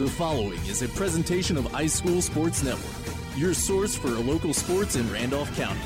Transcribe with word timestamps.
The 0.00 0.08
following 0.08 0.58
is 0.60 0.80
a 0.80 0.88
presentation 0.88 1.58
of 1.58 1.66
iSchool 1.72 2.22
Sports 2.22 2.62
Network, 2.62 3.14
your 3.36 3.52
source 3.52 3.94
for 3.94 4.08
local 4.08 4.54
sports 4.54 4.96
in 4.96 5.12
Randolph 5.12 5.54
County. 5.54 5.78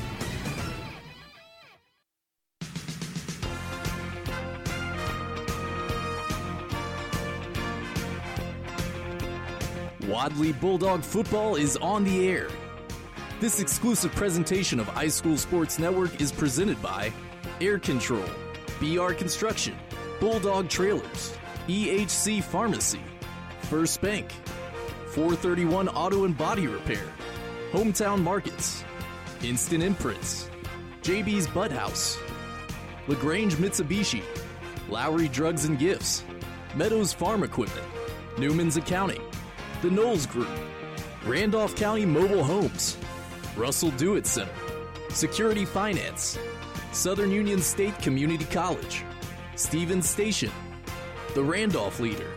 Wadley 10.07 10.53
Bulldog 10.53 11.03
football 11.03 11.57
is 11.57 11.77
on 11.79 12.05
the 12.05 12.29
air. 12.29 12.51
This 13.41 13.59
exclusive 13.59 14.15
presentation 14.15 14.79
of 14.79 14.87
iSchool 14.91 15.37
Sports 15.37 15.81
Network 15.81 16.21
is 16.21 16.31
presented 16.31 16.81
by 16.81 17.13
Air 17.61 17.81
Control, 17.81 18.23
BR 18.79 19.15
Construction, 19.15 19.75
Bulldog 20.21 20.69
Trailers, 20.69 21.37
EHC 21.67 22.45
Pharmacy, 22.45 23.01
First 23.65 24.03
Bank, 24.03 24.31
431 25.15 25.89
Auto 25.89 26.25
and 26.25 26.37
Body 26.37 26.67
Repair, 26.67 27.05
Hometown 27.73 28.21
Markets, 28.23 28.85
Instant 29.43 29.83
Imprints, 29.83 30.51
JB's 31.03 31.47
Bud 31.47 31.73
House, 31.73 32.19
LaGrange 33.09 33.57
Mitsubishi, 33.57 34.23
Lowry 34.89 35.29
Drugs 35.29 35.65
and 35.65 35.79
Gifts, 35.79 36.25
Meadows 36.77 37.13
Farm 37.15 37.43
Equipment, 37.43 37.87
Newman's 38.39 38.77
Accounting, 38.77 39.23
The 39.81 39.91
Knowles 39.91 40.27
Group, 40.27 40.49
Randolph 41.25 41.75
County 41.75 42.05
Mobile 42.05 42.45
Homes, 42.45 42.99
Russell 43.57 43.93
Do 43.93 44.17
It 44.17 44.27
Center, 44.27 44.53
Security 45.09 45.65
Finance, 45.65 46.39
Southern 46.93 47.31
Union 47.31 47.61
State 47.61 47.99
Community 48.01 48.45
College, 48.45 49.05
Stevens 49.57 50.09
Station, 50.09 50.51
The 51.35 51.43
Randolph 51.43 51.99
Leader, 51.99 52.31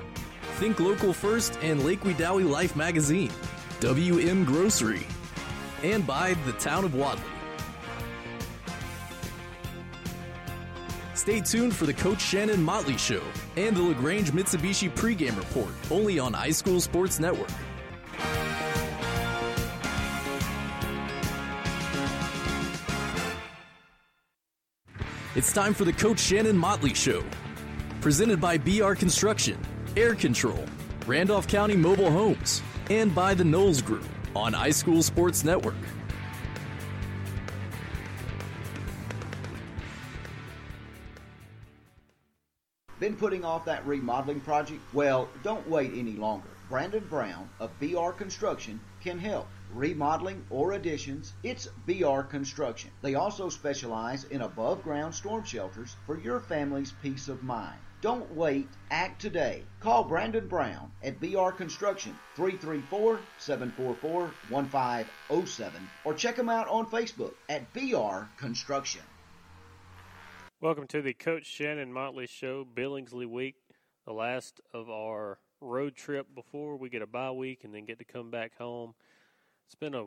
Think 0.57 0.79
Local 0.79 1.13
First 1.13 1.59
and 1.61 1.85
Lake 1.85 2.01
Wedowee 2.01 2.49
Life 2.49 2.75
Magazine, 2.75 3.31
WM 3.79 4.43
Grocery, 4.43 5.05
and 5.83 6.05
by 6.07 6.33
the 6.47 6.51
Town 6.53 6.83
of 6.83 6.95
Wadley. 6.95 7.21
Stay 11.13 11.41
tuned 11.41 11.75
for 11.75 11.85
the 11.85 11.93
Coach 11.93 12.19
Shannon 12.19 12.63
Motley 12.63 12.97
Show 12.97 13.21
and 13.55 13.75
the 13.75 13.81
LaGrange 13.83 14.31
Mitsubishi 14.31 14.89
pregame 14.89 15.37
report, 15.37 15.69
only 15.91 16.17
on 16.17 16.33
iSchool 16.33 16.81
Sports 16.81 17.19
Network. 17.19 17.51
It's 25.35 25.53
time 25.53 25.75
for 25.75 25.85
the 25.85 25.93
Coach 25.93 26.19
Shannon 26.19 26.57
Motley 26.57 26.95
Show, 26.95 27.23
presented 28.01 28.41
by 28.41 28.57
BR 28.57 28.93
Construction, 28.93 29.59
Air 29.97 30.13
Control, 30.13 30.63
Randolph 31.07 31.47
County 31.47 31.75
Mobile 31.75 32.11
Homes, 32.11 32.61
and 32.91 33.15
by 33.15 33.33
the 33.33 33.43
Knowles 33.43 33.81
Group 33.81 34.05
on 34.35 34.53
iSchool 34.53 35.01
Sports 35.01 35.43
Network. 35.43 35.73
Been 42.99 43.15
putting 43.15 43.43
off 43.43 43.65
that 43.65 43.83
remodeling 43.87 44.39
project? 44.41 44.81
Well, 44.93 45.29
don't 45.41 45.67
wait 45.67 45.93
any 45.95 46.11
longer. 46.11 46.49
Brandon 46.69 47.03
Brown 47.09 47.49
of 47.59 47.71
BR 47.79 48.11
Construction 48.11 48.79
can 49.01 49.17
help. 49.17 49.47
Remodeling 49.73 50.45
or 50.51 50.73
additions, 50.73 51.33
it's 51.41 51.69
BR 51.87 52.21
Construction. 52.21 52.91
They 53.01 53.15
also 53.15 53.49
specialize 53.49 54.25
in 54.25 54.43
above 54.43 54.83
ground 54.83 55.15
storm 55.15 55.43
shelters 55.43 55.95
for 56.05 56.19
your 56.19 56.39
family's 56.39 56.93
peace 57.01 57.29
of 57.29 57.41
mind. 57.41 57.79
Don't 58.07 58.33
wait, 58.37 58.69
act 58.89 59.19
today. 59.19 59.63
Call 59.81 60.05
Brandon 60.05 60.47
Brown 60.47 60.89
at 61.03 61.19
BR 61.19 61.49
Construction 61.49 62.17
334 62.37 63.19
744 63.37 64.31
1507 64.47 65.89
or 66.05 66.13
check 66.13 66.37
him 66.37 66.47
out 66.47 66.69
on 66.69 66.85
Facebook 66.85 67.33
at 67.49 67.73
BR 67.73 68.29
Construction. 68.37 69.01
Welcome 70.61 70.87
to 70.87 71.01
the 71.01 71.13
Coach 71.13 71.47
Shannon 71.47 71.91
Motley 71.91 72.27
Show, 72.27 72.65
Billingsley 72.73 73.25
Week, 73.25 73.55
the 74.05 74.13
last 74.13 74.61
of 74.73 74.89
our 74.89 75.39
road 75.59 75.93
trip 75.93 76.27
before 76.33 76.77
we 76.77 76.87
get 76.87 77.01
a 77.01 77.07
bye 77.07 77.31
week 77.31 77.65
and 77.65 77.75
then 77.75 77.83
get 77.83 77.99
to 77.99 78.05
come 78.05 78.31
back 78.31 78.57
home. 78.57 78.93
It's 79.65 79.75
been 79.75 79.93
a 79.93 80.05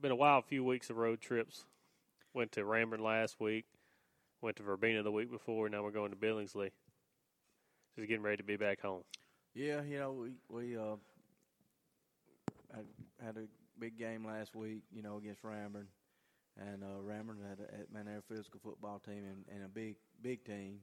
been 0.00 0.12
a 0.12 0.16
wild 0.16 0.46
few 0.46 0.64
weeks 0.64 0.88
of 0.88 0.96
road 0.96 1.20
trips. 1.20 1.66
Went 2.32 2.52
to 2.52 2.62
Ranburne 2.62 3.02
last 3.02 3.38
week, 3.38 3.66
went 4.40 4.56
to 4.56 4.62
Verbena 4.62 5.02
the 5.02 5.12
week 5.12 5.30
before, 5.30 5.68
now 5.68 5.82
we're 5.82 5.90
going 5.90 6.10
to 6.10 6.16
Billingsley. 6.16 6.70
Just 7.98 8.08
getting 8.08 8.22
ready 8.22 8.36
to 8.36 8.44
be 8.44 8.56
back 8.56 8.80
home. 8.80 9.02
Yeah, 9.54 9.82
you 9.82 9.98
know, 9.98 10.12
we 10.12 10.30
we 10.48 10.76
uh, 10.76 10.94
had, 12.72 12.84
had 13.20 13.36
a 13.36 13.48
big 13.80 13.98
game 13.98 14.24
last 14.24 14.54
week, 14.54 14.84
you 14.92 15.02
know, 15.02 15.16
against 15.16 15.42
Ranburne 15.42 15.88
and 16.58 16.82
uh, 16.82 17.00
Ranburne 17.02 17.48
had 17.48 17.58
a, 17.60 17.92
man, 17.92 18.06
they're 18.06 18.18
a 18.18 18.34
physical 18.34 18.60
football 18.62 18.98
team 18.98 19.24
and, 19.24 19.44
and 19.54 19.64
a 19.64 19.68
big 19.68 19.96
big 20.22 20.44
team. 20.44 20.78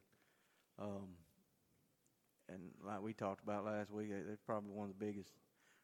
Um, 0.79 1.15
and 2.49 2.61
like 2.85 3.01
we 3.01 3.13
talked 3.13 3.43
about 3.43 3.65
last 3.65 3.91
week, 3.91 4.09
they're 4.09 4.37
probably 4.45 4.71
one 4.71 4.89
of 4.89 4.99
the 4.99 5.05
biggest 5.05 5.29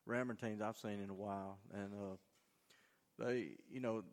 Ranburne 0.07 0.39
teams 0.39 0.61
I've 0.61 0.77
seen 0.77 1.01
in 1.01 1.09
a 1.09 1.13
while. 1.13 1.59
And 1.73 1.93
uh, 1.93 3.25
they, 3.25 3.51
you 3.71 3.79
know, 3.79 4.03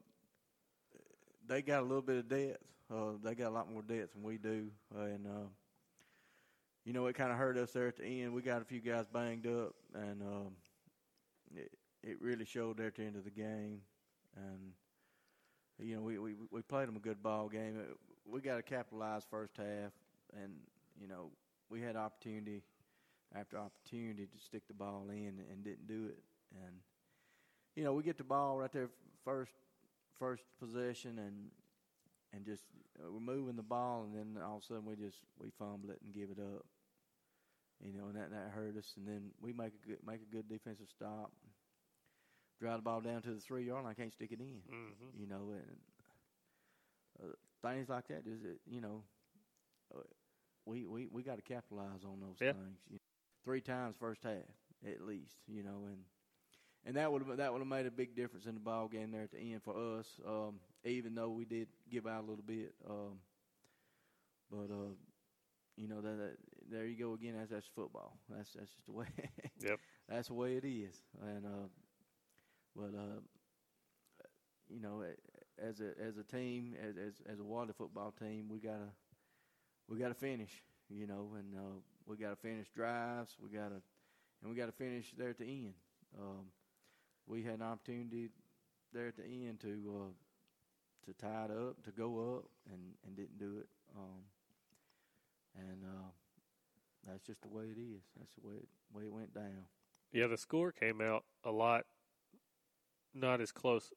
they 1.46 1.62
got 1.62 1.80
a 1.80 1.86
little 1.86 2.02
bit 2.02 2.18
of 2.18 2.28
depth. 2.28 2.62
Uh, 2.92 3.12
they 3.22 3.34
got 3.34 3.48
a 3.48 3.54
lot 3.54 3.70
more 3.70 3.82
depth 3.82 4.14
than 4.14 4.22
we 4.22 4.38
do, 4.38 4.68
uh, 4.96 5.02
and 5.02 5.26
uh, 5.26 5.48
you 6.88 6.94
know 6.94 7.06
it 7.06 7.16
kind 7.16 7.30
of 7.30 7.36
hurt 7.36 7.58
us 7.58 7.72
there 7.72 7.86
at 7.86 7.98
the 7.98 8.22
end. 8.22 8.32
We 8.32 8.40
got 8.40 8.62
a 8.62 8.64
few 8.64 8.80
guys 8.80 9.04
banged 9.12 9.46
up, 9.46 9.74
and 9.94 10.22
um, 10.22 10.52
it, 11.54 11.70
it 12.02 12.16
really 12.18 12.46
showed 12.46 12.78
there 12.78 12.86
at 12.86 12.94
the 12.94 13.02
end 13.02 13.16
of 13.16 13.24
the 13.24 13.30
game, 13.30 13.82
and 14.34 14.72
you 15.78 15.96
know, 15.96 16.00
we, 16.00 16.18
we, 16.18 16.32
we 16.50 16.62
played 16.62 16.88
them 16.88 16.96
a 16.96 17.00
good 17.00 17.22
ball 17.22 17.50
game. 17.50 17.78
We 18.24 18.40
got 18.40 18.56
to 18.56 18.62
capitalize 18.62 19.26
first 19.30 19.58
half, 19.58 19.92
and 20.34 20.54
you 20.98 21.08
know, 21.08 21.30
we 21.68 21.82
had 21.82 21.94
opportunity 21.94 22.62
after 23.34 23.58
opportunity 23.58 24.24
to 24.24 24.38
stick 24.42 24.62
the 24.66 24.72
ball 24.72 25.08
in 25.10 25.42
and 25.52 25.62
didn't 25.62 25.86
do 25.86 26.06
it. 26.06 26.22
And 26.54 26.76
you 27.76 27.84
know, 27.84 27.92
we 27.92 28.02
get 28.02 28.16
the 28.16 28.24
ball 28.24 28.56
right 28.56 28.72
there 28.72 28.88
first 29.26 29.52
first 30.18 30.44
possession 30.58 31.18
and 31.18 31.50
and 32.32 32.46
just 32.46 32.64
uh, 32.98 33.12
we're 33.12 33.20
moving 33.20 33.56
the 33.56 33.62
ball, 33.62 34.04
and 34.04 34.14
then 34.14 34.42
all 34.42 34.56
of 34.56 34.62
a 34.62 34.66
sudden 34.66 34.86
we 34.86 34.96
just 34.96 35.18
we 35.38 35.50
fumble 35.58 35.90
it 35.90 36.00
and 36.02 36.14
give 36.14 36.30
it 36.30 36.40
up. 36.40 36.64
You 37.84 37.92
know, 37.92 38.06
and 38.06 38.16
that 38.16 38.30
that 38.30 38.50
hurt 38.54 38.76
us. 38.76 38.92
And 38.96 39.06
then 39.06 39.30
we 39.40 39.52
make 39.52 39.72
a 39.74 39.86
good 39.86 39.98
make 40.06 40.20
a 40.22 40.34
good 40.34 40.48
defensive 40.48 40.88
stop 40.94 41.32
drive 42.60 42.78
the 42.78 42.82
ball 42.82 43.00
down 43.00 43.22
to 43.22 43.30
the 43.30 43.40
three 43.40 43.64
yard 43.64 43.84
line, 43.84 43.94
I 43.96 44.00
can't 44.00 44.12
stick 44.12 44.32
it 44.32 44.40
in. 44.40 44.60
Mm-hmm. 44.68 45.20
You 45.20 45.26
know, 45.26 45.52
and 45.52 45.76
uh, 47.22 47.68
things 47.68 47.88
like 47.88 48.08
that 48.08 48.26
is, 48.26 48.42
it, 48.44 48.60
you 48.66 48.80
know, 48.80 49.02
uh, 49.94 50.00
we 50.66 50.86
we 50.86 51.08
we 51.10 51.22
got 51.22 51.36
to 51.36 51.42
capitalize 51.42 52.04
on 52.04 52.20
those 52.20 52.36
yeah. 52.40 52.52
things. 52.52 52.78
You 52.88 52.96
know, 52.96 53.00
three 53.44 53.60
times 53.60 53.96
first 53.98 54.22
half 54.24 54.34
at 54.86 55.00
least, 55.02 55.34
you 55.46 55.62
know, 55.62 55.86
and 55.86 55.98
and 56.84 56.96
that 56.96 57.10
would 57.10 57.24
that 57.36 57.52
would 57.52 57.60
have 57.60 57.68
made 57.68 57.86
a 57.86 57.90
big 57.90 58.14
difference 58.14 58.46
in 58.46 58.54
the 58.54 58.60
ball 58.60 58.88
game 58.88 59.10
there 59.10 59.22
at 59.22 59.32
the 59.32 59.38
end 59.38 59.62
for 59.62 59.74
us. 59.98 60.06
Um, 60.26 60.60
even 60.84 61.14
though 61.14 61.30
we 61.30 61.44
did 61.44 61.68
give 61.90 62.06
out 62.06 62.24
a 62.24 62.26
little 62.26 62.44
bit, 62.46 62.74
um, 62.88 63.18
but 64.50 64.72
uh, 64.72 64.94
you 65.76 65.88
know 65.88 66.00
that, 66.00 66.16
that, 66.18 66.36
there 66.70 66.86
you 66.86 66.96
go 66.96 67.14
again. 67.14 67.34
That's 67.38 67.50
that's 67.50 67.66
football. 67.74 68.16
That's 68.28 68.52
that's 68.52 68.70
just 68.70 68.86
the 68.86 68.92
way. 68.92 69.06
yep. 69.60 69.78
That's 70.08 70.28
the 70.28 70.34
way 70.34 70.56
it 70.56 70.64
is, 70.64 70.94
and 71.22 71.44
uh, 71.46 71.68
but 72.76 72.96
uh, 72.96 73.20
you 74.68 74.80
know, 74.80 75.02
as 75.58 75.80
a 75.80 75.90
as 76.00 76.16
a 76.18 76.22
team, 76.24 76.74
as 76.82 76.96
as, 76.96 77.14
as 77.30 77.40
a 77.40 77.44
Wadley 77.44 77.74
football 77.76 78.12
team, 78.18 78.48
we 78.48 78.58
gotta 78.58 78.90
we 79.88 79.98
gotta 79.98 80.14
finish. 80.14 80.62
You 80.90 81.06
know, 81.06 81.32
and 81.38 81.54
uh, 81.54 81.80
we 82.06 82.16
gotta 82.16 82.36
finish 82.36 82.68
drives. 82.74 83.36
We 83.42 83.50
gotta 83.50 83.82
and 84.42 84.50
we 84.50 84.56
gotta 84.56 84.72
finish 84.72 85.12
there 85.16 85.30
at 85.30 85.38
the 85.38 85.44
end. 85.44 85.74
Um, 86.18 86.46
we 87.26 87.42
had 87.42 87.54
an 87.54 87.62
opportunity 87.62 88.30
there 88.92 89.08
at 89.08 89.16
the 89.16 89.24
end 89.24 89.60
to 89.60 89.68
uh, 89.68 90.12
to 91.06 91.12
tie 91.14 91.46
it 91.46 91.50
up, 91.50 91.82
to 91.84 91.90
go 91.90 92.36
up, 92.36 92.44
and 92.72 92.80
and 93.06 93.16
didn't 93.16 93.38
do 93.38 93.58
it. 93.58 93.68
Um, 93.96 94.22
and 95.56 95.84
uh, 95.84 96.10
that's 97.06 97.24
just 97.26 97.42
the 97.42 97.48
way 97.48 97.64
it 97.64 97.80
is. 97.80 98.02
That's 98.18 98.34
the 98.34 98.46
way 98.46 98.54
it, 98.56 98.68
way 98.92 99.04
it 99.04 99.12
went 99.12 99.34
down. 99.34 99.66
Yeah, 100.12 100.26
the 100.26 100.38
score 100.38 100.72
came 100.72 101.00
out 101.00 101.24
a 101.44 101.50
lot 101.50 101.84
not 103.14 103.40
as 103.40 103.52
close. 103.52 103.92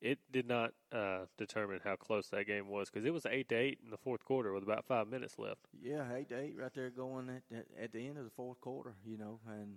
It 0.00 0.18
did 0.30 0.46
not 0.46 0.72
uh, 0.92 1.24
determine 1.38 1.80
how 1.82 1.96
close 1.96 2.28
that 2.28 2.46
game 2.46 2.68
was 2.68 2.90
because 2.90 3.06
it 3.06 3.14
was 3.14 3.24
eight 3.26 3.48
to 3.48 3.54
eight 3.54 3.78
in 3.82 3.90
the 3.90 3.96
fourth 3.96 4.24
quarter 4.24 4.52
with 4.52 4.62
about 4.62 4.84
five 4.84 5.08
minutes 5.08 5.38
left. 5.38 5.60
Yeah, 5.80 6.04
eight 6.14 6.28
to 6.28 6.38
eight 6.38 6.54
right 6.58 6.72
there 6.74 6.90
going 6.90 7.30
at, 7.30 7.56
at, 7.56 7.66
at 7.82 7.92
the 7.92 8.06
end 8.06 8.18
of 8.18 8.24
the 8.24 8.30
fourth 8.30 8.60
quarter. 8.60 8.94
You 9.04 9.16
know, 9.16 9.40
and 9.48 9.76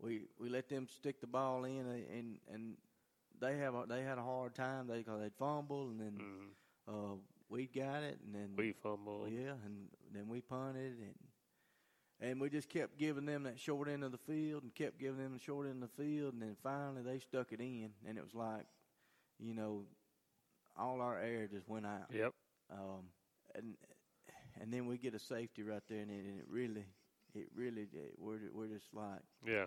we 0.00 0.22
we 0.40 0.48
let 0.48 0.68
them 0.68 0.88
stick 0.88 1.20
the 1.20 1.28
ball 1.28 1.64
in, 1.64 1.86
and 2.12 2.38
and 2.52 2.74
they 3.40 3.58
have 3.58 3.74
a, 3.74 3.84
they 3.88 4.02
had 4.02 4.18
a 4.18 4.22
hard 4.22 4.54
time. 4.56 4.88
They 4.88 5.02
cause 5.04 5.20
they'd 5.20 5.34
fumble, 5.38 5.88
and 5.90 6.00
then 6.00 6.18
mm-hmm. 6.20 7.12
uh, 7.12 7.16
we 7.48 7.66
got 7.66 8.02
it, 8.02 8.18
and 8.24 8.34
then 8.34 8.50
we 8.56 8.72
fumbled. 8.72 9.28
Yeah, 9.30 9.52
and 9.64 9.86
then 10.12 10.28
we 10.28 10.40
punted, 10.40 10.98
and 10.98 11.14
and 12.20 12.40
we 12.40 12.50
just 12.50 12.68
kept 12.68 12.98
giving 12.98 13.24
them 13.26 13.44
that 13.44 13.58
short 13.58 13.88
end 13.88 14.04
of 14.04 14.12
the 14.12 14.18
field 14.18 14.62
and 14.62 14.74
kept 14.74 14.98
giving 14.98 15.18
them 15.18 15.32
the 15.32 15.38
short 15.38 15.66
end 15.66 15.82
of 15.82 15.90
the 15.96 16.02
field, 16.02 16.34
and 16.34 16.42
then 16.42 16.56
finally 16.62 17.02
they 17.02 17.18
stuck 17.18 17.52
it 17.52 17.60
in, 17.60 17.90
and 18.06 18.18
it 18.18 18.22
was 18.24 18.34
like, 18.34 18.66
you 19.38 19.54
know, 19.54 19.84
all 20.76 21.00
our 21.00 21.18
air 21.18 21.46
just 21.46 21.68
went 21.68 21.86
out. 21.86 22.06
Yep. 22.12 22.32
Um, 22.72 23.08
and 23.54 23.74
and 24.60 24.72
then 24.72 24.86
we 24.86 24.98
get 24.98 25.14
a 25.14 25.18
safety 25.18 25.62
right 25.62 25.82
there, 25.88 26.00
and 26.00 26.10
it, 26.10 26.24
and 26.24 26.38
it 26.40 26.46
really, 26.48 26.84
it 27.34 27.48
really, 27.54 27.82
it, 27.82 28.14
we're 28.18 28.38
we're 28.52 28.66
just 28.68 28.92
like, 28.92 29.20
Yeah. 29.46 29.66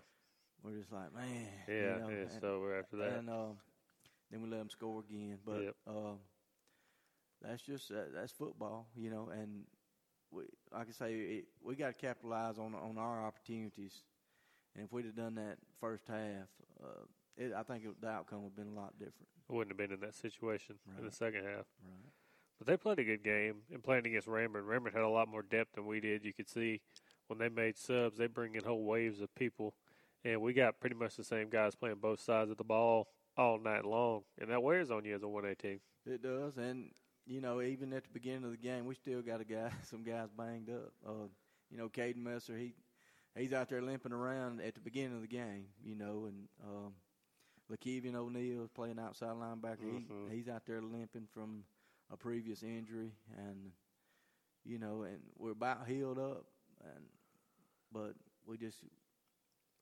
we're 0.64 0.78
just 0.78 0.92
like, 0.92 1.14
man, 1.14 1.48
Yeah. 1.68 1.74
you 1.76 2.00
know, 2.02 2.10
yeah. 2.10 2.16
and- 2.18 2.32
So 2.42 2.60
we're 2.60 2.80
after 2.80 2.98
that. 2.98 3.18
and 3.20 3.30
um, 3.30 3.58
then 4.30 4.42
we 4.42 4.50
let 4.50 4.58
them 4.58 4.70
score 4.70 5.02
again. 5.02 5.40
But 5.46 5.62
Yep. 5.64 5.76
um, 5.88 6.20
that's 7.42 7.62
just 7.64 7.92
uh, 7.92 8.06
that's 8.14 8.32
football, 8.32 8.88
you 8.96 9.10
know. 9.10 9.30
And 9.30 9.66
we, 10.34 10.44
like 10.72 10.88
I 10.90 10.92
say, 10.92 11.14
it, 11.14 11.46
we 11.64 11.76
got 11.76 11.94
to 11.94 12.00
capitalize 12.00 12.58
on 12.58 12.74
on 12.76 12.98
our 12.98 13.26
opportunities. 13.26 14.04
And 14.76 14.86
if 14.86 14.92
we'd 14.92 15.06
have 15.06 15.16
done 15.16 15.36
that 15.36 15.58
first 15.80 16.08
half, 16.08 16.48
uh, 16.84 17.06
it, 17.38 17.54
I 17.56 17.64
think 17.64 17.86
it, 17.86 18.02
the 18.02 18.10
outcome 18.10 18.44
would 18.44 18.54
have 18.58 18.66
been 18.66 18.76
a 18.76 18.80
lot 18.80 18.94
different. 18.98 19.28
wouldn't 19.50 19.72
have 19.72 19.78
been 19.78 19.96
in 19.96 20.02
that 20.02 20.16
situation 20.16 20.76
in 20.98 21.06
the 21.06 21.12
second 21.12 21.44
half. 21.44 21.66
Right. 21.84 22.12
But 22.58 22.68
they 22.68 22.78
played 22.78 23.00
a 23.00 23.04
good 23.04 23.24
game 23.24 23.58
and 23.72 23.84
playing 23.84 24.08
against 24.08 24.28
Ranburne. 24.28 24.66
Ranburne 24.66 24.94
had 24.94 25.04
a 25.04 25.10
lot 25.10 25.28
more 25.28 25.42
depth 25.42 25.74
than 25.76 25.86
we 25.86 26.00
did. 26.00 26.24
You 26.24 26.34
could 26.34 26.50
see 26.50 26.82
when 27.28 27.40
they 27.40 27.50
made 27.50 27.78
subs, 27.78 28.18
they 28.18 28.28
bring 28.28 28.56
in 28.56 28.64
whole 28.64 28.84
waves 28.84 29.22
of 29.22 29.34
people, 29.36 29.76
and 30.24 30.42
we 30.42 30.54
got 30.54 30.80
pretty 30.80 30.96
much 30.96 31.16
the 31.16 31.24
same 31.24 31.50
guys 31.50 31.76
playing 31.76 31.98
both 31.98 32.20
sides 32.20 32.52
of 32.52 32.58
the 32.58 32.64
ball 32.64 33.08
all 33.38 33.60
night 33.60 33.86
long, 33.86 34.22
and 34.40 34.50
that 34.50 34.62
wears 34.62 34.92
on 34.92 35.06
you 35.06 35.16
as 35.16 35.24
a 35.24 35.28
one 35.28 35.46
A 35.46 35.56
team. 35.56 35.80
It 36.06 36.22
does, 36.22 36.58
and 36.58 36.92
you 37.26 37.42
know, 37.42 37.62
even 37.62 37.94
at 37.94 38.04
the 38.04 38.10
beginning 38.14 38.46
of 38.46 38.52
the 38.52 38.58
game, 38.58 38.86
we 38.86 38.96
still 38.96 39.22
got 39.22 39.42
a 39.42 39.46
guy, 39.46 39.72
some 39.90 40.04
guys 40.04 40.30
banged 40.38 40.70
up. 40.70 40.92
Uh, 41.06 41.28
you 41.70 41.78
know, 41.78 41.90
Caden 41.90 42.18
Messer, 42.18 42.58
he 42.58 42.74
he's 43.38 43.54
out 43.54 43.70
there 43.70 43.82
limping 43.82 44.14
around 44.14 44.62
at 44.62 44.76
the 44.76 44.82
beginning 44.82 45.16
of 45.16 45.22
the 45.22 45.28
game. 45.28 45.68
You 45.84 45.96
know, 45.96 46.26
and 46.28 46.48
um, 46.64 46.94
Lakevian 47.72 48.16
O'Neal 48.16 48.64
is 48.64 48.70
playing 48.70 49.00
outside 49.00 49.36
linebacker. 49.36 49.80
Mhm. 49.84 50.30
He 50.30 50.38
he's 50.38 50.48
out 50.50 50.66
there 50.66 50.82
limping 50.82 51.28
from 51.32 51.64
a 52.12 52.18
previous 52.18 52.64
injury, 52.64 53.14
and 53.38 53.72
you 54.66 54.78
know, 54.80 55.04
and 55.04 55.20
we're 55.38 55.52
about 55.52 55.88
healed 55.88 56.20
up, 56.20 56.46
and 56.84 57.06
but 57.92 58.14
we 58.46 58.58
just. 58.58 58.78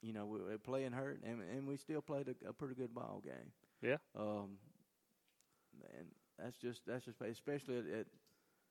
You 0.02 0.14
know, 0.14 0.26
we- 0.26 0.40
we're 0.42 0.58
playing 0.58 0.94
hurt, 0.94 1.22
and 1.24 1.42
and 1.42 1.68
we 1.68 1.78
still 1.78 2.02
played 2.02 2.28
a, 2.28 2.50
a 2.50 2.54
pretty 2.54 2.76
good 2.76 2.94
ball 2.94 3.22
game. 3.24 3.52
Yeah. 3.82 3.98
Um, 4.16 4.58
and 5.98 6.08
that's 6.44 6.58
just 6.58 6.82
that's 6.88 7.06
just 7.06 7.22
especially 7.22 7.78
at, 7.80 7.86
at 7.88 8.08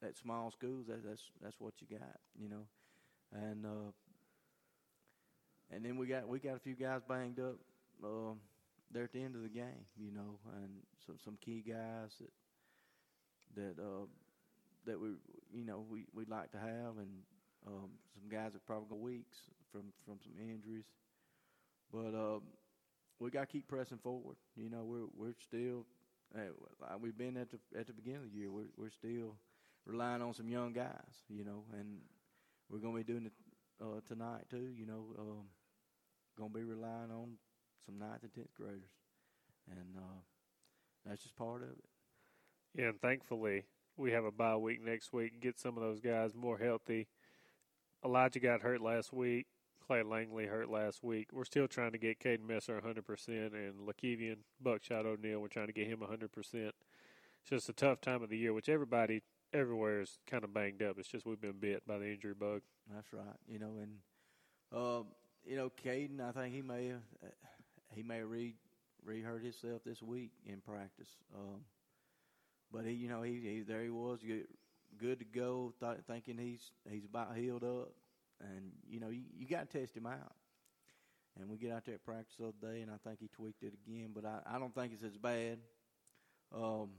at 0.02 0.16
small 0.16 0.50
schools 0.50 0.86
that, 0.88 1.04
that's 1.06 1.22
that's 1.42 1.60
what 1.60 1.74
you 1.80 1.86
got 1.98 2.20
you 2.40 2.48
know? 2.48 2.66
And 3.32 3.66
uh 3.66 3.92
and 5.70 5.84
then 5.84 5.96
we 5.96 6.06
got 6.06 6.28
we 6.28 6.38
got 6.38 6.56
a 6.56 6.58
few 6.58 6.74
guys 6.74 7.00
banged 7.08 7.40
up 7.40 7.56
um 8.04 8.40
there 8.90 9.04
at 9.04 9.12
the 9.12 9.22
end 9.22 9.34
of 9.36 9.42
the 9.42 9.48
game 9.48 9.84
you 9.96 10.10
know 10.10 10.38
and 10.56 10.70
some 11.06 11.16
some 11.24 11.36
key 11.40 11.62
guys 11.66 12.10
that 12.20 12.30
that 13.54 13.82
uh 13.82 14.06
that 14.86 15.00
we 15.00 15.10
you 15.52 15.64
know 15.64 15.84
we 15.90 16.06
we'd 16.14 16.28
like 16.28 16.50
to 16.52 16.58
have 16.58 16.98
and 16.98 17.10
um 17.66 17.90
some 18.14 18.28
guys 18.30 18.52
that 18.52 18.64
probably 18.66 18.88
go 18.90 18.96
weeks 18.96 19.38
from 19.72 19.92
from 20.04 20.18
some 20.22 20.32
injuries. 20.40 20.84
But 21.92 22.14
um 22.14 22.42
we 23.20 23.30
got 23.30 23.40
to 23.42 23.46
keep 23.46 23.68
pressing 23.68 23.98
forward 23.98 24.36
you 24.56 24.70
know 24.70 24.84
we're 24.84 25.08
we're 25.16 25.34
still 25.40 25.86
we've 27.00 27.16
been 27.16 27.36
at 27.36 27.48
the 27.50 27.58
at 27.78 27.86
the 27.86 27.92
beginning 27.92 28.22
of 28.22 28.32
the 28.32 28.38
year. 28.38 28.50
We're 28.50 28.70
we're 28.76 28.90
still 28.90 29.36
relying 29.86 30.22
on 30.22 30.34
some 30.34 30.48
young 30.48 30.72
guys, 30.72 31.24
you 31.28 31.44
know, 31.44 31.64
and 31.78 31.98
we're 32.68 32.78
going 32.78 32.94
to 32.94 33.04
be 33.04 33.12
doing 33.12 33.26
it 33.26 33.32
uh, 33.82 34.00
tonight 34.06 34.44
too. 34.50 34.72
You 34.76 34.86
know, 34.86 35.04
um, 35.18 35.44
going 36.36 36.50
to 36.50 36.58
be 36.58 36.64
relying 36.64 37.10
on 37.10 37.36
some 37.84 37.98
ninth 37.98 38.22
and 38.22 38.32
tenth 38.32 38.54
graders, 38.54 38.90
and 39.70 39.96
uh, 39.96 40.20
that's 41.06 41.22
just 41.22 41.36
part 41.36 41.62
of 41.62 41.70
it. 41.70 41.84
Yeah, 42.74 42.88
and 42.88 43.00
thankfully 43.00 43.64
we 43.96 44.12
have 44.12 44.24
a 44.24 44.30
bye 44.30 44.56
week 44.56 44.84
next 44.84 45.12
week 45.12 45.32
and 45.32 45.42
get 45.42 45.58
some 45.58 45.76
of 45.76 45.82
those 45.82 46.00
guys 46.00 46.34
more 46.34 46.58
healthy. 46.58 47.08
Elijah 48.04 48.40
got 48.40 48.62
hurt 48.62 48.80
last 48.80 49.12
week. 49.12 49.46
Langley 49.90 50.46
hurt 50.46 50.70
last 50.70 51.02
week. 51.02 51.28
We're 51.32 51.44
still 51.44 51.68
trying 51.68 51.92
to 51.92 51.98
get 51.98 52.20
Caden 52.20 52.46
Messer 52.46 52.80
100%, 52.80 53.28
and 53.28 53.88
Lakevian 53.88 54.38
Buckshot 54.60 55.06
O'Neal, 55.06 55.40
we're 55.40 55.48
trying 55.48 55.66
to 55.66 55.72
get 55.72 55.86
him 55.86 55.98
100%. 55.98 56.28
It's 56.54 56.74
just 57.48 57.68
a 57.68 57.72
tough 57.72 58.00
time 58.00 58.22
of 58.22 58.30
the 58.30 58.36
year, 58.36 58.52
which 58.52 58.68
everybody 58.68 59.22
everywhere 59.52 60.00
is 60.00 60.18
kind 60.26 60.44
of 60.44 60.54
banged 60.54 60.82
up. 60.82 60.98
It's 60.98 61.08
just 61.08 61.26
we've 61.26 61.40
been 61.40 61.58
bit 61.58 61.86
by 61.86 61.98
the 61.98 62.12
injury 62.12 62.34
bug. 62.34 62.62
That's 62.94 63.12
right. 63.12 63.24
You 63.48 63.58
know, 63.58 63.72
and 63.80 63.96
uh, 64.72 65.02
you 65.44 65.56
know, 65.56 65.70
Caden, 65.84 66.20
I 66.20 66.32
think 66.32 66.54
he 66.54 66.62
may 66.62 66.88
have 66.88 67.02
uh, 67.24 67.28
he 67.94 68.02
may 68.02 68.22
re 68.22 68.54
re 69.04 69.22
hurt 69.22 69.42
himself 69.42 69.82
this 69.84 70.02
week 70.02 70.32
in 70.46 70.60
practice. 70.60 71.08
Um, 71.34 71.62
but 72.72 72.84
he, 72.84 72.92
you 72.92 73.08
know, 73.08 73.22
he, 73.22 73.40
he 73.40 73.64
there 73.66 73.82
he 73.82 73.90
was, 73.90 74.20
good, 74.26 74.46
good 74.98 75.18
to 75.18 75.24
go, 75.24 75.74
th- 75.80 75.98
thinking 76.06 76.38
he's 76.38 76.72
he's 76.88 77.04
about 77.04 77.36
healed 77.36 77.64
up, 77.64 77.92
and 78.40 78.72
you 78.88 79.00
know, 79.00 79.10
you, 79.10 79.22
you 79.36 79.46
got 79.46 79.70
to 79.70 79.78
test 79.80 79.96
him 79.96 80.06
out. 80.06 80.32
And 81.38 81.48
we 81.48 81.56
get 81.58 81.72
out 81.72 81.84
there 81.84 81.94
at 81.94 82.04
practice 82.04 82.34
the 82.38 82.46
other 82.48 82.72
day, 82.74 82.82
and 82.82 82.90
I 82.90 82.96
think 83.06 83.20
he 83.20 83.28
tweaked 83.28 83.62
it 83.62 83.72
again, 83.86 84.10
but 84.14 84.24
I, 84.24 84.40
I 84.46 84.58
don't 84.58 84.74
think 84.74 84.92
it's 84.92 85.02
as 85.04 85.16
bad. 85.16 85.58
Um, 86.54 86.90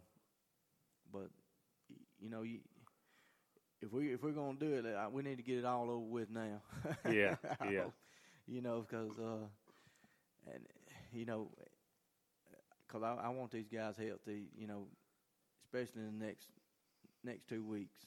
but 1.11 1.29
you 2.19 2.29
know, 2.29 2.41
you, 2.43 2.59
if 3.81 3.91
we 3.91 4.13
if 4.13 4.23
we're 4.23 4.31
gonna 4.31 4.57
do 4.57 4.73
it, 4.73 4.85
uh, 4.85 5.09
we 5.11 5.23
need 5.23 5.37
to 5.37 5.43
get 5.43 5.57
it 5.57 5.65
all 5.65 5.89
over 5.89 6.05
with 6.05 6.29
now. 6.29 6.61
Yeah, 7.05 7.35
yeah. 7.61 7.83
hope, 7.83 7.93
You 8.47 8.61
know, 8.61 8.81
because 8.87 9.17
uh, 9.19 9.47
and 10.53 10.65
you 11.11 11.25
know, 11.25 11.49
because 12.87 13.03
I, 13.03 13.15
I 13.25 13.29
want 13.29 13.51
these 13.51 13.67
guys 13.67 13.97
healthy. 13.97 14.49
You 14.57 14.67
know, 14.67 14.87
especially 15.63 16.03
in 16.03 16.19
the 16.19 16.25
next 16.25 16.47
next 17.23 17.47
two 17.47 17.63
weeks, 17.63 17.97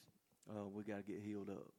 uh, 0.49 0.67
we 0.67 0.83
got 0.83 0.97
to 0.97 1.03
get 1.03 1.21
healed 1.21 1.49
up. 1.49 1.71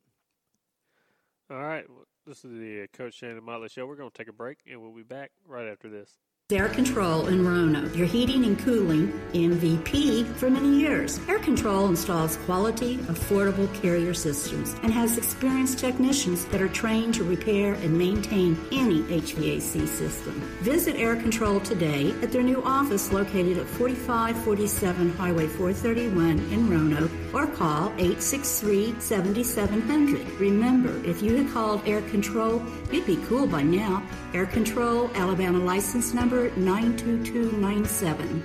All 1.49 1.59
right, 1.59 1.89
well, 1.89 2.07
this 2.27 2.45
is 2.45 2.59
the 2.59 2.83
uh, 2.83 2.87
Coach 2.93 3.15
Shannon 3.15 3.45
Motley 3.45 3.69
Show. 3.69 3.87
We're 3.87 3.95
going 3.95 4.11
to 4.11 4.19
take 4.19 4.27
a 4.27 4.33
break, 4.33 4.59
and 4.69 4.83
we'll 4.83 4.91
be 4.91 5.05
back 5.05 5.31
right 5.47 5.69
after 5.69 5.89
this. 5.89 6.19
Air 6.53 6.69
Control 6.69 7.27
in 7.27 7.45
Roanoke, 7.45 7.97
your 7.97 8.07
heating 8.07 8.45
and 8.45 8.57
cooling 8.57 9.09
MVP 9.33 10.25
for 10.37 10.49
many 10.49 10.79
years. 10.79 11.19
Air 11.29 11.41
Control 11.41 11.89
installs 11.89 12.37
quality, 12.37 12.99
affordable 12.99 13.67
carrier 13.83 14.15
systems 14.15 14.77
and 14.85 14.93
has 14.93 15.19
experienced 15.19 15.81
technicians 15.81 16.45
that 16.45 16.63
are 16.63 16.69
trained 16.69 17.15
to 17.15 17.25
repair 17.25 17.75
and 17.75 17.99
maintain 17.99 18.57
any 18.71 19.03
HVAC 19.03 19.89
system. 19.89 20.35
Visit 20.61 20.95
Air 20.95 21.17
Control 21.17 21.59
today 21.59 22.15
at 22.23 22.31
their 22.31 22.45
new 22.45 22.63
office 22.63 23.13
located 23.13 23.59
at 23.59 23.67
4547 23.67 25.15
Highway 25.15 25.49
431 25.49 26.39
in 26.53 26.71
Roanoke 26.71 27.11
or 27.35 27.49
call 27.49 27.91
863-7700. 27.91 30.39
Remember, 30.39 31.05
if 31.05 31.23
you 31.23 31.39
had 31.39 31.53
called 31.53 31.83
Air 31.89 32.03
Control, 32.03 32.63
you'd 32.93 33.05
be 33.05 33.17
cool 33.27 33.49
by 33.49 33.65
now. 33.65 34.01
Air 34.37 34.45
Control, 34.45 35.11
Alabama 35.15 35.59
license 35.59 36.13
number 36.13 36.51
92297. 36.57 38.45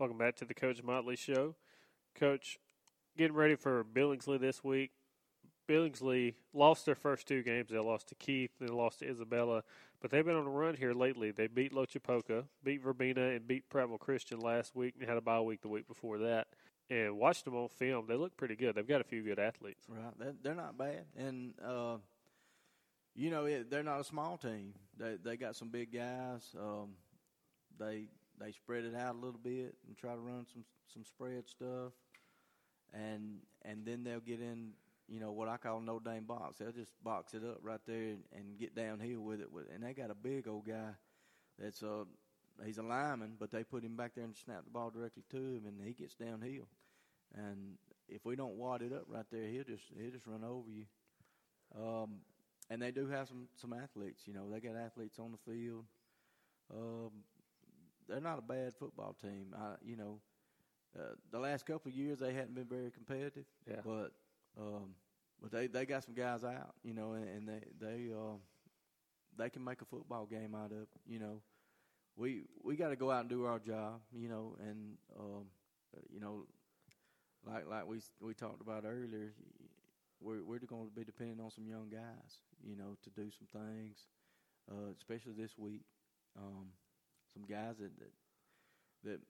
Welcome 0.00 0.18
back 0.18 0.34
to 0.38 0.44
the 0.44 0.54
Coach 0.54 0.82
Motley 0.82 1.14
Show. 1.14 1.54
Coach, 2.16 2.58
getting 3.16 3.36
ready 3.36 3.54
for 3.54 3.84
Billingsley 3.84 4.40
this 4.40 4.64
week. 4.64 4.90
Billingsley 5.68 6.34
lost 6.52 6.84
their 6.84 6.96
first 6.96 7.28
two 7.28 7.44
games. 7.44 7.70
They 7.70 7.78
lost 7.78 8.08
to 8.08 8.16
Keith, 8.16 8.50
they 8.58 8.66
lost 8.66 8.98
to 8.98 9.08
Isabella, 9.08 9.62
but 10.00 10.10
they've 10.10 10.24
been 10.24 10.34
on 10.34 10.48
a 10.48 10.50
run 10.50 10.74
here 10.74 10.94
lately. 10.94 11.30
They 11.30 11.46
beat 11.46 11.72
Loachapoka, 11.72 12.46
beat 12.64 12.82
Verbena, 12.82 13.28
and 13.28 13.46
beat 13.46 13.70
Prattville 13.70 14.00
Christian 14.00 14.40
last 14.40 14.74
week, 14.74 14.94
and 14.98 15.08
had 15.08 15.16
a 15.16 15.20
bye 15.20 15.38
week 15.38 15.62
the 15.62 15.68
week 15.68 15.86
before 15.86 16.18
that. 16.18 16.48
And 16.90 17.16
watched 17.18 17.44
them 17.44 17.54
on 17.54 17.68
film. 17.68 18.06
They 18.08 18.16
look 18.16 18.36
pretty 18.36 18.56
good. 18.56 18.74
They've 18.74 18.84
got 18.84 19.00
a 19.00 19.04
few 19.04 19.22
good 19.22 19.38
athletes. 19.38 19.86
Right, 19.88 20.18
they're, 20.18 20.34
they're 20.42 20.54
not 20.56 20.76
bad, 20.76 21.04
and 21.16 21.54
uh, 21.64 21.98
you 23.14 23.30
know 23.30 23.44
it, 23.44 23.70
they're 23.70 23.82
not 23.82 24.00
a 24.00 24.04
small 24.04 24.36
team. 24.36 24.74
They 24.98 25.16
they 25.22 25.36
got 25.36 25.56
some 25.56 25.68
big 25.68 25.92
guys. 25.92 26.42
Um, 26.58 26.90
they 27.78 28.08
they 28.40 28.52
spread 28.52 28.84
it 28.84 28.94
out 28.94 29.14
a 29.14 29.18
little 29.18 29.40
bit 29.42 29.76
and 29.86 29.96
try 29.96 30.12
to 30.14 30.20
run 30.20 30.46
some 30.52 30.64
some 30.92 31.04
spread 31.04 31.48
stuff, 31.48 31.92
and 32.92 33.38
and 33.62 33.84
then 33.84 34.04
they'll 34.04 34.20
get 34.20 34.40
in 34.40 34.72
you 35.08 35.20
know 35.20 35.32
what 35.32 35.48
I 35.48 35.56
call 35.56 35.80
no 35.80 35.98
dame 35.98 36.24
box. 36.24 36.58
They'll 36.58 36.72
just 36.72 36.92
box 37.02 37.34
it 37.34 37.42
up 37.44 37.58
right 37.62 37.80
there 37.86 37.96
and, 37.96 38.22
and 38.32 38.58
get 38.58 38.74
downhill 38.74 39.20
with 39.20 39.40
it. 39.40 39.52
With 39.52 39.66
and 39.74 39.82
they 39.82 39.92
got 39.92 40.10
a 40.10 40.14
big 40.14 40.48
old 40.48 40.66
guy 40.66 40.90
that's 41.58 41.82
uh 41.82 42.04
he's 42.64 42.78
a 42.78 42.82
lineman, 42.82 43.34
but 43.38 43.50
they 43.50 43.64
put 43.64 43.84
him 43.84 43.96
back 43.96 44.12
there 44.14 44.24
and 44.24 44.36
snap 44.36 44.64
the 44.64 44.70
ball 44.70 44.90
directly 44.90 45.24
to 45.30 45.36
him, 45.36 45.62
and 45.66 45.80
he 45.84 45.92
gets 45.92 46.14
downhill. 46.14 46.68
And 47.34 47.76
if 48.08 48.24
we 48.24 48.36
don't 48.36 48.56
wad 48.56 48.82
it 48.82 48.92
up 48.92 49.04
right 49.08 49.26
there, 49.30 49.48
he'll 49.48 49.64
just 49.64 49.84
he'll 49.98 50.10
just 50.10 50.26
run 50.26 50.44
over 50.44 50.70
you. 50.70 50.84
Um, 51.74 52.20
and 52.72 52.82
they 52.82 52.92
do 52.92 53.08
have 53.08 53.28
some 53.28 53.48
some 53.56 53.74
athletes. 53.74 54.22
You 54.26 54.34
know, 54.34 54.50
they 54.50 54.60
got 54.60 54.76
athletes 54.76 55.18
on 55.20 55.32
the 55.32 55.52
field. 55.52 55.84
Um, 56.74 57.10
they're 58.08 58.20
not 58.20 58.38
a 58.38 58.42
bad 58.42 58.74
football 58.74 59.14
team. 59.20 59.54
I, 59.56 59.74
you 59.84 59.96
know, 59.96 60.20
uh, 60.98 61.14
the 61.30 61.38
last 61.40 61.66
couple 61.66 61.90
of 61.90 61.96
years 61.96 62.18
they 62.20 62.34
hadn't 62.34 62.54
been 62.54 62.66
very 62.68 62.90
competitive. 62.90 63.46
Yeah. 63.68 63.80
But 63.84 64.12
um, 64.60 64.94
but 65.40 65.52
they 65.52 65.66
they 65.68 65.86
got 65.86 66.04
some 66.04 66.14
guys 66.14 66.44
out, 66.44 66.74
you 66.84 66.94
know, 66.94 67.12
and, 67.14 67.28
and 67.28 67.48
they 67.48 67.62
they 67.80 68.12
uh, 68.12 68.36
they 69.38 69.50
can 69.50 69.64
make 69.64 69.82
a 69.82 69.86
football 69.86 70.26
game 70.26 70.54
out 70.54 70.72
of. 70.72 70.88
You 71.06 71.18
know, 71.18 71.42
we 72.16 72.44
we 72.64 72.76
got 72.76 72.90
to 72.90 72.96
go 72.96 73.10
out 73.12 73.22
and 73.22 73.30
do 73.30 73.46
our 73.46 73.60
job, 73.60 74.00
you 74.12 74.28
know, 74.28 74.56
and 74.60 74.98
um, 75.18 75.46
you 76.12 76.20
know, 76.20 76.46
like 77.46 77.66
like 77.68 77.86
we 77.86 78.00
we 78.20 78.34
talked 78.34 78.60
about 78.60 78.84
earlier, 78.86 79.32
we're 80.22 80.44
we're 80.44 80.58
going 80.60 80.88
to 80.88 80.94
be 80.94 81.04
depending 81.04 81.40
on 81.40 81.50
some 81.50 81.66
young 81.66 81.88
guys, 81.90 82.42
you 82.62 82.76
know, 82.76 82.96
to 83.02 83.10
do 83.10 83.30
some 83.30 83.48
things, 83.52 84.06
uh, 84.70 84.90
especially 84.96 85.32
this 85.32 85.56
week. 85.58 85.84
Um, 86.38 86.68
some 87.32 87.44
guys 87.46 87.76
that, 87.78 87.98
that 87.98 88.12
that 89.04 89.20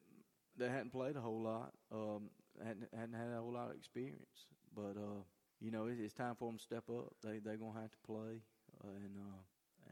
that 0.58 0.70
hadn't 0.70 0.90
played 0.92 1.16
a 1.16 1.20
whole 1.20 1.42
lot, 1.42 1.72
um, 1.92 2.30
hadn't 2.62 2.88
hadn't 2.94 3.14
had 3.14 3.30
a 3.32 3.40
whole 3.40 3.52
lot 3.52 3.70
of 3.70 3.76
experience, 3.76 4.46
but 4.75 4.96
uh, 4.96 5.22
you 5.61 5.70
know, 5.70 5.87
it, 5.87 5.99
it's 6.00 6.14
time 6.14 6.34
for 6.37 6.49
them 6.49 6.58
to 6.58 6.62
step 6.62 6.84
up. 6.90 7.12
They 7.22 7.38
they're 7.38 7.56
gonna 7.56 7.80
have 7.80 7.92
to 7.92 7.99
play, 8.06 8.42
uh, 8.84 8.88
and 9.04 9.16
uh, 9.18 9.40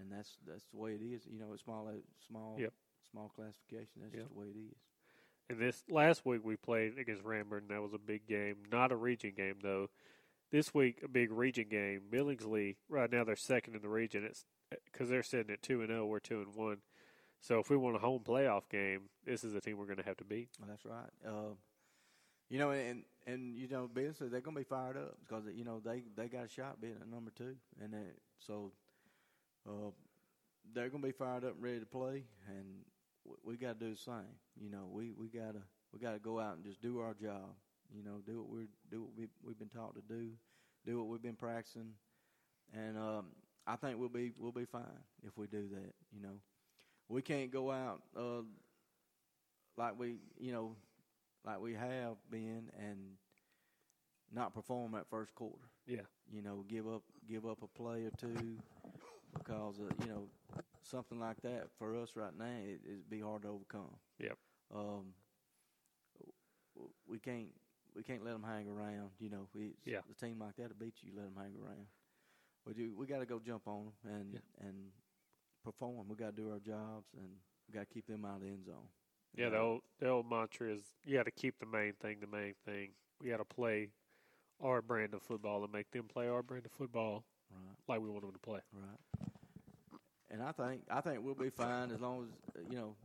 and 0.00 0.11
that's 0.12 0.37
that's 0.47 0.64
the 0.73 0.78
way 0.78 0.92
it 0.95 1.02
is. 1.02 1.26
You 1.26 1.38
know, 1.38 1.52
it's 1.52 1.62
small 1.62 1.90
small 2.26 2.64
Yep. 2.64 2.75
small 3.11 3.30
classification. 3.35 4.02
That's 4.02 4.14
Yep. 4.14 4.23
just 4.23 4.28
the 4.28 4.35
way 4.38 4.47
it 4.47 4.59
is. 4.59 4.78
And 5.49 5.59
this 5.59 5.85
last 5.90 6.25
week 6.25 6.40
we 6.45 6.57
played 6.57 6.99
against 6.99 7.23
Ranburne. 7.25 7.69
That 7.69 7.83
was 7.83 7.92
a 7.92 7.99
big 7.99 8.26
game, 8.26 8.57
not 8.71 8.92
a 8.92 8.97
region 8.97 9.33
game 9.37 9.57
though. 9.62 9.88
This 10.50 10.75
week 10.75 11.00
a 11.04 11.09
big 11.09 11.30
region 11.30 11.66
game. 11.71 12.02
Billingsley 12.11 12.76
right 12.88 13.11
now 13.11 13.25
they're 13.25 13.37
second 13.37 13.76
in 13.76 13.83
the 13.83 13.88
region. 13.88 14.25
It's 14.25 14.45
because 14.92 15.09
they're 15.09 15.23
sitting 15.23 15.52
at 15.52 15.62
two 15.62 15.80
and 15.80 15.90
zero. 15.90 16.07
We're 16.07 16.19
two 16.19 16.42
and 16.42 16.54
one. 16.54 16.78
So 17.40 17.59
if 17.59 17.71
we 17.71 17.76
want 17.76 17.97
a 17.97 18.00
home 18.00 18.23
playoff 18.25 18.69
game, 18.71 19.02
this 19.25 19.45
is 19.45 19.52
the 19.52 19.61
team 19.61 19.78
we're 19.78 19.87
going 19.87 19.97
to 19.97 20.04
have 20.04 20.19
to 20.19 20.25
beat. 20.25 20.50
That's 20.66 20.85
right. 20.85 21.11
Uh, 21.26 21.54
you 22.50 22.59
know, 22.59 22.71
and 22.71 23.04
and 23.26 23.57
you 23.57 23.69
know, 23.69 23.88
Benson, 23.92 24.30
they're 24.30 24.40
going 24.40 24.57
to 24.57 24.61
be 24.61 24.69
fired 24.69 24.97
up 24.97 25.16
because 25.21 25.45
you 25.54 25.64
know 25.64 25.80
they 25.83 26.02
they 26.16 26.28
got 26.28 26.45
a 26.45 26.49
shot 26.49 26.80
being 26.80 26.97
at 27.00 27.09
number 27.09 27.30
two, 27.30 27.54
and 27.83 27.95
they, 27.95 28.02
so 28.38 28.73
uh, 29.69 29.90
they're 30.75 30.88
going 30.88 31.02
to 31.02 31.09
be 31.09 31.12
fired 31.12 31.45
up 31.45 31.54
and 31.54 31.62
ready 31.62 31.80
to 31.80 31.87
play, 31.87 32.25
and 32.49 32.66
we, 33.25 33.52
we 33.52 33.57
got 33.57 33.78
to 33.78 33.87
do 33.87 33.92
the 33.92 34.00
same. 34.00 34.37
You 34.61 34.71
know, 34.71 34.88
we 34.90 35.12
we 35.12 35.28
got 35.28 35.54
to 35.54 35.62
we 35.92 36.00
got 36.00 36.12
to 36.12 36.19
go 36.19 36.40
out 36.40 36.57
and 36.57 36.64
just 36.64 36.83
do 36.83 36.99
our 36.99 37.14
job. 37.14 37.54
You 37.94 38.02
know, 38.04 38.20
do 38.25 38.38
what 38.42 38.50
we 38.50 38.68
do 38.90 39.02
what 39.02 39.11
we 39.16 39.28
we've 39.44 39.59
been 39.59 39.68
taught 39.68 39.94
to 39.94 40.02
do, 40.02 40.30
do 40.87 40.99
what 40.99 41.09
we've 41.09 41.23
been 41.23 41.37
practicing, 41.37 41.92
and 42.73 42.97
um, 42.97 43.26
I 43.66 43.76
think 43.76 43.99
we'll 43.99 44.09
be 44.09 44.32
we'll 44.38 44.52
be 44.52 44.64
fine 44.64 44.82
if 45.26 45.37
we 45.37 45.47
do 45.47 45.68
that. 45.68 45.92
You 46.12 46.23
know, 46.23 46.40
we 47.09 47.23
can't 47.23 47.50
go 47.50 47.70
out 47.70 48.02
uh, 48.16 48.42
like 49.76 49.99
we 49.99 50.16
you 50.38 50.52
know 50.52 50.76
like 51.44 51.61
we 51.61 51.75
have 51.75 52.16
been 52.30 52.70
and 52.78 52.99
not 54.32 54.54
perform 54.54 54.92
that 54.92 55.09
first 55.09 55.35
quarter. 55.35 55.68
Yeah. 55.87 56.06
You 56.32 56.42
know, 56.42 56.64
give 56.68 56.87
up 56.87 57.02
give 57.28 57.47
up 57.47 57.62
a 57.62 57.66
play 57.66 58.04
or 58.04 58.11
two 58.16 58.59
because 59.37 59.78
uh, 59.80 59.92
you 60.04 60.11
know 60.11 60.28
something 60.82 61.20
like 61.20 61.40
that 61.42 61.68
for 61.78 61.97
us 61.97 62.11
right 62.16 62.37
now 62.37 62.44
it, 62.44 62.80
it'd 62.85 63.11
be 63.11 63.20
hard 63.20 63.42
to 63.42 63.49
overcome. 63.49 63.94
Yep. 64.20 64.38
Um, 64.75 65.06
we 67.06 67.18
can't 67.18 67.49
we 67.94 68.02
can't 68.02 68.25
let 68.25 68.32
them 68.32 68.42
hang 68.42 68.68
around. 68.68 69.11
You 69.18 69.30
know, 69.30 69.49
we, 69.54 69.75
Yeah. 69.85 70.00
the 70.09 70.14
team 70.14 70.38
like 70.40 70.56
that 70.56 70.68
will 70.68 70.76
beat 70.87 70.94
you. 71.02 71.12
Let 71.16 71.25
them 71.25 71.37
hang 71.37 71.54
around. 71.56 71.87
We 72.66 72.75
do. 72.75 72.94
We 72.97 73.06
got 73.06 73.20
to 73.20 73.26
go 73.26 73.38
jump 73.38 73.66
on 73.66 73.87
them 73.87 74.12
and 74.12 74.35
Yeah. 74.35 74.66
and 74.68 74.92
perform. 75.64 76.09
We 76.09 76.16
got 76.16 76.37
to 76.37 76.42
do 76.42 76.50
our 76.52 76.59
jobs 76.61 77.12
and 77.14 77.28
we 77.68 77.75
got 77.75 77.80
to 77.88 77.94
keep 77.94 78.06
them 78.06 78.25
out 78.25 78.37
of 78.37 78.42
the 78.42 78.49
end 78.49 78.64
zone. 78.64 78.88
Yeah, 79.35 79.49
the 79.50 79.59
old 79.59 79.82
the 79.99 80.09
old 80.09 80.28
mantra 80.28 80.70
is 80.73 80.82
you 81.04 81.16
got 81.16 81.25
to 81.25 81.30
keep 81.30 81.59
the 81.59 81.66
main 81.66 81.94
thing 81.94 82.18
the 82.20 82.26
main 82.26 82.54
thing. 82.64 82.90
We 83.20 83.28
got 83.30 83.37
to 83.38 83.44
play 83.44 83.90
our 84.61 84.82
brand 84.82 85.14
of 85.14 85.23
football 85.23 85.62
and 85.64 85.73
make 85.73 85.90
them 85.90 86.06
play 86.09 86.28
our 86.28 86.42
brand 86.42 86.66
of 86.66 86.73
football 86.73 87.25
Right. 87.50 87.76
like 87.88 88.00
we 88.00 88.09
want 88.11 88.23
them 88.23 88.32
to 88.32 88.38
play. 88.38 88.61
Right. 88.73 89.28
And 90.30 90.42
I 90.42 90.52
think 90.52 90.82
I 90.90 91.00
think 91.00 91.23
we'll 91.25 91.35
be 91.35 91.50
fine 91.50 91.90
as 91.90 92.00
long 92.00 92.28
as 92.56 92.64
you 92.70 92.76
know 92.76 92.97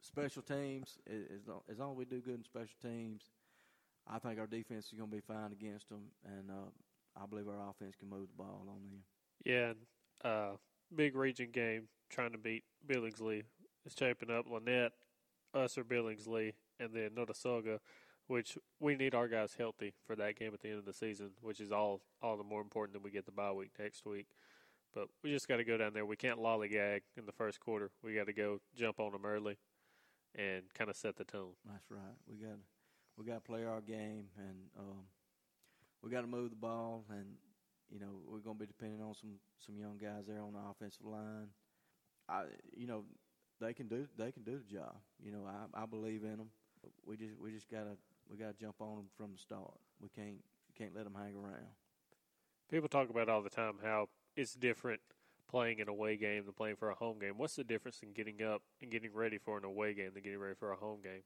special 0.00 0.42
teams. 0.42 0.98
As 1.06 1.46
long, 1.46 1.60
as 1.70 1.78
long 1.78 1.92
as 1.92 1.96
we 1.98 2.04
do 2.04 2.20
good 2.20 2.34
in 2.36 2.44
special 2.44 2.76
teams, 2.80 3.30
I 4.10 4.18
think 4.18 4.38
our 4.38 4.46
defense 4.46 4.86
is 4.86 4.92
going 4.92 5.10
to 5.10 5.16
be 5.16 5.22
fine 5.22 5.52
against 5.52 5.88
them, 5.88 6.02
and 6.24 6.50
uh, 6.50 7.20
I 7.22 7.26
believe 7.26 7.48
our 7.48 7.70
offense 7.70 7.94
can 7.98 8.08
move 8.08 8.28
the 8.28 8.42
ball 8.42 8.66
on 8.68 8.80
them. 8.90 9.02
Yeah, 9.44 9.72
uh, 10.28 10.56
big 10.94 11.14
region 11.14 11.50
game 11.52 11.88
trying 12.10 12.32
to 12.32 12.38
beat 12.38 12.64
Billingsley 12.86 13.42
is 13.84 13.94
shaping 13.98 14.30
up. 14.30 14.46
Lanett, 14.48 14.90
us 15.54 15.76
or 15.76 15.84
Billingsley, 15.84 16.54
and 16.80 16.94
then 16.94 17.10
Notasulga, 17.10 17.78
which 18.26 18.56
we 18.80 18.94
need 18.94 19.14
our 19.14 19.28
guys 19.28 19.54
healthy 19.58 19.94
for 20.06 20.16
that 20.16 20.38
game 20.38 20.52
at 20.54 20.60
the 20.60 20.68
end 20.68 20.78
of 20.78 20.84
the 20.84 20.92
season, 20.92 21.30
which 21.40 21.60
is 21.60 21.72
all 21.72 22.00
all 22.22 22.36
the 22.36 22.44
more 22.44 22.60
important 22.60 22.94
than 22.94 23.02
we 23.02 23.10
get 23.10 23.26
the 23.26 23.32
bye 23.32 23.52
week 23.52 23.72
next 23.78 24.06
week. 24.06 24.26
But 24.94 25.08
we 25.22 25.30
just 25.30 25.48
got 25.48 25.58
to 25.58 25.64
go 25.64 25.76
down 25.76 25.92
there. 25.92 26.06
We 26.06 26.16
can't 26.16 26.38
lollygag 26.38 27.00
in 27.16 27.26
the 27.26 27.32
first 27.32 27.60
quarter. 27.60 27.90
We 28.02 28.14
got 28.14 28.26
to 28.26 28.32
go 28.32 28.60
jump 28.74 29.00
on 29.00 29.12
them 29.12 29.26
early 29.26 29.58
and 30.34 30.62
kind 30.72 30.88
of 30.88 30.96
set 30.96 31.16
the 31.16 31.24
tone. 31.24 31.52
That's 31.66 31.90
right. 31.90 32.16
We 32.26 32.36
got 32.36 32.56
we 33.18 33.24
got 33.24 33.34
to 33.34 33.40
play 33.40 33.64
our 33.64 33.80
game, 33.80 34.26
and 34.38 34.56
um, 34.78 35.02
we 36.02 36.10
got 36.10 36.20
to 36.20 36.26
move 36.28 36.50
the 36.50 36.56
ball. 36.56 37.04
And 37.10 37.26
you 37.90 37.98
know, 37.98 38.20
we're 38.26 38.38
going 38.38 38.56
to 38.56 38.60
be 38.60 38.66
depending 38.66 39.02
on 39.02 39.14
some 39.14 39.34
some 39.58 39.76
young 39.76 39.98
guys 39.98 40.26
there 40.26 40.40
on 40.40 40.52
the 40.52 40.60
offensive 40.70 41.04
line. 41.04 41.48
I, 42.28 42.44
you 42.76 42.86
know, 42.86 43.04
they 43.60 43.74
can 43.74 43.88
do 43.88 44.06
they 44.16 44.30
can 44.30 44.44
do 44.44 44.58
the 44.58 44.74
job. 44.74 44.94
You 45.22 45.32
know, 45.32 45.46
I 45.46 45.82
I 45.82 45.86
believe 45.86 46.22
in 46.22 46.36
them. 46.36 46.50
We 47.04 47.16
just 47.16 47.34
we 47.42 47.50
just 47.50 47.68
gotta 47.68 47.96
we 48.30 48.36
gotta 48.36 48.54
jump 48.54 48.76
on 48.80 48.96
them 48.96 49.06
from 49.16 49.32
the 49.32 49.38
start. 49.38 49.74
We 50.00 50.08
can't 50.08 50.38
can't 50.76 50.94
let 50.94 51.04
them 51.04 51.14
hang 51.14 51.34
around. 51.34 51.66
People 52.70 52.88
talk 52.88 53.10
about 53.10 53.28
all 53.28 53.42
the 53.42 53.50
time 53.50 53.74
how 53.82 54.08
it's 54.36 54.54
different 54.54 55.00
playing 55.50 55.80
an 55.80 55.88
away 55.88 56.16
game 56.16 56.44
than 56.44 56.52
playing 56.52 56.76
for 56.76 56.90
a 56.90 56.94
home 56.94 57.18
game. 57.18 57.34
What's 57.38 57.56
the 57.56 57.64
difference 57.64 58.00
in 58.02 58.12
getting 58.12 58.42
up 58.42 58.62
and 58.82 58.90
getting 58.90 59.12
ready 59.12 59.38
for 59.38 59.56
an 59.56 59.64
away 59.64 59.94
game 59.94 60.10
than 60.12 60.22
getting 60.22 60.38
ready 60.38 60.54
for 60.54 60.70
a 60.70 60.76
home 60.76 61.00
game 61.02 61.22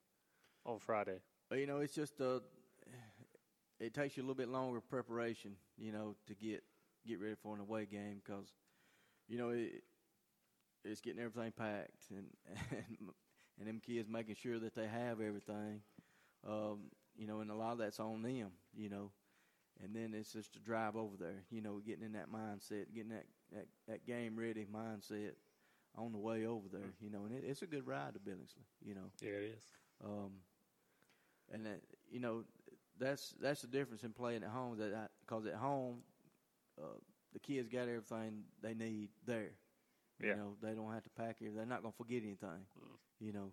on 0.65 0.79
Friday? 0.79 1.19
You 1.53 1.67
know, 1.67 1.79
it's 1.79 1.95
just 1.95 2.21
uh, 2.21 2.41
it 3.81 3.95
takes 3.95 4.17
you 4.17 4.23
a 4.23 4.25
little 4.25 4.35
bit 4.35 4.49
longer 4.49 4.81
preparation, 4.81 5.53
you 5.77 5.93
know, 5.93 6.15
to 6.27 6.35
get 6.35 6.63
get 7.07 7.21
ready 7.21 7.35
for 7.43 7.55
an 7.55 7.61
away 7.61 7.87
game 7.87 8.21
because, 8.25 8.53
you 9.29 9.39
know, 9.39 9.51
it, 9.51 9.83
it's 10.85 11.01
getting 11.01 11.21
everything 11.21 11.53
packed 11.53 12.11
and 12.11 12.27
and 12.71 13.11
and 13.59 13.69
them 13.69 13.81
kids 13.85 14.09
making 14.09 14.37
sure 14.37 14.59
that 14.59 14.75
they 14.75 14.87
have 14.87 15.21
everything, 15.21 15.81
um, 16.49 16.91
you 17.17 17.27
know, 17.27 17.41
and 17.41 17.51
a 17.51 17.55
lot 17.55 17.73
of 17.73 17.79
that's 17.79 18.01
on 18.01 18.23
them, 18.23 18.51
you 18.75 18.89
know, 18.89 19.11
and 19.83 19.95
then 19.95 20.15
it's 20.15 20.33
just 20.33 20.57
a 20.57 20.61
drive 20.61 20.97
over 20.97 21.17
there, 21.19 21.45
you 21.51 21.61
know, 21.61 21.81
getting 21.85 22.05
in 22.05 22.13
that 22.13 22.33
mindset, 22.33 22.87
getting 22.95 23.11
that 23.11 23.27
that, 23.53 23.67
that 23.89 24.07
game 24.07 24.39
ready 24.39 24.65
mindset 24.73 25.33
on 25.97 26.13
the 26.13 26.19
way 26.19 26.47
over 26.47 26.69
there, 26.73 26.93
you 27.01 27.11
know, 27.11 27.25
and 27.25 27.35
it, 27.35 27.45
it's 27.47 27.63
a 27.63 27.67
good 27.67 27.87
ride 27.87 28.15
to 28.15 28.21
Billingsley, 28.21 28.65
you 28.81 28.95
know. 28.95 29.11
Yeah, 29.21 29.31
it 29.31 29.57
is. 29.59 29.65
Um, 30.05 30.31
and 31.53 31.67
that, 31.67 31.81
you 32.11 32.21
know, 32.21 32.45
that's 32.99 33.35
that's 33.41 33.63
the 33.63 33.69
difference 33.69 34.05
in 34.05 34.13
playing 34.13 34.45
at 34.45 34.51
home. 34.51 34.79
That 34.79 35.11
because 35.21 35.47
at 35.47 35.55
home, 35.55 36.03
uh, 36.81 36.99
the 37.33 37.41
kids 37.41 37.69
got 37.69 37.89
everything 37.89 38.45
they 38.63 38.75
need 38.75 39.11
there. 39.27 39.53
You 40.25 40.35
Yeah. 40.35 40.37
know, 40.37 40.57
they 40.63 40.73
don't 40.73 40.93
have 40.93 41.05
to 41.05 41.11
pack 41.11 41.37
it. 41.41 41.55
They're 41.55 41.67
not 41.67 41.83
gonna 41.83 41.93
forget 41.97 42.23
anything. 42.23 42.67
You 43.21 43.33
know, 43.33 43.53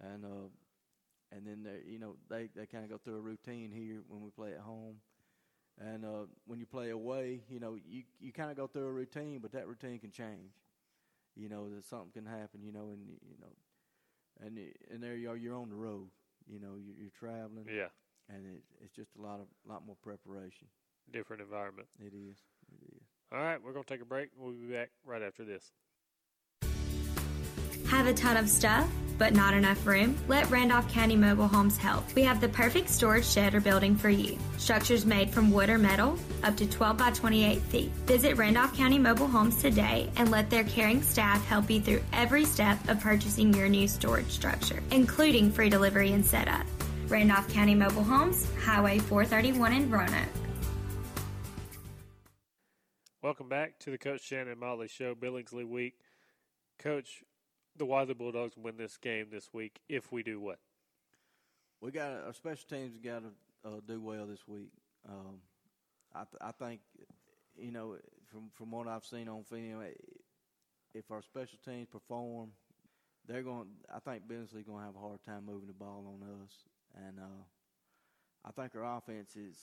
and 0.00 0.24
uh, 0.24 0.48
and 1.32 1.46
then 1.46 1.62
they, 1.64 1.90
you 1.90 1.98
know, 1.98 2.16
they 2.28 2.48
they 2.54 2.66
kind 2.66 2.84
of 2.84 2.90
go 2.90 2.98
through 2.98 3.16
a 3.16 3.20
routine 3.20 3.70
here 3.70 4.02
when 4.08 4.22
we 4.22 4.30
play 4.30 4.52
at 4.52 4.60
home. 4.60 4.96
And 5.80 6.04
uh, 6.04 6.26
when 6.46 6.60
you 6.60 6.66
play 6.66 6.90
away, 6.90 7.42
you 7.48 7.60
know, 7.60 7.76
you 7.86 8.02
you 8.20 8.32
kind 8.32 8.50
of 8.50 8.56
go 8.56 8.66
through 8.66 8.86
a 8.86 8.92
routine, 8.92 9.40
but 9.40 9.52
that 9.52 9.68
routine 9.68 9.98
can 9.98 10.10
change. 10.10 10.52
You 11.36 11.48
know, 11.48 11.68
that 11.70 11.84
something 11.84 12.12
can 12.12 12.26
happen. 12.26 12.62
You 12.62 12.72
know, 12.72 12.90
and 12.90 13.08
you 13.08 13.36
know, 13.40 13.52
and 14.44 14.58
and 14.92 15.02
there 15.02 15.16
you 15.16 15.30
are. 15.30 15.36
You're 15.36 15.56
on 15.56 15.70
the 15.70 15.76
road. 15.76 16.08
You 16.48 16.60
know, 16.60 16.76
you're, 16.80 16.96
you're 16.96 17.18
traveling, 17.18 17.66
Yeah, 17.68 17.88
and 18.28 18.46
it, 18.46 18.62
it's 18.82 18.94
just 18.94 19.10
a 19.18 19.22
lot 19.22 19.40
of 19.40 19.46
lot 19.68 19.84
more 19.86 19.96
preparation. 20.02 20.68
different 21.12 21.42
environment. 21.42 21.88
It 21.98 22.14
is. 22.14 22.38
It 22.72 22.94
is. 22.96 23.02
All 23.32 23.38
right, 23.38 23.62
we're 23.62 23.72
going 23.72 23.84
to 23.84 23.92
take 23.94 24.02
a 24.02 24.06
break. 24.06 24.30
We'll 24.36 24.52
be 24.52 24.72
back 24.72 24.90
right 25.04 25.22
after 25.22 25.44
this. 25.44 25.72
Have 27.88 28.06
a 28.06 28.12
ton 28.12 28.36
of 28.36 28.50
stuff, 28.50 28.86
but 29.16 29.32
not 29.32 29.54
enough 29.54 29.86
room? 29.86 30.14
Let 30.28 30.50
Randolph 30.50 30.92
County 30.92 31.16
Mobile 31.16 31.48
Homes 31.48 31.78
help. 31.78 32.04
We 32.14 32.22
have 32.22 32.38
the 32.38 32.50
perfect 32.50 32.90
storage 32.90 33.24
shed 33.24 33.54
or 33.54 33.60
building 33.60 33.96
for 33.96 34.10
you. 34.10 34.36
Structures 34.58 35.06
made 35.06 35.30
from 35.30 35.50
wood 35.50 35.70
or 35.70 35.78
metal, 35.78 36.18
up 36.42 36.54
to 36.58 36.68
12 36.68 36.98
by 36.98 37.12
28 37.12 37.62
feet. 37.62 37.90
Visit 38.04 38.36
Randolph 38.36 38.76
County 38.76 38.98
Mobile 38.98 39.26
Homes 39.26 39.56
today 39.62 40.10
and 40.16 40.30
let 40.30 40.50
their 40.50 40.64
caring 40.64 41.02
staff 41.02 41.42
help 41.46 41.70
you 41.70 41.80
through 41.80 42.02
every 42.12 42.44
step 42.44 42.78
of 42.90 43.00
purchasing 43.00 43.54
your 43.54 43.70
new 43.70 43.88
storage 43.88 44.28
structure, 44.28 44.82
including 44.90 45.50
free 45.50 45.70
delivery 45.70 46.12
and 46.12 46.24
setup. 46.24 46.66
Randolph 47.06 47.50
County 47.54 47.74
Mobile 47.74 48.04
Homes, 48.04 48.46
Highway 48.66 48.98
431 48.98 49.72
in 49.72 49.90
Roanoke. 49.90 50.28
Welcome 53.22 53.48
back 53.48 53.78
to 53.78 53.90
the 53.90 53.98
Coach 53.98 54.20
Shannon 54.20 54.58
Motley 54.58 54.88
Show, 54.88 55.14
Billingsley 55.14 55.66
Week. 55.66 55.94
Coach, 56.78 57.24
the 57.78 57.86
Wadley 57.86 58.14
Bulldogs 58.14 58.56
win 58.56 58.76
this 58.76 58.96
game 58.96 59.26
this 59.30 59.52
week 59.52 59.80
if 59.88 60.12
we 60.12 60.22
do 60.22 60.40
what? 60.40 60.58
We 61.80 61.90
got 61.90 62.10
our 62.26 62.32
special 62.32 62.68
teams 62.68 62.96
got 62.98 63.22
to 63.22 63.68
uh, 63.68 63.80
do 63.86 64.00
well 64.00 64.26
this 64.26 64.46
week. 64.46 64.70
Um, 65.08 65.38
I 66.14 66.24
th- 66.24 66.40
I 66.40 66.50
think 66.52 66.80
you 67.56 67.70
know 67.70 67.96
from 68.30 68.50
from 68.54 68.70
what 68.70 68.88
I've 68.88 69.04
seen 69.04 69.28
on 69.28 69.44
film, 69.44 69.82
if 70.94 71.10
our 71.10 71.22
special 71.22 71.58
teams 71.64 71.88
perform, 71.90 72.50
they're 73.26 73.42
going. 73.42 73.68
I 73.94 74.00
think 74.00 74.26
Billingsley's 74.28 74.66
going 74.66 74.80
to 74.80 74.86
have 74.86 74.96
a 74.96 75.00
hard 75.00 75.22
time 75.24 75.46
moving 75.46 75.68
the 75.68 75.74
ball 75.74 76.04
on 76.20 76.42
us, 76.42 76.52
and 77.06 77.18
uh, 77.20 77.44
I 78.44 78.50
think 78.50 78.74
our 78.74 78.96
offense 78.98 79.36
is. 79.36 79.56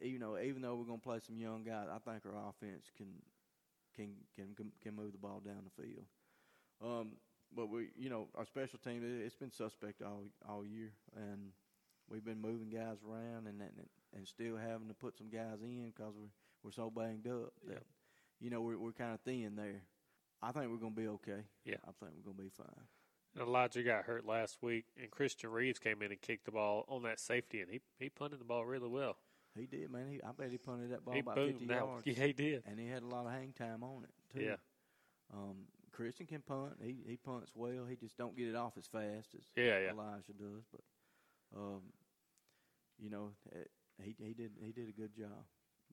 You 0.00 0.18
know, 0.18 0.38
even 0.38 0.62
though 0.62 0.76
we're 0.76 0.84
going 0.84 1.00
to 1.00 1.04
play 1.04 1.18
some 1.24 1.38
young 1.38 1.64
guys, 1.64 1.86
I 1.90 1.98
think 1.98 2.22
our 2.26 2.48
offense 2.48 2.90
can 2.96 3.06
can 3.96 4.14
can 4.36 4.70
can 4.82 4.94
move 4.94 5.12
the 5.12 5.18
ball 5.18 5.40
down 5.44 5.62
the 5.64 5.82
field. 5.82 6.04
Um, 6.84 7.12
but 7.54 7.68
we, 7.68 7.88
you 7.96 8.10
know, 8.10 8.28
our 8.36 8.44
special 8.44 8.78
team, 8.78 9.02
it's 9.24 9.34
been 9.36 9.50
suspect 9.50 10.02
all 10.02 10.24
all 10.48 10.64
year, 10.64 10.92
and 11.16 11.50
we've 12.10 12.24
been 12.24 12.40
moving 12.40 12.68
guys 12.68 12.98
around 13.08 13.46
and 13.46 13.60
and, 13.60 13.88
and 14.14 14.26
still 14.28 14.56
having 14.56 14.88
to 14.88 14.94
put 14.94 15.16
some 15.16 15.28
guys 15.28 15.62
in 15.62 15.86
because 15.86 16.14
we're 16.16 16.30
we're 16.62 16.70
so 16.72 16.90
banged 16.90 17.26
up 17.26 17.52
that 17.66 17.82
you 18.40 18.50
know 18.50 18.60
we're 18.60 18.78
we're 18.78 18.92
kind 18.92 19.14
of 19.14 19.20
thin 19.20 19.56
there. 19.56 19.82
I 20.42 20.52
think 20.52 20.70
we're 20.70 20.76
going 20.76 20.94
to 20.94 21.00
be 21.00 21.08
okay. 21.08 21.42
Yeah, 21.64 21.76
I 21.82 21.90
think 21.98 22.12
we're 22.16 22.32
going 22.32 22.36
to 22.36 22.42
be 22.42 22.50
fine. 22.50 22.86
Elijah 23.40 23.82
got 23.82 24.04
hurt 24.04 24.24
last 24.24 24.58
week, 24.62 24.86
and 25.00 25.10
Christian 25.10 25.50
Reeves 25.50 25.78
came 25.78 26.02
in 26.02 26.10
and 26.10 26.20
kicked 26.20 26.44
the 26.44 26.52
ball 26.52 26.84
on 26.88 27.02
that 27.02 27.18
safety, 27.20 27.60
and 27.60 27.70
he 27.70 27.80
he 27.98 28.08
punted 28.08 28.40
the 28.40 28.44
ball 28.44 28.64
really 28.64 28.88
well. 28.88 29.16
He 29.58 29.66
did, 29.66 29.90
man. 29.90 30.08
He, 30.10 30.20
I 30.22 30.30
bet 30.36 30.50
he 30.50 30.58
punted 30.58 30.92
that 30.92 31.04
ball 31.04 31.14
he 31.14 31.20
about 31.20 31.34
50 31.34 31.66
that. 31.66 31.74
yards. 31.74 32.06
Yeah, 32.06 32.24
he 32.26 32.32
did. 32.32 32.62
And 32.66 32.78
he 32.78 32.86
had 32.86 33.02
a 33.02 33.06
lot 33.06 33.26
of 33.26 33.32
hang 33.32 33.52
time 33.52 33.82
on 33.82 34.04
it, 34.04 34.10
too. 34.32 34.44
Yeah. 34.44 34.56
Um, 35.34 35.66
Christian 35.92 36.26
can 36.26 36.42
punt. 36.42 36.74
He 36.82 36.96
he 37.06 37.16
punts 37.16 37.52
well. 37.54 37.86
He 37.88 37.96
just 37.96 38.16
don't 38.16 38.36
get 38.36 38.48
it 38.48 38.56
off 38.56 38.74
as 38.78 38.86
fast 38.86 39.34
as 39.34 39.44
yeah, 39.56 39.78
yeah. 39.78 39.90
Elijah 39.90 40.32
does. 40.38 40.64
But, 40.70 40.80
um, 41.56 41.82
you 42.98 43.10
know, 43.10 43.32
eh, 43.54 43.64
he 44.02 44.14
he 44.18 44.34
did 44.34 44.52
he 44.60 44.72
did 44.72 44.88
a 44.88 44.92
good 44.92 45.14
job 45.16 45.44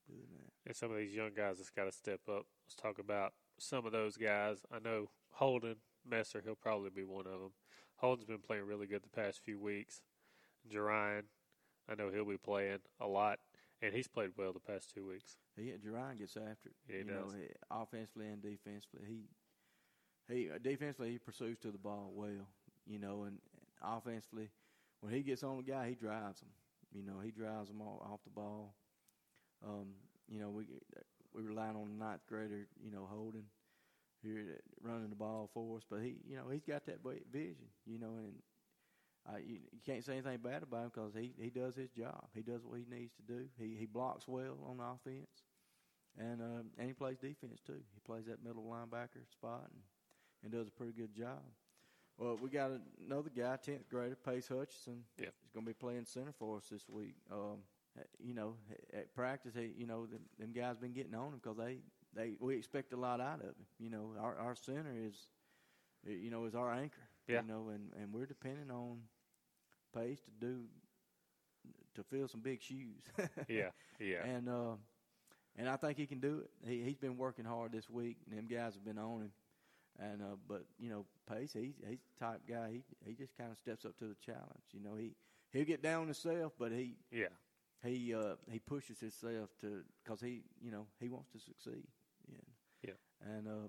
doing 0.07 0.27
that. 0.37 0.51
And 0.65 0.75
some 0.75 0.91
of 0.91 0.97
these 0.97 1.13
young 1.13 1.31
guys 1.35 1.57
that's 1.57 1.69
got 1.69 1.85
to 1.85 1.91
step 1.91 2.21
up. 2.29 2.45
Let's 2.65 2.75
talk 2.75 2.99
about 2.99 3.33
some 3.59 3.85
of 3.85 3.91
those 3.91 4.17
guys. 4.17 4.59
I 4.71 4.79
know 4.79 5.09
Holden 5.31 5.77
Messer. 6.07 6.41
He'll 6.43 6.55
probably 6.55 6.89
be 6.89 7.03
one 7.03 7.25
of 7.25 7.39
them. 7.39 7.51
Holden's 7.97 8.27
been 8.27 8.39
playing 8.39 8.65
really 8.65 8.87
good 8.87 9.03
the 9.03 9.21
past 9.21 9.41
few 9.43 9.59
weeks. 9.59 10.01
Jerian, 10.69 11.23
I 11.89 11.95
know 11.95 12.09
he'll 12.09 12.25
be 12.25 12.37
playing 12.37 12.79
a 12.99 13.07
lot, 13.07 13.39
and 13.81 13.93
he's 13.93 14.07
played 14.07 14.31
well 14.37 14.53
the 14.53 14.59
past 14.59 14.91
two 14.93 15.07
weeks. 15.07 15.37
He 15.55 15.73
Jerian 15.85 16.17
gets 16.17 16.35
after 16.35 16.69
it. 16.69 16.75
Yeah, 16.87 16.95
he 16.95 16.97
you 16.99 17.03
does. 17.05 17.33
Know, 17.33 17.39
offensively 17.71 18.27
and 18.27 18.41
defensively, 18.41 19.05
he 19.07 19.23
he 20.29 20.49
uh, 20.49 20.57
defensively 20.61 21.11
he 21.11 21.17
pursues 21.19 21.57
to 21.59 21.71
the 21.71 21.77
ball 21.77 22.11
well. 22.13 22.47
You 22.87 22.99
know, 22.99 23.23
and 23.23 23.39
offensively, 23.83 24.49
when 25.01 25.13
he 25.13 25.21
gets 25.21 25.43
on 25.43 25.57
the 25.57 25.63
guy, 25.63 25.89
he 25.89 25.95
drives 25.95 26.41
him. 26.41 26.49
You 26.93 27.03
know, 27.03 27.19
he 27.23 27.31
drives 27.31 27.69
them 27.69 27.81
all 27.81 28.05
off 28.11 28.19
the 28.23 28.29
ball. 28.29 28.75
Um, 29.65 29.87
you 30.29 30.39
know, 30.39 30.49
we 30.49 30.65
we 31.33 31.43
relying 31.43 31.75
on 31.75 31.89
the 31.97 32.05
ninth 32.05 32.21
grader, 32.27 32.67
you 32.83 32.91
know, 32.91 33.07
Holden 33.11 33.45
here 34.23 34.59
running 34.81 35.09
the 35.09 35.15
ball 35.15 35.49
for 35.53 35.77
us, 35.77 35.83
but 35.89 36.01
he, 36.01 36.17
you 36.27 36.35
know, 36.37 36.49
he's 36.51 36.63
got 36.65 36.85
that 36.87 36.99
vision, 37.31 37.67
you 37.85 37.99
know, 37.99 38.15
and 38.17 38.33
uh, 39.27 39.37
you, 39.37 39.59
you 39.71 39.79
can't 39.85 40.03
say 40.03 40.13
anything 40.13 40.37
bad 40.39 40.63
about 40.63 40.83
him 40.85 40.91
because 40.93 41.13
he 41.15 41.33
he 41.41 41.49
does 41.49 41.75
his 41.75 41.89
job. 41.91 42.25
He 42.33 42.41
does 42.41 42.61
what 42.63 42.79
he 42.79 42.85
needs 42.89 43.13
to 43.15 43.23
do. 43.23 43.45
He 43.59 43.75
he 43.79 43.85
blocks 43.85 44.27
well 44.27 44.57
on 44.67 44.79
offense, 44.79 45.43
and 46.17 46.41
uh, 46.41 46.63
and 46.77 46.87
he 46.87 46.93
plays 46.93 47.17
defense 47.17 47.61
too. 47.65 47.81
He 47.93 47.99
plays 48.05 48.25
that 48.27 48.43
middle 48.43 48.63
linebacker 48.63 49.29
spot 49.31 49.63
and, 49.71 49.81
and 50.45 50.53
does 50.53 50.67
a 50.67 50.71
pretty 50.71 50.93
good 50.93 51.13
job. 51.13 51.41
Well, 52.17 52.37
we 52.41 52.49
got 52.49 52.71
another 53.05 53.29
guy, 53.35 53.57
tenth 53.57 53.89
grader, 53.89 54.15
Pace 54.15 54.47
Hutchinson. 54.47 55.03
Yeah. 55.19 55.27
he's 55.41 55.51
going 55.53 55.65
to 55.65 55.69
be 55.69 55.73
playing 55.73 56.05
center 56.05 56.33
for 56.39 56.57
us 56.57 56.67
this 56.71 56.87
week. 56.87 57.15
Um, 57.29 57.57
you 58.23 58.33
know, 58.33 58.53
at 58.93 59.13
practice, 59.13 59.53
he, 59.53 59.73
you 59.77 59.85
know, 59.85 60.05
them, 60.05 60.21
them 60.39 60.53
guys 60.53 60.77
been 60.77 60.93
getting 60.93 61.15
on 61.15 61.33
him 61.33 61.41
because 61.43 61.57
they, 61.57 61.79
they 62.15 62.35
we 62.39 62.55
expect 62.55 62.93
a 62.93 62.97
lot 62.97 63.19
out 63.19 63.39
of 63.39 63.47
him. 63.47 63.55
You 63.79 63.89
know, 63.89 64.11
our 64.19 64.37
our 64.37 64.55
center 64.55 64.93
is, 64.95 65.15
you 66.05 66.29
know, 66.29 66.45
is 66.45 66.55
our 66.55 66.73
anchor. 66.73 67.01
Yeah. 67.27 67.41
You 67.41 67.47
know, 67.47 67.69
and 67.69 67.91
and 68.01 68.13
we're 68.13 68.25
depending 68.25 68.69
on 68.69 68.99
Pace 69.93 70.19
to 70.21 70.45
do 70.45 70.63
to 71.95 72.03
fill 72.03 72.27
some 72.27 72.41
big 72.41 72.61
shoes. 72.61 73.01
yeah, 73.47 73.69
yeah. 73.99 74.25
And 74.25 74.49
uh, 74.49 74.75
and 75.57 75.69
I 75.69 75.77
think 75.77 75.97
he 75.97 76.05
can 76.05 76.19
do 76.19 76.43
it. 76.43 76.69
He 76.69 76.83
he's 76.83 76.97
been 76.97 77.17
working 77.17 77.45
hard 77.45 77.71
this 77.71 77.89
week, 77.89 78.17
and 78.29 78.37
them 78.37 78.47
guys 78.47 78.73
have 78.73 78.85
been 78.85 78.97
on 78.97 79.21
him. 79.21 79.31
And 79.99 80.21
uh, 80.21 80.35
but 80.47 80.63
you 80.77 80.89
know, 80.89 81.05
Pace, 81.29 81.53
he's 81.53 81.75
he's 81.87 81.99
the 82.19 82.25
type 82.25 82.41
guy. 82.47 82.69
He 82.71 82.83
he 83.09 83.13
just 83.15 83.35
kind 83.37 83.51
of 83.51 83.57
steps 83.57 83.85
up 83.85 83.97
to 83.99 84.05
the 84.05 84.15
challenge. 84.25 84.65
You 84.73 84.81
know, 84.81 84.95
he 84.95 85.15
he'll 85.51 85.65
get 85.65 85.81
down 85.81 86.05
himself, 86.05 86.53
but 86.59 86.71
he 86.71 86.95
yeah 87.11 87.27
he 87.83 88.13
uh, 88.13 88.35
he 88.51 88.59
pushes 88.59 88.99
himself 88.99 89.51
to 89.61 89.83
because 90.03 90.19
he 90.21 90.41
you 90.61 90.71
know 90.71 90.87
he 90.99 91.07
wants 91.09 91.31
to 91.31 91.39
succeed. 91.39 91.87
Yeah. 92.29 92.89
Yeah. 92.89 93.35
And 93.35 93.47
uh, 93.47 93.67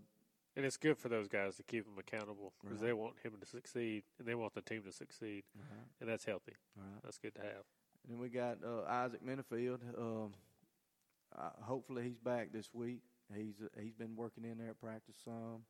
and 0.56 0.64
it's 0.64 0.76
good 0.76 0.98
for 0.98 1.08
those 1.08 1.28
guys 1.28 1.56
to 1.56 1.62
keep 1.62 1.84
him 1.86 1.98
accountable 1.98 2.52
because 2.62 2.80
Right. 2.80 2.88
they 2.88 2.92
want 2.92 3.14
him 3.22 3.32
to 3.38 3.46
succeed 3.46 4.02
and 4.18 4.26
they 4.26 4.34
want 4.34 4.54
the 4.54 4.62
team 4.62 4.82
to 4.82 4.92
succeed, 4.92 5.44
Right. 5.54 5.86
and 6.00 6.08
that's 6.08 6.24
healthy. 6.24 6.54
Right. 6.76 7.02
That's 7.04 7.18
good 7.18 7.34
to 7.36 7.42
have. 7.42 7.64
And 8.02 8.10
then 8.12 8.18
we 8.18 8.30
got 8.30 8.58
uh, 8.64 8.82
Isaac 8.88 9.20
Minifield. 9.24 9.80
Um, 9.96 10.32
uh, 11.36 11.50
hopefully 11.62 12.04
he's 12.04 12.18
back 12.18 12.52
this 12.52 12.70
week. 12.72 13.02
He's 13.34 13.60
uh, 13.62 13.68
he's 13.80 13.94
been 13.94 14.16
working 14.16 14.44
in 14.44 14.58
there 14.58 14.70
at 14.70 14.80
practice 14.80 15.16
some. 15.24 15.62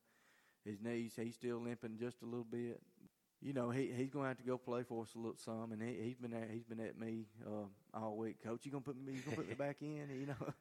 His 0.66 0.80
knees 0.82 1.14
he's 1.16 1.34
still 1.34 1.58
limping 1.60 1.98
just 1.98 2.22
a 2.22 2.26
little 2.26 2.44
bit. 2.50 2.80
You 3.40 3.52
know 3.54 3.70
he 3.70 3.92
he's 3.96 4.10
going 4.10 4.24
to 4.24 4.28
have 4.28 4.38
to 4.38 4.44
go 4.44 4.58
play 4.58 4.82
for 4.82 5.02
us 5.04 5.14
a 5.14 5.18
little 5.18 5.36
some, 5.38 5.72
and 5.72 5.82
he, 5.82 5.94
he's 6.02 6.18
been 6.18 6.34
at, 6.34 6.50
he's 6.50 6.64
been 6.64 6.80
at 6.80 6.98
me 6.98 7.26
uh, 7.46 7.66
all 7.94 8.16
week. 8.16 8.42
Coach, 8.44 8.64
you 8.66 8.72
gonna 8.72 8.82
put 8.82 8.96
me 8.96 9.12
you 9.14 9.22
gonna 9.22 9.36
put 9.36 9.48
me 9.48 9.54
back 9.54 9.78
in? 9.82 10.08
You 10.20 10.26
know, 10.26 10.54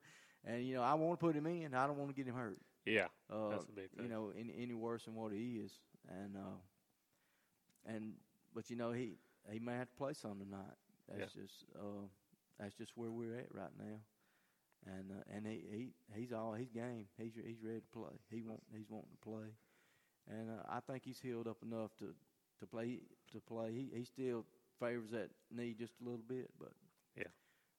and 0.46 0.66
you 0.66 0.76
know 0.76 0.84
I 0.84 0.94
want 0.96 1.20
to 1.20 1.26
put 1.26 1.36
him 1.36 1.48
in. 1.48 1.74
I 1.74 1.88
don't 1.88 1.98
want 1.98 2.10
to 2.12 2.16
get 2.16 2.28
him 2.28 2.36
hurt. 2.36 2.60
Yeah, 2.86 3.08
Uh, 3.32 3.50
that's 3.50 3.68
a 3.68 3.72
big 3.72 3.90
thing. 3.92 4.04
You 4.04 4.10
know, 4.10 4.32
any, 4.38 4.54
any 4.60 4.74
worse 4.76 5.06
than 5.06 5.16
what 5.16 5.32
he 5.34 5.62
is, 5.66 5.72
and 6.10 6.38
uh, 6.38 6.58
and 7.86 8.14
but 8.54 8.70
you 8.70 8.76
know 8.76 8.92
he 8.92 9.18
he 9.50 9.60
may 9.60 9.74
have 9.74 9.90
to 9.90 9.96
play 9.96 10.14
some 10.14 10.40
tonight. 10.40 10.76
That's 11.10 11.34
just 11.34 11.66
uh, 11.76 12.06
that's 12.60 12.76
just 12.76 12.92
where 12.96 13.12
we're 13.12 13.38
at 13.38 13.54
right 13.54 13.74
now, 13.78 14.00
and 14.86 15.12
uh, 15.12 15.24
and 15.36 15.46
he, 15.48 15.64
he 15.72 15.88
he's 16.20 16.32
all 16.34 16.54
he's 16.54 16.70
game. 16.70 17.08
He's 17.18 17.34
he's 17.36 17.62
ready 17.64 17.80
to 17.82 17.88
play. 18.00 18.14
He 18.30 18.42
want 18.42 18.62
he's 18.76 18.90
wanting 18.90 19.12
to 19.22 19.30
play, 19.30 19.48
and 20.30 20.50
uh, 20.50 20.64
I 20.70 20.80
think 20.80 21.04
he's 21.06 21.20
healed 21.20 21.48
up 21.48 21.58
enough 21.64 21.96
to 22.00 22.14
to 22.60 22.66
play 22.68 23.00
to 23.32 23.40
play. 23.40 23.72
He 23.72 23.98
he 23.98 24.06
still 24.06 24.46
favors 24.80 25.12
that 25.12 25.30
knee 25.52 25.76
just 25.78 25.94
a 26.02 26.04
little 26.04 26.24
bit, 26.28 26.50
but 26.60 26.72
Yeah. 27.18 27.32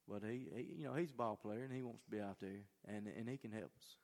but 0.09 0.23
he, 0.23 0.47
he 0.55 0.75
you 0.79 0.85
know 0.85 0.95
he's 0.95 1.11
a 1.11 1.15
ball 1.15 1.37
player 1.37 1.63
and 1.65 1.73
he 1.73 1.83
wants 1.83 2.03
to 2.05 2.11
be 2.11 2.21
out 2.21 2.39
there 2.41 2.63
and 2.87 3.07
and 3.07 3.29
he 3.29 3.37
can 3.37 3.53
help 3.53 3.71
us. 3.79 3.97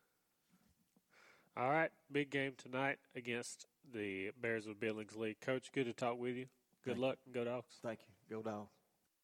All 1.56 1.70
right, 1.70 1.90
big 2.10 2.30
game 2.30 2.54
tonight 2.56 2.98
against 3.14 3.66
the 3.92 4.30
Bears 4.40 4.66
of 4.66 4.80
Billingsley. 4.80 5.36
Coach, 5.40 5.70
good 5.72 5.84
to 5.84 5.92
talk 5.92 6.18
with 6.18 6.34
you. 6.36 6.46
Good 6.84 6.94
Thank 6.94 7.02
luck. 7.02 7.18
Go 7.32 7.44
Dogs. 7.44 7.74
Thank 7.82 8.00
you. 8.00 8.36
Go 8.36 8.42
dogs. 8.42 8.72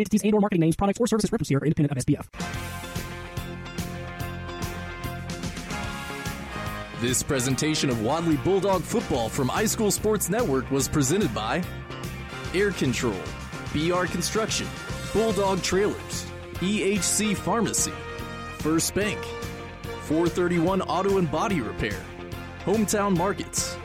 entities 0.00 0.22
and 0.22 0.34
or 0.34 0.40
marketing 0.40 0.60
names, 0.60 0.76
products, 0.76 1.00
or 1.00 1.06
services 1.06 1.32
referenced 1.32 1.50
here 1.50 1.58
are 1.58 1.64
independent 1.64 1.96
of 1.96 2.04
SPF. 2.04 2.26
This 7.00 7.22
presentation 7.22 7.90
of 7.90 8.02
Wadley 8.02 8.36
Bulldog 8.38 8.82
football 8.82 9.28
from 9.28 9.50
iSchool 9.50 9.92
Sports 9.92 10.28
Network 10.28 10.68
was 10.72 10.88
presented 10.88 11.32
by 11.32 11.62
Air 12.54 12.72
Control, 12.72 13.14
BR 13.72 14.06
Construction, 14.06 14.66
Bulldog 15.12 15.62
Trailers, 15.62 16.26
EHC 16.54 17.36
Pharmacy, 17.36 17.92
First 18.58 18.96
Bank, 18.96 19.18
431 20.06 20.82
Auto 20.82 21.18
and 21.18 21.30
Body 21.30 21.60
Repair, 21.60 22.04
Hometown 22.64 23.16
Markets, 23.16 23.76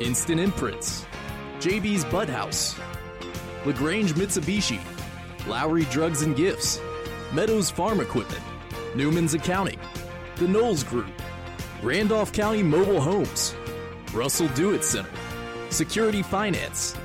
Instant 0.00 0.38
Imprints, 0.38 1.04
JB's 1.58 2.04
Bud 2.04 2.28
House, 2.28 2.78
LaGrange 3.66 4.14
Mitsubishi, 4.14 4.78
Lowry 5.46 5.84
Drugs 5.86 6.22
and 6.22 6.36
Gifts, 6.36 6.80
Meadows 7.32 7.70
Farm 7.70 8.00
Equipment, 8.00 8.42
Newman's 8.94 9.34
Accounting, 9.34 9.78
The 10.36 10.46
Knowles 10.46 10.84
Group, 10.84 11.10
Randolph 11.82 12.32
County 12.32 12.62
Mobile 12.62 13.00
Homes, 13.00 13.54
Russell 14.12 14.48
Do 14.48 14.72
It 14.72 14.84
Center, 14.84 15.10
Security 15.70 16.22
Finance, 16.22 16.96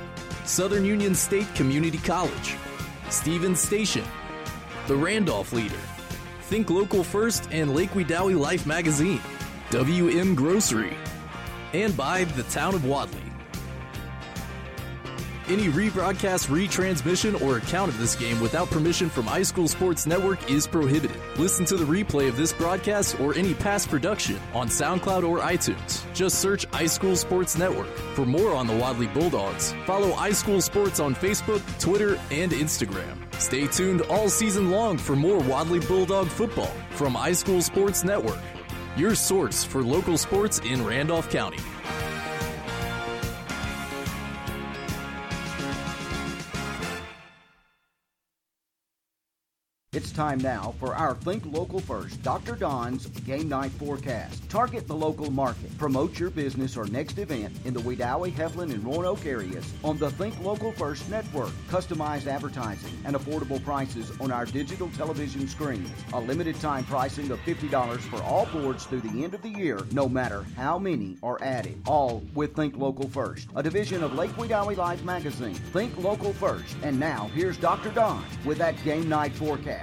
Southern 0.44 0.84
Union 0.84 1.14
State 1.14 1.52
Community 1.54 1.98
College, 1.98 2.56
Stevens 3.10 3.60
Station, 3.60 4.04
The 4.86 4.96
Randolph 4.96 5.52
Leader, 5.52 5.80
Think 6.42 6.70
Local 6.70 7.02
First 7.02 7.48
and 7.50 7.74
Lake 7.74 7.90
Wedowee 7.90 8.38
Life 8.38 8.66
magazine, 8.66 9.20
WM 9.70 10.34
Grocery, 10.34 10.96
and 11.72 11.96
by 11.96 12.24
the 12.24 12.44
Town 12.44 12.74
of 12.74 12.84
Wadley. 12.84 13.27
Any 15.48 15.68
rebroadcast, 15.68 16.48
retransmission, 16.48 17.40
or 17.40 17.56
account 17.56 17.90
of 17.90 17.98
this 17.98 18.14
game 18.14 18.38
without 18.38 18.68
permission 18.68 19.08
from 19.08 19.24
iSchool 19.24 19.66
Sports 19.66 20.04
Network 20.04 20.50
is 20.50 20.66
prohibited. 20.66 21.16
Listen 21.38 21.64
to 21.64 21.76
the 21.78 21.86
replay 21.86 22.28
of 22.28 22.36
this 22.36 22.52
broadcast 22.52 23.18
or 23.18 23.34
any 23.34 23.54
past 23.54 23.88
production 23.88 24.38
on 24.52 24.68
SoundCloud 24.68 25.26
or 25.26 25.38
iTunes. 25.38 26.04
Just 26.12 26.40
search 26.40 26.68
iSchool 26.72 27.16
Sports 27.16 27.56
Network. 27.56 27.88
For 28.14 28.26
more 28.26 28.54
on 28.54 28.66
the 28.66 28.76
Wadley 28.76 29.06
Bulldogs, 29.06 29.72
follow 29.86 30.10
iSchool 30.16 30.62
Sports 30.62 31.00
on 31.00 31.14
Facebook, 31.14 31.62
Twitter, 31.80 32.20
and 32.30 32.52
Instagram. 32.52 33.16
Stay 33.40 33.66
tuned 33.68 34.02
all 34.02 34.28
season 34.28 34.70
long 34.70 34.98
for 34.98 35.16
more 35.16 35.38
Wadley 35.38 35.80
Bulldog 35.80 36.28
football 36.28 36.74
from 36.90 37.14
iSchool 37.14 37.62
Sports 37.62 38.04
Network, 38.04 38.40
your 38.98 39.14
source 39.14 39.64
for 39.64 39.82
local 39.82 40.18
sports 40.18 40.58
in 40.58 40.84
Randolph 40.84 41.30
County. 41.30 41.58
It's 49.94 50.12
time 50.12 50.36
now 50.40 50.74
for 50.78 50.94
our 50.94 51.14
Think 51.14 51.46
Local 51.46 51.80
First, 51.80 52.22
Dr. 52.22 52.56
Don's 52.56 53.06
Game 53.06 53.48
Night 53.48 53.70
Forecast. 53.70 54.46
Target 54.50 54.86
the 54.86 54.94
local 54.94 55.30
market. 55.30 55.78
Promote 55.78 56.18
your 56.18 56.28
business 56.28 56.76
or 56.76 56.84
next 56.88 57.16
event 57.16 57.56
in 57.64 57.72
the 57.72 57.80
Wedowee, 57.80 58.30
Heflin, 58.30 58.70
and 58.74 58.84
Roanoke 58.84 59.24
areas 59.24 59.64
on 59.82 59.96
the 59.96 60.10
Think 60.10 60.38
Local 60.40 60.72
First 60.72 61.08
network. 61.08 61.48
Customized 61.70 62.26
advertising 62.26 62.92
and 63.06 63.16
affordable 63.16 63.64
prices 63.64 64.12
on 64.20 64.30
our 64.30 64.44
digital 64.44 64.90
television 64.90 65.48
screens. 65.48 65.90
A 66.12 66.20
limited 66.20 66.60
time 66.60 66.84
pricing 66.84 67.30
of 67.30 67.40
$50 67.40 67.98
for 68.10 68.22
all 68.24 68.44
boards 68.44 68.84
through 68.84 69.00
the 69.00 69.24
end 69.24 69.32
of 69.32 69.40
the 69.40 69.48
year, 69.48 69.80
no 69.92 70.06
matter 70.06 70.44
how 70.54 70.78
many 70.78 71.16
are 71.22 71.42
added. 71.42 71.80
All 71.86 72.22
with 72.34 72.54
Think 72.54 72.76
Local 72.76 73.08
First, 73.08 73.48
a 73.56 73.62
division 73.62 74.02
of 74.02 74.12
Lake 74.12 74.32
Wedowee 74.32 74.76
Life 74.76 75.02
magazine. 75.02 75.54
Think 75.54 75.96
Local 75.96 76.34
First. 76.34 76.76
And 76.82 77.00
now, 77.00 77.30
here's 77.34 77.56
Dr. 77.56 77.88
Don 77.88 78.22
with 78.44 78.58
that 78.58 78.74
Game 78.84 79.08
Night 79.08 79.32
Forecast. 79.32 79.77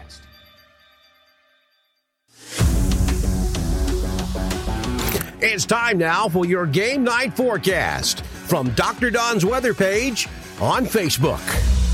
It's 5.41 5.65
time 5.65 5.97
now 5.97 6.27
for 6.27 6.45
your 6.45 6.65
game 6.65 7.03
night 7.03 7.35
forecast 7.35 8.21
from 8.25 8.71
Dr. 8.71 9.11
Don's 9.11 9.45
weather 9.45 9.73
page 9.73 10.27
on 10.59 10.85
Facebook. 10.85 11.84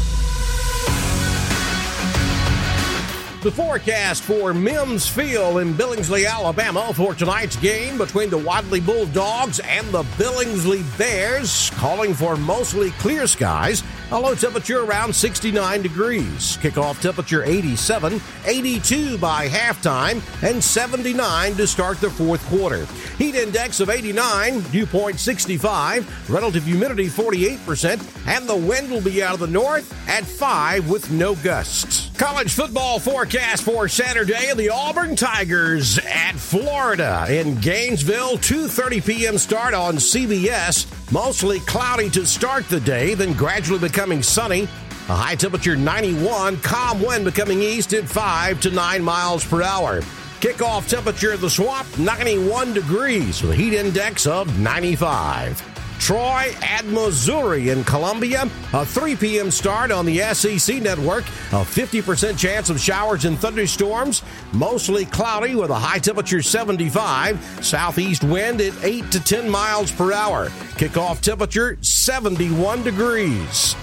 The 3.41 3.51
forecast 3.51 4.21
for 4.21 4.53
Mims 4.53 5.07
Field 5.07 5.61
in 5.61 5.73
Billingsley, 5.73 6.29
Alabama 6.29 6.93
for 6.93 7.15
tonight's 7.15 7.55
game 7.55 7.97
between 7.97 8.29
the 8.29 8.37
Wadley 8.37 8.79
Bulldogs 8.79 9.59
and 9.61 9.87
the 9.87 10.03
Billingsley 10.15 10.83
Bears, 10.95 11.71
calling 11.71 12.13
for 12.13 12.35
mostly 12.35 12.91
clear 12.91 13.25
skies, 13.25 13.81
a 14.11 14.19
low 14.19 14.35
temperature 14.35 14.83
around 14.83 15.15
69 15.15 15.81
degrees. 15.81 16.57
Kickoff 16.57 17.01
temperature 17.01 17.43
87, 17.43 18.21
82 18.45 19.17
by 19.17 19.47
halftime, 19.47 20.21
and 20.47 20.63
79 20.63 21.55
to 21.55 21.65
start 21.65 21.99
the 21.99 22.11
fourth 22.11 22.45
quarter. 22.45 22.85
Heat 23.17 23.33
index 23.33 23.79
of 23.79 23.89
89, 23.89 24.61
dew 24.69 24.85
point 24.85 25.19
65, 25.19 26.29
relative 26.29 26.65
humidity 26.65 27.07
48%, 27.07 28.27
and 28.27 28.47
the 28.47 28.55
wind 28.55 28.91
will 28.91 29.01
be 29.01 29.23
out 29.23 29.33
of 29.33 29.39
the 29.39 29.47
north 29.47 29.91
at 30.07 30.25
5 30.25 30.91
with 30.91 31.09
no 31.09 31.33
gusts. 31.35 32.11
College 32.17 32.53
football 32.53 32.99
forecast 32.99 33.30
for 33.61 33.87
Saturday: 33.87 34.53
the 34.55 34.69
Auburn 34.69 35.15
Tigers 35.15 35.97
at 35.99 36.33
Florida 36.33 37.25
in 37.29 37.55
Gainesville. 37.61 38.37
2:30 38.37 39.05
p.m. 39.05 39.37
start 39.37 39.73
on 39.73 39.95
CBS. 39.95 40.85
Mostly 41.13 41.61
cloudy 41.61 42.09
to 42.09 42.25
start 42.25 42.67
the 42.67 42.81
day, 42.81 43.13
then 43.13 43.31
gradually 43.31 43.79
becoming 43.79 44.21
sunny. 44.21 44.63
A 45.07 45.15
high 45.15 45.35
temperature 45.35 45.77
91, 45.77 46.57
calm 46.57 47.01
wind 47.01 47.23
becoming 47.23 47.61
east 47.61 47.93
at 47.93 48.03
5 48.03 48.59
to 48.61 48.71
9 48.71 49.01
miles 49.01 49.45
per 49.45 49.61
hour. 49.61 50.01
Kickoff 50.41 50.89
temperature 50.89 51.31
of 51.31 51.39
the 51.39 51.49
swamp 51.49 51.87
91 51.97 52.73
degrees 52.73 53.41
with 53.41 53.51
a 53.51 53.55
heat 53.55 53.73
index 53.73 54.27
of 54.27 54.59
95. 54.59 55.70
Troy 56.01 56.51
at 56.63 56.83
Missouri 56.85 57.69
in 57.69 57.83
Columbia. 57.83 58.49
A 58.73 58.83
3 58.83 59.15
p.m. 59.15 59.51
start 59.51 59.91
on 59.91 60.03
the 60.03 60.17
SEC 60.33 60.81
network. 60.81 61.23
A 61.51 61.63
50% 61.63 62.39
chance 62.39 62.71
of 62.71 62.81
showers 62.81 63.25
and 63.25 63.37
thunderstorms. 63.37 64.23
Mostly 64.51 65.05
cloudy 65.05 65.53
with 65.53 65.69
a 65.69 65.75
high 65.75 65.99
temperature 65.99 66.41
75. 66.41 67.63
Southeast 67.63 68.23
wind 68.23 68.61
at 68.61 68.73
8 68.83 69.11
to 69.11 69.23
10 69.23 69.47
miles 69.47 69.91
per 69.91 70.11
hour. 70.11 70.47
Kickoff 70.75 71.21
temperature 71.21 71.77
71 71.81 72.81
degrees. 72.81 73.75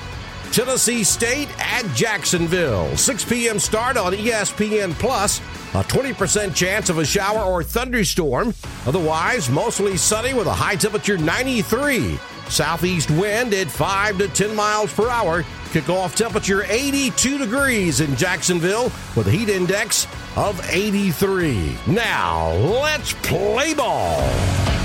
Tennessee 0.59 1.05
State 1.05 1.49
at 1.61 1.87
Jacksonville. 1.95 2.97
6 2.97 3.25
p.m. 3.27 3.61
start 3.61 3.97
on 3.97 4.13
ESPN 4.13 4.93
Plus. 4.95 5.39
A 5.73 5.85
20% 5.85 6.53
chance 6.53 6.89
of 6.89 6.99
a 6.99 7.05
shower 7.05 7.45
or 7.45 7.63
thunderstorm. 7.63 8.53
Otherwise, 8.85 9.49
mostly 9.49 9.97
sunny 9.97 10.35
with 10.35 10.49
a 10.49 10.53
high 10.53 10.75
temperature 10.75 11.17
93. 11.17 12.19
Southeast 12.49 13.09
wind 13.13 13.55
at 13.55 13.71
5 13.71 14.19
to 14.19 14.27
10 14.27 14.57
miles 14.57 14.93
per 14.93 15.09
hour. 15.09 15.45
Kickoff 15.71 16.17
temperature 16.17 16.65
82 16.65 17.39
degrees 17.39 18.01
in 18.01 18.17
Jacksonville 18.17 18.91
with 19.15 19.29
a 19.29 19.31
heat 19.31 19.51
index 19.51 20.09
of 20.35 20.61
83. 20.69 21.79
Now, 21.87 22.51
let's 22.55 23.13
play 23.23 23.75
ball. 23.75 24.78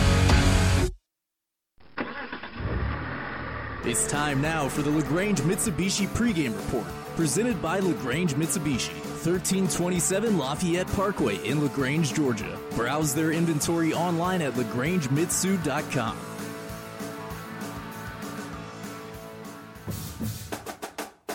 It's 3.85 4.07
time 4.07 4.39
now 4.39 4.69
for 4.69 4.81
the 4.81 4.89
LaGrange 4.89 5.41
Mitsubishi 5.41 6.07
pregame 6.07 6.55
report, 6.55 6.87
presented 7.17 7.61
by 7.61 7.79
LaGrange 7.79 8.33
Mitsubishi, 8.35 8.93
1327 9.25 10.37
Lafayette 10.37 10.87
Parkway 10.87 11.35
in 11.45 11.61
LaGrange, 11.61 12.13
Georgia. 12.13 12.57
Browse 12.75 13.13
their 13.13 13.33
inventory 13.33 13.93
online 13.93 14.41
at 14.41 14.53
lagrangemitsu.com. 14.53 16.32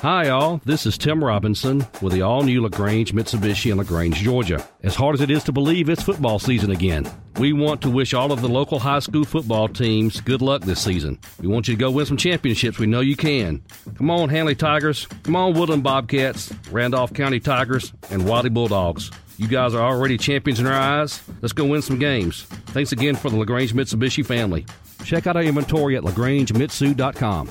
Hi, 0.02 0.28
all. 0.28 0.60
This 0.64 0.86
is 0.86 0.96
Tim 0.96 1.24
Robinson 1.24 1.84
with 2.00 2.12
the 2.12 2.22
all 2.22 2.44
new 2.44 2.62
LaGrange 2.62 3.12
Mitsubishi 3.12 3.72
in 3.72 3.78
LaGrange, 3.78 4.14
Georgia. 4.14 4.64
As 4.84 4.94
hard 4.94 5.16
as 5.16 5.20
it 5.20 5.28
is 5.28 5.42
to 5.44 5.52
believe, 5.52 5.88
it's 5.88 6.04
football 6.04 6.38
season 6.38 6.70
again. 6.70 7.10
We 7.40 7.52
want 7.52 7.82
to 7.82 7.90
wish 7.90 8.14
all 8.14 8.30
of 8.30 8.40
the 8.40 8.48
local 8.48 8.78
high 8.78 9.00
school 9.00 9.24
football 9.24 9.66
teams 9.66 10.20
good 10.20 10.40
luck 10.40 10.62
this 10.62 10.80
season. 10.80 11.18
We 11.40 11.48
want 11.48 11.66
you 11.66 11.74
to 11.74 11.80
go 11.80 11.90
win 11.90 12.06
some 12.06 12.16
championships. 12.16 12.78
We 12.78 12.86
know 12.86 13.00
you 13.00 13.16
can. 13.16 13.60
Come 13.96 14.08
on, 14.08 14.28
Handley 14.28 14.54
Tigers. 14.54 15.06
Come 15.24 15.34
on, 15.34 15.54
Woodland 15.54 15.82
Bobcats, 15.82 16.54
Randolph 16.70 17.12
County 17.12 17.40
Tigers, 17.40 17.92
and 18.08 18.24
Wadley 18.24 18.50
Bulldogs. 18.50 19.10
You 19.36 19.48
guys 19.48 19.74
are 19.74 19.82
already 19.82 20.16
champions 20.16 20.60
in 20.60 20.66
our 20.68 20.74
eyes. 20.74 21.20
Let's 21.42 21.52
go 21.52 21.64
win 21.64 21.82
some 21.82 21.98
games. 21.98 22.44
Thanks 22.66 22.92
again 22.92 23.16
for 23.16 23.30
the 23.30 23.36
LaGrange 23.36 23.74
Mitsubishi 23.74 24.24
family. 24.24 24.64
Check 25.04 25.26
out 25.26 25.34
our 25.34 25.42
inventory 25.42 25.96
at 25.96 26.04
lagrangemitsu.com. 26.04 27.50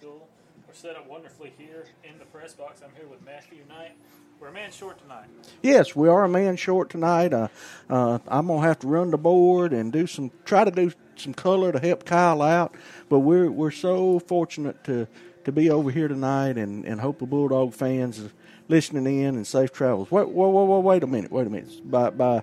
School. 0.00 0.28
We're 0.66 0.74
set 0.74 0.96
up 0.96 1.08
wonderfully 1.08 1.52
here 1.58 1.86
in 2.04 2.18
the 2.18 2.24
press 2.26 2.52
box. 2.52 2.82
I'm 2.84 2.94
here 2.94 3.08
with 3.08 3.24
Matthew 3.24 3.58
Knight. 3.68 3.92
We're 4.38 4.48
a 4.48 4.52
man 4.52 4.70
short 4.70 5.00
tonight. 5.00 5.26
Yes, 5.62 5.96
we 5.96 6.08
are 6.08 6.24
a 6.24 6.28
man 6.28 6.56
short 6.56 6.88
tonight. 6.90 7.32
Uh, 7.32 7.48
uh, 7.90 8.18
I'm 8.28 8.46
gonna 8.46 8.62
have 8.62 8.78
to 8.80 8.86
run 8.86 9.10
the 9.10 9.18
board 9.18 9.72
and 9.72 9.92
do 9.92 10.06
some, 10.06 10.30
try 10.44 10.62
to 10.64 10.70
do 10.70 10.92
some 11.16 11.34
color 11.34 11.72
to 11.72 11.80
help 11.80 12.04
Kyle 12.04 12.42
out. 12.42 12.74
But 13.08 13.20
we're 13.20 13.50
we're 13.50 13.72
so 13.72 14.20
fortunate 14.20 14.84
to 14.84 15.08
to 15.44 15.50
be 15.50 15.68
over 15.70 15.90
here 15.90 16.06
tonight, 16.06 16.58
and 16.58 16.84
and 16.84 17.00
hope 17.00 17.18
the 17.18 17.26
Bulldog 17.26 17.74
fans 17.74 18.20
are 18.20 18.30
listening 18.68 19.22
in 19.22 19.34
and 19.34 19.46
safe 19.46 19.72
travels. 19.72 20.12
Wait, 20.12 20.28
wait, 20.28 20.50
wait, 20.50 20.66
wait, 20.66 20.84
wait 20.84 21.02
a 21.02 21.06
minute, 21.08 21.32
wait 21.32 21.46
a 21.46 21.50
minute. 21.50 21.90
By 21.90 22.10
by 22.10 22.42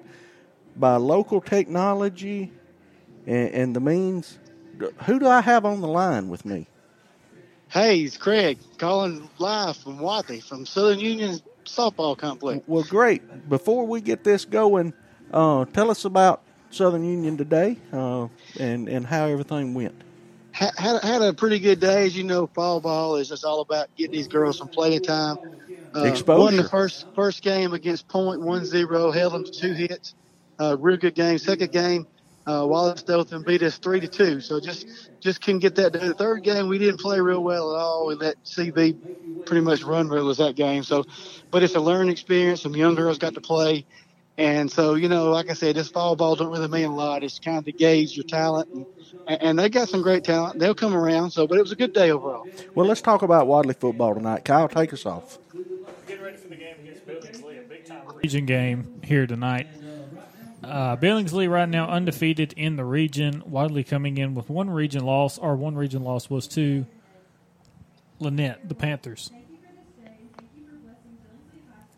by 0.76 0.98
local 0.98 1.40
technology 1.40 2.52
and, 3.26 3.50
and 3.50 3.76
the 3.76 3.80
means, 3.80 4.40
who 5.06 5.20
do 5.20 5.28
I 5.28 5.40
have 5.40 5.64
on 5.64 5.80
the 5.80 5.88
line 5.88 6.28
with 6.28 6.44
me? 6.44 6.68
Hey, 7.76 8.04
it's 8.04 8.16
Craig 8.16 8.58
calling 8.78 9.30
live 9.38 9.76
from 9.76 10.00
Wadley 10.00 10.40
from 10.40 10.66
Southern 10.66 10.98
Union 10.98 11.42
Softball 11.66 12.18
Complex. 12.18 12.64
Well, 12.68 12.84
great. 12.84 13.50
Before 13.50 13.86
we 13.86 14.00
get 14.00 14.24
this 14.24 14.46
going, 14.46 14.94
uh, 15.34 15.66
tell 15.66 15.92
us 15.92 16.06
about 16.06 16.42
Southern 16.72 17.04
Union 17.04 17.36
today 17.36 17.78
uh, 17.92 18.30
and 18.58 18.88
and 18.88 19.06
how 19.06 19.26
everything 19.26 19.74
went. 19.74 19.94
Had, 20.54 20.72
had, 20.78 21.04
had 21.04 21.22
a 21.22 21.34
pretty 21.34 21.60
good 21.60 21.82
day. 21.82 22.06
As 22.06 22.16
you 22.16 22.24
know, 22.24 22.48
fall 22.48 22.80
ball 22.80 23.18
is 23.18 23.28
just 23.28 23.44
all 23.44 23.60
about 23.60 23.94
getting 23.98 24.14
these 24.14 24.30
girls 24.30 24.58
some 24.58 24.70
playing 24.70 25.02
time. 25.02 25.38
Uh, 25.94 26.04
Exposure. 26.04 26.40
Won 26.40 26.56
the 26.56 26.70
first 26.70 27.08
first 27.14 27.44
game 27.44 27.74
against 27.74 28.08
Point 28.08 28.40
one 28.40 28.64
zero, 28.64 29.12
held 29.12 29.34
them 29.34 29.44
to 29.44 29.52
two 29.52 29.74
hits. 29.74 30.16
Uh, 30.58 30.78
real 30.80 30.96
good 30.96 31.16
game. 31.16 31.38
Second 31.40 31.74
game, 31.74 32.08
uh, 32.48 32.66
Wallace 32.68 33.04
Dothan 33.04 33.44
beat 33.44 33.64
us 33.64 33.78
three 33.78 34.00
to 34.00 34.08
two. 34.08 34.40
So 34.40 34.60
just 34.60 35.10
just 35.20 35.42
couldn't 35.42 35.60
get 35.60 35.76
that 35.76 35.94
done. 35.94 36.08
The 36.08 36.14
third 36.14 36.44
game 36.44 36.68
we 36.68 36.78
didn't 36.78 37.00
play 37.00 37.20
real 37.20 37.44
well 37.44 37.76
at 37.76 37.80
all. 37.80 38.08
We 38.08 38.16
let 38.16 38.44
CB 38.44 39.46
pretty 39.46 39.62
much 39.62 39.84
run 39.84 40.10
was 40.10 40.38
that 40.38 40.56
game. 40.56 40.84
So, 40.84 41.04
but 41.52 41.64
it's 41.64 41.76
a 41.76 41.80
learning 41.80 42.12
experience. 42.12 42.62
Some 42.62 42.76
young 42.76 42.96
girls 42.96 43.18
got 43.18 43.34
to 43.34 43.42
play, 43.42 43.86
and 44.38 44.72
so 44.72 44.94
you 44.96 45.10
know, 45.10 45.32
like 45.32 45.50
I 45.50 45.54
said, 45.54 45.76
this 45.76 45.90
fall 45.90 46.16
ball 46.16 46.36
don't 46.36 46.52
really 46.52 46.68
mean 46.68 46.86
a 46.86 46.96
lot. 46.96 47.24
It's 47.24 47.40
kind 47.40 47.58
of 47.58 47.66
to 47.66 47.72
gauge 47.72 48.16
your 48.16 48.26
talent, 48.26 48.70
and, 49.28 49.42
and 49.42 49.60
they 49.60 49.70
got 49.70 49.90
some 49.90 50.04
great 50.04 50.24
talent. 50.24 50.60
They'll 50.60 50.76
come 50.76 50.96
around. 50.96 51.32
So, 51.32 51.48
but 51.48 51.58
it 51.58 51.62
was 51.62 51.72
a 51.72 51.76
good 51.76 51.94
day 51.94 52.12
overall. 52.12 52.48
Well, 52.76 52.86
let's 52.86 53.02
talk 53.02 53.24
about 53.24 53.48
Wadley 53.48 53.74
football 53.74 54.14
tonight. 54.14 54.46
Kyle, 54.46 54.68
take 54.68 54.94
us 54.94 55.06
off. 55.06 55.40
Region 58.24 58.46
game 58.46 59.02
here 59.04 59.26
tonight. 59.28 59.68
Uh, 60.66 60.96
Billingsley 60.98 61.48
right 61.48 61.70
now 61.70 61.88
undefeated 61.88 62.54
in 62.54 62.76
the 62.76 62.84
region. 62.84 63.44
Wadley 63.46 63.84
coming 63.84 64.18
in 64.18 64.34
with 64.34 64.50
one 64.50 64.68
region 64.68 65.06
loss. 65.06 65.38
Our 65.38 65.56
one 65.56 65.76
region 65.76 66.04
loss 66.04 66.28
was 66.28 66.48
to 66.50 66.88
Lanett, 68.20 68.68
the 68.68 68.74
Panthers. 68.74 69.30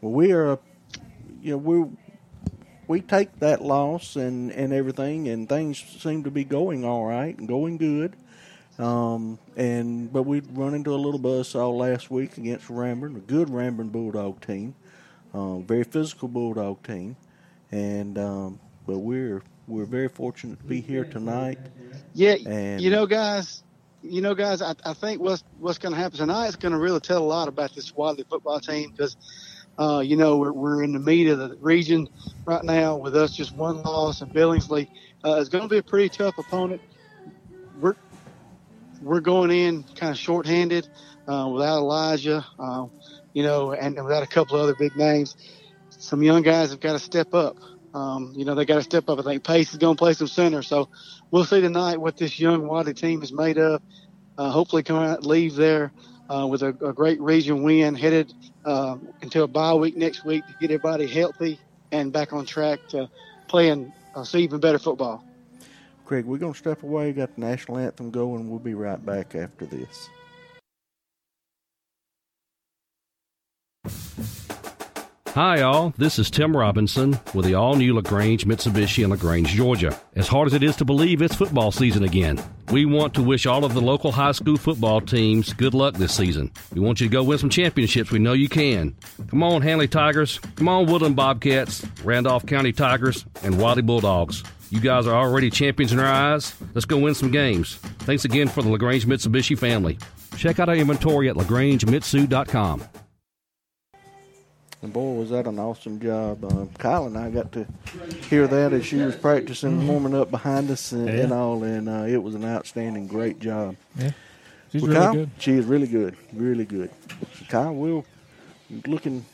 Well, 0.01 0.11
we 0.11 0.33
are, 0.33 0.59
you 1.41 1.51
know, 1.51 1.57
we 1.57 1.85
we 2.87 3.01
take 3.01 3.39
that 3.39 3.63
loss 3.63 4.17
and 4.17 4.51
and 4.51 4.73
everything, 4.73 5.29
and 5.29 5.47
things 5.47 5.79
seem 5.79 6.25
to 6.25 6.31
be 6.31 6.43
going 6.43 6.83
all 6.83 7.05
right 7.05 7.37
and 7.37 7.47
going 7.47 7.77
good. 7.77 8.17
Um, 8.77 9.39
and 9.55 10.11
but 10.11 10.23
we 10.23 10.41
run 10.41 10.73
into 10.73 10.93
a 10.93 10.97
little 10.97 11.21
buzzsaw 11.21 11.75
last 11.75 12.11
week 12.11 12.37
against 12.37 12.67
Ranburne, 12.67 13.15
a 13.15 13.21
good 13.21 13.47
Ranburne 13.47 13.93
Bulldog 13.93 14.41
team, 14.41 14.75
um, 15.33 15.63
very 15.63 15.85
physical 15.85 16.27
Bulldog 16.27 16.83
team 16.83 17.15
and 17.71 18.17
um, 18.17 18.59
but 18.85 18.99
we're 18.99 19.41
we're 19.67 19.85
very 19.85 20.07
fortunate 20.07 20.59
to 20.59 20.65
be 20.65 20.81
here 20.81 21.05
tonight. 21.05 21.59
Yeah, 22.13 22.35
and 22.45 22.81
you 22.81 22.89
know, 22.89 23.05
guys, 23.05 23.63
you 24.01 24.21
know, 24.21 24.35
guys, 24.35 24.61
I, 24.61 24.73
I 24.85 24.93
think 24.93 25.21
what's 25.21 25.43
what's 25.59 25.77
going 25.77 25.93
to 25.93 25.99
happen 25.99 26.17
tonight 26.17 26.47
is 26.47 26.55
going 26.55 26.71
to 26.71 26.79
really 26.79 26.99
tell 26.99 27.21
a 27.21 27.25
lot 27.25 27.47
about 27.47 27.73
this 27.75 27.95
Wadley 27.95 28.25
football 28.29 28.59
team 28.59 28.91
because. 28.91 29.17
Uh, 29.79 29.99
you 29.99 30.17
know, 30.17 30.37
we're, 30.37 30.51
we're 30.51 30.81
in 30.81 30.91
the 30.91 30.97
meat 30.97 31.27
of 31.27 31.37
the 31.37 31.55
region 31.61 32.09
right 32.45 32.63
now 32.63 32.95
with 32.95 33.15
us 33.15 33.35
just 33.35 33.55
one 33.55 33.83
loss 33.83 34.21
and 34.21 34.33
Billingsley. 34.33 34.87
Uh, 35.23 35.35
it's 35.35 35.49
going 35.49 35.61
to 35.65 35.69
be 35.69 35.77
a 35.77 35.83
pretty 35.83 36.09
tough 36.09 36.35
opponent. 36.39 36.81
We're, 37.79 37.95
we're 39.03 39.19
going 39.19 39.51
in 39.51 39.83
kind 39.83 40.11
of 40.11 40.17
shorthanded 40.17 40.87
uh, 41.27 41.47
without 41.53 41.77
Elijah, 41.77 42.43
uh, 42.57 42.87
you 43.33 43.43
know, 43.43 43.71
and 43.73 44.03
without 44.03 44.23
a 44.23 44.27
couple 44.27 44.55
of 44.55 44.63
other 44.63 44.73
big 44.73 44.95
names 44.95 45.35
some 46.07 46.23
young 46.23 46.41
guys 46.41 46.71
have 46.71 46.79
got 46.79 46.93
to 46.93 46.99
step 46.99 47.33
up. 47.33 47.57
Um, 47.93 48.31
you 48.33 48.45
know, 48.45 48.55
they 48.55 48.63
got 48.63 48.75
to 48.75 48.81
step 48.81 49.09
up. 49.09 49.19
I 49.19 49.23
think 49.23 49.43
Pace 49.43 49.73
is 49.73 49.77
going 49.77 49.97
to 49.97 49.99
play 49.99 50.13
some 50.13 50.27
center. 50.27 50.61
So 50.61 50.87
we'll 51.31 51.43
see 51.43 51.59
tonight 51.59 51.97
what 51.97 52.15
this 52.15 52.39
young 52.39 52.65
Wadley 52.65 52.93
team 52.93 53.21
is 53.23 53.33
made 53.33 53.57
of. 53.57 53.81
Uh, 54.37 54.49
hopefully 54.49 54.83
come 54.83 54.97
out, 55.03 55.25
leave 55.25 55.55
there 55.55 55.91
uh, 56.29 56.47
with 56.49 56.61
a, 56.61 56.69
a, 56.69 56.93
great 56.93 57.19
region 57.19 57.61
win, 57.63 57.93
headed 57.93 58.31
uh, 58.63 58.97
into 59.21 59.43
a 59.43 59.47
bye 59.47 59.73
week 59.73 59.97
next 59.97 60.23
week 60.23 60.45
to 60.47 60.53
get 60.61 60.71
everybody 60.71 61.07
healthy 61.07 61.59
and 61.91 62.13
back 62.13 62.31
on 62.31 62.45
track 62.45 62.79
to 62.89 63.09
playing 63.49 63.91
uh, 64.15 64.23
see 64.23 64.39
even 64.39 64.61
better 64.61 64.79
football. 64.79 65.25
Craig, 66.05 66.23
we're 66.23 66.37
going 66.37 66.53
to 66.53 66.59
step 66.59 66.83
away, 66.83 67.11
got 67.11 67.35
the 67.35 67.41
national 67.41 67.79
anthem 67.79 68.11
going. 68.11 68.49
We'll 68.49 68.59
be 68.59 68.75
right 68.75 69.03
back 69.05 69.35
after 69.35 69.65
this. 69.65 70.09
Hi, 75.37 75.61
all. 75.61 75.93
This 75.97 76.17
is 76.17 76.31
Tim 76.31 76.57
Robinson 76.57 77.19
with 77.35 77.45
the 77.45 77.53
all 77.53 77.75
new 77.75 77.93
LaGrange 77.93 78.47
Mitsubishi 78.47 79.03
in 79.03 79.11
LaGrange, 79.11 79.49
Georgia. 79.49 79.95
As 80.15 80.27
hard 80.27 80.47
as 80.47 80.55
it 80.55 80.63
is 80.63 80.75
to 80.77 80.83
believe, 80.83 81.21
it's 81.21 81.35
football 81.35 81.71
season 81.71 82.01
again. 82.01 82.43
We 82.71 82.85
want 82.85 83.13
to 83.13 83.21
wish 83.21 83.45
all 83.45 83.63
of 83.63 83.75
the 83.75 83.79
local 83.79 84.11
high 84.11 84.31
school 84.31 84.57
football 84.57 84.99
teams 84.99 85.53
good 85.53 85.75
luck 85.75 85.93
this 85.93 86.15
season. 86.15 86.51
We 86.73 86.81
want 86.81 87.01
you 87.01 87.07
to 87.07 87.13
go 87.13 87.21
win 87.21 87.37
some 87.37 87.51
championships. 87.51 88.09
We 88.09 88.17
know 88.17 88.33
you 88.33 88.49
can. 88.49 88.95
Come 89.27 89.43
on, 89.43 89.61
Handley 89.61 89.87
Tigers. 89.87 90.39
Come 90.55 90.67
on, 90.67 90.87
Woodland 90.87 91.15
Bobcats, 91.15 91.85
Randolph 92.03 92.47
County 92.47 92.71
Tigers, 92.71 93.23
and 93.43 93.61
Wadley 93.61 93.83
Bulldogs. 93.83 94.43
You 94.71 94.79
guys 94.79 95.05
are 95.05 95.15
already 95.15 95.51
champions 95.51 95.93
in 95.93 95.99
our 95.99 96.11
eyes. 96.11 96.55
Let's 96.73 96.85
go 96.85 96.97
win 96.97 97.13
some 97.13 97.29
games. 97.29 97.75
Thanks 97.99 98.25
again 98.25 98.47
for 98.47 98.63
the 98.63 98.69
LaGrange 98.69 99.05
Mitsubishi 99.05 99.55
family. 99.55 99.99
Check 100.35 100.57
out 100.57 100.67
our 100.67 100.75
inventory 100.75 101.29
at 101.29 101.35
lagrangemitsu.com. 101.35 102.81
And 104.83 104.93
boy, 104.93 105.13
was 105.13 105.31
that 105.31 105.47
an 105.47 105.57
awesome 105.57 105.99
job. 105.99 106.45
Uh, 106.45 106.65
Kyle 106.77 107.07
and 107.07 107.17
I 107.17 107.31
got 107.31 107.51
to 107.53 107.65
hear 108.29 108.45
that 108.47 108.73
as 108.73 108.85
she 108.85 108.97
was 108.97 109.15
practicing, 109.15 109.79
mm-hmm. 109.79 109.87
warming 109.87 110.15
up 110.15 110.29
behind 110.29 110.69
us 110.69 110.91
and, 110.91 111.07
yeah. 111.07 111.23
and 111.23 111.33
all, 111.33 111.63
and 111.63 111.89
uh, 111.89 112.03
it 112.03 112.21
was 112.21 112.35
an 112.35 112.45
outstanding, 112.45 113.07
great 113.07 113.39
job. 113.39 113.75
Yeah, 113.97 114.11
she's 114.71 114.83
well, 114.83 114.91
really 114.91 115.01
Kyle, 115.01 115.13
good. 115.13 115.29
She 115.39 115.51
is 115.53 115.65
really 115.65 115.87
good, 115.87 116.15
really 116.31 116.65
good. 116.65 116.91
Kyle, 117.49 117.73
we're 117.73 118.03
looking, 118.85 119.25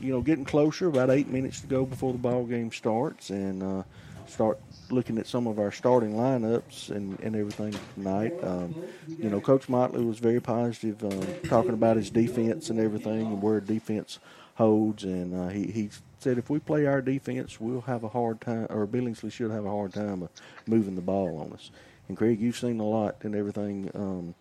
you 0.00 0.12
know, 0.12 0.20
getting 0.20 0.44
closer. 0.44 0.88
About 0.88 1.10
eight 1.10 1.28
minutes 1.28 1.60
to 1.60 1.68
go 1.68 1.86
before 1.86 2.10
the 2.12 2.18
ball 2.18 2.44
game 2.44 2.72
starts, 2.72 3.30
and 3.30 3.62
uh, 3.62 3.82
start 4.26 4.58
looking 4.90 5.16
at 5.18 5.28
some 5.28 5.46
of 5.46 5.60
our 5.60 5.70
starting 5.70 6.14
lineups 6.14 6.90
and, 6.90 7.20
and 7.20 7.36
everything 7.36 7.74
tonight. 7.94 8.32
Um, 8.42 8.74
you 9.06 9.30
know, 9.30 9.40
Coach 9.40 9.68
Motley 9.68 10.04
was 10.04 10.18
very 10.18 10.40
positive, 10.40 11.04
uh, 11.04 11.48
talking 11.48 11.72
about 11.72 11.96
his 11.96 12.10
defense 12.10 12.70
and 12.70 12.80
everything, 12.80 13.26
and 13.26 13.40
where 13.40 13.60
defense 13.60 14.18
holds, 14.58 15.04
and 15.04 15.32
uh, 15.34 15.48
he 15.48 15.66
he 15.66 15.88
said 16.18 16.36
if 16.36 16.50
we 16.50 16.58
play 16.58 16.84
our 16.84 17.00
defense, 17.00 17.60
we'll 17.60 17.80
have 17.82 18.02
a 18.02 18.08
hard 18.08 18.40
time, 18.40 18.66
or 18.70 18.86
Billingsley 18.86 19.30
should 19.30 19.52
have 19.52 19.64
a 19.64 19.70
hard 19.70 19.94
time 19.94 20.24
of 20.24 20.30
moving 20.66 20.96
the 20.96 21.00
ball 21.00 21.38
on 21.38 21.52
us. 21.52 21.70
And 22.08 22.16
Craig, 22.16 22.40
you've 22.40 22.56
seen 22.56 22.80
a 22.80 22.84
lot 22.84 23.16
and 23.22 23.36
everything, 23.36 23.90
um, 23.94 24.34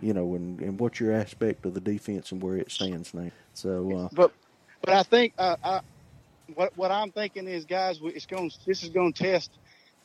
you 0.00 0.12
know, 0.12 0.34
and, 0.34 0.58
and 0.60 0.80
what's 0.80 0.98
your 0.98 1.12
aspect 1.12 1.66
of 1.66 1.74
the 1.74 1.80
defense 1.80 2.32
and 2.32 2.42
where 2.42 2.56
it 2.56 2.70
stands 2.70 3.14
now. 3.14 3.30
So, 3.54 3.96
uh, 3.96 4.08
but 4.12 4.32
but 4.82 4.94
I 4.94 5.02
think 5.04 5.34
uh, 5.38 5.56
I, 5.62 5.80
what 6.54 6.76
what 6.76 6.90
I'm 6.90 7.12
thinking 7.12 7.46
is, 7.46 7.64
guys, 7.64 8.00
it's 8.02 8.26
going 8.26 8.50
this 8.66 8.82
is 8.82 8.88
going 8.88 9.12
to 9.12 9.22
test 9.22 9.52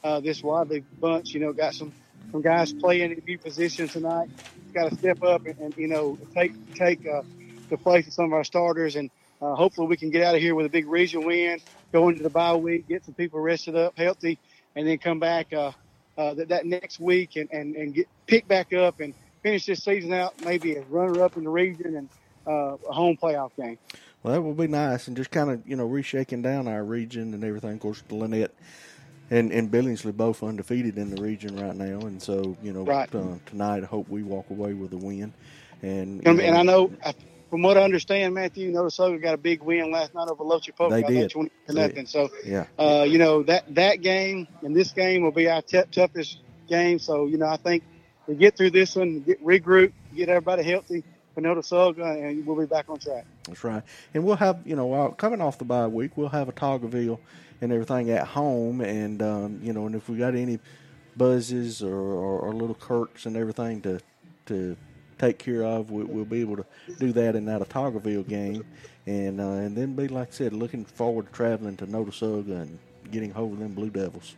uh, 0.04 0.20
this 0.20 0.44
Wadley 0.44 0.84
bunch. 1.00 1.34
You 1.34 1.40
know, 1.40 1.54
got 1.54 1.74
some 1.74 1.92
some 2.32 2.44
guys 2.44 2.72
playing 2.72 3.14
in 3.14 3.24
new 3.26 3.40
positions 3.40 3.94
tonight. 3.94 4.30
Got 4.76 4.92
to 4.92 4.96
step 4.96 5.24
up 5.24 5.48
and, 5.48 5.58
and, 5.58 5.76
you 5.76 5.88
know 5.88 6.20
take 6.36 6.54
take 6.76 7.08
uh, 7.08 7.24
the 7.70 7.78
place 7.78 8.06
of 8.06 8.14
some 8.14 8.26
of 8.26 8.34
our 8.34 8.44
starters 8.44 8.96
and 8.96 9.10
uh, 9.42 9.56
hopefully, 9.56 9.88
we 9.88 9.98
can 9.98 10.10
get 10.10 10.24
out 10.24 10.36
of 10.36 10.42
here 10.42 10.56
with 10.56 10.66
a 10.66 10.70
big 10.70 10.88
region 10.88 11.26
win, 11.26 11.60
go 11.92 12.10
into 12.10 12.24
the 12.24 12.30
bye 12.30 12.56
week, 12.56 12.88
get 12.88 13.06
some 13.06 13.14
people 13.14 13.40
rested 13.40 13.76
up, 13.76 13.98
healthy, 13.98 14.40
and 14.76 14.88
then 14.88 14.98
come 14.98 15.20
back 15.20 15.54
uh, 15.54 15.72
uh, 16.18 16.34
that, 16.36 16.50
that 16.50 16.66
next 16.66 17.00
week 17.00 17.36
and, 17.36 17.50
and, 17.52 17.76
and 17.76 17.94
get 17.94 18.08
pick 18.28 18.48
back 18.48 18.74
up 18.74 19.00
and 19.00 19.14
finish 19.44 19.66
this 19.66 19.84
season 19.84 20.14
out 20.14 20.34
maybe 20.44 20.76
a 20.76 20.82
runner 20.84 21.24
up 21.24 21.38
in 21.38 21.44
the 21.44 21.50
region 21.50 21.96
and 21.96 22.10
uh, 22.48 22.78
a 22.90 22.94
home 22.94 23.18
playoff 23.18 23.52
game. 23.58 23.78
Well, 24.24 24.34
that 24.34 24.42
would 24.42 24.58
be 24.58 24.68
nice, 24.68 25.08
and 25.08 25.16
just 25.16 25.32
kind 25.32 25.52
of 25.52 25.68
you 25.68 25.76
know 25.76 25.88
reshaking 25.88 26.42
down 26.42 26.68
our 26.68 26.84
region 26.84 27.34
and 27.34 27.44
everything. 27.44 27.74
Of 27.74 27.80
course, 27.80 28.04
Lanett 28.10 28.50
and 29.30 29.52
and 29.52 29.70
Billingsley 29.70 30.16
both 30.16 30.42
undefeated 30.42 30.98
in 30.98 31.14
the 31.14 31.22
region 31.22 31.56
right 31.58 31.76
now, 31.76 32.08
and 32.08 32.22
so 32.22 32.58
you 32.64 32.74
know 32.74 32.84
right. 32.84 33.14
uh, 33.14 33.36
tonight 33.46 33.84
I 33.84 33.86
hope 33.86 34.10
we 34.10 34.24
walk 34.24 34.50
away 34.50 34.74
with 34.74 34.94
a 34.94 34.98
win. 34.98 35.34
And 35.82 36.26
and, 36.26 36.38
know, 36.38 36.44
and 36.44 36.58
I 36.58 36.64
know 36.64 36.92
from 37.56 37.62
what 37.62 37.78
I 37.78 37.84
understand, 37.84 38.34
Matthew, 38.34 38.70
Notasulga 38.70 39.22
got 39.22 39.34
a 39.34 39.38
big 39.38 39.64
win 39.64 39.90
last 39.90 40.14
night 40.14 40.28
over 40.28 40.44
Loachapoka. 40.44 40.90
They 40.90 41.04
did. 41.04 41.32
20 41.32 41.50
to 41.68 41.74
nothing. 41.74 42.06
So, 42.06 42.30
yeah. 42.44 42.66
Uh, 42.78 43.06
you 43.08 43.18
know, 43.18 43.44
that, 43.44 43.74
that 43.76 44.02
game 44.02 44.46
and 44.62 44.76
this 44.76 44.92
game 44.92 45.24
will 45.24 45.32
be 45.32 45.48
our 45.48 45.62
t- 45.62 45.82
toughest 45.90 46.40
game. 46.68 47.00
So, 47.00 47.28
you 47.28 47.38
know, 47.38 47.46
I 47.46 47.56
think 47.56 47.84
we 48.28 48.36
get 48.36 48.58
through 48.58 48.72
this 48.72 48.98
one, 48.98 49.22
get 49.22 49.42
regroup, 49.42 49.94
get 50.14 50.28
everybody 50.28 50.64
healthy 50.64 51.06
for 51.34 51.40
Notasulga, 51.40 52.28
and 52.28 52.46
we'll 52.46 52.58
be 52.58 52.66
back 52.66 52.90
on 52.90 53.00
track. 53.00 53.26
That's 53.48 53.64
right. 53.64 53.84
And 54.14 54.26
we'll 54.26 54.36
have, 54.36 54.60
you 54.66 54.76
know, 54.76 55.16
coming 55.18 55.40
off 55.40 55.58
the 55.58 55.64
bye 55.64 55.88
week, 55.88 56.18
we'll 56.18 56.28
have 56.28 56.50
Autaugaville 56.50 57.20
and 57.62 57.72
everything 57.72 58.10
at 58.10 58.28
home. 58.28 58.82
And, 58.82 59.22
um, 59.22 59.62
you 59.64 59.72
know, 59.72 59.86
and 59.86 59.96
if 59.96 60.10
we 60.10 60.18
got 60.18 60.36
any 60.36 60.60
buzzes 61.16 61.82
or, 61.82 61.96
or, 61.96 62.40
or 62.42 62.54
little 62.54 62.76
Kirks 62.76 63.26
and 63.26 63.38
everything 63.38 63.80
to, 63.84 64.02
to 64.48 64.76
take 65.18 65.40
care 65.40 65.64
of. 65.64 65.92
We, 65.92 66.04
will 66.04 66.26
be 66.26 66.42
able 66.42 66.58
to 66.58 66.66
do 67.00 67.12
that 67.14 67.36
in 67.36 67.46
that 67.46 67.62
Autaugaville 67.62 68.28
game, 68.28 68.66
and 69.06 69.40
uh, 69.40 69.44
and 69.44 69.76
then 69.76 69.96
be 69.96 70.08
like 70.08 70.30
I 70.30 70.32
said, 70.32 70.54
looking 70.54 70.86
forward 70.86 71.28
to 71.28 71.32
traveling 71.32 71.78
to 71.78 71.88
Notasulga 71.88 72.62
and 72.62 72.80
getting 73.12 73.32
hold 73.32 73.54
of 73.54 73.60
them 73.60 73.74
Blue 73.74 73.90
Devils. 73.90 74.36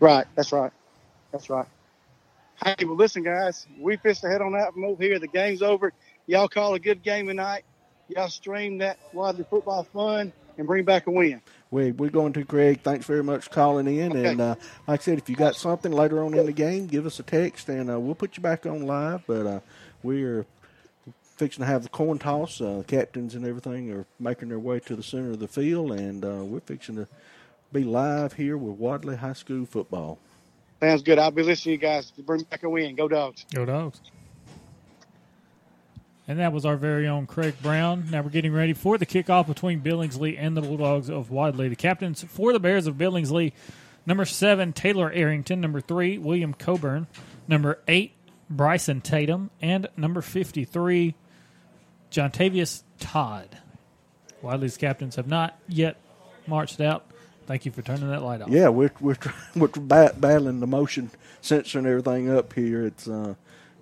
Right, 0.00 0.26
that's 0.34 0.52
right, 0.52 0.72
that's 1.32 1.50
right. 1.50 1.66
Hey, 2.64 2.84
well, 2.84 2.96
listen, 2.96 3.22
guys, 3.22 3.66
we 3.78 3.96
fished 3.96 4.24
ahead 4.24 4.42
on 4.42 4.52
that 4.52 4.72
from 4.72 4.84
over 4.84 5.02
here. 5.02 5.18
The 5.18 5.28
game's 5.28 5.62
over. 5.62 5.92
Y'all 6.26 6.48
call 6.48 6.74
a 6.74 6.80
good 6.80 7.02
game 7.02 7.28
tonight. 7.28 7.64
Y'all 8.08 8.28
stream 8.28 8.78
that 8.78 8.98
Wadley 9.12 9.44
football 9.48 9.84
fun 9.84 10.32
and 10.56 10.66
bring 10.66 10.84
back 10.84 11.06
a 11.06 11.10
win. 11.10 11.40
We, 11.70 11.92
we're 11.92 12.10
going 12.10 12.32
to, 12.32 12.44
Craig. 12.44 12.80
Thanks 12.82 13.06
very 13.06 13.22
much 13.22 13.44
for 13.44 13.50
calling 13.50 13.86
in. 13.86 14.12
Okay. 14.12 14.26
And 14.26 14.40
uh, 14.40 14.54
like 14.86 15.00
I 15.00 15.02
said, 15.02 15.18
if 15.18 15.28
you 15.28 15.36
got 15.36 15.54
something 15.54 15.92
later 15.92 16.22
on 16.24 16.34
in 16.34 16.46
the 16.46 16.52
game, 16.52 16.86
give 16.86 17.06
us 17.06 17.20
a 17.20 17.22
text 17.22 17.68
and 17.68 17.90
uh, 17.90 18.00
we'll 18.00 18.14
put 18.14 18.36
you 18.36 18.42
back 18.42 18.66
on 18.66 18.86
live. 18.86 19.22
But 19.26 19.46
uh, 19.46 19.60
we 20.02 20.24
are 20.24 20.46
fixing 21.36 21.62
to 21.62 21.66
have 21.66 21.82
the 21.82 21.88
coin 21.88 22.18
toss. 22.18 22.60
Uh, 22.60 22.82
captains 22.86 23.34
and 23.34 23.46
everything 23.46 23.90
are 23.92 24.06
making 24.18 24.48
their 24.48 24.58
way 24.58 24.80
to 24.80 24.96
the 24.96 25.02
center 25.02 25.30
of 25.30 25.38
the 25.38 25.48
field, 25.48 25.92
and 25.92 26.24
uh, 26.24 26.44
we're 26.44 26.60
fixing 26.60 26.96
to 26.96 27.08
be 27.72 27.84
live 27.84 28.32
here 28.32 28.56
with 28.56 28.78
Wadley 28.78 29.16
High 29.16 29.34
School 29.34 29.66
football. 29.66 30.18
Sounds 30.80 31.02
good. 31.02 31.18
I'll 31.18 31.30
be 31.30 31.42
listening 31.42 31.78
to 31.78 31.86
you 31.86 31.90
guys. 31.90 32.10
Bring 32.10 32.42
back 32.44 32.62
a 32.62 32.68
win. 32.70 32.94
Go 32.94 33.08
dogs. 33.08 33.44
Go 33.52 33.64
dogs. 33.64 34.00
And 36.28 36.38
that 36.38 36.52
was 36.52 36.66
our 36.66 36.76
very 36.76 37.08
own 37.08 37.26
Craig 37.26 37.54
Brown. 37.62 38.08
Now 38.10 38.20
we're 38.20 38.28
getting 38.28 38.52
ready 38.52 38.74
for 38.74 38.98
the 38.98 39.06
kickoff 39.06 39.46
between 39.46 39.80
Billingsley 39.80 40.36
and 40.38 40.56
the 40.56 40.60
Bulldogs 40.60 41.08
of 41.08 41.30
Wadley. 41.30 41.68
The 41.68 41.76
captains 41.76 42.22
for 42.22 42.52
the 42.52 42.60
Bears 42.60 42.86
of 42.86 42.96
Billingsley, 42.96 43.52
number 44.04 44.26
seven, 44.26 44.74
Taylor 44.74 45.10
Arrington. 45.10 45.60
Number 45.60 45.80
three, 45.80 46.18
William 46.18 46.52
Coburn. 46.52 47.06
Number 47.48 47.78
eight, 47.88 48.12
Bryson 48.50 49.00
Tatum. 49.00 49.50
And 49.60 49.88
number 49.96 50.20
53, 50.20 51.14
John 52.10 52.30
Tavius 52.30 52.82
Todd. 52.98 53.58
Wadley's 54.42 54.76
captains 54.76 55.16
have 55.16 55.26
not 55.26 55.58
yet 55.68 56.00
marched 56.46 56.80
out. 56.80 57.04
Thank 57.46 57.64
you 57.64 57.72
for 57.72 57.82
turning 57.82 58.08
that 58.10 58.22
light 58.22 58.42
off. 58.42 58.50
Yeah, 58.50 58.68
we're 58.68 58.92
we're 59.00 59.16
we're 59.56 59.68
battling 59.68 60.60
the 60.60 60.66
motion 60.66 61.10
sensor 61.40 61.78
and 61.78 61.86
everything 61.86 62.30
up 62.30 62.52
here. 62.52 62.84
It's 62.84 63.08
uh, 63.08 63.34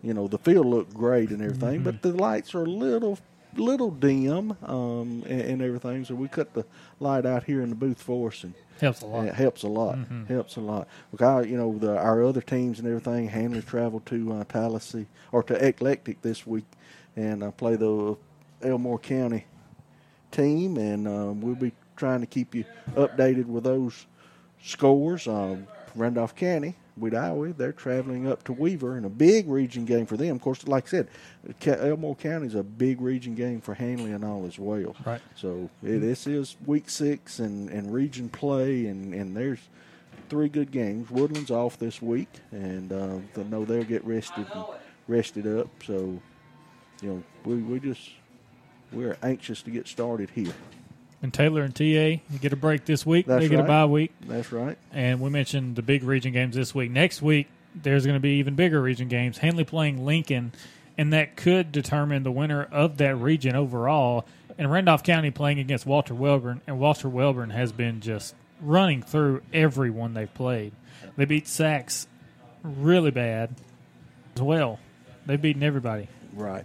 you 0.02 0.14
know 0.14 0.28
the 0.28 0.38
field 0.38 0.66
looked 0.66 0.94
great 0.94 1.30
and 1.30 1.42
everything, 1.42 1.80
mm-hmm. 1.80 1.84
but 1.84 2.02
the 2.02 2.12
lights 2.12 2.54
are 2.54 2.62
a 2.62 2.68
little 2.68 3.18
little 3.56 3.90
dim 3.90 4.56
um, 4.62 5.24
and, 5.26 5.40
and, 5.40 5.62
everything. 5.62 6.04
So 6.04 6.14
we 6.14 6.28
cut 6.28 6.54
the 6.54 6.64
light 7.00 7.26
out 7.26 7.44
here 7.44 7.62
in 7.62 7.70
the 7.70 7.74
booth 7.74 8.00
for 8.00 8.28
us 8.28 8.44
and 8.44 8.54
helps 8.80 9.02
a 9.02 9.06
lot. 9.06 9.26
It 9.26 9.34
helps 9.34 9.62
a 9.62 9.68
lot. 9.68 9.96
Mm-hmm. 9.96 10.24
Helps 10.24 10.56
a 10.56 10.60
lot. 10.60 10.88
Because 11.10 11.46
you 11.46 11.56
know 11.56 11.76
the, 11.78 11.96
our 11.96 12.22
other 12.22 12.40
teams 12.40 12.78
and 12.78 12.88
everything. 12.88 13.28
Handley 13.28 13.62
traveled 13.62 14.06
to 14.06 14.32
uh, 14.32 14.44
Tallassee 14.44 15.06
or 15.32 15.42
to 15.44 15.54
Eclectic 15.54 16.22
this 16.22 16.46
week 16.46 16.64
and 17.16 17.42
uh, 17.42 17.50
play 17.50 17.76
the 17.76 18.16
Elmore 18.62 18.98
County 18.98 19.46
team, 20.30 20.76
and 20.76 21.08
um, 21.08 21.40
we'll 21.40 21.54
be 21.54 21.72
trying 21.96 22.20
to 22.20 22.26
keep 22.26 22.54
you 22.54 22.64
updated 22.94 23.46
with 23.46 23.64
those 23.64 24.06
scores. 24.62 25.26
Um, 25.26 25.66
Randolph 25.94 26.34
County, 26.34 26.74
Wedowee, 26.98 27.56
they're 27.56 27.72
traveling 27.72 28.26
up 28.26 28.42
to 28.44 28.52
Weaver 28.52 28.96
in 28.96 29.04
a 29.04 29.10
big 29.10 29.48
region 29.48 29.84
game 29.84 30.06
for 30.06 30.16
them. 30.16 30.36
Of 30.36 30.42
course, 30.42 30.66
like 30.66 30.86
I 30.86 30.88
said, 30.88 31.08
Elmore 31.66 32.16
County 32.16 32.46
is 32.46 32.54
a 32.54 32.62
big 32.62 33.00
region 33.00 33.34
game 33.34 33.60
for 33.60 33.74
Handley 33.74 34.12
and 34.12 34.24
all 34.24 34.46
as 34.46 34.58
well. 34.58 34.96
Right. 35.04 35.20
So 35.34 35.68
it, 35.82 35.98
this 35.98 36.26
is 36.26 36.56
week 36.64 36.88
six 36.88 37.38
and, 37.38 37.68
and 37.70 37.92
region 37.92 38.28
play, 38.28 38.86
and, 38.86 39.12
and 39.12 39.36
there's 39.36 39.60
three 40.28 40.48
good 40.48 40.70
games. 40.70 41.10
Woodland's 41.10 41.50
off 41.50 41.78
this 41.78 42.00
week, 42.00 42.28
and 42.50 42.92
uh, 42.92 43.18
they 43.34 43.44
know 43.44 43.64
they'll 43.64 43.84
get 43.84 44.04
rested 44.04 44.46
rested 45.08 45.46
up. 45.46 45.68
So, 45.86 46.20
you 47.02 47.08
know, 47.08 47.22
we, 47.44 47.56
we 47.56 47.78
just 47.78 48.10
we're 48.92 49.16
anxious 49.22 49.62
to 49.62 49.70
get 49.70 49.86
started 49.86 50.30
here. 50.30 50.54
And 51.22 51.32
Taylor 51.32 51.62
and 51.62 51.74
TA 51.74 52.22
get 52.40 52.52
a 52.52 52.56
break 52.56 52.84
this 52.84 53.06
week. 53.06 53.26
That's 53.26 53.42
they 53.42 53.48
get 53.48 53.56
right. 53.56 53.64
a 53.64 53.68
bye 53.68 53.86
week. 53.86 54.12
That's 54.26 54.52
right. 54.52 54.76
And 54.92 55.20
we 55.20 55.30
mentioned 55.30 55.76
the 55.76 55.82
big 55.82 56.02
region 56.02 56.32
games 56.32 56.54
this 56.54 56.74
week. 56.74 56.90
Next 56.90 57.22
week, 57.22 57.48
there's 57.74 58.04
going 58.04 58.16
to 58.16 58.20
be 58.20 58.38
even 58.38 58.54
bigger 58.54 58.80
region 58.80 59.08
games. 59.08 59.38
Handley 59.38 59.64
playing 59.64 60.04
Lincoln, 60.04 60.52
and 60.98 61.12
that 61.12 61.36
could 61.36 61.72
determine 61.72 62.22
the 62.22 62.30
winner 62.30 62.64
of 62.64 62.98
that 62.98 63.16
region 63.16 63.56
overall. 63.56 64.26
And 64.58 64.70
Randolph 64.70 65.02
County 65.02 65.30
playing 65.30 65.58
against 65.58 65.86
Walter 65.86 66.14
Wellborn, 66.14 66.60
and 66.66 66.78
Walter 66.78 67.08
Wellborn 67.08 67.50
has 67.50 67.72
been 67.72 68.00
just 68.00 68.34
running 68.60 69.02
through 69.02 69.42
everyone 69.52 70.14
they've 70.14 70.32
played. 70.32 70.72
They 71.16 71.24
beat 71.24 71.44
Saks 71.46 72.06
really 72.62 73.10
bad 73.10 73.54
as 74.34 74.42
well. 74.42 74.78
They've 75.26 75.40
beaten 75.40 75.62
everybody. 75.62 76.08
Right. 76.34 76.64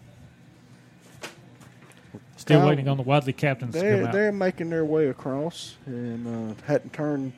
Still 2.41 2.67
waiting 2.67 2.88
on 2.88 2.97
the 2.97 3.04
Wadley 3.04 3.34
captains 3.34 3.73
they're, 3.73 3.91
to 3.91 3.97
come 3.97 4.08
out. 4.08 4.13
They're 4.13 4.32
making 4.32 4.71
their 4.71 4.84
way 4.84 5.08
across 5.08 5.75
and 5.86 6.51
uh, 6.51 6.56
hadn't 6.65 6.91
turned 6.91 7.34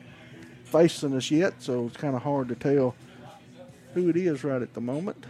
facing 0.64 1.14
us 1.14 1.30
yet, 1.30 1.54
so 1.58 1.86
it's 1.86 1.96
kind 1.98 2.16
of 2.16 2.22
hard 2.22 2.48
to 2.48 2.54
tell 2.54 2.94
who 3.92 4.08
it 4.08 4.16
is 4.16 4.42
right 4.42 4.62
at 4.62 4.72
the 4.72 4.80
moment. 4.80 5.26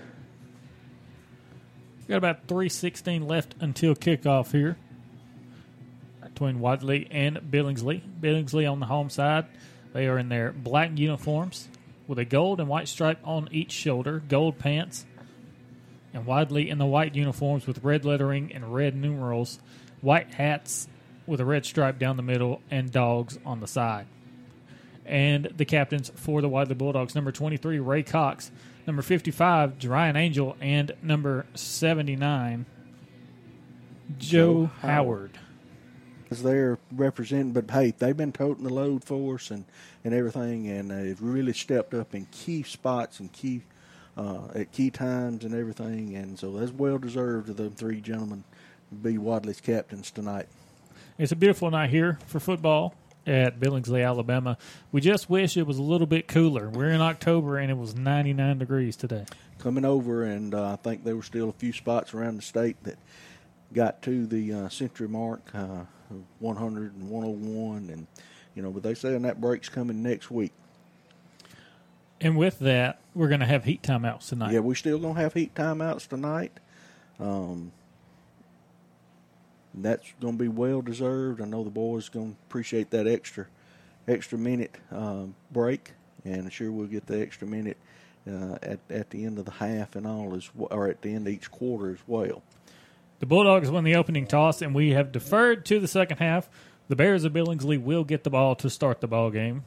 Got 2.07 2.19
about 2.19 2.47
316 2.47 3.27
left 3.27 3.57
until 3.61 3.97
kickoff 3.97 4.53
here 4.53 4.77
between 6.23 6.61
Wadley 6.61 7.09
and 7.11 7.39
Billingsley. 7.39 8.03
Billingsley 8.21 8.71
on 8.71 8.79
the 8.79 8.87
home 8.87 9.11
side. 9.11 9.47
They 9.93 10.07
are 10.07 10.19
in 10.19 10.29
their 10.29 10.53
black 10.53 10.97
uniforms 10.97 11.69
with 12.07 12.19
a 12.19 12.25
gold 12.25 12.61
and 12.61 12.69
white 12.69 12.89
stripe 12.89 13.19
on 13.25 13.49
each 13.51 13.73
shoulder, 13.73 14.23
gold 14.29 14.59
pants, 14.59 15.05
and 16.15 16.25
Wadley 16.25 16.71
in 16.71 16.79
the 16.79 16.87
white 16.87 17.15
uniforms 17.15 17.67
with 17.67 17.83
red 17.83 18.05
lettering 18.05 18.53
and 18.55 18.73
red 18.73 18.95
numerals, 18.95 19.59
white 20.01 20.35
hats 20.35 20.89
with 21.27 21.41
a 21.41 21.45
red 21.45 21.67
stripe 21.67 21.99
down 21.99 22.17
the 22.17 22.23
middle, 22.23 22.63
and 22.71 22.91
dogs 22.91 23.39
on 23.45 23.61
the 23.61 23.67
side. 23.67 24.07
And 25.05 25.53
the 25.57 25.65
captains 25.65 26.11
for 26.15 26.41
the 26.41 26.49
Wadley 26.49 26.75
Bulldogs 26.75 27.15
number 27.15 27.33
23, 27.33 27.79
Ray 27.81 28.03
Cox, 28.03 28.51
number 28.87 29.03
55, 29.03 29.85
Ryan 29.85 30.17
Angel, 30.17 30.57
and 30.61 30.93
number 31.03 31.47
79, 31.55 32.65
Joe, 34.17 34.19
Joe 34.19 34.71
Howard. 34.81 35.39
As 36.31 36.43
they're 36.43 36.79
representing, 36.93 37.53
but 37.53 37.71
hey, 37.71 37.93
they've 37.97 38.17
been 38.17 38.33
toting 38.33 38.65
the 38.65 38.73
load 38.73 39.05
for 39.05 39.35
us 39.35 39.51
and, 39.51 39.65
and 40.05 40.15
everything, 40.15 40.69
and 40.69 40.91
uh, 40.91 40.97
they've 40.97 41.21
really 41.21 41.53
stepped 41.53 41.93
up 41.93 42.15
in 42.15 42.27
key 42.27 42.63
spots 42.63 43.21
and 43.21 43.33
key 43.33 43.63
uh, 44.17 44.49
at 44.55 44.73
key 44.73 44.91
times 44.91 45.45
and 45.45 45.55
everything. 45.55 46.15
And 46.17 46.39
so 46.39 46.53
that's 46.53 46.73
well 46.73 46.99
deserved 46.99 47.49
of 47.49 47.57
the 47.57 47.71
three 47.71 48.01
gentlemen 48.01 48.45
to 48.91 48.95
be 48.97 49.19
Wadley's 49.19 49.61
captains 49.61 50.11
tonight. 50.11 50.49
It's 51.19 51.33
a 51.33 51.37
beautiful 51.37 51.71
night 51.71 51.91
here 51.91 52.19
for 52.27 52.41
football 52.41 52.95
at 53.27 53.59
Billingsley, 53.59 54.05
Alabama. 54.05 54.59
We 54.93 55.01
just 55.01 55.31
wish 55.31 55.57
it 55.57 55.67
was 55.67 55.79
a 55.79 55.83
little 55.83 56.07
bit 56.07 56.29
cooler. 56.29 56.69
We're 56.69 56.91
in 56.91 57.01
October 57.01 57.59
and 57.59 57.71
it 57.71 57.77
was 57.77 57.95
99 57.95 58.59
degrees 58.59 58.97
today. 58.97 59.25
Coming 59.59 59.85
over, 59.85 60.25
and 60.25 60.55
uh, 60.55 60.73
I 60.73 60.77
think 60.77 61.05
there 61.05 61.17
were 61.17 61.23
still 61.23 61.49
a 61.49 61.53
few 61.53 61.73
spots 61.73 62.13
around 62.13 62.37
the 62.37 62.43
state 62.43 62.77
that 62.83 62.99
got 63.73 64.03
to 64.03 64.27
the 64.27 64.53
uh, 64.53 64.69
century 64.69 65.09
mark, 65.09 65.43
uh, 65.55 65.85
100 66.41 66.95
and 66.95 67.09
101, 67.09 67.91
and 67.91 68.07
you 68.55 68.63
know, 68.63 68.71
but 68.71 68.83
they 68.83 68.95
saying 68.95 69.23
that 69.23 69.41
break's 69.41 69.69
coming 69.69 70.03
next 70.03 70.31
week. 70.31 70.53
And 72.25 72.39
with 72.39 72.59
that, 72.61 73.01
we're 73.15 73.29
going 73.29 73.41
to 73.41 73.47
have 73.47 73.65
heat 73.65 73.83
timeouts 73.83 74.31
tonight. 74.31 74.53
Yeah, 74.53 74.61
we're 74.61 74.75
still 74.75 74.99
going 74.99 75.15
to 75.15 75.21
have 75.21 75.35
heat 75.35 75.55
timeouts 75.55 76.09
tonight. 76.09 76.59
Um, 77.21 77.71
that's 79.75 80.11
going 80.23 80.39
to 80.39 80.43
be 80.43 80.49
well 80.49 80.81
deserved. 80.81 81.43
I 81.43 81.45
know 81.45 81.63
the 81.63 81.71
boys 81.71 82.09
going 82.09 82.31
to 82.31 82.37
appreciate 82.49 82.91
that 82.91 83.07
extra 83.07 83.47
extra 84.09 84.39
minute 84.39 84.75
um, 84.91 85.35
break, 85.53 85.93
and 86.25 86.45
I'm 86.45 86.49
sure 86.49 86.73
we'll 86.73 86.87
get 86.87 87.07
the 87.07 87.21
extra 87.21 87.47
minute 87.47 87.77
uh, 88.27 88.57
at 88.63 88.79
at 88.89 89.11
the 89.11 89.27
end 89.27 89.39
of 89.39 89.45
the 89.45 89.51
half 89.51 89.95
and 89.95 90.07
all 90.07 90.35
as 90.35 90.49
or 90.57 90.89
at 90.89 91.03
the 91.03 91.15
end 91.15 91.27
of 91.27 91.33
each 91.35 91.51
quarter 91.51 91.91
as 91.91 91.99
well. 92.07 92.43
The 93.19 93.27
Bulldogs 93.27 93.71
won 93.71 93.85
the 93.85 93.97
opening 93.97 94.27
toss, 94.27 94.63
and 94.63 94.75
we 94.75 94.93
have 94.93 95.13
deferred 95.13 95.67
to 95.67 95.79
the 95.79 95.89
second 95.89 96.19
half. 96.19 96.49
The 96.89 96.97
Bears 96.97 97.25
of 97.25 97.35
Billingsley 97.35 97.83
will 97.83 98.05
get 98.05 98.25
the 98.25 98.31
ball 98.31 98.55
to 98.57 98.71
start 98.71 99.03
the 99.03 99.09
ball 99.09 99.31
game. 99.31 99.65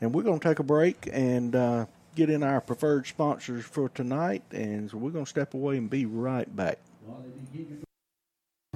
And 0.00 0.14
we're 0.14 0.22
going 0.22 0.38
to 0.38 0.48
take 0.48 0.58
a 0.58 0.64
break 0.64 1.08
and 1.12 1.54
uh, 1.54 1.86
get 2.14 2.30
in 2.30 2.42
our 2.42 2.60
preferred 2.60 3.06
sponsors 3.06 3.64
for 3.64 3.88
tonight. 3.88 4.42
And 4.52 4.90
so 4.90 4.96
we're 4.96 5.10
going 5.10 5.24
to 5.24 5.30
step 5.30 5.54
away 5.54 5.76
and 5.76 5.90
be 5.90 6.06
right 6.06 6.54
back. 6.54 6.78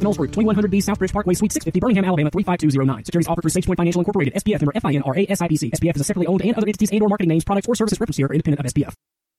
Knowles 0.00 0.16
Group, 0.16 0.32
2100B 0.32 0.82
Southbridge 0.82 1.12
Parkway, 1.12 1.34
Suite 1.34 1.52
650, 1.52 1.80
Birmingham, 1.80 2.04
Alabama, 2.04 2.30
35209. 2.30 3.04
Securities 3.04 3.28
offered 3.28 3.42
through 3.42 3.50
SafePoint 3.50 3.76
Financial 3.76 4.00
Incorporated, 4.00 4.34
SPF 4.34 4.60
member 4.60 4.72
FINRA 4.72 5.28
SIPC. 5.28 5.70
SPF 5.72 5.94
is 5.96 6.00
a 6.00 6.04
separately 6.04 6.26
owned 6.26 6.42
and 6.42 6.54
other 6.54 6.66
entities 6.66 6.90
and 6.90 7.02
or 7.02 7.08
marketing 7.08 7.28
names, 7.28 7.44
products, 7.44 7.68
or 7.68 7.74
services 7.74 8.00
referenced 8.00 8.18
here 8.18 8.26
are 8.26 8.32
independent 8.32 8.66
of 8.66 8.72
SPF. 8.72 8.94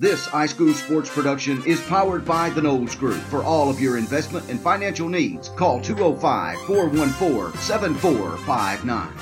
This 0.00 0.26
iSchool 0.26 0.74
Sports 0.74 1.08
production 1.08 1.62
is 1.64 1.80
powered 1.82 2.24
by 2.24 2.50
the 2.50 2.60
Knowles 2.60 2.96
Group. 2.96 3.20
For 3.30 3.44
all 3.44 3.70
of 3.70 3.80
your 3.80 3.96
investment 3.96 4.50
and 4.50 4.58
financial 4.58 5.08
needs, 5.08 5.50
call 5.50 5.80
205 5.80 6.58
414 6.62 7.60
7459. 7.60 9.12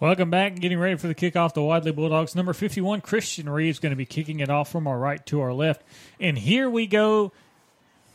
Welcome 0.00 0.30
back. 0.30 0.56
Getting 0.56 0.80
ready 0.80 0.96
for 0.96 1.06
the 1.06 1.14
kickoff. 1.14 1.54
The 1.54 1.62
Wadley 1.62 1.92
Bulldogs. 1.92 2.34
Number 2.34 2.52
51, 2.52 3.02
Christian 3.02 3.48
Reeves, 3.48 3.78
going 3.78 3.90
to 3.90 3.96
be 3.96 4.04
kicking 4.04 4.40
it 4.40 4.50
off 4.50 4.68
from 4.68 4.88
our 4.88 4.98
right 4.98 5.24
to 5.26 5.40
our 5.40 5.52
left. 5.52 5.84
And 6.18 6.36
here 6.36 6.68
we 6.68 6.88
go. 6.88 7.30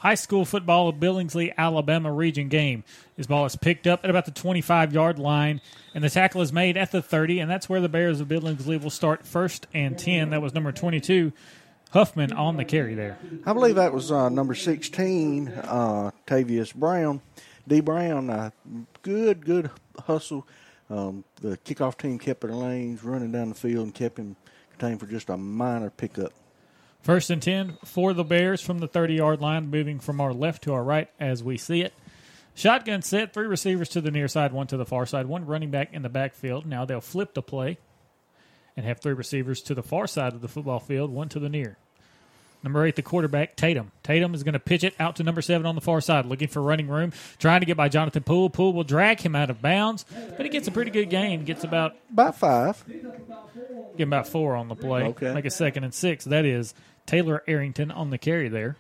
High 0.04 0.16
school 0.16 0.44
football 0.44 0.92
Billingsley, 0.92 1.54
Alabama 1.58 2.12
region 2.12 2.50
game. 2.50 2.84
This 3.16 3.26
ball 3.26 3.46
is 3.46 3.56
picked 3.56 3.88
up 3.88 4.02
at 4.04 4.10
about 4.10 4.26
the 4.26 4.32
25 4.32 4.94
yard 4.94 5.18
line, 5.18 5.62
and 5.96 6.04
the 6.04 6.10
tackle 6.10 6.42
is 6.42 6.52
made 6.52 6.76
at 6.76 6.92
the 6.92 7.02
30, 7.02 7.40
and 7.40 7.50
that's 7.50 7.70
where 7.70 7.80
the 7.80 7.88
Bears 7.88 8.20
of 8.20 8.28
Billingsley 8.28 8.84
will 8.84 8.90
start 8.90 9.26
first 9.26 9.66
and 9.74 9.98
10. 9.98 10.32
That 10.32 10.42
was 10.42 10.54
number 10.54 10.74
22, 10.74 11.32
Huffman, 11.92 12.34
on 12.34 12.58
the 12.58 12.66
carry 12.66 12.96
there. 12.96 13.18
I 13.46 13.54
believe 13.54 13.76
that 13.76 13.94
was 13.94 14.12
uh, 14.12 14.28
number 14.28 14.56
16, 14.56 15.48
uh, 15.48 16.12
Tavius 16.28 16.76
Brown. 16.76 17.22
D. 17.66 17.80
Brown, 17.80 18.30
uh, 18.30 18.50
good, 19.04 19.46
good 19.46 19.72
hustle. 20.06 20.46
Um, 20.90 21.24
the 21.40 21.58
kickoff 21.60 21.98
team 21.98 22.20
kept 22.20 22.42
their 22.42 22.52
lanes, 22.52 23.06
running 23.06 23.32
down 23.32 23.48
the 23.48 23.56
field, 23.56 23.86
and 23.86 23.96
kept 23.96 24.20
him 24.20 24.36
contained 24.78 25.00
for 25.00 25.06
just 25.06 25.30
a 25.30 25.38
minor 25.38 25.90
pickup. 25.90 26.34
First 27.04 27.30
and 27.30 27.42
10 27.42 27.78
for 27.84 28.14
the 28.14 28.24
Bears 28.24 28.62
from 28.62 28.80
the 28.80 28.88
30 28.88 29.16
yard 29.16 29.42
line, 29.42 29.70
moving 29.70 30.00
from 30.00 30.22
our 30.22 30.34
left 30.34 30.64
to 30.64 30.74
our 30.74 30.84
right 30.84 31.10
as 31.20 31.44
we 31.44 31.58
see 31.58 31.82
it. 31.82 31.94
Shotgun 32.56 33.02
set, 33.02 33.34
three 33.34 33.48
receivers 33.48 33.90
to 33.90 34.02
the 34.02 34.10
near 34.12 34.30
side, 34.30 34.54
one 34.54 34.68
to 34.68 34.78
the 34.78 34.86
far 34.86 35.06
side, 35.06 35.26
one 35.26 35.46
running 35.46 35.70
back 35.70 35.94
in 35.94 36.02
the 36.02 36.10
backfield. 36.10 36.66
Now 36.66 36.86
they'll 36.86 37.02
flip 37.02 37.34
the 37.34 37.42
play 37.42 37.78
and 38.78 38.86
have 38.86 39.00
three 39.00 39.14
receivers 39.14 39.62
to 39.64 39.76
the 39.76 39.84
far 39.84 40.08
side 40.08 40.34
of 40.34 40.42
the 40.42 40.48
football 40.48 40.80
field, 40.80 41.12
one 41.12 41.28
to 41.30 41.40
the 41.40 41.50
near. 41.50 41.78
Number 42.64 42.86
eight, 42.86 42.96
the 42.96 43.02
quarterback, 43.02 43.58
Tatum. 43.58 43.92
Tatum 44.04 44.34
is 44.34 44.44
going 44.44 44.54
to 44.54 44.60
pitch 44.60 44.86
it 44.86 44.96
out 44.98 45.18
to 45.18 45.24
number 45.24 45.42
seven 45.42 45.68
on 45.68 45.76
the 45.76 45.82
far 45.82 46.00
side, 46.00 46.26
looking 46.26 46.48
for 46.48 46.62
running 46.62 46.88
room, 46.88 47.12
trying 47.38 47.60
to 47.60 47.66
get 47.66 47.76
by 47.76 47.90
Jonathan 47.90 48.24
Poole. 48.24 48.50
Poole 48.50 48.72
will 48.72 48.86
drag 48.86 49.20
him 49.20 49.36
out 49.36 49.50
of 49.50 49.62
bounds, 49.62 50.06
but 50.38 50.46
he 50.46 50.50
gets 50.50 50.70
a 50.70 50.72
pretty 50.72 50.90
good 50.90 51.10
gain. 51.10 51.44
Gets 51.44 51.66
about 51.66 51.98
about 52.10 52.38
five. 52.38 52.82
Get 53.98 54.08
about 54.08 54.30
four 54.30 54.56
on 54.56 54.70
the 54.70 54.76
play. 54.76 55.04
Okay. 55.04 55.34
Make 55.34 55.44
a 55.44 55.52
second 55.52 55.84
and 55.84 55.94
six. 55.94 56.24
That 56.24 56.46
is 56.46 56.74
Taylor 57.06 57.44
Arrington 57.48 57.92
on 57.92 58.10
the 58.10 58.18
carry 58.18 58.50
there. 58.50 58.78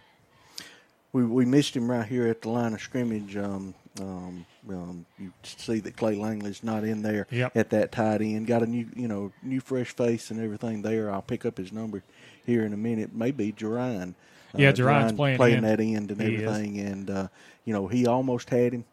We 1.11 1.23
we 1.25 1.45
missed 1.45 1.75
him 1.75 1.89
right 1.89 2.07
here 2.07 2.27
at 2.27 2.41
the 2.41 2.49
line 2.49 2.73
of 2.73 2.81
scrimmage. 2.81 3.37
Um, 3.37 3.75
um, 4.01 4.45
um, 4.69 5.05
you 5.19 5.31
see 5.43 5.79
that 5.81 5.95
Clay 5.95 6.15
Langley's 6.15 6.63
not 6.63 6.83
in 6.83 7.03
there 7.03 7.27
Yep. 7.29 7.55
at 7.55 7.69
that 7.69 7.91
tight 7.91 8.21
end. 8.21 8.47
Got 8.47 8.63
a 8.63 8.65
new 8.65 8.87
you 8.95 9.07
know 9.07 9.31
new 9.43 9.59
fresh 9.59 9.95
face 9.95 10.31
and 10.31 10.39
everything 10.41 10.81
there. 10.81 11.11
I'll 11.11 11.21
pick 11.21 11.45
up 11.45 11.57
his 11.57 11.71
number 11.71 12.01
here 12.45 12.65
in 12.65 12.73
a 12.73 12.77
minute. 12.77 13.13
Maybe 13.13 13.51
Jerine. 13.51 14.15
Yeah, 14.55 14.71
Jerine's 14.71 15.13
playing 15.13 15.39
end. 15.41 15.65
that 15.65 15.79
end 15.79 16.11
and 16.11 16.21
He 16.21 16.35
is. 16.35 16.41
everything, 16.43 16.79
and 16.79 17.09
uh, 17.09 17.27
you 17.65 17.73
know 17.73 17.87
he 17.87 18.07
almost 18.07 18.49
had 18.49 18.73
him. 18.73 18.85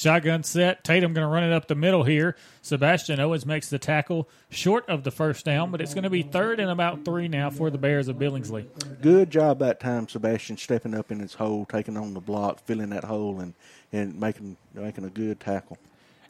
Shotgun 0.00 0.42
set. 0.44 0.82
Tatum 0.82 1.12
going 1.12 1.26
to 1.26 1.30
run 1.30 1.44
it 1.44 1.52
up 1.52 1.68
the 1.68 1.74
middle 1.74 2.04
here. 2.04 2.34
Sebastian 2.62 3.20
Owens 3.20 3.44
makes 3.44 3.68
the 3.68 3.78
tackle 3.78 4.30
short 4.48 4.88
of 4.88 5.04
the 5.04 5.10
first 5.10 5.44
down, 5.44 5.70
but 5.70 5.82
it's 5.82 5.92
going 5.92 6.04
to 6.04 6.10
be 6.10 6.22
third 6.22 6.58
and 6.58 6.70
about 6.70 7.04
three 7.04 7.28
now 7.28 7.50
for 7.50 7.68
the 7.68 7.76
Bears 7.76 8.08
of 8.08 8.16
Billingsley. 8.16 8.66
Good 9.02 9.30
job 9.30 9.58
that 9.58 9.78
time, 9.78 10.08
Sebastian, 10.08 10.56
stepping 10.56 10.94
up 10.94 11.12
in 11.12 11.20
his 11.20 11.34
hole, 11.34 11.66
taking 11.66 11.98
on 11.98 12.14
the 12.14 12.20
block, 12.20 12.60
filling 12.60 12.88
that 12.90 13.04
hole, 13.04 13.40
and 13.40 13.52
and 13.92 14.18
making 14.18 14.56
making 14.72 15.04
a 15.04 15.10
good 15.10 15.38
tackle. 15.38 15.76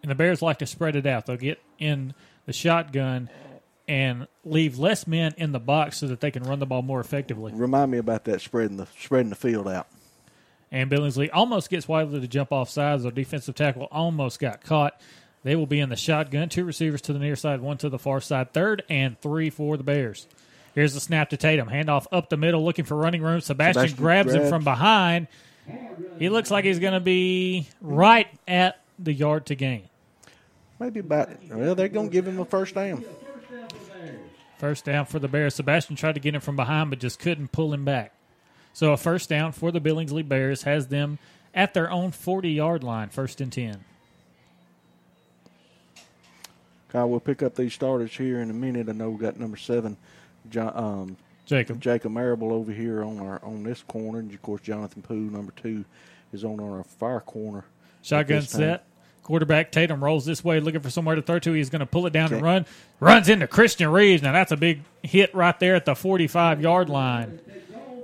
And 0.03 0.11
the 0.11 0.17
Bears 0.17 0.43
like 0.43 0.59
to 0.59 0.67
spread 0.67 0.97
it 0.97 1.07
out. 1.07 1.27
They'll 1.27 1.37
get 1.37 1.63
in 1.79 2.15
the 2.47 2.53
shotgun 2.53 3.31
and 3.87 4.27
leave 4.45 4.81
less 4.81 5.07
men 5.07 5.33
in 5.37 5.53
the 5.53 5.61
box 5.61 5.99
so 5.99 6.09
that 6.09 6.21
they 6.21 6.33
can 6.33 6.43
run 6.43 6.59
the 6.59 6.67
ball 6.67 6.83
more 6.83 6.99
effectively. 6.99 7.53
Remind 7.55 7.93
me 7.93 7.99
about 7.99 8.25
that 8.25 8.41
spreading 8.41 8.79
the 8.79 8.89
spreading 8.99 9.31
the 9.31 9.37
field 9.37 9.69
out. 9.69 9.87
And 10.73 10.91
Billingsley 10.91 11.31
almost 11.33 11.69
gets 11.69 11.89
Wadley 11.89 12.21
to 12.21 12.29
jump 12.29 12.53
off 12.53 12.71
sides. 12.71 13.03
Their 13.03 13.13
defensive 13.13 13.55
tackle 13.55 13.89
almost 13.91 14.39
got 14.39 14.63
caught. 14.63 15.01
They 15.43 15.57
will 15.57 15.67
be 15.67 15.81
in 15.81 15.89
the 15.89 15.97
shotgun. 15.97 16.49
Two 16.49 16.65
receivers 16.65 17.01
to 17.03 17.13
the 17.13 17.19
near 17.19 17.35
side, 17.37 17.61
one 17.61 17.79
to 17.79 17.89
the 17.89 17.99
far 17.99 18.21
side. 18.21 18.53
Third 18.53 18.85
and 18.89 19.21
three 19.21 19.51
for 19.51 19.77
the 19.77 19.83
Bears. 19.83 20.29
Here's 20.75 20.95
the 20.95 21.01
snap 21.01 21.31
to 21.31 21.37
Tatum. 21.37 21.69
Handoff 21.69 22.07
up 22.13 22.29
the 22.29 22.37
middle, 22.37 22.65
looking 22.65 22.85
for 22.85 22.97
running 22.97 23.23
room. 23.23 23.41
Sebastian, 23.41 23.89
Sebastian 23.89 23.99
grabs 23.99 24.35
him 24.35 24.49
from 24.49 24.63
behind. 24.63 25.27
He 26.19 26.29
looks 26.29 26.51
like 26.51 26.65
he's 26.65 26.79
going 26.79 26.93
to 26.93 27.01
be 27.01 27.67
right 27.81 28.29
at 28.47 28.81
the 28.99 29.13
yard 29.13 29.47
to 29.47 29.55
gain. 29.55 29.89
Maybe 30.79 31.01
about 31.01 31.29
well, 31.51 31.75
they're 31.75 31.89
gonna 31.89 32.09
give 32.09 32.27
him 32.27 32.41
a 32.41 32.45
first 32.47 32.75
down. 32.75 33.05
First 34.59 34.87
down 34.87 35.05
for 35.05 35.19
the 35.19 35.29
Bears. 35.29 35.55
Sebastian 35.55 35.95
tried 35.95 36.15
to 36.15 36.21
get 36.21 36.35
him 36.35 36.41
from 36.41 36.57
behind, 36.57 36.89
but 36.89 36.99
just 36.99 37.19
couldn't 37.19 37.53
pull 37.53 37.73
him 37.75 37.85
back. 37.85 38.15
So 38.73 38.93
a 38.93 38.97
first 38.97 39.29
down 39.29 39.53
for 39.53 39.71
the 39.71 39.81
Billingsley 39.81 40.27
Bears 40.27 40.63
has 40.63 40.89
them 40.89 41.19
at 41.55 41.75
their 41.75 41.91
own 41.91 42.13
40 42.13 42.51
yard 42.51 42.85
line, 42.85 43.09
first 43.09 43.41
and 43.41 43.53
10. 43.53 43.85
Kyle, 46.89 47.09
we'll 47.09 47.21
pick 47.21 47.43
up 47.43 47.55
these 47.55 47.73
starters 47.73 48.17
here 48.17 48.41
in 48.41 48.51
a 48.51 48.55
minute. 48.55 48.89
I 48.89 48.93
know 48.93 49.11
we've 49.11 49.21
got 49.21 49.39
number 49.39 49.57
seven, 49.57 49.97
John, 50.51 50.73
um, 50.75 51.17
Jacob 51.47 51.81
Jacob 51.81 52.13
Marable 52.13 52.53
over 52.53 52.73
here 52.73 53.05
on 53.05 53.21
our 53.21 53.41
on 53.45 53.63
this 53.63 53.83
corner, 53.83 54.19
and 54.19 54.33
of 54.33 54.43
course 54.43 54.61
Jonathan 54.63 55.03
Poole, 55.03 55.17
number 55.17 55.53
two, 55.57 55.85
is 56.33 56.45
on 56.45 56.59
our 56.61 56.83
far 56.85 57.21
corner. 57.21 57.65
Shotgun 58.03 58.43
set. 58.43 58.85
Quarterback 59.23 59.71
Tatum 59.71 60.03
rolls 60.03 60.25
this 60.25 60.43
way, 60.43 60.59
looking 60.59 60.81
for 60.81 60.91
somewhere 60.91 61.15
to 61.15 61.23
throw 61.23 61.39
to. 61.39 61.53
He's 61.53 61.71
going 61.71 61.81
to 61.81 61.87
pull 61.87 62.07
it 62.07 62.13
down 62.13 62.33
and 62.33 62.43
run. 62.43 62.67
Runs 62.99 63.29
into 63.29 63.47
Christian 63.47 63.89
Reeves. 63.91 64.23
Now 64.23 64.33
that's 64.33 64.51
a 64.51 64.57
big 64.57 64.83
hit 65.03 65.33
right 65.35 65.57
there 65.61 65.77
at 65.77 65.85
the 65.85 65.95
45 65.95 66.61
yard 66.61 66.89
line. 66.89 67.41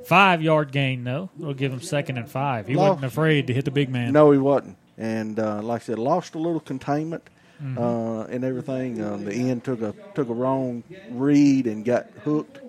Five 0.06 0.40
yard 0.40 0.70
gain, 0.70 1.02
though. 1.04 1.30
It'll 1.38 1.52
give 1.54 1.72
him 1.72 1.80
second 1.80 2.16
and 2.16 2.28
five. 2.30 2.66
He 2.68 2.74
Lost- 2.76 2.88
wasn't 2.90 3.06
afraid 3.06 3.48
to 3.48 3.52
hit 3.54 3.64
the 3.64 3.70
big 3.72 3.90
man. 3.90 4.12
No, 4.12 4.30
he 4.30 4.38
wasn't, 4.38 4.76
and 4.96 5.38
uh, 5.38 5.60
like 5.62 5.82
I 5.82 5.84
said, 5.84 5.98
lost 5.98 6.34
a 6.36 6.38
little 6.38 6.60
containment 6.60 7.28
Mhm. 7.62 7.76
uh, 7.76 8.26
and 8.30 8.44
everything. 8.44 9.02
Um, 9.02 9.24
the 9.24 9.34
end 9.34 9.64
took 9.64 9.82
a 9.82 9.94
took 10.14 10.28
a 10.28 10.32
wrong 10.34 10.84
read 11.10 11.66
and 11.66 11.84
got 11.84 12.06
hooked, 12.22 12.60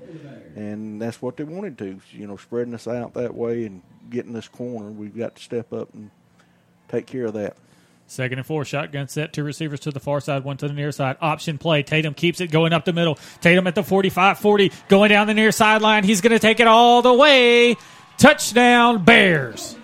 and 0.56 1.00
that's 1.02 1.22
what 1.22 1.38
they 1.38 1.44
wanted 1.44 1.78
to. 1.78 2.00
You 2.12 2.26
know, 2.26 2.38
spreading 2.38 2.74
us 2.74 2.88
out 2.88 3.14
that 3.14 3.36
way 3.36 3.66
and 3.66 3.84
getting 4.10 4.34
this 4.34 4.48
corner. 4.48 4.90
We've 4.90 5.16
got 5.16 5.36
to 5.36 5.44
step 5.44 5.72
up 5.74 5.94
and 5.94 6.10
take 6.88 7.06
care 7.06 7.26
of 7.26 7.34
that. 7.34 7.56
Second 8.10 8.40
and 8.40 8.48
four, 8.48 8.64
shotgun 8.64 9.10
set, 9.10 9.34
two 9.34 9.44
receivers 9.44 9.82
to 9.82 9.92
the 9.92 10.00
far 10.00 10.22
side, 10.22 10.46
one 10.46 10.56
to 10.58 10.68
the 10.70 10.74
near 10.74 10.94
side. 10.94 11.18
Option 11.22 11.58
play. 11.58 11.84
Tatum 11.84 12.14
keeps 12.14 12.40
it 12.40 12.48
going 12.48 12.72
up 12.72 12.86
the 12.86 12.94
middle. 12.94 13.20
Tatum 13.42 13.68
at 13.68 13.76
the 13.76 13.84
45 13.84 14.40
40, 14.40 14.72
going 14.88 15.10
down 15.10 15.28
the 15.28 15.34
near 15.34 15.52
sideline. 15.52 16.06
He's 16.06 16.22
going 16.22 16.32
to 16.32 16.40
take 16.40 16.62
it 16.62 16.68
all 16.68 17.02
the 17.02 17.14
way. 17.14 17.76
Touchdown, 18.18 19.04
Bears. 19.04 19.76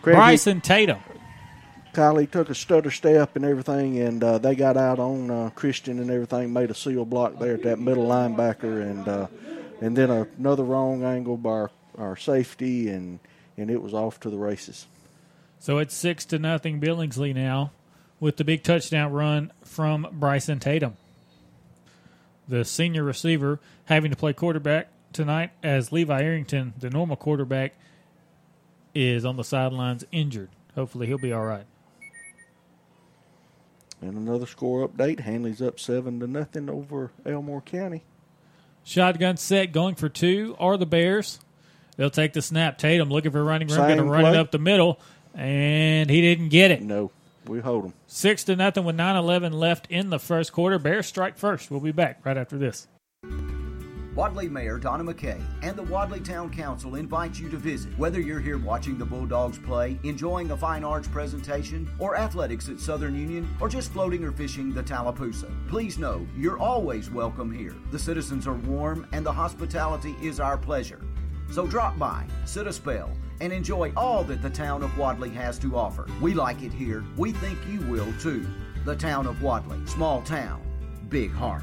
Craig, 0.00 0.16
Bryson 0.16 0.62
Tatum. 0.62 0.98
Kylie 1.92 2.30
took 2.30 2.48
a 2.48 2.54
stutter 2.54 2.90
step 2.90 3.36
and 3.36 3.44
everything, 3.44 3.98
and 3.98 4.24
uh, 4.24 4.38
they 4.38 4.54
got 4.54 4.78
out 4.78 4.98
on 4.98 5.30
uh, 5.30 5.50
Christian 5.54 5.98
and 5.98 6.10
everything, 6.10 6.54
made 6.54 6.70
a 6.70 6.74
seal 6.74 7.04
block 7.04 7.38
there 7.38 7.54
at 7.54 7.64
that 7.64 7.78
middle 7.78 8.06
linebacker, 8.06 8.80
and 8.82 9.06
uh, 9.06 9.26
and 9.82 9.94
then 9.94 10.10
another 10.38 10.64
wrong 10.64 11.04
angle 11.04 11.36
by 11.36 11.50
our, 11.50 11.70
our 11.98 12.16
safety, 12.16 12.88
and 12.88 13.18
and 13.58 13.70
it 13.70 13.82
was 13.82 13.92
off 13.92 14.20
to 14.20 14.30
the 14.30 14.38
races. 14.38 14.86
So 15.60 15.76
it's 15.76 15.94
six 15.94 16.24
to 16.26 16.38
nothing 16.38 16.80
Billingsley 16.80 17.34
now 17.34 17.70
with 18.18 18.38
the 18.38 18.44
big 18.44 18.62
touchdown 18.62 19.12
run 19.12 19.52
from 19.62 20.08
Bryson 20.10 20.58
Tatum. 20.58 20.96
The 22.48 22.64
senior 22.64 23.04
receiver 23.04 23.60
having 23.84 24.10
to 24.10 24.16
play 24.16 24.32
quarterback 24.32 24.88
tonight 25.12 25.50
as 25.62 25.92
Levi 25.92 26.22
Arrington, 26.22 26.72
the 26.78 26.88
normal 26.88 27.16
quarterback, 27.16 27.74
is 28.94 29.26
on 29.26 29.36
the 29.36 29.44
sidelines 29.44 30.04
injured. 30.10 30.48
Hopefully 30.74 31.06
he'll 31.06 31.18
be 31.18 31.32
all 31.32 31.44
right. 31.44 31.66
And 34.00 34.14
another 34.14 34.46
score 34.46 34.88
update: 34.88 35.20
Handley's 35.20 35.60
up 35.60 35.78
seven 35.78 36.20
to 36.20 36.26
nothing 36.26 36.70
over 36.70 37.12
Elmore 37.26 37.60
County. 37.60 38.02
Shotgun 38.82 39.36
set 39.36 39.72
going 39.72 39.94
for 39.94 40.08
two 40.08 40.56
are 40.58 40.78
the 40.78 40.86
Bears. 40.86 41.38
They'll 41.96 42.08
take 42.08 42.32
the 42.32 42.40
snap. 42.40 42.78
Tatum 42.78 43.10
looking 43.10 43.30
for 43.30 43.44
running 43.44 43.68
room, 43.68 43.76
going 43.76 43.98
to 43.98 44.04
run 44.04 44.24
it 44.24 44.36
up 44.36 44.52
the 44.52 44.58
middle, 44.58 44.98
and 45.34 46.10
he 46.10 46.20
didn't 46.20 46.48
get 46.48 46.70
it. 46.70 46.82
No. 46.82 47.10
We 47.46 47.60
hold 47.60 47.84
them. 47.84 47.94
Six 48.06 48.44
to 48.44 48.56
nothing 48.56 48.84
with 48.84 48.96
9-11 48.96 49.52
left 49.54 49.86
in 49.90 50.10
the 50.10 50.18
first 50.18 50.52
quarter. 50.52 50.78
Bears 50.78 51.06
strike 51.06 51.38
first. 51.38 51.70
We'll 51.70 51.80
be 51.80 51.92
back 51.92 52.20
right 52.24 52.36
after 52.36 52.58
this. 52.58 52.86
Wadley 54.14 54.48
Mayor 54.48 54.76
Donna 54.78 55.04
McKay 55.04 55.40
and 55.62 55.76
the 55.76 55.84
Wadley 55.84 56.20
Town 56.20 56.50
Council 56.50 56.96
invite 56.96 57.38
you 57.38 57.48
to 57.48 57.56
visit. 57.56 57.96
Whether 57.96 58.20
you're 58.20 58.40
here 58.40 58.58
watching 58.58 58.98
the 58.98 59.04
Bulldogs 59.04 59.58
play, 59.58 59.98
enjoying 60.02 60.50
a 60.50 60.56
fine 60.56 60.84
arts 60.84 61.08
presentation, 61.08 61.88
or 61.98 62.16
athletics 62.16 62.68
at 62.68 62.80
Southern 62.80 63.14
Union, 63.14 63.48
or 63.60 63.68
just 63.68 63.92
floating 63.92 64.24
or 64.24 64.32
fishing 64.32 64.72
the 64.72 64.82
Tallapoosa, 64.82 65.50
please 65.68 65.96
know 65.96 66.26
you're 66.36 66.58
always 66.58 67.08
welcome 67.08 67.52
here. 67.52 67.74
The 67.92 67.98
citizens 67.98 68.46
are 68.46 68.54
warm 68.54 69.06
and 69.12 69.24
the 69.24 69.32
hospitality 69.32 70.16
is 70.20 70.40
our 70.40 70.58
pleasure. 70.58 71.00
So 71.50 71.66
drop 71.66 71.98
by, 71.98 72.26
sit 72.44 72.66
a 72.66 72.72
spell, 72.72 73.10
and 73.40 73.52
enjoy 73.52 73.92
all 73.96 74.22
that 74.24 74.42
the 74.42 74.50
town 74.50 74.82
of 74.82 74.96
Wadley 74.98 75.30
has 75.30 75.58
to 75.60 75.76
offer. 75.76 76.06
We 76.20 76.34
like 76.34 76.62
it 76.62 76.72
here. 76.72 77.04
We 77.16 77.32
think 77.32 77.58
you 77.68 77.80
will 77.82 78.12
too. 78.20 78.46
The 78.84 78.96
town 78.96 79.26
of 79.26 79.42
Wadley, 79.42 79.84
small 79.86 80.22
town, 80.22 80.62
big 81.08 81.32
heart. 81.32 81.62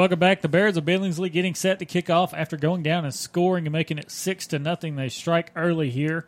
Welcome 0.00 0.18
back. 0.18 0.40
The 0.40 0.48
Bears 0.48 0.78
of 0.78 0.86
Billingsley 0.86 1.30
getting 1.30 1.54
set 1.54 1.78
to 1.80 1.84
kick 1.84 2.08
off 2.08 2.32
after 2.32 2.56
going 2.56 2.82
down 2.82 3.04
and 3.04 3.14
scoring 3.14 3.66
and 3.66 3.72
making 3.74 3.98
it 3.98 4.10
six 4.10 4.46
to 4.46 4.58
nothing. 4.58 4.96
They 4.96 5.10
strike 5.10 5.52
early 5.54 5.90
here, 5.90 6.24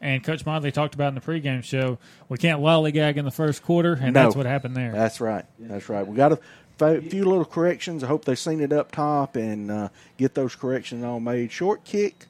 and 0.00 0.24
Coach 0.24 0.44
Modley 0.44 0.72
talked 0.72 0.96
about 0.96 1.10
in 1.10 1.14
the 1.14 1.20
pregame 1.20 1.62
show. 1.62 1.98
We 2.28 2.38
can't 2.38 2.60
lollygag 2.60 3.16
in 3.16 3.24
the 3.24 3.30
first 3.30 3.62
quarter, 3.62 3.92
and 3.92 4.14
No. 4.14 4.24
that's 4.24 4.34
what 4.34 4.46
happened 4.46 4.76
there. 4.76 4.90
That's 4.90 5.20
right. 5.20 5.44
That's 5.60 5.88
right. 5.88 6.04
We 6.04 6.16
got 6.16 6.32
a 6.80 7.00
few 7.02 7.24
little 7.24 7.44
corrections. 7.44 8.02
I 8.02 8.08
hope 8.08 8.24
they've 8.24 8.36
seen 8.36 8.60
it 8.60 8.72
up 8.72 8.90
top 8.90 9.36
and 9.36 9.70
uh, 9.70 9.88
get 10.16 10.34
those 10.34 10.56
corrections 10.56 11.04
all 11.04 11.20
made. 11.20 11.52
Short 11.52 11.84
kick. 11.84 12.26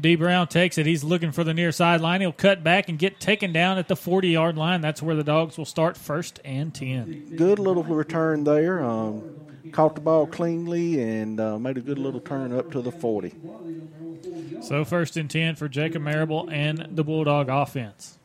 D. 0.00 0.14
Brown 0.14 0.46
takes 0.46 0.78
it. 0.78 0.86
He's 0.86 1.02
looking 1.02 1.32
for 1.32 1.42
the 1.42 1.52
near 1.52 1.72
sideline. 1.72 2.20
He'll 2.20 2.30
cut 2.30 2.62
back 2.62 2.88
and 2.88 3.00
get 3.00 3.18
taken 3.18 3.52
down 3.52 3.78
at 3.78 3.88
the 3.88 3.96
40 3.96 4.28
yard 4.28 4.56
line. 4.56 4.80
That's 4.80 5.02
where 5.02 5.16
the 5.16 5.24
dogs 5.24 5.58
will 5.58 5.64
start 5.64 5.96
first 5.96 6.38
and 6.44 6.72
10. 6.72 7.34
Good 7.34 7.58
little 7.58 7.82
return 7.82 8.44
there. 8.44 8.80
Um, 8.80 9.22
caught 9.70 9.94
the 9.94 10.00
ball 10.00 10.26
cleanly 10.26 11.00
and 11.00 11.38
uh, 11.38 11.58
made 11.58 11.76
a 11.76 11.80
good 11.80 11.98
little 11.98 12.20
turn 12.20 12.52
up 12.52 12.72
to 12.72 12.80
the 12.80 12.92
40. 12.92 13.34
So 14.62 14.84
first 14.84 15.16
and 15.16 15.30
10 15.30 15.56
for 15.56 15.68
Jacob 15.68 16.02
Marable 16.02 16.48
and 16.50 16.88
the 16.96 17.04
Bulldog 17.04 17.48
offense. 17.48 18.18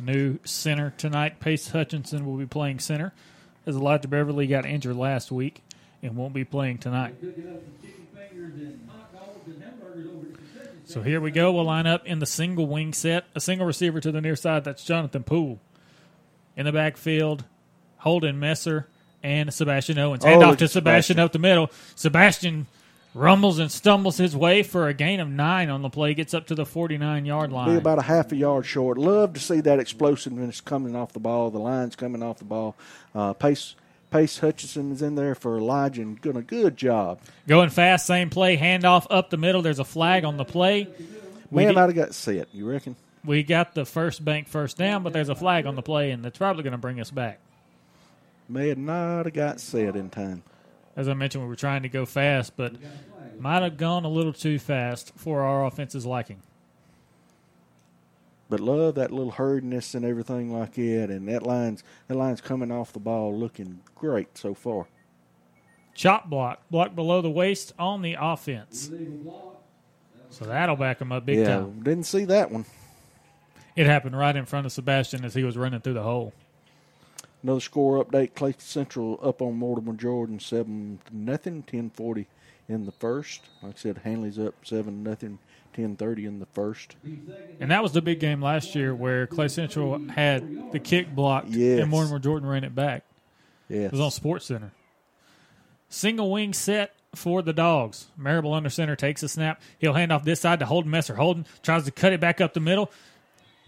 New 0.00 0.38
center 0.44 0.94
tonight, 0.96 1.40
Pace 1.40 1.70
Hutchinson, 1.70 2.24
will 2.24 2.36
be 2.36 2.46
playing 2.46 2.78
center 2.78 3.12
as 3.66 3.74
Elijah 3.74 4.06
Beverly 4.06 4.46
got 4.46 4.64
injured 4.64 4.96
last 4.96 5.32
week 5.32 5.62
and 6.02 6.16
won't 6.16 6.32
be 6.32 6.44
playing 6.44 6.78
tonight. 6.78 7.16
So 10.84 11.02
here 11.02 11.20
we 11.20 11.30
go. 11.30 11.52
We'll 11.52 11.64
line 11.64 11.86
up 11.86 12.06
in 12.06 12.18
the 12.18 12.26
single 12.26 12.66
wing 12.66 12.94
set. 12.94 13.26
A 13.34 13.40
single 13.40 13.66
receiver 13.66 14.00
to 14.00 14.10
the 14.10 14.20
near 14.20 14.36
side. 14.36 14.64
That's 14.64 14.84
Jonathan 14.84 15.22
Poole. 15.22 15.60
In 16.56 16.64
the 16.64 16.72
backfield, 16.72 17.44
Holden 17.98 18.38
Messer 18.38 18.88
and 19.22 19.52
Sebastian 19.52 19.98
Owens. 19.98 20.24
Oh, 20.24 20.28
Hand 20.28 20.42
off 20.42 20.56
to 20.58 20.68
Sebastian 20.68 21.14
Sebastian. 21.14 21.18
up 21.20 21.32
the 21.32 21.38
middle. 21.38 21.70
Sebastian 21.94 22.66
rumbles 23.14 23.58
and 23.58 23.70
stumbles 23.70 24.16
his 24.16 24.36
way 24.36 24.62
for 24.62 24.88
a 24.88 24.94
gain 24.94 25.20
of 25.20 25.28
nine 25.28 25.70
on 25.70 25.82
the 25.82 25.90
play. 25.90 26.14
Gets 26.14 26.34
up 26.34 26.46
to 26.48 26.54
the 26.54 26.66
49 26.66 27.24
yard 27.24 27.52
line. 27.52 27.70
Be 27.70 27.76
about 27.76 27.98
a 27.98 28.02
half 28.02 28.32
a 28.32 28.36
yard 28.36 28.66
short. 28.66 28.98
Love 28.98 29.32
to 29.34 29.40
see 29.40 29.60
that 29.60 29.78
explosiveness 29.80 30.60
coming 30.60 30.94
off 30.94 31.12
the 31.12 31.20
ball. 31.20 31.50
The 31.50 31.58
lines 31.58 31.96
coming 31.96 32.22
off 32.22 32.38
the 32.38 32.44
ball. 32.44 32.76
Uh, 33.14 33.32
Pace 33.32 33.74
Pace 34.10 34.38
Hutchinson 34.38 34.92
is 34.92 35.02
in 35.02 35.16
there 35.16 35.34
for 35.34 35.58
Elijah 35.58 36.02
and 36.02 36.20
doing 36.20 36.36
a 36.36 36.42
good 36.42 36.76
job. 36.76 37.20
Going 37.46 37.68
fast, 37.68 38.06
same 38.06 38.30
play, 38.30 38.56
handoff 38.56 39.06
up 39.10 39.28
the 39.30 39.36
middle. 39.36 39.60
There's 39.60 39.78
a 39.78 39.84
flag 39.84 40.24
on 40.24 40.36
the 40.38 40.44
play. 40.46 40.88
We, 41.50 41.64
Man, 41.66 41.76
I'd 41.76 41.82
have 41.82 41.94
got 41.94 42.14
set. 42.14 42.48
You 42.52 42.70
reckon? 42.70 42.96
we 43.24 43.42
got 43.42 43.74
the 43.74 43.84
first 43.84 44.24
bank 44.24 44.48
first 44.48 44.78
down, 44.78 45.02
but 45.02 45.12
there's 45.12 45.28
a 45.28 45.34
flag 45.34 45.66
on 45.66 45.74
the 45.74 45.82
play, 45.82 46.10
and 46.10 46.24
that's 46.24 46.38
probably 46.38 46.62
going 46.62 46.72
to 46.72 46.78
bring 46.78 47.00
us 47.00 47.10
back. 47.10 47.40
May 48.48 48.68
have 48.68 48.78
not 48.78 49.26
have 49.26 49.34
got 49.34 49.60
set 49.60 49.94
in 49.94 50.10
time. 50.10 50.42
As 50.96 51.08
I 51.08 51.14
mentioned, 51.14 51.44
we 51.44 51.48
were 51.48 51.56
trying 51.56 51.82
to 51.82 51.88
go 51.88 52.06
fast, 52.06 52.56
but 52.56 52.74
might 53.38 53.62
have 53.62 53.76
gone 53.76 54.04
a 54.04 54.08
little 54.08 54.32
too 54.32 54.58
fast 54.58 55.12
for 55.16 55.42
our 55.42 55.66
offense's 55.66 56.06
liking. 56.06 56.42
But 58.50 58.60
love 58.60 58.94
that 58.94 59.12
little 59.12 59.32
herdiness 59.32 59.94
and 59.94 60.04
everything 60.04 60.52
like 60.52 60.72
that, 60.74 61.10
and 61.10 61.28
that 61.28 61.42
line's 61.42 61.84
that 62.08 62.16
line's 62.16 62.40
coming 62.40 62.72
off 62.72 62.92
the 62.92 62.98
ball 62.98 63.36
looking 63.36 63.80
great 63.94 64.38
so 64.38 64.54
far. 64.54 64.86
Chop 65.94 66.30
block, 66.30 66.62
block 66.70 66.94
below 66.94 67.20
the 67.20 67.30
waist 67.30 67.74
on 67.78 68.02
the 68.02 68.16
offense. 68.18 68.90
So 70.30 70.44
that'll 70.44 70.76
back 70.76 71.00
him 71.00 71.12
up 71.12 71.26
big 71.26 71.38
yeah, 71.40 71.56
time. 71.58 71.82
didn't 71.82 72.04
see 72.04 72.24
that 72.26 72.50
one. 72.50 72.64
It 73.76 73.86
happened 73.86 74.16
right 74.16 74.34
in 74.34 74.46
front 74.46 74.66
of 74.66 74.72
Sebastian 74.72 75.24
as 75.24 75.34
he 75.34 75.44
was 75.44 75.56
running 75.56 75.80
through 75.80 75.94
the 75.94 76.02
hole. 76.02 76.32
Another 77.42 77.60
score 77.60 78.04
update: 78.04 78.34
Clay 78.34 78.54
Central 78.58 79.18
up 79.22 79.40
on 79.40 79.54
Mortimer 79.56 79.92
Jordan 79.94 80.40
seven 80.40 80.98
to 81.06 81.16
nothing, 81.16 81.62
ten 81.62 81.90
forty 81.90 82.26
in 82.68 82.84
the 82.84 82.92
first. 82.92 83.42
Like 83.62 83.74
I 83.74 83.78
said, 83.78 83.98
Handley's 84.04 84.38
up 84.38 84.54
seven 84.64 85.02
nothing, 85.02 85.38
ten 85.72 85.96
thirty 85.96 86.26
in 86.26 86.40
the 86.40 86.46
first. 86.46 86.96
And 87.60 87.70
that 87.70 87.82
was 87.82 87.92
the 87.92 88.02
big 88.02 88.18
game 88.20 88.42
last 88.42 88.74
year 88.74 88.94
where 88.94 89.26
Clay 89.26 89.48
Central 89.48 89.98
had 90.08 90.72
the 90.72 90.80
kick 90.80 91.14
blocked 91.14 91.48
Yes. 91.50 91.80
and 91.80 91.90
Mortimer 91.90 92.18
Jordan 92.18 92.48
ran 92.48 92.64
it 92.64 92.74
back. 92.74 93.04
Yes. 93.68 93.86
It 93.86 93.92
was 93.92 94.00
on 94.00 94.10
Sports 94.10 94.46
Center. 94.46 94.72
Single 95.88 96.30
wing 96.30 96.52
set 96.52 96.94
for 97.14 97.40
the 97.40 97.52
dogs. 97.54 98.08
Marable 98.16 98.52
under 98.52 98.68
center 98.68 98.96
takes 98.96 99.22
a 99.22 99.28
snap. 99.28 99.60
He'll 99.78 99.94
hand 99.94 100.12
off 100.12 100.24
this 100.24 100.40
side 100.40 100.58
to 100.58 100.66
Holden 100.66 100.90
Messer. 100.90 101.14
Holden 101.14 101.46
tries 101.62 101.84
to 101.84 101.90
cut 101.90 102.12
it 102.12 102.20
back 102.20 102.40
up 102.40 102.52
the 102.52 102.60
middle. 102.60 102.90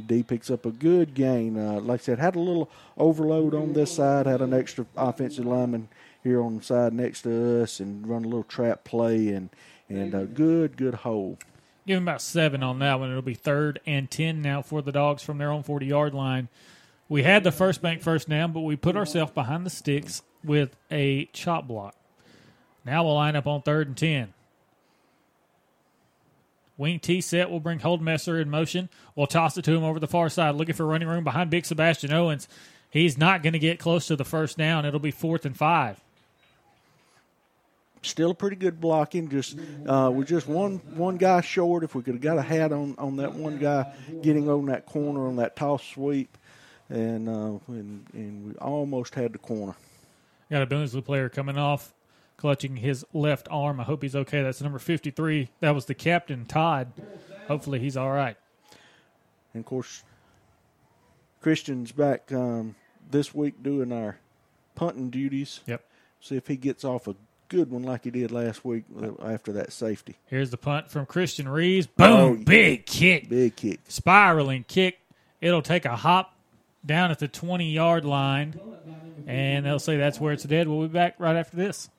D 0.06 0.22
picks 0.22 0.50
up 0.50 0.66
a 0.66 0.70
good 0.70 1.14
gain. 1.14 1.58
Uh, 1.58 1.80
like 1.80 2.00
I 2.00 2.04
said, 2.04 2.18
had 2.18 2.36
a 2.36 2.40
little 2.40 2.70
overload 2.96 3.54
on 3.54 3.72
this 3.72 3.92
side. 3.92 4.26
Had 4.26 4.40
an 4.40 4.54
extra 4.54 4.86
offensive 4.96 5.46
lineman 5.46 5.88
here 6.22 6.42
on 6.42 6.58
the 6.58 6.62
side 6.62 6.92
next 6.92 7.22
to 7.22 7.62
us, 7.62 7.80
and 7.80 8.06
run 8.06 8.24
a 8.24 8.28
little 8.28 8.44
trap 8.44 8.84
play 8.84 9.28
and 9.28 9.50
and 9.88 10.14
a 10.14 10.24
good 10.24 10.76
good 10.76 10.94
hole. 10.94 11.38
Give 11.86 11.96
him 11.96 12.04
about 12.04 12.22
seven 12.22 12.62
on 12.62 12.78
that 12.80 13.00
one. 13.00 13.10
It'll 13.10 13.22
be 13.22 13.34
third 13.34 13.80
and 13.86 14.10
ten 14.10 14.42
now 14.42 14.62
for 14.62 14.82
the 14.82 14.92
dogs 14.92 15.22
from 15.22 15.38
their 15.38 15.50
own 15.50 15.62
forty 15.62 15.86
yard 15.86 16.14
line. 16.14 16.48
We 17.08 17.24
had 17.24 17.42
the 17.42 17.50
first 17.50 17.82
bank 17.82 18.02
first 18.02 18.28
down, 18.28 18.52
but 18.52 18.60
we 18.60 18.76
put 18.76 18.96
ourselves 18.96 19.32
behind 19.32 19.66
the 19.66 19.70
sticks 19.70 20.22
with 20.44 20.76
a 20.90 21.24
chop 21.32 21.66
block. 21.66 21.96
Now 22.84 23.04
we'll 23.04 23.14
line 23.14 23.34
up 23.34 23.46
on 23.46 23.62
third 23.62 23.88
and 23.88 23.96
ten. 23.96 24.32
Wing 26.80 26.98
T 26.98 27.20
set 27.20 27.50
will 27.50 27.60
bring 27.60 27.78
Holden 27.78 28.06
Messer 28.06 28.40
in 28.40 28.48
motion. 28.48 28.88
We'll 29.14 29.26
toss 29.26 29.58
it 29.58 29.66
to 29.66 29.72
him 29.72 29.84
over 29.84 30.00
the 30.00 30.06
far 30.06 30.30
side, 30.30 30.54
looking 30.54 30.74
for 30.74 30.86
running 30.86 31.08
room 31.08 31.24
behind 31.24 31.50
Big 31.50 31.66
Sebastian 31.66 32.10
Owens. 32.10 32.48
He's 32.88 33.18
not 33.18 33.42
going 33.42 33.52
to 33.52 33.58
get 33.58 33.78
close 33.78 34.06
to 34.06 34.16
the 34.16 34.24
first 34.24 34.56
down. 34.56 34.86
It'll 34.86 34.98
be 34.98 35.10
fourth 35.10 35.44
and 35.44 35.54
five. 35.54 36.00
Still 38.00 38.30
a 38.30 38.34
pretty 38.34 38.56
good 38.56 38.80
blocking. 38.80 39.28
Just 39.28 39.58
uh, 39.86 40.10
we're 40.10 40.24
just 40.24 40.48
one 40.48 40.78
one 40.94 41.18
guy 41.18 41.42
short. 41.42 41.84
If 41.84 41.94
we 41.94 42.02
could 42.02 42.14
have 42.14 42.22
got 42.22 42.38
a 42.38 42.42
hat 42.42 42.72
on 42.72 42.94
on 42.96 43.16
that 43.16 43.34
one 43.34 43.58
guy 43.58 43.92
getting 44.22 44.48
on 44.48 44.64
that 44.66 44.86
corner 44.86 45.26
on 45.26 45.36
that 45.36 45.56
toss 45.56 45.86
sweep, 45.86 46.34
and 46.88 47.28
uh, 47.28 47.58
and, 47.68 48.06
and 48.14 48.46
we 48.46 48.54
almost 48.54 49.14
had 49.14 49.34
the 49.34 49.38
corner. 49.38 49.74
Got 50.50 50.62
a 50.62 50.66
Billingsley 50.66 51.04
player 51.04 51.28
coming 51.28 51.58
off, 51.58 51.92
clutching 52.40 52.76
his 52.76 53.04
left 53.12 53.46
arm. 53.50 53.80
I 53.80 53.84
hope 53.84 54.02
he's 54.02 54.16
okay. 54.16 54.42
That's 54.42 54.62
number 54.62 54.78
53. 54.78 55.50
That 55.60 55.74
was 55.74 55.84
the 55.84 55.94
captain, 55.94 56.46
Todd. 56.46 56.92
Hopefully 57.48 57.78
he's 57.78 57.96
all 57.96 58.10
right. 58.10 58.36
And 59.52 59.60
of 59.60 59.66
course, 59.66 60.02
Christian's 61.42 61.92
back 61.92 62.32
um, 62.32 62.76
this 63.10 63.34
week 63.34 63.62
doing 63.62 63.92
our 63.92 64.16
punting 64.74 65.10
duties. 65.10 65.60
Yep. 65.66 65.84
See 66.20 66.36
if 66.36 66.46
he 66.46 66.56
gets 66.56 66.82
off 66.84 67.06
a 67.08 67.14
good 67.48 67.70
one 67.70 67.82
like 67.82 68.04
he 68.04 68.10
did 68.10 68.30
last 68.30 68.64
week 68.64 68.84
uh, 68.98 69.22
after 69.22 69.52
that 69.52 69.72
safety. 69.72 70.16
Here's 70.26 70.50
the 70.50 70.56
punt 70.56 70.90
from 70.90 71.04
Christian 71.04 71.48
Reeves. 71.48 71.86
Boom! 71.86 72.06
Oh, 72.08 72.36
big 72.36 72.86
kick. 72.86 73.28
Big 73.28 73.54
kick. 73.54 73.80
Spiraling 73.88 74.64
kick. 74.66 74.98
It'll 75.42 75.62
take 75.62 75.84
a 75.84 75.96
hop 75.96 76.34
down 76.86 77.10
at 77.10 77.18
the 77.18 77.28
20 77.28 77.70
yard 77.70 78.04
line, 78.06 78.58
and 79.26 79.66
they'll 79.66 79.78
say 79.78 79.96
that's 79.98 80.18
where 80.18 80.32
it's 80.32 80.44
dead. 80.44 80.68
We'll 80.68 80.82
be 80.82 80.88
back 80.88 81.16
right 81.18 81.36
after 81.36 81.56
this. 81.56 81.90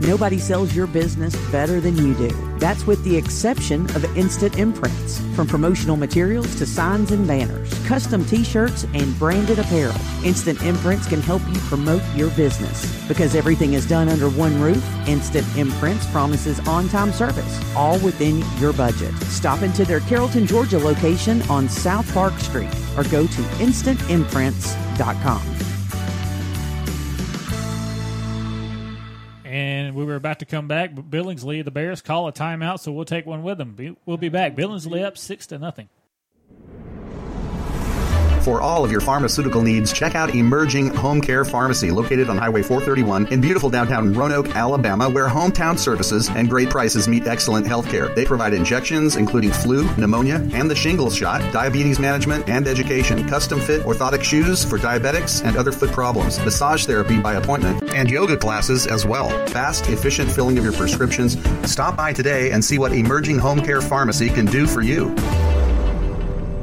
Nobody 0.00 0.38
sells 0.38 0.76
your 0.76 0.86
business 0.86 1.34
better 1.50 1.80
than 1.80 1.96
you 1.96 2.14
do. 2.14 2.28
That's 2.58 2.86
with 2.86 3.02
the 3.02 3.16
exception 3.16 3.84
of 3.96 4.04
Instant 4.16 4.58
Imprints. 4.58 5.20
From 5.34 5.46
promotional 5.46 5.96
materials 5.96 6.54
to 6.56 6.66
signs 6.66 7.12
and 7.12 7.26
banners, 7.26 7.72
custom 7.86 8.24
t 8.26 8.44
shirts, 8.44 8.84
and 8.92 9.18
branded 9.18 9.58
apparel, 9.58 9.96
Instant 10.22 10.62
Imprints 10.62 11.06
can 11.06 11.22
help 11.22 11.40
you 11.48 11.58
promote 11.60 12.02
your 12.14 12.28
business. 12.30 12.84
Because 13.08 13.34
everything 13.34 13.72
is 13.72 13.88
done 13.88 14.08
under 14.08 14.28
one 14.28 14.60
roof, 14.60 14.84
Instant 15.08 15.46
Imprints 15.56 16.06
promises 16.10 16.60
on 16.68 16.88
time 16.90 17.12
service, 17.12 17.60
all 17.74 17.98
within 18.00 18.44
your 18.58 18.74
budget. 18.74 19.14
Stop 19.24 19.62
into 19.62 19.86
their 19.86 20.00
Carrollton, 20.00 20.46
Georgia 20.46 20.78
location 20.78 21.40
on 21.42 21.68
South 21.68 22.12
Park 22.12 22.34
Street 22.38 22.68
or 22.96 23.04
go 23.04 23.26
to 23.26 23.42
instantimprints.com. 23.58 25.55
we 29.96 30.04
were 30.04 30.14
about 30.14 30.38
to 30.40 30.44
come 30.44 30.68
back, 30.68 30.94
but 30.94 31.10
Billingsley, 31.10 31.64
the 31.64 31.70
Bears, 31.70 32.02
call 32.02 32.28
a 32.28 32.32
timeout, 32.32 32.80
so 32.80 32.92
we'll 32.92 33.04
take 33.04 33.26
one 33.26 33.42
with 33.42 33.58
them. 33.58 33.96
We'll 34.04 34.18
be 34.18 34.28
back. 34.28 34.54
Billingsley 34.54 35.02
up 35.02 35.16
six 35.16 35.46
to 35.48 35.58
nothing. 35.58 35.88
For 38.46 38.60
all 38.60 38.84
of 38.84 38.92
your 38.92 39.00
pharmaceutical 39.00 39.60
needs, 39.60 39.92
check 39.92 40.14
out 40.14 40.32
Emerging 40.32 40.94
Home 40.94 41.20
Care 41.20 41.44
Pharmacy, 41.44 41.90
located 41.90 42.30
on 42.30 42.38
Highway 42.38 42.62
431 42.62 43.32
in 43.32 43.40
beautiful 43.40 43.68
downtown 43.68 44.14
Roanoke, 44.14 44.54
Alabama, 44.54 45.10
where 45.10 45.26
hometown 45.26 45.76
services 45.76 46.28
and 46.28 46.48
great 46.48 46.70
prices 46.70 47.08
meet 47.08 47.26
excellent 47.26 47.66
health 47.66 47.90
care. 47.90 48.06
They 48.14 48.24
provide 48.24 48.54
injections, 48.54 49.16
including 49.16 49.50
flu, 49.50 49.92
pneumonia, 49.96 50.48
and 50.52 50.70
the 50.70 50.76
shingles 50.76 51.16
shot, 51.16 51.40
diabetes 51.52 51.98
management, 51.98 52.48
and 52.48 52.68
education, 52.68 53.28
custom 53.28 53.58
fit 53.58 53.82
orthotic 53.82 54.22
shoes 54.22 54.64
for 54.64 54.78
diabetics 54.78 55.44
and 55.44 55.56
other 55.56 55.72
foot 55.72 55.90
problems, 55.90 56.38
massage 56.44 56.86
therapy 56.86 57.18
by 57.18 57.34
appointment, 57.34 57.82
and 57.94 58.08
yoga 58.08 58.36
classes 58.36 58.86
as 58.86 59.04
well. 59.04 59.28
Fast, 59.48 59.88
efficient 59.88 60.30
filling 60.30 60.56
of 60.56 60.62
your 60.62 60.72
prescriptions. 60.72 61.36
Stop 61.68 61.96
by 61.96 62.12
today 62.12 62.52
and 62.52 62.64
see 62.64 62.78
what 62.78 62.92
Emerging 62.92 63.40
Home 63.40 63.60
Care 63.60 63.80
Pharmacy 63.80 64.28
can 64.28 64.46
do 64.46 64.68
for 64.68 64.82
you. 64.82 65.12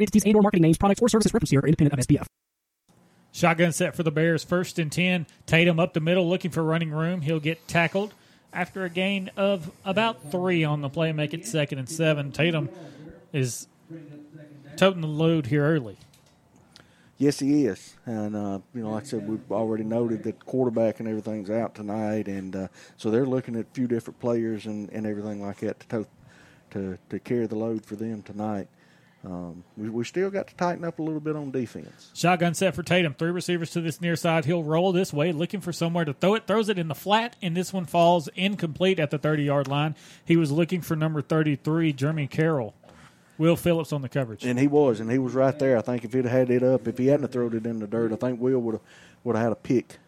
entities 0.00 0.24
and 0.24 0.34
or 0.34 0.42
marketing 0.42 0.62
names, 0.62 0.78
products, 0.78 1.00
or 1.00 1.08
services 1.08 1.32
referenced 1.32 1.52
here 1.52 1.60
are 1.60 1.66
independent 1.66 1.98
of 1.98 2.06
SPF. 2.06 2.26
Shotgun 3.32 3.72
set 3.72 3.94
for 3.94 4.02
the 4.02 4.10
Bears, 4.10 4.42
first 4.42 4.78
and 4.78 4.90
10. 4.90 5.26
Tatum 5.46 5.78
up 5.78 5.94
the 5.94 6.00
middle 6.00 6.28
looking 6.28 6.50
for 6.50 6.64
running 6.64 6.90
room. 6.90 7.20
He'll 7.20 7.40
get 7.40 7.68
tackled 7.68 8.12
after 8.52 8.84
a 8.84 8.90
gain 8.90 9.30
of 9.36 9.70
about 9.84 10.30
three 10.30 10.64
on 10.64 10.80
the 10.80 10.88
play, 10.88 11.12
make 11.12 11.32
it 11.32 11.46
second 11.46 11.78
and 11.78 11.88
seven. 11.88 12.32
Tatum 12.32 12.68
is 13.32 13.68
toting 14.76 15.00
the 15.00 15.08
load 15.08 15.46
here 15.46 15.64
early. 15.64 15.96
Yes, 17.18 17.38
he 17.38 17.66
is, 17.66 17.96
and 18.06 18.34
uh, 18.34 18.60
you 18.74 18.82
know, 18.82 18.92
like 18.92 19.02
I 19.02 19.06
said, 19.06 19.28
we've 19.28 19.52
already 19.52 19.84
noted 19.84 20.22
that 20.22 20.44
quarterback 20.46 21.00
and 21.00 21.08
everything's 21.08 21.50
out 21.50 21.74
tonight, 21.74 22.28
and 22.28 22.56
uh, 22.56 22.68
so 22.96 23.10
they're 23.10 23.26
looking 23.26 23.56
at 23.56 23.66
a 23.66 23.74
few 23.74 23.86
different 23.86 24.18
players 24.20 24.64
and, 24.64 24.88
and 24.88 25.06
everything 25.06 25.42
like 25.42 25.58
that 25.58 25.80
to 25.80 25.86
to, 25.88 26.06
to 26.70 26.98
to 27.10 27.18
carry 27.18 27.46
the 27.46 27.56
load 27.56 27.84
for 27.84 27.94
them 27.94 28.22
tonight. 28.22 28.68
Um, 29.22 29.64
we 29.76 29.90
we 29.90 30.04
still 30.04 30.30
got 30.30 30.48
to 30.48 30.54
tighten 30.54 30.84
up 30.84 30.98
a 30.98 31.02
little 31.02 31.20
bit 31.20 31.36
on 31.36 31.50
defense. 31.50 32.10
Shotgun 32.14 32.54
set 32.54 32.74
for 32.74 32.82
Tatum. 32.82 33.14
Three 33.14 33.30
receivers 33.30 33.70
to 33.72 33.82
this 33.82 34.00
near 34.00 34.16
side. 34.16 34.46
He'll 34.46 34.62
roll 34.62 34.92
this 34.92 35.12
way, 35.12 35.32
looking 35.32 35.60
for 35.60 35.72
somewhere 35.74 36.06
to 36.06 36.14
throw 36.14 36.34
it. 36.36 36.46
Throws 36.46 36.70
it 36.70 36.78
in 36.78 36.88
the 36.88 36.94
flat, 36.94 37.36
and 37.42 37.54
this 37.54 37.70
one 37.70 37.84
falls 37.84 38.28
incomplete 38.28 38.98
at 38.98 39.10
the 39.10 39.18
30 39.18 39.42
yard 39.42 39.68
line. 39.68 39.94
He 40.24 40.36
was 40.36 40.50
looking 40.50 40.80
for 40.80 40.96
number 40.96 41.20
33, 41.20 41.92
Jeremy 41.92 42.26
Carroll. 42.28 42.74
Will 43.36 43.56
Phillips 43.56 43.92
on 43.92 44.02
the 44.02 44.08
coverage. 44.08 44.44
And 44.44 44.58
he 44.58 44.66
was, 44.66 45.00
and 45.00 45.10
he 45.10 45.18
was 45.18 45.32
right 45.32 45.58
there. 45.58 45.78
I 45.78 45.80
think 45.80 46.04
if 46.04 46.12
he'd 46.12 46.26
had 46.26 46.50
it 46.50 46.62
up, 46.62 46.86
if 46.86 46.98
he 46.98 47.06
hadn't 47.06 47.28
thrown 47.28 47.56
it 47.56 47.64
in 47.66 47.78
the 47.78 47.86
dirt, 47.86 48.12
I 48.12 48.16
think 48.16 48.38
Will 48.38 48.58
would 48.58 48.74
have 48.74 48.82
would 49.24 49.36
have 49.36 49.42
had 49.42 49.52
a 49.52 49.56
pick. 49.56 49.98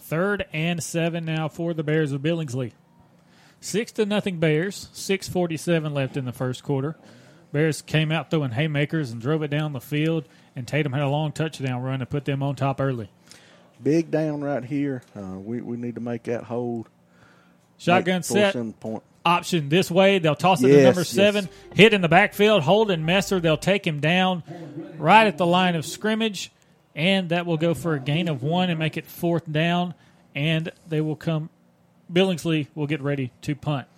Third 0.00 0.46
and 0.52 0.82
seven 0.82 1.24
now 1.24 1.48
for 1.48 1.74
the 1.74 1.82
Bears 1.82 2.12
of 2.12 2.22
Billingsley. 2.22 2.72
Six 3.60 3.90
to 3.92 4.06
nothing 4.06 4.38
Bears. 4.38 4.88
Six 4.92 5.28
forty 5.28 5.56
seven 5.56 5.94
left 5.94 6.16
in 6.16 6.24
the 6.24 6.32
first 6.32 6.62
quarter. 6.62 6.96
Bears 7.52 7.82
came 7.82 8.12
out 8.12 8.30
throwing 8.30 8.50
haymakers 8.50 9.10
and 9.10 9.20
drove 9.20 9.42
it 9.42 9.48
down 9.48 9.72
the 9.72 9.80
field, 9.80 10.28
and 10.54 10.66
Tatum 10.66 10.92
had 10.92 11.02
a 11.02 11.08
long 11.08 11.32
touchdown 11.32 11.82
run 11.82 12.00
to 12.00 12.06
put 12.06 12.24
them 12.24 12.42
on 12.42 12.54
top 12.56 12.80
early. 12.80 13.08
Big 13.82 14.10
down 14.10 14.42
right 14.42 14.64
here. 14.64 15.02
Uh, 15.14 15.38
we 15.38 15.60
we 15.60 15.76
need 15.76 15.94
to 15.96 16.00
make 16.00 16.24
that 16.24 16.44
hold. 16.44 16.88
Shotgun 17.78 18.22
set. 18.22 18.54
Point. 18.80 19.02
Option 19.24 19.68
this 19.68 19.90
way. 19.90 20.18
They'll 20.18 20.36
toss 20.36 20.62
it 20.62 20.68
to 20.68 20.72
Yes, 20.72 20.84
number 20.84 21.00
yes. 21.00 21.08
seven. 21.08 21.48
Hit 21.74 21.92
in 21.92 22.00
the 22.00 22.08
backfield. 22.08 22.62
Holden 22.62 23.04
Messer. 23.04 23.40
They'll 23.40 23.56
take 23.56 23.86
him 23.86 24.00
down 24.00 24.42
right 24.98 25.26
at 25.26 25.36
the 25.36 25.46
line 25.46 25.74
of 25.74 25.84
scrimmage, 25.84 26.52
and 26.94 27.28
that 27.30 27.44
will 27.44 27.56
go 27.56 27.74
for 27.74 27.94
a 27.94 28.00
gain 28.00 28.28
of 28.28 28.42
one 28.42 28.70
and 28.70 28.78
make 28.78 28.96
it 28.96 29.04
fourth 29.04 29.50
down. 29.50 29.94
And 30.34 30.70
they 30.88 31.00
will 31.00 31.16
come. 31.16 31.50
Billingsley 32.12 32.68
will 32.74 32.86
get 32.86 33.02
ready 33.02 33.32
to 33.42 33.54
punt. 33.56 33.88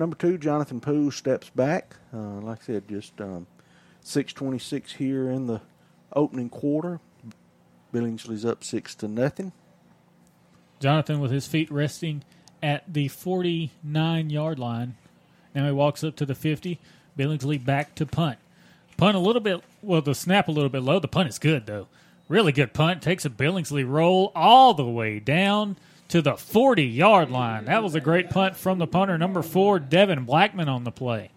Number 0.00 0.16
two, 0.16 0.38
Jonathan 0.38 0.80
Poole 0.80 1.10
steps 1.10 1.50
back. 1.50 1.94
Uh, 2.10 2.40
like 2.40 2.62
I 2.62 2.64
said, 2.64 2.88
just 2.88 3.20
um, 3.20 3.46
six 4.02 4.32
twenty 4.32 4.58
six 4.58 4.94
here 4.94 5.28
in 5.28 5.46
the 5.46 5.60
opening 6.14 6.48
quarter. 6.48 7.00
Billingsley's 7.92 8.46
up 8.46 8.64
six 8.64 8.94
to 8.94 9.08
nothing. 9.08 9.52
Jonathan 10.78 11.20
with 11.20 11.30
his 11.30 11.46
feet 11.46 11.70
resting 11.70 12.24
at 12.62 12.90
the 12.90 13.08
49 13.08 14.30
yard 14.30 14.58
line. 14.58 14.96
Now 15.54 15.66
he 15.66 15.72
walks 15.72 16.02
up 16.02 16.16
to 16.16 16.24
the 16.24 16.34
50. 16.34 16.78
Billingsley 17.18 17.62
back 17.62 17.94
to 17.96 18.06
punt. 18.06 18.38
Punt 18.96 19.16
a 19.18 19.20
little 19.20 19.42
bit, 19.42 19.62
well, 19.82 20.00
the 20.00 20.14
snap 20.14 20.48
a 20.48 20.52
little 20.52 20.70
bit 20.70 20.82
low. 20.82 20.98
The 20.98 21.08
punt 21.08 21.28
is 21.28 21.38
good, 21.38 21.66
though. 21.66 21.88
Really 22.26 22.52
good 22.52 22.72
punt. 22.72 23.02
Takes 23.02 23.26
a 23.26 23.30
Billingsley 23.30 23.86
roll 23.86 24.32
all 24.34 24.72
the 24.72 24.86
way 24.86 25.20
down 25.20 25.76
to 26.10 26.20
the 26.20 26.36
40 26.36 26.84
yard 26.84 27.30
line. 27.30 27.64
That 27.66 27.82
was 27.82 27.94
a 27.94 28.00
great 28.00 28.30
punt 28.30 28.56
from 28.56 28.78
the 28.78 28.86
punter, 28.86 29.16
number 29.16 29.42
four, 29.42 29.78
Devin 29.78 30.24
Blackman, 30.24 30.68
on 30.68 30.84
the 30.84 30.90
play. 30.90 31.30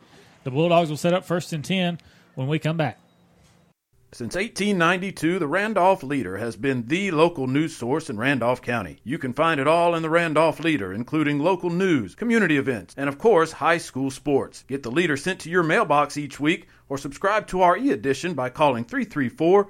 The 0.43 0.51
Bulldogs 0.51 0.89
will 0.89 0.97
set 0.97 1.13
up 1.13 1.25
first 1.25 1.53
and 1.53 1.63
10 1.63 1.99
when 2.35 2.47
we 2.47 2.59
come 2.59 2.75
back. 2.75 2.99
Since 4.13 4.35
1892, 4.35 5.39
the 5.39 5.47
Randolph 5.47 6.03
Leader 6.03 6.37
has 6.37 6.55
been 6.55 6.85
the 6.85 7.09
local 7.09 7.47
news 7.47 7.75
source 7.75 8.11
in 8.11 8.17
Randolph 8.17 8.61
County. 8.61 8.99
You 9.03 9.17
can 9.17 9.33
find 9.33 9.59
it 9.59 9.67
all 9.67 9.95
in 9.95 10.03
the 10.03 10.09
Randolph 10.09 10.59
Leader, 10.59 10.93
including 10.93 11.39
local 11.39 11.71
news, 11.71 12.13
community 12.13 12.57
events, 12.57 12.93
and 12.95 13.09
of 13.09 13.17
course, 13.17 13.51
high 13.51 13.79
school 13.79 14.11
sports. 14.11 14.65
Get 14.67 14.83
the 14.83 14.91
Leader 14.91 15.17
sent 15.17 15.39
to 15.41 15.49
your 15.49 15.63
mailbox 15.63 16.15
each 16.15 16.39
week 16.39 16.67
or 16.89 16.99
subscribe 16.99 17.47
to 17.47 17.61
our 17.61 17.75
e 17.75 17.89
edition 17.89 18.35
by 18.35 18.49
calling 18.49 18.85
334 18.85 19.69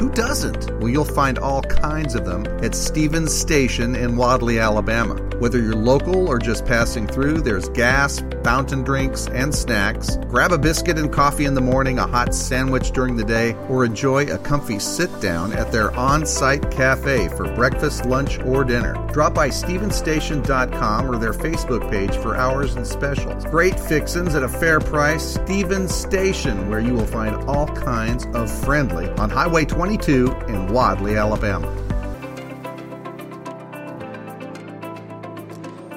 Who 0.00 0.08
doesn't? 0.08 0.80
Well, 0.80 0.88
you'll 0.88 1.04
find 1.04 1.38
all 1.38 1.60
kinds 1.60 2.14
of 2.14 2.24
them 2.24 2.46
at 2.64 2.74
Stevens 2.74 3.34
Station 3.36 3.94
in 3.94 4.16
Wadley, 4.16 4.58
Alabama. 4.58 5.16
Whether 5.40 5.58
you're 5.58 5.74
local 5.74 6.26
or 6.26 6.38
just 6.38 6.64
passing 6.64 7.06
through, 7.06 7.42
there's 7.42 7.68
gas, 7.70 8.22
fountain 8.42 8.82
drinks, 8.82 9.26
and 9.26 9.54
snacks. 9.54 10.16
Grab 10.28 10.52
a 10.52 10.58
biscuit 10.58 10.98
and 10.98 11.12
coffee 11.12 11.44
in 11.44 11.54
the 11.54 11.60
morning, 11.60 11.98
a 11.98 12.06
hot 12.06 12.34
sandwich 12.34 12.92
during 12.92 13.16
the 13.16 13.24
day, 13.24 13.54
or 13.68 13.84
enjoy 13.84 14.26
a 14.26 14.38
comfy 14.38 14.78
sit 14.78 15.10
down 15.20 15.52
at 15.52 15.70
their 15.70 15.94
on 15.96 16.24
site 16.24 16.70
cafe 16.70 17.28
for 17.28 17.44
breakfast, 17.54 18.06
lunch, 18.06 18.38
or 18.40 18.64
dinner. 18.64 18.94
Drop 19.12 19.34
by 19.34 19.48
StevensStation.com 19.48 21.10
or 21.10 21.18
their 21.18 21.32
Facebook 21.32 21.90
page 21.90 22.14
for 22.16 22.36
hours 22.36 22.74
and 22.74 22.86
specials. 22.86 23.44
Great 23.46 23.78
fixins 23.78 24.34
at 24.34 24.42
a 24.42 24.48
fair 24.48 24.80
price. 24.80 25.34
Stevens 25.34 25.94
Station, 25.94 26.68
where 26.70 26.80
you 26.80 26.94
will 26.94 27.06
find 27.06 27.36
all 27.48 27.66
kinds 27.66 28.26
of 28.34 28.50
friendly 28.64 29.08
on 29.12 29.28
Highway 29.28 29.64
22 29.90 30.30
in 30.46 30.72
Wadley, 30.72 31.16
Alabama. 31.16 31.66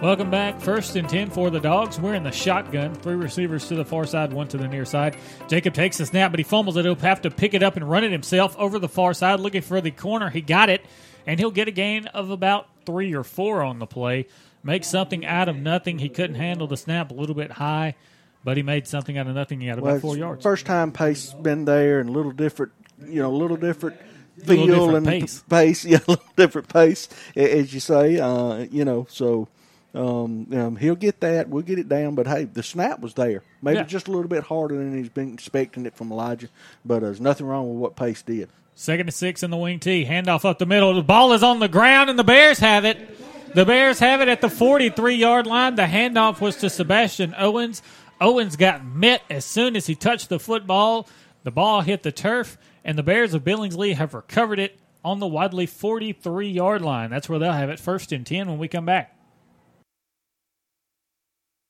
Welcome 0.02 0.32
back. 0.32 0.60
First 0.60 0.96
and 0.96 1.08
10 1.08 1.30
for 1.30 1.52
the 1.52 1.60
Dogs. 1.60 2.00
We're 2.00 2.16
in 2.16 2.24
the 2.24 2.32
shotgun. 2.32 2.96
Three 2.96 3.14
receivers 3.14 3.68
to 3.68 3.76
the 3.76 3.86
far 3.86 4.08
side, 4.08 4.34
one 4.34 4.48
to 4.48 4.58
the 4.58 4.68
near 4.68 4.84
side. 4.84 5.16
Jacob 5.48 5.76
takes 5.76 6.00
the 6.00 6.08
snap, 6.08 6.32
but 6.32 6.40
he 6.40 6.44
fumbles 6.44 6.76
it. 6.76 6.86
He'll 6.86 6.96
have 6.96 7.22
to 7.22 7.30
pick 7.30 7.54
it 7.54 7.62
up 7.62 7.76
and 7.76 7.88
run 7.88 8.04
it 8.04 8.12
himself 8.12 8.58
over 8.58 8.80
the 8.80 8.90
far 8.90 9.14
side, 9.14 9.40
looking 9.40 9.62
for 9.62 9.80
the 9.80 9.92
corner. 9.92 10.32
He 10.32 10.42
got 10.42 10.72
it, 10.72 10.84
and 11.28 11.40
he'll 11.40 11.52
get 11.52 11.68
a 11.68 11.72
gain 11.72 12.08
of 12.08 12.32
about 12.32 12.68
three 12.88 13.14
or 13.14 13.24
four 13.24 13.62
on 13.62 13.78
the 13.78 13.86
play. 13.86 14.26
make 14.64 14.86
something 14.86 15.24
out 15.24 15.50
of 15.50 15.56
nothing. 15.56 16.00
He 16.00 16.10
couldn't 16.10 16.38
handle 16.38 16.66
the 16.66 16.78
snap 16.78 17.12
a 17.12 17.14
little 17.14 17.36
bit 17.36 17.52
high, 17.52 17.94
but 18.44 18.58
he 18.58 18.64
made 18.64 18.88
something 18.88 19.20
out 19.20 19.28
of 19.28 19.36
nothing. 19.36 19.62
He 19.62 19.68
had 19.68 19.78
about 19.78 19.92
Well, 19.92 20.00
four 20.00 20.18
yards. 20.18 20.42
First 20.42 20.66
time 20.66 20.92
pace 20.92 21.32
has 21.32 21.40
been 21.40 21.66
there 21.66 22.00
and 22.00 22.10
a 22.10 22.12
little 22.12 22.32
different, 22.32 22.72
you 23.08 23.22
know, 23.22 23.30
a 23.32 23.36
little 23.38 23.58
different 23.58 23.98
Little 24.46 24.66
feel 24.66 24.76
different 24.88 25.08
and 25.08 25.22
pace. 25.22 25.44
pace. 25.50 25.86
Yeah, 25.92 25.98
a 26.08 26.12
little 26.12 26.26
different 26.36 26.68
pace, 26.68 27.08
as 27.36 27.74
you 27.74 27.80
say. 27.80 28.20
Uh, 28.20 28.66
you 28.72 28.84
know, 28.84 29.06
so 29.10 29.48
um, 29.94 30.48
um, 30.54 30.76
he'll 30.76 30.96
get 30.96 31.20
that. 31.20 31.50
We'll 31.50 31.62
get 31.64 31.78
it 31.78 31.88
down. 31.88 32.16
But 32.16 32.28
hey, 32.28 32.46
the 32.46 32.64
snap 32.64 33.00
was 33.00 33.14
there. 33.14 33.44
Maybe 33.62 33.78
Yeah. 33.78 33.84
just 33.84 34.08
a 34.08 34.12
little 34.12 34.28
bit 34.28 34.44
harder 34.44 34.76
than 34.76 34.98
he's 34.98 35.10
been 35.10 35.34
expecting 35.34 35.86
it 35.86 35.96
from 35.96 36.12
Elijah. 36.12 36.50
But 36.84 36.96
uh, 36.96 37.00
there's 37.08 37.22
nothing 37.22 37.46
wrong 37.46 37.70
with 37.70 37.78
what 37.78 37.96
Pace 37.96 38.24
did. 38.24 38.50
Second 38.76 39.06
and 39.08 39.14
six 39.14 39.44
in 39.44 39.52
the 39.52 39.58
wing 39.58 39.80
T. 39.80 40.04
Handoff 40.04 40.46
up 40.46 40.58
the 40.58 40.66
middle. 40.66 40.96
The 40.96 41.04
ball 41.04 41.34
is 41.34 41.44
on 41.44 41.60
the 41.60 41.68
ground, 41.68 42.10
and 42.10 42.18
the 42.18 42.24
Bears 42.24 42.58
have 42.58 42.86
it. 42.86 42.98
The 43.54 43.66
Bears 43.66 44.00
have 44.00 44.20
it 44.22 44.28
at 44.30 44.42
the 44.42 44.50
43 44.50 45.14
yard 45.14 45.46
line. 45.46 45.76
The 45.76 45.84
handoff 45.84 46.42
was 46.42 46.56
to 46.58 46.72
Sebastian 46.72 47.36
Owens. 47.38 47.84
Owens 48.20 48.56
got 48.56 48.84
met 48.84 49.22
as 49.30 49.46
soon 49.46 49.76
as 49.76 49.86
he 49.86 49.94
touched 49.94 50.30
the 50.30 50.40
football. 50.40 51.08
The 51.44 51.52
ball 51.52 51.82
hit 51.82 52.02
the 52.02 52.12
turf, 52.12 52.58
and 52.84 52.98
the 52.98 53.04
Bears 53.04 53.34
of 53.34 53.44
Billingsley 53.44 53.96
have 53.96 54.14
recovered 54.14 54.60
it 54.60 54.80
on 55.04 55.20
the 55.20 55.28
Wadley 55.28 55.66
43 55.66 56.50
yard 56.50 56.82
line. 56.82 57.10
That's 57.10 57.28
where 57.30 57.40
they'll 57.40 57.52
have 57.52 57.70
it 57.70 57.80
first 57.80 58.12
and 58.12 58.26
10 58.26 58.48
when 58.48 58.58
we 58.58 58.68
come 58.68 58.86
back. 58.86 59.13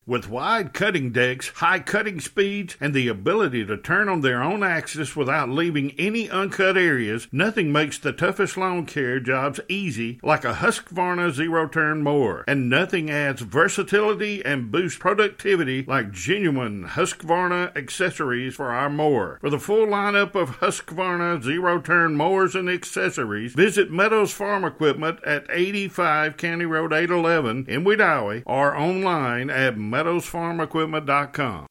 With 0.05 0.27
wide 0.27 0.73
cutting 0.73 1.13
decks, 1.13 1.47
high 1.47 1.79
cutting 1.79 2.19
speeds, 2.19 2.75
and 2.81 2.93
the 2.93 3.07
ability 3.07 3.65
to 3.67 3.77
turn 3.77 4.09
on 4.09 4.19
their 4.19 4.43
own 4.43 4.61
axis 4.61 5.15
without 5.15 5.47
leaving 5.47 5.91
any 5.97 6.29
uncut 6.29 6.75
areas, 6.75 7.29
nothing 7.31 7.71
makes 7.71 7.97
the 7.97 8.11
toughest 8.11 8.57
lawn 8.57 8.85
care 8.85 9.21
jobs 9.21 9.61
easy 9.69 10.19
like 10.21 10.43
a 10.43 10.55
Husqvarna 10.55 11.31
zero 11.31 11.69
turn 11.69 12.03
mower. 12.03 12.43
And 12.49 12.69
nothing 12.69 13.09
adds 13.09 13.43
versatility 13.43 14.43
and 14.43 14.69
boosts 14.69 14.99
productivity 14.99 15.85
like 15.87 16.11
genuine 16.11 16.83
Husqvarna 16.83 17.73
accessories 17.77 18.55
for 18.55 18.71
our 18.71 18.89
mower. 18.89 19.37
For 19.39 19.49
the 19.49 19.57
full 19.57 19.87
lineup 19.87 20.35
of 20.35 20.59
Husqvarna 20.59 21.41
zero 21.41 21.79
turn 21.79 22.17
mowers 22.17 22.55
and 22.55 22.69
accessories, 22.69 23.53
visit 23.53 23.89
Meadows 23.89 24.33
Farm 24.33 24.65
Equipment 24.65 25.23
at 25.23 25.45
85 25.49 26.35
County 26.35 26.65
Road 26.65 26.91
811 26.91 27.67
in 27.69 27.85
Wedowee 27.85 28.43
or 28.45 28.75
online 28.75 29.49
at 29.49 29.77
meadowsfarmequipment.com. 29.93 31.67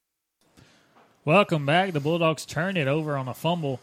Welcome 1.25 1.67
back. 1.67 1.93
The 1.93 1.99
Bulldogs 1.99 2.47
turn 2.47 2.77
it 2.77 2.87
over 2.87 3.17
on 3.17 3.27
a 3.27 3.35
fumble, 3.35 3.81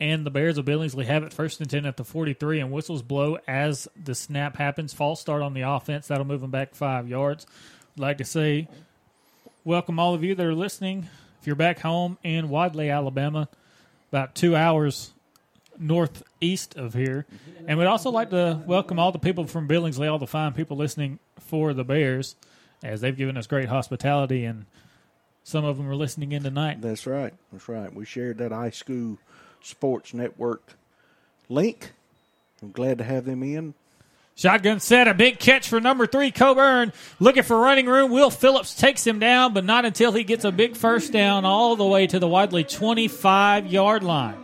and 0.00 0.24
the 0.24 0.30
Bears 0.30 0.56
of 0.56 0.64
Billingsley 0.64 1.04
have 1.04 1.22
it 1.22 1.34
first 1.34 1.60
and 1.60 1.68
10 1.68 1.84
at 1.84 1.98
the 1.98 2.04
43, 2.04 2.60
and 2.60 2.72
whistles 2.72 3.02
blow 3.02 3.38
as 3.46 3.86
the 4.02 4.14
snap 4.14 4.56
happens. 4.56 4.94
False 4.94 5.20
start 5.20 5.42
on 5.42 5.52
the 5.52 5.62
offense. 5.62 6.06
That'll 6.06 6.24
move 6.24 6.40
them 6.40 6.50
back 6.50 6.74
five 6.74 7.08
yards. 7.08 7.46
I'd 7.96 8.00
like 8.00 8.18
to 8.18 8.24
say, 8.24 8.68
welcome 9.64 9.98
all 9.98 10.14
of 10.14 10.24
you 10.24 10.34
that 10.34 10.46
are 10.46 10.54
listening. 10.54 11.06
If 11.40 11.46
you're 11.46 11.54
back 11.54 11.80
home 11.80 12.16
in 12.22 12.48
Wadley, 12.48 12.88
Alabama, 12.88 13.50
about 14.10 14.34
two 14.34 14.56
hours 14.56 15.12
northeast 15.78 16.74
of 16.76 16.94
here. 16.94 17.26
And 17.66 17.78
we'd 17.78 17.86
also 17.86 18.10
like 18.10 18.30
to 18.30 18.62
welcome 18.66 18.98
all 18.98 19.12
the 19.12 19.18
people 19.18 19.46
from 19.46 19.68
Billingsley, 19.68 20.10
all 20.10 20.18
the 20.18 20.26
fine 20.26 20.54
people 20.54 20.76
listening 20.76 21.18
for 21.38 21.74
the 21.74 21.84
Bears, 21.84 22.34
as 22.82 23.00
they've 23.00 23.16
given 23.16 23.36
us 23.36 23.46
great 23.46 23.68
hospitality 23.68 24.44
and 24.44 24.66
some 25.44 25.64
of 25.64 25.78
them 25.78 25.88
are 25.88 25.96
listening 25.96 26.32
in 26.32 26.42
tonight. 26.42 26.80
That's 26.80 27.06
right. 27.06 27.32
That's 27.52 27.68
right. 27.68 27.92
We 27.92 28.04
shared 28.04 28.38
that 28.38 28.52
iSchool 28.52 29.18
Sports 29.62 30.12
Network 30.12 30.74
link. 31.48 31.92
I'm 32.62 32.72
glad 32.72 32.98
to 32.98 33.04
have 33.04 33.24
them 33.24 33.42
in. 33.42 33.74
Shotgun 34.34 34.78
set, 34.78 35.08
a 35.08 35.14
big 35.14 35.40
catch 35.40 35.68
for 35.68 35.80
number 35.80 36.06
three, 36.06 36.30
Coburn. 36.30 36.92
Looking 37.18 37.42
for 37.42 37.58
running 37.58 37.86
room. 37.86 38.12
Will 38.12 38.30
Phillips 38.30 38.74
takes 38.74 39.04
him 39.04 39.18
down, 39.18 39.52
but 39.52 39.64
not 39.64 39.84
until 39.84 40.12
he 40.12 40.22
gets 40.22 40.44
a 40.44 40.52
big 40.52 40.76
first 40.76 41.12
down 41.12 41.44
all 41.44 41.74
the 41.74 41.84
way 41.84 42.06
to 42.06 42.20
the 42.20 42.28
Wadley 42.28 42.62
25 42.62 43.66
yard 43.66 44.04
line. 44.04 44.36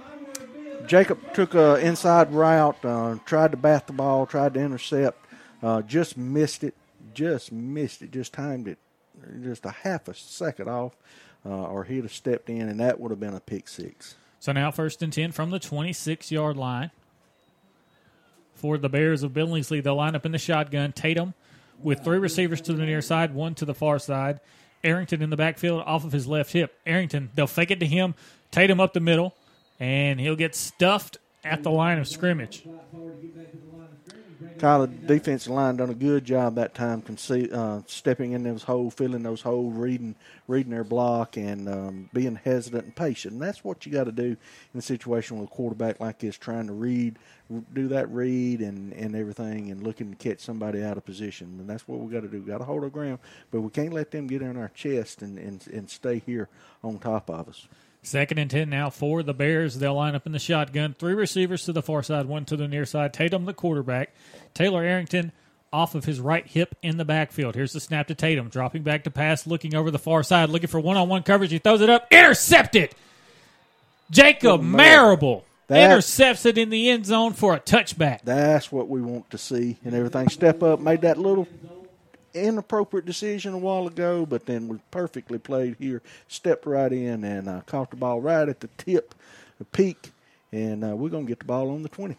Jacob 0.89 1.33
took 1.33 1.55
a 1.55 1.77
inside 1.77 2.33
route, 2.33 2.85
uh, 2.85 3.17
tried 3.25 3.53
to 3.53 3.57
bat 3.57 3.87
the 3.87 3.93
ball, 3.93 4.27
tried 4.27 4.55
to 4.55 4.61
intercept, 4.61 5.25
uh, 5.63 5.81
just 5.83 6.17
missed 6.17 6.65
it, 6.65 6.75
just 7.15 7.53
missed 7.53 8.03
it, 8.03 8.11
just 8.11 8.33
timed 8.33 8.69
it 8.69 8.79
just 9.43 9.65
a 9.65 9.71
half 9.71 10.09
a 10.09 10.15
second 10.15 10.69
off, 10.69 10.97
uh, 11.47 11.49
or 11.49 11.85
he'd 11.85 12.03
have 12.03 12.13
stepped 12.13 12.51
in, 12.51 12.69
and 12.69 12.81
that 12.81 12.99
would 13.01 13.11
have 13.11 13.21
been 13.21 13.35
a 13.35 13.41
pick 13.41 13.69
six. 13.69 14.17
So 14.41 14.53
now 14.53 14.71
first 14.71 15.03
and 15.03 15.13
10 15.13 15.33
from 15.33 15.51
the 15.51 15.59
26 15.59 16.31
yard 16.31 16.57
line. 16.57 16.91
For 18.55 18.79
the 18.79 18.89
Bears 18.89 19.23
of 19.23 19.33
Billingsley, 19.33 19.83
they'll 19.83 19.97
line 19.97 20.15
up 20.15 20.25
in 20.25 20.33
the 20.33 20.39
shotgun. 20.39 20.93
Tatum 20.93 21.35
with 21.83 22.05
three 22.05 22.19
receivers 22.19 22.61
to 22.63 22.73
the 22.73 22.85
near 22.85 23.03
side, 23.03 23.35
one 23.35 23.55
to 23.57 23.65
the 23.65 23.75
far 23.75 23.99
side. 23.99 24.41
Arrington 24.83 25.23
in 25.23 25.31
the 25.31 25.37
backfield 25.37 25.83
off 25.87 26.05
of 26.05 26.13
his 26.13 26.27
left 26.27 26.53
hip. 26.53 26.79
Arrington, 26.87 27.31
they'll 27.35 27.47
fake 27.47 27.71
it 27.71 27.81
to 27.81 27.87
him. 27.87 28.15
Tatum 28.51 28.81
up 28.81 28.93
the 28.93 29.01
middle, 29.01 29.35
and 29.81 30.21
he'll 30.21 30.37
get 30.37 30.55
stuffed 30.55 31.19
at 31.43 31.63
the 31.63 31.71
line 31.71 31.99
of 31.99 32.07
scrimmage. 32.07 32.65
Kyle, 34.59 34.87
the 34.87 34.89
defensive 34.89 35.53
line 35.53 35.77
done 35.77 35.91
a 35.91 35.95
good 35.95 36.25
job 36.25 36.55
that 36.55 36.75
time, 36.75 37.03
conce- 37.03 37.53
uh, 37.53 37.83
stepping 37.87 38.33
in 38.33 38.43
those 38.43 38.63
holes, 38.63 38.95
filling 38.95 39.23
those 39.23 39.41
holes, 39.41 39.75
reading 39.75 40.15
reading 40.47 40.73
their 40.73 40.85
block, 40.85 41.37
and 41.37 41.69
um, 41.69 42.11
being 42.13 42.37
hesitant 42.37 42.85
and 42.85 42.97
patient. 42.97 43.35
And 43.35 43.43
that's 43.43 43.65
what 43.65 43.87
you 43.87 43.93
got 43.93 44.05
to 44.05 44.13
do 44.13 44.37
in 44.73 44.79
a 44.79 44.83
situation 44.83 45.39
with 45.39 45.49
a 45.51 45.53
quarterback 45.53 46.01
like 46.01 46.19
this, 46.19 46.37
trying 46.37 46.67
to 46.67 46.73
read, 46.73 47.19
do 47.73 47.89
that 47.89 48.11
read 48.11 48.61
and, 48.61 48.93
and 48.93 49.17
everything, 49.17 49.71
and 49.71 49.83
looking 49.83 50.11
to 50.11 50.17
catch 50.17 50.41
somebody 50.41 50.83
out 50.83 50.97
of 50.97 51.05
position. 51.05 51.57
And 51.59 51.69
that's 51.69 51.89
what 51.89 52.01
we 52.01 52.13
got 52.13 52.21
to 52.21 52.29
do. 52.29 52.41
Got 52.41 52.59
to 52.59 52.65
hold 52.65 52.85
our 52.85 52.91
ground, 52.91 53.19
but 53.51 53.63
we 53.63 53.71
can't 53.71 53.93
let 53.93 54.11
them 54.11 54.27
get 54.27 54.43
in 54.43 54.57
our 54.57 54.71
chest 54.75 55.23
and, 55.23 55.39
and, 55.39 55.67
and 55.69 55.89
stay 55.89 56.23
here 56.25 56.49
on 56.83 56.99
top 56.99 57.31
of 57.31 57.49
us. 57.49 57.67
Second 58.05 58.37
and 58.37 58.51
10 58.51 58.69
now 58.69 58.91
for 58.91 59.23
the 59.23 59.33
Bears. 59.33 59.79
They'll 59.79 59.95
line 59.95 60.15
up 60.15 60.27
in 60.27 60.33
the 60.33 60.39
shotgun. 60.39 60.93
Three 60.93 61.15
receivers 61.15 61.65
to 61.65 61.73
the 61.73 61.81
far 61.81 62.03
side, 62.03 62.27
one 62.27 62.45
to 62.47 62.57
the 62.57 62.69
near 62.69 62.85
side. 62.85 63.15
Tatum, 63.15 63.47
the 63.47 63.55
quarterback. 63.55 64.15
Taylor 64.55 64.83
Arrington 64.83 65.33
off 65.73 65.95
of 65.97 66.05
his 66.05 66.21
right 66.21 66.47
hip 66.47 66.77
in 66.83 66.97
the 66.97 67.05
backfield. 67.05 67.55
Here's 67.57 67.73
the 67.73 67.81
snap 67.81 68.07
to 68.07 68.15
Tatum. 68.15 68.49
Dropping 68.49 68.83
back 68.83 69.05
to 69.05 69.11
pass, 69.11 69.47
looking 69.47 69.75
over 69.75 69.91
the 69.91 69.99
far 69.99 70.23
side, 70.23 70.49
looking 70.49 70.69
for 70.69 70.79
one 70.81 70.97
on 70.97 71.09
one 71.09 71.23
coverage. 71.25 71.51
He 71.51 71.59
throws 71.59 71.81
it 71.81 71.91
up. 71.91 72.07
Intercepted! 72.13 72.91
Jacob 74.11 74.63
Marable 74.63 75.45
That- 75.67 75.91
intercepts 75.91 76.47
it 76.47 76.59
in 76.59 76.71
the 76.71 76.91
end 76.91 77.07
zone 77.07 77.33
for 77.33 77.55
a 77.55 77.61
touchback. 77.61 78.21
That's 78.23 78.71
what 78.71 78.89
we 78.89 79.01
want 79.01 79.31
to 79.31 79.39
see 79.39 79.79
and 79.85 79.95
everything. 79.95 80.29
Step 80.29 80.63
up, 80.63 80.79
made 80.81 81.01
that 81.01 81.19
little 81.19 81.49
inappropriate 82.35 83.07
decision 83.07 83.55
a 83.55 83.59
while 83.59 83.87
ago, 83.87 84.27
but 84.27 84.47
then 84.47 84.69
we 84.69 84.79
perfectly 84.91 85.39
played 85.39 85.77
here. 85.79 86.03
Stepped 86.29 86.67
right 86.67 86.93
in 86.93 87.25
and 87.25 87.49
uh, 87.49 87.61
caught 87.63 87.91
the 87.91 87.97
ball 87.97 88.21
right 88.21 88.49
at 88.49 88.61
the 88.61 88.69
tip, 88.77 89.15
the 89.59 89.65
peak, 89.65 90.13
and 90.53 90.85
uh, 90.85 90.89
we're 90.95 91.09
going 91.09 91.25
to 91.25 91.29
get 91.29 91.39
the 91.39 91.45
ball 91.45 91.71
on 91.71 91.83
the 91.83 91.89
20. 91.89 92.17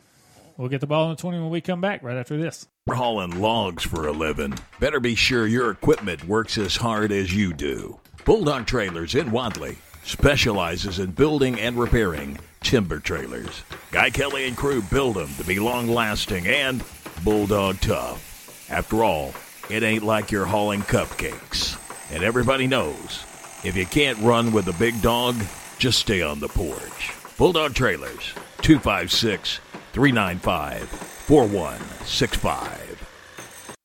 We'll 0.58 0.70
get 0.70 0.80
the 0.80 0.88
ball 0.88 1.06
in 1.06 1.10
the 1.12 1.22
20 1.22 1.40
when 1.40 1.50
we 1.50 1.60
come 1.60 1.82
back 1.82 2.02
right 2.02 2.16
after 2.16 2.38
this. 2.38 2.68
We're 2.88 2.96
hauling 2.96 3.42
logs 3.42 3.84
for 3.84 4.08
a 4.08 4.12
living. 4.12 4.58
Better 4.80 5.00
be 5.00 5.16
sure 5.16 5.46
your 5.46 5.70
equipment 5.70 6.26
works 6.26 6.58
as 6.58 6.78
hard 6.78 7.12
as 7.12 7.34
you 7.34 7.54
do. 7.54 8.00
Bulldog 8.24 8.66
Trailers 8.66 9.16
in 9.16 9.32
Wadley 9.32 9.78
specializes 10.04 11.00
in 11.00 11.12
building 11.12 11.60
and 11.60 11.78
repairing 11.78 12.40
timber 12.62 13.00
trailers. 13.00 13.64
Guy 13.92 14.10
Kelly 14.12 14.48
and 14.48 14.56
crew 14.56 14.82
build 14.82 15.16
them 15.16 15.34
to 15.38 15.44
be 15.44 15.60
long 15.60 15.88
lasting 15.88 16.48
and 16.48 16.84
bulldog 17.24 17.82
tough. 17.82 18.68
After 18.70 19.04
all, 19.04 19.34
it 19.70 19.84
ain't 19.84 20.04
like 20.04 20.32
you're 20.32 20.46
hauling 20.46 20.82
cupcakes. 20.82 21.82
And 22.14 22.24
everybody 22.24 22.66
knows 22.66 23.26
if 23.64 23.76
you 23.76 23.86
can't 23.86 24.20
run 24.20 24.54
with 24.54 24.68
a 24.68 24.74
big 24.74 25.02
dog, 25.02 25.36
just 25.80 26.00
stay 26.00 26.22
on 26.22 26.40
the 26.40 26.48
porch. 26.48 27.14
Bulldog 27.38 27.74
Trailers, 27.74 28.34
256 28.62 29.60
395 29.96 30.90
4165. 30.90 33.78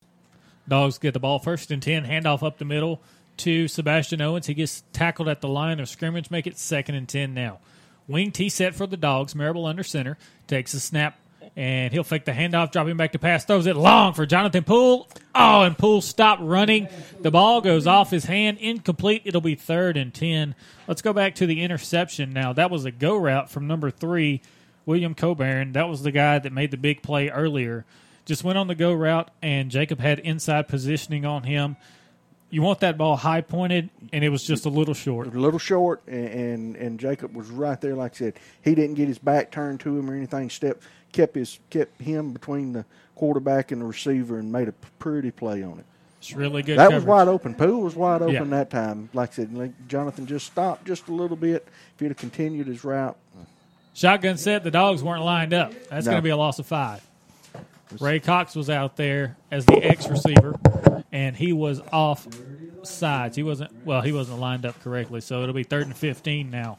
Dogs 0.66 0.98
get 0.98 1.14
the 1.14 1.20
ball 1.20 1.38
first 1.38 1.70
and 1.70 1.80
10. 1.80 2.04
Handoff 2.04 2.42
up 2.42 2.58
the 2.58 2.64
middle 2.64 3.00
to 3.36 3.68
Sebastian 3.68 4.20
Owens. 4.20 4.48
He 4.48 4.54
gets 4.54 4.82
tackled 4.92 5.28
at 5.28 5.40
the 5.40 5.46
line 5.46 5.78
of 5.78 5.88
scrimmage. 5.88 6.28
Make 6.28 6.48
it 6.48 6.58
second 6.58 6.96
and 6.96 7.08
10 7.08 7.32
now. 7.32 7.60
Wing 8.08 8.32
T 8.32 8.48
set 8.48 8.74
for 8.74 8.88
the 8.88 8.96
Dogs. 8.96 9.36
Marable 9.36 9.66
under 9.66 9.84
center. 9.84 10.18
Takes 10.48 10.74
a 10.74 10.80
snap 10.80 11.16
and 11.54 11.92
he'll 11.92 12.02
fake 12.02 12.24
the 12.24 12.32
handoff, 12.32 12.72
dropping 12.72 12.96
back 12.96 13.12
to 13.12 13.20
pass. 13.20 13.44
Throws 13.44 13.66
it 13.66 13.76
long 13.76 14.12
for 14.12 14.26
Jonathan 14.26 14.64
Poole. 14.64 15.08
Oh, 15.32 15.62
and 15.62 15.78
Poole 15.78 16.00
stopped 16.00 16.42
running. 16.42 16.88
The 17.20 17.30
ball 17.30 17.60
goes 17.60 17.86
off 17.86 18.10
his 18.10 18.24
hand. 18.24 18.58
Incomplete. 18.58 19.22
It'll 19.24 19.40
be 19.40 19.54
third 19.54 19.96
and 19.96 20.12
10. 20.12 20.56
Let's 20.88 21.02
go 21.02 21.12
back 21.12 21.36
to 21.36 21.46
the 21.46 21.62
interception 21.62 22.32
now. 22.32 22.52
That 22.52 22.68
was 22.70 22.84
a 22.84 22.90
go 22.90 23.16
route 23.16 23.48
from 23.48 23.68
number 23.68 23.92
three, 23.92 24.42
William 24.90 25.14
Coburn. 25.14 25.72
That 25.72 25.88
was 25.88 26.02
the 26.02 26.10
guy 26.10 26.40
that 26.40 26.52
made 26.52 26.72
the 26.72 26.76
big 26.76 27.00
play 27.00 27.28
earlier. 27.28 27.84
Just 28.24 28.42
went 28.42 28.58
on 28.58 28.66
the 28.66 28.74
go 28.74 28.92
route, 28.92 29.30
and 29.40 29.70
Jacob 29.70 30.00
had 30.00 30.18
inside 30.18 30.66
positioning 30.66 31.24
on 31.24 31.44
him. 31.44 31.76
You 32.50 32.62
want 32.62 32.80
that 32.80 32.98
ball 32.98 33.16
high 33.16 33.40
pointed, 33.40 33.90
and 34.12 34.24
it 34.24 34.30
was 34.30 34.42
just 34.42 34.66
a 34.66 34.68
little 34.68 34.92
short. 34.94 35.28
A 35.28 35.30
little 35.30 35.60
short, 35.60 36.02
and, 36.08 36.26
and 36.26 36.76
and 36.76 36.98
Jacob 37.00 37.36
was 37.36 37.48
right 37.50 37.80
there. 37.80 37.94
Like 37.94 38.14
I 38.14 38.16
said, 38.16 38.34
he 38.64 38.74
didn't 38.74 38.94
get 38.96 39.06
his 39.06 39.18
back 39.20 39.52
turned 39.52 39.78
to 39.80 39.96
him 39.96 40.10
or 40.10 40.14
anything. 40.16 40.50
Step 40.50 40.82
kept 41.12 41.36
his 41.36 41.60
kept 41.70 42.00
him 42.02 42.32
between 42.32 42.72
the 42.72 42.84
quarterback 43.14 43.70
and 43.70 43.80
the 43.80 43.86
receiver, 43.86 44.38
and 44.40 44.50
made 44.50 44.66
a 44.66 44.72
pretty 44.98 45.30
play 45.30 45.62
on 45.62 45.78
it. 45.78 45.84
It's 46.18 46.34
really 46.34 46.62
good. 46.62 46.78
That 46.78 46.86
coverage. 46.90 47.02
was 47.02 47.06
wide 47.06 47.28
open. 47.28 47.54
Poole 47.54 47.80
was 47.82 47.94
wide 47.94 48.22
open 48.22 48.34
Yeah. 48.34 48.44
that 48.44 48.70
time. 48.70 49.08
Like 49.14 49.30
I 49.30 49.34
said, 49.34 49.72
Jonathan 49.86 50.26
just 50.26 50.46
stopped 50.46 50.84
just 50.84 51.06
a 51.06 51.12
little 51.14 51.36
bit. 51.36 51.66
If 51.94 52.00
he'd 52.00 52.08
have 52.08 52.16
continued 52.16 52.66
his 52.66 52.82
route, 52.84 53.16
Shotgun 53.94 54.36
set. 54.36 54.64
The 54.64 54.70
dogs 54.70 55.02
weren't 55.02 55.24
lined 55.24 55.52
up. 55.52 55.72
That's 55.88 56.06
No. 56.06 56.12
going 56.12 56.22
to 56.22 56.24
be 56.24 56.30
a 56.30 56.36
loss 56.36 56.58
of 56.58 56.66
five. 56.66 57.04
Ray 58.00 58.20
Cox 58.20 58.54
was 58.54 58.70
out 58.70 58.96
there 58.96 59.36
as 59.50 59.66
the 59.66 59.74
X 59.84 60.08
receiver, 60.08 60.54
and 61.10 61.34
he 61.36 61.52
was 61.52 61.80
off 61.92 62.26
sides. 62.84 63.36
He 63.36 63.42
wasn't 63.42 63.84
well. 63.84 64.00
He 64.00 64.12
wasn't 64.12 64.38
lined 64.38 64.64
up 64.64 64.80
correctly, 64.82 65.20
so 65.20 65.42
it'll 65.42 65.54
be 65.54 65.64
third 65.64 65.86
and 65.86 65.96
fifteen 65.96 66.50
now. 66.50 66.78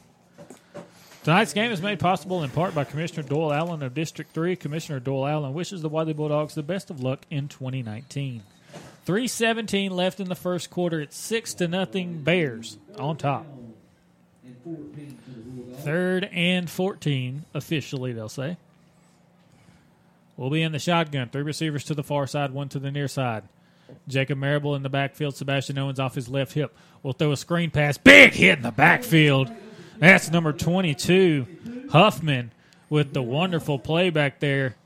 Tonight's 1.22 1.52
game 1.52 1.70
is 1.70 1.80
made 1.82 2.00
possible 2.00 2.42
in 2.42 2.50
part 2.50 2.74
by 2.74 2.82
Commissioner 2.82 3.22
Doyle 3.28 3.52
Allen 3.52 3.82
of 3.84 3.94
District 3.94 4.32
3. 4.34 4.56
Commissioner 4.56 4.98
Doyle 4.98 5.24
Allen 5.28 5.54
wishes 5.54 5.80
the 5.80 5.88
Wadley 5.88 6.14
Bulldogs 6.14 6.56
the 6.56 6.64
best 6.64 6.90
of 6.90 7.00
luck 7.00 7.20
in 7.30 7.46
2019. 7.46 8.42
317 9.04 9.92
left 9.92 10.18
in 10.18 10.28
the 10.28 10.34
first 10.34 10.68
quarter. 10.70 11.00
It's 11.00 11.16
6 11.16 11.54
to 11.54 11.68
nothing 11.68 12.22
Bears 12.22 12.78
on 12.98 13.18
top. 13.18 13.46
Third 15.78 16.28
and 16.32 16.68
14, 16.70 17.44
officially, 17.54 18.12
they'll 18.12 18.28
say. 18.28 18.56
We'll 20.36 20.50
be 20.50 20.62
in 20.62 20.72
the 20.72 20.78
shotgun. 20.78 21.28
Three 21.28 21.42
receivers 21.42 21.84
to 21.84 21.94
the 21.94 22.02
far 22.02 22.26
side, 22.26 22.52
one 22.52 22.68
to 22.70 22.78
the 22.78 22.90
near 22.90 23.08
side. 23.08 23.44
Jacob 24.08 24.38
Marable 24.38 24.74
in 24.74 24.82
the 24.82 24.88
backfield. 24.88 25.36
Sebastian 25.36 25.78
Owens 25.78 26.00
off 26.00 26.14
his 26.14 26.28
left 26.28 26.52
hip. 26.52 26.74
We'll 27.02 27.12
throw 27.12 27.32
a 27.32 27.36
screen 27.36 27.70
pass. 27.70 27.98
Big 27.98 28.32
hit 28.32 28.58
in 28.58 28.62
the 28.62 28.70
backfield. 28.70 29.50
That's 29.98 30.30
number 30.30 30.52
22, 30.52 31.86
Huffman, 31.90 32.50
with 32.88 33.12
the 33.12 33.22
wonderful 33.22 33.78
play 33.78 34.10
back 34.10 34.40
there. 34.40 34.76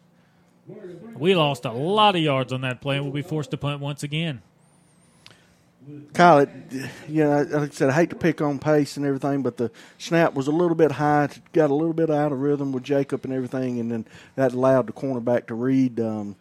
We 1.15 1.35
lost 1.35 1.65
a 1.65 1.73
lot 1.73 2.17
of 2.17 2.23
yards 2.23 2.53
on 2.53 2.63
that 2.63 2.81
play, 2.81 2.97
and 2.97 3.05
we'll 3.05 3.15
be 3.15 3.23
forced 3.23 3.53
to 3.53 3.57
punt 3.57 3.81
once 3.81 4.03
again. 4.03 4.43
Kyle, 6.15 6.39
it, 6.39 6.49
you 7.09 7.23
know, 7.25 7.43
like 7.43 7.71
I 7.71 7.73
said, 7.73 7.91
I 7.91 7.93
hate 7.93 8.11
to 8.11 8.17
pick 8.17 8.41
on 8.41 8.59
pace 8.59 8.97
and 8.97 9.07
everything, 9.07 9.43
but 9.43 9.57
the 9.57 9.71
snap 9.99 10.35
was 10.35 10.49
a 10.49 10.51
little 10.53 10.75
bit 10.75 10.93
high, 10.93 11.29
got 11.53 11.71
a 11.71 11.75
little 11.75 11.93
bit 11.93 12.11
out 12.11 12.33
of 12.33 12.41
rhythm 12.41 12.73
with 12.73 12.83
Jacob 12.83 13.25
and 13.25 13.33
everything, 13.33 13.79
and 13.79 13.91
then 13.91 14.07
that 14.35 14.53
allowed 14.53 14.87
the 14.89 14.93
cornerback 14.93 15.47
to 15.47 15.55
read 15.55 16.01
um, 16.01 16.35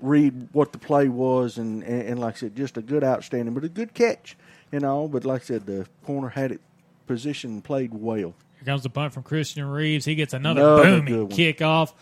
read 0.00 0.48
what 0.52 0.72
the 0.72 0.78
play 0.78 1.08
was, 1.08 1.58
and, 1.58 1.82
and, 1.82 2.02
and 2.02 2.20
like 2.20 2.36
I 2.36 2.38
said, 2.38 2.56
just 2.56 2.76
a 2.76 2.82
good 2.82 3.02
outstanding, 3.02 3.54
but 3.54 3.64
a 3.64 3.68
good 3.68 3.94
catch, 3.94 4.36
you 4.70 4.80
know. 4.80 5.08
But 5.08 5.24
like 5.24 5.42
I 5.42 5.44
said, 5.44 5.66
the 5.66 5.86
corner 6.04 6.28
had 6.28 6.52
it 6.52 6.60
positioned 7.06 7.52
and 7.54 7.64
played 7.64 7.92
well. 7.92 8.34
Here 8.56 8.64
comes 8.64 8.82
the 8.82 8.90
punt 8.90 9.12
from 9.12 9.22
Christian 9.22 9.64
Reeves. 9.64 10.04
He 10.04 10.14
gets 10.14 10.34
another, 10.34 10.60
Another 10.60 11.00
booming 11.02 11.28
kickoff. 11.28 11.92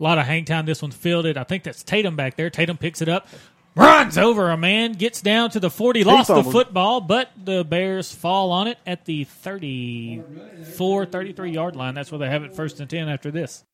A 0.00 0.02
lot 0.02 0.18
of 0.18 0.26
hang 0.26 0.44
time. 0.44 0.66
This 0.66 0.82
one's 0.82 0.96
fielded. 0.96 1.36
I 1.36 1.44
think 1.44 1.62
that's 1.62 1.82
Tatum 1.82 2.16
back 2.16 2.36
there. 2.36 2.50
Tatum 2.50 2.76
picks 2.76 3.02
it 3.02 3.08
up, 3.08 3.28
runs 3.74 4.18
over 4.18 4.50
a 4.50 4.56
man, 4.56 4.92
gets 4.92 5.20
down 5.20 5.50
to 5.50 5.60
the 5.60 5.70
40, 5.70 6.04
lost 6.04 6.28
the 6.28 6.42
football, 6.44 7.00
but 7.00 7.30
the 7.42 7.64
Bears 7.64 8.14
fall 8.14 8.50
on 8.50 8.68
it 8.68 8.78
at 8.86 9.04
the 9.04 9.24
34, 9.24 11.06
33 11.06 11.50
yard 11.50 11.76
line. 11.76 11.94
That's 11.94 12.10
where 12.12 12.18
they 12.18 12.28
have 12.28 12.42
it 12.44 12.54
first 12.54 12.80
and 12.80 12.88
10 12.88 13.08
after 13.08 13.30
this. 13.30 13.64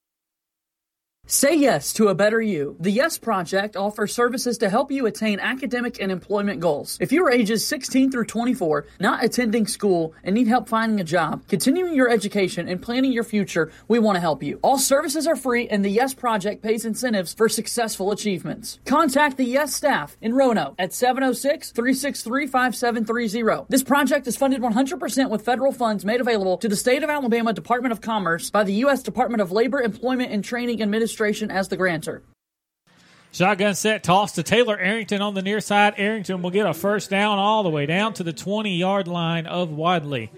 Say 1.30 1.58
yes 1.58 1.92
to 1.92 2.08
a 2.08 2.14
better 2.14 2.40
you. 2.40 2.74
The 2.80 2.90
Yes 2.90 3.18
Project 3.18 3.76
offers 3.76 4.14
services 4.14 4.56
to 4.58 4.70
help 4.70 4.90
you 4.90 5.04
attain 5.04 5.40
academic 5.40 6.00
and 6.00 6.10
employment 6.10 6.58
goals. 6.58 6.96
If 7.02 7.12
you 7.12 7.22
are 7.26 7.30
ages 7.30 7.66
16 7.66 8.10
through 8.10 8.24
24, 8.24 8.86
not 8.98 9.22
attending 9.22 9.66
school, 9.66 10.14
and 10.24 10.34
need 10.34 10.46
help 10.48 10.70
finding 10.70 11.00
a 11.00 11.04
job, 11.04 11.42
continuing 11.46 11.94
your 11.94 12.08
education, 12.08 12.66
and 12.66 12.80
planning 12.80 13.12
your 13.12 13.24
future, 13.24 13.70
we 13.88 13.98
want 13.98 14.16
to 14.16 14.20
help 14.20 14.42
you. 14.42 14.58
All 14.62 14.78
services 14.78 15.26
are 15.26 15.36
free, 15.36 15.68
and 15.68 15.84
the 15.84 15.90
Yes 15.90 16.14
Project 16.14 16.62
pays 16.62 16.86
incentives 16.86 17.34
for 17.34 17.50
successful 17.50 18.10
achievements. 18.10 18.78
Contact 18.86 19.36
the 19.36 19.44
Yes 19.44 19.74
staff 19.74 20.16
in 20.22 20.32
Roanoke 20.32 20.76
at 20.78 20.94
706 20.94 21.72
363 21.72 22.46
5730. 22.46 23.66
This 23.68 23.82
project 23.82 24.26
is 24.26 24.38
funded 24.38 24.62
100% 24.62 25.28
with 25.28 25.44
federal 25.44 25.72
funds 25.72 26.06
made 26.06 26.22
available 26.22 26.56
to 26.56 26.70
the 26.70 26.74
State 26.74 27.02
of 27.02 27.10
Alabama 27.10 27.52
Department 27.52 27.92
of 27.92 28.00
Commerce 28.00 28.48
by 28.48 28.64
the 28.64 28.72
U.S. 28.84 29.02
Department 29.02 29.42
of 29.42 29.52
Labor, 29.52 29.82
Employment, 29.82 30.32
and 30.32 30.42
Training 30.42 30.80
Administration 30.80 31.17
as 31.50 31.68
the 31.68 31.76
grantor. 31.76 32.22
Shotgun 33.30 33.74
set 33.74 34.02
toss 34.02 34.32
to 34.32 34.42
Taylor 34.42 34.78
Arrington 34.78 35.20
on 35.20 35.34
the 35.34 35.42
near 35.42 35.60
side. 35.60 35.94
Arrington 35.98 36.40
will 36.40 36.50
get 36.50 36.66
a 36.66 36.72
first 36.72 37.10
down 37.10 37.38
all 37.38 37.62
the 37.62 37.68
way 37.68 37.84
down 37.84 38.14
to 38.14 38.22
the 38.22 38.32
20 38.32 38.74
yard 38.76 39.06
line 39.06 39.46
of 39.46 39.70
Wadley. 39.70 40.30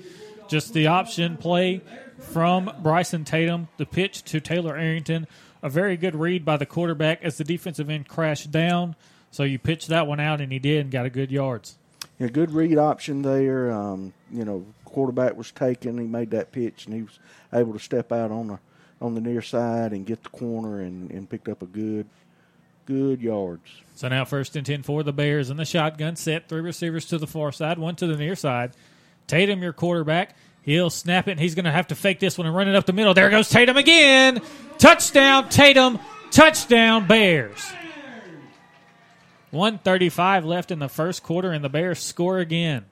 Just 0.49 0.75
the 0.75 0.89
option 0.89 1.37
play 1.37 1.83
from 2.19 2.73
Bryson 2.83 3.25
Tatum. 3.25 3.69
The 3.77 3.87
pitch 3.87 4.25
to 4.25 4.41
Taylor 4.41 4.77
Arrington. 4.77 5.29
A 5.63 5.71
very 5.71 5.97
good 5.97 6.17
read 6.17 6.45
by 6.45 6.57
the 6.57 6.67
quarterback 6.67 7.23
as 7.23 7.39
the 7.39 7.45
defensive 7.45 7.89
end 7.89 8.09
crashed 8.09 8.51
down. 8.51 8.97
So 9.31 9.45
you 9.45 9.59
pitched 9.59 9.89
that 9.89 10.07
one 10.07 10.19
out, 10.19 10.41
and 10.41 10.51
he 10.51 10.59
did 10.59 10.81
and 10.81 10.91
got 10.91 11.07
a 11.07 11.11
good 11.11 11.31
yards. 11.31 11.77
Yeah, 12.19 12.27
good 12.29 12.51
read 12.51 12.77
option 12.79 13.23
there. 13.23 13.71
Um, 13.71 14.13
you 14.33 14.45
know, 14.45 14.67
quarterback 14.85 15.37
was 15.37 15.53
taken. 15.53 15.99
He 15.99 16.07
made 16.07 16.31
that 16.33 16.51
pitch, 16.51 16.87
and 16.87 16.95
he 16.95 17.03
was 17.03 17.19
able 17.53 17.73
to 17.73 17.79
step 17.79 18.11
out 18.11 18.33
on 18.33 18.49
the 18.49 18.59
on 19.01 19.15
the 19.15 19.21
near 19.21 19.43
side 19.43 19.93
and 19.93 20.07
get 20.07 20.23
the 20.23 20.29
corner 20.31 20.81
and, 20.81 21.11
and 21.11 21.29
picked 21.29 21.49
up 21.49 21.63
a 21.63 21.67
good 21.67 22.07
good 22.87 23.21
yards. 23.21 23.63
So 23.95 24.09
now 24.09 24.25
first 24.25 24.57
and 24.57 24.67
10 24.67 24.83
for 24.83 25.03
the 25.03 25.13
Bears 25.13 25.51
in 25.51 25.57
the 25.57 25.65
shotgun 25.65 26.17
set. 26.17 26.49
Three 26.49 26.61
receivers 26.61 27.07
to 27.07 27.19
the 27.19 27.27
far 27.27 27.53
side, 27.53 27.79
one 27.79 27.95
to 27.97 28.07
the 28.07 28.17
near 28.17 28.35
side. 28.35 28.73
Tatum, 29.27 29.63
your 29.63 29.73
quarterback. 29.73 30.35
He'll 30.63 30.91
snap 30.91 31.29
it, 31.29 31.33
and 31.33 31.41
he's 31.41 31.55
going 31.55 31.65
to 31.65 31.71
have 31.71 31.87
to 31.89 31.95
fake 31.95 32.21
this 32.21 32.37
one 32.37 32.47
and 32.47 32.55
run 32.55 32.69
it 32.69 32.75
up 32.75 32.87
the 32.87 32.93
middle. 32.93 33.15
There 33.15 33.31
goes 33.31 33.49
Tatum 33.49 33.77
again. 33.77 34.43
Touchdown, 34.79 35.49
Tatum. 35.49 35.99
Touchdown, 36.31 37.07
Bears. 37.07 37.65
135 39.53 40.45
left 40.45 40.71
in 40.71 40.79
the 40.79 40.89
first 40.89 41.23
quarter, 41.23 41.53
and 41.53 41.65
the 41.65 41.69
Bears 41.69 41.99
score 42.01 42.39
again. 42.39 42.85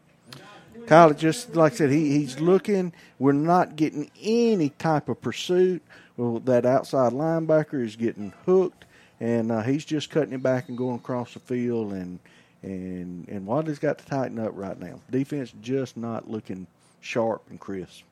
Kyle, 0.89 1.13
just 1.13 1.55
like 1.55 1.75
I 1.75 1.77
said, 1.77 1.91
he, 1.91 2.19
he's 2.19 2.41
looking. 2.41 2.95
We're 3.19 3.33
not 3.33 3.77
getting 3.77 4.11
any 4.23 4.71
type 4.71 5.11
of 5.11 5.21
pursuit. 5.21 5.83
Well, 6.17 6.41
that 6.41 6.65
outside 6.65 7.13
linebacker 7.13 7.85
is 7.85 7.95
getting 7.95 8.33
hooked, 8.47 8.87
and 9.21 9.53
uh, 9.53 9.61
he's 9.61 9.85
just 9.85 10.09
cutting 10.09 10.33
it 10.33 10.43
back 10.43 10.71
and 10.71 10.79
going 10.79 10.97
across 10.97 11.35
the 11.35 11.41
field. 11.41 11.93
And 11.93 12.19
and 12.63 13.29
and 13.29 13.47
Wadley's 13.47 13.79
got 13.79 13.99
to 13.99 14.07
tighten 14.07 14.39
up 14.39 14.53
right 14.55 14.81
now. 14.81 14.99
Defense 15.11 15.53
just 15.61 15.99
not 15.99 16.31
looking 16.31 16.67
sharp 17.03 17.43
and 17.51 17.61
crisp. 17.61 18.05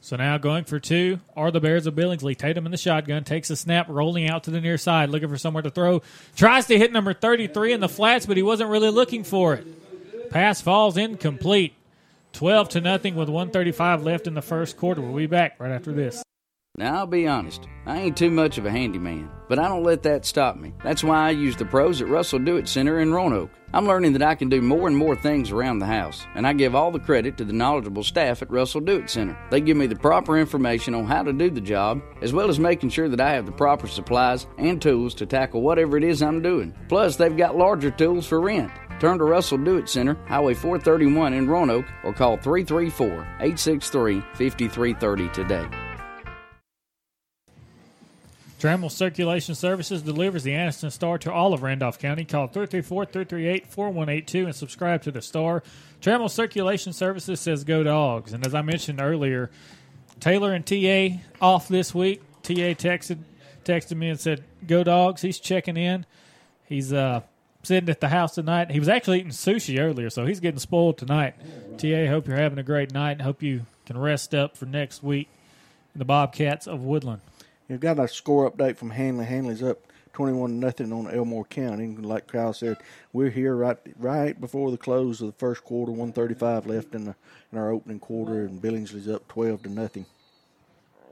So 0.00 0.16
now 0.16 0.38
going 0.38 0.64
for 0.64 0.80
two 0.80 1.20
are 1.36 1.52
the 1.52 1.60
Bears 1.60 1.86
of 1.86 1.94
Billingsley. 1.94 2.36
Tatum 2.36 2.66
in 2.66 2.72
the 2.72 2.76
shotgun 2.78 3.22
takes 3.22 3.48
a 3.50 3.54
snap, 3.56 3.86
rolling 3.88 4.28
out 4.28 4.42
to 4.44 4.50
the 4.50 4.60
near 4.60 4.76
side, 4.76 5.08
looking 5.10 5.28
for 5.28 5.38
somewhere 5.38 5.62
to 5.62 5.70
throw. 5.70 6.02
Tries 6.34 6.66
to 6.66 6.76
hit 6.76 6.90
number 6.90 7.14
33 7.14 7.74
in 7.74 7.78
the 7.78 7.88
flats, 7.88 8.26
but 8.26 8.36
he 8.36 8.42
wasn't 8.42 8.70
really 8.70 8.90
looking 8.90 9.22
for 9.22 9.54
it. 9.54 9.64
Pass 10.32 10.62
falls 10.62 10.96
incomplete. 10.96 11.74
12 12.32 12.70
to 12.70 12.80
nothing 12.80 13.16
with 13.16 13.28
135 13.28 14.02
left 14.02 14.26
in 14.26 14.32
the 14.32 14.40
first 14.40 14.78
quarter. 14.78 15.02
We'll 15.02 15.14
be 15.14 15.26
back 15.26 15.60
right 15.60 15.70
after 15.70 15.92
this. 15.92 16.22
Now, 16.78 17.00
I'll 17.00 17.06
be 17.06 17.28
honest, 17.28 17.68
I 17.84 17.98
ain't 17.98 18.16
too 18.16 18.30
much 18.30 18.56
of 18.56 18.64
a 18.64 18.70
handyman, 18.70 19.28
but 19.46 19.58
I 19.58 19.68
don't 19.68 19.84
let 19.84 20.02
that 20.04 20.24
stop 20.24 20.56
me. 20.56 20.72
That's 20.82 21.04
why 21.04 21.26
I 21.26 21.30
use 21.32 21.54
the 21.54 21.66
pros 21.66 22.00
at 22.00 22.08
Russell 22.08 22.38
Do 22.38 22.56
It 22.56 22.66
Center 22.66 23.00
in 23.00 23.12
Roanoke. 23.12 23.50
I'm 23.74 23.86
learning 23.86 24.14
that 24.14 24.22
I 24.22 24.34
can 24.34 24.48
do 24.48 24.62
more 24.62 24.88
and 24.88 24.96
more 24.96 25.14
things 25.14 25.50
around 25.50 25.80
the 25.80 25.86
house, 25.86 26.26
and 26.34 26.46
I 26.46 26.54
give 26.54 26.74
all 26.74 26.90
the 26.90 26.98
credit 26.98 27.36
to 27.36 27.44
the 27.44 27.52
knowledgeable 27.52 28.02
staff 28.02 28.40
at 28.40 28.50
Russell 28.50 28.80
Do 28.80 28.96
It 28.96 29.10
Center. 29.10 29.38
They 29.50 29.60
give 29.60 29.76
me 29.76 29.86
the 29.86 29.96
proper 29.96 30.38
information 30.38 30.94
on 30.94 31.04
how 31.04 31.22
to 31.22 31.34
do 31.34 31.50
the 31.50 31.60
job, 31.60 32.00
as 32.22 32.32
well 32.32 32.48
as 32.48 32.58
making 32.58 32.88
sure 32.88 33.10
that 33.10 33.20
I 33.20 33.32
have 33.32 33.44
the 33.44 33.52
proper 33.52 33.86
supplies 33.86 34.46
and 34.56 34.80
tools 34.80 35.14
to 35.16 35.26
tackle 35.26 35.60
whatever 35.60 35.98
it 35.98 36.04
is 36.04 36.22
I'm 36.22 36.40
doing. 36.40 36.74
Plus, 36.88 37.16
they've 37.16 37.36
got 37.36 37.58
larger 37.58 37.90
tools 37.90 38.26
for 38.26 38.40
rent. 38.40 38.72
Turn 39.02 39.18
to 39.18 39.24
Russell 39.24 39.58
Do 39.58 39.78
It 39.78 39.88
Center, 39.88 40.16
Highway 40.28 40.54
431 40.54 41.32
in 41.32 41.48
Roanoke, 41.48 41.86
or 42.04 42.12
call 42.12 42.36
334 42.36 43.08
863 43.40 44.20
5330 44.20 45.28
today. 45.30 45.66
Trammell 48.60 48.92
Circulation 48.92 49.56
Services 49.56 50.02
delivers 50.02 50.44
the 50.44 50.52
Anniston 50.52 50.92
Star 50.92 51.18
to 51.18 51.32
all 51.32 51.52
of 51.52 51.64
Randolph 51.64 51.98
County. 51.98 52.24
Call 52.24 52.46
334-338-4182 52.46 54.44
and 54.44 54.54
subscribe 54.54 55.02
to 55.02 55.10
the 55.10 55.20
Star. 55.20 55.64
Trammell 56.00 56.30
Circulation 56.30 56.92
Services 56.92 57.40
says 57.40 57.64
go 57.64 57.82
dogs. 57.82 58.32
And 58.32 58.46
as 58.46 58.54
I 58.54 58.62
mentioned 58.62 59.00
earlier, 59.00 59.50
Taylor 60.20 60.54
and 60.54 60.64
TA 60.64 61.18
off 61.44 61.66
this 61.66 61.92
week. 61.92 62.22
TA 62.44 62.78
texted 62.78 63.18
texted 63.64 63.96
me 63.96 64.10
and 64.10 64.20
said, 64.20 64.44
"Go 64.64 64.84
dogs." 64.84 65.22
He's 65.22 65.40
checking 65.40 65.76
in. 65.76 66.06
He's 66.66 66.92
uh, 66.92 67.22
sitting 67.62 67.88
at 67.88 68.00
the 68.00 68.08
house 68.08 68.34
tonight. 68.34 68.70
He 68.70 68.78
was 68.78 68.88
actually 68.88 69.20
eating 69.20 69.30
sushi 69.30 69.80
earlier, 69.80 70.10
so 70.10 70.26
he's 70.26 70.40
getting 70.40 70.58
spoiled 70.58 70.98
tonight. 70.98 71.34
TA, 71.78 72.06
hope 72.06 72.26
you're 72.26 72.36
having 72.36 72.58
a 72.58 72.62
great 72.62 72.92
night. 72.92 73.20
Hope 73.20 73.42
you 73.42 73.66
can 73.86 73.98
rest 73.98 74.34
up 74.34 74.56
for 74.56 74.66
next 74.66 75.02
week. 75.02 75.28
The 75.94 76.04
Bobcats 76.04 76.66
of 76.66 76.82
Woodland. 76.82 77.20
You've 77.68 77.80
got 77.80 77.98
a 77.98 78.08
score 78.08 78.50
update 78.50 78.76
from 78.76 78.90
Handley. 78.90 79.24
Handley's 79.26 79.62
up 79.62 79.78
twenty-one 80.12 80.58
nothing 80.60 80.92
on 80.92 81.10
Elmore 81.10 81.44
County. 81.44 81.84
And 81.84 82.04
Like 82.04 82.26
Kyle 82.26 82.52
said, 82.52 82.78
we're 83.12 83.30
here 83.30 83.54
right 83.54 83.78
right 83.98 84.38
before 84.40 84.70
the 84.70 84.78
close 84.78 85.20
of 85.20 85.26
the 85.28 85.38
first 85.38 85.64
quarter. 85.64 85.92
One 85.92 86.12
thirty-five 86.12 86.66
left 86.66 86.94
in 86.94 87.04
the 87.04 87.14
in 87.52 87.58
our 87.58 87.70
opening 87.70 87.98
quarter, 87.98 88.44
and 88.44 88.60
Billingsley's 88.60 89.08
up 89.08 89.28
twelve 89.28 89.62
to 89.64 89.68
nothing. 89.70 90.06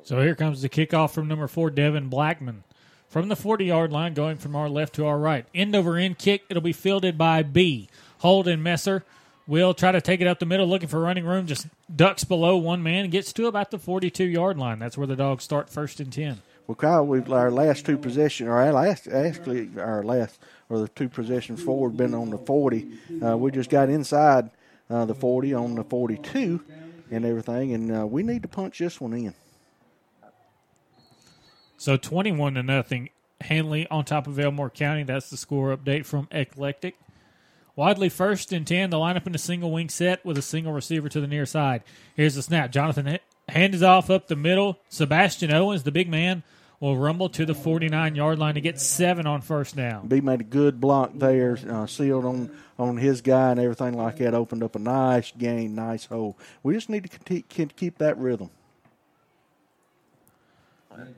So 0.03 0.21
here 0.23 0.35
comes 0.35 0.63
the 0.63 0.69
kickoff 0.69 1.11
from 1.13 1.29
number 1.29 1.47
four, 1.47 1.71
Devin 1.71 2.09
Blackman. 2.09 2.65
From 3.11 3.29
the 3.29 3.37
40 3.37 3.67
yard 3.67 3.93
line, 3.93 4.15
going 4.15 4.39
from 4.39 4.57
our 4.57 4.69
left 4.69 4.95
to 4.95 5.05
our 5.05 5.19
right. 5.19 5.45
End 5.55 5.77
over 5.77 5.97
end 5.97 6.17
kick. 6.17 6.45
It'll 6.49 6.63
be 6.63 6.73
fielded 6.73 7.19
by 7.19 7.43
B. 7.43 7.89
Holden 8.19 8.63
Messer 8.63 9.05
will 9.47 9.75
try 9.75 9.91
to 9.93 10.01
take 10.01 10.21
it 10.21 10.27
up 10.27 10.39
the 10.39 10.47
middle, 10.47 10.67
looking 10.67 10.89
for 10.89 11.01
running 11.01 11.25
room. 11.25 11.47
Just 11.47 11.67
ducks 11.95 12.25
below 12.25 12.57
one 12.57 12.83
man 12.83 13.05
and 13.05 13.13
gets 13.13 13.33
to 13.35 13.47
about 13.47 13.73
the 13.73 13.79
42 13.79 14.25
yard 14.25 14.57
line. 14.57 14.79
That's 14.79 14.97
where 14.97 15.09
the 15.09 15.17
dogs 15.17 15.45
start 15.45 15.69
first 15.69 16.01
and 16.01 16.13
10. 16.13 16.41
Well, 16.67 16.77
Kyle, 16.77 17.05
we've 17.05 17.31
our 17.33 17.51
last 17.51 17.85
two 17.85 17.99
possessions, 17.99 18.49
or 18.49 18.53
our 18.53 18.73
last 18.73 19.09
actually 19.09 19.71
our 19.77 20.05
last 20.05 20.39
or 20.69 20.79
the 20.79 20.89
two 20.89 21.09
possessions 21.09 21.61
forward 21.61 21.97
been 21.97 22.15
on 22.15 22.31
the 22.31 22.39
40. 22.39 22.87
Uh, 23.21 23.37
we 23.37 23.51
just 23.51 23.71
got 23.71 23.89
inside 23.91 24.51
uh, 24.89 25.05
the 25.05 25.17
40 25.17 25.53
on 25.55 25.75
the 25.75 25.83
42 25.83 26.63
and 27.11 27.25
everything, 27.25 27.75
and 27.75 27.91
uh, 28.03 28.07
we 28.07 28.23
need 28.23 28.43
to 28.43 28.49
punch 28.49 28.79
this 28.79 29.01
one 29.01 29.15
in. 29.15 29.35
So 31.81 31.97
21 31.97 32.55
to 32.55 32.63
nothing. 32.63 33.09
Handley 33.41 33.89
on 33.91 34.05
top 34.05 34.27
of 34.27 34.39
Elmore 34.39 34.69
County. 34.69 35.03
That's 35.03 35.31
the 35.31 35.39
score 35.39 35.75
update 35.75 36.05
from 36.05 36.29
Eclectic. 36.31 36.95
Wadley 37.75 38.11
first 38.11 38.53
and 38.53 38.67
10. 38.67 38.91
The 38.91 38.99
lineup 38.99 39.27
in 39.27 39.35
a 39.35 39.39
single 39.39 39.73
wing 39.73 39.89
set 39.89 40.23
with 40.23 40.37
a 40.37 40.43
single 40.43 40.75
receiver 40.75 41.09
to 41.09 41.23
the 41.23 41.27
near 41.27 41.47
side. 41.47 41.83
Here's 42.15 42.35
the 42.35 42.43
snap. 42.43 42.71
Jonathan 42.71 43.19
hands 43.49 43.83
off 43.83 44.11
up 44.11 44.29
the 44.29 44.37
middle. 44.37 44.79
Sebastian 44.91 45.51
Owens, 45.55 45.85
the 45.85 45.91
big 45.91 46.11
man, 46.11 46.43
will 46.81 46.99
rumble 46.99 47.31
to 47.31 47.47
the 47.47 47.55
49 47.55 48.15
yard 48.15 48.39
line 48.39 48.57
to 48.57 48.61
get 48.61 48.79
seven 48.79 49.27
on 49.27 49.41
first 49.41 49.75
down. 49.75 50.07
B 50.07 50.21
made 50.21 50.43
a 50.43 50.45
good 50.45 50.83
block 50.83 51.13
there, 51.15 51.59
uh, 51.67 51.87
sealed 51.87 52.27
on, 52.27 52.51
on 52.79 52.99
his 52.99 53.23
guy 53.23 53.53
and 53.53 53.61
everything 53.61 53.97
like 53.97 54.19
that. 54.19 54.35
Opened 54.35 54.63
up 54.63 54.77
a 54.77 54.79
nice 54.79 55.33
gain, 55.39 55.77
nice 55.77 56.05
hole. 56.05 56.37
We 56.63 56.75
just 56.75 56.91
need 56.91 57.11
to 57.11 57.41
keep 57.41 57.97
that 57.97 58.19
rhythm. 58.19 58.51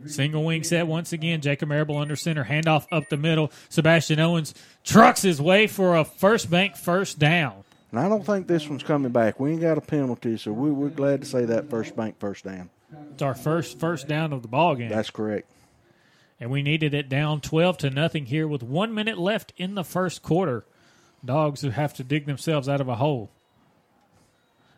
Single 0.06 0.44
wing 0.44 0.64
set 0.64 0.86
once 0.86 1.12
again. 1.12 1.40
Jacob 1.40 1.68
Marable 1.68 1.96
under 1.96 2.16
center. 2.16 2.44
Handoff 2.44 2.86
up 2.92 3.08
the 3.08 3.16
middle. 3.16 3.50
Sebastian 3.68 4.20
Owens 4.20 4.54
trucks 4.84 5.22
his 5.22 5.40
way 5.40 5.66
for 5.66 5.96
a 5.96 6.04
first 6.04 6.50
bank 6.50 6.76
first 6.76 7.18
down. 7.18 7.64
And 7.90 8.00
I 8.00 8.08
don't 8.08 8.24
think 8.24 8.46
this 8.46 8.68
one's 8.68 8.82
coming 8.82 9.12
back. 9.12 9.38
We 9.38 9.52
ain't 9.52 9.60
got 9.60 9.78
a 9.78 9.82
penalty, 9.82 10.38
so 10.38 10.52
we, 10.52 10.70
we're 10.70 10.88
glad 10.88 11.20
to 11.20 11.26
say 11.26 11.44
that 11.44 11.68
first 11.68 11.94
bank 11.94 12.18
first 12.18 12.44
down. 12.44 12.70
It's 13.12 13.22
our 13.22 13.34
first 13.34 13.78
first 13.78 14.08
down 14.08 14.32
of 14.32 14.42
the 14.42 14.48
ball 14.48 14.74
game. 14.74 14.88
That's 14.88 15.10
correct. 15.10 15.50
And 16.40 16.50
we 16.50 16.62
needed 16.62 16.94
it 16.94 17.08
down 17.08 17.40
twelve 17.40 17.78
to 17.78 17.90
nothing 17.90 18.26
here 18.26 18.48
with 18.48 18.62
one 18.62 18.94
minute 18.94 19.18
left 19.18 19.52
in 19.56 19.74
the 19.74 19.84
first 19.84 20.22
quarter. 20.22 20.64
Dogs 21.24 21.60
who 21.60 21.70
have 21.70 21.94
to 21.94 22.04
dig 22.04 22.26
themselves 22.26 22.68
out 22.68 22.80
of 22.80 22.88
a 22.88 22.96
hole. 22.96 23.30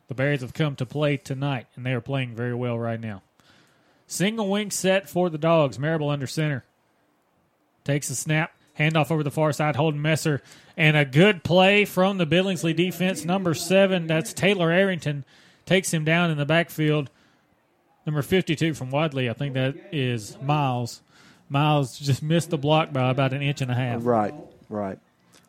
The 0.08 0.14
Bears 0.14 0.42
have 0.42 0.52
come 0.52 0.76
to 0.76 0.84
play 0.84 1.16
tonight, 1.16 1.66
and 1.74 1.86
they 1.86 1.92
are 1.92 2.00
playing 2.02 2.34
very 2.34 2.54
well 2.54 2.78
right 2.78 3.00
now. 3.00 3.22
Single 4.06 4.48
wing 4.48 4.70
set 4.70 5.08
for 5.08 5.30
the 5.30 5.38
dogs. 5.38 5.78
Marable 5.78 6.10
under 6.10 6.26
center. 6.26 6.64
Takes 7.84 8.10
a 8.10 8.14
snap. 8.14 8.52
Handoff 8.78 9.10
over 9.10 9.22
the 9.22 9.30
far 9.30 9.52
side. 9.52 9.76
Holden 9.76 10.02
Messer. 10.02 10.42
And 10.76 10.96
a 10.96 11.04
good 11.04 11.44
play 11.44 11.84
from 11.84 12.18
the 12.18 12.26
Billingsley 12.26 12.74
defense. 12.74 13.24
Number 13.24 13.54
seven, 13.54 14.06
that's 14.06 14.32
Taylor 14.32 14.70
Arrington, 14.70 15.24
takes 15.66 15.94
him 15.94 16.04
down 16.04 16.30
in 16.30 16.36
the 16.36 16.44
backfield. 16.44 17.10
Number 18.06 18.22
52 18.22 18.74
from 18.74 18.90
Wadley, 18.90 19.30
I 19.30 19.32
think 19.32 19.54
that 19.54 19.76
is 19.92 20.36
Miles. 20.42 21.00
Miles 21.48 21.98
just 21.98 22.22
missed 22.22 22.50
the 22.50 22.58
block 22.58 22.92
by 22.92 23.08
about 23.10 23.32
an 23.32 23.40
inch 23.40 23.60
and 23.60 23.70
a 23.70 23.74
half. 23.74 24.04
Right, 24.04 24.34
right. 24.68 24.98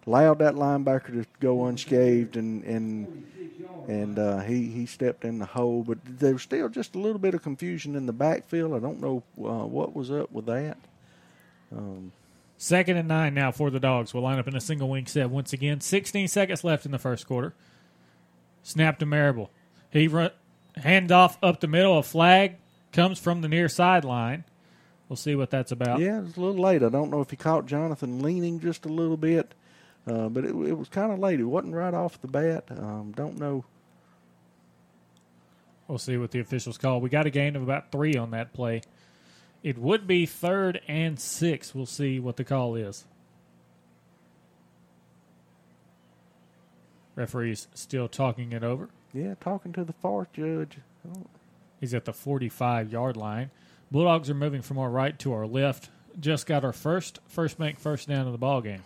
Allowed 0.08 0.40
that 0.40 0.56
linebacker 0.56 1.24
to 1.24 1.26
go 1.40 1.66
unscathed 1.66 2.38
and, 2.38 2.64
and 2.64 3.26
and 3.88 4.20
uh, 4.20 4.40
he 4.40 4.68
he 4.68 4.86
stepped 4.86 5.26
in 5.26 5.40
the 5.40 5.46
hole. 5.46 5.84
But 5.84 5.98
there 6.06 6.34
was 6.34 6.44
still 6.44 6.70
just 6.70 6.96
a 6.96 7.00
little 7.00 7.20
bit 7.20 7.34
of 7.34 7.42
confusion 7.42 7.96
in 7.96 8.06
the 8.06 8.14
backfield. 8.14 8.74
I 8.74 8.80
don't 8.80 9.02
know 9.02 9.24
uh, 9.40 9.66
what 9.66 9.96
was 9.96 10.12
up 10.12 10.32
with 10.32 10.46
that. 10.46 10.78
Um, 11.76 12.12
Second 12.58 12.98
and 12.98 13.08
nine 13.08 13.34
now 13.34 13.52
for 13.52 13.70
the 13.70 13.80
Dogs. 13.80 14.14
We'll 14.14 14.24
line 14.24 14.40
up 14.40 14.48
in 14.48 14.56
a 14.56 14.62
single 14.62 14.90
wing 14.90 15.08
set 15.08 15.30
once 15.30 15.52
again. 15.52 15.82
16 15.82 16.28
seconds 16.30 16.64
left 16.64 16.86
in 16.86 16.92
the 16.92 17.00
first 17.00 17.28
quarter. 17.28 17.54
Snap 18.64 18.98
to 19.00 19.06
Marable. 19.06 19.52
He 19.92 20.08
run 20.08 20.32
hand 20.78 21.12
off 21.12 21.38
up 21.44 21.60
the 21.60 21.68
middle. 21.68 21.98
A 21.98 22.04
flag 22.04 22.56
comes 22.92 23.20
from 23.20 23.42
the 23.42 23.50
near 23.50 23.68
sideline. 23.68 24.46
We'll 25.10 25.18
see 25.18 25.36
what 25.36 25.52
that's 25.52 25.72
about. 25.72 26.00
Yeah, 26.00 26.22
it's 26.22 26.38
a 26.38 26.42
little 26.42 26.62
late. 26.62 26.82
I 26.82 26.90
don't 26.90 27.12
know 27.12 27.22
if 27.22 27.30
he 27.30 27.36
caught 27.36 27.66
Jonathan 27.66 28.22
leaning 28.22 28.60
just 28.60 28.86
a 28.86 28.90
little 28.90 29.18
bit, 29.18 29.54
uh, 30.08 30.30
but 30.30 30.46
it, 30.46 30.50
it 30.50 30.78
was 30.78 30.90
kind 30.90 31.12
of 31.12 31.20
late. 31.20 31.40
It 31.40 31.46
wasn't 31.46 31.74
right 31.74 31.94
off 31.94 32.22
the 32.22 32.28
bat. 32.28 32.66
Um, 32.70 33.14
don't 33.16 33.38
know 33.40 33.66
We'll 35.88 35.98
see 36.00 36.18
what 36.18 36.32
the 36.32 36.40
officials 36.40 36.78
call. 36.78 37.00
We 37.00 37.10
got 37.10 37.28
a 37.28 37.30
gain 37.30 37.56
of 37.56 37.62
about 37.62 37.92
three 37.92 38.16
on 38.16 38.32
that 38.32 38.54
play. 38.54 38.82
It 39.62 39.78
would 39.78 40.08
be 40.08 40.26
third 40.26 40.82
and 40.88 41.20
six. 41.20 41.76
We'll 41.76 41.86
see 41.86 42.20
what 42.20 42.38
the 42.38 42.44
call 42.44 42.76
is. 42.76 43.06
Referee's 47.16 47.68
still 47.74 48.08
talking 48.08 48.52
it 48.52 48.64
over. 48.64 48.90
Yeah, 49.14 49.36
talking 49.40 49.74
to 49.74 49.84
the 49.84 49.94
fourth 49.94 50.34
judge. 50.34 50.80
He's 51.80 51.94
at 51.94 52.06
the 52.06 52.14
45 52.14 52.92
yard 52.92 53.16
line. 53.16 53.52
Bulldogs 53.92 54.30
are 54.30 54.36
moving 54.36 54.62
from 54.62 54.78
our 54.78 54.90
right 54.90 55.18
to 55.20 55.34
our 55.34 55.48
left. 55.48 55.90
Just 56.20 56.48
got 56.48 56.66
our 56.66 56.74
first 56.74 57.20
first 57.28 57.58
bank 57.58 57.80
first 57.80 58.08
down 58.08 58.26
of 58.26 58.32
the 58.32 58.38
ball 58.38 58.62
game, 58.62 58.84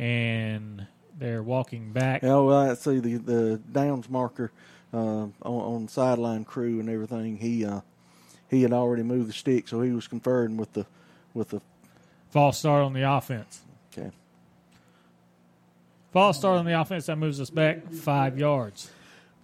and 0.00 0.86
they're 1.18 1.42
walking 1.42 1.92
back. 1.92 2.24
Oh, 2.24 2.46
well, 2.46 2.70
I 2.70 2.74
see 2.74 2.98
the 3.00 3.18
the 3.18 3.60
downs 3.70 4.08
marker 4.08 4.50
uh, 4.94 4.96
on, 4.96 5.32
on 5.42 5.88
sideline 5.88 6.44
crew 6.44 6.80
and 6.80 6.88
everything. 6.88 7.36
He 7.36 7.66
uh, 7.66 7.82
he 8.48 8.62
had 8.62 8.72
already 8.72 9.02
moved 9.02 9.28
the 9.28 9.34
stick, 9.34 9.68
so 9.68 9.82
he 9.82 9.92
was 9.92 10.08
conferring 10.08 10.56
with 10.56 10.72
the 10.72 10.86
with 11.34 11.50
the 11.50 11.60
false 12.30 12.58
start 12.58 12.82
on 12.82 12.94
the 12.94 13.02
offense. 13.02 13.60
Okay. 13.92 14.10
False 16.12 16.38
start 16.38 16.58
on 16.58 16.64
the 16.64 16.80
offense 16.80 17.06
that 17.06 17.16
moves 17.16 17.38
us 17.38 17.50
back 17.50 17.92
five 17.92 18.38
yards. 18.38 18.90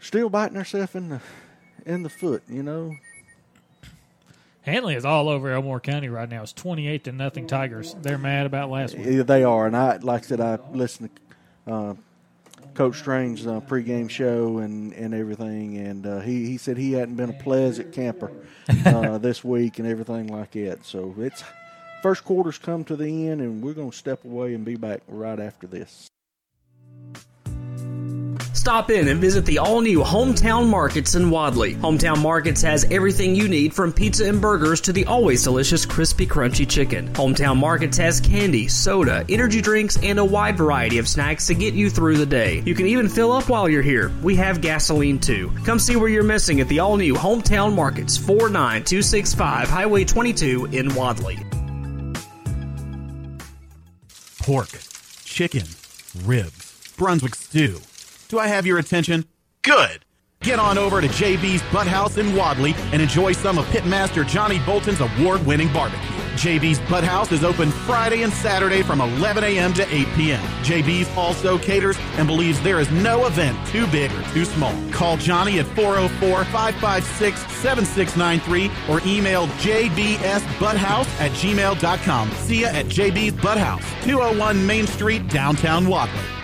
Still 0.00 0.30
biting 0.30 0.56
ourselves 0.56 0.94
in 0.94 1.10
the 1.10 1.20
in 1.84 2.02
the 2.02 2.08
foot, 2.08 2.42
you 2.48 2.62
know. 2.62 2.96
Handley 4.66 4.96
is 4.96 5.04
all 5.04 5.28
over 5.28 5.52
Elmore 5.52 5.78
County 5.78 6.08
right 6.08 6.28
now. 6.28 6.42
It's 6.42 6.52
twenty 6.52 6.88
eight 6.88 7.04
to 7.04 7.12
nothing 7.12 7.46
Tigers. 7.46 7.94
They're 8.02 8.18
mad 8.18 8.46
about 8.46 8.68
last 8.68 8.96
week. 8.96 9.06
Yeah, 9.06 9.22
they 9.22 9.44
are, 9.44 9.66
and 9.66 9.76
I 9.76 9.98
like 9.98 10.24
I 10.24 10.26
said 10.26 10.40
I 10.40 10.58
listened 10.72 11.10
to 11.66 11.72
uh, 11.72 11.94
Coach 12.74 12.98
Strange's 12.98 13.46
uh, 13.46 13.60
pregame 13.60 14.10
show 14.10 14.58
and, 14.58 14.92
and 14.92 15.14
everything, 15.14 15.78
and 15.78 16.04
uh, 16.04 16.18
he 16.18 16.46
he 16.46 16.58
said 16.58 16.76
he 16.76 16.92
hadn't 16.92 17.14
been 17.14 17.30
a 17.30 17.42
pleasant 17.44 17.92
camper 17.92 18.32
uh, 18.84 19.18
this 19.18 19.44
week 19.44 19.78
and 19.78 19.86
everything 19.86 20.26
like 20.26 20.50
that. 20.50 20.84
So 20.84 21.14
it's 21.16 21.44
first 22.02 22.24
quarter's 22.24 22.58
come 22.58 22.82
to 22.84 22.96
the 22.96 23.28
end, 23.28 23.40
and 23.40 23.62
we're 23.62 23.72
going 23.72 23.92
to 23.92 23.96
step 23.96 24.24
away 24.24 24.52
and 24.54 24.64
be 24.64 24.74
back 24.74 25.02
right 25.06 25.38
after 25.38 25.68
this. 25.68 26.10
Stop 28.66 28.90
in 28.90 29.06
and 29.06 29.20
visit 29.20 29.46
the 29.46 29.58
all 29.58 29.80
new 29.80 30.00
Hometown 30.00 30.68
Markets 30.68 31.14
in 31.14 31.30
Wadley. 31.30 31.76
Hometown 31.76 32.20
Markets 32.20 32.62
has 32.62 32.84
everything 32.90 33.36
you 33.36 33.46
need 33.46 33.72
from 33.72 33.92
pizza 33.92 34.28
and 34.28 34.40
burgers 34.40 34.80
to 34.80 34.92
the 34.92 35.06
always 35.06 35.44
delicious 35.44 35.86
crispy 35.86 36.26
crunchy 36.26 36.68
chicken. 36.68 37.08
Hometown 37.12 37.58
Markets 37.58 37.96
has 37.98 38.20
candy, 38.20 38.66
soda, 38.66 39.24
energy 39.28 39.60
drinks, 39.60 39.96
and 40.02 40.18
a 40.18 40.24
wide 40.24 40.56
variety 40.56 40.98
of 40.98 41.06
snacks 41.06 41.46
to 41.46 41.54
get 41.54 41.74
you 41.74 41.88
through 41.88 42.16
the 42.16 42.26
day. 42.26 42.60
You 42.66 42.74
can 42.74 42.86
even 42.86 43.08
fill 43.08 43.30
up 43.30 43.48
while 43.48 43.68
you're 43.68 43.82
here. 43.82 44.10
We 44.20 44.34
have 44.34 44.60
gasoline 44.60 45.20
too. 45.20 45.52
Come 45.64 45.78
see 45.78 45.94
where 45.94 46.08
you're 46.08 46.24
missing 46.24 46.60
at 46.60 46.66
the 46.66 46.80
all 46.80 46.96
new 46.96 47.14
Hometown 47.14 47.72
Markets, 47.72 48.16
49265 48.16 49.68
Highway 49.68 50.04
22 50.04 50.70
in 50.72 50.92
Wadley. 50.92 51.38
Pork, 54.42 54.70
chicken, 55.24 55.68
ribs, 56.24 56.92
Brunswick 56.96 57.36
stew. 57.36 57.80
Do 58.28 58.38
I 58.38 58.48
have 58.48 58.66
your 58.66 58.78
attention? 58.78 59.24
Good. 59.62 60.04
Get 60.42 60.58
on 60.58 60.78
over 60.78 61.00
to 61.00 61.08
JB's 61.08 61.62
Butthouse 61.62 62.18
in 62.18 62.34
Wadley 62.36 62.74
and 62.92 63.00
enjoy 63.00 63.32
some 63.32 63.58
of 63.58 63.64
Pitmaster 63.66 64.26
Johnny 64.26 64.58
Bolton's 64.60 65.00
award 65.00 65.44
winning 65.46 65.72
barbecue. 65.72 66.00
JB's 66.36 66.78
Butthouse 66.80 67.32
is 67.32 67.42
open 67.42 67.70
Friday 67.70 68.22
and 68.22 68.32
Saturday 68.32 68.82
from 68.82 69.00
11 69.00 69.42
a.m. 69.44 69.72
to 69.74 69.82
8 69.82 70.06
p.m. 70.14 70.42
JB's 70.62 71.08
also 71.16 71.56
caters 71.56 71.96
and 72.18 72.26
believes 72.26 72.60
there 72.62 72.78
is 72.78 72.90
no 72.90 73.26
event 73.26 73.56
too 73.68 73.86
big 73.86 74.12
or 74.12 74.22
too 74.34 74.44
small. 74.44 74.74
Call 74.92 75.16
Johnny 75.16 75.58
at 75.58 75.66
404 75.68 76.44
556 76.44 77.40
7693 77.54 78.70
or 78.90 79.00
email 79.06 79.46
jbsbutthouse 79.46 81.08
at 81.20 81.30
gmail.com. 81.30 82.30
See 82.32 82.60
ya 82.62 82.68
at 82.68 82.86
JB's 82.86 83.32
Butthouse, 83.32 84.04
201 84.04 84.66
Main 84.66 84.86
Street, 84.86 85.26
downtown 85.28 85.86
Wadley. 85.88 86.35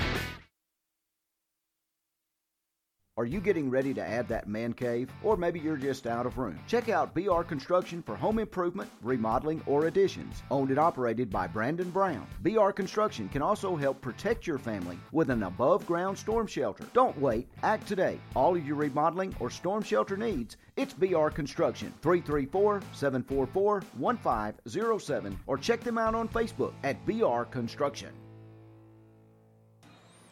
Are 3.18 3.26
you 3.26 3.42
getting 3.42 3.68
ready 3.68 3.92
to 3.92 4.00
add 4.00 4.26
that 4.28 4.48
man 4.48 4.72
cave? 4.72 5.12
Or 5.22 5.36
maybe 5.36 5.60
you're 5.60 5.76
just 5.76 6.06
out 6.06 6.24
of 6.24 6.38
room? 6.38 6.58
Check 6.66 6.88
out 6.88 7.14
BR 7.14 7.42
Construction 7.42 8.02
for 8.02 8.16
home 8.16 8.38
improvement, 8.38 8.90
remodeling, 9.02 9.62
or 9.66 9.84
additions. 9.84 10.42
Owned 10.50 10.70
and 10.70 10.78
operated 10.78 11.28
by 11.28 11.46
Brandon 11.46 11.90
Brown. 11.90 12.26
BR 12.40 12.70
Construction 12.70 13.28
can 13.28 13.42
also 13.42 13.76
help 13.76 14.00
protect 14.00 14.46
your 14.46 14.56
family 14.56 14.98
with 15.12 15.28
an 15.28 15.42
above 15.42 15.86
ground 15.86 16.16
storm 16.16 16.46
shelter. 16.46 16.86
Don't 16.94 17.18
wait, 17.20 17.48
act 17.62 17.86
today. 17.86 18.18
All 18.34 18.56
of 18.56 18.66
your 18.66 18.76
remodeling 18.76 19.36
or 19.40 19.50
storm 19.50 19.82
shelter 19.82 20.16
needs, 20.16 20.56
it's 20.78 20.94
BR 20.94 21.28
Construction. 21.28 21.92
334 22.00 22.80
744 22.94 23.82
1507 23.98 25.38
or 25.46 25.58
check 25.58 25.80
them 25.82 25.98
out 25.98 26.14
on 26.14 26.30
Facebook 26.30 26.72
at 26.82 27.04
BR 27.04 27.42
Construction. 27.42 28.08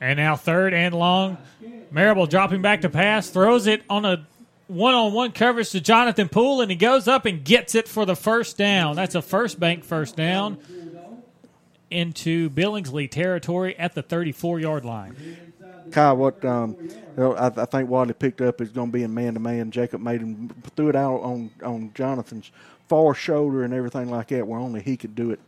And 0.01 0.17
now 0.17 0.37
third 0.37 0.73
and 0.73 0.95
long. 0.95 1.39
Marable 1.91 2.27
dropping 2.27 2.63
back 2.63 2.83
to 2.83 2.89
pass, 2.89 3.29
throws 3.29 3.67
it 3.67 3.83
on 3.91 4.05
a 4.05 4.27
one 4.69 4.95
on 4.95 5.13
one 5.13 5.33
coverage 5.33 5.71
to 5.71 5.81
Jonathan 5.81 6.29
Poole, 6.29 6.61
and 6.61 6.71
he 6.71 6.77
goes 6.77 7.09
up 7.09 7.27
and 7.27 7.45
gets 7.45 7.75
it 7.75 7.89
for 7.89 8.07
the 8.07 8.15
first 8.15 8.57
down. 8.57 8.95
That's 8.95 9.17
a 9.17 9.23
first 9.23 9.59
bank 9.59 9.85
first 9.85 10.17
down 10.17 10.59
into 11.91 12.49
Billingsley 12.51 13.11
territory 13.11 13.77
at 13.77 13.95
the 13.95 14.03
34 14.03 14.61
yard 14.61 14.85
line. 14.85 15.17
Kyle, 15.91 16.17
what 16.17 16.45
um, 16.45 16.77
I, 17.19 17.47
I 17.57 17.65
think 17.65 17.91
Wadley 17.91 18.15
picked 18.15 18.41
up 18.41 18.61
is 18.61 18.71
going 18.71 18.89
to 18.89 18.93
be 18.93 19.03
in 19.03 19.13
man 19.13 19.35
to 19.35 19.41
man. 19.41 19.73
Jacob 19.73 20.01
made 20.01 20.21
him 20.21 20.51
threw 20.77 20.89
it 20.89 20.97
out 20.97 21.17
on 21.17 21.51
on 21.65 21.91
Jonathan's 21.95 22.53
far 22.89 23.13
shoulder 23.15 23.65
and 23.65 23.75
everything 23.75 24.09
like 24.09 24.29
that, 24.29 24.47
where 24.47 24.61
only 24.61 24.83
he 24.83 24.97
could 24.97 25.17
do 25.17 25.33
it. 25.33 25.41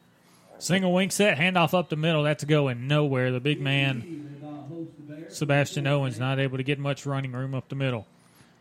Single 0.59 0.93
wing 0.93 1.11
set, 1.11 1.39
handoff 1.39 1.79
up 1.79 1.89
the 1.89 1.97
middle. 1.97 2.25
That's 2.25 2.45
going 2.45 2.89
nowhere. 2.89 3.31
The 3.31 3.41
big 3.41 3.61
man 3.61 4.41
Sebastian 5.35 5.87
Owens 5.87 6.19
not 6.19 6.39
able 6.39 6.59
to 6.59 6.63
get 6.63 6.79
much 6.79 7.07
running 7.07 7.33
room 7.33 7.55
up 7.55 7.69
the 7.69 7.75
middle. 7.75 8.07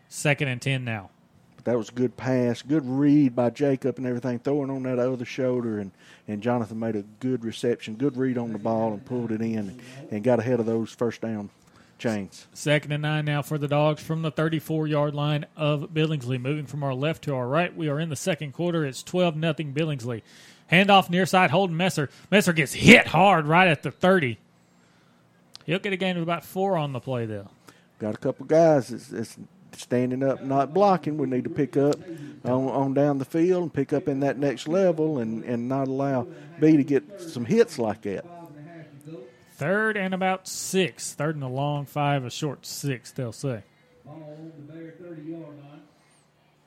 Second 0.10 0.48
and 0.48 0.62
10 0.62 0.84
now. 0.84 1.10
But 1.56 1.66
that 1.66 1.78
was 1.78 1.90
a 1.90 1.94
good 1.94 2.18
pass, 2.18 2.62
good 2.62 2.86
read 2.86 3.36
by 3.36 3.50
Jacob 3.52 3.98
and 3.98 4.08
everything, 4.08 4.40
throwing 4.40 4.70
on 4.70 4.84
that 4.84 5.00
other 5.00 5.26
shoulder. 5.26 5.80
And, 5.80 5.92
and 6.28 6.42
Jonathan 6.42 6.80
made 6.80 6.96
a 6.96 7.04
good 7.20 7.46
reception, 7.46 7.96
good 7.96 8.18
read 8.18 8.38
on 8.38 8.52
the 8.52 8.60
ball 8.60 8.94
and 8.94 9.06
pulled 9.06 9.32
it 9.32 9.42
in 9.42 9.80
and 10.10 10.24
got 10.24 10.40
ahead 10.40 10.60
of 10.60 10.66
those 10.66 10.92
first 10.92 11.22
down 11.22 11.50
chains. 12.00 12.48
Second 12.54 12.92
and 12.92 13.04
nine 13.04 13.26
now 13.26 13.42
for 13.42 13.58
the 13.58 13.68
Dogs 13.68 14.02
from 14.02 14.24
the 14.24 14.32
34 14.32 14.88
yard 14.88 15.14
line 15.14 15.46
of 15.56 15.90
Billingsley. 15.94 16.42
Moving 16.42 16.66
from 16.66 16.84
our 16.84 16.96
left 16.96 17.24
to 17.26 17.36
our 17.36 17.48
right, 17.48 17.76
we 17.76 17.88
are 17.88 18.00
in 18.00 18.10
the 18.10 18.16
second 18.16 18.54
quarter. 18.54 18.84
It's 18.84 19.04
12 19.04 19.36
nothing 19.36 19.74
Billingsley. 19.74 20.24
Handoff 20.72 21.10
near 21.10 21.26
side, 21.26 21.52
Holden 21.52 21.78
Messer. 21.78 22.10
Messer 22.32 22.54
gets 22.54 22.74
hit 22.74 23.08
hard 23.08 23.46
right 23.46 23.68
at 23.68 23.84
the 23.84 23.92
30. 23.92 24.38
He'll 25.72 25.80
get 25.80 25.94
a 25.94 25.98
gain 25.98 26.18
of 26.18 26.24
about 26.24 26.44
four 26.44 26.78
on 26.78 26.92
the 26.92 27.00
play, 27.00 27.26
though. 27.26 27.48
Got 27.98 28.16
a 28.16 28.18
couple 28.18 28.46
guys 28.46 28.90
that's, 28.90 29.08
that's 29.08 29.38
standing 29.72 30.22
up, 30.22 30.44
not 30.44 30.74
blocking. 30.74 31.18
We 31.18 31.28
need 31.28 31.46
to 31.46 31.50
pick 31.50 31.78
up 31.78 31.96
on, 32.44 32.68
on 32.68 32.94
down 32.94 33.20
the 33.20 33.24
field 33.24 33.64
and 33.64 33.74
pick 33.74 33.94
up 33.94 34.10
in 34.10 34.20
that 34.20 34.38
next 34.38 34.68
level 34.68 35.20
and, 35.20 35.46
and 35.46 35.70
not 35.70 35.88
allow 35.88 36.28
B 36.60 36.76
to 36.76 36.84
get 36.84 37.22
some 37.22 37.46
hits 37.46 37.80
like 37.80 38.02
that. 38.02 38.26
Third 39.54 39.96
and 39.96 40.14
about 40.14 40.46
six. 40.46 41.14
Third 41.14 41.36
and 41.36 41.44
a 41.46 41.48
long 41.48 41.86
five, 41.86 42.26
a 42.26 42.30
short 42.30 42.66
six, 42.66 43.14
they'll 43.14 43.32
say. 43.32 43.64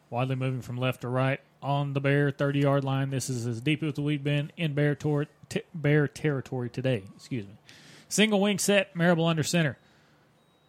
Wadley 0.08 0.36
moving 0.36 0.62
from 0.62 0.78
left 0.78 1.02
to 1.02 1.08
right 1.08 1.40
on 1.62 1.92
the 1.92 2.00
Bear 2.00 2.30
30 2.30 2.60
yard 2.60 2.84
line. 2.84 3.10
This 3.10 3.28
is 3.28 3.46
as 3.46 3.60
deep 3.60 3.82
as 3.82 3.98
we've 3.98 4.24
been 4.24 4.50
in 4.56 4.72
Bear, 4.72 4.94
tor- 4.94 5.26
t- 5.50 5.60
Bear 5.74 6.08
territory 6.08 6.70
today. 6.70 7.02
Excuse 7.14 7.44
me. 7.44 7.52
Single 8.14 8.40
wing 8.40 8.60
set, 8.60 8.94
Marable 8.94 9.26
under 9.26 9.42
center. 9.42 9.76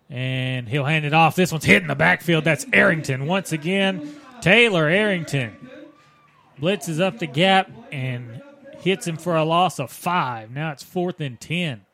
And 0.09 0.67
he'll 0.67 0.83
hand 0.83 1.05
it 1.05 1.13
off. 1.13 1.35
This 1.35 1.51
one's 1.51 1.63
hitting 1.63 1.87
the 1.87 1.95
backfield. 1.95 2.43
That's 2.43 2.65
Arrington 2.73 3.27
once 3.27 3.51
again. 3.51 4.15
Taylor 4.41 4.87
Arrington 4.87 5.55
blitzes 6.59 6.99
up 6.99 7.19
the 7.19 7.27
gap 7.27 7.69
and 7.91 8.41
hits 8.79 9.05
him 9.05 9.17
for 9.17 9.35
a 9.35 9.43
loss 9.43 9.77
of 9.79 9.91
five. 9.91 10.49
Now 10.49 10.71
it's 10.71 10.81
fourth 10.81 11.21
and 11.21 11.39
ten. 11.39 11.85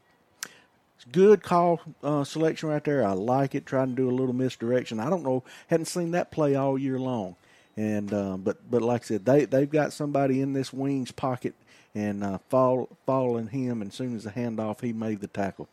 Good 1.11 1.43
call 1.43 1.81
uh, 2.01 2.23
selection 2.23 2.69
right 2.69 2.83
there. 2.85 3.05
I 3.05 3.11
like 3.11 3.53
it. 3.53 3.65
Trying 3.65 3.89
to 3.89 3.95
do 3.95 4.09
a 4.09 4.15
little 4.15 4.33
misdirection. 4.33 5.01
I 5.01 5.09
don't 5.09 5.23
know. 5.23 5.43
Hadn't 5.67 5.87
seen 5.87 6.11
that 6.11 6.31
play 6.31 6.55
all 6.55 6.77
year 6.77 6.97
long. 6.97 7.35
And 7.75 8.13
uh, 8.13 8.37
but 8.37 8.57
but 8.71 8.81
like 8.81 9.01
I 9.01 9.05
said, 9.05 9.25
they 9.25 9.43
they've 9.43 9.69
got 9.69 9.91
somebody 9.91 10.39
in 10.39 10.53
this 10.53 10.71
wings 10.71 11.11
pocket 11.11 11.55
and 11.93 12.23
uh, 12.23 12.37
fall, 12.49 12.89
following 13.05 13.47
him. 13.47 13.81
And 13.81 13.91
as 13.91 13.95
soon 13.95 14.15
as 14.15 14.23
the 14.23 14.31
handoff, 14.31 14.81
he 14.81 14.93
made 14.93 15.19
the 15.19 15.27
tackle. 15.27 15.67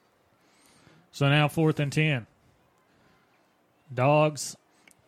So 1.12 1.28
now 1.28 1.48
fourth 1.48 1.80
and 1.80 1.92
ten. 1.92 2.26
Dogs 3.92 4.56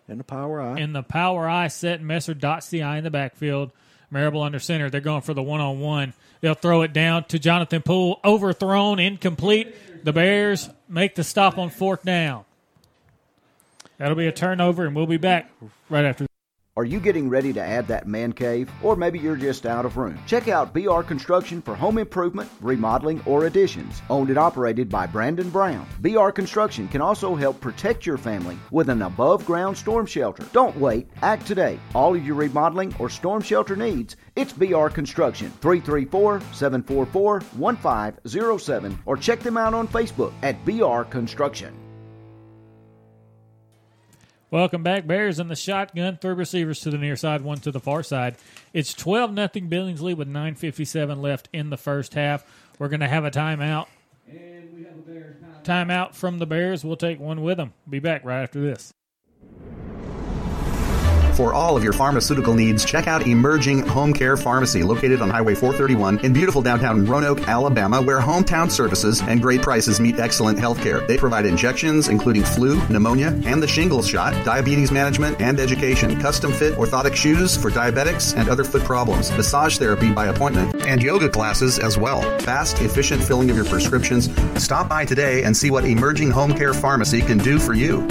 in 0.09 0.19
the 0.19 0.25
power 0.25 0.61
I 0.61 0.81
in 0.81 0.93
the 0.93 1.03
power 1.03 1.49
I 1.49 1.69
set. 1.69 2.01
Messer 2.01 2.35
dots 2.35 2.69
the 2.69 2.83
I 2.83 2.99
in 2.99 3.05
the 3.05 3.11
backfield. 3.11 3.71
Marable 4.11 4.43
under 4.43 4.59
center. 4.59 4.91
They're 4.91 5.01
going 5.01 5.23
for 5.23 5.35
the 5.35 5.43
one 5.43 5.61
on 5.61 5.79
one. 5.79 6.15
They'll 6.41 6.55
throw 6.55 6.83
it 6.83 6.93
down 6.93 7.25
to 7.25 7.39
Jonathan 7.39 7.83
Poole. 7.83 8.19
Overthrown, 8.25 8.99
incomplete. 8.99 10.05
The 10.05 10.13
Bears 10.13 10.71
make 10.89 11.15
the 11.15 11.23
stop 11.23 11.59
on 11.59 11.71
fourth 11.71 12.03
down. 12.03 12.45
That'll 13.99 14.17
be 14.17 14.27
a 14.27 14.33
turnover, 14.33 14.87
and 14.87 14.97
we'll 14.97 15.07
be 15.07 15.19
back 15.19 15.51
right 15.91 16.07
after. 16.07 16.27
Are 16.81 16.85
you 16.87 16.99
getting 16.99 17.29
ready 17.29 17.53
to 17.53 17.61
add 17.61 17.87
that 17.89 18.09
man 18.09 18.33
cave? 18.33 18.73
Or 18.83 18.97
maybe 18.97 19.19
you're 19.19 19.37
just 19.37 19.67
out 19.67 19.85
of 19.85 19.99
room? 19.99 20.19
Check 20.27 20.49
out 20.49 20.73
BR 20.73 21.03
Construction 21.03 21.61
for 21.61 21.75
home 21.75 21.99
improvement, 21.99 22.49
remodeling, 22.63 23.23
or 23.27 23.45
additions. 23.45 24.01
Owned 24.09 24.31
and 24.31 24.39
operated 24.39 24.89
by 24.89 25.07
Brandon 25.07 25.51
Brown. 25.51 25.87
BR 26.01 26.31
Construction 26.31 26.89
can 26.89 27.03
also 27.03 27.35
help 27.35 27.61
protect 27.61 28.07
your 28.07 28.17
family 28.17 28.59
with 28.71 28.89
an 28.89 29.03
above 29.03 29.45
ground 29.45 29.77
storm 29.77 30.07
shelter. 30.07 30.47
Don't 30.55 30.75
wait, 30.79 31.11
act 31.21 31.47
today. 31.47 31.79
All 31.95 32.17
of 32.17 32.27
your 32.27 32.37
remodeling 32.37 32.95
or 32.99 33.11
storm 33.11 33.43
shelter 33.43 33.77
needs, 33.77 34.17
it's 34.35 34.55
BR 34.55 34.87
Construction. 34.87 35.51
334 35.61 36.41
744 36.41 37.41
1507 37.41 38.99
or 39.05 39.19
check 39.19 39.41
them 39.41 39.59
out 39.59 39.75
on 39.75 39.87
Facebook 39.87 40.33
at 40.43 40.65
BR 40.65 41.03
Construction. 41.11 41.80
Welcome 44.53 44.83
back. 44.83 45.07
Bears 45.07 45.39
in 45.39 45.47
the 45.47 45.55
shotgun. 45.55 46.17
Three 46.17 46.35
receivers 46.35 46.81
to 46.81 46.91
the 46.91 46.99
near 46.99 47.15
side, 47.15 47.43
one 47.43 47.59
to 47.59 47.71
the 47.71 47.79
far 47.79 48.03
side. 48.03 48.35
It's 48.73 48.93
12 48.93 49.33
nothing 49.33 49.71
Billingsley 49.71 50.17
with 50.17 50.27
9.57 50.29 51.21
left 51.21 51.49
in 51.53 51.71
the 51.71 51.77
first 51.77 52.15
half. 52.15 52.45
We're 52.77 52.89
going 52.89 52.99
to 52.99 53.09
have 53.09 53.25
a 53.25 53.31
timeout. 53.31 53.87
Timeout 55.63 56.15
from 56.15 56.41
the 56.41 56.47
Bears. 56.47 56.85
We'll 56.85 56.97
take 56.97 57.21
one 57.21 57.43
with 57.43 57.59
them. 57.59 57.75
Be 57.89 58.01
back 58.01 58.25
right 58.25 58.43
after 58.43 58.61
this. 58.61 58.93
For 61.35 61.55
all 61.55 61.77
of 61.77 61.85
your 61.85 61.93
pharmaceutical 61.93 62.55
needs, 62.55 62.85
check 62.85 63.07
out 63.07 63.27
Emerging 63.27 63.87
Home 63.89 64.13
Care 64.13 64.37
Pharmacy, 64.37 64.83
located 64.83 65.23
on 65.23 65.31
Highway 65.31 65.55
431 65.55 66.25
in 66.25 66.33
beautiful 66.33 66.61
downtown 66.61 67.07
Roanoke, 67.07 67.49
Alabama, 67.49 68.03
where 68.03 68.21
hometown 68.21 68.71
services 68.71 69.23
and 69.23 69.41
great 69.41 69.63
prices 69.63 70.01
meet 70.01 70.19
excellent 70.19 70.59
health 70.59 70.81
care. 70.83 71.01
They 71.07 71.17
provide 71.17 71.47
injections, 71.47 72.09
including 72.09 72.43
flu, 72.43 72.85
pneumonia, 72.89 73.29
and 73.47 73.63
the 73.63 73.69
shingles 73.69 74.07
shot, 74.07 74.33
diabetes 74.45 74.91
management, 74.91 75.41
and 75.41 75.61
education, 75.61 76.21
custom 76.21 76.53
fit 76.53 76.75
orthotic 76.75 77.15
shoes 77.15 77.57
for 77.57 77.71
diabetics 77.71 78.37
and 78.37 78.49
other 78.49 78.65
foot 78.65 78.83
problems, 78.83 79.31
massage 79.33 79.79
therapy 79.79 80.13
by 80.13 80.27
appointment, 80.27 80.75
and 80.87 81.03
yoga 81.03 81.29
classes 81.29 81.79
as 81.79 81.97
well. 81.97 82.21
Fast, 82.41 82.81
efficient 82.81 83.23
filling 83.23 83.51
of 83.51 83.57
your 83.57 83.65
prescriptions. 83.65 84.29
Stop 84.63 84.89
by 84.89 85.05
today 85.05 85.45
and 85.45 85.57
see 85.57 85.71
what 85.71 85.85
Emerging 85.85 86.31
Home 86.31 86.53
Care 86.53 86.75
Pharmacy 86.75 87.21
can 87.21 87.39
do 87.39 87.59
for 87.59 87.75
you. 87.75 88.07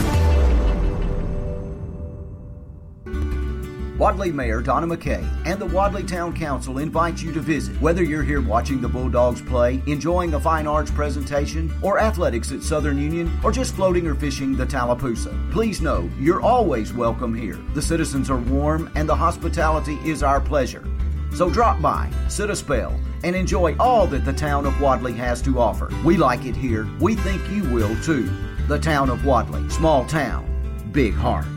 Wadley 4.00 4.32
Mayor 4.32 4.62
Donna 4.62 4.88
McKay 4.88 5.28
and 5.46 5.60
the 5.60 5.66
Wadley 5.66 6.04
Town 6.04 6.34
Council 6.34 6.78
invite 6.78 7.22
you 7.22 7.34
to 7.34 7.42
visit. 7.42 7.76
Whether 7.82 8.02
you're 8.02 8.24
here 8.24 8.40
watching 8.40 8.80
the 8.80 8.88
Bulldogs 8.88 9.42
play, 9.42 9.84
enjoying 9.88 10.36
a 10.36 10.40
fine 10.40 10.68
arts 10.68 10.90
presentation, 10.90 11.70
or 11.82 12.00
athletics 12.00 12.54
at 12.54 12.64
Southern 12.64 12.98
Union, 12.98 13.30
or 13.44 13.52
just 13.52 13.76
floating 13.76 14.08
or 14.08 14.16
fishing 14.16 14.56
the 14.56 14.66
Tallapoosa, 14.66 15.38
please 15.52 15.82
know 15.82 16.10
you're 16.18 16.42
always 16.42 16.94
welcome 16.94 17.36
here. 17.36 17.60
The 17.74 17.82
citizens 17.82 18.30
are 18.30 18.38
warm 18.38 18.90
and 18.96 19.08
the 19.08 19.18
hospitality 19.18 20.00
is 20.06 20.24
our 20.24 20.40
pleasure. 20.40 20.88
So 21.34 21.50
drop 21.50 21.82
by, 21.82 22.10
sit 22.30 22.50
a 22.50 22.56
spell, 22.56 22.98
and 23.26 23.36
enjoy 23.36 23.76
all 23.82 24.08
that 24.08 24.24
the 24.24 24.32
town 24.32 24.66
of 24.66 24.80
Wadley 24.80 25.12
has 25.14 25.42
to 25.42 25.60
offer. 25.60 25.92
We 26.06 26.16
like 26.16 26.46
it 26.46 26.56
here. 26.56 26.88
We 27.02 27.16
think 27.16 27.42
you 27.50 27.66
will 27.66 28.02
too. 28.02 28.32
The 28.70 28.80
town 28.80 29.10
of 29.10 29.26
Wadley, 29.26 29.70
small 29.70 30.06
town, 30.06 30.46
big 30.94 31.16
heart. 31.16 31.48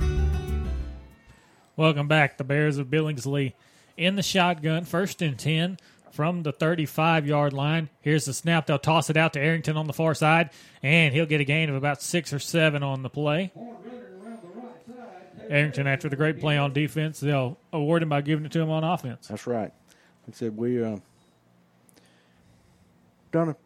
Welcome 1.75 2.07
back. 2.07 2.37
The 2.37 2.45
Bears 2.45 2.77
of 2.77 2.89
Billingsley 2.89 3.55
in 3.97 4.17
the 4.17 4.23
shotgun, 4.23 4.85
first 4.85 5.23
and 5.23 5.39
10 5.39 5.79
from 6.11 6.43
the 6.43 6.53
35 6.53 7.27
yard 7.27 7.55
line. 7.55 7.89
Here's 8.03 8.27
the 8.27 8.35
snap. 8.35 8.67
They'll 8.67 8.79
toss 8.79 9.09
it 9.09 9.17
out 9.17 9.33
to 9.33 9.41
Arrington 9.41 9.79
on 9.79 9.87
the 9.87 9.95
far 9.95 10.15
side, 10.15 10.51
and 10.83 11.15
he'll 11.15 11.25
get 11.25 11.41
a 11.41 11.45
gain 11.45 11.71
of 11.71 11.75
about 11.75 12.03
six 12.03 12.31
or 12.35 12.39
seven 12.39 12.83
on 12.83 13.03
the 13.03 13.09
play. 13.09 13.53
Arrington, 15.49 15.87
after 15.87 16.11
the 16.11 16.17
great 16.17 16.41
play 16.41 16.59
on 16.59 16.75
defense, 16.75 17.21
they'll 17.21 17.57
award 17.73 18.03
him 18.03 18.11
by 18.11 18.21
giving 18.21 18.45
it 18.45 18.53
to 18.53 18.61
him 18.61 18.69
on 18.69 18.85
offense. 18.85 19.29
That's 19.29 19.47
right. 19.47 19.73
Like 20.27 20.29
I 20.29 20.33
said, 20.33 20.57
we 20.57 20.85
uh, 20.85 20.99
done 23.33 23.49
a 23.49 23.57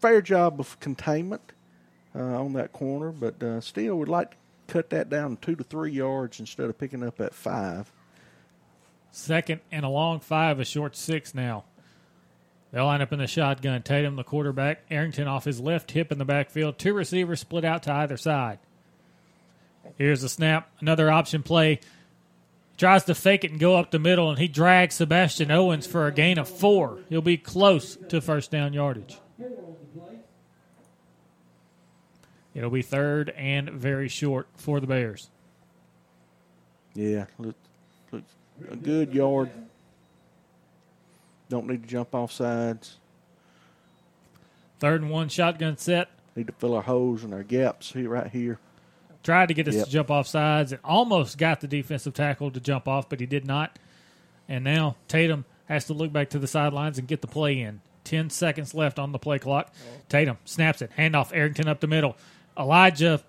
fair 0.00 0.20
job 0.20 0.58
of 0.58 0.78
containment 0.80 1.52
uh, 2.16 2.18
on 2.18 2.52
that 2.54 2.72
corner, 2.72 3.12
but 3.12 3.40
uh, 3.40 3.60
still 3.60 3.94
would 3.96 4.08
like 4.08 4.36
cut 4.66 4.90
that 4.90 5.08
down 5.08 5.36
two 5.36 5.56
to 5.56 5.64
three 5.64 5.92
yards 5.92 6.40
instead 6.40 6.68
of 6.68 6.78
picking 6.78 7.02
up 7.02 7.20
at 7.20 7.34
five. 7.34 7.92
Second 9.10 9.60
and 9.70 9.84
a 9.84 9.88
long 9.88 10.20
five, 10.20 10.58
a 10.58 10.64
short 10.64 10.96
six 10.96 11.34
now. 11.34 11.64
They'll 12.72 12.86
line 12.86 13.02
up 13.02 13.12
in 13.12 13.20
the 13.20 13.28
shotgun. 13.28 13.82
Tatum, 13.82 14.16
the 14.16 14.24
quarterback. 14.24 14.80
Arrington 14.90 15.28
off 15.28 15.44
his 15.44 15.60
left 15.60 15.92
hip 15.92 16.10
in 16.10 16.18
the 16.18 16.24
backfield. 16.24 16.76
Two 16.76 16.92
receivers 16.92 17.38
split 17.38 17.64
out 17.64 17.84
to 17.84 17.92
either 17.92 18.16
side. 18.16 18.58
Here's 19.96 20.22
the 20.22 20.28
snap. 20.28 20.68
Another 20.80 21.08
option 21.08 21.44
play. 21.44 21.78
Tries 22.76 23.04
to 23.04 23.14
fake 23.14 23.44
it 23.44 23.52
and 23.52 23.60
go 23.60 23.76
up 23.76 23.92
the 23.92 24.00
middle, 24.00 24.28
and 24.28 24.40
he 24.40 24.48
drags 24.48 24.96
Sebastian 24.96 25.52
Owens 25.52 25.86
for 25.86 26.08
a 26.08 26.12
gain 26.12 26.38
of 26.38 26.48
four. 26.48 26.98
He'll 27.08 27.22
be 27.22 27.36
close 27.36 27.94
to 28.08 28.20
first 28.20 28.50
down 28.50 28.72
yardage. 28.72 29.18
It'll 32.54 32.70
be 32.70 32.82
third 32.82 33.30
and 33.30 33.70
very 33.70 34.08
short 34.08 34.46
for 34.54 34.80
the 34.80 34.86
Bears. 34.86 35.28
Yeah, 36.94 37.26
look, 37.38 37.56
look, 38.12 38.22
a 38.70 38.76
good 38.76 39.12
yard. 39.12 39.50
Don't 41.48 41.66
need 41.66 41.82
to 41.82 41.88
jump 41.88 42.14
off 42.14 42.32
sides. 42.32 42.96
Third 44.78 45.02
and 45.02 45.10
one, 45.10 45.28
shotgun 45.28 45.76
set. 45.76 46.08
Need 46.36 46.46
to 46.48 46.52
fill 46.52 46.74
our 46.74 46.82
holes 46.82 47.24
and 47.24 47.32
our 47.34 47.42
gaps 47.42 47.92
here, 47.92 48.08
right 48.08 48.28
here. 48.30 48.58
Tried 49.22 49.48
to 49.48 49.54
get 49.54 49.66
us 49.68 49.74
Yep. 49.74 49.84
to 49.86 49.90
jump 49.90 50.10
off 50.10 50.26
sides 50.26 50.72
and 50.72 50.80
almost 50.84 51.38
got 51.38 51.60
the 51.60 51.66
defensive 51.68 52.14
tackle 52.14 52.50
to 52.50 52.60
jump 52.60 52.86
off, 52.86 53.08
but 53.08 53.20
he 53.20 53.26
did 53.26 53.46
not. 53.46 53.78
And 54.48 54.62
now 54.64 54.96
Tatum 55.08 55.44
has 55.66 55.86
to 55.86 55.94
look 55.94 56.12
back 56.12 56.28
to 56.30 56.38
the 56.38 56.46
sidelines 56.46 56.98
and 56.98 57.08
get 57.08 57.22
the 57.22 57.26
play 57.26 57.58
in. 57.60 57.80
Ten 58.04 58.28
seconds 58.28 58.74
left 58.74 58.98
on 58.98 59.12
the 59.12 59.18
play 59.18 59.38
clock. 59.38 59.72
Tatum 60.10 60.36
snaps 60.44 60.82
it, 60.82 60.90
handoff 60.98 61.30
Arrington 61.34 61.68
up 61.68 61.80
the 61.80 61.86
middle. 61.86 62.16
Elijah, 62.58 63.22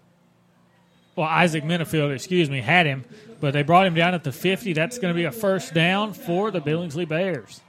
well 1.16 1.28
Isaac 1.28 1.64
Minifield, 1.64 2.14
excuse 2.14 2.50
me, 2.50 2.62
had 2.62 2.86
him, 2.86 3.06
but 3.40 3.54
they 3.54 3.64
brought 3.64 3.88
him 3.88 3.94
down 3.94 4.14
at 4.14 4.24
the 4.24 4.32
fifty. 4.32 4.74
That's 4.74 5.00
going 5.00 5.14
to 5.14 5.18
be 5.18 5.26
a 5.26 5.32
first 5.32 5.74
down 5.74 6.14
for 6.14 6.52
the 6.52 6.62
Billingsley 6.62 7.08
Bears. 7.08 7.62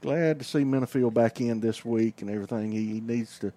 Glad 0.00 0.38
to 0.38 0.44
see 0.44 0.60
Minifield 0.60 1.12
back 1.12 1.40
in 1.40 1.60
this 1.60 1.84
week 1.84 2.22
and 2.22 2.30
everything. 2.30 2.70
He, 2.72 2.86
he 2.86 3.00
needs 3.00 3.38
to. 3.40 3.52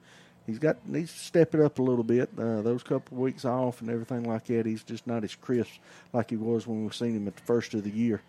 He's 0.47 0.57
got 0.57 0.87
needs 0.87 1.13
to 1.13 1.19
step 1.19 1.53
it 1.53 1.61
up 1.61 1.77
a 1.77 1.83
little 1.83 2.03
bit. 2.03 2.29
Uh, 2.35 2.61
those 2.61 2.81
couple 2.81 3.15
of 3.15 3.21
weeks 3.21 3.45
off 3.45 3.81
and 3.81 3.91
everything 3.91 4.23
like 4.23 4.45
that, 4.45 4.65
he's 4.65 4.83
just 4.83 5.05
not 5.05 5.23
as 5.23 5.35
crisp 5.35 5.69
like 6.13 6.31
he 6.31 6.35
was 6.35 6.65
when 6.65 6.83
we 6.83 6.91
seen 6.91 7.15
him 7.15 7.27
at 7.27 7.35
the 7.35 7.43
first 7.43 7.75
of 7.75 7.83
the 7.83 7.91
year. 7.91 8.21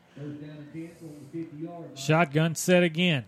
Shotgun 1.95 2.55
set 2.55 2.83
again. 2.83 3.25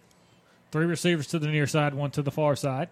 Three 0.71 0.85
receivers 0.85 1.29
to 1.29 1.39
the 1.39 1.47
near 1.47 1.67
side, 1.67 1.95
one 1.95 2.11
to 2.11 2.21
the 2.21 2.31
far 2.31 2.57
side. 2.57 2.91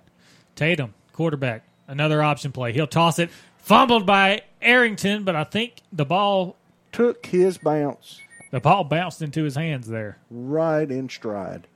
Tatum, 0.57 0.95
quarterback, 1.13 1.65
another 1.89 2.23
option 2.23 2.53
play. 2.53 2.73
He'll 2.73 2.87
toss 2.87 3.19
it. 3.19 3.31
Fumbled 3.59 4.07
by 4.07 4.43
Arrington, 4.61 5.23
but 5.25 5.37
I 5.37 5.45
think 5.45 5.75
the 5.93 6.05
ball 6.05 6.57
took 6.91 7.27
his 7.27 7.59
bounce. 7.59 8.21
The 8.51 8.61
ball 8.61 8.85
bounced 8.85 9.23
into 9.23 9.45
his 9.45 9.55
hands 9.55 9.87
there. 9.89 10.19
Right 10.31 10.91
in 10.91 11.09
stride. 11.09 11.67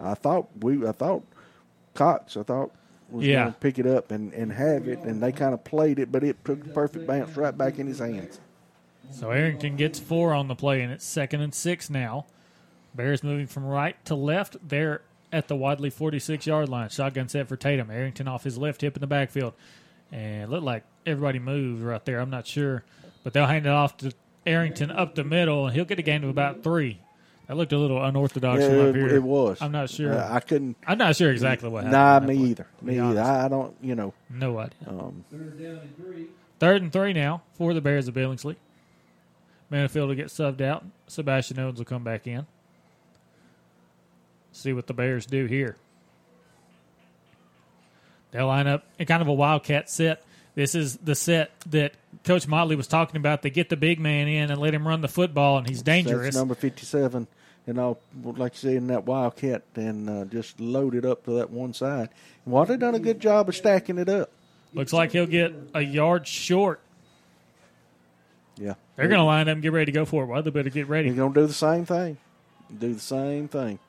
I 0.00 0.14
thought 0.14 0.46
we. 0.60 0.86
I 0.86 0.92
thought 0.92 1.22
Cox. 1.94 2.36
I 2.36 2.42
thought 2.44 2.70
was 3.10 3.26
Yeah. 3.26 3.42
going 3.42 3.52
to 3.52 3.58
pick 3.58 3.78
it 3.78 3.86
up 3.86 4.10
and, 4.10 4.32
and 4.32 4.52
have 4.52 4.88
it, 4.88 5.00
and 5.00 5.22
they 5.22 5.32
kind 5.32 5.52
of 5.54 5.62
played 5.64 5.98
it, 5.98 6.10
but 6.10 6.24
it 6.24 6.42
took 6.44 6.62
the 6.64 6.70
perfect 6.70 7.06
bounce 7.06 7.36
right 7.36 7.56
back 7.56 7.78
in 7.78 7.86
his 7.86 7.98
hands. 7.98 8.40
So 9.10 9.30
Arrington 9.30 9.76
gets 9.76 9.98
four 10.00 10.32
on 10.32 10.48
the 10.48 10.54
play, 10.54 10.80
and 10.80 10.90
it's 10.92 11.04
second 11.04 11.40
and 11.42 11.54
six 11.54 11.90
now. 11.90 12.26
Bears 12.94 13.22
moving 13.22 13.46
from 13.46 13.64
right 13.66 14.02
to 14.06 14.14
left. 14.14 14.56
They're 14.66 15.02
at 15.34 15.48
the 15.48 15.56
Wadley 15.56 15.90
46 15.90 16.46
yard 16.46 16.68
line. 16.68 16.88
Shotgun 16.88 17.28
set 17.28 17.48
for 17.48 17.56
Tatum. 17.56 17.90
Arrington 17.90 18.28
off 18.28 18.44
his 18.44 18.56
left 18.56 18.80
hip 18.80 18.96
in 18.96 19.00
the 19.00 19.06
backfield. 19.06 19.52
And 20.12 20.42
it 20.44 20.48
looked 20.50 20.64
like 20.64 20.84
everybody 21.04 21.38
moved 21.38 21.82
right 21.82 22.04
there. 22.04 22.20
I'm 22.20 22.30
not 22.30 22.46
sure. 22.46 22.84
But 23.24 23.32
they'll 23.32 23.46
hand 23.46 23.66
it 23.66 23.70
off 23.72 23.96
to 23.98 24.12
Arrington 24.46 24.90
up 24.90 25.14
the 25.14 25.24
middle, 25.24 25.66
and 25.66 25.74
he'll 25.74 25.84
get 25.86 25.98
a 25.98 26.02
gain 26.02 26.22
of 26.22 26.30
about 26.30 26.62
three. 26.62 27.00
That 27.48 27.56
looked 27.56 27.72
a 27.72 27.78
little 27.78 28.02
unorthodox 28.02 28.62
Yeah, 28.62 28.68
from 28.68 28.80
up 28.80 28.86
it- 28.88 28.94
here. 28.96 29.08
it 29.16 29.22
was. 29.22 29.60
I'm 29.60 29.72
not 29.72 29.90
sure. 29.90 30.12
Uh, 30.14 30.32
I 30.34 30.40
couldn't. 30.40 30.76
I'm 30.86 30.96
not 30.98 31.16
sure 31.16 31.30
exactly 31.30 31.68
what 31.68 31.84
happened. 31.84 32.26
Nah, 32.28 32.32
me 32.34 32.50
either. 32.50 32.66
Me 32.80 32.98
either. 32.98 33.20
I, 33.20 33.48
don't. 33.48 33.74
You 33.82 33.94
know. 33.94 34.14
No 34.30 34.58
idea. 34.58 34.76
Um, 34.86 35.24
Third 36.60 36.82
and 36.82 36.92
three 36.92 37.12
now 37.12 37.42
for 37.54 37.74
the 37.74 37.80
Bears 37.80 38.08
of 38.08 38.14
Billingsley. 38.14 38.56
Minifield 39.72 40.08
will 40.08 40.14
get 40.14 40.26
subbed 40.28 40.60
out. 40.60 40.84
Sebastian 41.08 41.58
Owens 41.58 41.78
will 41.78 41.84
come 41.84 42.04
back 42.04 42.26
in. 42.26 42.46
See 44.54 44.72
what 44.72 44.86
the 44.86 44.94
Bears 44.94 45.26
do 45.26 45.46
here. 45.46 45.76
They'll 48.30 48.46
line 48.46 48.66
up 48.68 48.86
in 48.98 49.06
kind 49.06 49.20
of 49.20 49.28
a 49.28 49.32
wildcat 49.32 49.90
set. 49.90 50.22
This 50.54 50.76
is 50.76 50.96
the 50.98 51.16
set 51.16 51.50
that 51.70 51.94
Coach 52.22 52.46
Motley 52.46 52.76
was 52.76 52.86
talking 52.86 53.16
about. 53.16 53.42
They 53.42 53.50
get 53.50 53.68
the 53.68 53.76
big 53.76 53.98
man 53.98 54.28
in 54.28 54.52
and 54.52 54.60
let 54.60 54.72
him 54.72 54.86
run 54.86 55.00
the 55.00 55.08
football, 55.08 55.58
and 55.58 55.68
he's 55.68 55.82
dangerous. 55.82 56.26
That's 56.26 56.36
number 56.36 56.54
fifty-seven, 56.54 57.26
and 57.66 57.80
I'll 57.80 57.98
like 58.22 58.54
you 58.54 58.70
say 58.70 58.76
in 58.76 58.86
that 58.86 59.04
wildcat, 59.06 59.64
and 59.74 60.08
uh, 60.08 60.24
just 60.26 60.60
load 60.60 60.94
it 60.94 61.04
up 61.04 61.24
to 61.24 61.32
that 61.32 61.50
one 61.50 61.74
side. 61.74 62.08
And 62.44 62.54
well, 62.54 62.64
they 62.64 62.76
done 62.76 62.94
a 62.94 63.00
good 63.00 63.18
job 63.18 63.48
of 63.48 63.56
stacking 63.56 63.98
it 63.98 64.08
up. 64.08 64.30
Looks 64.72 64.92
like 64.92 65.10
he'll 65.10 65.26
get 65.26 65.52
a 65.74 65.80
yard 65.80 66.28
short. 66.28 66.80
Yeah, 68.56 68.74
They're 68.94 69.08
going 69.08 69.18
to 69.18 69.24
line 69.24 69.48
up 69.48 69.54
and 69.54 69.62
get 69.62 69.72
ready 69.72 69.86
to 69.86 69.92
go 69.92 70.04
for 70.04 70.22
it. 70.22 70.26
Well, 70.26 70.40
they 70.40 70.50
better 70.50 70.70
get 70.70 70.88
ready. 70.88 71.08
They're 71.08 71.16
going 71.16 71.34
to 71.34 71.40
do 71.40 71.46
the 71.48 71.52
same 71.52 71.84
thing. 71.84 72.18
Do 72.78 72.94
the 72.94 73.00
same 73.00 73.48
thing. 73.48 73.80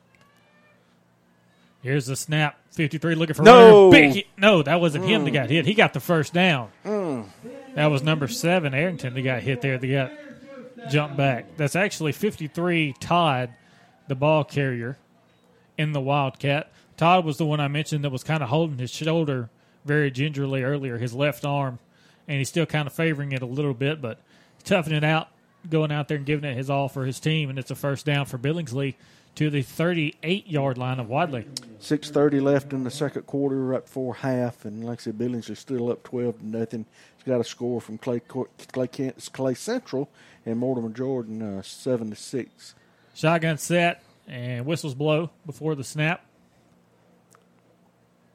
Here's 1.86 2.06
the 2.06 2.16
snap. 2.16 2.58
53 2.72 3.14
looking 3.14 3.34
for 3.34 3.42
No! 3.42 3.90
Big 3.90 4.12
hit. 4.12 4.26
No, 4.36 4.62
that 4.62 4.80
wasn't 4.80 5.04
him 5.04 5.24
that 5.24 5.30
Mm. 5.30 5.34
got 5.34 5.50
hit. 5.50 5.66
He 5.66 5.74
got 5.74 5.92
the 5.92 6.00
first 6.00 6.32
down. 6.34 6.68
Mm. 6.84 7.26
That 7.74 7.86
was 7.86 8.02
number 8.02 8.26
seven, 8.28 8.74
Arrington, 8.74 9.14
that 9.14 9.22
got 9.22 9.42
hit 9.42 9.60
there. 9.60 9.78
That 9.78 9.86
got 9.86 10.90
jumped 10.90 11.16
back. 11.16 11.56
That's 11.56 11.76
actually 11.76 12.12
53 12.12 12.94
Todd, 13.00 13.50
the 14.08 14.14
ball 14.14 14.42
carrier 14.44 14.98
in 15.78 15.92
the 15.92 16.00
Wildcat. 16.00 16.70
Todd 16.96 17.24
was 17.24 17.36
the 17.38 17.46
one 17.46 17.60
I 17.60 17.68
mentioned 17.68 18.02
that 18.04 18.10
was 18.10 18.24
kind 18.24 18.42
of 18.42 18.48
holding 18.48 18.78
his 18.78 18.90
shoulder 18.90 19.48
very 19.84 20.10
gingerly 20.10 20.62
earlier, 20.64 20.98
his 20.98 21.14
left 21.14 21.44
arm, 21.44 21.78
and 22.26 22.38
he's 22.38 22.48
still 22.48 22.66
kind 22.66 22.86
of 22.86 22.92
favoring 22.92 23.30
it 23.32 23.42
a 23.42 23.46
little 23.46 23.74
bit, 23.74 24.00
but 24.02 24.18
toughing 24.64 24.92
it 24.94 25.04
out, 25.04 25.28
going 25.70 25.92
out 25.92 26.08
there 26.08 26.16
and 26.16 26.26
giving 26.26 26.48
it 26.50 26.56
his 26.56 26.68
all 26.68 26.88
for 26.88 27.04
his 27.06 27.20
team, 27.20 27.48
and 27.48 27.58
it's 27.58 27.70
a 27.70 27.74
first 27.76 28.04
down 28.04 28.26
for 28.26 28.38
Billingsley 28.38 28.94
to 29.36 29.50
the 29.50 29.62
38 29.62 30.46
yard 30.46 30.76
line 30.76 30.98
of 30.98 31.08
Wadley. 31.08 31.46
Six 31.78 32.10
thirty 32.10 32.40
left 32.40 32.72
in 32.72 32.84
the 32.84 32.90
second 32.90 33.26
quarter, 33.26 33.74
up 33.74 33.88
four 33.88 34.14
half, 34.14 34.64
and 34.64 34.82
like 34.82 35.00
I 35.00 35.02
said, 35.02 35.18
Billings 35.18 35.48
is 35.50 35.58
still 35.58 35.90
up 35.92 36.02
twelve 36.02 36.38
to 36.38 36.46
nothing. 36.46 36.86
He's 37.16 37.26
got 37.26 37.40
a 37.40 37.44
score 37.44 37.80
from 37.80 37.98
Clay 37.98 38.20
Clay, 38.20 39.12
Clay 39.32 39.54
Central 39.54 40.08
and 40.44 40.58
Mortimer 40.58 40.88
Jordan, 40.88 41.42
uh, 41.42 41.62
seven 41.62 42.10
to 42.10 42.16
six. 42.16 42.74
Shotgun 43.14 43.58
set 43.58 44.02
and 44.26 44.66
whistles 44.66 44.94
blow 44.94 45.30
before 45.44 45.74
the 45.74 45.84
snap. 45.84 46.24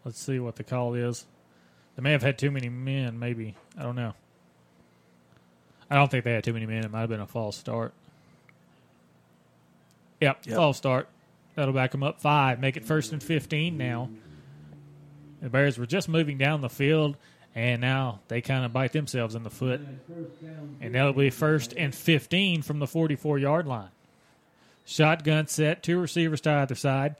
Let's 0.05 0.19
see 0.19 0.39
what 0.39 0.55
the 0.55 0.63
call 0.63 0.93
is. 0.93 1.25
They 1.95 2.03
may 2.03 2.11
have 2.11 2.23
had 2.23 2.37
too 2.37 2.51
many 2.51 2.69
men, 2.69 3.19
maybe. 3.19 3.55
I 3.77 3.83
don't 3.83 3.95
know. 3.95 4.13
I 5.89 5.95
don't 5.95 6.09
think 6.09 6.23
they 6.23 6.33
had 6.33 6.43
too 6.43 6.53
many 6.53 6.65
men. 6.65 6.85
It 6.85 6.91
might 6.91 7.01
have 7.01 7.09
been 7.09 7.19
a 7.19 7.27
false 7.27 7.57
start. 7.57 7.93
Yep, 10.21 10.45
Yep. 10.45 10.55
false 10.55 10.77
start. 10.77 11.09
That'll 11.55 11.73
back 11.73 11.91
them 11.91 12.03
up 12.03 12.21
five. 12.21 12.59
Make 12.59 12.77
it 12.77 12.85
first 12.85 13.11
and 13.11 13.21
15 13.21 13.77
now. 13.77 14.09
The 15.41 15.49
Bears 15.49 15.77
were 15.77 15.85
just 15.87 16.07
moving 16.07 16.37
down 16.37 16.61
the 16.61 16.69
field, 16.69 17.17
and 17.55 17.81
now 17.81 18.19
they 18.27 18.41
kind 18.41 18.63
of 18.63 18.71
bite 18.71 18.93
themselves 18.93 19.35
in 19.35 19.43
the 19.43 19.49
foot. 19.49 19.81
And 20.79 20.95
that'll 20.95 21.13
be 21.13 21.29
first 21.31 21.73
and 21.75 21.93
15 21.93 22.61
from 22.61 22.79
the 22.79 22.87
44 22.87 23.39
yard 23.39 23.67
line. 23.67 23.89
Shotgun 24.85 25.47
set, 25.47 25.83
two 25.83 25.99
receivers 25.99 26.41
to 26.41 26.51
either 26.51 26.75
side. 26.75 27.15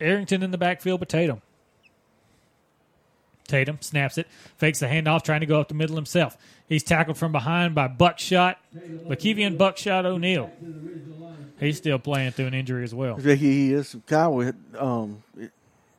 Arrington 0.00 0.42
in 0.42 0.50
the 0.50 0.58
backfield 0.58 1.00
with 1.00 1.08
Tatum. 3.48 3.78
Snaps 3.80 4.18
it, 4.18 4.28
fakes 4.56 4.78
the 4.78 4.86
handoff, 4.86 5.24
trying 5.24 5.40
to 5.40 5.46
go 5.46 5.60
up 5.60 5.68
the 5.68 5.74
middle 5.74 5.96
himself. 5.96 6.36
He's 6.68 6.84
tackled 6.84 7.18
from 7.18 7.32
behind 7.32 7.74
by 7.74 7.88
Buckshot, 7.88 8.58
Lakevian 8.76 9.58
Buckshot 9.58 10.06
O'Neal. 10.06 10.50
He's 11.58 11.78
still 11.78 11.98
playing 11.98 12.32
through 12.32 12.46
an 12.46 12.54
injury 12.54 12.84
as 12.84 12.94
well. 12.94 13.16
He 13.16 13.72
is. 13.72 13.96
Kyle, 14.06 14.52
um, 14.78 15.24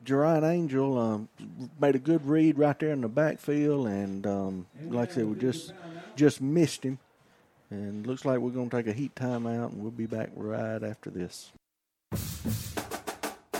Jerron 0.04 0.50
Angel 0.50 0.98
um, 0.98 1.28
made 1.78 1.94
a 1.94 1.98
good 1.98 2.26
read 2.26 2.58
right 2.58 2.78
there 2.78 2.92
in 2.92 3.02
the 3.02 3.08
backfield, 3.08 3.86
and 3.86 4.26
um, 4.26 4.66
like 4.86 5.10
I 5.10 5.14
said, 5.14 5.26
we 5.26 5.36
just 5.36 5.72
just 6.16 6.40
missed 6.40 6.84
him. 6.84 6.98
And 7.70 8.04
looks 8.04 8.24
like 8.24 8.38
we're 8.40 8.50
going 8.50 8.68
to 8.68 8.76
take 8.76 8.88
a 8.88 8.92
heat 8.92 9.14
timeout, 9.14 9.72
and 9.72 9.80
we'll 9.80 9.92
be 9.92 10.06
back 10.06 10.30
right 10.34 10.82
after 10.82 11.10
this. 11.10 11.52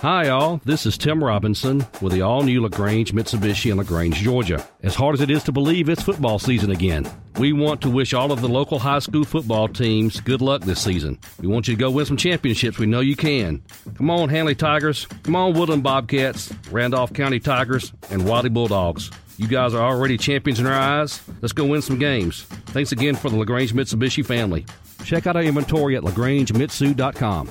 Hi, 0.01 0.31
all. 0.31 0.63
This 0.65 0.87
is 0.87 0.97
Tim 0.97 1.23
Robinson 1.23 1.85
with 2.01 2.15
the 2.15 2.23
all 2.23 2.43
new 2.43 2.63
LaGrange 2.63 3.13
Mitsubishi 3.13 3.71
in 3.71 3.77
LaGrange, 3.77 4.15
Georgia. 4.15 4.67
As 4.83 4.95
hard 4.95 5.15
as 5.15 5.21
it 5.21 5.31
is 5.31 5.45
to 5.45 5.53
believe, 5.53 5.91
it's 5.91 6.03
football 6.03 6.39
season 6.39 6.71
again. 6.71 7.07
We 7.37 7.53
want 7.53 7.83
to 7.83 7.91
wish 7.91 8.15
all 8.15 8.33
of 8.33 8.41
the 8.41 8.49
local 8.49 8.79
high 8.79 9.01
school 9.01 9.25
football 9.25 9.69
teams 9.69 10.19
good 10.23 10.41
luck 10.41 10.63
this 10.63 10.81
season. 10.81 11.19
We 11.39 11.49
want 11.49 11.69
you 11.69 11.75
to 11.75 11.79
go 11.79 11.91
win 11.91 12.07
some 12.07 12.17
championships. 12.17 12.79
We 12.79 12.87
know 12.87 13.01
you 13.01 13.15
can. 13.15 13.63
Come 13.95 14.09
on, 14.09 14.31
Handley 14.31 14.55
Tigers. 14.55 15.05
Come 15.23 15.37
on, 15.37 15.53
Woodland 15.53 15.83
Bobcats, 15.83 16.51
Randolph 16.71 17.13
County 17.13 17.39
Tigers, 17.39 17.93
and 18.09 18.27
Wadley 18.27 18.49
Bulldogs. 18.49 19.11
You 19.37 19.49
guys 19.49 19.75
are 19.75 19.87
already 19.87 20.17
champions 20.17 20.61
in 20.61 20.67
our 20.67 20.73
eyes. 20.73 21.21
Let's 21.43 21.53
go 21.53 21.67
win 21.67 21.83
some 21.83 21.99
games. 21.99 22.45
Thanks 22.69 22.93
again 22.93 23.17
for 23.17 23.29
the 23.29 23.37
LaGrange 23.37 23.75
Mitsubishi 23.75 24.25
family. 24.25 24.65
Check 25.05 25.27
out 25.27 25.37
our 25.37 25.43
inventory 25.43 25.95
at 25.95 26.05
lagrangemitsu.com. 26.05 27.51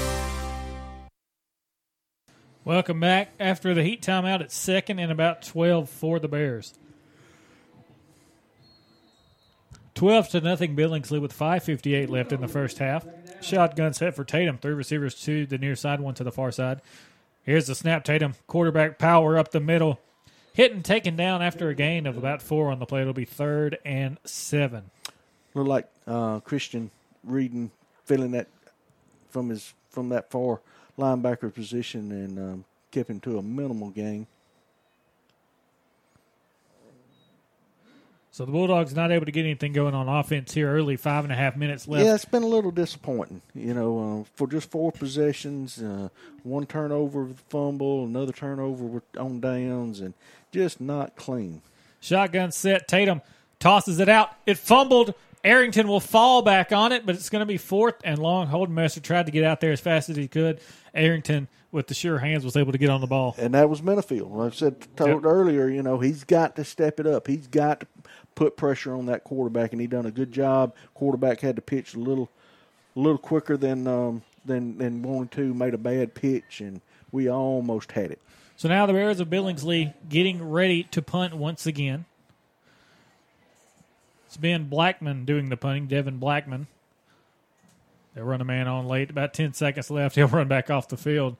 Welcome 2.63 2.99
back 2.99 3.31
after 3.39 3.73
the 3.73 3.83
heat 3.83 4.03
timeout 4.03 4.41
at 4.41 4.51
second 4.51 4.99
and 4.99 5.11
about 5.11 5.41
12 5.41 5.89
for 5.89 6.19
the 6.19 6.27
Bears. 6.27 6.75
12 9.95 10.29
to 10.29 10.41
nothing 10.41 10.75
Billingsley 10.75 11.19
with 11.19 11.35
5.58 11.35 12.07
left 12.07 12.31
in 12.31 12.39
the 12.39 12.47
first 12.47 12.77
half. 12.77 13.03
Shotgun 13.41 13.93
set 13.93 14.15
for 14.15 14.23
Tatum. 14.23 14.59
Three 14.59 14.73
receivers 14.73 15.15
to 15.23 15.47
the 15.47 15.57
near 15.57 15.75
side, 15.75 16.01
one 16.01 16.13
to 16.13 16.23
the 16.23 16.31
far 16.31 16.51
side. 16.51 16.81
Here's 17.41 17.65
the 17.65 17.73
snap. 17.73 18.03
Tatum, 18.03 18.35
quarterback 18.45 18.99
power 18.99 19.39
up 19.39 19.49
the 19.49 19.59
middle. 19.59 19.99
Hit 20.53 20.71
and 20.71 20.85
taken 20.85 21.15
down 21.15 21.41
after 21.41 21.69
a 21.69 21.73
gain 21.73 22.05
of 22.05 22.15
about 22.15 22.43
four 22.43 22.71
on 22.71 22.77
the 22.77 22.85
play. 22.85 23.01
It'll 23.01 23.13
be 23.13 23.25
third 23.25 23.79
and 23.83 24.19
seven. 24.23 24.91
Look 25.55 25.65
like 25.65 25.89
uh, 26.05 26.41
Christian 26.41 26.91
reading, 27.23 27.71
feeling 28.05 28.31
that 28.31 28.49
from 29.31 29.49
his 29.49 29.73
from 29.89 30.09
that 30.09 30.29
far 30.29 30.61
linebacker 31.01 31.53
position 31.53 32.11
and 32.11 32.39
um, 32.39 32.65
kept 32.91 33.09
him 33.09 33.19
to 33.21 33.37
a 33.37 33.41
minimal 33.41 33.89
gain. 33.89 34.27
So 38.33 38.45
the 38.45 38.53
Bulldogs 38.53 38.95
not 38.95 39.11
able 39.11 39.25
to 39.25 39.31
get 39.31 39.41
anything 39.43 39.73
going 39.73 39.93
on 39.93 40.07
offense 40.07 40.53
here 40.53 40.73
early. 40.73 40.95
Five 40.95 41.25
and 41.25 41.33
a 41.33 41.35
half 41.35 41.57
minutes 41.57 41.85
left. 41.85 42.05
Yeah, 42.05 42.15
it's 42.15 42.23
been 42.23 42.43
a 42.43 42.47
little 42.47 42.71
disappointing. 42.71 43.41
You 43.53 43.73
know, 43.73 44.21
uh, 44.21 44.29
for 44.35 44.47
just 44.47 44.71
four 44.71 44.93
possessions, 44.93 45.81
uh, 45.81 46.07
one 46.43 46.65
turnover 46.65 47.25
with 47.25 47.39
fumble, 47.49 48.05
another 48.05 48.31
turnover 48.31 48.85
with, 48.85 49.03
on 49.19 49.41
downs, 49.41 49.99
and 49.99 50.13
just 50.53 50.79
not 50.79 51.17
clean. 51.17 51.61
Shotgun 51.99 52.53
set. 52.53 52.87
Tatum 52.87 53.21
tosses 53.59 53.99
it 53.99 54.07
out. 54.07 54.31
It 54.45 54.57
fumbled. 54.57 55.13
Arrington 55.43 55.87
will 55.87 55.99
fall 55.99 56.41
back 56.41 56.71
on 56.71 56.91
it, 56.91 57.05
but 57.05 57.15
it's 57.15 57.29
going 57.29 57.41
to 57.41 57.45
be 57.45 57.57
fourth 57.57 57.95
and 58.03 58.19
long. 58.19 58.47
Holdemaster 58.47 59.01
tried 59.01 59.25
to 59.25 59.31
get 59.31 59.43
out 59.43 59.61
there 59.61 59.71
as 59.71 59.79
fast 59.79 60.09
as 60.09 60.15
he 60.15 60.27
could. 60.27 60.59
Arrington, 60.93 61.47
with 61.71 61.87
the 61.87 61.93
sure 61.93 62.19
hands, 62.19 62.45
was 62.45 62.55
able 62.55 62.71
to 62.71 62.77
get 62.77 62.89
on 62.89 63.01
the 63.01 63.07
ball. 63.07 63.35
And 63.37 63.53
that 63.53 63.69
was 63.69 63.81
Minifield. 63.81 64.31
Like 64.31 64.53
I 64.53 64.55
said, 64.55 64.95
told 64.95 65.23
yep. 65.23 65.25
earlier, 65.25 65.67
you 65.67 65.81
know, 65.81 65.99
he's 65.99 66.23
got 66.23 66.55
to 66.57 66.63
step 66.63 66.99
it 66.99 67.07
up. 67.07 67.27
He's 67.27 67.47
got 67.47 67.81
to 67.81 67.87
put 68.35 68.57
pressure 68.57 68.93
on 68.93 69.07
that 69.07 69.23
quarterback, 69.23 69.71
and 69.71 69.81
he 69.81 69.87
done 69.87 70.05
a 70.05 70.11
good 70.11 70.31
job. 70.31 70.75
Quarterback 70.93 71.39
had 71.39 71.55
to 71.55 71.61
pitch 71.61 71.95
a 71.95 71.99
little, 71.99 72.29
a 72.95 72.99
little 72.99 73.17
quicker 73.17 73.57
than 73.57 73.87
um, 73.87 74.21
than 74.45 74.77
than 74.77 75.01
wanted 75.01 75.31
to. 75.31 75.53
Made 75.53 75.73
a 75.73 75.79
bad 75.79 76.13
pitch, 76.13 76.61
and 76.61 76.81
we 77.11 77.29
almost 77.29 77.91
had 77.93 78.11
it. 78.11 78.21
So 78.57 78.69
now 78.69 78.85
the 78.85 78.93
Bears 78.93 79.19
of 79.19 79.27
Billingsley 79.27 79.93
getting 80.07 80.47
ready 80.47 80.83
to 80.83 81.01
punt 81.01 81.33
once 81.33 81.65
again. 81.65 82.05
It's 84.31 84.37
Ben 84.37 84.69
Blackman 84.69 85.25
doing 85.25 85.49
the 85.49 85.57
punting. 85.57 85.87
Devin 85.87 86.17
Blackman. 86.17 86.67
They'll 88.15 88.23
run 88.23 88.39
a 88.39 88.45
man 88.45 88.65
on 88.65 88.87
late. 88.87 89.09
About 89.09 89.33
ten 89.33 89.51
seconds 89.51 89.91
left. 89.91 90.15
He'll 90.15 90.27
run 90.27 90.47
back 90.47 90.69
off 90.69 90.87
the 90.87 90.95
field. 90.95 91.35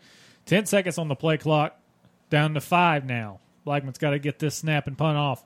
Ten 0.46 0.66
seconds 0.66 0.98
on 0.98 1.08
the 1.08 1.16
play 1.16 1.38
clock. 1.38 1.80
Down 2.30 2.54
to 2.54 2.60
five 2.60 3.06
now. 3.06 3.40
Blackman's 3.64 3.98
got 3.98 4.10
to 4.10 4.20
get 4.20 4.40
this 4.40 4.56
snap 4.56 4.88
and 4.88 4.98
punt 4.98 5.18
off. 5.18 5.42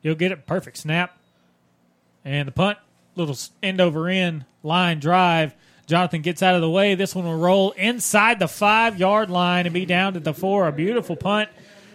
He'll 0.00 0.14
get 0.14 0.30
it 0.30 0.46
perfect 0.46 0.76
snap. 0.76 1.18
And 2.24 2.46
the 2.46 2.52
punt, 2.52 2.78
little 3.16 3.36
end 3.64 3.80
over 3.80 4.08
end 4.08 4.44
line 4.62 5.00
drive. 5.00 5.56
Jonathan 5.86 6.22
gets 6.22 6.40
out 6.40 6.54
of 6.54 6.60
the 6.60 6.70
way. 6.70 6.94
This 6.94 7.16
one 7.16 7.24
will 7.24 7.36
roll 7.36 7.72
inside 7.72 8.38
the 8.38 8.46
five 8.46 8.96
yard 8.96 9.28
line 9.28 9.66
and 9.66 9.74
be 9.74 9.86
down 9.86 10.12
to 10.12 10.20
the 10.20 10.32
four. 10.32 10.68
A 10.68 10.72
beautiful 10.72 11.16
punt 11.16 11.48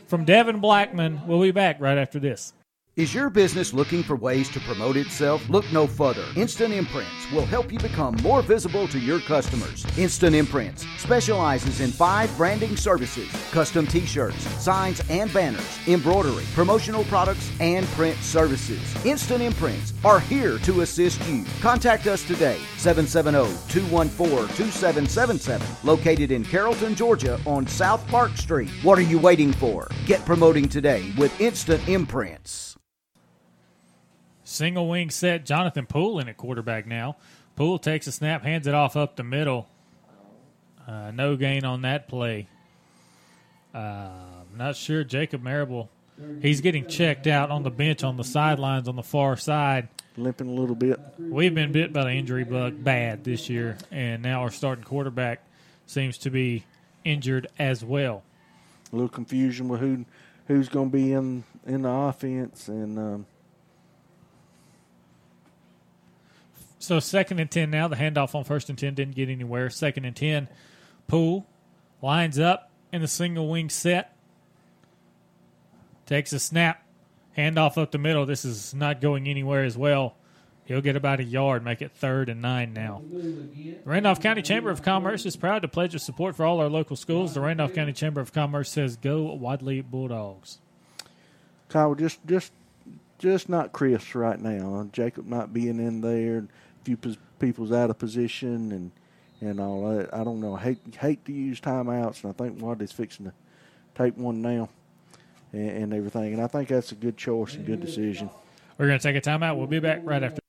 from 0.08 0.26
Devin 0.26 0.60
Blackman. 0.60 1.22
We'll 1.28 1.42
be 1.42 1.52
back 1.52 1.80
right 1.80 1.98
after 1.98 2.20
this. 2.20 2.52
Is 2.98 3.14
your 3.14 3.30
business 3.30 3.74
looking 3.74 4.04
for 4.04 4.18
ways 4.18 4.50
to 4.50 4.60
promote 4.60 4.98
itself? 4.98 5.48
Look 5.48 5.64
no 5.72 5.88
further. 5.88 6.26
Instant 6.36 6.74
Imprints 6.74 7.32
will 7.32 7.46
help 7.46 7.72
you 7.72 7.80
become 7.80 8.18
more 8.22 8.42
visible 8.42 8.86
to 8.90 9.00
your 9.00 9.22
customers. 9.22 9.86
Instant 9.98 10.36
Imprints 10.36 10.86
specializes 10.98 11.80
in 11.80 11.90
five 11.90 12.36
branding 12.36 12.76
services 12.76 13.32
custom 13.52 13.88
t 13.88 14.02
shirts, 14.02 14.46
signs 14.62 15.02
and 15.10 15.32
banners, 15.34 15.80
embroidery, 15.88 16.44
promotional 16.54 17.06
products, 17.06 17.50
and 17.62 17.86
print 17.96 18.18
services. 18.18 18.94
Instant 19.06 19.42
Imprints 19.42 19.94
are 20.04 20.20
here 20.20 20.58
to 20.60 20.82
assist 20.82 21.26
you. 21.30 21.46
Contact 21.62 22.08
us 22.08 22.28
today, 22.28 22.60
770 22.76 23.58
214 23.70 24.54
2777, 24.58 25.66
located 25.86 26.30
in 26.30 26.44
Carrollton, 26.44 26.94
Georgia 26.96 27.40
on 27.46 27.66
South 27.66 28.06
Park 28.10 28.36
Street. 28.36 28.70
What 28.84 29.00
are 29.00 29.02
you 29.02 29.18
waiting 29.18 29.54
for? 29.54 29.88
Get 30.06 30.26
promoting 30.26 30.68
today 30.68 31.14
with 31.18 31.40
Instant 31.40 31.88
Imprints. 31.88 32.71
Single 34.52 34.90
wing 34.90 35.10
set. 35.10 35.46
Jonathan 35.46 35.86
Poole 35.86 36.20
in 36.20 36.28
at 36.28 36.36
quarterback 36.36 36.86
now. 36.86 37.16
Poole 37.56 37.80
takes 37.80 38.06
a 38.08 38.12
snap, 38.12 38.44
hands 38.44 38.68
it 38.68 38.74
off 38.74 38.98
up 38.98 39.16
the 39.16 39.24
middle. 39.24 39.70
Uh, 40.86 41.12
no 41.12 41.38
gain 41.38 41.64
on 41.64 41.84
that 41.84 42.10
play. 42.10 42.48
Uh, 43.74 44.10
not 44.58 44.76
sure. 44.76 45.06
Jacob 45.06 45.42
Marable, 45.42 45.90
he's 46.42 46.60
getting 46.60 46.86
checked 46.88 47.28
out 47.28 47.50
on 47.50 47.64
the 47.64 47.72
bench 47.72 48.04
on 48.04 48.18
the 48.18 48.26
sidelines 48.26 48.90
on 48.90 48.98
the 48.98 49.04
far 49.04 49.38
side. 49.38 49.88
Limping 50.18 50.50
a 50.50 50.54
little 50.54 50.76
bit. 50.76 51.00
We've 51.18 51.56
been 51.56 51.72
bit 51.72 51.94
by 51.94 52.04
the 52.04 52.12
injury 52.12 52.44
bug 52.44 52.84
bad 52.84 53.24
this 53.24 53.50
year, 53.50 53.78
and 53.90 54.22
now 54.22 54.42
our 54.42 54.52
starting 54.52 54.84
quarterback 54.84 55.42
seems 55.86 56.18
to 56.20 56.30
be 56.30 56.66
injured 57.06 57.48
as 57.58 57.86
well. 57.86 58.24
A 58.92 58.96
little 58.98 59.08
confusion 59.08 59.70
with 59.70 59.80
who 59.80 60.06
who's 60.48 60.68
going 60.68 60.92
to 60.92 60.98
be 60.98 61.14
in 61.14 61.46
in 61.66 61.84
the 61.84 61.90
offense, 61.90 62.68
and 62.68 63.00
um, 63.00 63.26
So 66.82 67.00
second 67.00 67.40
and 67.40 67.50
ten 67.50 67.70
now. 67.70 67.88
The 67.88 67.96
handoff 67.96 68.34
on 68.34 68.44
first 68.44 68.70
and 68.70 68.78
ten 68.78 68.96
didn't 68.96 69.16
get 69.16 69.30
anywhere. 69.30 69.70
Second 69.70 70.06
and 70.06 70.16
ten. 70.16 70.48
Poole 71.08 71.46
lines 72.02 72.40
up 72.40 72.72
in 72.92 73.02
the 73.02 73.08
single 73.08 73.48
wing 73.50 73.70
set. 73.70 74.16
Takes 76.08 76.34
a 76.34 76.40
snap. 76.40 76.84
Handoff 77.38 77.78
up 77.78 77.92
the 77.92 77.98
middle. 77.98 78.26
This 78.26 78.44
is 78.44 78.74
not 78.74 79.00
going 79.00 79.28
anywhere 79.28 79.64
as 79.64 79.78
well. 79.78 80.16
He'll 80.66 80.82
get 80.82 80.96
about 80.96 81.20
a 81.20 81.24
yard, 81.24 81.64
make 81.64 81.82
it 81.82 81.92
third 81.92 82.30
and 82.30 82.42
nine 82.42 82.74
now. 82.74 83.02
The 83.12 83.78
Randolph 83.84 84.22
County 84.22 84.42
Chamber 84.42 84.70
of 84.70 84.82
Commerce 84.82 85.26
is 85.26 85.36
proud 85.36 85.62
to 85.62 85.68
pledge 85.68 85.94
its 85.94 86.04
support 86.04 86.36
for 86.36 86.46
all 86.46 86.60
our 86.60 86.70
local 86.70 86.96
schools. 86.96 87.34
The 87.34 87.42
Randolph 87.42 87.74
County 87.74 87.94
Chamber 87.94 88.22
of 88.22 88.34
Commerce 88.34 88.70
says, 88.70 88.96
"Go 88.96 89.34
Wadley 89.34 89.82
Bulldogs." 89.82 90.60
Kyle, 91.70 91.94
just 91.94 92.26
just 92.26 92.54
just 93.18 93.50
not 93.50 93.72
Chris 93.72 94.16
right 94.16 94.40
now. 94.40 94.88
Jacob 94.92 95.28
not 95.28 95.54
being 95.54 95.80
in 95.80 96.02
there 96.02 96.48
few 96.84 96.98
people's 97.40 97.72
out 97.72 97.90
of 97.90 98.00
position 98.00 98.72
and 98.72 98.92
and 99.42 99.60
all 99.60 99.90
that. 99.90 100.14
I 100.14 100.24
don't 100.24 100.40
know. 100.40 100.56
I 100.56 100.62
hate 100.62 100.80
hate 101.00 101.26
to 101.26 101.34
use 101.34 101.60
timeouts, 101.60 102.24
and 102.24 102.34
I 102.34 102.34
think 102.34 102.62
Wadley's 102.62 102.92
fixing 102.92 103.26
to 103.26 103.34
take 103.96 104.16
one 104.18 104.42
now 104.42 104.70
and, 105.52 105.70
and 105.70 105.94
everything. 105.94 106.34
And 106.34 106.42
I 106.42 106.48
think 106.48 106.70
that's 106.70 106.92
a 106.92 106.96
good 106.96 107.18
choice 107.18 107.56
and 107.56 107.66
good 107.66 107.82
decision. 107.82 108.30
We're 108.78 108.88
going 108.88 109.00
to 109.00 109.04
take 109.04 109.16
a 109.16 109.22
timeout. 109.22 109.58
We'll 109.58 109.68
be 109.68 109.80
back 109.80 110.02
right 110.04 110.24
after. 110.24 110.41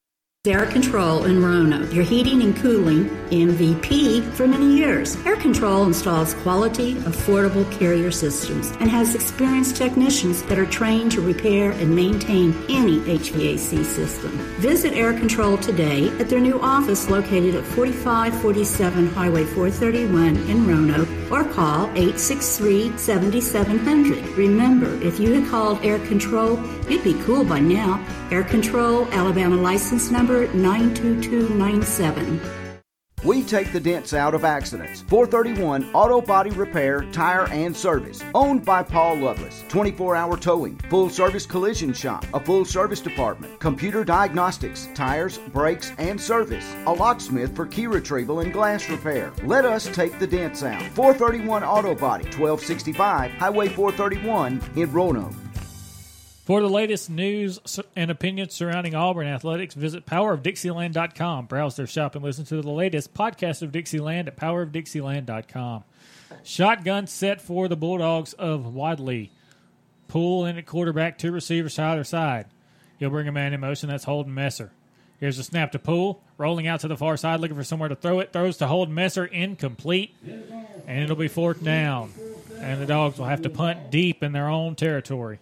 Air 0.45 0.67
Control 0.67 1.27
in 1.27 1.41
Roanoke, 1.41 1.95
your 1.95 2.03
heating 2.03 2.43
and 2.43 2.57
cooling 2.57 3.05
MVP 3.31 4.25
for 4.33 4.49
many 4.49 4.77
years. 4.77 5.15
Air 5.25 5.37
Control 5.37 5.85
installs 5.85 6.35
quality, 6.35 6.97
affordable 6.97 7.71
carrier 7.79 8.11
systems 8.11 8.73
and 8.81 8.91
has 8.91 9.15
experienced 9.15 9.77
technicians 9.77 10.43
that 10.43 10.59
are 10.59 10.67
trained 10.67 11.13
to 11.13 11.21
repair 11.21 11.71
and 11.71 11.95
maintain 11.95 12.53
any 12.69 12.99
HVAC 13.03 13.85
system. 13.85 14.33
Visit 14.59 14.95
Air 14.95 15.13
Control 15.13 15.59
today 15.59 16.09
at 16.19 16.29
their 16.29 16.41
new 16.41 16.61
office 16.61 17.09
located 17.09 17.55
at 17.55 17.65
4547 17.65 19.07
Highway 19.11 19.45
431 19.45 20.39
in 20.51 20.67
Roanoke 20.67 21.09
or 21.31 21.45
call 21.53 21.87
863 21.91 22.99
7700. 22.99 24.27
Remember, 24.37 24.93
if 25.05 25.21
you 25.21 25.35
had 25.35 25.49
called 25.49 25.85
Air 25.85 26.01
Control, 26.01 26.57
you'd 26.93 27.03
be 27.03 27.15
cool 27.25 27.45
by 27.45 27.59
now. 27.59 28.05
Air 28.31 28.45
Control, 28.45 29.07
Alabama 29.13 29.57
license 29.57 30.11
number 30.11 30.53
92297. 30.53 32.41
We 33.25 33.45
take 33.45 33.73
the 33.73 33.79
dents 33.79 34.15
out 34.15 34.35
of 34.35 34.45
accidents. 34.45 35.03
431 35.03 35.95
Auto 35.95 36.21
Body 36.21 36.51
Repair, 36.51 37.03
Tire 37.13 37.47
and 37.51 37.75
Service. 37.75 38.21
Owned 38.35 38.65
by 38.65 38.83
Paul 38.83 39.19
Lovelace. 39.19 39.63
24 39.69 40.17
hour 40.17 40.37
towing, 40.37 40.77
full 40.91 41.09
service 41.09 41.47
collision 41.47 41.93
shop, 41.93 42.27
a 42.35 42.41
full 42.41 42.65
service 42.65 43.01
department, 43.01 43.61
computer 43.61 44.03
diagnostics, 44.03 44.89
tires, 44.95 45.39
brakes, 45.39 45.93
and 45.99 46.21
service. 46.21 46.75
A 46.87 46.93
locksmith 46.93 47.55
for 47.55 47.65
key 47.65 47.87
retrieval 47.87 48.41
and 48.41 48.53
glass 48.53 48.91
repair. 48.91 49.33
Let 49.45 49.65
us 49.65 49.87
take 49.95 50.19
the 50.19 50.27
dents 50.27 50.65
out. 50.65 50.83
431 50.83 51.63
Auto 51.63 51.95
Body, 51.95 52.25
1265 52.25 53.31
Highway 53.31 53.69
431 53.69 54.61
in 54.75 54.93
Roanoke. 54.93 55.42
For 56.45 56.61
the 56.61 56.69
latest 56.69 57.09
news 57.09 57.61
and 57.95 58.11
opinions 58.11 58.53
surrounding 58.53 58.97
Auburn 58.97 59.29
athletics, 59.29 59.75
visit 59.75 60.07
powerofdixieland.com. 60.07 61.47
Browse 61.47 61.77
their 61.77 61.87
shop 61.87 62.17
and 62.17 62.25
listen 62.25 62.45
to 62.47 62.61
the 62.61 62.71
latest 62.71 63.15
podcast 63.15 63.63
of 63.63 63.71
Dixieland 63.71 64.27
at 64.27 64.37
powerofdixieland.com. 64.37 65.85
Shotgun 66.43 67.07
set 67.07 67.41
for 67.41 67.69
the 67.69 67.77
Bulldogs 67.77 68.33
of 68.33 68.75
Wadley. 68.75 69.31
Poole 70.09 70.45
in 70.45 70.59
at 70.59 70.67
quarterback, 70.67 71.17
two 71.17 71.31
receivers 71.31 71.77
to 71.77 71.83
either 71.83 72.03
side. 72.05 72.47
He'll 72.99 73.11
bring 73.11 73.29
a 73.29 73.33
man 73.33 73.53
in 73.53 73.61
motion. 73.61 73.89
That's 73.89 74.05
Holden 74.05 74.35
Messer. 74.35 74.73
Here's 75.21 75.39
a 75.39 75.45
snap 75.45 75.71
to 75.73 75.79
Poole, 75.79 76.21
rolling 76.39 76.67
out 76.67 76.81
to 76.81 76.89
the 76.89 76.97
far 76.97 77.17
side, 77.17 77.39
looking 77.39 77.57
for 77.57 77.63
somewhere 77.63 77.89
to 77.89 77.95
throw 77.95 78.19
it. 78.19 78.33
Throws 78.33 78.57
to 78.57 78.67
Holden 78.67 78.95
Messer, 78.97 79.25
incomplete, 79.25 80.13
and 80.89 81.05
it'll 81.05 81.15
be 81.15 81.29
fourth 81.29 81.63
down. 81.63 82.13
And 82.59 82.83
the 82.83 82.87
Dogs 82.87 83.19
will 83.19 83.27
have 83.27 83.43
to 83.43 83.51
punt 83.51 83.93
deep 83.93 84.25
in 84.25 84.33
their 84.33 84.49
own 84.49 84.75
territory. 84.75 85.39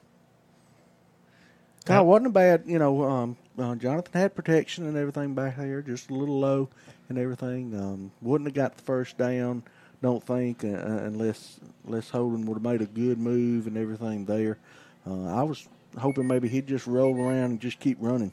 God, 1.84 2.06
wasn't 2.06 2.26
a 2.28 2.30
bad, 2.30 2.64
you 2.66 2.78
know. 2.78 3.02
Um, 3.04 3.36
uh, 3.58 3.74
Jonathan 3.74 4.20
had 4.20 4.34
protection 4.34 4.86
and 4.86 4.96
everything 4.96 5.34
back 5.34 5.56
there, 5.56 5.82
just 5.82 6.10
a 6.10 6.14
little 6.14 6.38
low 6.38 6.68
and 7.08 7.18
everything. 7.18 7.74
Um, 7.78 8.12
wouldn't 8.20 8.48
have 8.48 8.54
got 8.54 8.76
the 8.76 8.82
first 8.82 9.18
down, 9.18 9.62
don't 10.02 10.22
think, 10.24 10.64
uh, 10.64 10.68
uh 10.68 11.02
unless 11.04 11.60
unless 11.86 12.10
Holden 12.10 12.46
would 12.46 12.54
have 12.54 12.62
made 12.62 12.82
a 12.82 12.86
good 12.86 13.18
move 13.18 13.66
and 13.66 13.76
everything 13.76 14.24
there. 14.24 14.58
Uh, 15.06 15.26
I 15.26 15.42
was 15.42 15.68
hoping 15.98 16.26
maybe 16.26 16.48
he'd 16.48 16.66
just 16.66 16.86
roll 16.86 17.16
around 17.16 17.50
and 17.50 17.60
just 17.60 17.80
keep 17.80 17.98
running. 18.00 18.32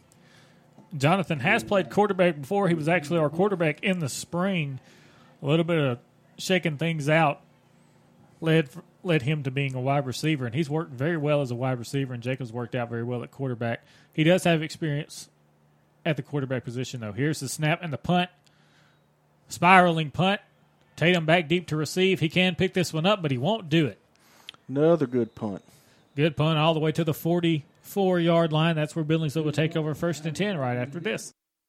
Jonathan 0.95 1.39
has 1.39 1.63
played 1.63 1.89
quarterback 1.89 2.39
before. 2.39 2.67
He 2.69 2.75
was 2.75 2.87
actually 2.87 3.19
our 3.19 3.29
quarterback 3.29 3.83
in 3.83 3.99
the 3.99 4.09
spring. 4.09 4.79
A 5.41 5.45
little 5.45 5.65
bit 5.65 5.79
of 5.79 5.99
shaking 6.37 6.77
things 6.77 7.09
out 7.09 7.41
led 8.41 8.69
led 9.03 9.21
him 9.21 9.43
to 9.43 9.51
being 9.51 9.75
a 9.75 9.81
wide 9.81 10.05
receiver, 10.05 10.45
and 10.45 10.55
he's 10.55 10.69
worked 10.69 10.91
very 10.91 11.17
well 11.17 11.41
as 11.41 11.51
a 11.51 11.55
wide 11.55 11.79
receiver. 11.79 12.13
And 12.13 12.23
Jacobs 12.23 12.51
worked 12.51 12.75
out 12.75 12.89
very 12.89 13.03
well 13.03 13.23
at 13.23 13.31
quarterback. 13.31 13.83
He 14.13 14.23
does 14.23 14.43
have 14.43 14.61
experience 14.61 15.29
at 16.05 16.17
the 16.17 16.23
quarterback 16.23 16.63
position, 16.63 17.01
though. 17.01 17.11
Here's 17.11 17.39
the 17.39 17.49
snap 17.49 17.79
and 17.81 17.91
the 17.91 17.97
punt, 17.97 18.29
spiraling 19.49 20.11
punt. 20.11 20.41
Tatum 20.95 21.25
back 21.25 21.47
deep 21.47 21.67
to 21.67 21.75
receive. 21.75 22.19
He 22.19 22.29
can 22.29 22.55
pick 22.55 22.73
this 22.73 22.91
one 22.91 23.05
up, 23.05 23.21
but 23.21 23.29
he 23.29 23.37
won't 23.37 23.69
do 23.69 23.85
it. 23.85 23.99
Another 24.67 25.05
good 25.05 25.35
punt. 25.35 25.63
Good 26.15 26.35
punt 26.35 26.57
all 26.57 26.73
the 26.73 26.79
way 26.79 26.91
to 26.91 27.03
the 27.03 27.13
44 27.13 28.19
yard 28.19 28.51
line. 28.51 28.75
That's 28.75 28.95
where 28.95 29.05
Billings 29.05 29.35
will 29.35 29.51
take 29.51 29.77
over 29.77 29.93
first 29.93 30.25
and 30.25 30.35
10 30.35 30.57
right 30.57 30.75
after 30.75 30.99
this. 30.99 31.33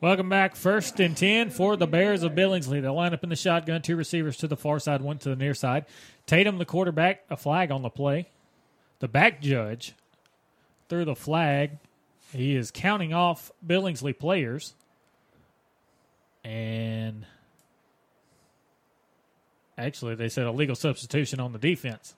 Welcome 0.00 0.28
back. 0.28 0.54
First 0.54 1.00
and 1.00 1.16
10 1.16 1.50
for 1.50 1.76
the 1.76 1.88
Bears 1.88 2.22
of 2.22 2.30
Billingsley. 2.30 2.80
They'll 2.80 2.94
line 2.94 3.12
up 3.12 3.24
in 3.24 3.30
the 3.30 3.36
shotgun. 3.36 3.82
Two 3.82 3.96
receivers 3.96 4.36
to 4.36 4.46
the 4.46 4.56
far 4.56 4.78
side, 4.78 5.02
one 5.02 5.18
to 5.18 5.28
the 5.28 5.34
near 5.34 5.54
side. 5.54 5.86
Tatum, 6.24 6.58
the 6.58 6.64
quarterback, 6.64 7.24
a 7.28 7.36
flag 7.36 7.72
on 7.72 7.82
the 7.82 7.88
play. 7.88 8.28
The 9.00 9.08
back 9.08 9.42
judge 9.42 9.94
threw 10.88 11.04
the 11.04 11.16
flag. 11.16 11.78
He 12.32 12.54
is 12.54 12.70
counting 12.70 13.12
off 13.12 13.50
Billingsley 13.66 14.16
players. 14.16 14.74
And 16.44 17.26
actually, 19.76 20.14
they 20.14 20.28
said 20.28 20.46
a 20.46 20.52
legal 20.52 20.76
substitution 20.76 21.40
on 21.40 21.52
the 21.52 21.58
defense. 21.58 22.14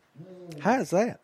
How's 0.59 0.91
that? 0.91 1.21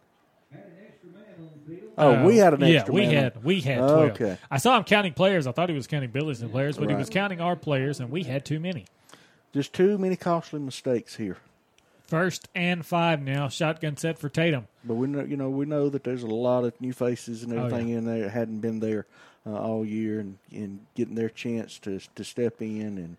Oh, 1.98 2.24
we 2.24 2.36
had 2.36 2.54
an 2.54 2.62
extra. 2.62 2.94
Yeah, 2.94 3.00
we 3.00 3.06
man. 3.06 3.14
had 3.14 3.44
we 3.44 3.60
had 3.60 3.78
twelve. 3.78 4.10
Okay. 4.12 4.38
I 4.50 4.58
saw 4.58 4.76
him 4.76 4.84
counting 4.84 5.14
players. 5.14 5.46
I 5.46 5.52
thought 5.52 5.68
he 5.68 5.74
was 5.74 5.86
counting 5.86 6.10
Billy's 6.10 6.42
and 6.42 6.50
players, 6.50 6.76
but 6.76 6.86
right. 6.86 6.90
he 6.90 6.96
was 6.96 7.08
counting 7.08 7.40
our 7.40 7.56
players, 7.56 8.00
and 8.00 8.10
we 8.10 8.24
had 8.24 8.44
too 8.44 8.60
many. 8.60 8.86
Just 9.54 9.72
too 9.72 9.96
many 9.96 10.16
costly 10.16 10.60
mistakes 10.60 11.16
here. 11.16 11.38
First 12.06 12.48
and 12.54 12.84
five 12.84 13.22
now. 13.22 13.48
Shotgun 13.48 13.96
set 13.96 14.18
for 14.18 14.28
Tatum. 14.28 14.68
But 14.84 14.94
we 14.94 15.08
know, 15.08 15.24
you 15.24 15.36
know, 15.36 15.48
we 15.48 15.64
know 15.64 15.88
that 15.88 16.04
there's 16.04 16.22
a 16.22 16.28
lot 16.28 16.64
of 16.64 16.78
new 16.80 16.92
faces 16.92 17.42
and 17.42 17.52
everything 17.52 17.86
oh, 17.86 17.90
yeah. 17.90 17.98
in 17.98 18.04
there 18.04 18.22
that 18.24 18.30
hadn't 18.30 18.60
been 18.60 18.80
there 18.80 19.06
uh, 19.46 19.54
all 19.54 19.84
year, 19.84 20.20
and, 20.20 20.38
and 20.52 20.86
getting 20.94 21.14
their 21.14 21.30
chance 21.30 21.78
to 21.80 22.00
to 22.14 22.24
step 22.24 22.60
in, 22.60 22.98
and 22.98 23.16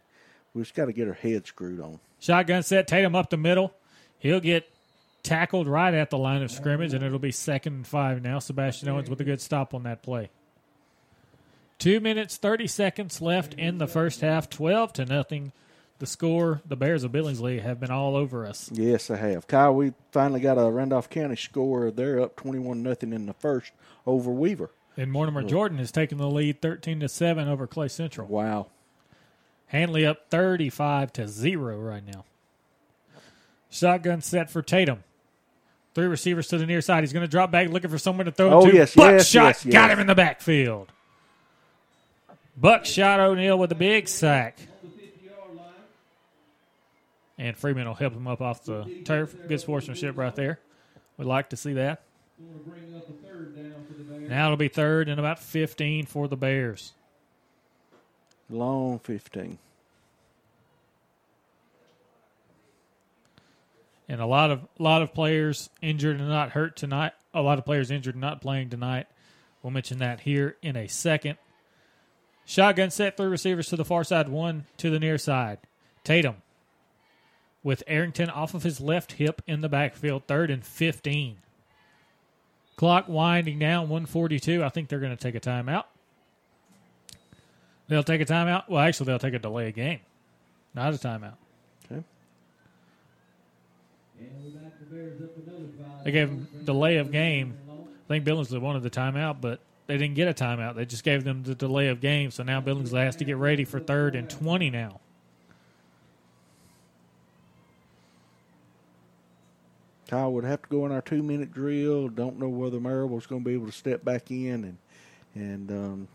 we 0.54 0.62
just 0.62 0.76
got 0.76 0.86
to 0.86 0.94
get 0.94 1.08
our 1.08 1.16
head 1.16 1.48
screwed 1.48 1.82
on. 1.82 2.00
Shotgun 2.20 2.64
set. 2.64 2.88
Tatum 2.88 3.16
up 3.16 3.30
the 3.30 3.38
middle. 3.38 3.74
He'll 4.20 4.40
get 4.40 4.70
tackled 5.28 5.68
right 5.68 5.94
at 5.94 6.10
the 6.10 6.18
line 6.18 6.42
of 6.42 6.50
scrimmage, 6.50 6.94
and 6.94 7.04
it'll 7.04 7.20
be 7.20 7.32
second 7.32 7.74
and 7.74 7.88
five 7.88 8.22
now. 8.22 8.40
Sebastian 8.40 8.88
Owens 8.88 9.10
with 9.10 9.20
a 9.20 9.26
good 9.26 9.42
stop 9.42 9.74
on 9.74 9.84
that 9.84 10.02
play. 10.02 10.30
Two 11.78 12.00
minutes, 12.00 12.38
30 12.38 12.66
seconds 12.68 13.22
left 13.22 13.54
in 13.54 13.78
the 13.78 13.88
first 13.88 14.22
half, 14.22 14.50
12 14.50 14.94
to 14.94 15.06
nothing. 15.06 15.52
The 16.00 16.06
score, 16.06 16.62
the 16.66 16.78
Bears 16.78 17.04
of 17.04 17.12
Billingsley 17.12 17.62
have 17.62 17.80
been 17.80 17.92
all 17.92 18.16
over 18.16 18.46
us. 18.46 18.70
Yes, 18.72 19.08
they 19.08 19.18
have. 19.18 19.48
Kyle, 19.48 19.74
we 19.74 19.94
finally 20.12 20.40
got 20.40 20.58
a 20.58 20.70
Randolph 20.70 21.10
County 21.10 21.36
score. 21.36 21.92
They're 21.92 22.22
up 22.22 22.36
21 22.36 22.82
nothing 22.82 23.14
in 23.14 23.26
the 23.26 23.34
first 23.34 23.72
over 24.06 24.32
Weaver. 24.32 24.70
And 24.96 25.12
Mortimer 25.12 25.44
Jordan 25.44 25.78
has 25.80 25.92
taken 25.92 26.18
the 26.18 26.28
lead 26.28 26.62
13 26.62 27.02
to 27.02 27.10
7 27.10 27.48
over 27.48 27.68
Clay 27.68 27.88
Central. 27.88 28.28
Wow. 28.28 28.68
Handley 29.68 30.06
up 30.06 30.30
35 30.30 31.14
to 31.14 31.28
0 31.28 31.80
right 31.80 32.06
now. 32.06 32.26
Shotgun 33.70 34.22
set 34.22 34.50
for 34.50 34.62
Tatum. 34.62 35.04
Three 35.98 36.06
receivers 36.06 36.48
to 36.50 36.60
the 36.60 36.68
near 36.68 36.80
side. 36.80 37.02
He's 37.02 37.12
going 37.12 37.26
to 37.26 37.28
drop 37.28 37.50
back, 37.50 37.70
looking 37.70 37.90
for 37.90 37.98
someone 37.98 38.28
to 38.28 38.32
throw 38.32 38.52
oh, 38.52 38.70
to. 38.70 38.72
Yes, 38.72 38.94
Buckshot 38.94 39.34
yes, 39.34 39.66
yes, 39.66 39.74
got 39.74 39.90
him 39.90 39.98
in 39.98 40.06
the 40.06 40.14
backfield. 40.14 40.92
Buckshot 42.56 43.20
O'Neill 43.20 43.58
with 43.58 43.72
a 43.72 43.76
big 43.76 44.08
sack. 44.08 44.60
And 47.40 47.58
Freeman 47.58 47.88
will 47.88 47.96
help 47.96 48.14
him 48.14 48.28
up 48.28 48.42
off 48.42 48.64
the 48.64 48.84
turf. 49.06 49.36
Good 49.48 49.60
sportsmanship 49.60 50.16
right 50.16 50.36
there. 50.36 50.60
We'd 51.18 51.26
like 51.26 51.50
to 51.50 51.58
see 51.58 51.74
that. 51.74 52.04
Now 54.20 54.46
it'll 54.46 54.58
be 54.58 54.68
third 54.68 55.10
and 55.10 55.20
about 55.20 55.40
15 55.40 56.06
for 56.06 56.28
the 56.28 56.38
Bears. 56.38 56.94
Long 58.52 59.00
15. 59.00 59.58
And 64.08 64.22
a 64.22 64.26
lot 64.26 64.52
of 64.52 64.68
a 64.80 64.84
lot 64.84 65.02
of 65.02 65.14
players 65.14 65.70
injured 65.82 66.20
and 66.20 66.30
not 66.30 66.52
hurt 66.52 66.76
tonight. 66.76 67.14
A 67.34 67.42
lot 67.42 67.60
of 67.60 67.66
players 67.66 67.92
injured 67.92 68.16
and 68.16 68.22
not 68.22 68.42
playing 68.42 68.70
tonight. 68.70 69.08
We'll 69.62 69.72
mention 69.72 70.00
that 70.00 70.22
here 70.22 70.56
in 70.62 70.76
a 70.76 70.88
second. 70.88 71.38
Shotgun 72.46 72.92
set, 72.92 73.18
three 73.18 73.28
receivers 73.28 73.68
to 73.68 73.76
the 73.76 73.84
far 73.84 74.04
side, 74.04 74.30
one 74.30 74.66
to 74.78 74.90
the 74.90 75.00
near 75.00 75.18
side. 75.18 75.60
Tatum 76.04 76.36
with 77.64 77.84
Arrington 77.86 78.30
off 78.30 78.54
of 78.54 78.64
his 78.64 78.80
left 78.80 79.14
hip 79.14 79.42
in 79.46 79.60
the 79.60 79.68
backfield, 79.68 80.24
third 80.26 80.50
and 80.50 80.66
15. 80.66 81.38
Clock 82.78 83.10
winding 83.10 83.60
down, 83.60 83.90
142. 83.90 84.64
I 84.64 84.70
think 84.70 84.88
they're 84.88 85.00
going 85.00 85.16
to 85.16 85.22
take 85.22 85.36
a 85.36 85.40
timeout. 85.42 85.84
They'll 87.90 88.04
take 88.04 88.22
a 88.22 88.26
timeout. 88.26 88.70
Well, 88.70 88.82
actually, 88.82 89.08
they'll 89.08 89.20
take 89.20 89.34
a 89.34 89.40
delay 89.40 89.68
of 89.68 89.76
game, 89.76 90.00
not 90.74 90.94
a 90.94 90.98
timeout. 90.98 91.36
They 96.04 96.12
gave 96.12 96.30
them 96.30 96.48
delay 96.64 96.98
of 96.98 97.12
game. 97.12 97.58
I 97.70 98.08
think 98.08 98.26
Billingsley 98.26 98.62
wanted 98.62 98.84
the 98.84 98.90
timeout, 98.90 99.42
but 99.42 99.60
they 99.88 99.98
didn't 99.98 100.16
get 100.16 100.28
a 100.28 100.34
timeout. 100.34 100.76
They 100.76 100.86
just 100.86 101.04
gave 101.04 101.24
them 101.24 101.44
the 101.44 101.56
delay 101.56 101.88
of 101.88 102.00
game. 102.00 102.32
So 102.32 102.44
now 102.44 102.62
Billingsley 102.62 103.04
has 103.04 103.16
to 103.18 103.26
get 103.26 103.38
ready 103.38 103.66
for 103.66 103.80
third 103.80 104.16
and 104.16 104.30
20 104.30 104.70
now. 104.70 105.02
Kyle 110.08 110.32
would 110.32 110.46
have 110.46 110.62
to 110.62 110.70
go 110.70 110.86
in 110.86 110.92
our 110.92 111.02
two 111.02 111.22
minute 111.22 111.52
drill. 111.52 112.08
Don't 112.08 112.40
know 112.40 112.48
whether 112.48 112.80
Marable's 112.80 113.26
going 113.26 113.44
to 113.44 113.48
be 113.48 113.54
able 113.54 113.66
to 113.66 113.74
step 113.74 114.06
back 114.06 114.32
in, 114.32 114.64
and 114.64 114.78
and 115.36 115.72
um, 115.72 116.08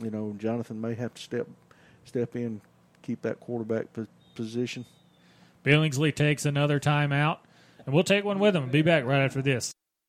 you 0.00 0.10
know 0.10 0.34
Jonathan 0.38 0.80
may 0.80 0.94
have 0.94 1.12
to 1.14 1.22
step 1.22 1.48
step 2.04 2.36
in 2.36 2.60
keep 3.02 3.22
that 3.22 3.40
quarterback 3.40 3.86
position. 4.34 4.84
Billingsley 5.66 6.14
takes 6.14 6.46
another 6.46 6.78
timeout, 6.78 7.38
and 7.84 7.92
we'll 7.92 8.04
take 8.04 8.24
one 8.24 8.38
with 8.38 8.54
him 8.54 8.62
and 8.62 8.72
be 8.72 8.82
back 8.82 9.04
right 9.04 9.24
after 9.24 9.42
this. 9.42 9.72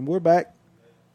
And 0.00 0.08
we're 0.08 0.18
back. 0.18 0.54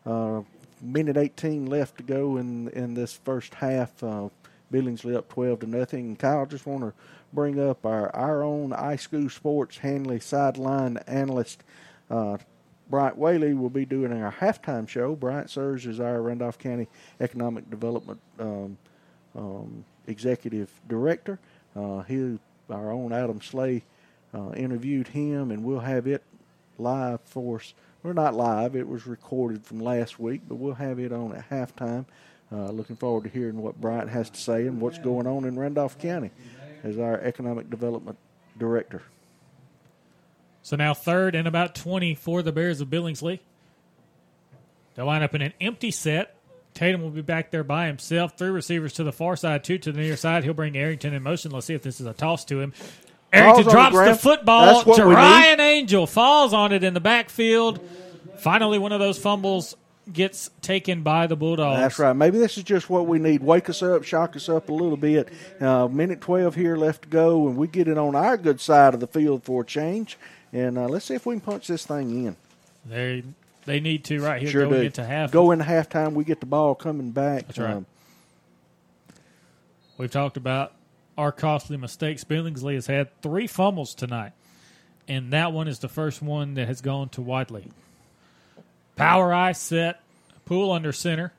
Uh, 0.06 0.44
minute 0.80 1.18
18 1.18 1.66
left 1.66 1.98
to 1.98 2.04
go 2.04 2.38
in 2.38 2.68
in 2.68 2.94
this 2.94 3.14
first 3.14 3.56
half. 3.56 4.04
Uh, 4.04 4.30
Billingsley 4.72 5.16
up 5.16 5.28
12 5.30 5.62
to 5.62 5.66
nothing. 5.66 6.16
Kyle, 6.16 6.46
just 6.46 6.68
want 6.68 6.82
to 6.82 6.94
bring 7.34 7.60
up 7.60 7.84
our 7.84 8.16
our 8.16 8.44
own 8.44 8.70
iSchool 8.70 9.32
Sports 9.32 9.80
Handley 9.80 10.20
sideline 10.20 10.98
analyst. 11.08 11.64
Uh, 12.12 12.38
Bryant 12.88 13.18
Whaley 13.18 13.56
will 13.56 13.72
be 13.72 13.88
doing 13.88 14.14
our 14.14 14.32
halftime 14.32 14.88
show. 14.88 15.16
Bryant 15.16 15.50
serves 15.50 15.88
as 15.88 16.00
our 16.00 16.22
Randolph 16.22 16.60
County 16.60 16.88
Economic 17.20 17.68
Development 17.72 18.20
um, 18.40 18.78
um, 19.36 19.84
Executive 20.06 20.70
Director. 20.88 21.40
Uh, 21.76 22.02
he, 22.02 22.38
our 22.70 22.92
own 22.92 23.14
Adam 23.14 23.42
Slay, 23.42 23.82
uh, 24.32 24.52
interviewed 24.52 25.08
him, 25.08 25.50
and 25.50 25.64
we'll 25.64 25.80
have 25.80 26.06
it 26.06 26.22
live 26.78 27.22
for 27.22 27.56
us. 27.56 27.74
We're 28.06 28.14
not 28.14 28.36
live; 28.36 28.76
it 28.76 28.88
was 28.88 29.08
recorded 29.08 29.66
from 29.66 29.80
last 29.80 30.20
week, 30.20 30.42
but 30.48 30.58
we'll 30.58 30.76
have 30.76 31.00
it 31.00 31.12
on 31.12 31.34
at 31.34 31.50
halftime. 31.50 32.06
Uh, 32.52 32.70
looking 32.70 32.96
forward 32.96 33.24
to 33.24 33.30
hearing 33.32 33.60
what 33.60 33.82
Bryant 33.82 34.12
has 34.12 34.30
to 34.30 34.40
say 34.40 34.68
and 34.68 34.80
what's 34.80 35.00
going 35.00 35.26
on 35.26 35.44
in 35.44 35.58
Randolph 35.58 35.98
County 35.98 36.30
as 36.84 37.00
our 37.00 37.20
Economic 37.20 37.68
Development 37.68 38.16
Director. 38.60 39.02
So 40.62 40.76
now 40.76 40.94
third 40.94 41.34
and 41.34 41.48
about 41.48 41.74
20 41.74 42.14
for 42.14 42.44
the 42.44 42.52
Bears 42.52 42.80
of 42.80 42.90
Billingsley. 42.90 43.40
They'll 44.94 45.08
line 45.08 45.24
up 45.24 45.34
in 45.34 45.42
an 45.42 45.54
empty 45.60 45.90
set. 45.90 46.36
Tatum 46.76 47.02
will 47.02 47.10
be 47.10 47.24
back 47.24 47.50
there 47.50 47.64
by 47.64 47.88
himself. 47.88 48.38
Three 48.38 48.50
receivers 48.50 48.94
to 48.94 49.04
the 49.04 49.14
far 49.14 49.36
side, 49.36 49.64
two 49.64 49.80
to 49.80 49.92
the 49.92 50.00
near 50.00 50.16
side. 50.16 50.44
He'll 50.44 50.54
bring 50.54 50.78
Arrington 50.78 51.16
in 51.16 51.24
motion. 51.24 51.50
Let's 51.50 51.66
see 51.66 51.74
if 51.74 51.82
this 51.82 52.00
is 52.00 52.06
a 52.06 52.14
toss 52.14 52.46
to 52.46 52.60
him. 52.60 52.74
Arrington 53.36 53.60
on 53.60 53.64
the 53.66 53.72
drops 53.72 53.96
the, 53.96 54.16
football 54.16 54.84
to. 54.84 55.06
Ryan 55.06 55.60
Angel. 55.60 56.08
Falls 56.08 56.54
on 56.54 56.72
it 56.72 56.84
in 56.84 56.94
the 56.94 57.00
backfield. 57.00 57.80
Finally, 58.38 58.80
one 58.80 58.92
of 58.92 59.00
those 59.00 59.18
fumbles 59.18 59.76
gets 60.12 60.50
taken 60.62 61.02
by 61.02 61.28
the 61.28 61.36
Bulldogs. 61.36 61.80
That's 61.80 62.00
right. 62.00 62.14
Maybe 62.14 62.38
this 62.38 62.58
is 62.58 62.64
just 62.64 62.90
what 62.90 63.08
we 63.08 63.20
need. 63.20 63.42
Wake 63.42 63.70
us 63.70 63.82
up, 63.82 64.04
shock 64.04 64.36
us 64.36 64.50
up 64.50 64.70
a 64.70 64.74
little 64.74 64.98
bit. 64.98 65.30
Uh, 65.60 65.88
minute 65.88 66.22
12 66.22 66.56
here 66.56 66.76
left 66.76 67.04
to 67.04 67.08
go, 67.10 67.48
and 67.48 67.58
we 67.58 67.68
get 67.68 67.88
it 67.88 67.98
on 67.98 68.16
our 68.16 68.38
good 68.38 68.62
side 68.62 68.94
of 68.94 69.00
the 69.00 69.08
field 69.08 69.44
for 69.44 69.64
a 69.64 69.66
change. 69.66 70.18
And 70.54 70.78
uh, 70.78 70.88
let's 70.88 71.06
see 71.06 71.16
if 71.16 71.26
we 71.26 71.36
can 71.36 71.42
punch 71.42 71.68
this 71.68 71.86
thing 71.86 72.26
in. 72.26 72.36
They 72.86 73.24
they 73.66 73.80
need 73.80 74.04
to 74.06 74.22
right 74.22 74.42
here 74.42 74.52
sure 74.52 74.66
going 74.66 74.82
do. 74.82 74.86
into 74.86 75.04
half. 75.04 75.32
Go 75.32 75.52
into 75.52 75.66
halftime. 75.66 76.14
We 76.14 76.24
get 76.24 76.40
the 76.40 76.46
ball 76.46 76.76
coming 76.76 77.12
back. 77.12 77.48
That's 77.48 77.58
right. 77.58 77.74
Um, 77.74 77.86
We've 79.98 80.12
talked 80.12 80.38
about 80.38 80.74
our 81.18 81.32
costly 81.32 81.78
mistakes. 81.78 82.24
Billingsley 82.24 82.76
has 82.76 82.88
had 82.88 83.10
three 83.22 83.48
fumbles 83.48 83.94
tonight, 83.96 84.34
and 85.08 85.32
that 85.34 85.54
one 85.54 85.68
is 85.68 85.80
the 85.80 85.88
first 85.90 86.22
one 86.22 86.56
that 86.56 86.68
has 86.68 86.82
gone 86.82 87.10
to 87.10 87.22
Wadley. 87.22 87.72
Power 88.96 89.34
eye 89.34 89.52
set, 89.54 90.02
Poole 90.46 90.72
under 90.72 90.92
center. 90.92 91.34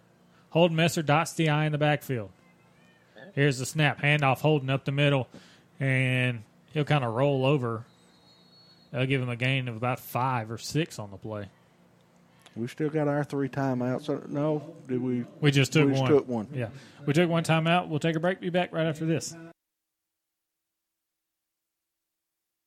Holden 0.51 0.77
Messer 0.77 1.03
dots 1.03 1.33
the 1.35 1.49
eye 1.49 1.67
in 1.67 1.73
the 1.73 1.79
backfield. 1.79 2.31
Here's 3.35 3.59
the 3.59 3.67
snap, 3.67 4.01
handoff, 4.01 4.41
Holden 4.41 4.71
up 4.71 4.85
the 4.85 4.93
middle, 4.93 5.29
and 5.79 6.43
he'll 6.73 6.85
kind 6.85 7.05
of 7.05 7.15
roll 7.15 7.45
over. 7.45 7.85
They'll 8.93 9.07
give 9.07 9.21
him 9.21 9.29
a 9.29 9.37
gain 9.37 9.69
of 9.69 9.77
about 9.77 10.01
five 10.01 10.51
or 10.51 10.59
six 10.59 10.99
on 10.99 11.11
the 11.11 11.19
play. 11.19 11.49
we 12.55 12.67
still 12.69 12.89
got 12.89 13.09
our 13.09 13.25
three 13.25 13.49
timeouts. 13.49 14.05
So, 14.07 14.15
uh, 14.15 14.21
no, 14.29 14.75
did 14.89 15.03
we? 15.03 15.25
We 15.41 15.51
just 15.51 15.73
took 15.73 15.87
we 15.87 15.91
just 15.93 16.03
one. 16.03 16.11
took 16.11 16.29
one. 16.29 16.49
Yeah, 16.55 16.69
we 17.05 17.13
took 17.13 17.29
one 17.29 17.45
timeout. 17.45 17.89
We'll 17.89 17.99
take 18.01 18.17
a 18.17 18.21
break. 18.21 18.41
Be 18.41 18.49
back 18.49 18.73
right 18.73 18.87
after 18.87 19.05
this. 19.05 19.35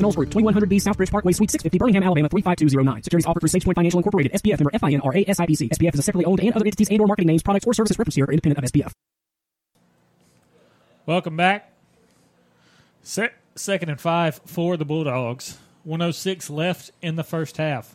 Knowles 0.00 0.16
Group, 0.16 0.30
2100B 0.30 0.80
Southbridge 0.82 1.10
Parkway, 1.10 1.32
Suite 1.32 1.50
650, 1.50 1.78
Birmingham, 1.78 2.02
Alabama 2.02 2.28
35209. 2.28 3.02
Securities 3.02 3.26
offered 3.26 3.40
through 3.40 3.48
SagePoint 3.48 3.74
Financial 3.74 3.98
Incorporated, 3.98 4.32
SPF 4.32 4.58
member 4.60 4.70
FINRA 4.72 5.26
SIPC. 5.26 5.70
SPF 5.70 5.94
is 5.94 6.00
a 6.00 6.02
separately 6.02 6.24
owned 6.26 6.40
and 6.40 6.52
other 6.54 6.64
entities 6.66 6.88
and 6.90 7.00
or 7.00 7.06
marketing 7.06 7.28
names, 7.28 7.42
products, 7.42 7.66
or 7.66 7.72
services 7.74 7.98
referenced 7.98 8.16
here 8.16 8.26
are 8.26 8.32
independent 8.32 8.64
of 8.64 8.70
SPF. 8.72 8.92
Welcome 11.06 11.36
back. 11.36 11.70
Se- 13.02 13.30
second 13.54 13.88
and 13.90 14.00
five 14.00 14.40
for 14.44 14.76
the 14.76 14.84
Bulldogs. 14.84 15.58
106 15.84 16.50
left 16.50 16.90
in 17.00 17.14
the 17.14 17.22
first 17.22 17.56
half. 17.58 17.94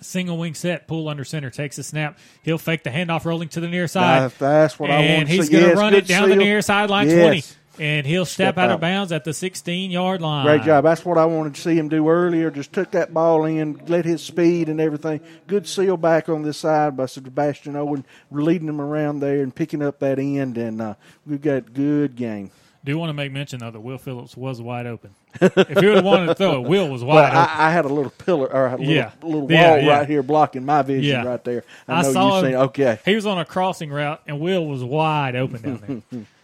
Single 0.00 0.38
wing 0.38 0.54
set, 0.54 0.86
Poole 0.88 1.08
under 1.08 1.24
center, 1.24 1.50
takes 1.50 1.78
a 1.78 1.82
snap. 1.82 2.18
He'll 2.44 2.58
fake 2.58 2.82
the 2.84 2.90
handoff 2.90 3.24
rolling 3.24 3.48
to 3.50 3.60
the 3.60 3.68
near 3.68 3.86
side. 3.88 4.30
That- 4.32 4.38
that's 4.38 4.78
what 4.78 4.90
I 4.90 4.96
and 4.96 5.16
want 5.18 5.28
to 5.28 5.34
he's 5.34 5.48
going 5.48 5.62
to 5.64 5.68
Yes, 5.70 5.78
run 5.78 5.94
it 5.94 6.06
down 6.06 6.28
the 6.28 6.36
near 6.36 6.60
sideline 6.62 7.08
Yes. 7.08 7.20
20. 7.20 7.42
And 7.78 8.06
he'll 8.06 8.26
step, 8.26 8.54
Step 8.54 8.58
out, 8.58 8.68
out. 8.70 8.74
of 8.74 8.80
bounds 8.80 9.12
at 9.12 9.24
the 9.24 9.32
16 9.32 9.90
yard 9.90 10.20
line. 10.20 10.44
Great 10.44 10.62
job. 10.62 10.84
That's 10.84 11.04
what 11.06 11.16
I 11.16 11.24
wanted 11.24 11.54
to 11.54 11.60
see 11.60 11.74
him 11.74 11.88
do 11.88 12.08
earlier. 12.08 12.50
Just 12.50 12.72
took 12.72 12.90
that 12.90 13.14
ball 13.14 13.44
in, 13.46 13.80
let 13.88 14.04
his 14.04 14.22
speed 14.22 14.68
and 14.68 14.78
everything. 14.80 15.20
Good 15.46 15.66
seal 15.66 15.96
back 15.96 16.28
on 16.28 16.42
this 16.42 16.58
side 16.58 16.96
by 16.96 17.06
Sebastian 17.06 17.74
Owen, 17.76 18.04
leading 18.30 18.68
him 18.68 18.80
around 18.80 19.20
there 19.20 19.42
and 19.42 19.54
picking 19.54 19.82
up 19.82 20.00
that 20.00 20.18
end. 20.18 20.58
And 20.58 20.82
uh, 20.82 20.94
we've 21.26 21.40
got 21.40 21.72
good 21.72 22.14
game. 22.14 22.50
Do 22.84 22.98
want 22.98 23.10
to 23.10 23.14
make 23.14 23.30
mention, 23.32 23.60
though, 23.60 23.70
that 23.70 23.80
Will 23.80 23.96
Phillips 23.96 24.36
was 24.36 24.60
wide 24.60 24.86
open. 24.86 25.14
if 25.40 25.54
he 25.54 25.86
would 25.86 25.96
have 25.96 26.04
wanted 26.04 26.26
to 26.26 26.34
throw 26.34 26.62
it, 26.64 26.68
Will 26.68 26.88
was 26.90 27.02
Well, 27.04 27.14
wide 27.16 27.28
open. 27.28 27.38
I, 27.38 27.68
I 27.68 27.70
had 27.70 27.84
a 27.84 27.88
little 27.88 28.10
pillar 28.10 28.52
or 28.52 28.66
a 28.66 28.70
little, 28.72 28.86
Yeah. 28.86 29.12
little 29.22 29.42
wall 29.42 29.48
yeah. 29.50 29.86
right 29.98 30.06
here 30.08 30.22
blocking 30.24 30.64
my 30.66 30.82
vision 30.82 31.04
Yeah. 31.22 31.24
right 31.24 31.44
there. 31.44 31.64
I, 31.88 32.02
know 32.02 32.12
saw 32.12 32.40
you 32.40 32.44
him. 32.46 32.52
seen. 32.52 32.60
Okay, 32.62 32.98
He 33.04 33.14
was 33.14 33.24
on 33.24 33.38
a 33.38 33.44
crossing 33.44 33.90
route, 33.90 34.20
and 34.26 34.40
Will 34.40 34.66
was 34.66 34.82
wide 34.84 35.36
open 35.36 35.62
down 35.62 36.02
there. 36.10 36.22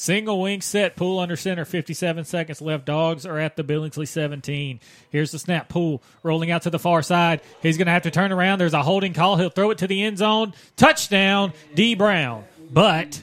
Single 0.00 0.40
wing 0.40 0.62
set, 0.62 0.96
Poole 0.96 1.18
under 1.18 1.36
center, 1.36 1.66
57 1.66 2.24
seconds 2.24 2.62
left. 2.62 2.86
Dogs 2.86 3.26
are 3.26 3.36
at 3.36 3.56
the 3.56 3.62
Billingsley 3.62 4.08
17. 4.08 4.80
Here's 5.10 5.30
the 5.30 5.38
snap, 5.38 5.68
Poole 5.68 6.02
rolling 6.22 6.50
out 6.50 6.62
to 6.62 6.70
the 6.70 6.78
far 6.78 7.02
side. 7.02 7.42
He's 7.60 7.76
going 7.76 7.84
to 7.84 7.92
have 7.92 8.04
to 8.04 8.10
turn 8.10 8.32
around. 8.32 8.60
There's 8.60 8.72
a 8.72 8.82
holding 8.82 9.12
call. 9.12 9.36
He'll 9.36 9.50
throw 9.50 9.72
it 9.72 9.76
to 9.78 9.86
the 9.86 10.02
end 10.02 10.16
zone. 10.16 10.54
Touchdown, 10.76 11.52
D. 11.74 11.94
Brown. 11.96 12.46
But 12.72 13.22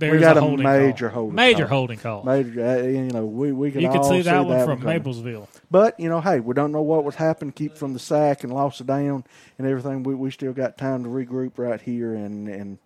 we 0.00 0.16
got 0.16 0.38
a 0.38 0.40
a, 0.40 0.42
holding 0.42 0.64
major 0.64 1.10
call. 1.10 1.14
holding 1.16 1.34
major 1.34 1.66
call. 1.66 1.78
holding 1.78 1.98
call. 1.98 2.24
Major, 2.24 2.66
uh, 2.66 2.76
you 2.76 3.10
know, 3.10 3.26
we 3.26 3.52
we 3.52 3.70
can 3.70 3.82
You 3.82 3.92
see 4.02 4.22
that 4.22 4.46
one 4.46 4.56
that 4.56 4.64
from 4.64 4.80
coming. 4.80 5.02
Maplesville. 5.02 5.48
But 5.70 6.00
you 6.00 6.08
know, 6.08 6.22
hey, 6.22 6.40
we 6.40 6.54
don't 6.54 6.72
know 6.72 6.80
what 6.80 7.04
would 7.04 7.16
happen. 7.16 7.52
Keep 7.52 7.76
from 7.76 7.92
the 7.92 7.98
sack 7.98 8.42
and 8.42 8.54
loss 8.54 8.80
of 8.80 8.86
down 8.86 9.24
and 9.58 9.66
everything. 9.66 10.02
We 10.02 10.14
we 10.14 10.30
still 10.30 10.54
got 10.54 10.78
time 10.78 11.04
to 11.04 11.10
regroup 11.10 11.58
right 11.58 11.78
here 11.82 12.14
and 12.14 12.48
and 12.48 12.78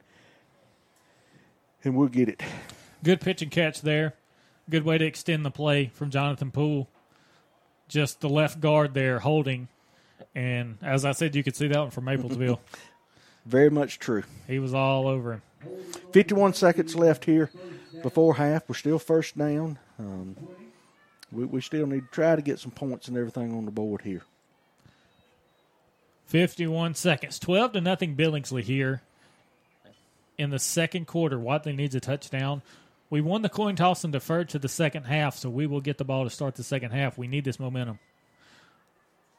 and 1.84 1.94
we'll 1.94 2.08
get 2.08 2.28
it. 2.28 2.42
Good 3.02 3.20
pitch 3.20 3.42
and 3.42 3.50
catch 3.50 3.80
there. 3.80 4.14
Good 4.68 4.84
way 4.84 4.98
to 4.98 5.04
extend 5.04 5.44
the 5.44 5.50
play 5.50 5.90
from 5.94 6.10
Jonathan 6.10 6.50
Poole. 6.50 6.88
Just 7.88 8.20
the 8.20 8.28
left 8.28 8.60
guard 8.60 8.94
there 8.94 9.18
holding. 9.18 9.68
And 10.34 10.78
as 10.82 11.04
I 11.04 11.12
said, 11.12 11.34
you 11.34 11.42
could 11.42 11.56
see 11.56 11.68
that 11.68 11.78
one 11.78 11.90
from 11.90 12.04
Maplesville. 12.04 12.60
Very 13.46 13.70
much 13.70 13.98
true. 13.98 14.22
he 14.46 14.58
was 14.58 14.74
all 14.74 15.08
over 15.08 15.32
him. 15.32 15.42
51 16.12 16.54
seconds 16.54 16.94
left 16.94 17.24
here 17.24 17.50
before 18.02 18.36
half. 18.36 18.68
We're 18.68 18.74
still 18.74 18.98
first 18.98 19.36
down. 19.36 19.78
Um, 19.98 20.36
we, 21.32 21.44
we 21.46 21.60
still 21.60 21.86
need 21.86 22.02
to 22.02 22.10
try 22.10 22.36
to 22.36 22.42
get 22.42 22.58
some 22.58 22.70
points 22.70 23.08
and 23.08 23.16
everything 23.16 23.52
on 23.52 23.64
the 23.64 23.70
board 23.70 24.02
here. 24.02 24.22
51 26.26 26.94
seconds. 26.94 27.38
12 27.38 27.72
to 27.72 27.80
nothing 27.80 28.14
Billingsley 28.14 28.62
here 28.62 29.02
in 30.38 30.50
the 30.50 30.58
second 30.58 31.06
quarter. 31.06 31.38
Wadley 31.38 31.72
needs 31.72 31.94
a 31.94 32.00
touchdown 32.00 32.62
We 33.10 33.20
won 33.20 33.42
the 33.42 33.48
coin 33.48 33.74
toss 33.74 34.04
and 34.04 34.12
deferred 34.12 34.48
to 34.50 34.58
the 34.58 34.68
second 34.68 35.04
half, 35.04 35.36
so 35.36 35.50
we 35.50 35.66
will 35.66 35.80
get 35.80 35.98
the 35.98 36.04
ball 36.04 36.24
to 36.24 36.30
start 36.30 36.54
the 36.54 36.62
second 36.62 36.92
half. 36.92 37.18
We 37.18 37.26
need 37.26 37.44
this 37.44 37.58
momentum. 37.58 37.98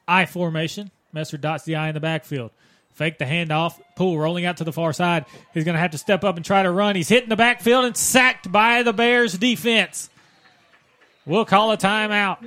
I 0.06 0.26
formation. 0.26 0.90
Messer 1.12 1.38
dots 1.38 1.64
the 1.64 1.76
I 1.76 1.88
in 1.88 1.94
the 1.94 2.00
backfield. 2.00 2.50
Fake 2.92 3.18
the 3.18 3.24
handoff. 3.24 3.80
Poole 3.96 4.18
rolling 4.18 4.44
out 4.44 4.58
to 4.58 4.64
the 4.64 4.72
far 4.72 4.92
side. 4.92 5.24
He's 5.54 5.64
going 5.64 5.74
to 5.74 5.80
have 5.80 5.92
to 5.92 5.98
step 5.98 6.22
up 6.22 6.36
and 6.36 6.44
try 6.44 6.62
to 6.62 6.70
run. 6.70 6.96
He's 6.96 7.08
hitting 7.08 7.30
the 7.30 7.36
backfield 7.36 7.86
and 7.86 7.96
sacked 7.96 8.52
by 8.52 8.82
the 8.82 8.92
Bears 8.92 9.38
defense. 9.38 10.10
We'll 11.24 11.46
call 11.46 11.72
a 11.72 11.78
timeout. 11.78 12.46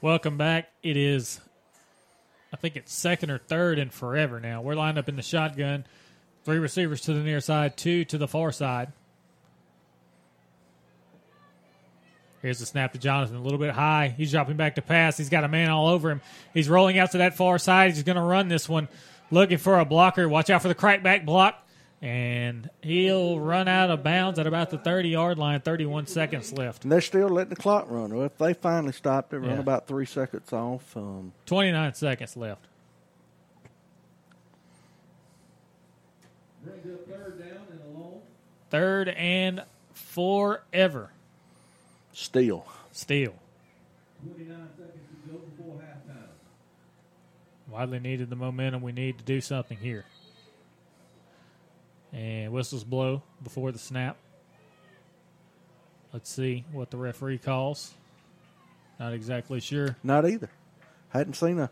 Welcome 0.00 0.36
back. 0.36 0.70
It 0.80 0.96
is, 0.96 1.40
I 2.52 2.56
think 2.56 2.76
it's 2.76 2.94
second 2.94 3.30
or 3.30 3.38
third 3.38 3.80
in 3.80 3.90
forever 3.90 4.38
now. 4.38 4.62
We're 4.62 4.76
lined 4.76 4.96
up 4.96 5.08
in 5.08 5.16
the 5.16 5.22
shotgun. 5.22 5.84
Three 6.44 6.58
receivers 6.58 7.00
to 7.02 7.14
the 7.14 7.20
near 7.20 7.40
side, 7.40 7.76
two 7.76 8.04
to 8.04 8.16
the 8.16 8.28
far 8.28 8.52
side. 8.52 8.92
Here's 12.42 12.60
the 12.60 12.66
snap 12.66 12.92
to 12.92 12.98
Jonathan, 13.00 13.34
a 13.34 13.42
little 13.42 13.58
bit 13.58 13.72
high. 13.72 14.14
He's 14.16 14.30
dropping 14.30 14.56
back 14.56 14.76
to 14.76 14.82
pass. 14.82 15.16
He's 15.16 15.30
got 15.30 15.42
a 15.42 15.48
man 15.48 15.68
all 15.68 15.88
over 15.88 16.12
him. 16.12 16.20
He's 16.54 16.68
rolling 16.68 16.96
out 16.96 17.10
to 17.10 17.18
that 17.18 17.36
far 17.36 17.58
side. 17.58 17.92
He's 17.92 18.04
going 18.04 18.14
to 18.14 18.22
run 18.22 18.46
this 18.46 18.68
one, 18.68 18.86
looking 19.32 19.58
for 19.58 19.80
a 19.80 19.84
blocker. 19.84 20.28
Watch 20.28 20.48
out 20.48 20.62
for 20.62 20.68
the 20.68 20.76
crackback 20.76 21.24
block 21.24 21.67
and 22.00 22.70
he'll 22.82 23.40
run 23.40 23.66
out 23.68 23.90
of 23.90 24.02
bounds 24.04 24.38
at 24.38 24.46
about 24.46 24.70
the 24.70 24.78
30 24.78 25.08
yard 25.08 25.38
line, 25.38 25.60
31 25.60 26.06
seconds 26.06 26.52
left. 26.52 26.84
And 26.84 26.92
they're 26.92 27.00
still 27.00 27.28
letting 27.28 27.50
the 27.50 27.56
clock 27.56 27.86
run. 27.90 28.14
Well, 28.14 28.26
if 28.26 28.38
they 28.38 28.54
finally 28.54 28.92
stopped 28.92 29.32
it, 29.32 29.38
run 29.38 29.50
Yeah. 29.50 29.58
about 29.58 29.86
three 29.86 30.06
seconds 30.06 30.52
off. 30.52 30.96
Um, 30.96 31.32
29 31.46 31.94
seconds 31.94 32.36
left. 32.36 32.66
Third 38.70 39.08
and 39.08 39.62
forever. 39.94 41.10
still. 42.12 42.66
Steal. 42.92 43.34
Wadley 47.68 48.00
needed 48.00 48.30
the 48.30 48.36
momentum. 48.36 48.82
We 48.82 48.92
need 48.92 49.18
to 49.18 49.24
do 49.24 49.40
something 49.40 49.78
here. 49.78 50.04
And 52.12 52.52
whistles 52.52 52.84
blow 52.84 53.22
before 53.42 53.70
the 53.72 53.78
snap. 53.78 54.16
Let's 56.12 56.30
see 56.30 56.64
what 56.72 56.90
the 56.90 56.96
referee 56.96 57.38
calls. 57.38 57.92
Not 58.98 59.12
exactly 59.12 59.60
sure. 59.60 59.96
Not 60.02 60.26
either. 60.28 60.50
Hadn't 61.10 61.34
seen 61.34 61.58
a. 61.58 61.70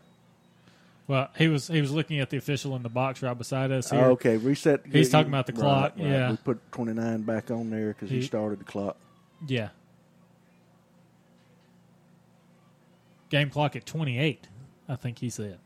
Well, 1.07 1.29
he 1.37 1.47
was 1.47 1.67
he 1.67 1.81
was 1.81 1.91
looking 1.91 2.19
at 2.19 2.29
the 2.29 2.37
official 2.37 2.75
in 2.75 2.83
the 2.83 2.89
box 2.89 3.21
right 3.23 3.37
beside 3.37 3.71
us 3.71 3.89
here. 3.89 4.01
Oh, 4.01 4.11
okay, 4.11 4.37
reset. 4.37 4.81
He's 4.91 5.09
talking 5.09 5.29
about 5.29 5.47
the 5.47 5.53
right, 5.53 5.59
clock. 5.61 5.93
right. 5.97 6.05
Yeah, 6.05 6.31
we 6.31 6.37
put 6.37 6.71
twenty 6.71 6.93
nine 6.93 7.21
back 7.23 7.49
on 7.49 7.69
there 7.69 7.87
because 7.89 8.09
he, 8.09 8.17
He- 8.17 8.21
started 8.23 8.59
the 8.59 8.65
clock. 8.65 8.97
yeah. 9.47 9.69
Game 13.29 13.49
clock 13.49 13.75
at 13.75 13.85
twenty 13.85 14.19
eight. 14.19 14.47
I 14.87 14.95
think 14.95 15.19
he 15.19 15.29
said. 15.29 15.59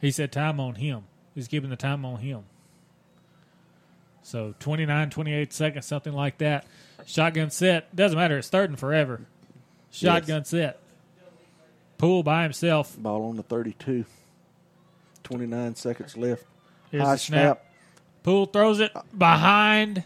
He 0.00 0.10
said 0.10 0.30
time 0.32 0.60
on 0.60 0.76
him. 0.76 1.04
He's 1.34 1.48
keeping 1.48 1.70
the 1.70 1.76
time 1.76 2.04
on 2.04 2.18
him. 2.20 2.44
So 4.22 4.54
29, 4.60 5.10
28 5.10 5.52
seconds, 5.52 5.86
something 5.86 6.12
like 6.12 6.38
that. 6.38 6.66
Shotgun 7.06 7.50
set. 7.50 7.94
Doesn't 7.94 8.16
matter. 8.16 8.38
It's 8.38 8.48
third 8.48 8.70
and 8.70 8.78
forever. 8.78 9.20
Shotgun 9.90 10.44
set. 10.44 10.78
Poole 11.98 12.22
by 12.22 12.42
himself. 12.44 12.96
Ball 12.98 13.28
on 13.28 13.36
the 13.36 13.42
32. 13.42 14.04
29 15.22 15.74
seconds 15.74 16.16
left. 16.16 16.44
Here's 16.90 17.04
High 17.04 17.12
the 17.12 17.18
snap. 17.18 17.64
Poole 18.22 18.46
throws 18.46 18.80
it 18.80 18.92
behind 19.16 20.04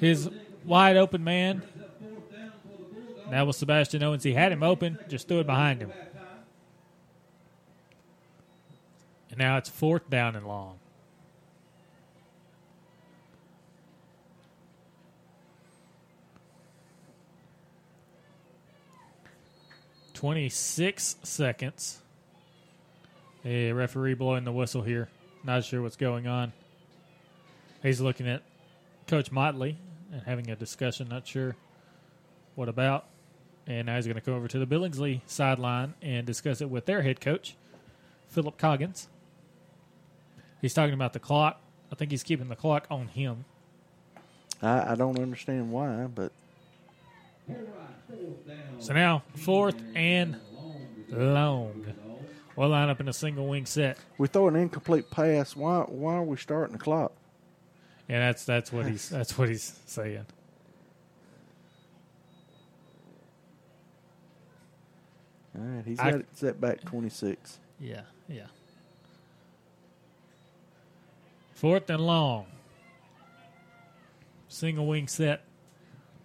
his 0.00 0.30
wide 0.64 0.96
open 0.96 1.22
man. 1.22 1.62
That 3.30 3.46
was 3.46 3.56
Sebastian 3.56 4.02
Owens. 4.02 4.22
He 4.22 4.32
had 4.32 4.52
him 4.52 4.62
open, 4.62 4.98
just 5.08 5.28
threw 5.28 5.40
it 5.40 5.46
behind 5.46 5.82
him. 5.82 5.92
And 9.30 9.38
now 9.38 9.56
it's 9.56 9.68
fourth 9.68 10.08
down 10.08 10.36
and 10.36 10.46
long. 10.46 10.78
Twenty-six 20.14 21.16
seconds. 21.22 22.00
The 23.44 23.72
referee 23.72 24.14
blowing 24.14 24.44
the 24.44 24.52
whistle 24.52 24.82
here. 24.82 25.08
Not 25.44 25.64
sure 25.64 25.82
what's 25.82 25.96
going 25.96 26.26
on. 26.26 26.52
He's 27.82 28.00
looking 28.00 28.26
at 28.26 28.42
Coach 29.06 29.30
Motley 29.30 29.76
and 30.10 30.22
having 30.22 30.50
a 30.50 30.56
discussion. 30.56 31.08
Not 31.08 31.26
sure 31.26 31.54
what 32.54 32.68
about. 32.68 33.04
And 33.66 33.86
now 33.86 33.96
he's 33.96 34.06
going 34.06 34.14
to 34.14 34.22
come 34.22 34.34
over 34.34 34.48
to 34.48 34.58
the 34.58 34.66
Billingsley 34.66 35.20
sideline 35.26 35.94
and 36.00 36.26
discuss 36.26 36.60
it 36.60 36.70
with 36.70 36.86
their 36.86 37.02
head 37.02 37.20
coach, 37.20 37.56
Philip 38.28 38.56
Coggins. 38.56 39.08
He's 40.60 40.74
talking 40.74 40.94
about 40.94 41.12
the 41.12 41.18
clock. 41.18 41.60
I 41.92 41.94
think 41.94 42.10
he's 42.10 42.22
keeping 42.22 42.48
the 42.48 42.56
clock 42.56 42.86
on 42.90 43.08
him. 43.08 43.44
I, 44.62 44.92
I 44.92 44.94
don't 44.94 45.18
understand 45.18 45.70
why, 45.70 46.06
but 46.06 46.32
So 48.80 48.92
now 48.92 49.22
fourth 49.34 49.80
and 49.94 50.36
long. 51.10 51.86
We'll 52.56 52.70
line 52.70 52.88
up 52.88 53.00
in 53.00 53.08
a 53.08 53.12
single 53.12 53.46
wing 53.48 53.66
set. 53.66 53.98
we 54.16 54.28
throw 54.28 54.48
an 54.48 54.56
incomplete 54.56 55.10
pass. 55.10 55.54
Why 55.54 55.80
why 55.80 56.14
are 56.14 56.22
we 56.22 56.36
starting 56.38 56.72
the 56.72 56.82
clock? 56.82 57.12
And 58.08 58.22
that's 58.22 58.44
that's 58.44 58.72
what 58.72 58.86
he's 58.86 59.08
that's 59.10 59.36
what 59.36 59.48
he's 59.48 59.78
saying. 59.84 60.24
All 65.58 65.64
right, 65.64 65.84
he's 65.84 65.98
got 65.98 66.14
it 66.14 66.26
set 66.34 66.60
back 66.60 66.82
26. 66.84 67.58
Yeah, 67.80 68.02
yeah. 68.28 68.46
Fourth 71.56 71.88
and 71.88 72.06
long. 72.06 72.44
Single 74.48 74.86
wing 74.86 75.08
set. 75.08 75.42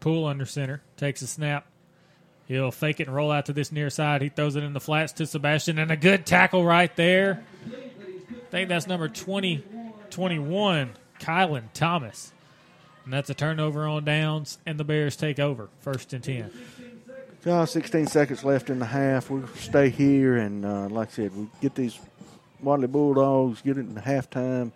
Poole 0.02 0.26
under 0.26 0.46
center. 0.46 0.82
Takes 0.98 1.22
a 1.22 1.28
snap. 1.28 1.66
He'll 2.48 2.70
fake 2.70 3.00
it 3.00 3.08
and 3.08 3.16
roll 3.16 3.32
out 3.32 3.46
to 3.46 3.54
this 3.54 3.72
near 3.72 3.90
side. 3.90 4.22
He 4.22 4.28
throws 4.28 4.58
it 4.58 4.64
in 4.64 4.74
the 4.74 4.82
flats 4.82 5.14
to 5.14 5.26
Sebastian, 5.26 5.80
and 5.80 5.90
a 5.90 5.96
good 5.96 6.26
tackle 6.26 6.66
right 6.66 6.94
there. 6.98 7.42
I 7.66 8.52
think 8.52 8.68
that's 8.68 8.88
number 8.88 9.08
20, 9.08 9.64
21, 10.10 10.92
Kylan 11.22 11.64
Thomas. 11.74 12.34
And 13.06 13.14
that's 13.14 13.30
a 13.30 13.34
turnover 13.34 13.88
on 13.88 14.04
downs, 14.04 14.58
and 14.66 14.78
the 14.78 14.84
Bears 14.84 15.16
take 15.16 15.40
over. 15.40 15.70
First 15.80 16.12
and 16.12 16.22
10. 16.22 16.52
Uh, 17.46 17.66
16 17.66 18.08
seconds 18.08 18.44
left 18.44 18.70
in 18.70 18.80
the 18.80 18.86
half. 18.86 19.30
We'll 19.30 19.48
stay 19.56 19.90
here, 19.90 20.36
and 20.36 20.66
uh, 20.66 20.90
like 20.90 21.08
I 21.08 21.12
said, 21.12 21.36
we 21.38 21.48
get 21.62 21.74
these 21.74 21.98
Wadley 22.62 22.88
Bulldogs, 22.88 23.62
get 23.62 23.78
it 23.78 23.82
in 23.82 23.96
halftime, 23.96 24.74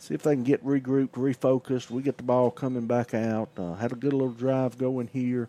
see 0.00 0.14
if 0.14 0.22
they 0.22 0.34
can 0.34 0.42
get 0.42 0.64
regrouped, 0.64 1.10
refocused. 1.10 1.90
We 1.90 2.02
get 2.02 2.16
the 2.16 2.24
ball 2.24 2.50
coming 2.50 2.86
back 2.86 3.14
out. 3.14 3.50
Uh, 3.56 3.74
had 3.74 3.92
a 3.92 3.96
good 3.96 4.12
little 4.12 4.30
drive 4.30 4.78
going 4.78 5.08
here. 5.12 5.48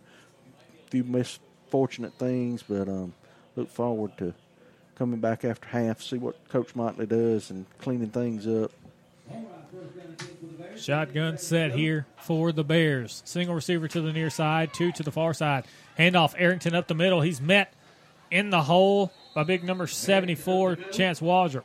A 0.85 0.89
few 0.91 1.03
misfortunate 1.03 2.13
things, 2.13 2.63
but 2.67 2.87
um, 2.87 3.13
look 3.55 3.69
forward 3.69 4.17
to 4.17 4.33
coming 4.95 5.19
back 5.19 5.43
after 5.43 5.67
half, 5.67 6.01
see 6.01 6.17
what 6.17 6.47
Coach 6.49 6.75
Motley 6.75 7.07
does 7.07 7.49
and 7.49 7.65
cleaning 7.79 8.09
things 8.09 8.45
up. 8.45 8.71
Shotgun 10.75 11.37
set 11.37 11.71
here 11.71 12.05
for 12.17 12.51
the 12.51 12.63
Bears. 12.63 13.23
Single 13.25 13.55
receiver 13.55 13.87
to 13.87 14.01
the 14.01 14.13
near 14.13 14.29
side, 14.29 14.73
two 14.73 14.91
to 14.91 15.03
the 15.03 15.11
far 15.11 15.33
side. 15.33 15.65
Handoff 15.97 16.35
Arrington 16.37 16.75
up 16.75 16.87
the 16.87 16.93
middle. 16.93 17.21
He's 17.21 17.41
met 17.41 17.73
in 18.29 18.49
the 18.49 18.61
hole 18.61 19.11
by 19.33 19.43
big 19.43 19.63
number 19.63 19.87
74, 19.87 20.75
Chance 20.91 21.19
Waldrop. 21.19 21.63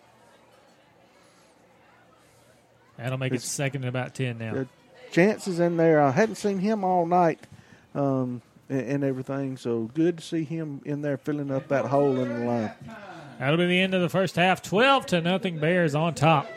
That'll 2.98 3.18
make 3.18 3.32
it 3.32 3.43
second 3.43 3.82
and 3.82 3.89
about 3.89 4.14
10 4.14 4.39
now. 4.39 4.66
Chance 5.10 5.48
is 5.48 5.60
in 5.60 5.77
there. 5.77 6.01
I 6.01 6.10
hadn't 6.10 6.36
seen 6.36 6.59
him 6.59 6.85
all 6.85 7.06
night 7.06 7.40
um, 7.94 8.43
and, 8.68 8.81
and 8.81 9.05
everything, 9.05 9.56
so 9.56 9.90
good 9.94 10.18
to 10.18 10.24
see 10.24 10.44
him 10.44 10.81
in 10.85 11.02
there 11.02 11.16
filling 11.16 11.51
up 11.51 11.68
that 11.68 11.86
hole 11.86 12.18
in 12.18 12.28
the 12.28 12.44
line. 12.44 12.73
That'll 13.39 13.59
be 13.59 13.66
the 13.66 13.81
end 13.81 13.94
of 13.94 14.01
the 14.01 14.09
first 14.09 14.36
half. 14.36 14.62
12 14.62 15.06
to 15.06 15.20
nothing 15.20 15.59
Bears 15.59 15.94
on 15.94 16.14
top. 16.14 16.48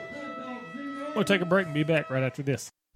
We'll 1.16 1.26
take 1.26 1.42
a 1.42 1.46
break 1.46 1.66
and 1.66 1.74
be 1.74 1.84
back 1.84 2.10
right 2.10 2.24
after 2.24 2.42
this. 2.42 2.70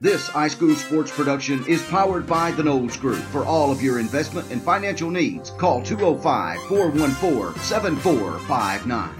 This 0.00 0.28
iSchool 0.28 0.76
Sports 0.76 1.10
production 1.10 1.66
is 1.66 1.82
powered 1.82 2.24
by 2.24 2.52
the 2.52 2.62
Knowles 2.62 2.96
Group. 2.96 3.18
For 3.18 3.44
all 3.44 3.72
of 3.72 3.82
your 3.82 3.98
investment 3.98 4.48
and 4.52 4.62
financial 4.62 5.10
needs, 5.10 5.50
call 5.50 5.82
205 5.82 6.60
414 6.68 7.60
7459. 7.60 9.10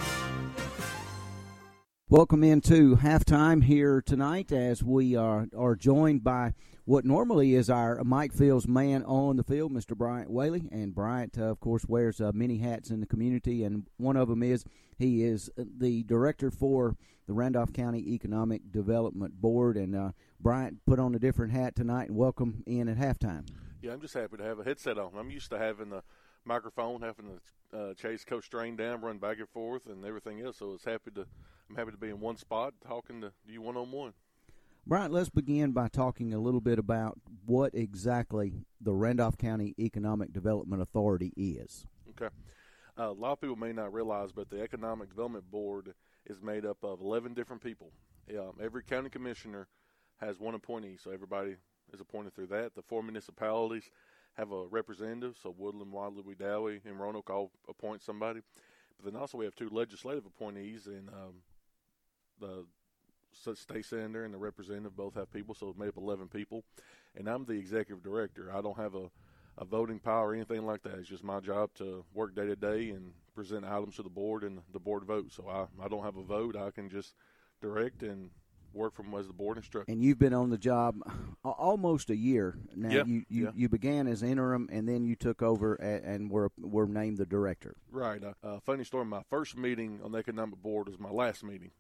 Welcome 2.09 2.45
into 2.45 2.95
halftime 2.95 3.65
here 3.65 4.01
tonight 4.01 4.53
as 4.53 4.85
we 4.85 5.17
are, 5.17 5.49
are 5.57 5.75
joined 5.75 6.23
by 6.23 6.55
what 6.85 7.05
normally 7.05 7.57
is 7.57 7.69
our 7.69 8.03
Mike 8.05 8.33
Fields 8.33 8.69
man 8.69 9.03
on 9.03 9.37
the 9.37 9.43
field, 9.43 9.73
Mr. 9.73 9.97
Bryant 9.97 10.31
Whaley. 10.31 10.69
And 10.71 10.95
Bryant, 10.95 11.37
uh, 11.37 11.51
of 11.51 11.59
course, 11.59 11.87
wears 11.89 12.21
uh, 12.21 12.31
many 12.33 12.59
hats 12.59 12.91
in 12.91 13.01
the 13.01 13.07
community, 13.07 13.65
and 13.65 13.89
one 13.97 14.17
of 14.17 14.29
them 14.29 14.45
is 14.45 14.65
he 14.97 15.25
is 15.25 15.51
the 15.57 16.05
director 16.05 16.53
for 16.53 16.97
the 17.27 17.35
Randolph 17.35 17.73
County 17.73 18.15
Economic 18.15 18.73
Development 18.73 19.41
Board. 19.41 19.77
And 19.77 19.95
uh, 19.95 20.13
Bryant 20.41 20.79
put 20.87 21.01
on 21.01 21.15
a 21.15 21.19
different 21.19 21.53
hat 21.53 21.75
tonight 21.75 22.09
and 22.09 22.17
welcome 22.17 22.63
in 22.65 22.89
at 22.89 22.97
halftime. 22.97 23.49
Yeah, 23.83 23.93
I'm 23.93 24.01
just 24.01 24.15
happy 24.15 24.37
to 24.37 24.45
have 24.45 24.61
a 24.61 24.65
headset 24.65 24.97
on. 24.97 25.11
I'm 25.19 25.31
used 25.31 25.51
to 25.51 25.59
having 25.59 25.91
the 25.91 26.03
microphone, 26.45 27.03
having 27.03 27.27
to 27.73 27.79
uh, 27.79 27.95
chase 27.95 28.25
Coach 28.25 28.45
Strain 28.45 28.77
down, 28.77 29.01
run 29.01 29.19
back 29.19 29.39
and 29.39 29.49
forth, 29.49 29.87
and 29.87 30.05
everything 30.05 30.41
else. 30.41 30.59
So 30.59 30.75
it's 30.75 30.85
happy 30.85 31.11
to 31.17 31.27
I'm 31.69 31.77
happy 31.77 31.91
to 31.91 31.97
be 31.97 32.09
in 32.09 32.21
one 32.21 32.37
spot 32.37 32.75
talking 32.87 33.21
to 33.21 33.33
you 33.49 33.61
one 33.61 33.77
on 33.77 33.91
one. 33.91 34.13
Brian, 34.87 35.13
let's 35.13 35.29
begin 35.29 35.73
by 35.73 35.89
talking 35.89 36.33
a 36.33 36.39
little 36.39 36.63
bit 36.63 36.79
about 36.79 37.19
what 37.45 37.75
exactly 37.75 38.65
the 38.81 38.95
Randolph 38.95 39.37
County 39.37 39.75
Economic 39.79 40.33
Development 40.33 40.81
Authority 40.81 41.33
is. 41.37 41.85
Okay. 42.11 42.33
Uh, 42.99 43.11
a 43.11 43.13
lot 43.13 43.33
of 43.33 43.41
people 43.41 43.57
may 43.57 43.73
not 43.73 43.93
realize, 43.93 44.33
but 44.33 44.49
the 44.49 44.63
Economic 44.63 45.11
Development 45.11 45.49
Board 45.51 45.95
is 46.27 46.41
made 46.41 46.65
up 46.65 46.79
of 46.83 47.01
11 47.01 47.35
different 47.35 47.63
people. 47.63 47.93
Um, 48.31 48.53
every 48.63 48.83
county 48.83 49.11
commissioner 49.11 49.69
has 50.21 50.39
one 50.39 50.55
appointee, 50.55 50.97
so 51.03 51.11
everybody 51.11 51.57
is 51.93 52.01
appointed 52.01 52.35
through 52.35 52.49
that. 52.49 52.75
The 52.75 52.83
four 52.83 53.03
municipalities 53.03 53.91
have 54.37 54.53
a 54.53 54.67
representative, 54.67 55.37
so 55.43 55.55
Woodland, 55.57 55.93
Wadley, 55.93 56.23
Wedowee, 56.23 56.81
and 56.85 57.01
Roanoke 57.01 57.31
all 57.31 57.51
appoint 57.69 58.03
somebody. 58.03 58.41
But 58.97 59.13
then 59.13 59.21
also 59.21 59.39
we 59.39 59.45
have 59.45 59.55
two 59.55 59.69
legislative 59.71 60.27
appointees, 60.27 60.87
and 60.87 61.09
um, 61.09 61.35
the 62.41 62.65
state 63.55 63.85
senator 63.85 64.25
and 64.25 64.35
the 64.35 64.39
representative 64.39 64.97
both 64.97 65.15
have 65.15 65.33
people, 65.33 65.55
so 65.55 65.69
it's 65.69 65.79
made 65.79 65.89
up 65.89 65.97
11 65.97 66.29
people. 66.29 66.65
And 67.17 67.29
I'm 67.29 67.45
the 67.45 67.55
executive 67.55 68.03
director. 68.03 68.53
I 68.55 68.61
don't 68.61 68.77
have 68.77 68.95
a, 68.95 69.11
a 69.57 69.65
voting 69.65 69.99
power 69.99 70.29
or 70.29 70.35
anything 70.35 70.67
like 70.67 70.83
that. 70.83 70.95
It's 70.95 71.09
just 71.09 71.25
my 71.25 71.41
job 71.41 71.71
to 71.77 72.05
work 72.15 72.35
day 72.35 72.47
to 72.47 72.57
day 72.57 72.91
and 72.91 73.13
present 73.35 73.65
items 73.65 73.97
to 73.97 74.03
the 74.03 74.09
board, 74.09 74.45
and 74.45 74.61
the 74.73 74.81
board 74.81 75.05
votes. 75.05 75.37
So 75.37 75.49
I, 75.49 75.85
I 75.85 75.89
don't 75.89 76.05
have 76.05 76.17
a 76.17 76.23
vote. 76.23 76.57
I 76.57 76.71
can 76.71 76.89
just 76.89 77.15
direct 77.61 78.03
and 78.03 78.31
work 78.79 78.95
from 78.95 79.13
as 79.15 79.27
the 79.27 79.33
board 79.33 79.59
instructor. 79.59 79.91
And 79.91 80.03
you've 80.03 80.19
been 80.19 80.33
on 80.33 80.51
the 80.51 80.57
job 80.57 80.97
almost 81.45 82.11
a 82.11 82.17
year 82.17 82.57
now. 82.75 82.89
Yeah, 82.89 83.05
you 83.05 83.25
you, 83.29 83.45
yeah. 83.45 83.51
you 83.55 83.69
began 83.69 84.07
as 84.07 84.23
interim, 84.23 84.69
and 84.73 84.89
then 84.89 85.05
you 85.05 85.17
took 85.17 85.43
over 85.43 85.75
and, 85.75 86.05
and 86.05 86.31
were 86.31 86.51
were 86.59 86.87
named 86.87 87.19
the 87.19 87.27
director. 87.27 87.77
Right. 87.91 88.23
Uh, 88.23 88.33
uh, 88.43 88.61
funny 88.61 88.85
story. 88.85 89.05
My 89.05 89.23
first 89.29 89.57
meeting 89.57 90.01
on 90.03 90.13
the 90.13 90.19
economic 90.19 90.63
board 90.63 90.89
was 90.89 90.99
my 90.99 91.11
last 91.11 91.45
meeting. 91.45 91.73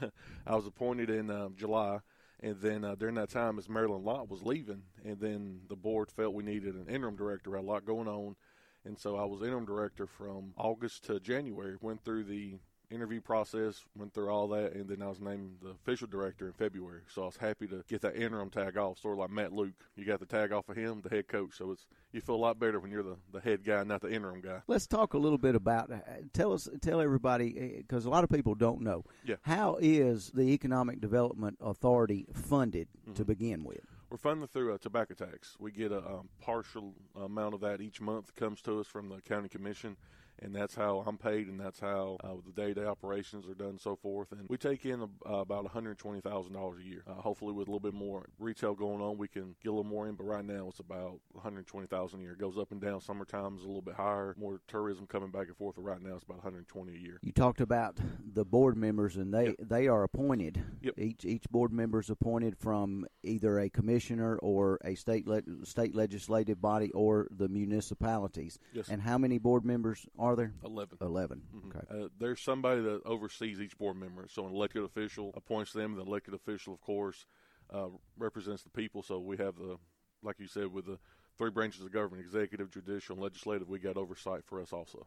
I 0.46 0.54
was 0.54 0.66
appointed 0.66 1.10
in 1.10 1.30
um, 1.30 1.54
July, 1.56 2.00
and 2.40 2.60
then 2.60 2.84
uh, 2.84 2.94
during 2.94 3.14
that 3.16 3.30
time, 3.30 3.58
as 3.58 3.68
Marilyn 3.68 4.04
Lott 4.04 4.28
was 4.28 4.42
leaving, 4.42 4.82
and 5.04 5.18
then 5.18 5.60
the 5.68 5.76
board 5.76 6.10
felt 6.10 6.34
we 6.34 6.44
needed 6.44 6.74
an 6.74 6.88
interim 6.88 7.16
director. 7.16 7.52
Had 7.52 7.64
a 7.64 7.66
lot 7.66 7.86
going 7.86 8.08
on, 8.08 8.36
and 8.84 8.98
so 8.98 9.16
I 9.16 9.24
was 9.24 9.42
interim 9.42 9.66
director 9.66 10.06
from 10.06 10.52
August 10.56 11.04
to 11.04 11.18
January. 11.18 11.76
Went 11.80 12.04
through 12.04 12.24
the 12.24 12.58
interview 12.92 13.20
process, 13.20 13.84
went 13.96 14.12
through 14.12 14.28
all 14.30 14.48
that, 14.48 14.74
and 14.74 14.88
then 14.88 15.02
I 15.02 15.08
was 15.08 15.20
named 15.20 15.56
the 15.62 15.70
official 15.70 16.06
director 16.06 16.46
in 16.46 16.52
February. 16.52 17.00
So 17.08 17.22
I 17.22 17.26
was 17.26 17.36
happy 17.36 17.66
to 17.68 17.82
get 17.88 18.02
that 18.02 18.16
interim 18.16 18.50
tag 18.50 18.76
off, 18.76 18.98
sort 18.98 19.14
of 19.14 19.18
like 19.18 19.30
Matt 19.30 19.52
Luke. 19.52 19.74
You 19.96 20.04
got 20.04 20.20
the 20.20 20.26
tag 20.26 20.52
off 20.52 20.68
of 20.68 20.76
him, 20.76 21.00
the 21.02 21.08
head 21.08 21.28
coach. 21.28 21.56
So 21.56 21.72
it's 21.72 21.86
you 22.12 22.20
feel 22.20 22.34
a 22.34 22.36
lot 22.36 22.58
better 22.58 22.78
when 22.78 22.90
you're 22.90 23.02
the, 23.02 23.16
the 23.32 23.40
head 23.40 23.64
guy, 23.64 23.82
not 23.84 24.02
the 24.02 24.12
interim 24.12 24.40
guy. 24.40 24.60
Let's 24.66 24.86
talk 24.86 25.14
a 25.14 25.18
little 25.18 25.38
bit 25.38 25.54
about. 25.54 25.90
Uh, 25.90 25.98
tell 26.32 26.52
us, 26.52 26.68
tell 26.80 27.00
everybody, 27.00 27.76
because 27.78 28.04
a 28.04 28.10
lot 28.10 28.22
of 28.24 28.30
people 28.30 28.54
don't 28.54 28.82
know. 28.82 29.04
Yeah. 29.24 29.36
How 29.42 29.78
is 29.80 30.30
the 30.34 30.42
Economic 30.52 31.00
Development 31.00 31.56
Authority 31.60 32.26
funded 32.34 32.88
Mm-hmm. 33.02 33.14
to 33.14 33.24
begin 33.24 33.64
with? 33.64 33.80
We're 34.10 34.16
funded 34.18 34.52
through 34.52 34.74
a 34.74 34.78
tobacco 34.78 35.14
tax. 35.14 35.56
We 35.58 35.72
get 35.72 35.90
a 35.90 35.98
um, 35.98 36.28
partial 36.40 36.94
amount 37.16 37.54
of 37.54 37.60
that 37.62 37.80
each 37.80 38.00
month 38.00 38.34
comes 38.36 38.60
to 38.62 38.78
us 38.78 38.86
from 38.86 39.08
the 39.08 39.20
county 39.22 39.48
commission, 39.48 39.96
and 40.38 40.54
that's 40.54 40.74
how 40.74 41.04
I'm 41.06 41.18
paid, 41.18 41.48
and 41.48 41.58
that's 41.60 41.80
how 41.80 42.16
uh, 42.22 42.34
the 42.44 42.52
day-to-day 42.52 42.86
operations 42.86 43.46
are 43.46 43.54
done, 43.54 43.68
and 43.68 43.80
so 43.80 43.96
forth. 43.96 44.32
And 44.32 44.46
we 44.48 44.56
take 44.56 44.84
in 44.84 45.02
uh, 45.02 45.06
about 45.34 45.72
$120,000 45.72 46.80
a 46.80 46.84
year. 46.84 47.04
Uh, 47.08 47.14
hopefully, 47.14 47.52
with 47.52 47.68
a 47.68 47.70
little 47.70 47.80
bit 47.80 47.94
more 47.94 48.26
retail 48.38 48.74
going 48.74 49.00
on, 49.00 49.18
we 49.18 49.28
can 49.28 49.54
get 49.62 49.70
a 49.70 49.72
little 49.72 49.84
more 49.84 50.08
in. 50.08 50.14
But 50.14 50.24
right 50.24 50.44
now, 50.44 50.66
it's 50.68 50.80
about 50.80 51.20
120,000 51.32 52.18
a 52.18 52.22
year. 52.22 52.32
It 52.32 52.38
goes 52.38 52.58
up 52.58 52.72
and 52.72 52.80
down. 52.80 53.00
Summertime 53.00 53.56
is 53.56 53.62
a 53.62 53.66
little 53.66 53.82
bit 53.82 53.94
higher, 53.94 54.34
more 54.38 54.60
tourism 54.68 55.06
coming 55.06 55.30
back 55.30 55.46
and 55.46 55.56
forth. 55.56 55.76
But 55.76 55.82
right 55.82 56.02
now, 56.02 56.16
it's 56.16 56.24
about 56.24 56.38
120 56.38 56.92
a 56.92 56.98
year. 56.98 57.18
You 57.22 57.32
talked 57.32 57.60
about 57.60 57.98
the 58.32 58.44
board 58.44 58.76
members, 58.76 59.16
and 59.16 59.32
they 59.32 59.54
they 59.58 59.88
are 59.88 60.02
appointed. 60.02 60.62
Yep. 60.82 60.94
Each 60.98 61.24
each 61.24 61.48
board 61.50 61.72
member 61.72 62.00
is 62.00 62.10
appointed 62.10 62.56
from 62.58 63.06
either 63.22 63.58
a 63.58 63.70
commissioner 63.70 64.36
or 64.38 64.78
a 64.84 64.94
state 64.94 65.26
le- 65.26 65.42
state 65.64 65.94
legislative 65.94 66.60
body 66.60 66.90
or 66.92 67.28
the 67.30 67.48
municipalities. 67.48 68.58
Yes. 68.72 68.88
And 68.88 69.02
how 69.02 69.18
many 69.18 69.38
board 69.38 69.64
members 69.64 70.06
are 70.22 70.36
there? 70.36 70.54
11. 70.64 70.98
11. 71.00 71.42
Mhm. 71.54 71.76
Okay. 71.76 72.04
Uh, 72.04 72.08
there's 72.18 72.40
somebody 72.40 72.80
that 72.82 73.02
oversees 73.04 73.60
each 73.60 73.76
board 73.76 73.96
member. 73.96 74.26
So 74.28 74.46
an 74.46 74.54
elected 74.54 74.84
official 74.84 75.32
appoints 75.36 75.72
them. 75.72 75.96
The 75.96 76.02
elected 76.02 76.34
official, 76.34 76.72
of 76.74 76.80
course, 76.80 77.26
uh, 77.70 77.88
represents 78.16 78.62
the 78.62 78.70
people. 78.70 79.02
So 79.02 79.18
we 79.18 79.36
have 79.38 79.56
the, 79.56 79.78
like 80.22 80.38
you 80.38 80.46
said, 80.46 80.72
with 80.72 80.86
the 80.86 80.98
three 81.38 81.50
branches 81.50 81.84
of 81.84 81.92
government: 81.92 82.24
executive, 82.24 82.70
judicial, 82.70 83.14
and 83.14 83.22
legislative. 83.22 83.68
We 83.68 83.78
got 83.78 83.96
oversight 83.96 84.44
for 84.44 84.60
us 84.60 84.72
also. 84.72 85.06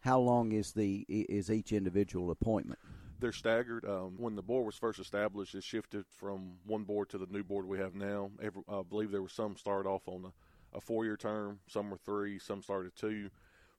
How 0.00 0.18
long 0.18 0.52
is 0.52 0.72
the 0.72 1.04
is 1.08 1.50
each 1.50 1.72
individual 1.72 2.30
appointment? 2.30 2.78
They're 3.18 3.32
staggered. 3.32 3.84
Um, 3.84 4.14
when 4.18 4.36
the 4.36 4.42
board 4.42 4.66
was 4.66 4.76
first 4.76 4.98
established, 4.98 5.54
it 5.54 5.64
shifted 5.64 6.04
from 6.06 6.58
one 6.64 6.84
board 6.84 7.08
to 7.10 7.18
the 7.18 7.26
new 7.26 7.42
board 7.42 7.66
we 7.66 7.78
have 7.78 7.94
now. 7.94 8.30
Every, 8.42 8.62
I 8.68 8.82
believe 8.82 9.10
there 9.10 9.22
were 9.22 9.28
some 9.28 9.56
started 9.56 9.88
off 9.88 10.06
on 10.06 10.26
a, 10.26 10.76
a 10.76 10.80
four-year 10.80 11.16
term, 11.16 11.60
some 11.66 11.90
were 11.90 11.96
three, 11.96 12.38
some 12.38 12.62
started 12.62 12.92
two. 12.94 13.30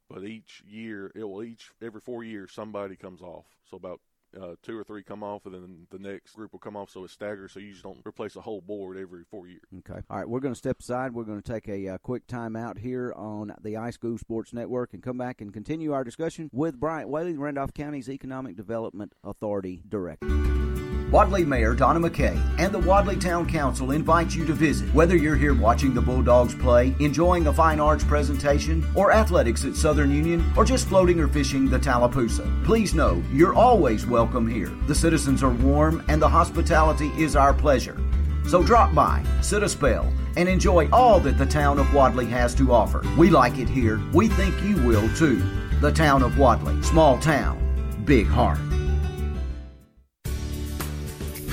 But 0.09 0.23
each 0.23 0.63
year, 0.65 1.11
it 1.15 1.23
will 1.23 1.43
each 1.43 1.71
every 1.81 2.01
four 2.01 2.23
years 2.23 2.51
somebody 2.53 2.95
comes 2.95 3.21
off. 3.21 3.45
So 3.69 3.77
about 3.77 3.99
uh, 4.39 4.55
two 4.61 4.77
or 4.77 4.84
three 4.84 5.03
come 5.03 5.23
off, 5.23 5.45
and 5.45 5.53
then 5.53 5.88
the 5.89 5.99
next 5.99 6.34
group 6.34 6.51
will 6.51 6.59
come 6.59 6.75
off. 6.75 6.89
So 6.89 7.03
it's 7.03 7.13
staggered. 7.13 7.51
So 7.51 7.59
you 7.59 7.71
just 7.71 7.84
don't 7.84 8.01
replace 8.05 8.35
a 8.35 8.41
whole 8.41 8.61
board 8.61 8.97
every 8.97 9.23
four 9.29 9.47
years. 9.47 9.63
Okay. 9.79 10.01
All 10.09 10.17
right, 10.17 10.27
we're 10.27 10.39
going 10.39 10.53
to 10.53 10.57
step 10.57 10.79
aside. 10.79 11.13
We're 11.13 11.23
going 11.23 11.41
to 11.41 11.53
take 11.53 11.67
a 11.67 11.88
uh, 11.89 11.97
quick 11.97 12.27
time 12.27 12.55
out 12.55 12.77
here 12.77 13.13
on 13.15 13.53
the 13.61 13.73
iSchool 13.73 14.19
Sports 14.19 14.53
Network 14.53 14.93
and 14.93 15.01
come 15.01 15.17
back 15.17 15.41
and 15.41 15.53
continue 15.53 15.93
our 15.93 16.03
discussion 16.03 16.49
with 16.53 16.79
Bryant 16.79 17.09
Whaley, 17.09 17.38
Randolph 17.38 17.73
County's 17.73 18.09
Economic 18.09 18.55
Development 18.55 19.13
Authority 19.23 19.84
Director. 19.88 20.77
Wadley 21.11 21.45
Mayor 21.45 21.73
Donna 21.73 22.01
McKay 22.01 22.38
and 22.59 22.73
the 22.73 22.79
Wadley 22.79 23.15
Town 23.15 23.47
Council 23.47 23.91
invite 23.91 24.35
you 24.35 24.45
to 24.45 24.51
visit. 24.51 24.93
Whether 24.93 25.15
you're 25.15 25.38
here 25.38 25.53
watching 25.53 25.93
the 25.93 26.01
Bulldogs 26.01 26.53
play, 26.53 26.93
enjoying 26.99 27.47
a 27.47 27.53
fine 27.53 27.79
arts 27.79 28.03
presentation, 28.03 28.85
or 28.93 29.13
athletics 29.13 29.63
at 29.63 29.77
Southern 29.77 30.11
Union, 30.11 30.43
or 30.57 30.65
just 30.65 30.85
floating 30.89 31.21
or 31.21 31.29
fishing 31.29 31.69
the 31.69 31.79
Tallapoosa, 31.79 32.45
please 32.65 32.93
know 32.93 33.23
you're 33.31 33.55
always 33.55 34.05
welcome 34.05 34.45
here. 34.49 34.69
The 34.88 34.95
citizens 34.95 35.43
are 35.43 35.49
warm 35.49 36.03
and 36.09 36.21
the 36.21 36.27
hospitality 36.27 37.09
is 37.17 37.38
our 37.38 37.53
pleasure. 37.53 37.97
So 38.45 38.61
drop 38.61 38.93
by, 38.93 39.23
sit 39.39 39.63
a 39.63 39.69
spell, 39.69 40.11
and 40.35 40.49
enjoy 40.49 40.89
all 40.91 41.21
that 41.21 41.38
the 41.38 41.45
town 41.45 41.79
of 41.79 41.93
Wadley 41.93 42.25
has 42.25 42.53
to 42.55 42.73
offer. 42.73 43.01
We 43.17 43.29
like 43.29 43.59
it 43.59 43.69
here. 43.69 44.01
We 44.13 44.27
think 44.27 44.61
you 44.61 44.75
will 44.85 45.07
too. 45.15 45.41
The 45.79 45.91
town 45.91 46.21
of 46.21 46.38
Wadley. 46.38 46.84
Small 46.84 47.17
town, 47.17 48.03
big 48.03 48.27
heart. 48.27 48.59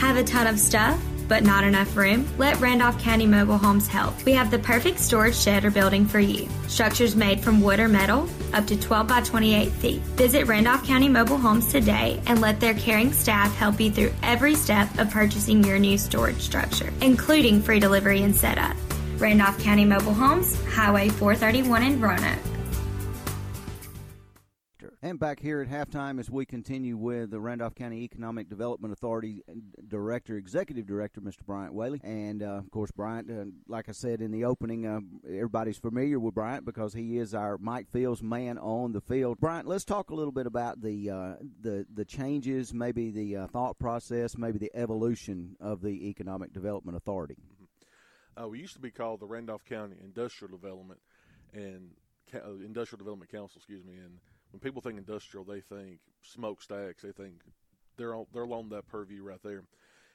Have 0.04 0.18
a 0.18 0.22
ton 0.22 0.46
of 0.46 0.60
stuff, 0.60 1.02
but 1.28 1.44
not 1.44 1.64
enough 1.64 1.96
room? 1.96 2.28
Let 2.36 2.60
Randolph 2.60 3.00
County 3.00 3.26
Mobile 3.26 3.56
Homes 3.56 3.88
help. 3.88 4.22
We 4.26 4.32
have 4.32 4.50
the 4.50 4.58
perfect 4.58 5.00
storage 5.00 5.34
shed 5.34 5.64
or 5.64 5.70
building 5.70 6.04
for 6.04 6.20
you. 6.20 6.46
Structures 6.68 7.16
made 7.16 7.40
from 7.40 7.62
wood 7.62 7.80
or 7.80 7.88
metal, 7.88 8.28
up 8.52 8.66
to 8.66 8.78
12 8.78 9.08
by 9.08 9.22
28 9.22 9.72
feet. 9.72 10.02
Visit 10.02 10.46
Randolph 10.46 10.86
County 10.86 11.08
Mobile 11.08 11.38
Homes 11.38 11.72
today 11.72 12.20
and 12.26 12.42
let 12.42 12.60
their 12.60 12.74
caring 12.74 13.14
staff 13.14 13.56
help 13.56 13.80
you 13.80 13.90
through 13.90 14.12
every 14.22 14.54
step 14.54 14.98
of 14.98 15.08
purchasing 15.08 15.64
your 15.64 15.78
new 15.78 15.96
storage 15.96 16.42
structure, 16.42 16.92
including 17.00 17.62
free 17.62 17.80
delivery 17.80 18.24
and 18.24 18.36
setup. 18.36 18.76
Randolph 19.16 19.58
County 19.58 19.86
Mobile 19.86 20.12
Homes, 20.12 20.62
Highway 20.66 21.08
431 21.08 21.82
in 21.82 21.98
Roanoke. 21.98 22.53
And 25.04 25.20
back 25.20 25.38
here 25.38 25.60
at 25.60 25.68
halftime 25.68 26.18
as 26.18 26.30
we 26.30 26.46
continue 26.46 26.96
with 26.96 27.30
the 27.30 27.38
Randolph 27.38 27.74
County 27.74 28.04
Economic 28.04 28.48
Development 28.48 28.90
Authority 28.90 29.42
Director, 29.86 30.38
Executive 30.38 30.86
Director, 30.86 31.20
Mr. 31.20 31.44
Bryant 31.44 31.74
Whaley. 31.74 32.00
And, 32.02 32.42
uh, 32.42 32.54
of 32.54 32.70
course, 32.70 32.90
Bryant, 32.90 33.30
uh, 33.30 33.44
like 33.68 33.90
I 33.90 33.92
said 33.92 34.22
in 34.22 34.30
the 34.30 34.46
opening, 34.46 34.86
uh, 34.86 35.00
everybody's 35.28 35.76
familiar 35.76 36.18
with 36.18 36.34
Bryant 36.34 36.64
because 36.64 36.94
he 36.94 37.18
is 37.18 37.34
our 37.34 37.58
Mike 37.58 37.90
Fields 37.90 38.22
man 38.22 38.56
on 38.56 38.92
the 38.92 39.02
field. 39.02 39.38
Bryant, 39.40 39.68
let's 39.68 39.84
talk 39.84 40.08
a 40.08 40.14
little 40.14 40.32
bit 40.32 40.46
about 40.46 40.80
the 40.80 41.10
uh, 41.10 41.34
the, 41.60 41.84
the 41.92 42.06
changes, 42.06 42.72
maybe 42.72 43.10
the 43.10 43.36
uh, 43.36 43.46
thought 43.48 43.78
process, 43.78 44.38
maybe 44.38 44.56
the 44.56 44.74
evolution 44.74 45.54
of 45.60 45.82
the 45.82 46.08
Economic 46.08 46.54
Development 46.54 46.96
Authority. 46.96 47.36
Uh, 48.42 48.48
we 48.48 48.58
used 48.58 48.72
to 48.72 48.80
be 48.80 48.90
called 48.90 49.20
the 49.20 49.26
Randolph 49.26 49.66
County 49.66 49.96
Industrial 50.02 50.50
Development 50.50 50.98
and 51.52 51.90
Industrial 52.32 52.96
Development 52.96 53.30
Council, 53.30 53.58
excuse 53.58 53.84
me, 53.84 53.96
and 53.96 54.18
when 54.54 54.60
people 54.60 54.80
think 54.80 54.98
industrial, 54.98 55.44
they 55.44 55.60
think 55.60 55.98
smokestacks. 56.22 57.02
They 57.02 57.10
think 57.10 57.40
they're 57.96 58.14
on, 58.14 58.26
they're 58.32 58.44
along 58.44 58.68
that 58.68 58.86
purview 58.86 59.20
right 59.24 59.42
there, 59.42 59.64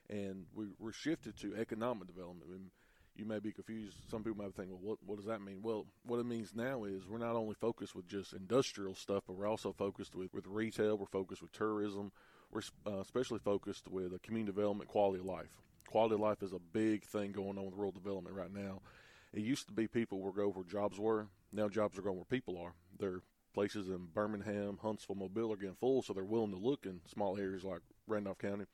and 0.10 0.46
we, 0.56 0.68
we're 0.80 0.94
shifted 0.94 1.36
to 1.42 1.58
economic 1.58 2.08
development. 2.08 2.50
And 2.50 2.70
you 3.18 3.26
may 3.26 3.40
be 3.40 3.52
confused. 3.52 3.98
Some 4.10 4.24
people 4.24 4.42
might 4.42 4.56
think, 4.56 4.70
well, 4.70 4.80
what 4.82 4.98
what 5.06 5.18
does 5.18 5.26
that 5.26 5.42
mean? 5.42 5.60
Well, 5.62 5.88
what 6.06 6.22
it 6.22 6.26
means 6.26 6.56
now 6.56 6.86
is 6.86 7.06
we're 7.06 7.18
not 7.18 7.36
only 7.36 7.54
focused 7.54 7.96
with 7.96 8.08
just 8.08 8.32
industrial 8.32 8.96
stuff, 8.96 9.24
but 9.28 9.34
we're 9.34 9.46
also 9.46 9.74
focused 9.74 10.16
with 10.16 10.34
with 10.34 10.48
retail. 10.48 10.98
We're 10.98 11.08
focused 11.08 11.42
with 11.42 11.52
tourism. 11.52 12.14
We're 12.50 12.62
uh, 12.88 13.00
especially 13.02 13.40
focused 13.40 13.90
with 13.90 14.22
community 14.22 14.54
development, 14.54 14.90
quality 14.90 15.20
of 15.20 15.26
life. 15.26 15.58
Quality 15.90 16.16
of 16.16 16.22
life 16.22 16.42
is 16.44 16.54
a 16.54 16.60
big 16.72 17.04
thing 17.04 17.34
going 17.34 17.58
on 17.58 17.66
with 17.66 17.76
rural 17.76 17.92
development 17.92 18.38
right 18.38 18.54
now. 18.54 18.80
It 19.34 19.42
used 19.42 19.68
to 19.68 19.74
be 19.74 19.90
people 19.90 20.22
were 20.22 20.32
go 20.32 20.48
where 20.48 20.64
jobs 20.64 20.98
were. 20.98 21.28
Now 21.52 21.68
jobs 21.68 22.00
are 22.00 22.04
going 22.04 22.16
where 22.16 22.24
people 22.24 22.58
are. 22.58 22.72
They're 22.98 23.20
places 23.54 23.90
in 23.90 24.08
Birmingham, 24.14 24.80
Huntsville, 24.82 25.16
Mobile 25.16 25.54
are 25.54 25.58
getting 25.58 25.76
full, 25.76 26.02
so 26.02 26.14
they're 26.14 26.24
willing 26.24 26.52
to 26.52 26.58
look 26.58 26.86
in 26.86 27.02
small 27.06 27.38
areas 27.38 27.64
like 27.64 27.82
Randolph 28.08 28.38
County. 28.38 28.66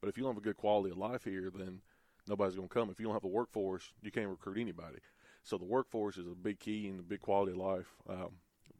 But 0.00 0.08
if 0.08 0.16
you 0.16 0.22
don't 0.22 0.34
have 0.34 0.42
a 0.42 0.44
good 0.44 0.56
quality 0.56 0.90
of 0.90 0.98
life 0.98 1.24
here, 1.24 1.50
then 1.54 1.80
nobody's 2.28 2.54
going 2.54 2.68
to 2.68 2.74
come. 2.74 2.90
If 2.90 3.00
you 3.00 3.06
don't 3.06 3.14
have 3.14 3.24
a 3.24 3.28
workforce, 3.28 3.92
you 4.02 4.10
can't 4.10 4.28
recruit 4.28 4.58
anybody. 4.58 4.98
So 5.42 5.56
the 5.56 5.64
workforce 5.64 6.18
is 6.18 6.26
a 6.26 6.34
big 6.34 6.60
key 6.60 6.88
and 6.88 7.00
a 7.00 7.02
big 7.02 7.20
quality 7.20 7.52
of 7.52 7.58
life. 7.58 7.86
Um, 8.08 8.30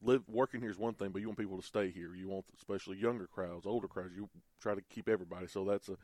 live 0.03 0.23
working 0.29 0.61
here 0.61 0.71
is 0.71 0.79
one 0.79 0.95
thing, 0.95 1.11
but 1.11 1.21
you 1.21 1.29
want 1.29 1.39
people 1.39 1.57
to 1.57 1.67
stay 1.67 1.91
here. 1.91 2.15
You 2.15 2.29
want 2.29 2.45
especially 2.57 2.99
younger 2.99 3.27
crowds, 3.27 3.67
older 3.67 3.89
crowds. 3.89 4.13
You 4.15 4.29
try 4.61 4.75
to 4.75 4.83
keep 4.83 5.09
everybody. 5.09 5.47
So 5.47 5.65
that's 5.65 5.89
a 5.89 5.97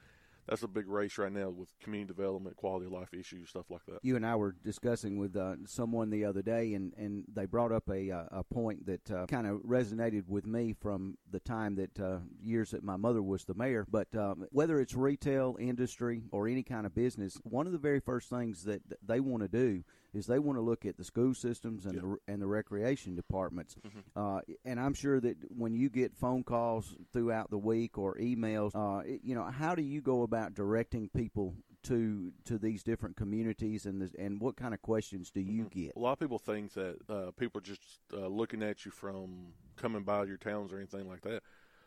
that's 0.48 0.62
a 0.62 0.68
big 0.68 0.88
race 0.88 1.18
right 1.18 1.32
now 1.32 1.50
with 1.50 1.68
community 1.80 2.12
development, 2.12 2.56
quality 2.56 2.86
of 2.86 2.92
life 2.92 3.14
issues, 3.14 3.50
stuff 3.50 3.66
like 3.70 3.84
that. 3.86 3.98
You 4.02 4.16
and 4.16 4.26
I 4.26 4.36
were 4.36 4.54
discussing 4.64 5.18
with 5.18 5.36
uh, 5.36 5.56
someone 5.66 6.10
the 6.10 6.24
other 6.24 6.42
day, 6.42 6.74
and, 6.74 6.92
and 6.96 7.24
they 7.32 7.46
brought 7.46 7.72
up 7.72 7.88
a 7.88 8.10
uh, 8.10 8.24
a 8.30 8.44
point 8.44 8.86
that 8.86 9.10
uh, 9.10 9.26
kind 9.26 9.46
of 9.46 9.58
resonated 9.58 10.28
with 10.28 10.46
me 10.46 10.74
from 10.80 11.16
the 11.30 11.40
time 11.40 11.76
that 11.76 11.98
uh, 12.00 12.18
years 12.42 12.70
that 12.70 12.82
my 12.82 12.96
mother 12.96 13.22
was 13.22 13.44
the 13.44 13.54
mayor. 13.54 13.86
But 13.90 14.14
um, 14.16 14.46
whether 14.50 14.80
it's 14.80 14.94
retail 14.94 15.56
industry 15.58 16.22
or 16.30 16.48
any 16.48 16.62
kind 16.62 16.86
of 16.86 16.94
business, 16.94 17.38
one 17.44 17.66
of 17.66 17.72
the 17.72 17.78
very 17.78 18.00
first 18.00 18.28
things 18.28 18.64
that 18.64 18.82
they 19.04 19.20
want 19.20 19.42
to 19.42 19.48
do 19.48 19.84
is 20.16 20.26
they 20.26 20.38
want 20.38 20.58
to 20.58 20.62
look 20.62 20.84
at 20.84 20.96
the 20.96 21.04
school 21.04 21.34
systems 21.34 21.86
and 21.86 21.98
the 21.98 22.16
and 22.26 22.40
the 22.40 22.46
recreation 22.46 23.14
departments. 23.14 23.76
Mm-hmm. 23.86 23.98
Uh, 24.16 24.40
and 24.64 24.80
I'm 24.80 24.94
sure 24.94 25.20
that 25.20 25.36
when 25.50 25.74
you 25.74 25.88
get 25.88 26.16
phone 26.16 26.44
calls 26.44 26.96
throughout 27.12 27.50
the 27.50 27.58
week 27.58 27.98
or 27.98 28.16
emails, 28.16 28.74
uh, 28.74 29.02
you 29.22 29.34
know, 29.34 29.44
how 29.44 29.74
do 29.74 29.82
you 29.82 30.00
go 30.00 30.22
about 30.22 30.54
directing 30.54 31.08
people 31.08 31.54
to 31.84 32.32
to 32.46 32.58
these 32.58 32.82
different 32.82 33.16
communities 33.16 33.86
and 33.86 34.00
this, 34.00 34.14
and 34.18 34.40
what 34.40 34.56
kind 34.56 34.74
of 34.74 34.82
questions 34.82 35.30
do 35.30 35.40
you 35.40 35.64
mm-hmm. 35.64 35.80
get? 35.80 35.92
A 35.96 35.98
lot 35.98 36.12
of 36.12 36.18
people 36.18 36.38
think 36.38 36.72
that 36.74 36.96
uh, 37.08 37.30
people 37.36 37.58
are 37.58 37.64
just 37.64 37.82
uh, 38.12 38.26
looking 38.26 38.62
at 38.62 38.84
you 38.84 38.90
from 38.90 39.52
coming 39.76 40.02
by 40.02 40.24
your 40.24 40.36
towns 40.36 40.72
or 40.72 40.78
anything 40.78 41.08
like 41.08 41.22
that 41.22 41.42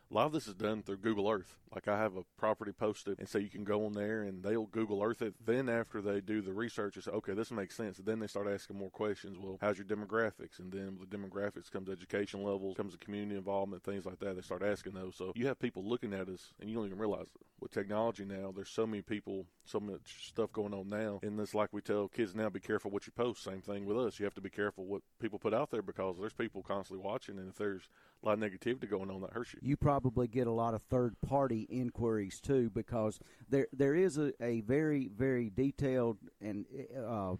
a 0.09 0.13
lot 0.13 0.25
of 0.25 0.31
this 0.31 0.47
is 0.47 0.53
done 0.53 0.83
through 0.83 0.97
Google 0.97 1.29
Earth. 1.29 1.57
Like 1.73 1.87
I 1.87 1.97
have 1.97 2.15
a 2.15 2.23
property 2.37 2.71
posted, 2.71 3.19
and 3.19 3.27
so 3.27 3.37
you 3.37 3.49
can 3.49 3.63
go 3.63 3.85
on 3.85 3.93
there 3.93 4.23
and 4.23 4.41
they'll 4.41 4.65
Google 4.65 5.03
Earth 5.03 5.21
it. 5.21 5.35
Then 5.45 5.67
after 5.67 6.01
they 6.01 6.21
do 6.21 6.41
the 6.41 6.53
research, 6.53 6.95
it's 6.97 7.07
okay, 7.07 7.33
this 7.33 7.51
makes 7.51 7.75
sense. 7.75 7.97
Then 7.97 8.19
they 8.19 8.27
start 8.27 8.47
asking 8.47 8.77
more 8.77 8.89
questions. 8.89 9.37
Well, 9.37 9.57
how's 9.61 9.77
your 9.77 9.85
demographics? 9.85 10.59
And 10.59 10.71
then 10.71 10.97
with 10.99 11.09
the 11.09 11.17
demographics 11.17 11.69
comes 11.71 11.89
education 11.89 12.43
levels, 12.43 12.77
comes 12.77 12.93
the 12.93 12.99
community 12.99 13.35
involvement, 13.35 13.83
things 13.83 14.05
like 14.05 14.19
that. 14.19 14.35
They 14.35 14.41
start 14.41 14.63
asking 14.63 14.93
those. 14.93 15.15
So 15.15 15.33
you 15.35 15.47
have 15.47 15.59
people 15.59 15.83
looking 15.83 16.13
at 16.13 16.29
us, 16.29 16.53
and 16.59 16.69
you 16.69 16.75
don't 16.75 16.85
even 16.85 16.97
realize 16.97 17.27
it. 17.35 17.41
With 17.59 17.71
technology 17.71 18.23
now, 18.23 18.53
there's 18.55 18.69
so 18.69 18.85
many 18.85 19.01
people, 19.01 19.45
so 19.65 19.79
much 19.79 20.27
stuff 20.27 20.51
going 20.51 20.75
on 20.75 20.89
now. 20.89 21.19
And 21.23 21.39
it's 21.39 21.55
like 21.55 21.69
we 21.71 21.81
tell 21.81 22.07
kids 22.07 22.35
now, 22.35 22.49
be 22.49 22.59
careful 22.59 22.91
what 22.91 23.07
you 23.07 23.13
post. 23.13 23.43
Same 23.43 23.61
thing 23.61 23.85
with 23.85 23.97
us. 23.97 24.19
You 24.19 24.25
have 24.25 24.35
to 24.35 24.41
be 24.41 24.49
careful 24.51 24.85
what 24.85 25.01
people 25.19 25.39
put 25.39 25.55
out 25.55 25.71
there 25.71 25.81
because 25.81 26.17
there's 26.19 26.33
people 26.33 26.61
constantly 26.61 27.03
watching, 27.03 27.39
and 27.39 27.49
if 27.49 27.55
there's 27.55 27.89
a 28.21 28.27
lot 28.27 28.33
of 28.33 28.39
negativity 28.39 28.89
going 28.89 29.09
on 29.09 29.21
that 29.21 29.31
hurts 29.31 29.53
you. 29.53 29.59
You 29.63 29.75
probably 29.75 30.27
get 30.27 30.45
a 30.45 30.51
lot 30.51 30.75
of 30.75 30.83
third 30.83 31.15
party 31.27 31.67
inquiries 31.69 32.39
too, 32.39 32.69
because 32.69 33.19
there 33.49 33.67
there 33.73 33.95
is 33.95 34.17
a, 34.17 34.31
a 34.43 34.61
very 34.61 35.09
very 35.15 35.49
detailed 35.49 36.17
and 36.39 36.65
uh, 36.95 37.35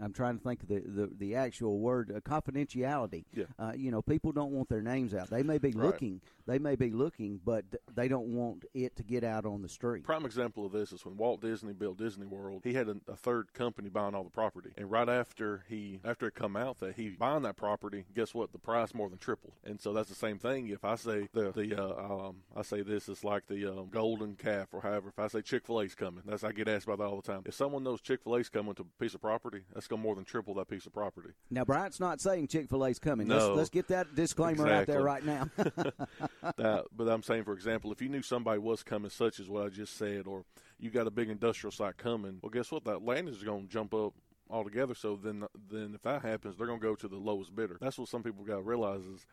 I'm 0.00 0.12
trying 0.12 0.38
to 0.38 0.42
think 0.44 0.62
of 0.62 0.68
the, 0.68 0.80
the, 0.86 1.10
the 1.18 1.34
actual 1.34 1.78
word 1.78 2.12
uh, 2.14 2.20
confidentiality. 2.20 3.24
Yeah. 3.34 3.44
Uh, 3.58 3.72
you 3.76 3.90
know, 3.90 4.02
people 4.02 4.32
don't 4.32 4.52
want 4.52 4.68
their 4.68 4.82
names 4.82 5.14
out. 5.14 5.30
They 5.30 5.42
may 5.42 5.58
be 5.58 5.72
Right. 5.72 5.86
looking, 5.86 6.20
they 6.46 6.58
may 6.58 6.76
be 6.76 6.90
looking, 6.90 7.40
but 7.44 7.64
they 7.94 8.08
don't 8.08 8.28
want 8.34 8.64
it 8.74 8.96
to 8.96 9.02
get 9.02 9.24
out 9.24 9.46
on 9.46 9.62
the 9.62 9.68
street. 9.68 10.04
Prime 10.04 10.24
example 10.24 10.66
of 10.66 10.72
this 10.72 10.92
is 10.92 11.04
when 11.04 11.16
Walt 11.16 11.40
Disney 11.40 11.72
built 11.72 11.98
Disney 11.98 12.26
World. 12.26 12.62
He 12.64 12.74
had 12.74 12.88
a, 12.88 12.96
a 13.08 13.16
third 13.16 13.52
company 13.54 13.88
buying 13.88 14.14
all 14.14 14.24
the 14.24 14.30
property, 14.30 14.70
and 14.76 14.90
right 14.90 15.08
after 15.08 15.64
he 15.68 16.00
after 16.04 16.26
it 16.26 16.34
come 16.34 16.56
out 16.56 16.78
that 16.80 16.96
he 16.96 17.10
buying 17.10 17.42
that 17.42 17.56
property, 17.56 18.04
guess 18.14 18.34
what? 18.34 18.52
The 18.52 18.58
price 18.58 18.94
more 18.94 19.08
than 19.08 19.18
tripled. 19.18 19.54
And 19.64 19.80
so 19.80 19.92
that's 19.92 20.08
the 20.08 20.14
same 20.14 20.38
thing. 20.38 20.68
If 20.68 20.84
I 20.84 20.96
say 20.96 21.28
the 21.32 21.52
the 21.52 21.80
uh, 21.80 22.28
um, 22.28 22.36
I 22.56 22.62
say 22.62 22.82
this, 22.82 23.08
is 23.08 23.24
like 23.24 23.46
the 23.46 23.66
um, 23.70 23.88
golden 23.90 24.34
calf 24.36 24.68
or 24.72 24.80
however. 24.82 25.08
If 25.08 25.18
I 25.18 25.28
say 25.28 25.42
Chick 25.42 25.66
Fil 25.66 25.80
A's 25.82 25.94
coming, 25.94 26.22
that's 26.26 26.44
I 26.44 26.52
get 26.52 26.68
asked 26.68 26.86
about 26.86 26.98
that 26.98 27.04
all 27.04 27.20
the 27.20 27.32
time. 27.32 27.42
If 27.46 27.54
someone 27.54 27.82
knows 27.84 28.00
Chick 28.00 28.22
Fil 28.24 28.36
A's 28.36 28.48
coming 28.48 28.74
to 28.74 28.82
a 28.82 29.02
piece 29.02 29.14
of 29.14 29.20
property, 29.20 29.60
that's 29.82 29.88
going 29.88 30.00
to 30.00 30.06
more 30.06 30.14
than 30.14 30.24
triple 30.24 30.54
that 30.54 30.68
piece 30.68 30.86
of 30.86 30.92
property. 30.92 31.30
Now, 31.50 31.64
Bryant's 31.64 31.98
not 31.98 32.20
saying 32.20 32.46
Chick 32.46 32.68
Fil 32.68 32.86
A's 32.86 33.00
coming. 33.00 33.26
No. 33.26 33.36
Let's, 33.36 33.56
let's 33.56 33.70
get 33.70 33.88
that 33.88 34.14
disclaimer 34.14 34.70
out 34.70 34.86
there 34.86 35.02
right 35.02 35.24
now. 35.24 35.50
that, 35.56 36.84
but 36.96 37.08
I'm 37.08 37.22
saying, 37.22 37.44
for 37.44 37.52
example, 37.52 37.90
if 37.90 38.00
you 38.00 38.08
knew 38.08 38.22
somebody 38.22 38.60
was 38.60 38.84
coming, 38.84 39.10
such 39.10 39.40
as 39.40 39.48
what 39.48 39.66
I 39.66 39.68
just 39.68 39.96
said, 39.96 40.26
or 40.26 40.44
you 40.78 40.90
got 40.90 41.08
a 41.08 41.10
big 41.10 41.30
industrial 41.30 41.72
site 41.72 41.96
coming, 41.96 42.38
well, 42.42 42.50
guess 42.50 42.70
what? 42.70 42.84
That 42.84 43.04
land 43.04 43.28
is 43.28 43.42
going 43.42 43.66
to 43.66 43.72
jump 43.72 43.92
up 43.92 44.14
altogether. 44.48 44.94
So 44.94 45.18
then, 45.20 45.44
then 45.70 45.92
if 45.96 46.02
that 46.02 46.22
happens, 46.22 46.56
they're 46.56 46.68
going 46.68 46.80
to 46.80 46.86
go 46.86 46.94
to 46.94 47.08
the 47.08 47.16
lowest 47.16 47.54
bidder. 47.54 47.76
That's 47.80 47.98
what 47.98 48.08
some 48.08 48.22
people 48.22 48.44
got 48.44 48.56
to 48.56 48.62
realize 48.62 49.02
is. 49.02 49.26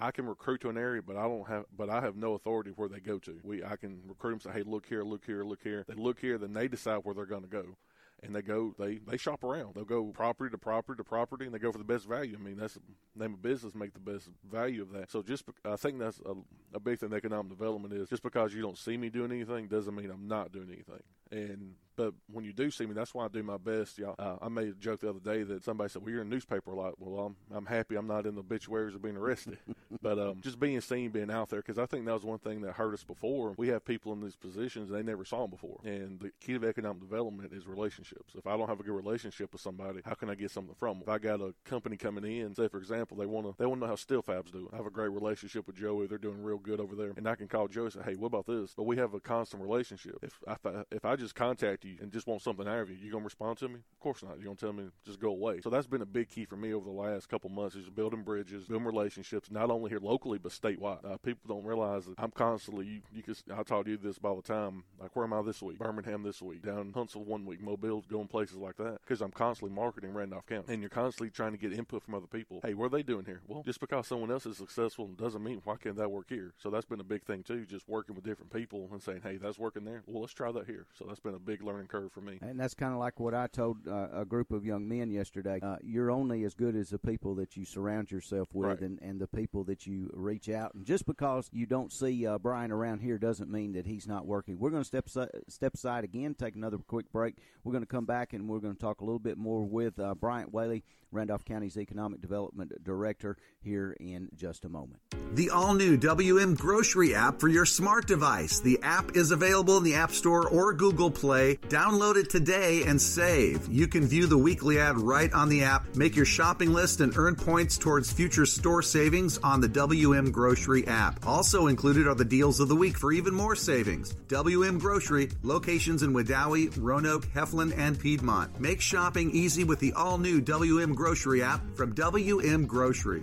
I 0.00 0.12
can 0.12 0.26
recruit 0.26 0.60
to 0.60 0.68
an 0.68 0.78
area, 0.78 1.02
but 1.02 1.16
I 1.16 1.24
don't 1.24 1.48
have, 1.48 1.64
but 1.76 1.90
I 1.90 2.00
have 2.00 2.14
no 2.14 2.34
authority 2.34 2.70
where 2.76 2.88
they 2.88 3.00
go 3.00 3.18
to. 3.18 3.40
We, 3.42 3.64
I 3.64 3.74
can 3.74 4.00
recruit 4.06 4.30
them, 4.30 4.40
say, 4.52 4.56
hey, 4.56 4.62
look 4.64 4.86
here, 4.86 5.02
look 5.02 5.24
here, 5.24 5.42
look 5.42 5.58
here. 5.60 5.84
They 5.88 5.94
look 5.94 6.20
here, 6.20 6.38
then 6.38 6.52
they 6.52 6.68
decide 6.68 7.00
where 7.02 7.16
they're 7.16 7.26
going 7.26 7.42
to 7.42 7.48
go 7.48 7.76
and 8.22 8.34
they 8.34 8.42
go 8.42 8.74
they 8.78 8.96
they 8.96 9.16
shop 9.16 9.44
around. 9.44 9.74
They'll 9.74 9.84
go 9.84 10.04
property 10.06 10.50
to 10.50 10.58
property 10.58 10.98
to 10.98 11.04
property, 11.04 11.44
and 11.44 11.54
they 11.54 11.58
go 11.58 11.72
for 11.72 11.78
the 11.78 11.84
best 11.84 12.08
value. 12.08 12.36
I 12.38 12.42
mean, 12.42 12.56
that's 12.56 12.74
the 12.74 12.80
name 13.16 13.34
of 13.34 13.42
business. 13.42 13.74
Make 13.74 13.94
the 13.94 14.00
best 14.00 14.28
value 14.50 14.82
of 14.82 14.92
that. 14.92 15.10
So 15.10 15.22
just 15.22 15.44
I 15.64 15.76
think 15.76 15.98
that's 15.98 16.20
a, 16.26 16.34
a 16.74 16.80
big 16.80 16.98
thing. 16.98 17.12
Economic 17.12 17.50
development 17.50 17.94
is 17.94 18.08
just 18.08 18.22
because 18.22 18.52
you 18.54 18.62
don't 18.62 18.78
see 18.78 18.96
me 18.96 19.08
doing 19.08 19.32
anything 19.32 19.68
doesn't 19.68 19.94
mean 19.94 20.10
I'm 20.10 20.28
not 20.28 20.52
doing 20.52 20.68
anything. 20.68 21.02
And 21.30 21.74
but 21.98 22.14
when 22.32 22.44
you 22.44 22.52
do 22.52 22.70
see 22.70 22.86
me, 22.86 22.94
that's 22.94 23.12
why 23.12 23.24
I 23.24 23.28
do 23.28 23.42
my 23.42 23.56
best. 23.56 23.98
Y'all, 23.98 24.14
uh, 24.20 24.36
I 24.40 24.48
made 24.48 24.68
a 24.68 24.72
joke 24.74 25.00
the 25.00 25.10
other 25.10 25.18
day 25.18 25.42
that 25.42 25.64
somebody 25.64 25.90
said, 25.90 26.00
"Well, 26.00 26.12
you're 26.12 26.22
in 26.22 26.28
the 26.28 26.34
newspaper 26.34 26.70
a 26.70 26.76
lot." 26.76 26.94
Well, 27.00 27.26
I'm 27.26 27.36
I'm 27.52 27.66
happy 27.66 27.96
I'm 27.96 28.06
not 28.06 28.24
in 28.24 28.36
the 28.36 28.40
obituaries 28.40 28.94
of 28.94 29.02
being 29.02 29.16
arrested, 29.16 29.58
but 30.00 30.16
um, 30.16 30.40
just 30.40 30.60
being 30.60 30.80
seen, 30.80 31.10
being 31.10 31.28
out 31.28 31.48
there, 31.48 31.58
because 31.60 31.76
I 31.76 31.86
think 31.86 32.06
that 32.06 32.14
was 32.14 32.22
one 32.22 32.38
thing 32.38 32.60
that 32.60 32.74
hurt 32.74 32.94
us 32.94 33.02
before. 33.02 33.54
We 33.58 33.66
have 33.68 33.84
people 33.84 34.12
in 34.12 34.20
these 34.20 34.36
positions 34.36 34.90
they 34.90 35.02
never 35.02 35.24
saw 35.24 35.40
them 35.40 35.50
before, 35.50 35.80
and 35.82 36.20
the 36.20 36.30
key 36.40 36.56
to 36.56 36.68
economic 36.68 37.00
development 37.00 37.52
is 37.52 37.66
relationships. 37.66 38.34
If 38.36 38.46
I 38.46 38.56
don't 38.56 38.68
have 38.68 38.78
a 38.78 38.84
good 38.84 38.94
relationship 38.94 39.52
with 39.52 39.60
somebody, 39.60 40.00
how 40.04 40.14
can 40.14 40.30
I 40.30 40.36
get 40.36 40.52
something 40.52 40.76
from 40.78 41.00
them? 41.00 41.02
If 41.02 41.08
I 41.08 41.18
got 41.18 41.40
a 41.40 41.52
company 41.64 41.96
coming 41.96 42.24
in, 42.24 42.54
say 42.54 42.68
for 42.68 42.78
example, 42.78 43.16
they 43.16 43.26
want 43.26 43.48
to 43.48 43.56
they 43.58 43.66
want 43.66 43.80
to 43.80 43.86
know 43.86 43.90
how 43.90 43.96
Steel 43.96 44.22
Fab's 44.22 44.52
doing. 44.52 44.68
I 44.72 44.76
have 44.76 44.86
a 44.86 44.90
great 44.90 45.10
relationship 45.10 45.66
with 45.66 45.74
Joey; 45.74 46.06
they're 46.06 46.16
doing 46.16 46.44
real 46.44 46.58
good 46.58 46.78
over 46.78 46.94
there, 46.94 47.12
and 47.16 47.28
I 47.28 47.34
can 47.34 47.48
call 47.48 47.66
Joey 47.66 47.86
and 47.86 47.92
say, 47.94 48.02
"Hey, 48.04 48.14
what 48.14 48.28
about 48.28 48.46
this?" 48.46 48.72
But 48.76 48.84
we 48.84 48.98
have 48.98 49.14
a 49.14 49.20
constant 49.20 49.60
relationship. 49.60 50.16
If 50.22 50.38
I 50.46 50.84
if 50.92 51.04
I 51.04 51.16
just 51.16 51.34
contact 51.34 51.84
you 51.84 51.87
and 52.00 52.12
just 52.12 52.26
want 52.26 52.42
something 52.42 52.66
out 52.66 52.80
of 52.80 52.90
you, 52.90 52.96
you 52.96 53.12
gonna 53.12 53.24
respond 53.24 53.58
to 53.58 53.68
me? 53.68 53.76
Of 53.76 54.00
course 54.00 54.22
not. 54.22 54.36
You're 54.36 54.44
gonna 54.44 54.56
tell 54.56 54.72
me 54.72 54.84
just 55.04 55.20
go 55.20 55.30
away. 55.30 55.60
So 55.60 55.70
that's 55.70 55.86
been 55.86 56.02
a 56.02 56.06
big 56.06 56.28
key 56.28 56.44
for 56.44 56.56
me 56.56 56.72
over 56.72 56.84
the 56.84 56.96
last 56.96 57.28
couple 57.28 57.50
months 57.50 57.76
is 57.76 57.88
building 57.88 58.22
bridges, 58.22 58.66
building 58.66 58.86
relationships, 58.86 59.50
not 59.50 59.70
only 59.70 59.90
here 59.90 60.00
locally 60.00 60.38
but 60.38 60.52
statewide. 60.52 61.04
Uh, 61.04 61.16
people 61.18 61.54
don't 61.54 61.64
realize 61.64 62.06
that 62.06 62.14
I'm 62.18 62.30
constantly. 62.30 62.86
You, 62.86 63.00
you 63.12 63.22
can, 63.22 63.34
I 63.52 63.62
talk 63.62 63.84
to 63.84 63.90
you 63.90 63.96
this 63.96 64.18
all 64.22 64.36
the 64.36 64.42
time. 64.42 64.84
Like 65.00 65.14
where 65.14 65.24
am 65.24 65.32
I 65.32 65.42
this 65.42 65.62
week? 65.62 65.78
Birmingham 65.78 66.22
this 66.22 66.42
week. 66.42 66.62
Down 66.62 66.92
Huntsville 66.94 67.24
one 67.24 67.44
week. 67.46 67.60
Mobile, 67.60 68.04
going 68.10 68.28
places 68.28 68.56
like 68.56 68.76
that 68.76 68.98
because 69.02 69.20
I'm 69.20 69.30
constantly 69.30 69.74
marketing 69.74 70.12
Randolph 70.12 70.46
County, 70.46 70.72
and 70.72 70.82
you're 70.82 70.90
constantly 70.90 71.30
trying 71.30 71.52
to 71.52 71.58
get 71.58 71.72
input 71.72 72.02
from 72.02 72.14
other 72.14 72.26
people. 72.26 72.60
Hey, 72.62 72.74
what 72.74 72.86
are 72.86 72.96
they 72.96 73.02
doing 73.02 73.24
here? 73.24 73.40
Well, 73.46 73.62
just 73.64 73.80
because 73.80 74.06
someone 74.06 74.30
else 74.30 74.46
is 74.46 74.56
successful 74.56 75.06
doesn't 75.06 75.42
mean 75.42 75.60
why 75.64 75.76
can't 75.76 75.96
that 75.96 76.10
work 76.10 76.26
here? 76.28 76.52
So 76.58 76.70
that's 76.70 76.84
been 76.84 77.00
a 77.00 77.04
big 77.04 77.24
thing 77.24 77.42
too. 77.42 77.64
Just 77.64 77.88
working 77.88 78.14
with 78.14 78.24
different 78.24 78.52
people 78.52 78.88
and 78.92 79.02
saying, 79.02 79.20
hey, 79.22 79.36
that's 79.36 79.58
working 79.58 79.84
there. 79.84 80.02
Well, 80.06 80.20
let's 80.20 80.32
try 80.32 80.52
that 80.52 80.66
here. 80.66 80.86
So 80.98 81.04
that's 81.06 81.20
been 81.20 81.34
a 81.34 81.38
big 81.38 81.62
learning 81.62 81.77
curve 81.86 82.10
for 82.12 82.20
me. 82.20 82.38
And 82.40 82.58
that's 82.58 82.74
kind 82.74 82.92
of 82.92 82.98
like 82.98 83.20
what 83.20 83.34
I 83.34 83.46
told 83.46 83.86
uh, 83.86 84.08
a 84.12 84.24
group 84.24 84.50
of 84.52 84.64
young 84.64 84.88
men 84.88 85.10
yesterday. 85.10 85.60
Uh, 85.62 85.76
you're 85.82 86.10
only 86.10 86.44
as 86.44 86.54
good 86.54 86.74
as 86.76 86.90
the 86.90 86.98
people 86.98 87.34
that 87.36 87.56
you 87.56 87.64
surround 87.64 88.10
yourself 88.10 88.48
with 88.54 88.68
Right. 88.68 88.80
and, 88.80 88.98
and 89.02 89.20
the 89.20 89.26
people 89.28 89.64
that 89.64 89.86
you 89.86 90.10
reach 90.12 90.48
out. 90.48 90.74
And 90.74 90.84
just 90.84 91.06
because 91.06 91.48
you 91.52 91.66
don't 91.66 91.92
see 91.92 92.26
uh, 92.26 92.38
Brian 92.38 92.70
around 92.72 93.00
here 93.00 93.18
doesn't 93.18 93.50
mean 93.50 93.72
that 93.72 93.86
he's 93.86 94.06
not 94.06 94.26
working. 94.26 94.58
We're 94.58 94.70
going 94.70 94.82
to 94.82 94.86
step 94.88 95.06
aside, 95.06 95.28
step 95.48 95.74
aside 95.74 96.04
again, 96.04 96.34
take 96.34 96.54
another 96.54 96.78
quick 96.78 97.10
break. 97.12 97.36
We're 97.64 97.72
going 97.72 97.84
to 97.84 97.88
come 97.88 98.04
back 98.06 98.32
and 98.32 98.48
we're 98.48 98.58
going 98.60 98.74
to 98.74 98.80
talk 98.80 99.00
a 99.00 99.04
little 99.04 99.18
bit 99.18 99.38
more 99.38 99.62
with 99.64 99.98
uh, 99.98 100.14
Bryant 100.14 100.52
Whaley, 100.52 100.84
Randolph 101.12 101.44
County's 101.44 101.76
Economic 101.78 102.20
Development 102.20 102.72
Director, 102.82 103.36
here 103.60 103.96
in 104.00 104.28
just 104.36 104.64
a 104.64 104.68
moment. 104.68 105.00
The 105.34 105.50
all 105.50 105.74
new 105.74 105.96
WM 105.96 106.54
Grocery 106.54 107.14
app 107.14 107.40
for 107.40 107.48
your 107.48 107.64
smart 107.66 108.06
device. 108.06 108.60
The 108.60 108.78
app 108.82 109.16
is 109.16 109.30
available 109.30 109.76
in 109.76 109.84
the 109.84 109.94
App 109.94 110.12
Store 110.12 110.48
or 110.48 110.72
Google 110.72 111.10
Play. 111.10 111.58
Download 111.68 112.16
it 112.16 112.30
today 112.30 112.84
and 112.84 113.00
save. 113.00 113.68
You 113.70 113.86
can 113.88 114.06
view 114.06 114.26
the 114.26 114.38
weekly 114.38 114.78
ad 114.78 114.96
right 114.96 115.30
on 115.34 115.50
the 115.50 115.64
app, 115.64 115.94
make 115.94 116.16
your 116.16 116.24
shopping 116.24 116.72
list, 116.72 117.02
and 117.02 117.14
earn 117.18 117.36
points 117.36 117.76
towards 117.76 118.10
future 118.10 118.46
store 118.46 118.80
savings 118.80 119.36
on 119.42 119.60
the 119.60 119.68
WM 119.68 120.30
Grocery 120.30 120.86
app. 120.86 121.26
Also 121.26 121.66
included 121.66 122.08
are 122.08 122.14
the 122.14 122.24
deals 122.24 122.58
of 122.60 122.68
the 122.68 122.76
week 122.76 122.96
for 122.96 123.12
even 123.12 123.34
more 123.34 123.54
savings. 123.54 124.14
WM 124.28 124.78
Grocery, 124.78 125.30
locations 125.42 126.02
in 126.02 126.14
Wedowee, 126.14 126.74
Roanoke, 126.80 127.26
Heflin, 127.34 127.76
and 127.76 128.00
Piedmont. 128.00 128.58
Make 128.58 128.80
shopping 128.80 129.30
easy 129.32 129.64
with 129.64 129.78
the 129.78 129.92
all 129.92 130.16
new 130.16 130.40
WM 130.40 130.94
Grocery 130.94 131.42
app 131.42 131.60
from 131.76 131.94
WM 131.94 132.64
Grocery. 132.64 133.22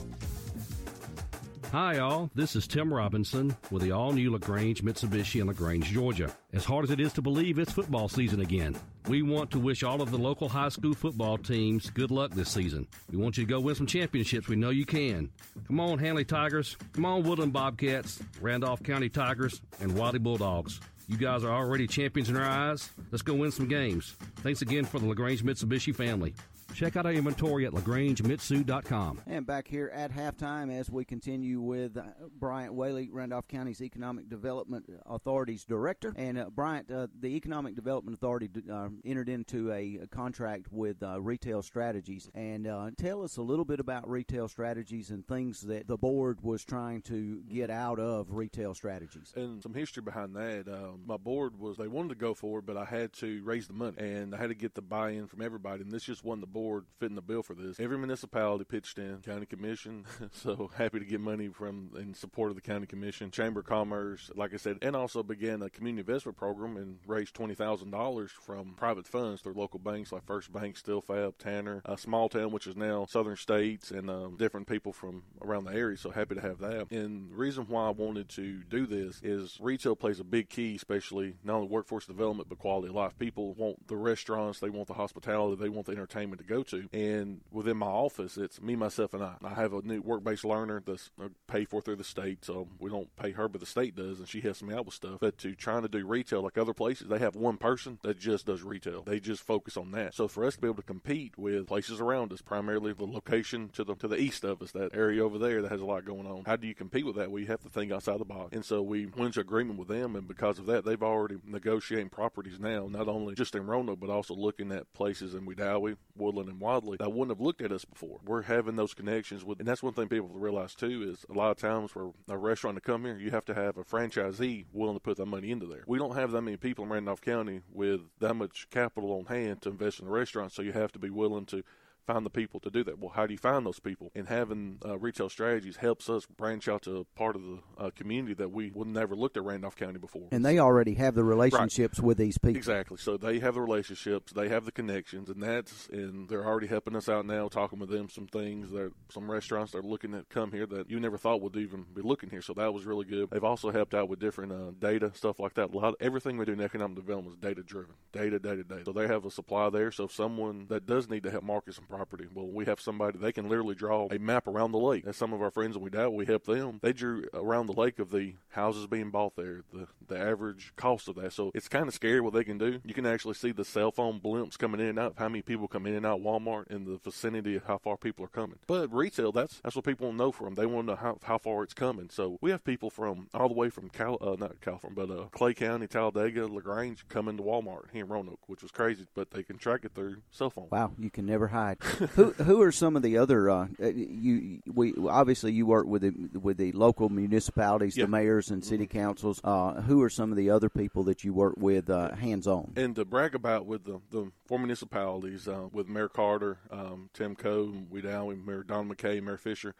Hi, 1.71 1.97
all. 1.99 2.29
This 2.33 2.55
is 2.55 2.67
Tim 2.67 2.93
Robinson 2.93 3.55
with 3.69 3.81
the 3.83 3.91
all 3.91 4.13
new 4.13 4.31
LaGrange 4.31 4.81
Mitsubishi 4.81 5.41
in 5.41 5.47
LaGrange, 5.47 5.85
Georgia. 5.91 6.33
As 6.53 6.63
hard 6.63 6.85
as 6.85 6.91
it 6.91 7.01
is 7.01 7.11
to 7.13 7.21
believe, 7.21 7.59
it's 7.59 7.71
football 7.73 8.07
season 8.07 8.39
again. 8.39 8.77
We 9.09 9.21
want 9.23 9.51
to 9.51 9.59
wish 9.59 9.83
all 9.83 10.01
of 10.01 10.09
the 10.09 10.17
local 10.17 10.47
high 10.47 10.69
school 10.69 10.93
football 10.93 11.37
teams 11.37 11.89
good 11.89 12.11
luck 12.11 12.31
this 12.31 12.49
season. 12.49 12.87
We 13.11 13.17
want 13.17 13.37
you 13.37 13.43
to 13.45 13.49
go 13.49 13.59
win 13.59 13.75
some 13.75 13.87
championships. 13.87 14.47
We 14.47 14.55
know 14.55 14.69
you 14.69 14.85
can. 14.85 15.29
Come 15.67 15.81
on, 15.81 15.99
Handley 15.99 16.23
Tigers. 16.23 16.77
Come 16.93 17.05
on, 17.05 17.23
Woodland 17.23 17.51
Bobcats, 17.51 18.21
Randolph 18.39 18.81
County 18.81 19.09
Tigers, 19.09 19.61
and 19.81 19.97
Wadley 19.97 20.19
Bulldogs. 20.19 20.79
You 21.07 21.17
guys 21.17 21.43
are 21.43 21.51
already 21.51 21.87
champions 21.87 22.29
in 22.29 22.37
our 22.37 22.49
eyes. 22.49 22.89
Let's 23.11 23.21
go 23.21 23.33
win 23.33 23.51
some 23.51 23.67
games. 23.67 24.15
Thanks 24.37 24.61
again 24.61 24.85
for 24.85 24.99
the 24.99 25.07
LaGrange 25.07 25.43
Mitsubishi 25.43 25.93
family. 25.93 26.33
Check 26.75 26.97
out 26.97 27.05
our 27.05 27.13
inventory 27.13 27.65
at 27.65 27.71
lagrangemitsu.com. 27.71 29.21
And 29.27 29.47
back 29.47 29.65
here 29.65 29.89
at 29.93 30.11
halftime 30.11 30.77
as 30.77 30.89
we 30.89 31.05
continue 31.05 31.61
with 31.61 31.95
uh, 31.95 32.03
Bryant 32.37 32.73
Whaley, 32.73 33.09
Randolph 33.09 33.47
County's 33.47 33.81
Economic 33.81 34.27
Development 34.27 34.83
Authority's 35.05 35.63
director. 35.63 36.13
And 36.17 36.37
uh, 36.37 36.49
Bryant, 36.49 36.91
uh, 36.91 37.07
the 37.17 37.29
Economic 37.29 37.75
Development 37.75 38.17
Authority 38.17 38.49
uh, 38.69 38.89
entered 39.05 39.29
into 39.29 39.71
a, 39.71 39.99
a 40.03 40.07
contract 40.07 40.65
with 40.69 41.01
uh, 41.01 41.21
Retail 41.21 41.61
Strategies. 41.61 42.29
And 42.35 42.67
uh, 42.67 42.91
tell 42.97 43.23
us 43.23 43.37
a 43.37 43.41
little 43.41 43.63
bit 43.63 43.79
about 43.79 44.09
Retail 44.09 44.49
Strategies 44.49 45.11
and 45.11 45.25
things 45.25 45.61
that 45.61 45.87
the 45.87 45.95
board 45.95 46.39
was 46.41 46.65
trying 46.65 47.03
to 47.03 47.41
get 47.47 47.69
out 47.69 47.99
of 47.99 48.33
Retail 48.33 48.73
Strategies. 48.73 49.31
And 49.37 49.63
some 49.63 49.73
history 49.73 50.03
behind 50.03 50.35
that. 50.35 50.67
Um, 50.67 51.03
my 51.07 51.15
board 51.15 51.57
was 51.57 51.77
they 51.77 51.87
wanted 51.87 52.09
to 52.09 52.15
go 52.15 52.33
for 52.33 52.59
it, 52.59 52.65
but 52.65 52.75
I 52.75 52.83
had 52.83 53.13
to 53.13 53.41
raise 53.45 53.67
the 53.67 53.73
money 53.73 53.95
and 53.97 54.35
I 54.35 54.39
had 54.39 54.49
to 54.49 54.55
get 54.55 54.75
the 54.75 54.81
buy-in 54.81 55.27
from 55.27 55.41
everybody. 55.41 55.81
And 55.81 55.89
this 55.89 56.03
just 56.03 56.25
wasn't 56.25 56.41
the 56.41 56.47
board 56.47 56.64
fitting 56.99 57.15
the 57.15 57.21
bill 57.21 57.43
for 57.43 57.53
this. 57.53 57.79
Every 57.79 57.97
municipality 57.97 58.65
pitched 58.65 58.97
in, 58.97 59.19
county 59.19 59.45
commission. 59.45 60.05
so 60.31 60.69
happy 60.75 60.99
to 60.99 61.05
get 61.05 61.19
money 61.19 61.47
from 61.49 61.91
in 61.97 62.13
support 62.13 62.49
of 62.49 62.55
the 62.55 62.61
county 62.61 62.87
commission, 62.87 63.31
chamber 63.31 63.61
of 63.61 63.65
commerce, 63.65 64.31
like 64.35 64.53
I 64.53 64.57
said, 64.57 64.77
and 64.81 64.95
also 64.95 65.23
began 65.23 65.61
a 65.61 65.69
community 65.69 66.01
investment 66.01 66.37
program 66.37 66.77
and 66.77 66.97
raised 67.07 67.33
twenty 67.33 67.55
thousand 67.55 67.91
dollars 67.91 68.31
from 68.31 68.73
private 68.75 69.07
funds 69.07 69.41
through 69.41 69.53
local 69.53 69.79
banks 69.79 70.11
like 70.11 70.25
First 70.25 70.51
Bank, 70.51 70.77
Steel 70.77 71.01
Fab, 71.01 71.37
Tanner, 71.37 71.81
a 71.85 71.97
Small 71.97 72.29
Town, 72.29 72.51
which 72.51 72.67
is 72.67 72.75
now 72.75 73.05
Southern 73.05 73.37
States, 73.37 73.91
and 73.91 74.09
um, 74.09 74.37
different 74.37 74.67
people 74.67 74.93
from 74.93 75.23
around 75.41 75.65
the 75.65 75.73
area. 75.73 75.97
So 75.97 76.11
happy 76.11 76.35
to 76.35 76.41
have 76.41 76.59
that. 76.59 76.91
And 76.91 77.31
the 77.31 77.35
reason 77.35 77.65
why 77.67 77.87
I 77.87 77.91
wanted 77.91 78.29
to 78.29 78.63
do 78.69 78.85
this 78.85 79.21
is 79.23 79.57
retail 79.61 79.95
plays 79.95 80.19
a 80.19 80.23
big 80.23 80.49
key, 80.49 80.75
especially 80.75 81.35
not 81.43 81.55
only 81.55 81.67
workforce 81.67 82.05
development 82.05 82.49
but 82.49 82.59
quality 82.59 82.89
of 82.89 82.95
life. 82.95 83.17
People 83.17 83.53
want 83.53 83.87
the 83.87 83.95
restaurants, 83.95 84.59
they 84.59 84.69
want 84.69 84.87
the 84.87 84.93
hospitality, 84.93 85.61
they 85.61 85.69
want 85.69 85.85
the 85.85 85.93
entertainment 85.93 86.41
to 86.41 86.47
go 86.47 86.54
to. 86.63 86.87
And 86.93 87.41
within 87.51 87.77
my 87.77 87.87
office, 87.87 88.37
it's 88.37 88.61
me, 88.61 88.75
myself, 88.75 89.13
and 89.13 89.23
I. 89.23 89.35
I 89.43 89.53
have 89.53 89.73
a 89.73 89.81
new 89.81 90.01
work-based 90.01 90.45
learner 90.45 90.81
that's 90.85 91.11
uh, 91.21 91.29
paid 91.47 91.69
for 91.69 91.81
through 91.81 91.97
the 91.97 92.03
state, 92.03 92.43
so 92.45 92.67
we 92.79 92.89
don't 92.89 93.13
pay 93.15 93.31
her, 93.31 93.47
but 93.47 93.61
the 93.61 93.67
state 93.67 93.95
does, 93.95 94.19
and 94.19 94.27
she 94.27 94.41
helps 94.41 94.63
me 94.63 94.73
out 94.73 94.85
with 94.85 94.95
stuff. 94.95 95.19
But 95.19 95.37
to 95.39 95.55
trying 95.55 95.83
to 95.83 95.87
do 95.87 96.05
retail 96.05 96.41
like 96.41 96.57
other 96.57 96.73
places, 96.73 97.07
they 97.07 97.19
have 97.19 97.35
one 97.35 97.57
person 97.57 97.99
that 98.03 98.19
just 98.19 98.45
does 98.45 98.63
retail. 98.63 99.03
They 99.03 99.19
just 99.19 99.43
focus 99.43 99.77
on 99.77 99.91
that. 99.91 100.13
So 100.13 100.27
for 100.27 100.45
us 100.45 100.55
to 100.55 100.61
be 100.61 100.67
able 100.67 100.77
to 100.77 100.83
compete 100.83 101.37
with 101.37 101.67
places 101.67 101.99
around 101.99 102.31
us, 102.31 102.41
primarily 102.41 102.93
the 102.93 103.05
location 103.05 103.69
to 103.73 103.83
the 103.83 103.95
to 103.95 104.07
the 104.07 104.19
east 104.19 104.43
of 104.43 104.61
us, 104.61 104.71
that 104.71 104.95
area 104.95 105.23
over 105.23 105.37
there 105.37 105.61
that 105.61 105.71
has 105.71 105.81
a 105.81 105.85
lot 105.85 106.05
going 106.05 106.25
on. 106.25 106.43
How 106.45 106.55
do 106.55 106.67
you 106.67 106.75
compete 106.75 107.05
with 107.05 107.15
that? 107.15 107.29
You 107.29 107.45
have 107.47 107.61
to 107.63 107.69
think 107.69 107.91
outside 107.91 108.19
the 108.19 108.25
box. 108.25 108.53
And 108.53 108.63
so 108.63 108.81
we 108.81 109.05
went 109.05 109.27
into 109.27 109.41
agreement 109.41 109.77
with 109.79 109.87
them, 109.87 110.15
and 110.15 110.27
because 110.27 110.59
of 110.59 110.65
that, 110.67 110.85
they've 110.85 111.01
already 111.01 111.37
negotiating 111.45 112.09
properties 112.09 112.59
now, 112.59 112.87
not 112.89 113.07
only 113.07 113.35
just 113.35 113.55
in 113.55 113.65
Roanoke, 113.65 113.99
but 113.99 114.09
also 114.09 114.33
looking 114.33 114.71
at 114.71 114.91
places 114.93 115.33
in 115.33 115.45
Wedowee, 115.45 115.97
Woodland, 116.15 116.44
and 116.49 116.59
Wadley 116.59 116.97
that 116.97 117.11
wouldn't 117.11 117.37
have 117.37 117.45
looked 117.45 117.61
at 117.61 117.71
us 117.71 117.85
before. 117.85 118.19
We're 118.25 118.43
having 118.43 118.75
those 118.75 118.93
connections 118.93 119.43
with, 119.43 119.59
and 119.59 119.67
that's 119.67 119.83
one 119.83 119.93
thing 119.93 120.07
people 120.07 120.29
realize 120.29 120.75
too 120.75 121.11
is 121.11 121.25
a 121.29 121.33
lot 121.33 121.51
of 121.51 121.57
times 121.57 121.91
for 121.91 122.11
a 122.27 122.37
restaurant 122.37 122.77
to 122.77 122.81
come 122.81 123.05
here, 123.05 123.17
you 123.17 123.31
have 123.31 123.45
to 123.45 123.53
have 123.53 123.77
a 123.77 123.83
franchisee 123.83 124.65
willing 124.73 124.95
to 124.95 124.99
put 124.99 125.17
that 125.17 125.25
money 125.25 125.51
into 125.51 125.65
there. 125.65 125.83
We 125.87 125.97
don't 125.97 126.15
have 126.15 126.31
that 126.31 126.41
many 126.41 126.57
people 126.57 126.85
in 126.85 126.91
Randolph 126.91 127.21
County 127.21 127.61
with 127.71 128.01
that 128.19 128.33
much 128.35 128.67
capital 128.69 129.11
on 129.13 129.25
hand 129.25 129.61
to 129.63 129.69
invest 129.69 129.99
in 129.99 130.07
a 130.07 130.11
restaurant, 130.11 130.51
so 130.51 130.61
you 130.61 130.71
have 130.73 130.91
to 130.93 130.99
be 130.99 131.09
willing 131.09 131.45
to 131.47 131.63
find 132.05 132.25
the 132.25 132.29
people 132.29 132.59
to 132.61 132.69
do 132.69 132.83
that. 132.83 132.99
Well, 132.99 133.11
how 133.13 133.25
do 133.25 133.33
you 133.33 133.37
find 133.37 133.65
those 133.65 133.79
people? 133.79 134.11
And 134.15 134.27
having 134.27 134.79
uh, 134.85 134.97
retail 134.97 135.29
strategies 135.29 135.77
helps 135.77 136.09
us 136.09 136.25
branch 136.25 136.67
out 136.67 136.83
to 136.83 136.97
a 136.97 137.03
part 137.17 137.35
of 137.35 137.41
the 137.41 137.59
uh, 137.77 137.89
community 137.95 138.33
that 138.35 138.51
we 138.51 138.71
would 138.71 138.87
never 138.87 139.15
looked 139.15 139.37
at 139.37 139.43
Randolph 139.43 139.75
County 139.75 139.99
before. 139.99 140.27
And 140.31 140.45
they 140.45 140.59
already 140.59 140.93
have 140.95 141.15
the 141.15 141.23
relationships 141.23 141.99
with 141.99 142.17
these 142.17 142.37
people. 142.37 142.57
Exactly. 142.57 142.97
So 142.97 143.17
they 143.17 143.39
have 143.39 143.55
the 143.55 143.61
relationships, 143.61 144.31
they 144.31 144.49
have 144.49 144.65
the 144.65 144.71
connections, 144.71 145.29
and 145.29 145.41
that's 145.41 145.87
and 145.89 146.29
they're 146.29 146.45
already 146.45 146.67
helping 146.67 146.95
us 146.95 147.09
out 147.09 147.25
now, 147.25 147.47
talking 147.47 147.79
with 147.79 147.89
them 147.89 148.09
some 148.09 148.27
things 148.27 148.71
that 148.71 148.91
some 149.09 149.29
restaurants 149.29 149.71
that 149.71 149.79
are 149.79 149.83
looking 149.83 150.13
at 150.13 150.29
come 150.29 150.51
here 150.51 150.65
that 150.65 150.89
you 150.89 150.99
never 150.99 151.17
thought 151.17 151.41
would 151.41 151.55
even 151.55 151.85
be 151.93 152.01
looking 152.01 152.29
here. 152.29 152.41
So 152.41 152.53
that 152.53 152.73
was 152.73 152.85
really 152.85 153.05
good. 153.05 153.29
They've 153.29 153.43
also 153.43 153.71
helped 153.71 153.93
out 153.93 154.09
with 154.09 154.19
different 154.19 154.51
uh, 154.51 154.71
data 154.79 155.11
stuff 155.13 155.39
like 155.39 155.55
that. 155.55 155.73
A 155.73 155.77
lot 155.77 155.89
of, 155.89 155.95
everything 155.99 156.37
we 156.37 156.45
do 156.45 156.53
in 156.53 156.61
economic 156.61 156.95
development 156.95 157.35
is 157.35 157.41
data 157.41 157.63
driven, 157.63 157.95
data, 158.11 158.39
data, 158.39 158.63
data. 158.63 158.83
So 158.85 158.91
they 158.91 159.07
have 159.07 159.25
a 159.25 159.31
supply 159.31 159.69
there. 159.69 159.91
So 159.91 160.05
if 160.05 160.11
someone 160.11 160.67
that 160.69 160.85
does 160.85 161.09
need 161.09 161.23
to 161.23 161.31
help 161.31 161.43
market 161.43 161.73
some 161.73 161.85
property. 161.95 162.27
Well, 162.33 162.47
we 162.47 162.65
have 162.65 162.81
somebody 162.81 163.17
they 163.17 163.31
can 163.31 163.47
literally 163.47 163.75
draw 163.75 164.07
a 164.11 164.19
map 164.19 164.47
around 164.47 164.71
the 164.71 164.79
lake. 164.79 165.05
As 165.07 165.15
some 165.15 165.33
of 165.33 165.41
our 165.41 165.51
friends 165.51 165.77
we 165.77 165.89
doubt 165.89 166.13
we 166.13 166.25
help 166.25 166.45
them, 166.45 166.79
they 166.81 166.93
drew 166.93 167.25
around 167.33 167.67
the 167.67 167.73
lake 167.73 167.99
of 167.99 168.11
the 168.11 168.35
houses 168.49 168.87
being 168.87 169.11
bought 169.11 169.35
there, 169.35 169.61
the 169.73 169.87
the 170.07 170.19
average 170.19 170.73
cost 170.75 171.07
of 171.07 171.15
that. 171.15 171.33
So 171.33 171.51
it's 171.53 171.67
kind 171.67 171.87
of 171.87 171.93
scary 171.93 172.21
what 172.21 172.33
they 172.33 172.43
can 172.43 172.57
do. 172.57 172.79
You 172.83 172.93
can 172.93 173.05
actually 173.05 173.35
see 173.35 173.51
the 173.51 173.65
cell 173.65 173.91
phone 173.91 174.19
blimps 174.19 174.57
coming 174.57 174.81
in 174.81 174.87
and 174.87 174.99
out, 174.99 175.13
how 175.17 175.29
many 175.29 175.41
people 175.41 175.67
come 175.67 175.85
in 175.85 175.95
and 175.95 176.05
out 176.05 176.21
Walmart 176.21 176.67
in 176.69 176.85
the 176.85 176.97
vicinity 176.97 177.55
of 177.55 177.63
how 177.65 177.77
far 177.77 177.97
people 177.97 178.25
are 178.25 178.29
coming. 178.29 178.59
But 178.67 178.93
retail, 178.93 179.31
that's 179.31 179.61
that's 179.63 179.75
what 179.75 179.85
people 179.85 180.07
want 180.07 180.17
to 180.17 180.23
know 180.23 180.31
from. 180.31 180.55
They 180.55 180.65
want 180.65 180.87
to 180.87 180.93
know 180.93 180.97
how, 180.97 181.17
how 181.23 181.37
far 181.37 181.63
it's 181.63 181.73
coming. 181.73 182.09
So 182.09 182.37
we 182.41 182.51
have 182.51 182.63
people 182.63 182.89
from 182.89 183.27
all 183.33 183.47
the 183.47 183.53
way 183.53 183.69
from 183.69 183.89
Cal, 183.89 184.17
uh, 184.21 184.35
not 184.37 184.59
California, 184.61 185.05
but 185.05 185.17
uh, 185.17 185.25
Clay 185.31 185.53
County, 185.53 185.87
Talladega, 185.87 186.47
Lagrange 186.47 187.07
coming 187.07 187.37
to 187.37 187.43
Walmart 187.43 187.91
here 187.91 188.03
in 188.03 188.09
Roanoke, 188.09 188.47
which 188.47 188.61
was 188.61 188.71
crazy. 188.71 189.05
But 189.13 189.31
they 189.31 189.43
can 189.43 189.57
track 189.57 189.81
it 189.83 189.93
through 189.95 190.17
cell 190.31 190.49
phone. 190.49 190.67
Wow, 190.71 190.91
you 190.99 191.09
can 191.09 191.25
never 191.25 191.47
hide. 191.47 191.79
Who 192.15 192.31
who 192.31 192.61
are 192.61 192.71
some 192.71 192.95
of 192.95 193.01
the 193.03 193.17
other? 193.17 193.49
Uh, 193.49 193.67
uh, 193.81 193.87
you 193.87 194.61
we 194.73 194.93
obviously 195.07 195.51
you 195.53 195.65
work 195.65 195.85
with 195.87 196.01
the 196.01 196.39
with 196.39 196.57
the 196.57 196.71
local 196.73 197.09
municipalities, 197.09 197.95
Yeah. 197.97 198.05
the 198.05 198.11
mayors 198.11 198.49
and 198.49 198.63
city 198.63 198.87
councils. 198.87 199.39
Uh, 199.43 199.81
who 199.81 200.01
are 200.01 200.09
some 200.09 200.31
of 200.31 200.37
the 200.37 200.49
other 200.49 200.69
people 200.69 201.03
that 201.05 201.23
you 201.23 201.33
work 201.33 201.55
with 201.57 201.89
uh, 201.89 202.13
hands 202.15 202.47
on? 202.47 202.73
And 202.75 202.95
to 202.95 203.05
brag 203.05 203.35
about 203.35 203.65
with 203.65 203.83
the, 203.85 203.99
the 204.11 204.31
four 204.47 204.59
municipalities, 204.59 205.47
uh, 205.47 205.67
with 205.71 205.87
Mayor 205.87 206.09
Carter, 206.09 206.57
um, 206.71 207.09
Tim 207.13 207.35
Coe, 207.35 207.73
we 207.89 208.01
with 208.01 208.37
Mayor 208.45 208.63
Don 208.63 208.89
McKay, 208.89 209.21
Mayor 209.21 209.37
Fisher. 209.37 209.75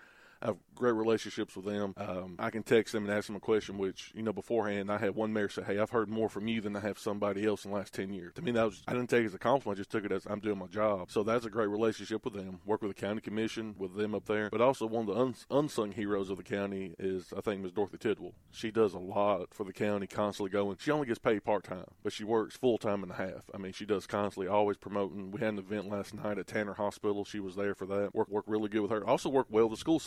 I 0.46 0.50
have 0.50 0.58
great 0.76 0.92
relationships 0.92 1.56
with 1.56 1.66
them. 1.66 1.96
Um, 1.98 2.36
I 2.38 2.52
can 2.52 2.62
text 2.62 2.94
them 2.94 3.06
and 3.06 3.12
ask 3.12 3.26
them 3.26 3.36
a 3.36 3.40
question, 3.40 3.80
which, 3.80 4.12
you 4.14 4.22
know, 4.22 4.32
beforehand, 4.32 4.92
I 4.92 5.00
had 5.00 5.16
one 5.16 5.34
mayor 5.34 5.50
say, 5.50 5.64
Hey, 5.64 5.80
I've 5.80 5.90
heard 5.90 6.08
more 6.08 6.30
from 6.30 6.48
you 6.48 6.62
than 6.62 6.76
I 6.76 6.82
have 6.82 7.00
somebody 7.00 7.48
else 7.48 7.66
in 7.66 7.72
the 7.72 7.78
last 7.78 7.96
10 7.96 8.14
years. 8.14 8.34
To 8.36 8.44
me, 8.44 8.52
that 8.52 8.64
was, 8.64 8.84
I 8.88 8.94
didn't 8.94 9.10
take 9.10 9.24
it 9.24 9.28
as 9.28 9.34
a 9.34 9.40
compliment, 9.40 9.78
I 9.78 9.80
just 9.80 9.90
took 9.90 10.06
it 10.06 10.12
as 10.12 10.28
I'm 10.28 10.40
doing 10.40 10.60
my 10.60 10.68
job. 10.68 11.10
So 11.10 11.24
that's 11.24 11.46
a 11.46 11.50
great 11.50 11.70
relationship 11.70 12.26
with 12.26 12.36
them. 12.36 12.60
Work 12.64 12.84
with 12.84 12.96
the 12.96 13.02
county 13.02 13.22
commission, 13.22 13.74
with 13.80 13.96
them 13.96 14.14
up 14.14 14.26
there. 14.26 14.52
But 14.52 14.62
also, 14.62 14.86
one 14.86 15.10
of 15.10 15.16
the 15.16 15.20
uns- 15.20 15.48
unsung 15.50 15.94
heroes 15.94 16.30
of 16.30 16.38
the 16.38 16.44
county 16.44 16.94
is, 17.00 17.34
I 17.36 17.42
think, 17.42 17.62
Ms. 17.62 17.72
Dorothy 17.72 17.98
Tidwell. 17.98 18.34
She 18.52 18.70
does 18.70 18.94
a 18.94 19.00
lot 19.00 19.52
for 19.52 19.64
the 19.64 19.74
county, 19.74 20.06
constantly 20.06 20.52
going. 20.52 20.78
She 20.80 20.92
only 20.92 21.08
gets 21.08 21.18
paid 21.18 21.44
part 21.44 21.64
time, 21.64 21.86
but 22.04 22.14
she 22.14 22.24
works 22.24 22.56
full 22.56 22.78
time 22.78 23.02
and 23.02 23.12
a 23.12 23.16
half. 23.16 23.50
I 23.52 23.58
mean, 23.58 23.72
she 23.72 23.86
does 23.86 24.06
constantly, 24.06 24.48
always 24.48 24.78
promoting. 24.78 25.32
We 25.32 25.40
had 25.40 25.54
an 25.54 25.60
event 25.60 25.90
last 25.90 26.14
night 26.14 26.38
at 26.38 26.46
Tanner 26.46 26.76
Hospital. 26.76 27.26
She 27.26 27.40
was 27.40 27.56
there 27.56 27.74
for 27.74 27.88
that. 27.88 28.14
Work, 28.14 28.30
work 28.30 28.46
really 28.46 28.70
good 28.70 28.82
with 28.82 28.92
her. 28.92 29.04
Also, 29.08 29.30
work 29.30 29.48
well 29.50 29.68
with 29.68 29.80
the 29.80 29.82
school 29.82 30.00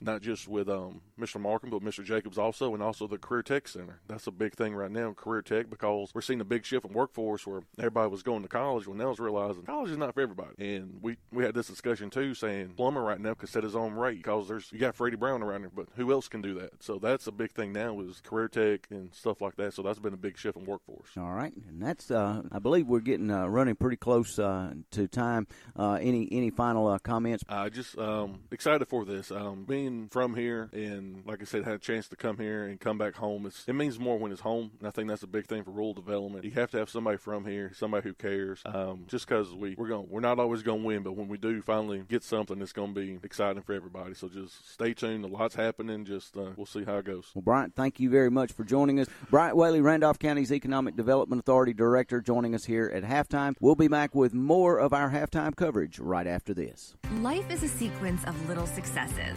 not 0.00 0.22
just 0.22 0.48
with 0.48 0.68
um, 0.68 1.00
Mr. 1.18 1.40
Markham, 1.40 1.70
but 1.70 1.82
Mr. 1.82 2.04
Jacobs 2.04 2.38
also, 2.38 2.74
and 2.74 2.82
also 2.82 3.06
the 3.06 3.18
Career 3.18 3.42
Tech 3.42 3.68
Center. 3.68 4.00
That's 4.08 4.26
a 4.26 4.30
big 4.30 4.54
thing 4.54 4.74
right 4.74 4.90
now, 4.90 5.12
Career 5.12 5.42
Tech, 5.42 5.70
because 5.70 6.10
we're 6.14 6.20
seeing 6.20 6.40
a 6.40 6.44
big 6.44 6.64
shift 6.64 6.84
in 6.84 6.92
workforce 6.92 7.46
where 7.46 7.62
everybody 7.78 8.10
was 8.10 8.22
going 8.22 8.42
to 8.42 8.48
college 8.48 8.86
when 8.86 8.98
they 8.98 9.04
was 9.04 9.18
realizing 9.18 9.62
college 9.62 9.90
is 9.90 9.96
not 9.96 10.14
for 10.14 10.20
everybody. 10.20 10.74
And 10.74 10.98
we, 11.02 11.16
we 11.32 11.44
had 11.44 11.54
this 11.54 11.66
discussion 11.66 12.10
too, 12.10 12.34
saying 12.34 12.74
plumber 12.76 13.02
right 13.02 13.20
now 13.20 13.34
could 13.34 13.48
set 13.48 13.64
his 13.64 13.76
own 13.76 13.94
rate 13.94 14.18
because 14.18 14.48
there's 14.48 14.70
you 14.72 14.78
got 14.78 14.94
Freddie 14.94 15.16
Brown 15.16 15.42
around 15.42 15.62
there, 15.62 15.70
but 15.74 15.86
who 15.96 16.12
else 16.12 16.28
can 16.28 16.42
do 16.42 16.54
that? 16.54 16.82
So 16.82 16.98
that's 16.98 17.26
a 17.26 17.32
big 17.32 17.52
thing 17.52 17.72
now 17.72 18.00
is 18.00 18.20
Career 18.20 18.48
Tech 18.48 18.86
and 18.90 19.12
stuff 19.14 19.40
like 19.40 19.56
that. 19.56 19.74
So 19.74 19.82
that's 19.82 19.98
been 19.98 20.14
a 20.14 20.18
big 20.18 20.38
shift 20.38 20.56
in 20.56 20.64
workforce. 20.64 21.08
All 21.16 21.32
right, 21.32 21.52
and 21.68 21.82
that's 21.82 22.10
uh, 22.10 22.42
I 22.52 22.58
believe 22.58 22.86
we're 22.86 23.00
getting 23.00 23.30
uh, 23.30 23.46
running 23.46 23.76
pretty 23.76 23.96
close 23.96 24.38
uh, 24.38 24.74
to 24.92 25.08
time. 25.08 25.46
Uh, 25.76 25.98
any 26.00 26.28
any 26.30 26.50
final 26.50 26.88
uh, 26.88 26.98
comments? 26.98 27.44
I 27.48 27.68
just 27.68 27.98
um, 27.98 28.40
excited 28.50 28.86
for 28.88 29.04
this. 29.04 29.30
Um, 29.30 29.64
being 29.74 30.08
from 30.08 30.36
here 30.36 30.70
and 30.72 31.24
like 31.26 31.40
I 31.40 31.44
said, 31.44 31.64
had 31.64 31.74
a 31.74 31.78
chance 31.78 32.06
to 32.08 32.16
come 32.16 32.38
here 32.38 32.64
and 32.64 32.78
come 32.78 32.96
back 32.96 33.16
home. 33.16 33.46
It's, 33.46 33.64
it 33.66 33.72
means 33.72 33.98
more 33.98 34.18
when 34.18 34.30
it's 34.30 34.40
home, 34.40 34.70
and 34.78 34.86
I 34.86 34.90
think 34.90 35.08
that's 35.08 35.22
a 35.22 35.26
big 35.26 35.46
thing 35.46 35.64
for 35.64 35.72
rural 35.72 35.94
development. 35.94 36.44
You 36.44 36.52
have 36.52 36.70
to 36.72 36.78
have 36.78 36.88
somebody 36.88 37.16
from 37.16 37.44
here, 37.44 37.72
somebody 37.74 38.08
who 38.08 38.14
cares. 38.14 38.62
Um, 38.64 39.04
just 39.08 39.26
because 39.26 39.52
we 39.52 39.74
we're 39.76 39.88
going, 39.88 40.06
we're 40.08 40.20
not 40.20 40.38
always 40.38 40.62
going 40.62 40.82
to 40.82 40.86
win, 40.86 41.02
but 41.02 41.12
when 41.16 41.28
we 41.28 41.38
do 41.38 41.60
finally 41.60 42.04
get 42.08 42.22
something, 42.22 42.60
it's 42.62 42.72
going 42.72 42.94
to 42.94 43.00
be 43.00 43.18
exciting 43.22 43.62
for 43.62 43.72
everybody. 43.72 44.14
So 44.14 44.28
just 44.28 44.72
stay 44.72 44.94
tuned. 44.94 45.24
A 45.24 45.28
lot's 45.28 45.56
happening. 45.56 46.04
Just 46.04 46.36
uh, 46.36 46.50
we'll 46.56 46.66
see 46.66 46.84
how 46.84 46.98
it 46.98 47.04
goes. 47.04 47.30
Well, 47.34 47.42
Bryant, 47.42 47.74
thank 47.74 47.98
you 47.98 48.10
very 48.10 48.30
much 48.30 48.52
for 48.52 48.64
joining 48.64 49.00
us. 49.00 49.08
Bryant 49.30 49.56
Whaley, 49.56 49.80
Randolph 49.80 50.18
County's 50.18 50.52
Economic 50.52 50.94
Development 50.94 51.40
Authority 51.40 51.72
Director, 51.72 52.20
joining 52.20 52.54
us 52.54 52.64
here 52.64 52.90
at 52.94 53.02
halftime. 53.02 53.54
We'll 53.60 53.74
be 53.74 53.88
back 53.88 54.14
with 54.14 54.34
more 54.34 54.78
of 54.78 54.92
our 54.92 55.10
halftime 55.10 55.56
coverage 55.56 55.98
right 55.98 56.26
after 56.26 56.54
this. 56.54 56.94
Life 57.20 57.50
is 57.50 57.62
a 57.62 57.68
sequence 57.68 58.24
of 58.24 58.48
little 58.48 58.66
successes. 58.66 59.36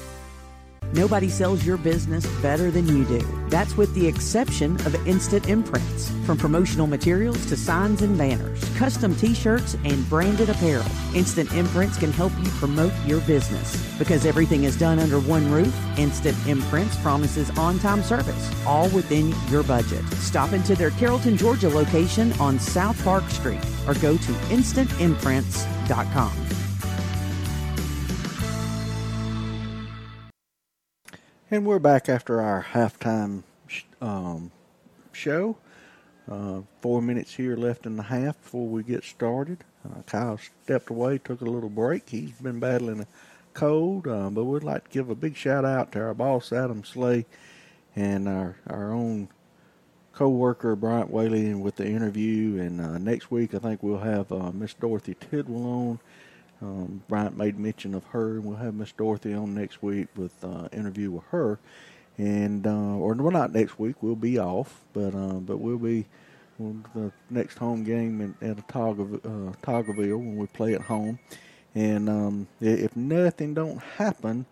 Nobody 0.93 1.29
sells 1.29 1.65
your 1.65 1.77
business 1.77 2.25
better 2.41 2.69
than 2.69 2.85
you 2.87 3.05
do. 3.05 3.21
That's 3.49 3.77
with 3.77 3.93
the 3.93 4.05
exception 4.05 4.75
of 4.85 5.07
Instant 5.07 5.47
Imprints. 5.47 6.11
From 6.25 6.37
promotional 6.37 6.85
materials 6.85 7.45
to 7.47 7.55
signs 7.55 8.01
and 8.01 8.17
banners, 8.17 8.61
custom 8.77 9.15
t 9.15 9.33
shirts, 9.33 9.77
and 9.85 10.07
branded 10.09 10.49
apparel, 10.49 10.85
Instant 11.15 11.53
Imprints 11.53 11.97
can 11.97 12.11
help 12.11 12.33
you 12.39 12.49
promote 12.51 12.91
your 13.05 13.21
business. 13.21 13.81
Because 13.97 14.25
everything 14.25 14.65
is 14.65 14.77
done 14.77 14.99
under 14.99 15.19
one 15.19 15.49
roof, 15.51 15.73
Instant 15.97 16.37
Imprints 16.47 16.97
promises 16.97 17.49
on 17.57 17.79
time 17.79 18.03
service, 18.03 18.51
all 18.65 18.89
within 18.89 19.33
your 19.49 19.63
budget. 19.63 20.03
Stop 20.15 20.51
into 20.53 20.75
their 20.75 20.91
Carrollton, 20.91 21.37
Georgia 21.37 21.69
location 21.69 22.33
on 22.33 22.59
South 22.59 23.01
Park 23.03 23.23
Street 23.29 23.63
or 23.87 23.93
go 23.95 24.17
to 24.17 24.31
instantimprints.com. 24.49 26.60
And 31.53 31.65
we're 31.65 31.79
back 31.79 32.07
after 32.07 32.39
our 32.39 32.63
halftime 32.63 33.43
sh- 33.67 33.83
um, 34.01 34.51
show. 35.11 35.57
Uh, 36.31 36.61
four 36.79 37.01
minutes 37.01 37.35
here 37.35 37.57
left 37.57 37.85
in 37.85 37.97
the 37.97 38.03
half 38.03 38.41
before 38.41 38.69
we 38.69 38.83
get 38.83 39.03
started. 39.03 39.65
Uh, 39.83 40.01
Kyle 40.03 40.39
stepped 40.63 40.89
away, 40.89 41.17
took 41.17 41.41
a 41.41 41.45
little 41.45 41.69
break. 41.69 42.07
He's 42.07 42.31
been 42.31 42.61
battling 42.61 43.01
a 43.01 43.07
cold, 43.53 44.07
uh, 44.07 44.29
but 44.29 44.45
we'd 44.45 44.63
like 44.63 44.85
to 44.85 44.89
give 44.91 45.09
a 45.09 45.15
big 45.15 45.35
shout 45.35 45.65
out 45.65 45.91
to 45.91 45.99
our 45.99 46.13
boss, 46.13 46.53
Adam 46.53 46.85
Slay, 46.85 47.25
and 47.97 48.29
our, 48.29 48.55
our 48.67 48.93
own 48.93 49.27
co-worker, 50.13 50.77
Bryant 50.77 51.11
Whaley, 51.11 51.53
with 51.53 51.75
the 51.75 51.85
interview. 51.85 52.61
And 52.61 52.79
uh, 52.79 52.97
next 52.97 53.29
week, 53.29 53.53
I 53.53 53.59
think 53.59 53.83
we'll 53.83 53.97
have 53.97 54.31
uh, 54.31 54.53
Miss 54.53 54.73
Dorothy 54.73 55.17
Tidwell 55.19 55.65
on. 55.65 55.99
Um, 56.61 57.03
Bryant 57.07 57.37
made 57.37 57.57
mention 57.57 57.95
of 57.95 58.03
her, 58.05 58.33
and 58.35 58.45
we'll 58.45 58.57
have 58.57 58.75
Miss 58.75 58.91
Dorothy 58.91 59.33
on 59.33 59.55
next 59.55 59.81
week 59.81 60.07
with 60.15 60.43
uh, 60.43 60.67
interview 60.71 61.11
with 61.11 61.23
her. 61.31 61.59
And 62.17 62.67
uh, 62.67 62.95
or 62.97 63.13
well, 63.13 63.31
not 63.31 63.53
next 63.53 63.79
week. 63.79 63.95
We'll 64.01 64.15
be 64.15 64.37
off, 64.37 64.81
but 64.93 65.15
uh, 65.15 65.39
but 65.39 65.57
we'll 65.57 65.77
be 65.77 66.05
on 66.59 66.85
the 66.93 67.11
next 67.29 67.57
home 67.57 67.83
game 67.83 68.21
in, 68.21 68.47
at 68.47 68.59
a 68.59 68.61
Toggle, 68.63 69.15
uh, 69.23 69.53
Autaugaville 69.53 70.17
when 70.17 70.37
we 70.37 70.45
play 70.47 70.73
at 70.73 70.81
home. 70.81 71.19
And 71.73 72.09
um, 72.09 72.47
if 72.59 72.95
nothing 72.95 73.53
don't 73.53 73.79
happen, 73.79 74.45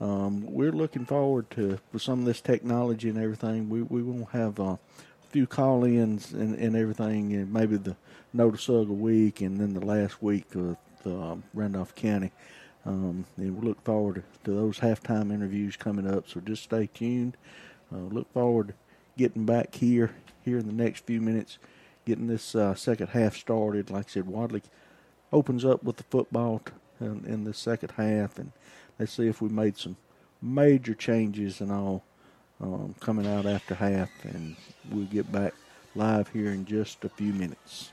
um, 0.00 0.46
we're 0.46 0.72
looking 0.72 1.04
forward 1.04 1.50
to 1.52 1.78
with 1.92 2.02
some 2.02 2.20
of 2.20 2.24
this 2.24 2.40
technology 2.40 3.08
and 3.08 3.18
everything. 3.18 3.68
We 3.68 3.82
we 3.82 4.02
won't 4.02 4.30
have 4.30 4.58
a 4.58 4.78
few 5.30 5.46
call-ins 5.46 6.32
and, 6.32 6.56
and 6.58 6.74
everything, 6.74 7.32
and 7.34 7.52
maybe 7.52 7.76
the 7.76 7.96
Notasulga 8.34 8.88
week, 8.88 9.42
and 9.42 9.60
then 9.60 9.74
the 9.74 9.84
last 9.84 10.22
week 10.22 10.54
of 10.54 10.62
the 10.62 10.76
um, 11.06 11.42
Randolph 11.54 11.94
County. 11.94 12.32
Um, 12.84 13.24
and 13.36 13.58
we 13.58 13.68
look 13.68 13.82
forward 13.84 14.22
to 14.44 14.50
those 14.50 14.78
halftime 14.78 15.32
interviews 15.32 15.76
coming 15.76 16.08
up. 16.08 16.28
So 16.28 16.40
just 16.40 16.62
stay 16.62 16.88
tuned. 16.92 17.36
Uh, 17.92 17.98
look 17.98 18.32
forward 18.32 18.68
to 18.68 18.74
getting 19.16 19.44
back 19.44 19.74
here 19.74 20.14
here 20.44 20.58
in 20.58 20.66
the 20.66 20.72
next 20.72 21.04
few 21.04 21.20
minutes, 21.20 21.58
getting 22.04 22.28
this 22.28 22.54
uh, 22.54 22.74
second 22.74 23.08
half 23.08 23.36
started. 23.36 23.90
Like 23.90 24.06
I 24.06 24.10
said, 24.10 24.28
Wadley 24.28 24.62
opens 25.32 25.64
up 25.64 25.82
with 25.82 25.96
the 25.96 26.04
football 26.04 26.60
t- 26.64 26.72
in, 27.00 27.24
in 27.26 27.44
the 27.44 27.52
second 27.52 27.92
half, 27.96 28.38
and 28.38 28.52
let's 28.98 29.12
see 29.12 29.26
if 29.26 29.42
we 29.42 29.48
made 29.48 29.76
some 29.76 29.96
major 30.40 30.94
changes 30.94 31.60
and 31.60 31.72
all 31.72 32.04
um, 32.60 32.94
coming 33.00 33.26
out 33.26 33.44
after 33.44 33.74
half, 33.74 34.08
and 34.22 34.56
we'll 34.90 35.06
get 35.06 35.30
back 35.32 35.52
live 35.96 36.28
here 36.28 36.52
in 36.52 36.64
just 36.64 37.04
a 37.04 37.08
few 37.08 37.32
minutes. 37.32 37.92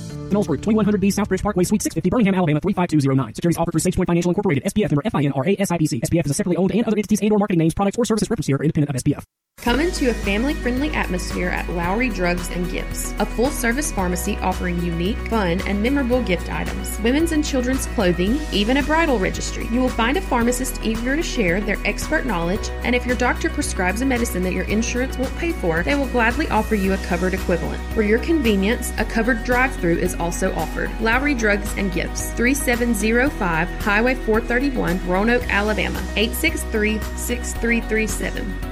Knowles 0.31 0.47
Group, 0.47 0.61
2100B 0.61 1.13
Southbridge 1.13 1.43
Parkway, 1.43 1.63
Suite 1.63 1.81
650, 1.81 2.09
Birmingham, 2.09 2.35
Alabama 2.35 2.59
35209. 2.61 3.35
Securities 3.35 3.57
offered 3.57 3.71
through 3.71 3.81
SafePoint 3.81 4.07
Financial 4.07 4.31
Incorporated, 4.31 4.63
SPF 4.63 4.91
member 4.91 5.03
FINRA 5.03 5.57
SIPC. 5.57 6.01
SPF 6.01 6.25
is 6.25 6.31
a 6.31 6.33
separately 6.33 6.57
owned 6.57 6.71
and 6.71 6.85
other 6.85 6.97
entities 6.97 7.21
and 7.21 7.31
or 7.31 7.37
marketing 7.37 7.59
names, 7.59 7.73
products, 7.73 7.97
or 7.97 8.05
services 8.05 8.29
referenced 8.29 8.47
here 8.47 8.57
are 8.57 8.63
independent 8.63 8.95
of 8.95 9.03
SPF. 9.03 9.23
Come 9.57 9.79
into 9.79 10.09
a 10.09 10.13
family 10.13 10.55
friendly 10.55 10.89
atmosphere 10.89 11.49
at 11.49 11.69
Lowry 11.69 12.09
Drugs 12.09 12.49
and 12.49 12.67
Gifts, 12.71 13.13
a 13.19 13.25
full 13.27 13.51
service 13.51 13.91
pharmacy 13.91 14.35
offering 14.37 14.81
unique, 14.81 15.19
fun, 15.27 15.61
and 15.67 15.83
memorable 15.83 16.23
gift 16.23 16.51
items, 16.51 16.99
women's 17.01 17.31
and 17.31 17.45
children's 17.45 17.85
clothing, 17.87 18.39
even 18.51 18.77
a 18.77 18.83
bridal 18.83 19.19
registry. 19.19 19.67
You 19.67 19.81
will 19.81 19.89
find 19.89 20.17
a 20.17 20.21
pharmacist 20.21 20.79
eager 20.83 21.15
to 21.15 21.21
share 21.21 21.61
their 21.61 21.77
expert 21.85 22.25
knowledge, 22.25 22.69
and 22.83 22.95
if 22.95 23.05
your 23.05 23.15
doctor 23.15 23.51
prescribes 23.51 24.01
a 24.01 24.05
medicine 24.05 24.41
that 24.43 24.53
your 24.53 24.63
insurance 24.63 25.15
won't 25.19 25.37
pay 25.37 25.51
for, 25.51 25.83
they 25.83 25.93
will 25.93 26.07
gladly 26.07 26.49
offer 26.49 26.73
you 26.73 26.93
a 26.93 26.97
covered 26.97 27.35
equivalent. 27.35 27.83
For 27.93 28.01
your 28.01 28.19
convenience, 28.19 28.91
a 28.97 29.05
covered 29.05 29.43
drive 29.43 29.75
through 29.75 29.99
is 29.99 30.15
also 30.21 30.53
offered. 30.55 30.89
Lowry 31.01 31.33
Drugs 31.33 31.75
and 31.77 31.91
Gifts, 31.91 32.31
3705 32.33 33.69
Highway 33.81 34.15
431, 34.15 35.07
Roanoke, 35.07 35.43
Alabama, 35.49 35.99
863 36.15 36.99
6337 37.17 38.71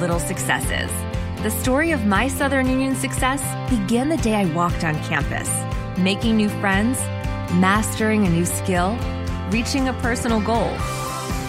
little 0.00 0.18
successes. 0.18 0.90
The 1.42 1.50
story 1.50 1.90
of 1.90 2.06
my 2.06 2.28
Southern 2.28 2.68
Union 2.68 2.94
success 2.94 3.40
began 3.70 4.08
the 4.08 4.16
day 4.18 4.34
I 4.34 4.44
walked 4.46 4.84
on 4.84 4.94
campus, 5.04 5.48
making 5.98 6.36
new 6.36 6.48
friends, 6.48 6.98
mastering 7.54 8.26
a 8.26 8.30
new 8.30 8.44
skill, 8.44 8.96
reaching 9.50 9.88
a 9.88 9.92
personal 9.94 10.40
goal. 10.40 10.70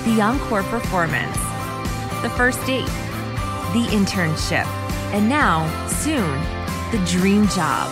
The 0.06 0.22
encore 0.22 0.64
performance, 0.64 1.38
the 2.22 2.32
first 2.36 2.64
date, 2.66 2.86
the 3.74 3.86
internship, 3.92 4.66
and 5.14 5.28
now, 5.28 5.68
soon, 5.88 6.40
the 6.92 7.06
dream 7.06 7.48
job. 7.50 7.92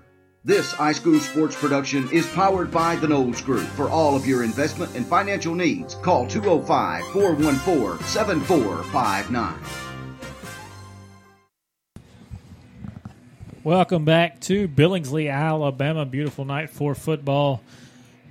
This 0.43 0.73
iSchool 0.73 1.19
Sports 1.19 1.55
production 1.55 2.09
is 2.11 2.25
powered 2.25 2.71
by 2.71 2.95
the 2.95 3.07
Knowles 3.07 3.41
Group. 3.41 3.67
For 3.75 3.87
all 3.91 4.15
of 4.15 4.25
your 4.25 4.43
investment 4.43 4.95
and 4.95 5.05
financial 5.05 5.53
needs, 5.53 5.93
call 5.93 6.25
205 6.25 7.05
414 7.13 8.03
7459. 8.07 9.53
Welcome 13.63 14.03
back 14.03 14.39
to 14.39 14.67
Billingsley, 14.67 15.31
Alabama. 15.31 16.07
Beautiful 16.07 16.45
night 16.45 16.71
for 16.71 16.95
football, 16.95 17.61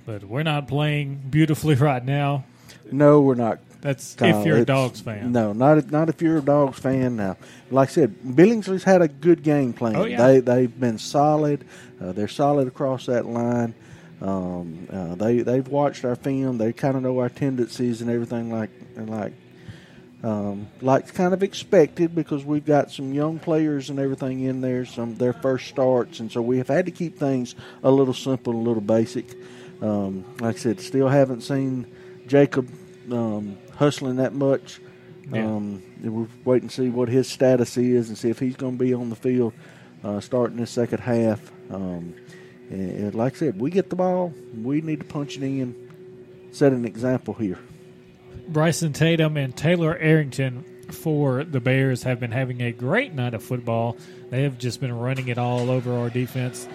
but 0.05 0.25
we're 0.25 0.43
not 0.43 0.67
playing 0.67 1.21
beautifully 1.29 1.75
right 1.79 2.03
now. 2.03 2.43
No, 2.91 3.21
we're 3.21 3.35
not. 3.35 3.59
That's 3.81 4.13
Kyle. 4.15 4.39
if 4.39 4.45
you're 4.45 4.57
a 4.57 4.61
It's- 4.61 4.75
Dogs 4.77 5.01
fan. 5.01 5.31
No, 5.31 5.53
not 5.53 5.77
if- 5.79 5.91
not 5.91 6.07
if 6.09 6.21
you're 6.21 6.37
a 6.37 6.41
Dogs 6.41 6.79
fan. 6.79 7.15
Now, 7.15 7.37
like 7.71 7.89
I 7.89 7.91
said, 7.91 8.15
Billingsley's 8.23 8.83
had 8.83 9.01
a 9.01 9.07
good 9.07 9.43
game 9.43 9.73
plan. 9.73 9.95
Oh, 9.95 10.05
yeah. 10.05 10.25
They 10.25 10.39
they've 10.39 10.79
been 10.79 10.97
solid. 10.97 11.65
Uh, 11.99 12.11
they're 12.11 12.27
solid 12.27 12.67
across 12.67 13.07
that 13.07 13.25
line. 13.25 13.73
Um, 14.21 14.87
uh, 14.93 15.15
they 15.15 15.39
they've 15.41 15.67
watched 15.67 16.05
our 16.05 16.15
film. 16.15 16.57
They 16.59 16.73
kind 16.73 16.95
of 16.95 17.01
know 17.01 17.17
our 17.19 17.29
tendencies 17.29 18.01
and 18.01 18.09
everything 18.09 18.51
like 18.51 18.69
and 18.95 19.09
like 19.09 19.33
um, 20.23 20.67
like 20.81 21.11
kind 21.15 21.33
of 21.33 21.41
expected 21.41 22.13
because 22.13 22.45
we've 22.45 22.65
got 22.65 22.91
some 22.91 23.11
young 23.13 23.39
players 23.39 23.89
and 23.89 23.97
everything 23.99 24.41
in 24.41 24.61
there, 24.61 24.85
some 24.85 25.15
their 25.15 25.33
first 25.33 25.67
starts, 25.67 26.19
and 26.19 26.31
so 26.31 26.41
we 26.43 26.59
have 26.59 26.67
had 26.67 26.85
to 26.85 26.91
keep 26.91 27.17
things 27.17 27.55
a 27.83 27.89
little 27.89 28.13
simple, 28.13 28.53
a 28.55 28.61
little 28.61 28.81
basic. 28.81 29.25
Um, 29.81 30.23
like 30.39 30.57
I 30.57 30.59
said, 30.59 30.79
still 30.79 31.07
haven't 31.07 31.41
seen 31.41 31.87
Jacob 32.27 32.69
um, 33.11 33.57
hustling 33.75 34.17
that 34.17 34.33
much. 34.33 34.79
Yeah. 35.31 35.45
Um, 35.45 35.83
we're 36.03 36.27
waiting 36.43 36.69
to 36.69 36.75
see 36.75 36.89
what 36.89 37.09
his 37.09 37.27
status 37.27 37.77
is 37.77 38.09
and 38.09 38.17
see 38.17 38.29
if 38.29 38.39
he's 38.39 38.55
going 38.55 38.77
to 38.77 38.83
be 38.83 38.93
on 38.93 39.09
the 39.09 39.15
field 39.15 39.53
uh, 40.03 40.19
starting 40.19 40.57
the 40.57 40.67
second 40.67 40.99
half. 40.99 41.51
Um, 41.69 42.15
and, 42.69 42.91
and 42.91 43.15
like 43.15 43.35
I 43.35 43.37
said, 43.37 43.59
we 43.59 43.69
get 43.69 43.89
the 43.89 43.95
ball, 43.95 44.33
we 44.61 44.81
need 44.81 44.99
to 44.99 45.05
punch 45.05 45.37
it 45.37 45.43
in, 45.43 46.49
set 46.51 46.73
an 46.73 46.85
example 46.85 47.33
here. 47.33 47.59
Bryson 48.47 48.93
Tatum 48.93 49.37
and 49.37 49.55
Taylor 49.55 49.97
Arrington 49.97 50.65
for 50.89 51.43
the 51.43 51.59
Bears 51.59 52.03
have 52.03 52.19
been 52.19 52.31
having 52.31 52.61
a 52.61 52.71
great 52.71 53.13
night 53.13 53.33
of 53.33 53.43
football. 53.43 53.97
They 54.29 54.43
have 54.43 54.57
just 54.57 54.81
been 54.81 54.97
running 54.97 55.27
it 55.27 55.37
all 55.37 55.69
over 55.69 55.93
our 55.93 56.09
defense. 56.09 56.67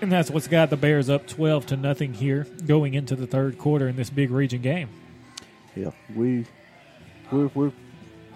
And 0.00 0.10
that's 0.10 0.30
what's 0.30 0.48
got 0.48 0.70
the 0.70 0.76
Bears 0.76 1.08
up 1.08 1.26
12 1.26 1.66
to 1.66 1.76
nothing 1.76 2.14
here 2.14 2.46
going 2.66 2.94
into 2.94 3.14
the 3.14 3.26
third 3.26 3.58
quarter 3.58 3.88
in 3.88 3.96
this 3.96 4.10
big 4.10 4.30
region 4.30 4.60
game. 4.60 4.88
Yeah, 5.76 5.90
we 6.14 6.46
we're, 7.32 7.48
we're 7.48 7.72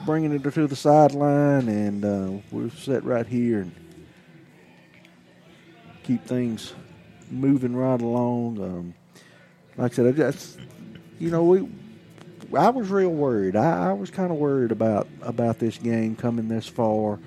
bringing 0.04 0.32
it 0.32 0.42
to 0.42 0.66
the 0.66 0.74
sideline, 0.74 1.68
and 1.68 2.04
uh, 2.04 2.42
we're 2.50 2.70
set 2.70 3.04
right 3.04 3.26
here 3.26 3.60
and 3.60 3.72
keep 6.02 6.24
things 6.24 6.74
moving 7.30 7.76
right 7.76 8.00
along. 8.00 8.60
Um, 8.60 8.94
like 9.76 9.92
I 9.92 9.94
said, 9.94 10.06
I 10.06 10.12
just 10.12 10.58
you 11.18 11.30
know 11.30 11.44
we. 11.44 11.68
I 12.56 12.70
was 12.70 12.88
real 12.88 13.10
worried. 13.10 13.56
I, 13.56 13.90
I 13.90 13.92
was 13.92 14.10
kind 14.10 14.32
of 14.32 14.38
worried 14.38 14.72
about 14.72 15.06
about 15.22 15.60
this 15.60 15.78
game 15.78 16.16
coming 16.16 16.48
this 16.48 16.66
far, 16.66 17.20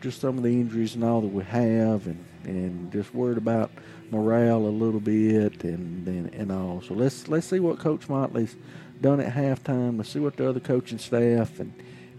just 0.00 0.20
some 0.20 0.36
of 0.36 0.44
the 0.44 0.50
injuries 0.50 0.94
and 0.94 1.02
all 1.02 1.20
that 1.22 1.32
we 1.32 1.42
have, 1.44 2.06
and, 2.06 2.24
and 2.44 2.92
just 2.92 3.12
worried 3.14 3.38
about 3.38 3.72
morale 4.12 4.66
a 4.66 4.68
little 4.68 5.00
bit 5.00 5.64
and, 5.64 6.06
and 6.06 6.34
and 6.34 6.52
all. 6.52 6.80
So 6.82 6.94
let's 6.94 7.26
let's 7.28 7.46
see 7.46 7.60
what 7.60 7.78
Coach 7.80 8.08
Motley's 8.08 8.54
done 9.02 9.20
at 9.20 9.34
halftime. 9.34 9.98
Let's 9.98 10.10
see 10.10 10.20
what 10.20 10.36
the 10.36 10.48
other 10.48 10.60
coaching 10.60 10.98
staff 10.98 11.60
and, 11.60 11.72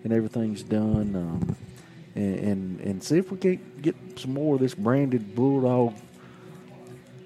and 0.04 0.14
everything's 0.14 0.64
done, 0.64 1.16
um, 1.16 1.56
and, 2.16 2.40
and 2.40 2.80
and 2.82 3.04
see 3.04 3.18
if 3.18 3.32
we 3.32 3.38
can 3.38 3.60
get 3.82 3.96
some 4.18 4.34
more 4.34 4.56
of 4.56 4.62
this 4.62 4.76
branded 4.76 5.34
bulldog 5.34 5.96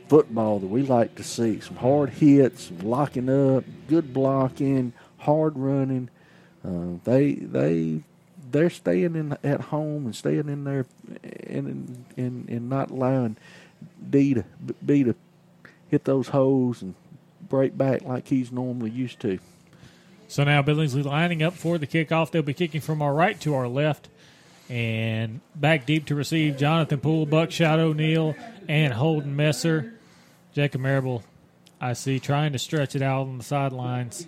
football 0.07 0.59
that 0.59 0.67
we 0.67 0.83
like 0.83 1.15
to 1.15 1.23
see. 1.23 1.59
Some 1.59 1.75
hard 1.75 2.11
hits, 2.11 2.65
some 2.65 2.79
locking 2.79 3.29
up, 3.29 3.65
good 3.87 4.13
blocking, 4.13 4.93
hard 5.17 5.57
running. 5.57 6.09
Uh, 6.63 6.99
they 7.03 7.33
they 7.33 8.01
they're 8.51 8.69
staying 8.69 9.15
in 9.15 9.37
at 9.43 9.61
home 9.61 10.05
and 10.05 10.15
staying 10.15 10.47
in 10.47 10.63
there 10.63 10.85
and 11.47 12.05
and, 12.15 12.49
and 12.49 12.69
not 12.69 12.91
allowing 12.91 13.37
D 14.09 14.35
to 14.35 14.45
B 14.85 15.03
to 15.03 15.15
hit 15.89 16.05
those 16.05 16.29
holes 16.29 16.81
and 16.81 16.95
break 17.49 17.77
back 17.77 18.03
like 18.03 18.27
he's 18.27 18.51
normally 18.51 18.89
used 18.89 19.19
to. 19.21 19.39
So 20.27 20.43
now 20.43 20.61
Billingsley 20.61 21.03
lining 21.03 21.41
up 21.41 21.53
for 21.53 21.77
the 21.77 21.87
kickoff. 21.87 22.31
They'll 22.31 22.41
be 22.41 22.53
kicking 22.53 22.81
from 22.81 23.01
our 23.01 23.13
right 23.13 23.39
to 23.41 23.55
our 23.55 23.67
left. 23.67 24.09
And 24.69 25.39
back 25.55 25.85
deep 25.85 26.07
to 26.07 26.15
receive 26.15 26.57
Jonathan 26.57 26.99
Poole, 26.99 27.25
Buckshot 27.25 27.79
O'Neill, 27.79 28.35
and 28.67 28.93
Holden 28.93 29.35
Messer. 29.35 29.93
Jacob 30.53 30.81
Marable, 30.81 31.23
I 31.79 31.93
see, 31.93 32.19
trying 32.19 32.51
to 32.51 32.59
stretch 32.59 32.95
it 32.95 33.01
out 33.01 33.27
on 33.27 33.37
the 33.37 33.43
sidelines. 33.43 34.27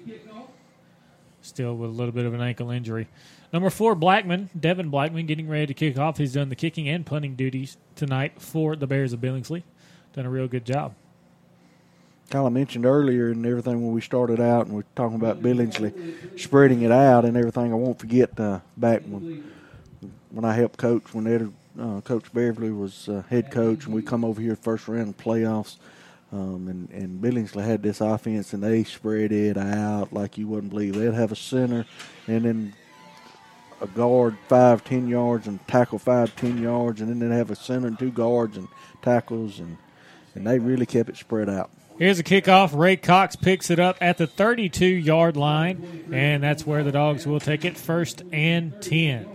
Still 1.41 1.75
with 1.75 1.89
a 1.89 1.93
little 1.93 2.13
bit 2.13 2.25
of 2.25 2.33
an 2.33 2.41
ankle 2.41 2.71
injury. 2.71 3.07
Number 3.51 3.69
four, 3.69 3.95
Blackman, 3.95 4.49
Devin 4.57 4.89
Blackman, 4.89 5.25
getting 5.25 5.49
ready 5.49 5.65
to 5.67 5.73
kick 5.73 5.97
off. 5.97 6.17
He's 6.17 6.33
done 6.33 6.49
the 6.49 6.55
kicking 6.55 6.87
and 6.87 7.05
punting 7.05 7.35
duties 7.35 7.77
tonight 7.95 8.39
for 8.39 8.75
the 8.75 8.87
Bears 8.87 9.11
of 9.11 9.19
Billingsley. 9.19 9.63
Done 10.13 10.25
a 10.25 10.29
real 10.29 10.47
good 10.47 10.65
job. 10.65 10.93
Kind 12.29 12.45
of 12.45 12.53
mentioned 12.53 12.85
earlier 12.85 13.31
and 13.31 13.43
everything 13.43 13.83
when 13.83 13.91
we 13.91 14.01
started 14.01 14.39
out 14.39 14.67
and 14.67 14.75
we 14.75 14.81
are 14.81 14.85
talking 14.95 15.15
about 15.15 15.41
Billingsley 15.41 16.39
spreading 16.39 16.83
it 16.83 16.91
out 16.91 17.25
and 17.25 17.35
everything. 17.35 17.71
I 17.71 17.75
won't 17.75 17.97
forget 17.97 18.39
uh, 18.39 18.59
back 18.77 19.01
when 19.01 19.51
when 20.29 20.45
I 20.45 20.53
helped 20.53 20.77
coach 20.77 21.11
when 21.11 21.25
Ed 21.25 21.51
uh, 21.79 22.01
Coach 22.01 22.31
Beverly 22.31 22.71
was 22.71 23.09
uh, 23.09 23.23
head 23.29 23.51
coach, 23.51 23.85
and 23.85 23.95
we 23.95 24.03
come 24.03 24.23
over 24.23 24.39
here 24.41 24.55
first 24.55 24.87
round 24.87 25.09
of 25.09 25.17
playoffs. 25.17 25.77
Um, 26.31 26.67
and, 26.67 26.89
and 26.91 27.19
Billingsley 27.19 27.65
had 27.65 27.81
this 27.81 28.01
offense, 28.01 28.53
and 28.53 28.61
they 28.61 28.83
spread 28.83 29.31
it 29.31 29.57
out 29.57 30.13
like 30.13 30.37
you 30.37 30.47
wouldn't 30.47 30.69
believe. 30.69 30.93
They'd 30.93 31.13
have 31.15 31.31
a 31.31 31.35
center, 31.35 31.87
and 32.27 32.45
then 32.45 32.73
a 33.81 33.87
guard 33.87 34.37
five, 34.47 34.83
ten 34.83 35.07
yards, 35.07 35.47
and 35.47 35.65
tackle 35.67 35.97
five, 35.97 36.35
ten 36.35 36.61
yards, 36.61 37.01
and 37.01 37.09
then 37.09 37.27
they'd 37.27 37.35
have 37.35 37.49
a 37.49 37.55
center 37.55 37.87
and 37.87 37.97
two 37.97 38.11
guards 38.11 38.55
and 38.57 38.67
tackles, 39.01 39.59
and 39.59 39.77
and 40.35 40.45
they 40.45 40.59
really 40.59 40.85
kept 40.85 41.09
it 41.09 41.17
spread 41.17 41.49
out. 41.49 41.71
Here's 41.99 42.17
a 42.17 42.23
kickoff. 42.23 42.77
Ray 42.77 42.95
Cox 42.95 43.35
picks 43.35 43.69
it 43.69 43.77
up 43.77 43.97
at 43.99 44.17
the 44.17 44.25
32 44.25 44.85
yard 44.85 45.35
line, 45.35 46.05
and 46.13 46.41
that's 46.41 46.65
where 46.65 46.81
the 46.81 46.93
Dogs 46.93 47.27
will 47.27 47.41
take 47.41 47.65
it 47.65 47.77
first 47.77 48.23
and 48.31 48.81
10. 48.81 49.27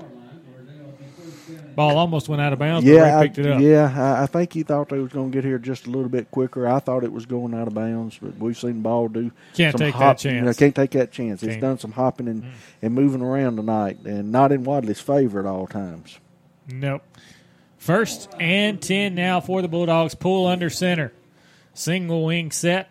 Ball 1.74 1.99
almost 1.99 2.28
went 2.28 2.41
out 2.41 2.53
of 2.53 2.59
bounds, 2.59 2.86
yeah, 2.86 3.19
Ray 3.19 3.27
picked 3.27 3.39
it 3.39 3.47
up. 3.47 3.59
I, 3.59 3.62
yeah. 3.62 4.23
I, 4.23 4.27
think 4.27 4.53
he 4.53 4.62
thought 4.62 4.89
they 4.89 4.99
was 4.99 5.12
going 5.12 5.31
to 5.31 5.36
get 5.36 5.45
here 5.45 5.59
just 5.59 5.86
a 5.86 5.91
little 5.91 6.09
bit 6.09 6.31
quicker. 6.31 6.66
I 6.66 6.78
thought 6.78 7.05
it 7.05 7.12
was 7.12 7.27
going 7.27 7.53
out 7.53 7.66
of 7.66 7.74
bounds, 7.74 8.19
but 8.23 8.39
we've 8.39 8.57
seen 8.57 8.81
ball 8.81 9.09
do. 9.09 9.31
Can't 9.55 9.73
some 9.73 9.81
take 9.81 9.99
that 9.99 10.19
chance. 10.19 10.35
You 10.35 10.41
know, 10.41 10.55
can't 10.55 10.74
take 10.74 10.93
that 10.93 11.12
chance. 11.12 11.43
It's 11.43 11.55
Can't. 11.55 11.61
done 11.61 11.78
some 11.78 11.93
hopping 11.93 12.28
and, 12.28 12.45
mm. 12.45 12.51
and 12.81 12.95
moving 12.95 13.20
around 13.20 13.57
tonight, 13.57 13.99
and 14.05 14.32
not 14.32 14.53
in 14.53 14.65
Wadley's 14.65 15.01
favor 15.01 15.41
at 15.41 15.47
all 15.47 15.66
times. 15.66 16.19
Nope. 16.69 17.03
First 17.77 18.32
and 18.41 18.81
10 18.81 19.15
now 19.15 19.41
for 19.41 19.61
the 19.61 19.69
Bulldogs. 19.69 20.15
Poole 20.15 20.47
under 20.47 20.70
center. 20.70 21.12
Single 21.74 22.24
wing 22.24 22.51
set. 22.51 22.90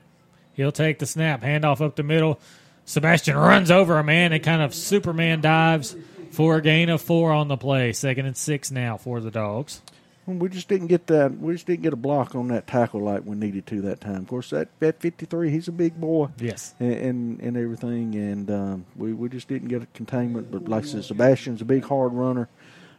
He'll 0.53 0.72
take 0.72 0.99
the 0.99 1.05
snap. 1.05 1.41
Handoff 1.41 1.81
up 1.81 1.95
the 1.95 2.03
middle. 2.03 2.39
Sebastian 2.85 3.38
runs 3.38 3.72
over 3.72 3.97
a 3.97 4.03
man 4.03 4.34
and 4.34 4.43
kind 4.43 4.61
of 4.61 4.76
Superman 4.76 5.41
dives 5.41 5.95
for 6.31 6.57
a 6.57 6.61
gain 6.61 6.89
of 6.89 7.01
four 7.01 7.31
on 7.31 7.47
the 7.47 7.57
play. 7.57 7.93
Second 7.93 8.26
and 8.26 8.38
six 8.38 8.69
now 8.72 8.97
for 8.97 9.19
the 9.19 9.31
Dogs. 9.31 9.81
We 10.26 10.47
just 10.47 10.69
didn't 10.69 10.88
get 10.88 11.07
that. 11.07 11.38
We 11.38 11.53
just 11.53 11.65
didn't 11.65 11.84
get 11.84 11.91
a 11.91 11.97
block 11.97 12.34
on 12.34 12.47
that 12.47 12.65
tackle 12.65 13.01
like 13.01 13.26
we 13.26 13.35
needed 13.35 13.68
to 13.68 13.81
that 13.81 13.99
time. 13.99 14.18
Of 14.18 14.27
course, 14.27 14.51
that 14.51 14.69
that 14.80 15.01
fifty 15.01 15.26
three, 15.26 15.49
he's 15.49 15.68
a 15.68 15.73
big 15.73 15.99
boy. 15.99 16.30
Yes. 16.38 16.73
and 16.80 16.93
and, 16.93 17.39
and 17.41 17.57
everything, 17.57 18.15
and 18.15 18.49
um, 18.49 18.85
we 18.95 19.11
we 19.11 19.27
just 19.27 19.49
didn't 19.49 19.68
get 19.68 19.84
a 19.84 19.85
containment. 19.88 20.49
But 20.49 20.69
like 20.69 20.85
I 20.85 20.88
said, 20.88 21.03
Sebastian's 21.03 21.61
a 21.61 21.65
big 21.65 21.84
hard 21.84 22.14
runner, 22.14 22.47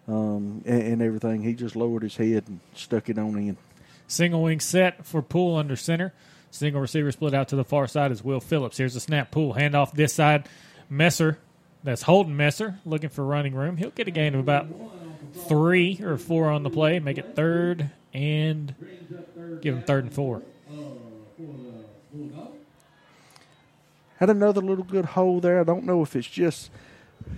um, 0.07 0.63
and, 0.67 0.83
and 0.83 1.03
everything. 1.03 1.43
He 1.43 1.55
just 1.55 1.77
lowered 1.77 2.03
his 2.03 2.17
head 2.17 2.45
and 2.47 2.61
stuck 2.75 3.09
it 3.09 3.19
on 3.19 3.39
in. 3.39 3.57
Single 4.07 4.43
wing 4.43 4.61
set 4.61 5.05
for 5.05 5.23
Poole 5.23 5.57
under 5.57 5.77
center. 5.77 6.13
Single 6.51 6.81
receiver 6.81 7.11
split 7.11 7.35
out 7.35 7.49
to 7.49 7.57
the 7.57 7.65
far 7.65 7.89
side 7.89 8.13
is 8.13 8.23
Will 8.23 8.41
Phillips. 8.41 8.77
Here's 8.77 8.95
a 8.95 9.01
snap. 9.01 9.31
Poole 9.31 9.55
handoff 9.55 9.93
this 9.93 10.13
side. 10.13 10.49
Messer, 10.89 11.39
that's 11.83 12.03
Holden 12.03 12.37
Messer, 12.37 12.79
looking 12.85 13.11
for 13.11 13.25
running 13.25 13.55
room. 13.55 13.77
He'll 13.77 13.91
get 13.91 14.07
a 14.07 14.13
gain 14.13 14.35
of 14.35 14.41
about 14.41 14.69
three 15.49 16.01
or 16.03 16.17
four 16.17 16.51
on 16.51 16.63
the 16.63 16.71
play. 16.71 16.99
Make 17.01 17.19
it 17.19 17.35
third 17.35 17.91
and 18.13 18.75
give 19.61 19.75
him 19.75 19.83
third 19.83 20.05
and 20.05 20.13
four. 20.13 20.43
Had 24.19 24.31
another 24.31 24.61
little 24.61 24.85
good 24.85 25.07
hole 25.07 25.41
there. 25.41 25.61
I 25.61 25.65
don't 25.65 25.85
know 25.85 26.03
if 26.03 26.15
it's 26.15 26.29
just 26.29 26.71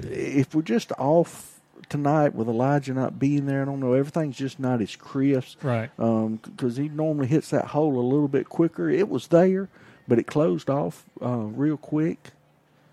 if 0.02 0.54
we're 0.54 0.62
just 0.62 0.92
off 0.98 1.55
tonight 1.88 2.34
with 2.34 2.48
Elijah 2.48 2.94
not 2.94 3.18
being 3.18 3.46
there. 3.46 3.62
I 3.62 3.64
don't 3.64 3.80
know. 3.80 3.92
Everything's 3.92 4.36
just 4.36 4.58
not 4.58 4.80
as 4.80 4.96
crisp, 4.96 5.62
Right. 5.62 5.90
Because 5.96 6.76
he 6.76 6.88
normally 6.88 7.26
hits 7.26 7.50
that 7.50 7.66
hole 7.66 7.98
a 7.98 8.00
little 8.00 8.28
bit 8.28 8.48
quicker. 8.48 8.88
It 8.90 9.08
was 9.08 9.28
there, 9.28 9.68
but 10.08 10.18
it 10.18 10.26
closed 10.26 10.68
off 10.70 11.04
uh, 11.22 11.28
real 11.28 11.76
quick. 11.76 12.30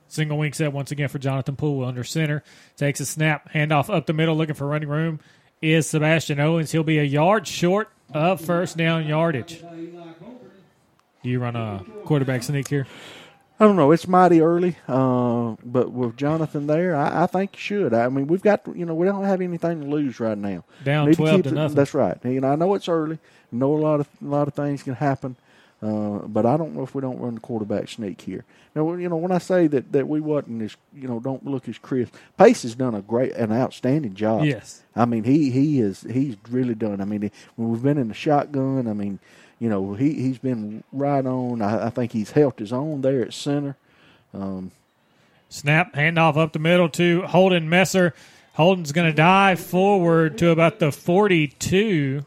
Single 0.08 0.38
wing 0.38 0.54
set 0.54 0.72
once 0.72 0.92
again 0.92 1.10
for 1.10 1.18
Jonathan 1.18 1.56
Poole 1.56 1.84
under 1.84 2.04
center. 2.04 2.44
Takes 2.78 3.00
a 3.00 3.06
snap, 3.06 3.52
handoff 3.52 3.92
up 3.92 4.06
the 4.06 4.14
middle, 4.14 4.36
looking 4.36 4.54
for 4.56 4.68
running 4.68 4.90
room. 4.90 5.20
Is 5.62 5.90
Sebastian 5.90 6.40
Owens. 6.40 6.72
He'll 6.72 6.84
be 6.84 7.00
a 7.00 7.04
yard 7.04 7.48
short 7.48 7.90
of 8.14 8.42
first 8.42 8.78
down 8.78 9.08
yardage. 9.08 9.62
Do 11.24 11.30
you 11.30 11.40
run 11.40 11.56
a 11.56 11.84
quarterback 12.04 12.44
sneak 12.44 12.68
here? 12.68 12.86
I 13.60 13.66
don't 13.66 13.76
know. 13.76 13.92
It's 13.92 14.08
mighty 14.08 14.42
early, 14.42 14.76
uh, 14.88 15.56
but 15.64 15.92
with 15.92 16.18
Jonathan 16.18 16.68
there, 16.68 16.96
I, 16.96 17.24
I 17.24 17.28
think 17.28 17.54
you 17.54 17.60
should. 17.60 17.94
I 17.94 18.10
mean, 18.10 18.28
we've 18.28 18.42
got 18.42 18.62
you 18.76 18.86
know 18.86 18.96
we 18.96 19.06
don't 19.06 19.24
have 19.24 19.42
anything 19.42 19.82
to 19.82 19.88
lose 19.88 20.20
right 20.20 20.38
now. 20.38 20.64
Down 20.84 21.08
Need 21.08 21.16
12 21.18 21.36
keep 21.36 21.44
to 21.46 21.50
it- 21.50 21.54
nothing. 21.54 21.76
That's 21.76 21.94
right. 21.94 22.18
You 22.24 22.42
know, 22.42 22.52
I 22.52 22.56
know 22.56 22.74
it's 22.74 22.90
early. 22.90 23.20
I 23.52 23.56
know 23.56 23.74
a 23.76 23.78
lot 23.78 24.00
of 24.00 24.08
a 24.22 24.26
lot 24.26 24.48
of 24.48 24.54
things 24.56 24.82
can 24.84 24.96
happen, 24.96 25.36
uh, 25.82 26.20
but 26.26 26.46
I 26.48 26.58
don't 26.58 26.76
know 26.76 26.82
if 26.84 26.96
we 26.96 27.02
don't 27.02 27.20
run 27.20 27.36
the 27.36 27.40
quarterback 27.42 27.90
sneak 27.90 28.22
here. 28.22 28.44
Now, 28.76 28.92
you 28.94 29.08
know, 29.08 29.18
when 29.18 29.32
I 29.32 29.38
say 29.38 29.68
that, 29.68 29.92
that 29.92 30.08
we 30.08 30.20
wasn't 30.20 30.64
as 30.64 30.76
you 30.96 31.08
know 31.08 31.20
don't 31.20 31.46
look 31.46 31.70
as 31.70 31.78
crisp, 31.78 32.16
Pace 32.38 32.64
has 32.64 32.74
done 32.74 32.96
a 32.96 33.02
great, 33.04 33.34
an 33.34 33.52
outstanding 33.54 34.16
job. 34.16 34.46
Yes. 34.46 34.82
I 34.96 35.06
mean 35.06 35.24
he 35.24 35.52
he 35.52 35.80
is 35.80 36.02
he's 36.10 36.36
really 36.50 36.76
done. 36.76 37.00
I 37.02 37.06
mean 37.06 37.30
when 37.56 37.70
we've 37.70 37.84
been 37.84 38.00
in 38.00 38.08
the 38.08 38.14
shotgun, 38.16 38.88
I 38.88 38.94
mean 38.94 39.20
you 39.60 39.70
know 39.70 39.94
he 39.94 40.14
he's 40.14 40.38
been 40.40 40.84
right 40.92 41.26
on. 41.26 41.62
I, 41.62 41.88
I 41.88 41.90
think 41.90 42.12
he's 42.12 42.32
helped 42.32 42.60
his 42.60 42.74
own 42.74 43.02
there 43.02 43.22
at 43.22 43.34
center. 43.34 43.76
Um, 44.34 44.72
Snap, 45.50 45.94
handoff 45.94 46.36
up 46.36 46.52
the 46.54 46.60
middle 46.60 46.90
to 46.90 47.22
Holden 47.22 47.70
Messer. 47.70 48.16
Holden's 48.54 48.92
going 48.92 49.08
to 49.08 49.16
dive 49.16 49.60
forward 49.60 50.38
to 50.40 50.50
about 50.50 50.80
the 50.80 50.92
42. 50.92 52.26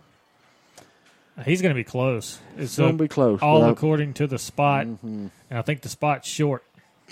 He's 1.44 1.60
going 1.60 1.70
to 1.70 1.74
be 1.74 1.84
close. 1.84 2.38
It's 2.56 2.78
gonna 2.78 2.94
be 2.94 3.08
close, 3.08 3.40
All 3.42 3.64
according 3.64 4.14
to 4.14 4.26
the 4.26 4.38
spot. 4.38 4.86
Mhm. 4.86 5.30
And 5.50 5.58
I 5.58 5.62
think 5.62 5.82
the 5.82 5.88
spot's 5.88 6.26
short. 6.28 6.64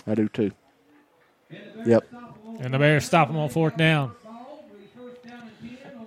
I 0.06 0.14
do 0.14 0.28
too. 0.28 0.52
Yep. 1.84 2.06
And 2.60 2.72
the 2.72 2.78
Bears 2.78 3.04
stop 3.04 3.28
him 3.28 3.36
on 3.36 3.48
fourth 3.50 3.76
down. 3.76 4.12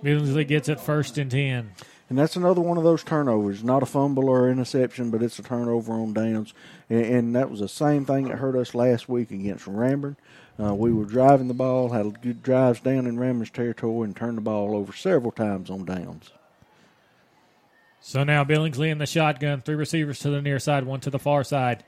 Billingsley 0.02 0.46
gets 0.46 0.68
it 0.68 0.80
first 0.80 1.18
and 1.18 1.30
10. 1.30 1.72
And 2.08 2.18
that's 2.18 2.36
another 2.36 2.62
one 2.62 2.78
of 2.78 2.84
those 2.84 3.04
turnovers. 3.04 3.62
Not 3.62 3.82
a 3.82 3.86
fumble 3.86 4.30
or 4.30 4.50
interception, 4.50 5.10
but 5.10 5.22
it's 5.22 5.38
a 5.38 5.42
turnover 5.42 5.92
on 5.92 6.14
downs. 6.14 6.54
And, 6.88 7.04
and 7.04 7.36
that 7.36 7.50
was 7.50 7.60
the 7.60 7.68
same 7.68 8.06
thing 8.06 8.28
that 8.28 8.38
hurt 8.38 8.56
us 8.56 8.74
last 8.74 9.08
week 9.08 9.30
against 9.30 9.66
Ranburne. 9.66 10.16
Uh, 10.60 10.74
we 10.74 10.92
were 10.92 11.04
driving 11.04 11.48
the 11.48 11.54
ball, 11.54 11.90
had 11.90 12.20
good 12.22 12.42
drives 12.42 12.80
down 12.80 13.06
in 13.06 13.16
Ranburne's 13.16 13.50
territory, 13.50 14.06
and 14.06 14.16
turned 14.16 14.38
the 14.38 14.42
ball 14.42 14.74
over 14.74 14.92
several 14.92 15.30
times 15.30 15.70
on 15.70 15.84
downs. 15.84 16.30
So 18.00 18.24
now 18.24 18.42
Billingsley 18.42 18.90
in 18.90 18.98
the 18.98 19.06
shotgun, 19.06 19.60
three 19.60 19.74
receivers 19.74 20.18
to 20.20 20.30
the 20.30 20.40
near 20.40 20.58
side, 20.58 20.84
one 20.84 21.00
to 21.00 21.10
the 21.10 21.18
far 21.18 21.44
side. 21.44 21.84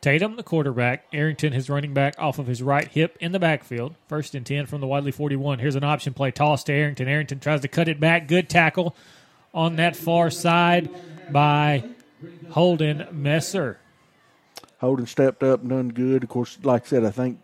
Tatum, 0.00 0.36
the 0.36 0.42
quarterback. 0.42 1.06
Arrington, 1.12 1.52
his 1.52 1.68
running 1.68 1.92
back, 1.92 2.14
off 2.18 2.38
of 2.38 2.46
his 2.46 2.62
right 2.62 2.86
hip 2.86 3.16
in 3.20 3.32
the 3.32 3.38
backfield. 3.38 3.96
First 4.08 4.34
and 4.34 4.46
10 4.46 4.66
from 4.66 4.80
the 4.80 4.86
Wadley 4.86 5.10
41. 5.10 5.58
Here's 5.58 5.74
an 5.74 5.84
option 5.84 6.14
play. 6.14 6.30
Toss 6.30 6.62
to 6.64 6.72
Arrington. 6.72 7.08
Arrington 7.08 7.40
tries 7.40 7.62
to 7.62 7.68
cut 7.68 7.88
it 7.88 7.98
back. 7.98 8.28
Good 8.28 8.48
tackle 8.48 8.94
on 9.56 9.76
that 9.76 9.96
far 9.96 10.30
side 10.30 10.88
by 11.32 11.82
Holden 12.50 13.08
Messer. 13.10 13.78
Holden 14.78 15.06
stepped 15.06 15.42
up 15.42 15.62
and 15.62 15.70
done 15.70 15.88
good. 15.88 16.22
Of 16.22 16.28
course, 16.28 16.58
like 16.62 16.84
I 16.84 16.86
said, 16.86 17.04
I 17.04 17.10
think 17.10 17.40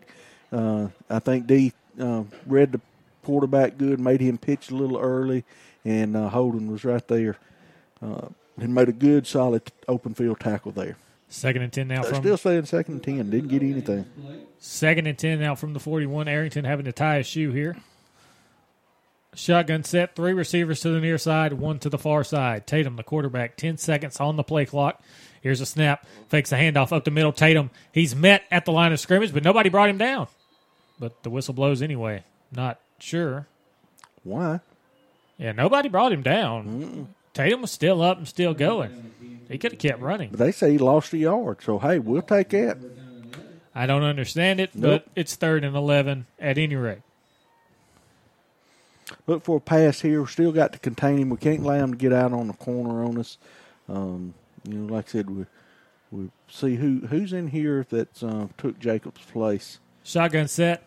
uh, 0.51 0.87
I 1.09 1.19
think 1.19 1.47
D 1.47 1.73
uh, 1.99 2.23
read 2.45 2.71
the 2.71 2.81
quarterback 3.23 3.77
good, 3.77 3.99
made 3.99 4.21
him 4.21 4.37
pitch 4.37 4.69
a 4.69 4.75
little 4.75 4.99
early, 4.99 5.43
and 5.83 6.15
uh, 6.15 6.29
Holden 6.29 6.71
was 6.71 6.85
right 6.85 7.05
there 7.07 7.37
uh, 8.01 8.27
and 8.57 8.73
made 8.73 8.89
a 8.89 8.93
good, 8.93 9.25
solid 9.25 9.71
open 9.87 10.13
field 10.13 10.39
tackle 10.39 10.71
there. 10.71 10.95
Second 11.27 11.63
and 11.63 11.73
10 11.73 11.87
now 11.87 12.03
They're 12.03 12.11
from 12.11 12.21
still 12.21 12.37
saying 12.37 12.65
second 12.65 12.93
and 12.93 13.03
ten. 13.03 13.29
Didn't 13.31 13.47
get 13.47 13.63
anything. 13.63 14.05
Second 14.59 15.07
and 15.07 15.17
10 15.17 15.39
now 15.39 15.55
from 15.55 15.73
the 15.73 15.79
41. 15.79 16.27
Arrington 16.27 16.63
having 16.63 16.85
to 16.85 16.91
tie 16.91 17.15
a 17.15 17.23
shoe 17.23 17.51
here. 17.51 17.75
Shotgun 19.35 19.83
set, 19.83 20.15
three 20.15 20.33
receivers 20.33 20.81
to 20.81 20.89
the 20.89 20.99
near 20.99 21.17
side, 21.17 21.53
one 21.53 21.79
to 21.79 21.89
the 21.89 21.97
far 21.97 22.23
side. 22.23 22.67
Tatum, 22.67 22.95
the 22.95 23.03
quarterback, 23.03 23.57
10 23.57 23.77
seconds 23.77 24.19
on 24.19 24.35
the 24.35 24.43
play 24.43 24.65
clock. 24.65 25.01
Here's 25.41 25.59
a 25.61 25.65
snap, 25.65 26.05
fakes 26.29 26.51
a 26.51 26.55
handoff 26.55 26.91
up 26.95 27.03
the 27.03 27.11
middle. 27.11 27.33
Tatum, 27.33 27.69
he's 27.91 28.15
met 28.15 28.43
at 28.51 28.65
the 28.65 28.71
line 28.71 28.91
of 28.93 28.99
scrimmage, 28.99 29.33
but 29.33 29.43
nobody 29.43 29.69
brought 29.69 29.89
him 29.89 29.97
down. 29.97 30.27
But 30.99 31.23
the 31.23 31.29
whistle 31.29 31.53
blows 31.53 31.81
anyway. 31.81 32.23
Not 32.51 32.79
sure. 32.99 33.47
Why? 34.23 34.61
Yeah, 35.37 35.51
nobody 35.51 35.89
brought 35.89 36.13
him 36.13 36.21
down. 36.21 37.09
Tatum 37.33 37.61
was 37.61 37.71
still 37.71 38.01
up 38.01 38.17
and 38.19 38.27
still 38.27 38.53
going. 38.53 39.11
He 39.49 39.57
could 39.57 39.73
have 39.73 39.79
kept 39.79 39.99
running. 39.99 40.29
But 40.29 40.39
they 40.39 40.51
say 40.51 40.71
he 40.71 40.77
lost 40.77 41.11
a 41.13 41.17
yard, 41.17 41.61
so 41.63 41.79
hey, 41.79 41.99
we'll 41.99 42.21
take 42.21 42.49
that. 42.49 42.77
I 43.75 43.87
don't 43.87 44.03
understand 44.03 44.59
it, 44.59 44.75
Nope. 44.75 45.03
but 45.03 45.11
it's 45.19 45.35
third 45.35 45.63
and 45.63 45.75
11 45.75 46.27
at 46.39 46.57
any 46.59 46.75
rate. 46.75 47.01
Look 49.27 49.43
for 49.43 49.57
a 49.57 49.61
pass 49.61 50.01
here. 50.01 50.25
Still 50.27 50.51
got 50.51 50.73
to 50.73 50.79
contain 50.79 51.19
him. 51.19 51.29
We 51.29 51.37
can't 51.37 51.61
allow 51.61 51.75
him 51.75 51.91
to 51.91 51.97
get 51.97 52.13
out 52.13 52.33
on 52.33 52.47
the 52.47 52.53
corner 52.53 53.03
on 53.03 53.17
us. 53.17 53.37
Um, 53.89 54.33
you 54.67 54.75
know, 54.75 54.93
like 54.93 55.07
I 55.09 55.11
said, 55.11 55.29
we 55.29 55.45
we 56.11 56.29
see 56.47 56.75
who 56.75 57.07
who's 57.07 57.33
in 57.33 57.47
here 57.47 57.85
that's 57.89 58.23
uh, 58.23 58.47
took 58.57 58.79
Jacob's 58.79 59.21
place. 59.21 59.79
Shotgun 60.03 60.47
set 60.47 60.83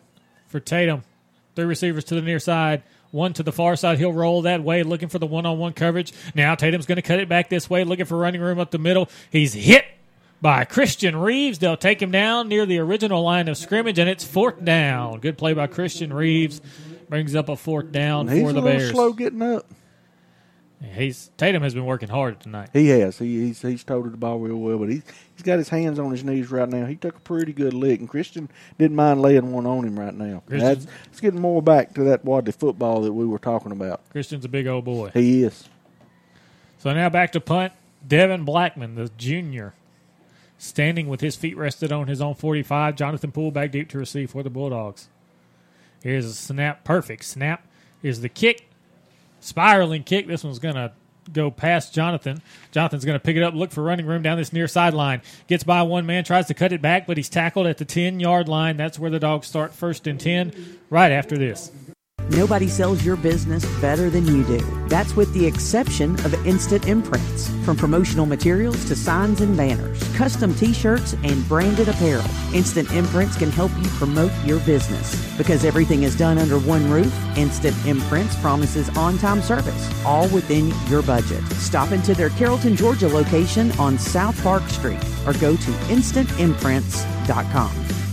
for 0.47 0.59
Tatum. 0.59 1.03
Three 1.55 1.65
receivers 1.65 2.03
to 2.05 2.15
the 2.15 2.21
near 2.21 2.39
side. 2.39 2.83
One 3.11 3.33
to 3.33 3.43
the 3.43 3.51
far 3.51 3.75
side. 3.75 3.97
He'll 3.97 4.13
roll 4.13 4.43
that 4.43 4.63
way, 4.63 4.83
looking 4.83 5.09
for 5.09 5.17
the 5.17 5.25
one 5.25 5.45
on 5.45 5.57
one 5.57 5.73
coverage. 5.73 6.13
Now 6.35 6.55
Tatum's 6.55 6.85
going 6.85 6.97
to 6.97 7.01
cut 7.01 7.19
it 7.19 7.29
back 7.29 7.49
this 7.49 7.69
way, 7.69 7.83
looking 7.83 8.05
for 8.05 8.17
running 8.17 8.41
room 8.41 8.59
up 8.59 8.71
the 8.71 8.77
middle. 8.77 9.09
He's 9.31 9.53
hit 9.53 9.85
by 10.41 10.65
Christian 10.65 11.15
Reeves. 11.15 11.59
They'll 11.59 11.77
take 11.77 12.01
him 12.01 12.11
down 12.11 12.47
near 12.47 12.65
the 12.65 12.79
original 12.79 13.23
line 13.23 13.47
of 13.47 13.57
scrimmage, 13.57 13.99
and 13.99 14.09
it's 14.09 14.23
fourth 14.23 14.63
down. 14.63 15.19
Good 15.19 15.37
play 15.37 15.53
by 15.53 15.67
Christian 15.67 16.13
Reeves. 16.13 16.61
Brings 17.09 17.35
up 17.35 17.49
a 17.49 17.55
fourth 17.55 17.91
down 17.91 18.27
And 18.29 18.41
for 18.45 18.53
the 18.53 18.61
Bears. 18.61 18.91
slow 18.91 19.13
getting 19.13 19.41
up. 19.41 19.65
He's 20.93 21.31
Tatum 21.37 21.63
has 21.63 21.73
been 21.73 21.85
working 21.85 22.09
hard 22.09 22.39
tonight. 22.39 22.69
He 22.71 22.89
has. 22.89 23.17
He, 23.17 23.47
he's 23.47 23.61
he's 23.63 23.83
toted 23.83 24.13
the 24.13 24.17
ball 24.17 24.37
real 24.37 24.57
well, 24.57 24.77
but 24.77 24.89
he's 24.89 25.01
he's 25.33 25.41
got 25.41 25.57
his 25.57 25.69
hands 25.69 25.97
on 25.97 26.11
his 26.11 26.23
knees 26.23 26.51
right 26.51 26.69
now. 26.69 26.85
He 26.85 26.95
took 26.95 27.15
a 27.15 27.19
pretty 27.21 27.51
good 27.51 27.73
lick, 27.73 27.99
and 27.99 28.07
Christian 28.07 28.47
didn't 28.77 28.95
mind 28.95 29.21
laying 29.21 29.51
one 29.51 29.65
on 29.65 29.85
him 29.85 29.99
right 29.99 30.13
now. 30.13 30.43
That's 30.47 30.85
it's 31.05 31.19
getting 31.19 31.41
more 31.41 31.63
back 31.63 31.95
to 31.95 32.03
that 32.03 32.23
Wadley 32.23 32.51
football 32.51 33.01
that 33.01 33.13
we 33.13 33.25
were 33.25 33.39
talking 33.39 33.71
about. 33.71 34.07
Christian's 34.11 34.45
a 34.45 34.49
big 34.49 34.67
old 34.67 34.85
boy. 34.85 35.09
He 35.15 35.43
is. 35.43 35.67
So 36.77 36.93
now 36.93 37.09
back 37.09 37.31
to 37.31 37.41
punt. 37.41 37.73
Devin 38.07 38.43
Blackman, 38.43 38.93
the 38.93 39.09
junior, 39.17 39.73
standing 40.57 41.07
with 41.07 41.21
his 41.21 41.35
feet 41.35 41.57
rested 41.57 41.91
on 41.91 42.07
his 42.07 42.21
own 42.21 42.35
45. 42.35 42.95
Jonathan 42.95 43.31
Poole 43.31 43.51
back 43.51 43.71
deep 43.71 43.89
to 43.89 43.97
receive 43.97 44.31
for 44.31 44.43
the 44.43 44.49
Bulldogs. 44.49 45.07
Here's 46.01 46.25
a 46.25 46.33
snap. 46.33 46.83
Perfect 46.83 47.25
snap. 47.25 47.65
Here's 48.01 48.21
the 48.21 48.29
kick. 48.29 48.69
Spiraling 49.39 50.03
kick. 50.03 50.27
This 50.27 50.43
one's 50.43 50.59
going 50.59 50.75
to 50.75 50.91
go 51.31 51.51
past 51.51 51.93
Jonathan. 51.93 52.41
Jonathan's 52.71 53.05
going 53.05 53.19
to 53.19 53.23
pick 53.23 53.35
it 53.35 53.43
up, 53.43 53.53
look 53.53 53.71
for 53.71 53.83
running 53.83 54.05
room 54.05 54.21
down 54.21 54.37
this 54.37 54.53
near 54.53 54.67
sideline. 54.67 55.21
Gets 55.47 55.63
by 55.63 55.81
one 55.81 56.05
man, 56.05 56.23
tries 56.23 56.47
to 56.47 56.53
cut 56.53 56.71
it 56.71 56.81
back, 56.81 57.07
but 57.07 57.17
he's 57.17 57.29
tackled 57.29 57.67
at 57.67 57.77
the 57.77 57.85
10 57.85 58.19
yard 58.19 58.47
line. 58.47 58.77
That's 58.77 58.97
where 58.97 59.11
the 59.11 59.19
dogs 59.19 59.47
start 59.47 59.73
first 59.73 60.07
and 60.07 60.19
10 60.19 60.79
right 60.89 61.11
after 61.11 61.37
this. 61.37 61.71
Nobody 62.29 62.67
sells 62.67 63.05
your 63.05 63.15
business 63.15 63.65
better 63.79 64.09
than 64.09 64.25
you 64.25 64.43
do. 64.43 64.59
That's 64.87 65.15
with 65.15 65.31
the 65.33 65.45
exception 65.45 66.13
of 66.25 66.33
Instant 66.45 66.87
Imprints. 66.87 67.49
From 67.63 67.77
promotional 67.77 68.25
materials 68.25 68.83
to 68.85 68.95
signs 68.95 69.41
and 69.41 69.55
banners, 69.55 70.01
custom 70.15 70.53
t 70.53 70.73
shirts, 70.73 71.15
and 71.23 71.47
branded 71.47 71.87
apparel, 71.87 72.25
Instant 72.53 72.91
Imprints 72.91 73.37
can 73.37 73.49
help 73.49 73.71
you 73.77 73.87
promote 73.91 74.31
your 74.43 74.59
business. 74.61 75.15
Because 75.37 75.63
everything 75.63 76.03
is 76.03 76.17
done 76.17 76.37
under 76.37 76.59
one 76.59 76.89
roof, 76.89 77.13
Instant 77.37 77.75
Imprints 77.85 78.35
promises 78.41 78.89
on 78.97 79.17
time 79.17 79.41
service, 79.41 79.89
all 80.05 80.27
within 80.29 80.73
your 80.89 81.01
budget. 81.01 81.43
Stop 81.53 81.91
into 81.91 82.13
their 82.13 82.29
Carrollton, 82.31 82.75
Georgia 82.75 83.07
location 83.07 83.71
on 83.79 83.97
South 83.97 84.41
Park 84.43 84.67
Street 84.69 84.99
or 85.25 85.33
go 85.33 85.55
to 85.55 85.71
instantimprints.com. 85.89 88.06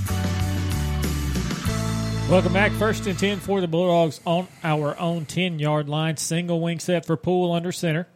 Welcome 2.30 2.54
back. 2.54 2.72
First 2.72 3.06
and 3.06 3.18
10 3.18 3.38
for 3.38 3.60
the 3.60 3.68
Bulldogs 3.68 4.20
on 4.26 4.48
our 4.64 4.98
own 4.98 5.26
10 5.26 5.58
yard 5.58 5.88
line. 5.88 6.16
Single 6.16 6.58
wing 6.60 6.80
set 6.80 7.04
for 7.04 7.16
Poole 7.16 7.52
under 7.52 7.70
center. 7.70 8.08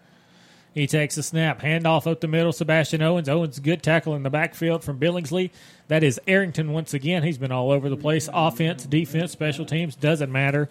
He 0.75 0.87
takes 0.87 1.17
a 1.19 1.23
snap. 1.23 1.61
Handoff 1.61 2.11
up 2.11 2.21
the 2.21 2.27
middle. 2.27 2.53
Sebastian 2.53 3.03
Owens. 3.03 3.29
Owens, 3.29 3.61
good 3.61 3.83
tackle 3.83 4.17
in 4.17 4.23
the 4.23 4.31
backfield 4.31 4.83
from 4.83 4.99
Billingsley. 4.99 5.51
That 5.89 6.03
is 6.03 6.19
Arrington 6.27 6.73
once 6.73 6.95
again. 6.95 7.23
He's 7.23 7.39
been 7.39 7.53
all 7.53 7.71
over 7.71 7.89
the 7.89 7.97
place. 7.97 8.29
Offense, 8.33 8.87
defense, 8.87 9.31
special 9.31 9.67
teams, 9.67 9.95
doesn't 9.95 10.33
matter. 10.33 10.69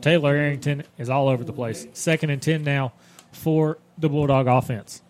Taylor 0.00 0.34
Arrington 0.34 0.82
is 0.98 1.08
all 1.08 1.28
over 1.28 1.44
the 1.44 1.52
place. 1.52 1.86
Second 1.92 2.30
and 2.30 2.42
10 2.42 2.64
now 2.64 2.92
for 3.30 3.78
the 3.96 4.08
Bulldog 4.08 4.48
offense. 4.48 5.02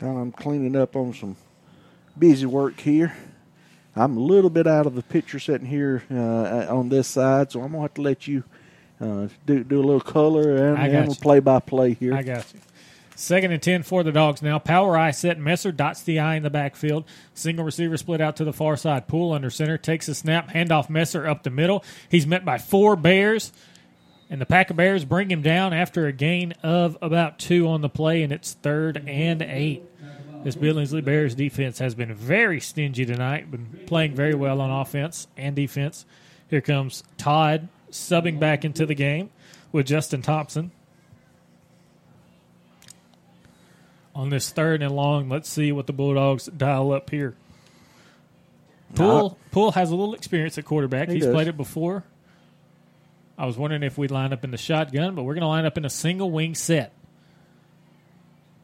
I'm 0.00 0.32
cleaning 0.32 0.74
up 0.74 0.96
on 0.96 1.12
some 1.12 1.36
busy 2.18 2.46
work 2.46 2.80
here. 2.80 3.14
I'm 3.96 4.16
a 4.16 4.20
little 4.20 4.50
bit 4.50 4.66
out 4.66 4.86
of 4.86 4.94
the 4.94 5.02
picture 5.02 5.38
sitting 5.38 5.66
here 5.66 6.02
uh, 6.10 6.66
on 6.68 6.90
this 6.90 7.08
side, 7.08 7.50
so 7.50 7.62
I'm 7.62 7.72
gonna 7.72 7.82
have 7.82 7.94
to 7.94 8.02
let 8.02 8.28
you 8.28 8.44
uh, 9.00 9.28
do 9.46 9.64
do 9.64 9.80
a 9.80 9.82
little 9.84 10.00
color 10.00 10.56
and, 10.56 10.78
I 10.78 10.88
and 10.88 11.18
play 11.18 11.40
by 11.40 11.60
play 11.60 11.94
here. 11.94 12.14
I 12.14 12.22
got 12.22 12.52
you. 12.52 12.60
Second 13.18 13.52
and 13.52 13.62
10 13.62 13.82
for 13.82 14.02
the 14.02 14.12
Dogs 14.12 14.42
now. 14.42 14.58
Power 14.58 14.94
eye 14.94 15.10
set. 15.10 15.38
Messer 15.38 15.72
dots 15.72 16.02
the 16.02 16.18
eye 16.18 16.34
in 16.36 16.42
the 16.42 16.50
backfield. 16.50 17.04
Single 17.32 17.64
receiver 17.64 17.96
split 17.96 18.20
out 18.20 18.36
to 18.36 18.44
the 18.44 18.52
far 18.52 18.76
side. 18.76 19.08
Poole 19.08 19.32
under 19.32 19.48
center. 19.48 19.78
Takes 19.78 20.06
a 20.08 20.14
snap. 20.14 20.50
Handoff 20.50 20.90
Messer 20.90 21.26
up 21.26 21.42
the 21.42 21.48
middle. 21.48 21.82
He's 22.10 22.26
met 22.26 22.44
by 22.44 22.58
four 22.58 22.94
Bears. 22.94 23.52
And 24.28 24.38
the 24.38 24.46
Pack 24.46 24.68
of 24.68 24.76
Bears 24.76 25.06
bring 25.06 25.30
him 25.30 25.40
down 25.40 25.72
after 25.72 26.06
a 26.06 26.12
gain 26.12 26.52
of 26.62 26.98
about 27.00 27.38
two 27.38 27.68
on 27.68 27.80
the 27.80 27.88
play, 27.88 28.22
and 28.22 28.32
it's 28.32 28.54
third 28.54 29.02
and 29.06 29.40
eight. 29.40 29.84
This 30.46 30.54
Billingsley 30.54 31.04
Bears 31.04 31.34
defense 31.34 31.80
has 31.80 31.96
been 31.96 32.14
very 32.14 32.60
stingy 32.60 33.04
tonight, 33.04 33.50
been 33.50 33.80
playing 33.86 34.14
very 34.14 34.36
well 34.36 34.60
on 34.60 34.70
offense 34.70 35.26
and 35.36 35.56
defense. 35.56 36.06
Here 36.48 36.60
comes 36.60 37.02
Todd 37.18 37.66
subbing 37.90 38.38
back 38.38 38.64
into 38.64 38.86
the 38.86 38.94
game 38.94 39.30
with 39.72 39.88
Justin 39.88 40.22
Thompson. 40.22 40.70
On 44.14 44.30
this 44.30 44.50
third 44.50 44.82
and 44.82 44.94
long, 44.94 45.28
let's 45.28 45.48
see 45.48 45.72
what 45.72 45.88
the 45.88 45.92
Bulldogs 45.92 46.46
dial 46.46 46.92
up 46.92 47.10
here. 47.10 47.34
Poole, 48.94 49.36
Poole 49.50 49.72
has 49.72 49.90
a 49.90 49.96
little 49.96 50.14
experience 50.14 50.56
at 50.58 50.64
quarterback. 50.64 51.08
He 51.08 51.14
He's 51.14 51.24
does. 51.24 51.34
played 51.34 51.48
it 51.48 51.56
before. 51.56 52.04
I 53.36 53.46
was 53.46 53.58
wondering 53.58 53.82
if 53.82 53.98
we'd 53.98 54.12
line 54.12 54.32
up 54.32 54.44
in 54.44 54.52
the 54.52 54.58
shotgun, 54.58 55.16
but 55.16 55.24
we're 55.24 55.34
going 55.34 55.42
to 55.42 55.48
line 55.48 55.66
up 55.66 55.76
in 55.76 55.84
a 55.84 55.90
single 55.90 56.30
wing 56.30 56.54
set. 56.54 56.92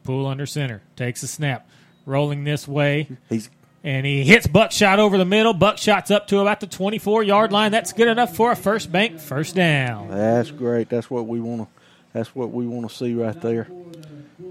Poole 0.03 0.27
under 0.27 0.45
center. 0.45 0.81
Takes 0.95 1.23
a 1.23 1.27
snap. 1.27 1.67
Rolling 2.05 2.43
this 2.43 2.67
way. 2.67 3.07
He's 3.29 3.49
and 3.83 4.05
he 4.05 4.23
hits 4.23 4.47
Buckshot 4.47 4.99
over 4.99 5.17
the 5.17 5.25
middle. 5.25 5.53
Buckshot's 5.53 6.09
up 6.09 6.27
to 6.27 6.39
about 6.39 6.61
the 6.61 6.67
24 6.67 7.23
yard 7.23 7.51
line. 7.51 7.71
That's 7.71 7.91
good 7.93 8.07
enough 8.07 8.35
for 8.35 8.51
a 8.51 8.55
first 8.55 8.91
bank 8.91 9.19
first 9.19 9.55
down. 9.55 10.09
That's 10.09 10.51
great. 10.51 10.89
That's 10.89 11.09
what 11.09 11.27
we 11.27 11.39
want 11.41 11.63
to. 11.63 11.67
That's 12.13 12.33
what 12.35 12.51
we 12.51 12.65
want 12.65 12.89
to 12.89 12.95
see 12.95 13.13
right 13.13 13.39
there. 13.41 13.67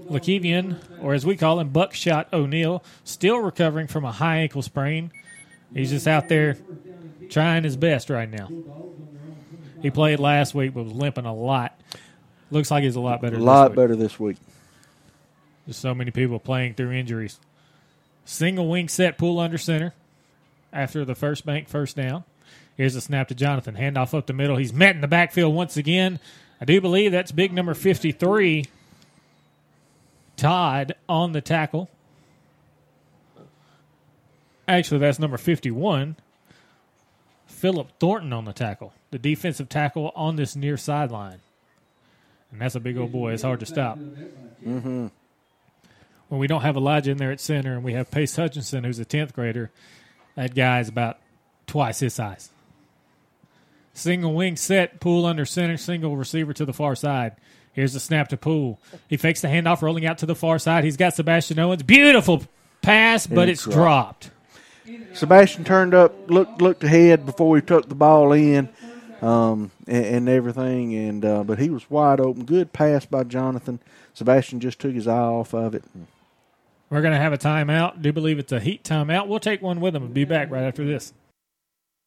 Lakevian, 0.09 0.77
or 1.01 1.13
as 1.13 1.25
we 1.25 1.35
call 1.35 1.59
him, 1.59 1.69
Buckshot 1.69 2.31
O'Neill, 2.33 2.83
still 3.03 3.37
recovering 3.37 3.87
from 3.87 4.05
a 4.05 4.11
high 4.11 4.37
ankle 4.37 4.61
sprain. 4.61 5.11
He's 5.73 5.89
just 5.89 6.07
out 6.07 6.29
there 6.29 6.57
trying 7.29 7.63
his 7.63 7.77
best 7.77 8.09
right 8.09 8.29
now. 8.29 8.49
He 9.81 9.89
played 9.89 10.19
last 10.19 10.53
week, 10.53 10.73
but 10.73 10.83
was 10.83 10.93
limping 10.93 11.25
a 11.25 11.33
lot. 11.33 11.79
Looks 12.51 12.69
like 12.69 12.83
he's 12.83 12.95
a 12.95 13.01
lot 13.01 13.21
better. 13.21 13.35
A 13.35 13.39
this 13.39 13.45
lot 13.45 13.71
week. 13.71 13.75
better 13.77 13.95
this 13.95 14.19
week. 14.19 14.37
Just 15.67 15.81
so 15.81 15.93
many 15.93 16.11
people 16.11 16.39
playing 16.39 16.73
through 16.73 16.91
injuries. 16.91 17.39
Single 18.25 18.67
wing 18.67 18.87
set 18.87 19.17
Poole 19.17 19.39
under 19.39 19.57
center 19.57 19.93
after 20.71 21.05
the 21.05 21.15
first 21.15 21.45
bank 21.45 21.67
first 21.67 21.95
down. 21.95 22.23
Here's 22.75 22.95
a 22.95 23.01
snap 23.01 23.27
to 23.27 23.35
Jonathan. 23.35 23.75
Handoff 23.75 24.17
up 24.17 24.25
the 24.25 24.33
middle. 24.33 24.57
He's 24.57 24.73
met 24.73 24.95
in 24.95 25.01
the 25.01 25.07
backfield 25.07 25.53
once 25.53 25.77
again. 25.77 26.19
I 26.59 26.65
do 26.65 26.81
believe 26.81 27.11
that's 27.11 27.31
big 27.31 27.53
number 27.53 27.73
53, 27.73 28.65
Todd, 30.37 30.95
on 31.07 31.33
the 31.33 31.41
tackle. 31.41 31.89
Actually, 34.67 34.99
that's 34.99 35.19
number 35.19 35.37
51, 35.37 36.15
Philip 37.47 37.89
Thornton 37.99 38.31
on 38.31 38.45
the 38.45 38.53
tackle, 38.53 38.93
the 39.11 39.19
defensive 39.19 39.67
tackle 39.67 40.13
on 40.15 40.37
this 40.37 40.55
near 40.55 40.77
sideline. 40.77 41.39
And 42.51 42.61
that's 42.61 42.75
a 42.75 42.79
big 42.79 42.97
old 42.97 43.11
boy. 43.11 43.33
It's 43.33 43.43
hard 43.43 43.59
to 43.59 43.65
stop. 43.65 43.97
Mm-hmm. 43.97 45.07
When 46.33 46.39
we 46.39 46.47
don't 46.47 46.61
have 46.61 46.75
Elijah 46.75 47.11
in 47.11 47.17
there 47.17 47.31
at 47.31 47.39
center 47.39 47.75
and 47.75 47.83
we 47.83 47.93
have 47.93 48.09
Pace 48.09 48.35
Hutchinson, 48.35 48.85
who's 48.85 48.97
a 48.97 49.05
10th 49.05 49.33
grader, 49.33 49.69
that 50.33 50.55
guy's 50.55 50.89
about 50.89 51.19
twice 51.67 51.99
his 51.99 52.15
size. 52.15 52.49
Single 53.93 54.33
wing 54.33 54.55
set, 54.55 54.99
Poole 54.99 55.27
under 55.27 55.45
center, 55.45 55.77
single 55.77 56.17
receiver 56.17 56.51
to 56.51 56.65
the 56.65 56.73
far 56.73 56.95
side. 56.95 57.35
Here's 57.71 57.93
the 57.93 57.99
snap 57.99 58.29
to 58.29 58.37
Poole. 58.37 58.79
He 59.07 59.15
fakes 59.15 59.41
the 59.41 59.47
handoff, 59.47 59.83
rolling 59.83 60.07
out 60.07 60.17
to 60.17 60.25
the 60.25 60.33
far 60.33 60.57
side. 60.57 60.83
He's 60.83 60.97
got 60.97 61.13
Sebastian 61.13 61.59
Owens. 61.59 61.83
Beautiful 61.83 62.41
pass, 62.81 63.27
but 63.27 63.47
it's 63.47 63.67
it's 63.67 63.75
dropped. 63.75 64.31
Sebastian 65.13 65.63
turned 65.63 65.93
up, 65.93 66.31
looked 66.31 66.59
looked 66.63 66.83
ahead 66.83 67.27
before 67.27 67.51
we 67.51 67.61
took 67.61 67.87
the 67.89 67.93
ball 67.93 68.33
in, 68.33 68.69
um, 69.21 69.69
and, 69.85 70.05
and 70.05 70.29
everything. 70.29 70.95
And 70.95 71.23
uh, 71.23 71.43
but 71.43 71.59
he 71.59 71.69
was 71.69 71.91
wide 71.91 72.19
open. 72.19 72.45
Good 72.45 72.73
pass 72.73 73.05
by 73.05 73.23
Jonathan. 73.23 73.79
Sebastian 74.15 74.61
just 74.61 74.79
took 74.79 74.95
his 74.95 75.07
eye 75.07 75.15
off 75.15 75.53
of 75.53 75.75
it. 75.75 75.83
We're 76.93 77.01
going 77.01 77.15
to 77.15 77.19
have 77.19 77.33
a 77.33 77.39
timeout. 77.39 78.03
Do 78.03 78.13
believe 78.13 78.37
it's 78.37 78.51
a 78.51 78.59
heat 78.59 78.83
timeout. 78.83 79.27
We'll 79.27 79.39
take 79.39 79.63
one 79.63 79.81
with 79.81 79.95
them 79.95 80.03
and 80.03 80.13
be 80.13 80.25
back 80.25 80.51
right 80.51 80.61
after 80.61 80.85
this. 80.85 81.11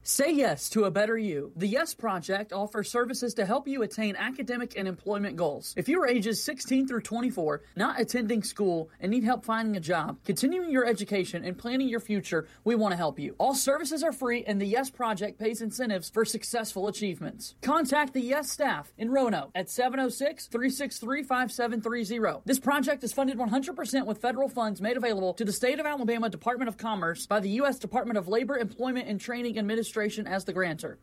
Say 0.08 0.34
yes 0.34 0.68
to 0.68 0.84
a 0.84 0.90
better 0.92 1.18
you. 1.18 1.50
The 1.56 1.66
Yes 1.66 1.92
Project 1.92 2.52
offers 2.52 2.88
services 2.88 3.34
to 3.34 3.44
help 3.44 3.66
you 3.66 3.82
attain 3.82 4.14
academic 4.14 4.78
and 4.78 4.86
employment 4.86 5.34
goals. 5.34 5.74
If 5.76 5.88
you're 5.88 6.06
ages 6.06 6.40
16 6.44 6.86
through 6.86 7.00
24, 7.00 7.62
not 7.74 7.98
attending 7.98 8.44
school, 8.44 8.88
and 9.00 9.10
need 9.10 9.24
help 9.24 9.44
finding 9.44 9.76
a 9.76 9.80
job, 9.80 10.18
continuing 10.24 10.70
your 10.70 10.86
education, 10.86 11.44
and 11.44 11.58
planning 11.58 11.88
your 11.88 11.98
future, 11.98 12.46
we 12.62 12.76
want 12.76 12.92
to 12.92 12.96
help 12.96 13.18
you. 13.18 13.34
All 13.38 13.56
services 13.56 14.04
are 14.04 14.12
free, 14.12 14.44
and 14.44 14.60
the 14.60 14.66
Yes 14.66 14.90
Project 14.90 15.40
pays 15.40 15.60
incentives 15.60 16.08
for 16.08 16.24
successful 16.24 16.86
achievements. 16.86 17.56
Contact 17.60 18.12
the 18.12 18.20
Yes 18.20 18.48
staff 18.48 18.92
in 18.96 19.10
Roanoke 19.10 19.50
at 19.56 19.68
706 19.68 20.46
363 20.46 21.24
5730. 21.24 22.42
This 22.44 22.60
project 22.60 23.02
is 23.02 23.12
funded 23.12 23.38
100% 23.38 24.06
with 24.06 24.18
federal 24.18 24.48
funds 24.48 24.80
made 24.80 24.96
available 24.96 25.34
to 25.34 25.44
the 25.44 25.52
State 25.52 25.80
of 25.80 25.86
Alabama 25.86 26.30
Department 26.30 26.68
of 26.68 26.76
Commerce 26.76 27.26
by 27.26 27.40
the 27.40 27.50
U.S. 27.60 27.80
Department 27.80 28.18
of 28.18 28.28
Labor, 28.28 28.56
Employment, 28.56 29.08
and 29.08 29.20
Training 29.20 29.58
Administration 29.58 29.95
as 30.26 30.44
the 30.44 30.52
grantor. 30.52 30.98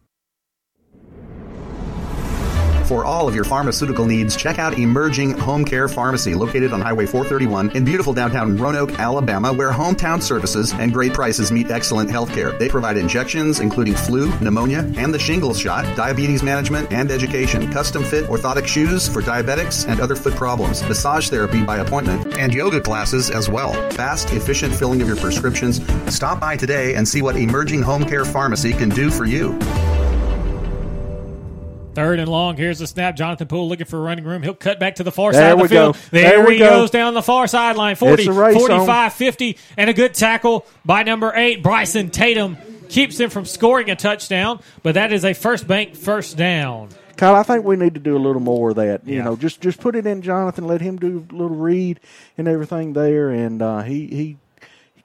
For 2.85 3.05
all 3.05 3.29
of 3.29 3.35
your 3.35 3.45
pharmaceutical 3.45 4.05
needs, 4.05 4.35
check 4.35 4.59
out 4.59 4.77
Emerging 4.77 5.37
Home 5.39 5.63
Care 5.63 5.87
Pharmacy, 5.87 6.35
located 6.35 6.73
on 6.73 6.81
Highway 6.81 7.05
431 7.05 7.71
in 7.77 7.85
beautiful 7.85 8.13
downtown 8.13 8.57
Roanoke, 8.57 8.99
Alabama, 8.99 9.53
where 9.53 9.71
hometown 9.71 10.21
services 10.21 10.73
and 10.73 10.91
great 10.91 11.13
prices 11.13 11.49
meet 11.49 11.71
excellent 11.71 12.11
health 12.11 12.33
care. 12.33 12.51
They 12.51 12.67
provide 12.67 12.97
injections, 12.97 13.61
including 13.61 13.95
flu, 13.95 14.37
pneumonia, 14.39 14.79
and 14.97 15.13
the 15.13 15.19
shingles 15.19 15.57
shot, 15.57 15.85
diabetes 15.95 16.43
management, 16.43 16.91
and 16.91 17.09
education, 17.09 17.71
custom 17.71 18.03
fit 18.03 18.25
orthotic 18.25 18.67
shoes 18.67 19.07
for 19.07 19.21
diabetics 19.21 19.87
and 19.87 20.01
other 20.01 20.15
foot 20.15 20.35
problems, 20.35 20.83
massage 20.83 21.29
therapy 21.29 21.63
by 21.63 21.77
appointment, 21.77 22.37
and 22.37 22.53
yoga 22.53 22.81
classes 22.81 23.29
as 23.29 23.47
well. 23.47 23.73
Fast, 23.91 24.33
efficient 24.33 24.75
filling 24.75 25.01
of 25.01 25.07
your 25.07 25.17
prescriptions. 25.17 25.81
Stop 26.13 26.41
by 26.41 26.57
today 26.57 26.95
and 26.95 27.07
see 27.07 27.21
what 27.21 27.37
Emerging 27.37 27.81
Home 27.81 28.03
Care 28.03 28.25
Pharmacy 28.25 28.73
can 28.73 28.89
do 28.89 29.09
for 29.09 29.23
you. 29.23 29.57
Third 31.93 32.19
and 32.19 32.27
long. 32.29 32.57
Here's 32.57 32.79
the 32.79 32.87
snap. 32.87 33.15
Jonathan 33.15 33.47
Poole 33.47 33.69
looking 33.69 33.85
for 33.85 33.97
a 33.97 34.01
running 34.01 34.25
room. 34.25 34.41
He'll 34.41 34.53
cut 34.55 34.79
back 34.79 34.95
to 34.95 35.03
the 35.03 35.11
far 35.11 35.31
There 35.31 35.41
side 35.41 35.51
of 35.53 35.59
the 35.59 35.67
field. 35.69 35.93
go. 35.95 35.99
There, 36.11 36.43
There 36.43 36.51
he 36.51 36.57
go. 36.57 36.69
goes 36.69 36.89
down 36.91 37.13
the 37.13 37.21
far 37.21 37.45
sideline. 37.47 37.95
40, 37.95 38.23
It's 38.23 38.29
a 38.29 38.33
race 38.33 38.55
45, 38.57 39.13
50, 39.13 39.57
and 39.77 39.89
a 39.89 39.93
good 39.93 40.13
tackle 40.13 40.65
by 40.83 41.03
number 41.03 41.31
eight, 41.35 41.61
Bryson 41.61 42.09
Tatum. 42.09 42.57
Keeps 42.89 43.19
him 43.19 43.29
from 43.29 43.45
scoring 43.45 43.89
a 43.89 43.95
touchdown, 43.95 44.59
but 44.83 44.95
that 44.95 45.11
is 45.13 45.23
a 45.25 45.33
first 45.33 45.67
bank 45.67 45.95
first 45.95 46.37
down. 46.37 46.89
Kyle, 47.17 47.35
I 47.35 47.43
think 47.43 47.63
we 47.65 47.75
need 47.75 47.93
to 47.93 47.99
do 47.99 48.15
a 48.15 48.19
little 48.19 48.41
more 48.41 48.71
of 48.71 48.75
that. 48.77 49.07
You 49.07 49.21
know, 49.23 49.35
just 49.35 49.61
just 49.61 49.79
put 49.79 49.95
it 49.95 50.05
in 50.05 50.21
Jonathan, 50.21 50.65
let 50.67 50.81
him 50.81 50.97
do 50.97 51.25
a 51.29 51.33
little 51.33 51.55
read 51.55 51.99
and 52.37 52.47
everything 52.47 52.93
there, 52.93 53.29
and 53.29 53.61
uh, 53.61 53.81
he 53.81 54.07
he 54.07 54.37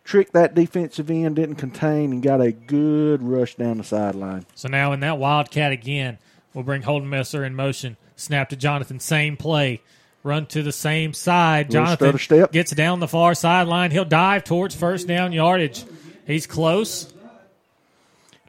tricked 0.04 0.32
that 0.32 0.54
defensive 0.54 1.10
end, 1.10 1.36
didn't 1.36 1.56
contain, 1.56 2.12
and 2.12 2.22
got 2.22 2.40
a 2.40 2.50
good 2.52 3.22
rush 3.22 3.54
down 3.56 3.78
the 3.78 3.84
sideline. 3.84 4.44
So 4.54 4.68
now 4.68 4.92
in 4.92 5.00
that 5.00 5.18
Wildcat 5.18 5.72
again, 5.72 6.18
we'll 6.58 6.64
bring 6.64 6.82
Holden 6.82 7.08
Messer 7.08 7.44
in 7.44 7.54
motion. 7.54 7.96
Snap 8.16 8.48
to 8.48 8.56
Jonathan, 8.56 8.98
same 8.98 9.36
play. 9.36 9.80
Run 10.24 10.46
to 10.46 10.64
the 10.64 10.72
same 10.72 11.14
side. 11.14 11.70
Jonathan 11.70 12.18
step. 12.18 12.50
gets 12.50 12.72
down 12.72 12.98
the 12.98 13.06
far 13.06 13.34
sideline. 13.34 13.92
He'll 13.92 14.04
dive 14.04 14.42
towards 14.42 14.74
first 14.74 15.06
down 15.06 15.30
yardage. 15.30 15.84
He's 16.26 16.48
close. 16.48 17.12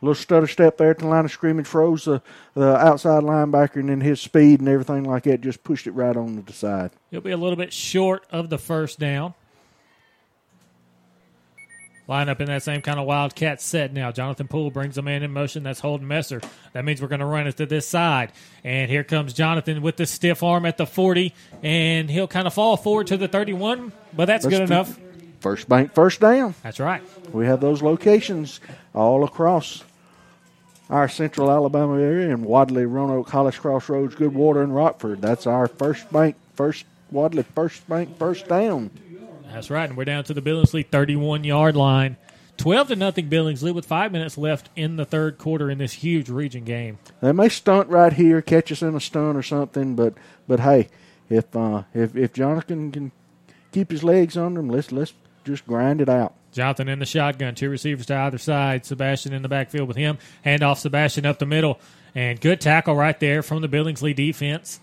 little 0.01 0.15
stutter 0.15 0.47
step 0.47 0.77
there 0.77 0.89
at 0.89 0.97
the 0.97 1.05
line 1.05 1.23
of 1.23 1.31
scrimmage, 1.31 1.67
froze 1.67 2.05
the, 2.05 2.23
the 2.55 2.75
outside 2.77 3.21
linebacker, 3.21 3.75
and 3.75 3.89
then 3.89 4.01
his 4.01 4.19
speed 4.19 4.59
and 4.59 4.67
everything 4.67 5.03
like 5.03 5.25
that 5.25 5.41
just 5.41 5.63
pushed 5.63 5.85
it 5.85 5.91
right 5.91 6.17
on 6.17 6.37
to 6.37 6.41
the 6.41 6.51
side. 6.51 6.89
He'll 7.11 7.21
be 7.21 7.29
a 7.29 7.37
little 7.37 7.57
bit 7.57 7.71
short 7.71 8.25
of 8.31 8.49
the 8.49 8.57
first 8.57 8.97
down. 8.97 9.35
Line 12.09 12.27
up 12.27 12.41
in 12.41 12.47
that 12.47 12.63
same 12.63 12.81
kind 12.81 12.99
of 12.99 13.05
wildcat 13.05 13.61
set 13.61 13.93
now. 13.93 14.11
Jonathan 14.11 14.47
Poole 14.47 14.71
brings 14.71 14.97
a 14.97 15.03
man 15.03 15.21
in 15.21 15.31
motion. 15.31 15.61
That's 15.61 15.79
Holden 15.79 16.07
Messer. 16.07 16.41
That 16.73 16.83
means 16.83 17.03
we're 17.03 17.07
going 17.07 17.19
to 17.19 17.25
run 17.27 17.45
it 17.45 17.57
to 17.57 17.67
this 17.67 17.87
side. 17.87 18.31
And 18.63 18.89
here 18.89 19.03
comes 19.03 19.31
Jonathan 19.31 19.83
with 19.83 19.97
the 19.97 20.07
stiff 20.07 20.41
arm 20.41 20.65
at 20.65 20.77
the 20.77 20.87
40. 20.87 21.35
And 21.61 22.09
he'll 22.09 22.27
kind 22.27 22.47
of 22.47 22.53
fall 22.55 22.77
forward 22.77 23.05
to 23.07 23.17
the 23.17 23.27
31, 23.27 23.91
but 24.11 24.25
that's 24.25 24.43
good 24.43 24.63
enough. 24.63 24.99
First 25.39 25.69
bank, 25.69 25.93
first 25.93 26.19
down. 26.19 26.55
That's 26.63 26.79
right. 26.79 27.03
We 27.31 27.45
have 27.45 27.61
those 27.61 27.83
locations 27.83 28.59
all 28.95 29.23
across 29.23 29.83
our 30.89 31.07
central 31.07 31.51
Alabama 31.51 32.01
area 32.01 32.29
in 32.33 32.43
Wadley, 32.43 32.87
Roanoke, 32.87 33.29
Hollis 33.29 33.59
Crossroads, 33.59 34.15
Goodwater, 34.15 34.63
and 34.63 34.75
Rockford. 34.75 35.21
That's 35.21 35.45
our 35.45 35.67
first 35.67 36.11
bank, 36.11 36.37
first 36.55 36.85
Wadley, 37.11 37.43
first 37.43 37.87
bank, 37.87 38.17
first 38.17 38.47
down. 38.47 38.89
That's 39.51 39.69
right. 39.69 39.89
And 39.89 39.97
we're 39.97 40.05
down 40.05 40.23
to 40.25 40.33
the 40.33 40.41
Billingsley 40.41 40.87
31 40.87 41.43
yard 41.43 41.75
line. 41.75 42.17
12 42.57 42.89
to 42.89 42.95
nothing 42.97 43.29
Billingsley 43.29 43.73
with 43.73 43.85
five 43.85 44.11
minutes 44.11 44.37
left 44.37 44.69
in 44.75 44.97
the 44.97 45.05
third 45.05 45.37
quarter 45.37 45.69
in 45.71 45.77
this 45.77 45.93
huge 45.93 46.29
region 46.29 46.65
game. 46.65 46.99
They 47.21 47.31
may 47.31 47.47
stunt 47.47 47.87
right 47.87 48.11
here, 48.11 48.41
catch 48.41 48.69
us 48.69 48.81
in 48.81 48.95
a 48.95 48.99
stunt 48.99 49.37
or 49.37 49.43
something, 49.43 49.95
but 49.95 50.13
but 50.45 50.59
hey, 50.59 50.89
if 51.29 51.55
uh, 51.55 51.83
if 51.93 52.17
if 52.17 52.33
Jonathan 52.33 52.91
can 52.91 53.11
keep 53.71 53.89
his 53.91 54.03
legs 54.03 54.35
under 54.35 54.59
him, 54.59 54.69
let's 54.69 54.91
let's 54.91 55.13
just 55.45 55.65
grind 55.65 56.01
it 56.01 56.09
out. 56.09 56.33
Jonathan 56.51 56.89
in 56.89 56.99
the 56.99 57.05
shotgun, 57.05 57.55
two 57.55 57.69
receivers 57.69 58.07
to 58.07 58.15
either 58.15 58.37
side. 58.37 58.85
Sebastian 58.85 59.33
in 59.33 59.41
the 59.41 59.49
backfield 59.49 59.87
with 59.87 59.97
him. 59.97 60.17
Hand 60.43 60.63
off 60.63 60.79
Sebastian 60.79 61.25
up 61.25 61.39
the 61.39 61.45
middle. 61.45 61.79
And 62.15 62.41
good 62.41 62.59
tackle 62.59 62.95
right 62.95 63.17
there 63.19 63.43
from 63.43 63.61
the 63.61 63.69
Billingsley 63.69 64.15
defense. 64.15 64.79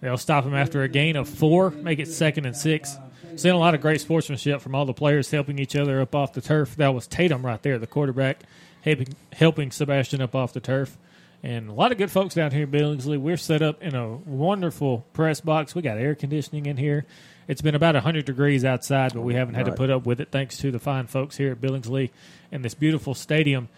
They'll 0.00 0.16
stop 0.16 0.44
him 0.44 0.54
after 0.54 0.82
a 0.82 0.88
gain 0.88 1.16
of 1.16 1.28
four, 1.28 1.70
make 1.70 1.98
it 1.98 2.08
second 2.08 2.46
and 2.46 2.56
six. 2.56 2.96
Seeing 3.36 3.54
a 3.54 3.58
lot 3.58 3.74
of 3.74 3.80
great 3.80 4.00
sportsmanship 4.00 4.60
from 4.60 4.74
all 4.74 4.84
the 4.84 4.92
players 4.92 5.30
helping 5.30 5.58
each 5.58 5.76
other 5.76 6.00
up 6.00 6.14
off 6.14 6.32
the 6.32 6.40
turf. 6.40 6.76
That 6.76 6.94
was 6.94 7.06
Tatum 7.06 7.44
right 7.44 7.62
there, 7.62 7.78
the 7.78 7.86
quarterback, 7.86 8.42
helping, 8.82 9.14
helping 9.32 9.70
Sebastian 9.70 10.20
up 10.20 10.34
off 10.34 10.52
the 10.52 10.60
turf. 10.60 10.96
And 11.42 11.68
a 11.68 11.72
lot 11.72 11.90
of 11.90 11.98
good 11.98 12.10
folks 12.10 12.34
down 12.34 12.52
here 12.52 12.64
in 12.64 12.70
Billingsley. 12.70 13.18
We're 13.18 13.36
set 13.36 13.62
up 13.62 13.82
in 13.82 13.96
a 13.96 14.08
wonderful 14.08 15.04
press 15.12 15.40
box. 15.40 15.74
We 15.74 15.82
got 15.82 15.98
air 15.98 16.14
conditioning 16.14 16.66
in 16.66 16.76
here. 16.76 17.04
It's 17.48 17.60
been 17.60 17.74
about 17.74 17.94
100 17.94 18.24
degrees 18.24 18.64
outside, 18.64 19.12
but 19.12 19.22
we 19.22 19.34
haven't 19.34 19.54
had 19.54 19.66
to 19.66 19.72
put 19.72 19.90
up 19.90 20.06
with 20.06 20.20
it 20.20 20.28
thanks 20.30 20.58
to 20.58 20.70
the 20.70 20.78
fine 20.78 21.08
folks 21.08 21.36
here 21.36 21.50
at 21.50 21.60
Billingsley 21.60 22.10
and 22.52 22.64
this 22.64 22.74
beautiful 22.74 23.14
stadium. 23.14 23.68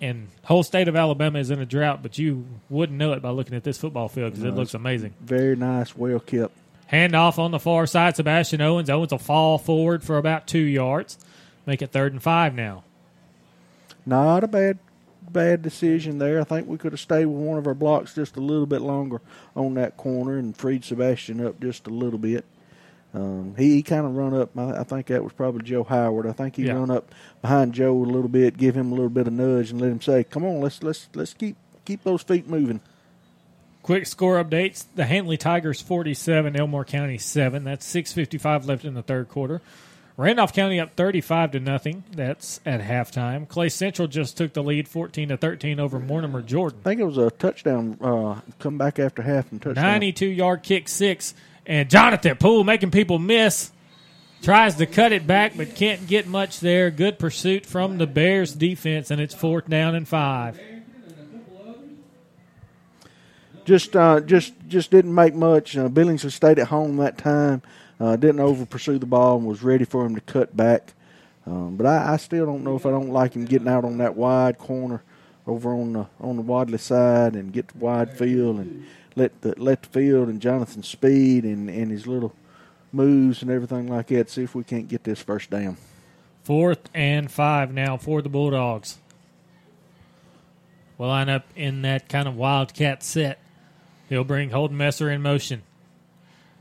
And 0.00 0.28
whole 0.44 0.62
state 0.62 0.86
of 0.88 0.94
Alabama 0.96 1.40
is 1.40 1.50
in 1.50 1.60
a 1.60 1.66
drought, 1.66 2.02
but 2.02 2.16
you 2.16 2.46
wouldn't 2.68 2.96
know 2.96 3.12
it 3.12 3.20
by 3.20 3.30
looking 3.30 3.54
at 3.54 3.64
this 3.64 3.76
football 3.76 4.08
field 4.08 4.32
because 4.32 4.44
it 4.44 4.54
looks 4.54 4.72
amazing. 4.74 5.14
Very 5.20 5.56
nice, 5.56 5.96
well 5.96 6.20
kept. 6.20 6.54
Hand 6.90 7.14
off 7.14 7.38
on 7.38 7.52
the 7.52 7.60
far 7.60 7.86
side, 7.86 8.16
Sebastian 8.16 8.60
Owens. 8.60 8.90
Owens 8.90 9.12
will 9.12 9.18
fall 9.18 9.58
forward 9.58 10.02
for 10.02 10.18
about 10.18 10.48
two 10.48 10.58
yards. 10.58 11.18
Make 11.64 11.82
it 11.82 11.92
third 11.92 12.12
and 12.12 12.20
five 12.22 12.52
now. 12.54 12.82
Not 14.04 14.42
a 14.42 14.48
bad 14.48 14.78
bad 15.30 15.62
decision 15.62 16.18
there. 16.18 16.40
I 16.40 16.44
think 16.44 16.66
we 16.66 16.76
could 16.78 16.92
have 16.92 17.00
stayed 17.00 17.26
with 17.26 17.36
one 17.46 17.58
of 17.58 17.66
our 17.68 17.74
blocks 17.74 18.14
just 18.14 18.34
a 18.36 18.40
little 18.40 18.66
bit 18.66 18.80
longer 18.80 19.20
on 19.54 19.74
that 19.74 19.96
corner 19.96 20.36
and 20.36 20.56
freed 20.56 20.84
Sebastian 20.84 21.44
up 21.46 21.60
just 21.60 21.86
a 21.86 21.90
little 21.90 22.18
bit. 22.18 22.44
Um, 23.14 23.54
he, 23.56 23.76
he 23.76 23.82
kind 23.84 24.04
of 24.06 24.16
run 24.16 24.34
up. 24.34 24.50
I, 24.58 24.80
I 24.80 24.82
think 24.82 25.06
that 25.06 25.22
was 25.22 25.32
probably 25.32 25.62
Joe 25.62 25.84
Howard. 25.84 26.26
I 26.26 26.32
think 26.32 26.56
he 26.56 26.64
Yeah. 26.64 26.72
run 26.72 26.90
up 26.90 27.14
behind 27.42 27.74
Joe 27.74 27.92
a 27.96 28.02
little 28.02 28.28
bit, 28.28 28.56
give 28.56 28.74
him 28.74 28.90
a 28.90 28.94
little 28.94 29.08
bit 29.10 29.28
of 29.28 29.32
nudge, 29.32 29.70
and 29.70 29.80
let 29.80 29.90
him 29.92 30.00
say, 30.00 30.24
"Come 30.24 30.44
on, 30.44 30.60
let's 30.60 30.82
let's 30.82 31.08
let's 31.14 31.34
keep 31.34 31.56
keep 31.84 32.02
those 32.02 32.22
feet 32.22 32.48
moving." 32.48 32.80
Quick 33.82 34.06
score 34.06 34.42
updates. 34.42 34.84
The 34.94 35.04
Handley 35.06 35.36
Tigers 35.36 35.80
47, 35.80 36.56
Elmore 36.56 36.84
County 36.84 37.18
7. 37.18 37.64
That's 37.64 37.86
6.55 37.92 38.66
left 38.66 38.84
in 38.84 38.94
the 38.94 39.02
third 39.02 39.28
quarter. 39.28 39.62
Randolph 40.16 40.52
County 40.52 40.78
up 40.78 40.96
35 40.96 41.52
to 41.52 41.60
nothing. 41.60 42.04
That's 42.12 42.60
at 42.66 42.82
halftime. 42.82 43.48
Clay 43.48 43.70
Central 43.70 44.06
just 44.06 44.36
took 44.36 44.52
the 44.52 44.62
lead 44.62 44.86
14 44.86 45.30
to 45.30 45.36
13 45.38 45.80
over 45.80 45.98
Mortimer 45.98 46.42
Jordan. 46.42 46.78
I 46.84 46.88
think 46.90 47.00
it 47.00 47.04
was 47.04 47.16
a 47.16 47.30
touchdown. 47.30 47.96
Uh, 48.02 48.40
come 48.58 48.76
back 48.76 48.98
after 48.98 49.22
half 49.22 49.50
and 49.50 49.62
touchdown. 49.62 49.82
92 49.82 50.26
yard 50.26 50.62
kick 50.62 50.88
six. 50.88 51.34
And 51.64 51.88
Jonathan 51.88 52.36
Poole 52.36 52.64
making 52.64 52.90
people 52.90 53.18
miss. 53.18 53.70
Tries 54.42 54.74
to 54.76 54.86
cut 54.86 55.12
it 55.12 55.26
back, 55.26 55.56
but 55.56 55.74
can't 55.74 56.06
get 56.06 56.26
much 56.26 56.60
there. 56.60 56.90
Good 56.90 57.18
pursuit 57.18 57.64
from 57.66 57.98
the 57.98 58.06
Bears 58.06 58.54
defense, 58.54 59.10
and 59.10 59.20
it's 59.20 59.34
fourth 59.34 59.68
down 59.68 59.94
and 59.94 60.08
five. 60.08 60.58
Just 63.64 63.96
uh, 63.96 64.20
just 64.20 64.54
just 64.68 64.90
didn't 64.90 65.14
make 65.14 65.34
much. 65.34 65.76
Uh, 65.76 65.88
Billings 65.88 66.32
stayed 66.34 66.58
at 66.58 66.68
home 66.68 66.96
that 66.98 67.18
time. 67.18 67.62
Uh, 67.98 68.16
didn't 68.16 68.40
over 68.40 68.64
pursue 68.64 68.98
the 68.98 69.06
ball 69.06 69.36
and 69.36 69.46
was 69.46 69.62
ready 69.62 69.84
for 69.84 70.06
him 70.06 70.14
to 70.14 70.20
cut 70.22 70.56
back. 70.56 70.94
Um, 71.46 71.76
but 71.76 71.86
I, 71.86 72.14
I 72.14 72.16
still 72.16 72.46
don't 72.46 72.64
know 72.64 72.76
if 72.76 72.86
I 72.86 72.90
don't 72.90 73.10
like 73.10 73.34
him 73.34 73.44
getting 73.44 73.68
out 73.68 73.84
on 73.84 73.98
that 73.98 74.16
wide 74.16 74.58
corner 74.58 75.02
over 75.46 75.74
on 75.74 75.92
the 75.92 76.06
on 76.20 76.36
the 76.36 76.42
Wadley 76.42 76.78
side 76.78 77.34
and 77.34 77.52
get 77.52 77.68
the 77.68 77.78
wide 77.78 78.16
field 78.16 78.58
and 78.58 78.86
let 79.16 79.40
the 79.42 79.54
let 79.58 79.82
the 79.82 79.88
field 79.88 80.28
and 80.28 80.40
Jonathan's 80.40 80.88
speed 80.88 81.44
and, 81.44 81.68
and 81.68 81.90
his 81.90 82.06
little 82.06 82.34
moves 82.92 83.42
and 83.42 83.50
everything 83.50 83.88
like 83.88 84.08
that. 84.08 84.30
See 84.30 84.42
if 84.42 84.54
we 84.54 84.64
can't 84.64 84.88
get 84.88 85.04
this 85.04 85.20
first 85.20 85.50
down. 85.50 85.76
Fourth 86.44 86.88
and 86.94 87.30
five 87.30 87.72
now 87.72 87.96
for 87.96 88.22
the 88.22 88.28
Bulldogs. 88.28 88.98
We'll 90.96 91.08
line 91.08 91.28
up 91.28 91.46
in 91.56 91.82
that 91.82 92.08
kind 92.08 92.28
of 92.28 92.36
wildcat 92.36 93.02
set. 93.02 93.38
He'll 94.10 94.24
bring 94.24 94.50
Holden 94.50 94.76
Messer 94.76 95.10
in 95.10 95.22
motion. 95.22 95.62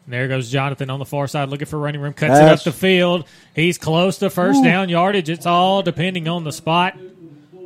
And 0.06 0.14
there 0.14 0.28
goes 0.30 0.50
Jonathan 0.50 0.90
on 0.90 1.00
the 1.00 1.06
far 1.06 1.28
side 1.28 1.50
looking 1.50 1.68
for 1.68 1.78
running 1.78 2.00
room. 2.00 2.14
Cuts 2.14 2.40
it 2.40 2.46
up 2.48 2.64
the 2.64 2.72
field. 2.72 3.26
He's 3.54 3.78
close 3.78 4.20
to 4.20 4.30
first 4.30 4.60
Ooh. 4.62 4.64
down 4.64 4.88
yardage. 4.88 5.30
It's 5.30 5.46
all 5.46 5.82
depending 5.84 6.28
on 6.30 6.46
the 6.46 6.52
spot. 6.54 6.98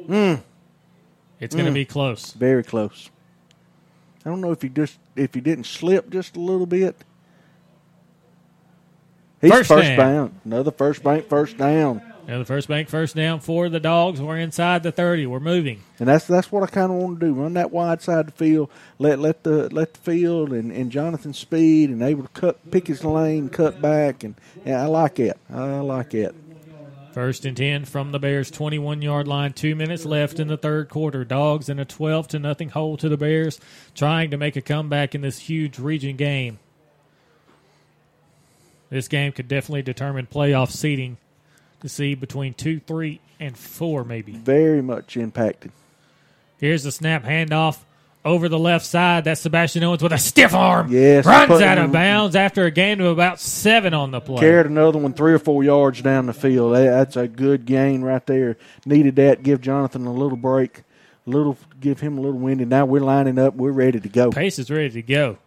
Mm. 0.08 0.42
It's 1.40 1.54
going 1.54 1.66
to 1.66 1.72
Mm. 1.72 1.76
be 1.76 1.86
close. 1.86 2.32
Very 2.32 2.64
close. 2.64 3.10
I 4.26 4.30
don't 4.30 4.42
know 4.42 4.52
if 4.52 4.62
he 4.62 4.70
just 4.70 4.98
if 5.16 5.34
he 5.34 5.42
didn't 5.42 5.66
slip 5.66 6.10
just 6.10 6.36
a 6.38 6.40
little 6.40 6.66
bit. 6.66 6.96
He's 9.42 9.52
First 9.52 9.68
first, 9.68 9.88
down. 9.90 9.98
down. 9.98 10.36
Another 10.46 10.72
first 10.72 11.04
bank 11.04 11.28
first 11.28 11.58
down. 11.58 12.02
Now 12.28 12.38
the 12.40 12.46
first 12.46 12.70
bank 12.70 12.88
first 12.88 13.18
down 13.18 13.42
for 13.42 13.68
the 13.68 13.82
Dogs. 13.82 14.22
We're 14.22 14.38
inside 14.38 14.84
the 14.84 14.94
30. 14.94 15.26
We're 15.26 15.42
moving. 15.42 15.82
And 16.00 16.08
that's 16.08 16.26
that's 16.26 16.52
what 16.52 16.64
I 16.64 16.68
kind 16.68 16.92
of 16.92 16.98
want 16.98 17.20
to 17.20 17.26
do. 17.26 17.34
Run 17.34 17.54
that 17.56 17.72
wide 17.72 18.02
side 18.02 18.20
of 18.20 18.26
the 18.28 18.32
field. 18.32 18.70
Let 18.98 19.20
let 19.20 19.44
the 19.44 19.74
let 19.74 19.94
the 19.94 20.00
field 20.00 20.54
and, 20.54 20.72
and 20.72 20.90
Jonathan's 20.90 21.38
speed 21.38 21.90
and 21.90 22.02
able 22.02 22.24
to 22.24 22.30
cut 22.30 22.72
pick 22.72 22.88
his 22.88 23.04
lane, 23.04 23.50
cut 23.50 23.82
back, 23.82 24.24
and 24.24 24.36
yeah, 24.66 24.82
I 24.82 24.86
like 24.86 25.20
it. 25.20 25.38
I 25.54 25.80
like 25.80 26.14
it. 26.14 26.34
First 27.12 27.46
and 27.46 27.56
10 27.56 27.86
from 27.86 28.12
the 28.12 28.18
Bears 28.18 28.50
21 28.50 29.02
yard 29.02 29.28
line. 29.28 29.54
Two 29.54 29.76
minutes 29.76 30.06
left 30.06 30.40
in 30.40 30.48
the 30.48 30.58
third 30.58 30.90
quarter. 30.90 31.26
Dogs 31.26 31.70
in 31.70 31.78
a 31.78 31.86
12 31.86 32.30
to 32.30 32.40
nothing 32.40 32.70
hole 32.70 32.96
to 32.98 33.10
the 33.10 33.18
Bears, 33.18 33.60
trying 33.94 34.32
to 34.32 34.38
make 34.38 34.56
a 34.56 34.62
comeback 34.62 35.14
in 35.14 35.22
this 35.22 35.40
huge 35.40 35.78
region 35.78 36.16
game. 36.16 36.58
This 38.90 39.08
game 39.08 39.32
could 39.32 39.48
definitely 39.48 39.82
determine 39.82 40.26
playoff 40.26 40.72
seeding 40.72 41.18
to 41.84 41.90
see 41.90 42.16
between 42.16 42.54
two, 42.56 42.80
three, 42.80 43.20
and 43.40 43.56
four, 43.56 44.04
maybe. 44.04 44.32
Very 44.32 44.82
much 44.82 45.16
impacted. 45.16 45.72
Here's 46.60 46.84
the 46.84 46.92
snap 46.92 47.24
handoff 47.24 47.78
over 48.24 48.48
the 48.48 48.58
left 48.58 48.86
side. 48.86 49.26
That's 49.26 49.42
Sebastian 49.42 49.84
Owens 49.84 50.02
with 50.02 50.14
a 50.14 50.18
stiff 50.18 50.54
arm. 50.54 50.90
Yes, 50.90 51.26
Runs 51.26 51.62
out 51.62 51.78
of 51.78 51.92
bounds 51.92 52.38
after 52.38 52.64
a 52.64 52.72
gain 52.72 53.02
of 53.02 53.08
about 53.08 53.40
seven 53.42 53.94
on 53.94 54.12
the 54.12 54.22
play. 54.22 54.40
Carried 54.40 54.66
another 54.66 54.98
one 54.98 55.14
three 55.14 55.34
or 55.34 55.40
four 55.40 55.62
yards 55.62 56.02
down 56.02 56.26
the 56.26 56.34
field. 56.34 56.74
That's 56.74 57.18
a 57.18 57.28
good 57.28 57.66
gain 57.66 58.02
right 58.02 58.26
there. 58.26 58.58
Needed 58.86 59.18
that. 59.18 59.44
Give 59.44 59.60
Jonathan 59.60 60.06
a 60.06 60.14
little 60.14 60.38
break. 60.38 60.84
A 61.28 61.30
little, 61.30 61.58
give 61.82 62.00
him 62.00 62.18
a 62.18 62.22
little 62.22 62.40
wind. 62.40 62.62
And 62.62 62.70
now 62.70 62.86
we're 62.86 63.02
lining 63.02 63.38
up. 63.38 63.56
We're 63.56 63.72
ready 63.72 64.00
to 64.00 64.10
go. 64.10 64.32
Pace 64.32 64.58
is 64.58 64.72
ready 64.72 64.90
to 64.92 65.02
go. 65.02 65.38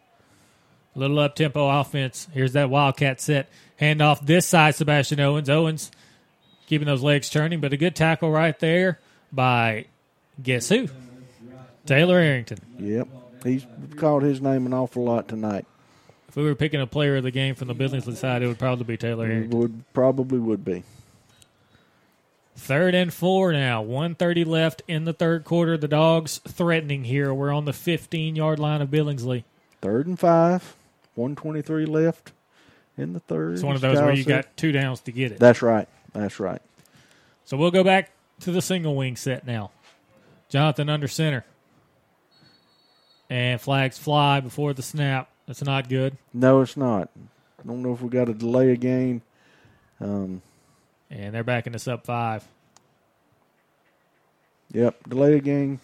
A 0.94 0.98
Little 0.98 1.18
up 1.18 1.34
tempo 1.34 1.68
offense. 1.80 2.28
Here's 2.32 2.52
that 2.52 2.68
Wildcat 2.68 3.22
set. 3.22 3.48
Hand 3.76 4.02
off 4.02 4.24
this 4.24 4.46
side, 4.46 4.74
Sebastian 4.74 5.20
Owens. 5.20 5.48
Owens 5.50 5.90
keeping 6.66 6.86
those 6.86 7.02
legs 7.02 7.30
turning, 7.30 7.60
but 7.60 7.72
a 7.72 7.76
good 7.76 7.96
tackle 7.96 8.30
right 8.30 8.58
there 8.58 8.98
by 9.32 9.86
guess 10.42 10.68
who? 10.68 10.88
Taylor 11.86 12.18
Arrington. 12.18 12.58
Yep, 12.78 13.08
he's 13.44 13.66
called 13.96 14.22
his 14.22 14.40
name 14.40 14.66
an 14.66 14.74
awful 14.74 15.04
lot 15.04 15.28
tonight. 15.28 15.66
If 16.28 16.36
we 16.36 16.44
were 16.44 16.54
picking 16.54 16.80
a 16.80 16.86
player 16.86 17.16
of 17.16 17.22
the 17.22 17.30
game 17.30 17.54
from 17.54 17.68
the 17.68 17.74
Billingsley 17.74 18.16
side, 18.16 18.42
it 18.42 18.46
would 18.46 18.58
probably 18.58 18.84
be 18.84 18.96
Taylor 18.96 19.26
Arrington. 19.26 19.58
Would 19.58 19.92
probably 19.94 20.38
would 20.38 20.64
be. 20.64 20.82
Third 22.56 22.94
and 22.94 23.12
four 23.12 23.52
now. 23.52 23.82
130 23.82 24.44
left 24.44 24.82
in 24.88 25.04
the 25.04 25.12
third 25.12 25.44
quarter. 25.44 25.76
The 25.76 25.88
dogs 25.88 26.40
threatening 26.48 27.04
here. 27.04 27.32
We're 27.32 27.52
on 27.52 27.66
the 27.66 27.72
15 27.72 28.34
yard 28.34 28.58
line 28.58 28.80
of 28.80 28.88
Billingsley. 28.88 29.44
Third 29.82 30.06
and 30.06 30.18
five. 30.18 30.74
One 31.14 31.36
twenty 31.36 31.62
three 31.62 31.86
left 31.86 32.32
in 32.96 33.12
the 33.12 33.20
third. 33.20 33.54
It's 33.54 33.62
one 33.62 33.74
of 33.74 33.80
those 33.80 33.98
where 33.98 34.12
you 34.12 34.22
said. 34.22 34.28
got 34.28 34.56
two 34.56 34.72
downs 34.72 35.00
to 35.02 35.12
get 35.12 35.32
it. 35.32 35.38
That's 35.38 35.62
right. 35.62 35.88
That's 36.16 36.40
right. 36.40 36.62
So 37.44 37.56
we'll 37.56 37.70
go 37.70 37.84
back 37.84 38.10
to 38.40 38.50
the 38.52 38.60
single 38.62 38.96
wing 38.96 39.16
set 39.16 39.46
now. 39.46 39.70
Jonathan 40.48 40.88
under 40.88 41.08
center. 41.08 41.44
And 43.28 43.60
flags 43.60 43.98
fly 43.98 44.40
before 44.40 44.72
the 44.72 44.82
snap. 44.82 45.28
That's 45.46 45.62
not 45.62 45.88
good. 45.88 46.16
No, 46.32 46.60
it's 46.60 46.76
not. 46.76 47.10
I 47.62 47.66
don't 47.66 47.82
know 47.82 47.92
if 47.92 48.00
we 48.00 48.08
got 48.08 48.28
a 48.28 48.34
delay 48.34 48.70
again. 48.70 49.22
Um, 50.00 50.42
And 51.10 51.34
they're 51.34 51.44
backing 51.44 51.74
us 51.74 51.88
up 51.88 52.04
five. 52.04 52.44
yep, 54.72 54.96
delay 55.08 55.34
again. 55.36 55.80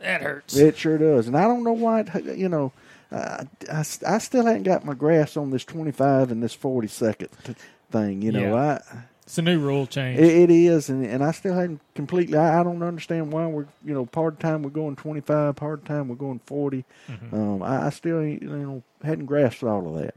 That 0.00 0.22
hurts. 0.22 0.56
It 0.56 0.76
sure 0.78 0.98
does. 0.98 1.26
And 1.28 1.36
I 1.36 1.42
don't 1.42 1.62
know 1.62 1.72
why, 1.72 2.00
it, 2.00 2.38
you 2.38 2.48
know, 2.48 2.72
uh, 3.12 3.44
I, 3.70 3.78
I 4.06 4.18
still 4.18 4.46
haven't 4.46 4.62
got 4.62 4.84
my 4.84 4.94
grasp 4.94 5.36
on 5.36 5.50
this 5.50 5.64
25 5.64 6.30
and 6.30 6.42
this 6.42 6.54
40 6.54 6.88
second 6.88 7.28
thing. 7.90 8.22
You 8.22 8.32
know, 8.32 8.54
Yeah. 8.54 8.78
I. 8.92 8.96
It's 9.30 9.38
a 9.38 9.42
new 9.42 9.60
rule 9.60 9.86
change. 9.86 10.18
It, 10.18 10.24
it 10.24 10.50
is, 10.50 10.88
and, 10.88 11.06
and 11.06 11.22
I 11.22 11.30
still 11.30 11.54
haven't 11.54 11.80
completely. 11.94 12.36
I, 12.36 12.58
I 12.58 12.64
don't 12.64 12.82
understand 12.82 13.30
why 13.32 13.46
we're 13.46 13.68
you 13.84 13.94
know 13.94 14.04
part 14.04 14.32
of 14.32 14.38
time 14.40 14.64
we're 14.64 14.70
going 14.70 14.96
twenty 14.96 15.20
five, 15.20 15.54
part 15.54 15.78
of 15.78 15.84
time 15.84 16.08
we're 16.08 16.16
going 16.16 16.40
40 16.46 16.84
Mhm. 17.08 17.32
Um, 17.32 17.62
I, 17.62 17.86
I 17.86 17.90
still 17.90 18.24
you 18.24 18.40
know 18.40 18.82
hadn't 19.04 19.26
grasped 19.26 19.62
all 19.62 19.86
of 19.86 20.02
that. 20.02 20.16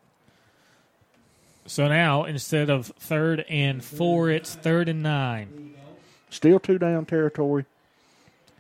So 1.68 1.88
now 1.88 2.23
instead 2.23 2.72
of 2.72 2.88
third 2.88 3.45
and 3.49 3.84
four, 3.84 4.31
it's 4.31 4.56
third 4.56 4.90
and 4.90 5.03
nine. 5.03 5.76
Still 6.31 6.60
two 6.60 6.80
down 6.80 7.06
territory. 7.06 7.65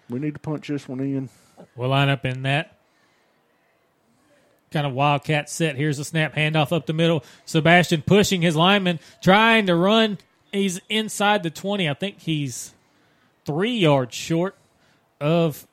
We 0.07 0.19
need 0.19 0.35
to 0.35 0.39
punch 0.39 0.67
this 0.67 0.87
one 0.87 0.99
in. 0.99 1.29
We'll 1.75 1.89
line 1.89 2.09
up 2.09 2.25
in 2.25 2.43
that 2.43 2.77
kind 4.69 4.85
of 4.85 4.93
wildcat 4.93 5.49
set. 5.49 5.77
Here's 5.77 5.97
a 5.97 6.05
snap 6.05 6.35
handoff 6.35 6.71
up 6.71 6.85
the 6.85 6.93
middle. 6.93 7.23
Sebastian 7.45 8.03
pushing 8.03 8.43
his 8.43 8.55
lineman, 8.55 8.99
trying 9.19 9.65
to 9.65 9.75
run. 9.75 10.19
He's 10.53 10.79
inside 10.89 11.43
the 11.43 11.49
20. 11.49 11.89
I 11.89 11.93
think 11.93 12.19
he's 12.19 12.73
three 13.45 13.75
yards 13.77 14.15
short 14.15 14.55
of 15.19 15.67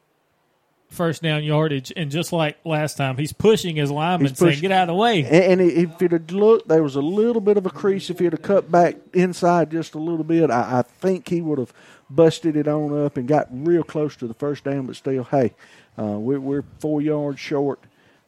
first 0.88 1.22
down 1.22 1.44
yardage. 1.44 1.92
And 1.96 2.10
just 2.10 2.32
like 2.32 2.56
last 2.64 2.96
time, 2.96 3.16
he's 3.16 3.32
pushing 3.32 3.76
his 3.76 3.90
lineman, 3.90 4.28
He's 4.28 4.38
saying, 4.38 4.50
pushing- 4.50 4.62
Get 4.62 4.72
out 4.72 4.82
of 4.82 4.88
the 4.88 4.94
way. 4.94 5.22
And, 5.24 5.60
and 5.60 5.70
if 5.70 6.02
it 6.02 6.12
had 6.12 6.32
looked, 6.32 6.68
there 6.68 6.82
was 6.82 6.96
a 6.96 7.00
little 7.00 7.40
bit 7.40 7.56
of 7.56 7.66
a 7.66 7.70
crease. 7.70 8.10
If 8.10 8.18
he'd 8.18 8.32
have 8.32 8.42
cut 8.42 8.70
back 8.72 8.96
inside 9.12 9.70
just 9.70 9.94
a 9.94 9.98
little 9.98 10.24
bit, 10.24 10.50
I, 10.50 10.78
I 10.80 10.82
think 10.82 11.28
he 11.28 11.40
would 11.40 11.58
have 11.58 11.72
busted 12.08 12.56
it 12.56 12.66
on 12.66 13.04
up 13.04 13.16
and 13.16 13.28
got 13.28 13.46
real 13.52 13.84
close 13.84 14.16
to 14.16 14.26
the 14.26 14.34
first 14.34 14.64
down. 14.64 14.86
But 14.86 14.96
still, 14.96 15.24
hey, 15.24 15.52
uh, 15.98 16.04
we're, 16.18 16.40
we're 16.40 16.64
four 16.80 17.00
yards 17.00 17.38
short, 17.38 17.78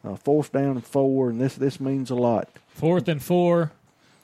uh, 0.04 0.14
fourth 0.16 0.52
down 0.52 0.72
and 0.72 0.84
four, 0.86 1.30
and 1.30 1.40
this 1.40 1.54
this 1.56 1.80
means 1.80 2.10
a 2.10 2.14
lot. 2.14 2.48
Fourth 2.68 3.08
and 3.08 3.20
four. 3.22 3.72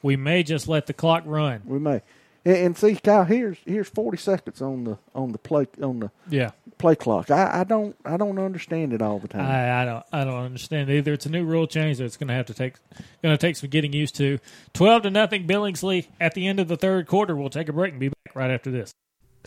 We 0.01 0.15
may 0.15 0.45
just 0.45 0.69
let 0.69 0.87
the 0.87 0.93
clock 0.93 1.25
run. 1.27 1.63
We 1.65 1.79
may. 1.81 2.03
And, 2.49 2.57
and 2.57 2.77
see, 2.79 2.95
Kyle, 2.97 3.25
here's 3.25 3.59
here's 3.67 3.89
forty 3.89 4.17
seconds 4.17 4.63
on 4.63 4.85
the 4.85 4.99
on 5.15 5.33
the 5.33 5.39
play 5.39 5.67
on 5.83 6.01
the 6.01 6.11
Yeah. 6.31 6.51
play 6.79 6.95
clock. 6.97 7.31
I, 7.31 7.61
I 7.61 7.65
don't 7.65 7.95
I 8.05 8.17
don't 8.17 8.39
understand 8.39 8.93
it 8.93 9.03
all 9.03 9.19
the 9.19 9.29
time. 9.29 9.43
I, 9.45 9.83
I 9.83 9.85
don't 9.85 10.05
I 10.13 10.25
don't 10.25 10.43
understand 10.45 10.89
either. 10.91 11.13
It's 11.13 11.27
a 11.27 11.31
new 11.31 11.45
rule 11.45 11.67
change 11.67 11.99
that 11.99 12.05
it's 12.05 12.17
going 12.17 12.29
to 12.29 12.35
have 12.35 12.47
to 12.47 12.55
take 12.55 12.75
going 13.23 13.37
to 13.37 13.41
take 13.41 13.57
some 13.57 13.69
getting 13.69 13.93
used 13.93 14.15
to. 14.17 14.39
Twelve 14.73 15.03
to 15.03 15.11
nothing 15.11 15.47
Billingsley 15.47 16.07
at 16.21 16.35
the 16.35 16.47
end 16.47 16.59
of 16.61 16.69
the 16.69 16.77
third 16.77 17.07
quarter. 17.07 17.37
We'll 17.37 17.51
take 17.51 17.69
a 17.69 17.73
break 17.73 17.93
and 17.93 18.01
be 18.01 18.09
back 18.09 18.35
right 18.35 18.51
after 18.51 18.71
this. 18.71 18.93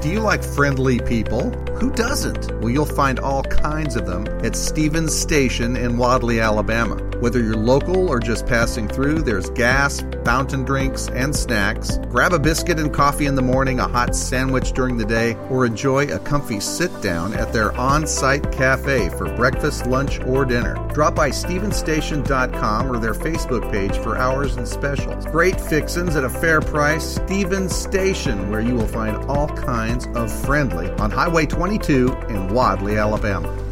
Do 0.00 0.08
you 0.08 0.20
like 0.20 0.42
friendly 0.42 0.98
people? 0.98 1.50
Who 1.78 1.90
doesn't? 1.90 2.58
Well, 2.60 2.70
you'll 2.70 2.86
find 2.86 3.20
all 3.20 3.42
kinds 3.42 3.96
of 3.96 4.06
them 4.06 4.26
at 4.42 4.56
Stevens 4.56 5.14
Station 5.14 5.76
in 5.76 5.98
Wadley, 5.98 6.40
Alabama. 6.40 6.96
Whether 7.20 7.42
you're 7.42 7.54
local 7.54 8.08
or 8.08 8.18
just 8.18 8.46
passing 8.46 8.88
through, 8.88 9.20
there's 9.20 9.50
gas, 9.50 10.02
fountain 10.24 10.64
drinks, 10.64 11.08
and 11.08 11.36
snacks. 11.36 11.98
Grab 12.08 12.32
a 12.32 12.38
biscuit 12.38 12.78
and 12.78 12.90
coffee 12.90 13.26
in 13.26 13.34
the 13.34 13.42
morning, 13.42 13.78
a 13.78 13.86
hot 13.88 14.16
sandwich 14.16 14.72
during 14.72 14.96
the 14.96 15.04
day, 15.04 15.34
or 15.50 15.66
enjoy 15.66 16.06
a 16.06 16.18
comfy 16.18 16.60
sit 16.60 16.90
down 17.02 17.34
at 17.34 17.52
their 17.52 17.76
on 17.76 18.06
site 18.06 18.50
cafe 18.52 19.10
for 19.10 19.26
breakfast, 19.36 19.84
lunch, 19.84 20.18
or 20.20 20.46
dinner. 20.46 20.76
Drop 20.94 21.14
by 21.14 21.28
StevensStation.com 21.28 22.90
or 22.90 22.98
their 22.98 23.12
Facebook 23.12 23.70
page 23.70 23.96
for 23.98 24.16
hours 24.16 24.56
and 24.56 24.66
specials. 24.66 25.26
Great 25.26 25.60
fixins 25.60 26.16
at 26.16 26.24
a 26.24 26.30
fair 26.30 26.62
price. 26.62 27.16
Stevens 27.16 27.74
Station, 27.74 28.50
where 28.50 28.62
you 28.62 28.74
will 28.74 28.88
find 28.88 29.14
all 29.30 29.48
kinds 29.48 29.89
of 30.14 30.30
friendly 30.44 30.88
on 30.92 31.10
Highway 31.10 31.46
22 31.46 32.16
in 32.28 32.48
Wadley, 32.54 32.96
Alabama. 32.96 33.69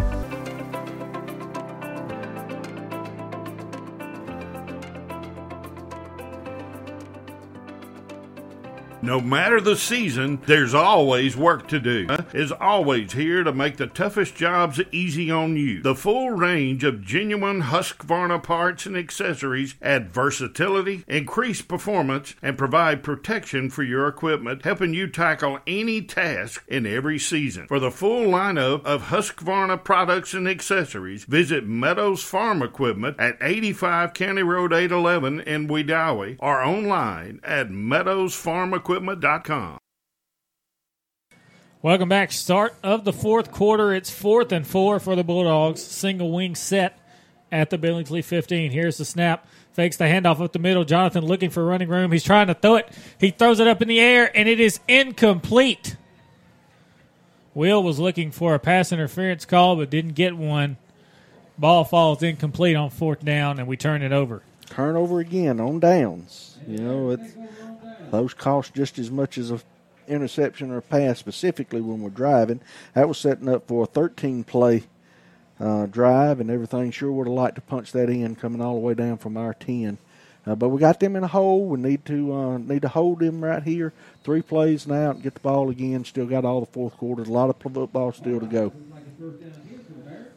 No 9.00 9.20
matter 9.20 9.60
the 9.60 9.76
season, 9.76 10.40
there's 10.46 10.74
always 10.74 11.36
work 11.36 11.68
to 11.68 11.78
do. 11.78 12.08
Is 12.34 12.50
always 12.50 13.12
here 13.12 13.44
to 13.44 13.52
make 13.52 13.76
the 13.76 13.86
toughest 13.86 14.34
jobs 14.34 14.80
easy 14.90 15.30
on 15.30 15.56
you. 15.56 15.80
The 15.82 15.94
full 15.94 16.30
range 16.30 16.82
of 16.82 17.04
genuine 17.04 17.62
Husqvarna 17.62 18.42
parts 18.42 18.86
and 18.86 18.96
accessories 18.96 19.76
add 19.80 20.10
versatility, 20.10 21.04
increase 21.06 21.62
performance, 21.62 22.34
and 22.42 22.58
provide 22.58 23.04
protection 23.04 23.70
for 23.70 23.84
your 23.84 24.08
equipment, 24.08 24.64
helping 24.64 24.94
you 24.94 25.06
tackle 25.06 25.60
any 25.66 26.02
task 26.02 26.64
in 26.66 26.84
every 26.84 27.20
season. 27.20 27.68
For 27.68 27.78
the 27.78 27.92
full 27.92 28.26
lineup 28.26 28.84
of 28.84 29.04
Husqvarna 29.04 29.84
products 29.84 30.34
and 30.34 30.48
accessories, 30.48 31.24
visit 31.24 31.66
Meadows 31.66 32.24
Farm 32.24 32.62
Equipment 32.62 33.16
at 33.20 33.38
85 33.40 34.12
County 34.12 34.42
Road 34.42 34.72
811 34.72 35.40
in 35.42 35.68
Wedowee 35.68 36.36
or 36.40 36.60
online 36.62 37.40
at 37.44 37.70
meadowsfarmequipment.com. 38.88 39.78
Welcome 41.80 42.08
back. 42.08 42.32
Start 42.32 42.74
of 42.82 43.04
the 43.04 43.12
fourth 43.12 43.52
quarter. 43.52 43.94
It's 43.94 44.10
fourth 44.10 44.50
and 44.50 44.66
four 44.66 44.98
for 44.98 45.14
the 45.14 45.22
Bulldogs. 45.22 45.80
Single 45.82 46.32
wing 46.32 46.56
set 46.56 46.98
at 47.52 47.70
the 47.70 47.78
Billingsley 47.78 48.24
15. 48.24 48.72
Here's 48.72 48.98
the 48.98 49.04
snap. 49.04 49.46
Fakes 49.72 49.96
the 49.96 50.04
handoff 50.04 50.40
up 50.40 50.52
the 50.52 50.58
middle. 50.58 50.84
Jonathan 50.84 51.24
looking 51.24 51.50
for 51.50 51.64
running 51.64 51.88
room. 51.88 52.10
He's 52.10 52.24
trying 52.24 52.48
to 52.48 52.54
throw 52.54 52.76
it. 52.76 52.88
He 53.20 53.30
throws 53.30 53.60
it 53.60 53.68
up 53.68 53.80
in 53.80 53.86
the 53.86 54.00
air, 54.00 54.28
and 54.36 54.48
it 54.48 54.58
is 54.58 54.80
incomplete. 54.88 55.96
Will 57.54 57.80
was 57.82 58.00
looking 58.00 58.32
for 58.32 58.54
a 58.54 58.58
pass 58.58 58.90
interference 58.90 59.44
call 59.44 59.76
but 59.76 59.88
didn't 59.88 60.14
get 60.14 60.36
one. 60.36 60.78
Ball 61.56 61.84
falls 61.84 62.22
incomplete 62.24 62.74
on 62.76 62.90
fourth 62.90 63.24
down, 63.24 63.60
and 63.60 63.68
we 63.68 63.76
turn 63.76 64.02
it 64.02 64.12
over. 64.12 64.42
Turnover 64.66 65.20
again 65.20 65.60
on 65.60 65.78
downs. 65.78 66.58
You 66.66 66.78
know, 66.78 67.10
it's, 67.10 67.34
those 68.10 68.34
cost 68.34 68.74
just 68.74 68.98
as 68.98 69.10
much 69.10 69.38
as 69.38 69.50
a 69.50 69.60
interception 70.08 70.70
or 70.70 70.78
a 70.78 70.82
pass, 70.82 71.18
specifically 71.18 71.80
when 71.80 72.00
we're 72.00 72.10
driving. 72.10 72.60
That 72.94 73.08
was 73.08 73.18
setting 73.18 73.48
up 73.48 73.68
for 73.68 73.84
a 73.84 73.86
13 73.86 74.44
play 74.44 74.84
uh, 75.60 75.86
drive, 75.86 76.40
and 76.40 76.50
everything 76.50 76.90
sure 76.90 77.12
would 77.12 77.26
have 77.26 77.34
liked 77.34 77.56
to 77.56 77.60
punch 77.60 77.92
that 77.92 78.08
in 78.08 78.36
coming 78.36 78.60
all 78.60 78.74
the 78.74 78.80
way 78.80 78.94
down 78.94 79.18
from 79.18 79.36
our 79.36 79.54
10. 79.54 79.98
Uh, 80.46 80.54
but 80.54 80.70
we 80.70 80.80
got 80.80 80.98
them 80.98 81.14
in 81.14 81.24
a 81.24 81.28
hole. 81.28 81.66
We 81.66 81.78
need 81.78 82.06
to 82.06 82.32
uh, 82.32 82.58
need 82.58 82.82
to 82.82 82.88
hold 82.88 83.18
them 83.18 83.44
right 83.44 83.62
here. 83.62 83.92
Three 84.24 84.40
plays 84.40 84.86
now 84.86 85.10
and 85.10 85.22
get 85.22 85.34
the 85.34 85.40
ball 85.40 85.68
again. 85.68 86.04
Still 86.04 86.26
got 86.26 86.44
all 86.44 86.60
the 86.60 86.66
fourth 86.66 86.96
quarter. 86.96 87.22
A 87.22 87.26
lot 87.26 87.50
of 87.50 87.56
football 87.56 88.12
still 88.12 88.40
to 88.40 88.46
go. 88.46 88.72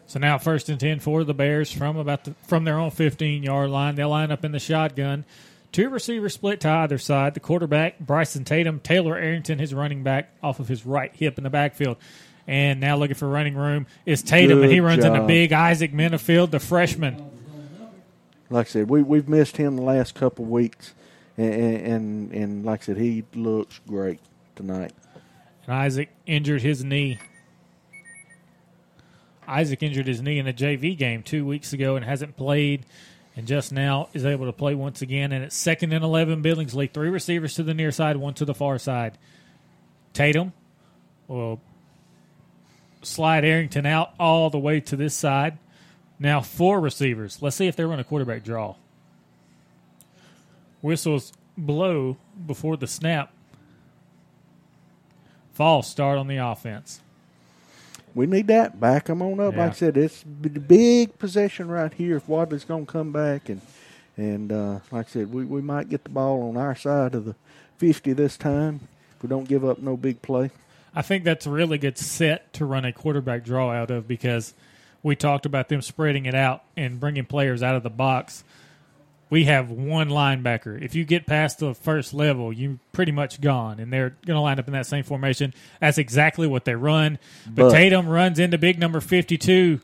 So 0.08 0.19
now 0.19 0.38
first 0.38 0.67
and 0.67 0.77
ten 0.77 1.00
for 1.00 1.24
the 1.24 1.33
Bears 1.33 1.72
from 1.72 1.95
about 1.95 2.25
the, 2.25 2.35
from 2.45 2.66
their 2.66 2.77
own 2.77 2.91
15 2.91 3.43
yard 3.43 3.69
line. 3.69 3.95
They'll 3.95 4.09
line 4.09 4.32
up 4.32 4.43
in 4.43 4.51
the 4.51 4.59
shotgun. 4.59 5.24
Two 5.72 5.90
receivers 5.90 6.33
split 6.33 6.59
to 6.61 6.69
either 6.69 6.98
side. 6.98 7.33
The 7.33 7.40
quarterback, 7.40 8.00
Bryson 8.00 8.43
Tatum, 8.43 8.80
Taylor 8.82 9.16
Arrington, 9.17 9.58
his 9.58 9.74
running 9.74 10.03
back, 10.03 10.30
off 10.43 10.59
of 10.59 10.67
his 10.67 10.85
right 10.85 11.14
hip 11.16 11.38
in 11.38 11.43
the 11.45 11.50
backfield. 11.50 11.98
And 12.48 12.82
now 12.82 12.98
looking 12.98 13.16
for 13.16 13.30
running 13.30 13.56
room 13.56 13.88
is 14.06 14.22
Tatum, 14.22 14.58
Good 14.58 14.64
and 14.66 14.74
he 14.74 14.80
runs 14.82 15.03
job. 15.03 15.16
into 15.16 15.27
big 15.27 15.53
Isaac 15.53 15.93
Minifield, 15.93 16.51
the 16.51 16.59
freshman. 16.59 17.30
Like 18.50 18.67
I 18.67 18.69
said, 18.69 18.90
we 18.90 19.01
we've 19.01 19.30
missed 19.30 19.56
him 19.56 19.77
the 19.77 19.82
last 19.83 20.14
couple 20.16 20.43
weeks, 20.43 20.93
and, 21.38 21.53
and 21.53 22.32
and 22.33 22.66
like 22.66 22.82
I 22.82 22.85
said, 22.88 22.98
he 22.98 23.24
looks 23.33 23.80
great 23.88 24.19
tonight. 24.58 24.91
And 25.66 25.74
Isaac 25.74 26.09
injured 26.25 26.61
his 26.61 26.83
knee. 26.83 27.19
Isaac 29.48 29.82
injured 29.83 30.08
his 30.08 30.22
knee 30.22 30.40
in 30.40 30.48
a 30.48 30.53
JV 30.53 30.98
game 30.98 31.24
two 31.24 31.45
weeks 31.45 31.72
ago 31.72 31.95
and 31.95 32.03
hasn't 32.03 32.35
played, 32.35 32.85
and 33.35 33.48
just 33.48 33.72
now 33.72 34.10
is 34.14 34.26
able 34.26 34.45
to 34.45 34.51
play 34.51 34.76
once 34.76 35.01
again. 35.01 35.32
And 35.32 35.43
it's 35.43 35.56
second 35.56 35.93
and 35.93 36.03
11 36.03 36.43
Billingsley. 36.43 36.92
Three 36.92 37.10
receivers 37.10 37.56
to 37.56 37.64
the 37.64 37.74
near 37.74 37.92
side, 37.92 38.18
one 38.18 38.34
to 38.35 38.45
the 38.45 38.53
far 38.53 38.77
side. 38.77 39.18
Tatum 40.14 40.53
will 41.27 41.61
slide 43.01 43.45
Arrington 43.45 43.85
out 43.85 44.14
all 44.19 44.50
the 44.50 44.60
way 44.60 44.80
to 44.82 44.95
this 44.95 45.16
side. 45.16 45.58
Now 46.19 46.42
four 46.42 46.80
receivers. 46.80 47.42
Let's 47.42 47.56
see 47.56 47.68
if 47.68 47.76
they 47.76 47.85
run 47.85 48.00
a 48.00 48.03
quarterback 48.03 48.43
draw. 48.43 48.76
Whistles 50.82 51.32
blow 51.58 52.18
before 52.45 52.77
the 52.77 52.88
snap. 52.88 53.32
False 55.53 55.90
start 55.90 56.18
on 56.18 56.27
the 56.27 56.38
offense. 56.38 57.01
We 58.14 58.25
need 58.25 58.48
that. 58.48 58.80
Back 58.80 59.06
them 59.06 59.22
on 59.22 59.40
up. 59.40 59.53
Yeah. 59.53 59.65
Like 59.65 59.72
I 59.72 59.75
said, 59.75 59.98
it's 59.98 60.23
the 60.23 60.49
big 60.49 61.17
possession 61.17 61.69
right 61.69 61.93
here. 61.93 62.17
If 62.17 62.27
Wadley's 62.27 62.65
going 62.65 62.85
to 62.85 62.91
come 62.91 63.11
back, 63.11 63.49
and 63.49 63.61
and 64.17 64.51
uh, 64.51 64.80
like 64.91 65.07
I 65.07 65.09
said, 65.09 65.33
we, 65.33 65.45
we 65.45 65.61
might 65.61 65.90
get 65.90 66.03
the 66.03 66.09
ball 66.09 66.49
on 66.49 66.57
our 66.57 66.75
side 66.75 67.15
of 67.15 67.25
the 67.25 67.35
50 67.77 68.14
this 68.14 68.38
time. 68.38 68.81
If 69.15 69.23
we 69.23 69.30
don't 69.30 69.48
give 69.48 69.64
up 69.65 69.80
no 69.80 69.98
big 69.98 70.22
play. 70.22 70.51
I 70.93 71.01
think 71.01 71.23
that's 71.23 71.45
a 71.45 71.49
really 71.49 71.77
good 71.77 71.98
set 71.98 72.51
to 72.53 72.65
run 72.65 72.83
a 72.83 72.91
quarterback 72.91 73.45
draw 73.45 73.72
out 73.72 73.91
of 73.91 74.07
because 74.07 74.53
we 75.03 75.15
talked 75.15 75.45
about 75.45 75.69
them 75.69 75.81
spreading 75.81 76.25
it 76.25 76.35
out 76.35 76.64
and 76.75 76.99
bringing 76.99 77.25
players 77.25 77.64
out 77.64 77.75
of 77.75 77.83
the 77.83 77.90
box. 77.90 78.43
We 79.32 79.45
have 79.45 79.72
one 79.72 80.10
linebacker. 80.10 80.80
If 80.80 80.93
you 80.93 81.06
get 81.06 81.26
past 81.26 81.60
the 81.60 81.74
first 81.74 82.14
level, 82.14 82.51
you're 82.51 82.77
pretty 82.92 83.14
much 83.14 83.40
gone, 83.40 83.80
and 83.80 83.92
they're 83.92 84.10
going 84.26 84.35
to 84.35 84.42
line 84.42 84.60
up 84.60 84.68
in 84.68 84.74
that 84.74 84.85
same 84.85 85.06
formation. 85.06 85.53
That's 85.80 85.98
exactly 85.98 86.48
what 86.48 86.66
they 86.66 86.76
run. 86.76 87.18
But, 87.48 87.69
But- 87.69 87.72
Tatum 87.72 88.08
runs 88.10 88.38
into 88.40 88.58
big 88.58 88.77
number 88.77 89.00
52. 89.00 89.80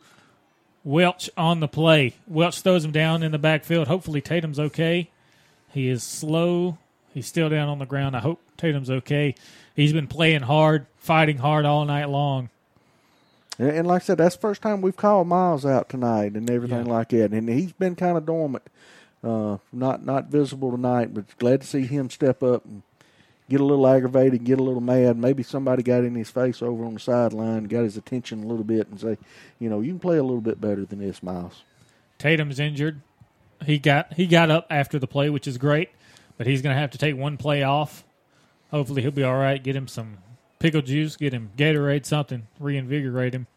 Welch 0.83 1.29
on 1.37 1.61
the 1.61 1.67
play. 1.67 2.13
Welch 2.27 2.61
throws 2.61 2.83
him 2.85 2.91
down 2.91 3.23
in 3.23 3.31
the 3.31 3.39
backfield. 3.39 3.87
Hopefully 3.87 4.21
Tatum's 4.21 4.59
okay. 4.59 5.09
He 5.73 5.87
is 5.89 6.03
slow. 6.03 6.77
He's 7.13 7.25
still 7.27 7.49
down 7.49 7.69
on 7.69 7.79
the 7.79 7.85
ground. 7.85 8.15
I 8.15 8.19
hope 8.19 8.41
Tatum's 8.57 8.89
okay. 8.89 9.33
He's 9.75 9.93
been 9.93 10.07
playing 10.07 10.41
hard, 10.43 10.87
fighting 10.97 11.37
hard 11.37 11.65
all 11.65 11.85
night 11.85 12.09
long. 12.09 12.49
And, 13.59 13.69
and 13.69 13.87
like 13.87 14.01
I 14.03 14.05
said, 14.05 14.17
that's 14.17 14.35
the 14.35 14.41
first 14.41 14.61
time 14.61 14.81
we've 14.81 14.95
called 14.95 15.27
Miles 15.27 15.65
out 15.65 15.89
tonight 15.89 16.33
and 16.33 16.49
everything 16.49 16.85
like 16.85 17.09
that. 17.09 17.31
And 17.31 17.47
he's 17.49 17.71
been 17.73 17.95
kind 17.95 18.17
of 18.17 18.25
dormant, 18.25 18.63
uh, 19.27 19.57
not 19.71 20.05
not 20.05 20.27
visible 20.27 20.71
tonight. 20.71 21.13
But 21.13 21.37
glad 21.37 21.61
to 21.61 21.67
see 21.67 21.85
him 21.85 22.09
step 22.09 22.41
up 22.43 22.65
and 22.65 22.83
get 23.49 23.61
a 23.61 23.65
little 23.65 23.87
aggravated, 23.87 24.43
get 24.43 24.59
a 24.59 24.63
little 24.63 24.81
mad. 24.81 25.17
Maybe 25.17 25.43
somebody 25.43 25.83
got 25.83 26.03
in 26.03 26.15
his 26.15 26.29
face 26.29 26.61
over 26.61 26.85
on 26.85 26.95
the 26.95 26.99
sideline, 26.99 27.65
got 27.65 27.83
his 27.83 27.97
attention 27.97 28.43
a 28.43 28.47
little 28.47 28.63
bit, 28.63 28.87
and 28.87 28.99
say, 28.99 29.17
you 29.59 29.69
know, 29.69 29.81
you 29.81 29.91
can 29.91 29.99
play 29.99 30.17
a 30.17 30.23
little 30.23 30.41
bit 30.41 30.59
better 30.59 30.85
than 30.85 30.99
this, 30.99 31.21
Miles. 31.23 31.63
Tatum's 32.17 32.59
injured. 32.59 33.01
He 33.65 33.79
got 33.79 34.13
he 34.13 34.27
got 34.27 34.51
up 34.51 34.67
after 34.69 34.99
the 34.99 35.07
play, 35.07 35.29
which 35.29 35.47
is 35.47 35.57
great, 35.57 35.89
but 36.37 36.47
he's 36.47 36.61
going 36.61 36.75
to 36.75 36.79
have 36.79 36.91
to 36.91 36.97
take 36.97 37.15
one 37.15 37.37
play 37.37 37.63
off. 37.63 38.03
Hopefully, 38.71 39.01
he'll 39.01 39.11
be 39.11 39.23
all 39.23 39.37
right. 39.37 39.63
Get 39.63 39.75
him 39.75 39.87
some 39.87 40.17
pickle 40.59 40.81
juice, 40.81 41.15
get 41.15 41.33
him 41.33 41.51
Gatorade, 41.57 42.05
something, 42.05 42.47
reinvigorate 42.59 43.33
him. 43.33 43.47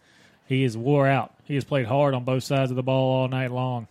He 0.47 0.65
is 0.65 0.76
wore 0.76 1.07
out. 1.07 1.34
He 1.44 1.55
has 1.55 1.65
played 1.65 1.86
hard 1.86 2.15
on 2.15 2.24
both 2.24 2.42
sides 2.42 2.70
of 2.70 2.76
the 2.76 2.82
ball 2.82 3.20
all 3.20 3.28
night 3.28 3.52
long. 3.52 3.86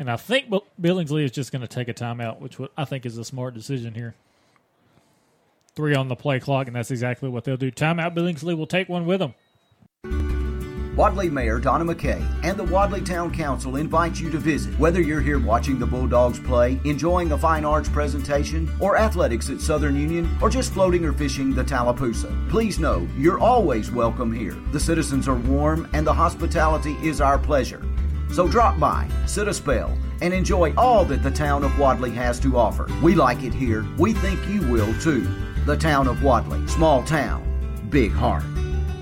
And 0.00 0.10
I 0.10 0.16
think 0.16 0.46
Billingsley 0.80 1.24
is 1.24 1.30
just 1.30 1.52
going 1.52 1.60
to 1.60 1.68
take 1.68 1.86
a 1.86 1.92
timeout, 1.92 2.40
which 2.40 2.56
I 2.74 2.86
think 2.86 3.04
is 3.04 3.18
a 3.18 3.24
smart 3.24 3.52
decision 3.52 3.92
here. 3.92 4.14
Three 5.76 5.94
on 5.94 6.08
the 6.08 6.16
play 6.16 6.40
clock, 6.40 6.68
and 6.68 6.74
that's 6.74 6.90
exactly 6.90 7.28
what 7.28 7.44
they'll 7.44 7.58
do. 7.58 7.70
Timeout. 7.70 8.14
Billingsley 8.14 8.56
will 8.56 8.66
take 8.66 8.88
one 8.88 9.04
with 9.04 9.20
him. 9.20 9.34
Wadley 10.96 11.30
Mayor 11.30 11.58
Donna 11.58 11.84
McKay 11.84 12.20
and 12.44 12.58
the 12.58 12.64
Wadley 12.64 13.00
Town 13.00 13.32
Council 13.32 13.76
invite 13.76 14.18
you 14.18 14.30
to 14.30 14.38
visit. 14.38 14.78
Whether 14.78 15.00
you're 15.00 15.20
here 15.20 15.38
watching 15.38 15.78
the 15.78 15.86
Bulldogs 15.86 16.40
play, 16.40 16.80
enjoying 16.84 17.32
a 17.32 17.38
fine 17.38 17.64
arts 17.64 17.88
presentation, 17.88 18.70
or 18.80 18.96
athletics 18.96 19.50
at 19.50 19.60
Southern 19.60 19.96
Union, 19.96 20.28
or 20.42 20.50
just 20.50 20.72
floating 20.72 21.04
or 21.04 21.12
fishing 21.12 21.54
the 21.54 21.62
Tallapoosa, 21.62 22.34
please 22.50 22.78
know 22.78 23.06
you're 23.16 23.38
always 23.38 23.90
welcome 23.90 24.32
here. 24.32 24.56
The 24.72 24.80
citizens 24.80 25.28
are 25.28 25.36
warm 25.36 25.88
and 25.92 26.06
the 26.06 26.12
hospitality 26.12 26.96
is 27.02 27.20
our 27.20 27.38
pleasure. 27.38 27.82
So 28.32 28.46
drop 28.46 28.78
by, 28.78 29.08
sit 29.26 29.48
a 29.48 29.54
spell, 29.54 29.96
and 30.22 30.32
enjoy 30.32 30.72
all 30.76 31.04
that 31.06 31.22
the 31.22 31.32
town 31.32 31.64
of 31.64 31.76
Wadley 31.78 32.12
has 32.12 32.38
to 32.40 32.56
offer. 32.56 32.88
We 33.02 33.16
like 33.16 33.42
it 33.42 33.52
here. 33.52 33.84
We 33.98 34.12
think 34.12 34.46
you 34.48 34.60
will 34.70 34.92
too. 35.00 35.26
The 35.66 35.76
town 35.76 36.06
of 36.06 36.22
Wadley, 36.22 36.66
small 36.68 37.02
town, 37.02 37.44
big 37.90 38.12
heart. 38.12 38.44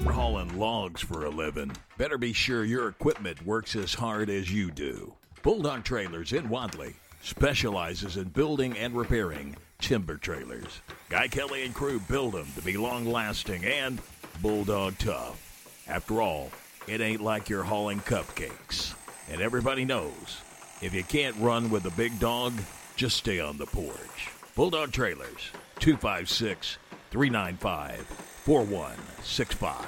We're 0.03 0.13
hauling 0.13 0.59
logs 0.59 1.03
for 1.03 1.27
a 1.27 1.31
living. 1.31 1.73
Better 1.99 2.17
be 2.17 2.33
sure 2.33 2.65
your 2.65 2.89
equipment 2.89 3.45
works 3.45 3.77
as 3.77 3.93
hard 3.93 4.31
as 4.31 4.51
you 4.51 4.71
do. 4.71 5.13
Bulldog 5.43 5.85
Trailers 5.85 6.33
in 6.33 6.49
Wadley 6.49 6.95
specializes 7.21 8.17
in 8.17 8.29
building 8.29 8.79
and 8.79 8.97
repairing 8.97 9.57
timber 9.79 10.17
trailers. 10.17 10.81
Guy 11.11 11.29
Kelly 11.29 11.65
and 11.65 11.75
crew 11.75 12.01
build 12.01 12.33
them 12.33 12.47
to 12.57 12.63
be 12.63 12.79
long 12.79 13.05
lasting 13.05 13.65
and 13.65 14.01
bulldog 14.41 14.97
tough. 14.99 15.85
After 15.87 16.23
all, 16.23 16.51
it 16.87 17.03
ain't 17.03 17.21
like 17.21 17.51
you're 17.51 17.63
hauling 17.63 18.01
cupcakes. 18.01 18.95
And 19.31 19.41
everybody 19.41 19.85
knows 19.85 20.41
if 20.81 20.95
you 20.95 21.03
can't 21.05 21.37
run 21.39 21.71
with 21.71 21.85
a 21.87 21.91
big 21.91 22.19
dog, 22.19 22.55
just 22.97 23.17
stay 23.17 23.41
on 23.41 23.59
the 23.59 23.67
porch. 23.67 24.31
Bulldog 24.55 24.93
Trailers, 24.93 25.51
256 25.79 26.79
395 27.11 28.01
4165. 28.07 29.87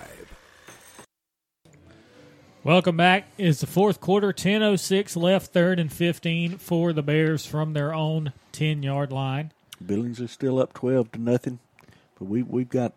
Welcome 2.63 2.97
back. 2.99 3.27
It's 3.39 3.61
the 3.61 3.67
fourth 3.67 4.01
quarter, 4.01 4.35
10.06 4.35 5.17
left, 5.17 5.51
third 5.53 5.81
and 5.81 5.91
15 5.91 6.59
for 6.59 6.93
the 6.93 7.03
Bears 7.03 7.47
from 7.47 7.73
their 7.73 7.95
own 7.95 8.35
10 8.53 8.83
yard 8.83 9.11
line. 9.13 9.53
Billings 9.85 10.21
is 10.21 10.31
still 10.31 10.59
up 10.61 10.75
twelve 10.75 11.11
to 11.13 11.19
nothing, 11.19 11.59
but 12.19 12.27
we 12.27 12.43
we've 12.43 12.69
got 12.69 12.93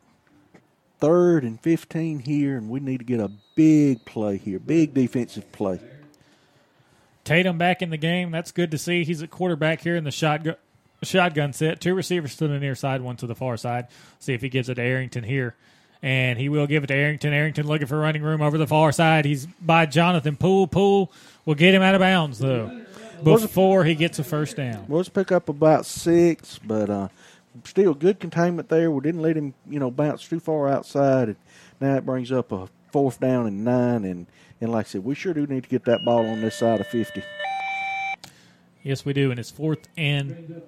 third 1.00 1.46
and 1.46 1.60
fifteen 1.62 2.20
here, 2.20 2.58
and 2.58 2.70
we 2.70 2.82
need 2.82 2.98
to 2.98 3.06
get 3.06 3.22
a 3.22 3.32
big 3.56 4.04
play 4.04 4.36
here, 4.36 4.60
big 4.60 4.94
defensive 4.94 5.50
play. 5.54 5.80
Tatum 7.24 7.58
back 7.58 7.82
in 7.82 7.90
the 7.90 7.98
game. 7.98 8.32
That's 8.32 8.52
good 8.52 8.72
to 8.72 8.78
see. 8.78 9.04
He's 9.04 9.22
at 9.22 9.30
quarterback 9.30 9.82
here 9.82 9.96
in 9.96 10.04
the 10.04 10.12
shotgun, 10.12 10.56
shotgun 11.02 11.54
set. 11.54 11.80
Two 11.80 11.96
receivers 11.96 12.36
to 12.38 12.48
the 12.48 12.60
near 12.60 12.76
side, 12.76 13.02
one 13.02 13.16
to 13.18 13.28
the 13.28 13.36
far 13.36 13.58
side. 13.58 13.88
See 14.20 14.34
if 14.34 14.42
he 14.42 14.50
gives 14.50 14.70
it 14.70 14.76
to 14.76 14.82
Arrington 14.82 15.24
here. 15.24 15.56
And 16.02 16.38
he 16.38 16.50
will 16.50 16.68
give 16.68 16.84
it 16.84 16.88
to 16.88 16.94
Arrington. 16.94 17.32
Arrington 17.32 17.66
looking 17.66 17.88
for 17.88 17.98
running 17.98 18.24
room 18.24 18.42
over 18.42 18.58
the 18.58 18.68
far 18.68 18.92
side. 18.92 19.24
He's 19.24 19.46
by 19.46 19.86
Jonathan 19.86 20.36
Poole. 20.36 20.68
Poole 20.68 21.10
will 21.46 21.56
get 21.56 21.74
him 21.74 21.82
out 21.82 21.96
of 21.96 22.00
bounds, 22.00 22.40
though, 22.40 22.84
before 23.24 23.86
he 23.86 23.96
gets 23.96 24.20
a 24.20 24.24
first 24.26 24.58
down. 24.58 24.86
Was 24.90 25.08
pick 25.08 25.32
up 25.32 25.48
about 25.48 25.86
six, 25.86 26.60
but 26.60 26.90
uh, 26.90 27.08
still 27.64 27.94
good 27.94 28.20
containment 28.20 28.68
there. 28.68 28.92
We 28.92 29.00
didn't 29.02 29.22
let 29.22 29.38
him, 29.38 29.54
you 29.70 29.80
know, 29.80 29.90
bounce 29.90 30.28
too 30.28 30.42
far 30.42 30.68
outside. 30.68 31.30
And 31.30 31.38
now 31.80 31.96
it 31.96 32.06
brings 32.06 32.34
up 32.34 32.52
a 32.52 32.68
fourth 32.92 33.22
down 33.22 33.48
and 33.48 33.64
nine. 33.64 34.04
And, 34.04 34.28
and 34.64 34.72
like 34.72 34.88
I 34.88 34.90
said, 34.90 35.04
we 35.04 35.14
sure 35.16 35.34
do 35.34 35.46
need 35.46 35.64
to 35.64 35.70
get 35.70 35.86
that 35.86 36.04
ball 36.06 36.26
on 36.26 36.42
this 36.42 36.56
side 36.56 36.80
of 36.82 36.88
50. 36.88 37.22
Yes, 38.82 39.06
we 39.06 39.14
do. 39.14 39.32
And 39.32 39.40
it's 39.40 39.52
fourth 39.52 39.88
and 39.96 40.62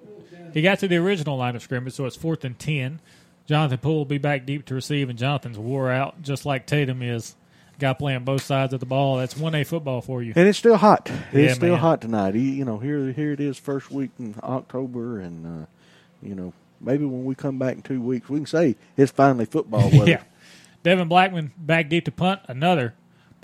he 0.54 0.62
got 0.62 0.78
to 0.80 0.88
the 0.88 0.96
original 0.96 1.36
line 1.36 1.54
of 1.56 1.62
scrimmage, 1.62 1.92
so 1.94 2.06
it's 2.06 2.16
fourth 2.16 2.44
and 2.44 2.58
ten. 2.58 3.00
Jonathan 3.46 3.78
Poole 3.78 3.98
will 3.98 4.04
be 4.06 4.18
back 4.18 4.46
deep 4.46 4.64
to 4.66 4.74
receive, 4.74 5.08
and 5.10 5.18
Jonathan's 5.18 5.58
wore 5.58 5.90
out 5.90 6.22
just 6.22 6.46
like 6.46 6.66
Tatum 6.66 7.02
is. 7.02 7.34
Guy 7.78 7.92
playing 7.92 8.24
both 8.24 8.42
sides 8.42 8.72
of 8.72 8.80
the 8.80 8.86
ball. 8.86 9.18
That's 9.18 9.36
one 9.36 9.54
A 9.54 9.62
football 9.62 10.00
for 10.00 10.22
you. 10.22 10.32
And 10.34 10.48
it's 10.48 10.56
still 10.56 10.78
hot. 10.78 11.10
It's 11.30 11.34
Yeah, 11.34 11.52
still 11.52 11.70
man. 11.72 11.78
hot 11.78 12.00
tonight. 12.00 12.34
You 12.34 12.40
you 12.40 12.64
know, 12.64 12.78
here 12.78 13.12
here 13.12 13.32
it 13.32 13.40
is, 13.40 13.58
first 13.58 13.90
week 13.90 14.12
in 14.18 14.34
October, 14.42 15.20
and 15.20 15.44
uh, 15.62 15.66
you 16.22 16.34
know, 16.34 16.54
maybe 16.80 17.04
when 17.04 17.26
we 17.26 17.34
come 17.34 17.58
back 17.58 17.74
in 17.76 17.82
two 17.82 18.00
weeks, 18.00 18.30
we 18.30 18.38
can 18.38 18.46
say 18.46 18.76
it's 18.96 19.12
finally 19.12 19.44
football 19.44 19.90
weather. 19.92 20.06
yeah. 20.10 20.22
Devin 20.84 21.06
Blackman 21.08 21.52
back 21.58 21.90
deep 21.90 22.06
to 22.06 22.12
punt. 22.12 22.40
Another 22.48 22.94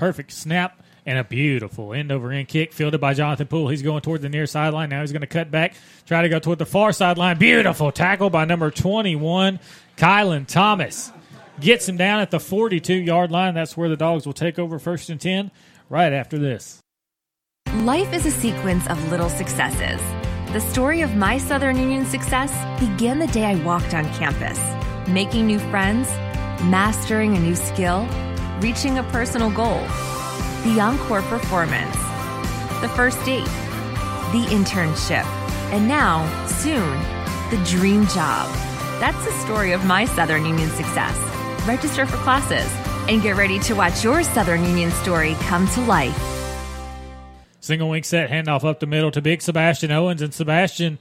perfect 0.03 0.33
snap 0.33 0.83
and 1.07 1.17
a 1.17 1.23
beautiful 1.23 1.95
end 1.95 2.11
over 2.11 2.33
end 2.33 2.49
kick 2.49 2.73
fielded 2.73 3.01
by 3.01 3.15
Jonathan 3.15 3.47
Poole. 3.47 3.69
He's 3.69 3.83
going 3.83 4.01
toward 4.01 4.21
the 4.21 4.29
near 4.29 4.47
sideline. 4.47 4.89
Now 4.89 5.01
he's 5.01 5.13
going 5.13 5.21
to 5.21 5.29
cut 5.29 5.49
back, 5.49 5.77
try 6.07 6.23
to 6.23 6.29
go 6.29 6.41
toward 6.41 6.59
the 6.59 6.67
far 6.67 6.91
sideline. 6.93 7.39
Beautiful 7.39 7.93
tackle 7.93 8.29
by 8.29 8.45
number 8.45 8.73
21, 8.73 9.61
Kylan 9.97 10.49
Thomas. 10.49 11.13
Gets 11.61 11.89
him 11.89 11.99
down 11.99 12.19
at 12.19 12.33
the 12.33 12.41
42 12.41 12.95
yard 12.95 13.31
line. 13.31 13.55
That's 13.55 13.77
where 13.77 13.89
the 13.89 13.97
dogs 13.97 14.27
will 14.27 14.33
take 14.33 14.59
over 14.59 14.81
first 14.81 15.09
and 15.09 15.21
10 15.21 15.53
right 15.89 16.13
after 16.13 16.37
this. 16.37 16.81
Life 17.73 18.13
is 18.13 18.27
a 18.27 18.33
sequence 18.33 18.85
of 18.89 19.09
little 19.09 19.29
successes. 19.29 20.01
The 20.53 20.61
story 20.73 21.03
of 21.03 21.15
my 21.15 21.39
Southern 21.39 21.79
Union 21.79 22.07
success 22.07 22.51
began 22.81 23.21
the 23.21 23.29
day 23.29 23.45
I 23.45 23.55
walked 23.65 23.95
on 23.95 24.13
campus, 24.15 24.59
making 25.09 25.47
new 25.47 25.61
friends, 25.61 26.09
mastering 26.65 27.37
a 27.37 27.41
new 27.41 27.55
skill, 27.55 28.09
reaching 28.63 28.99
a 28.99 29.03
personal 29.05 29.51
goal. 29.51 29.81
The 30.63 30.79
encore 30.81 31.23
performance, 31.23 31.97
the 32.81 32.89
first 32.95 33.23
date, 33.25 33.45
the 34.31 34.47
internship, 34.51 35.25
and 35.73 35.89
now, 35.89 36.25
soon, 36.47 37.01
the 37.51 37.63
dream 37.69 38.07
job. 38.07 38.49
That's 39.01 39.25
the 39.25 39.33
story 39.45 39.73
of 39.73 39.85
my 39.85 40.05
Southern 40.05 40.47
Union 40.47 40.71
success. 40.71 41.17
Register 41.67 42.07
for 42.07 42.19
classes 42.19 42.71
and 43.09 43.21
get 43.21 43.37
ready 43.37 43.59
to 43.59 43.75
watch 43.75 44.05
your 44.05 44.23
Southern 44.23 44.63
Union 44.65 44.93
story 44.93 45.35
come 45.41 45.67
to 45.69 45.81
life. 45.81 46.17
Single 47.59 47.89
wing 47.89 48.05
set 48.05 48.31
handoff 48.31 48.63
up 48.63 48.79
the 48.79 48.87
middle 48.87 49.11
to 49.11 49.21
Big 49.21 49.43
Sebastian 49.43 49.91
Owens, 49.91 50.23
and 50.23 50.33
Sebastian 50.33 50.99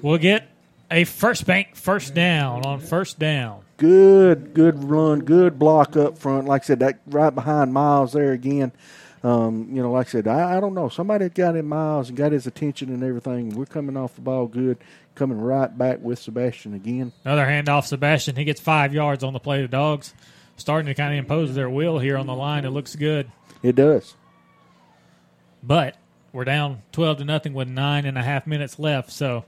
will 0.00 0.18
get 0.18 0.48
a 0.90 1.04
first 1.04 1.46
bank 1.46 1.76
first 1.76 2.14
down 2.14 2.64
on 2.64 2.80
first 2.80 3.18
down. 3.18 3.62
Good, 3.82 4.54
good 4.54 4.84
run, 4.84 5.18
good 5.20 5.58
block 5.58 5.96
up 5.96 6.16
front. 6.16 6.46
Like 6.46 6.62
I 6.62 6.64
said, 6.66 6.78
that 6.78 7.00
right 7.06 7.34
behind 7.34 7.72
Miles 7.72 8.12
there 8.12 8.30
again. 8.30 8.70
Um, 9.24 9.68
you 9.72 9.82
know, 9.82 9.90
like 9.90 10.06
I 10.06 10.10
said, 10.10 10.28
I, 10.28 10.56
I 10.56 10.60
don't 10.60 10.74
know. 10.74 10.88
Somebody 10.88 11.28
got 11.28 11.56
in 11.56 11.66
Miles 11.68 12.08
and 12.08 12.16
got 12.16 12.30
his 12.32 12.46
attention 12.46 12.88
and 12.90 13.02
everything. 13.02 13.50
We're 13.50 13.66
coming 13.66 13.96
off 13.96 14.14
the 14.14 14.20
ball 14.20 14.46
good, 14.46 14.78
coming 15.16 15.40
right 15.40 15.76
back 15.76 15.98
with 16.00 16.18
Sebastian 16.20 16.74
again. 16.74 17.12
Another 17.24 17.44
handoff, 17.44 17.84
Sebastian. 17.86 18.36
He 18.36 18.44
gets 18.44 18.60
five 18.60 18.94
yards 18.94 19.24
on 19.24 19.32
the 19.32 19.40
play. 19.40 19.62
The 19.62 19.68
dogs 19.68 20.14
starting 20.56 20.86
to 20.86 20.94
kind 20.94 21.12
of 21.12 21.18
impose 21.18 21.54
their 21.54 21.68
will 21.70 21.98
here 21.98 22.16
on 22.16 22.26
the 22.26 22.34
line. 22.34 22.64
It 22.64 22.70
looks 22.70 22.94
good, 22.96 23.30
It 23.64 23.74
does. 23.74 24.14
but 25.62 25.96
we're 26.32 26.44
down 26.44 26.82
twelve 26.92 27.18
to 27.18 27.24
nothing 27.24 27.52
with 27.52 27.68
nine 27.68 28.06
and 28.06 28.16
a 28.16 28.22
half 28.22 28.46
minutes 28.46 28.78
left. 28.78 29.10
So 29.10 29.44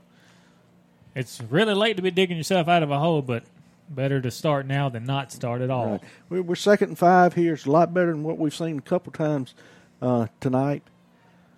it's 1.15 1.41
really 1.49 1.73
late 1.73 1.95
to 1.95 2.01
be 2.03 2.11
digging 2.11 2.37
yourself 2.37 2.67
out 2.67 2.83
of 2.83 2.91
a 2.91 2.99
hole, 2.99 3.21
but 3.21 3.43
better 3.89 4.21
to 4.21 4.31
start 4.31 4.65
now 4.65 4.89
than 4.89 5.05
not 5.05 5.31
start 5.31 5.61
at 5.61 5.69
all. 5.69 5.99
Right. 6.29 6.45
We're, 6.45 6.55
second 6.55 6.89
and 6.89 6.97
five 6.97 7.33
here. 7.33 7.53
It's 7.53 7.65
a 7.65 7.71
lot 7.71 7.93
better 7.93 8.11
than 8.11 8.23
what 8.23 8.37
we've 8.37 8.55
seen 8.55 8.79
a 8.79 8.81
couple 8.81 9.11
times 9.11 9.53
uh, 10.01 10.27
tonight. 10.39 10.83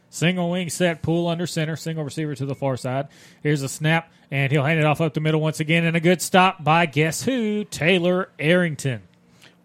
Single 0.09 0.49
wing 0.49 0.69
set, 0.69 1.01
Poole 1.01 1.27
under 1.27 1.45
center, 1.45 1.75
single 1.75 2.03
receiver 2.03 2.33
to 2.35 2.45
the 2.45 2.55
far 2.55 2.77
side. 2.77 3.09
Here's 3.43 3.61
a 3.61 3.69
snap, 3.69 4.11
and 4.31 4.51
he'll 4.51 4.63
hand 4.63 4.79
it 4.79 4.85
off 4.85 5.01
up 5.01 5.13
the 5.13 5.19
middle 5.19 5.41
once 5.41 5.59
again, 5.59 5.83
and 5.83 5.97
a 5.97 5.99
good 5.99 6.21
stop 6.21 6.63
by 6.63 6.85
guess 6.85 7.23
who? 7.23 7.65
Taylor 7.65 8.29
Arrington. 8.39 9.01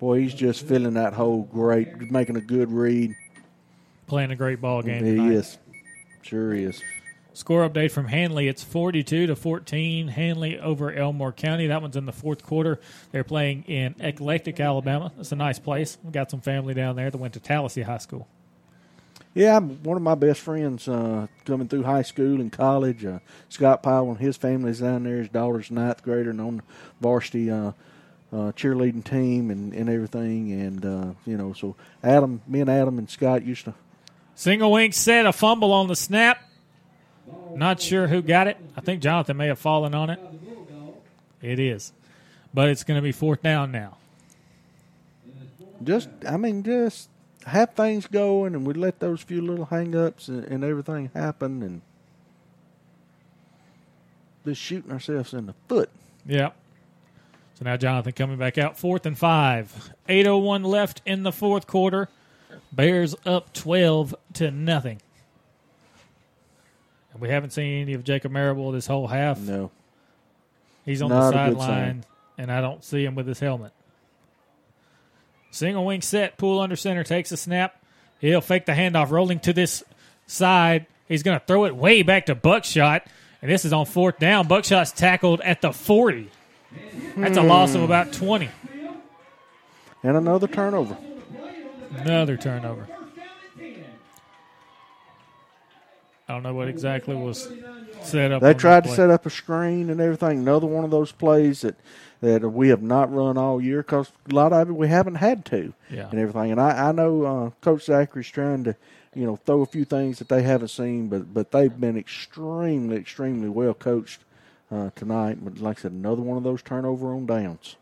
Boy, 0.00 0.20
he's 0.20 0.34
just 0.34 0.66
filling 0.66 0.94
that 0.94 1.12
hole 1.12 1.42
great, 1.44 2.10
making 2.10 2.36
a 2.36 2.40
good 2.40 2.72
read. 2.72 3.14
Playing 4.08 4.32
a 4.32 4.36
great 4.36 4.60
ball 4.60 4.82
game. 4.82 5.04
He 5.04 5.12
tonight. 5.12 5.32
is. 5.32 5.58
Sure 6.22 6.52
is. 6.52 6.82
Score 7.34 7.68
update 7.68 7.92
from 7.92 8.06
Handley. 8.06 8.46
It's 8.46 8.62
42 8.62 9.28
to 9.28 9.36
14. 9.36 10.08
Handley 10.08 10.58
over 10.58 10.92
Elmore 10.92 11.32
County. 11.32 11.68
That 11.68 11.80
one's 11.80 11.96
in 11.96 12.04
the 12.04 12.12
fourth 12.12 12.42
quarter. 12.42 12.78
They're 13.10 13.24
playing 13.24 13.64
in 13.64 13.94
Eclectic, 14.00 14.60
Alabama. 14.60 15.12
It's 15.18 15.32
a 15.32 15.36
nice 15.36 15.58
place. 15.58 15.96
We've 16.02 16.12
got 16.12 16.30
some 16.30 16.42
family 16.42 16.74
down 16.74 16.96
there 16.96 17.10
that 17.10 17.16
went 17.16 17.34
to 17.34 17.40
Tallassee 17.40 17.82
High 17.82 17.98
School. 17.98 18.28
Yeah, 19.34 19.56
I'm 19.56 19.82
one 19.82 19.96
of 19.96 20.02
my 20.02 20.14
best 20.14 20.40
friends 20.40 20.86
uh, 20.86 21.26
coming 21.46 21.68
through 21.68 21.84
high 21.84 22.02
school 22.02 22.38
and 22.38 22.52
college. 22.52 23.02
Uh, 23.02 23.20
Scott 23.48 23.82
Powell 23.82 24.10
and 24.10 24.18
his 24.18 24.36
family's 24.36 24.80
down 24.80 25.04
there. 25.04 25.16
His 25.16 25.30
daughter's 25.30 25.70
ninth 25.70 26.02
grader 26.02 26.30
and 26.30 26.40
on 26.40 26.56
the 26.58 26.62
varsity 27.00 27.50
uh, 27.50 27.72
uh, 28.30 28.52
cheerleading 28.52 29.04
team 29.04 29.50
and, 29.50 29.72
and 29.72 29.88
everything. 29.88 30.52
And, 30.52 30.84
uh, 30.84 31.14
you 31.24 31.38
know, 31.38 31.54
so 31.54 31.76
Adam, 32.02 32.42
me 32.46 32.60
and 32.60 32.68
Adam 32.68 32.98
and 32.98 33.08
Scott 33.08 33.42
used 33.42 33.64
to. 33.64 33.74
Single 34.34 34.70
wing 34.70 34.92
set, 34.92 35.24
a 35.24 35.32
fumble 35.32 35.72
on 35.72 35.88
the 35.88 35.96
snap. 35.96 36.38
Not 37.54 37.80
sure 37.80 38.06
who 38.06 38.22
got 38.22 38.46
it. 38.46 38.56
I 38.76 38.80
think 38.80 39.02
Jonathan 39.02 39.36
may 39.36 39.48
have 39.48 39.58
fallen 39.58 39.94
on 39.94 40.10
it. 40.10 40.20
It 41.40 41.58
is. 41.58 41.92
But 42.54 42.68
it's 42.68 42.84
going 42.84 42.98
to 42.98 43.02
be 43.02 43.12
fourth 43.12 43.42
down 43.42 43.72
now. 43.72 43.96
Just, 45.82 46.08
I 46.28 46.36
mean, 46.36 46.62
just 46.62 47.08
have 47.46 47.74
things 47.74 48.06
going 48.06 48.54
and 48.54 48.66
we 48.66 48.74
let 48.74 49.00
those 49.00 49.20
few 49.20 49.42
little 49.42 49.64
hang 49.64 49.96
ups 49.96 50.28
and, 50.28 50.44
and 50.44 50.62
everything 50.62 51.10
happen 51.12 51.62
and 51.62 51.80
just 54.44 54.60
shooting 54.60 54.92
ourselves 54.92 55.34
in 55.34 55.46
the 55.46 55.54
foot. 55.68 55.90
Yep. 56.26 56.54
So 57.54 57.64
now 57.64 57.76
Jonathan 57.76 58.12
coming 58.12 58.38
back 58.38 58.58
out. 58.58 58.78
Fourth 58.78 59.06
and 59.06 59.18
five. 59.18 59.90
8.01 60.08 60.64
left 60.64 61.02
in 61.04 61.22
the 61.22 61.32
fourth 61.32 61.66
quarter. 61.66 62.08
Bears 62.70 63.14
up 63.26 63.52
12 63.52 64.14
to 64.34 64.50
nothing. 64.50 65.00
And 67.12 67.20
we 67.20 67.28
haven't 67.28 67.50
seen 67.50 67.82
any 67.82 67.94
of 67.94 68.04
Jacob 68.04 68.32
Marable 68.32 68.72
this 68.72 68.86
whole 68.86 69.06
half. 69.06 69.38
No. 69.38 69.70
He's 70.84 71.02
on 71.02 71.10
Not 71.10 71.30
the 71.30 71.32
sideline, 71.32 72.04
and 72.38 72.50
I 72.50 72.60
don't 72.60 72.82
see 72.82 73.04
him 73.04 73.14
with 73.14 73.26
his 73.26 73.38
helmet. 73.38 73.72
Single 75.50 75.84
wing 75.84 76.00
set, 76.00 76.38
Poole 76.38 76.60
under 76.60 76.76
center, 76.76 77.04
takes 77.04 77.30
a 77.30 77.36
snap. 77.36 77.80
He'll 78.20 78.40
fake 78.40 78.66
the 78.66 78.72
handoff, 78.72 79.10
rolling 79.10 79.40
to 79.40 79.52
this 79.52 79.84
side. 80.26 80.86
He's 81.06 81.22
going 81.22 81.38
to 81.38 81.44
throw 81.44 81.66
it 81.66 81.76
way 81.76 82.02
back 82.02 82.26
to 82.26 82.34
Buckshot, 82.34 83.06
and 83.42 83.50
this 83.50 83.64
is 83.64 83.72
on 83.72 83.84
fourth 83.84 84.18
down. 84.18 84.48
Buckshot's 84.48 84.92
tackled 84.92 85.40
at 85.42 85.60
the 85.60 85.72
40. 85.72 86.30
That's 87.16 87.36
a 87.36 87.42
loss 87.42 87.74
of 87.74 87.82
about 87.82 88.12
20. 88.12 88.48
And 90.02 90.16
another 90.16 90.48
turnover. 90.48 90.96
Another 91.94 92.36
turnover. 92.36 92.86
I 96.32 96.36
don't 96.36 96.44
know 96.44 96.54
what 96.54 96.68
exactly 96.68 97.14
was 97.14 97.46
set 98.00 98.32
up. 98.32 98.40
They 98.40 98.54
tried 98.54 98.84
to 98.84 98.88
set 98.88 99.10
up 99.10 99.26
a 99.26 99.30
screen 99.30 99.90
and 99.90 100.00
everything. 100.00 100.38
Another 100.38 100.66
one 100.66 100.82
of 100.82 100.90
those 100.90 101.12
plays 101.12 101.60
that, 101.60 101.74
that 102.22 102.40
we 102.48 102.70
have 102.70 102.80
not 102.80 103.12
run 103.12 103.36
all 103.36 103.60
year 103.60 103.82
because 103.82 104.10
a 104.30 104.34
lot 104.34 104.54
of 104.54 104.70
it 104.70 104.72
we 104.72 104.88
haven't 104.88 105.16
had 105.16 105.44
to 105.46 105.74
Yeah. 105.90 106.08
and 106.10 106.18
everything. 106.18 106.50
And 106.50 106.58
I, 106.58 106.88
I 106.88 106.92
know 106.92 107.24
uh, 107.24 107.50
Coach 107.60 107.84
Zachary's 107.84 108.30
trying 108.30 108.64
to, 108.64 108.74
you 109.14 109.26
know, 109.26 109.36
throw 109.36 109.60
a 109.60 109.66
few 109.66 109.84
things 109.84 110.20
that 110.20 110.30
they 110.30 110.42
haven't 110.42 110.68
seen, 110.68 111.08
but 111.08 111.34
but 111.34 111.50
they've 111.50 111.78
been 111.78 111.98
extremely, 111.98 112.96
extremely 112.96 113.50
well 113.50 113.74
coached 113.74 114.22
uh, 114.70 114.88
tonight. 114.96 115.44
But 115.44 115.58
like 115.58 115.80
I 115.80 115.82
said, 115.82 115.92
another 115.92 116.22
one 116.22 116.38
of 116.38 116.44
those 116.44 116.62
turnover 116.62 117.12
on 117.12 117.26
downs. 117.26 117.76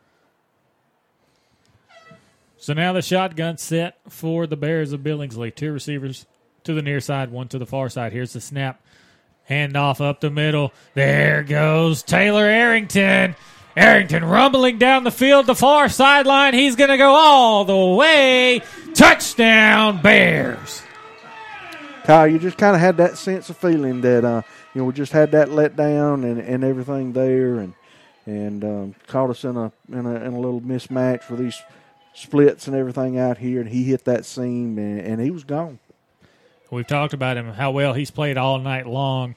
So 2.59 2.73
now 2.73 2.93
the 2.95 3.01
shotgun 3.01 3.59
set 3.59 3.99
for 4.09 4.49
the 4.49 4.57
Bears 4.57 4.93
of 4.93 5.03
Billingsley. 5.03 5.55
Two 5.55 5.73
receivers 5.73 6.27
to 6.65 6.75
the 6.75 6.83
near 6.83 7.01
side, 7.01 7.31
one 7.31 7.49
to 7.49 7.59
the 7.59 7.67
far 7.67 7.89
side. 7.89 8.13
Here's 8.13 8.33
the 8.33 8.41
snap. 8.41 8.81
Handoff 9.49 10.01
up 10.01 10.21
the 10.21 10.31
middle. 10.31 10.73
There 10.95 11.43
goes 11.43 12.03
Taylor 12.03 12.45
Arrington. 12.45 13.35
Arrington 13.77 14.25
rumbling 14.25 14.79
down 14.79 15.05
the 15.05 15.11
field, 15.11 15.47
the 15.47 15.55
far 15.55 15.89
sideline. 15.89 16.55
He's 16.55 16.77
going 16.77 16.91
to 16.91 16.97
go 16.97 17.15
all 17.15 17.65
the 17.65 17.97
way. 17.97 18.63
Touchdown, 18.95 20.03
Bears. 20.03 20.83
Kyle, 22.05 22.27
you 22.27 22.39
just 22.39 22.59
kind 22.59 22.75
of 22.75 22.81
had 22.81 22.97
that 22.97 23.17
sense 23.17 23.51
of 23.51 23.57
feeling 23.57 24.01
that 24.01 24.25
uh, 24.25 24.43
you 24.75 24.81
know 24.81 24.85
we 24.85 24.93
just 24.93 25.13
had 25.13 25.33
that 25.33 25.49
letdown 25.49 26.25
and, 26.25 26.41
and 26.41 26.65
everything 26.65 27.13
there, 27.13 27.59
and 27.59 27.75
and 28.27 28.65
um, 28.65 28.95
caught 29.07 29.31
us 29.31 29.45
in 29.45 29.57
a, 29.57 29.73
in 29.91 30.07
a 30.07 30.15
in 30.17 30.33
a 30.33 30.41
little 30.41 30.61
mismatch 30.61 31.23
for 31.23 31.37
these 31.37 31.61
splits 32.15 32.67
and 32.67 32.77
everything 32.77 33.19
out 33.19 33.39
here, 33.39 33.61
and 33.61 33.71
he 33.71 33.85
hit 33.85 34.05
that 34.05 34.25
seam 34.25 34.79
and, 34.79 35.01
and 35.01 35.21
he 35.21 35.31
was 35.31 35.45
gone. 35.45 35.79
We've 36.71 36.87
talked 36.87 37.13
about 37.13 37.37
him, 37.37 37.53
how 37.53 37.73
well 37.73 37.95
he's 37.95 38.11
played 38.11 38.37
all 38.37 38.59
night 38.59 38.87
long, 38.87 39.35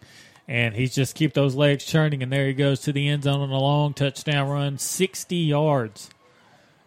and 0.47 0.75
he's 0.75 0.93
just 0.93 1.15
keep 1.15 1.33
those 1.33 1.55
legs 1.55 1.83
churning. 1.83 2.21
And 2.21 2.31
there 2.31 2.47
he 2.47 2.53
goes 2.53 2.81
to 2.81 2.93
the 2.93 3.07
end 3.07 3.23
zone 3.23 3.41
on 3.41 3.49
a 3.49 3.59
long 3.59 3.93
touchdown 3.93 4.49
run, 4.49 4.77
60 4.77 5.35
yards. 5.35 6.09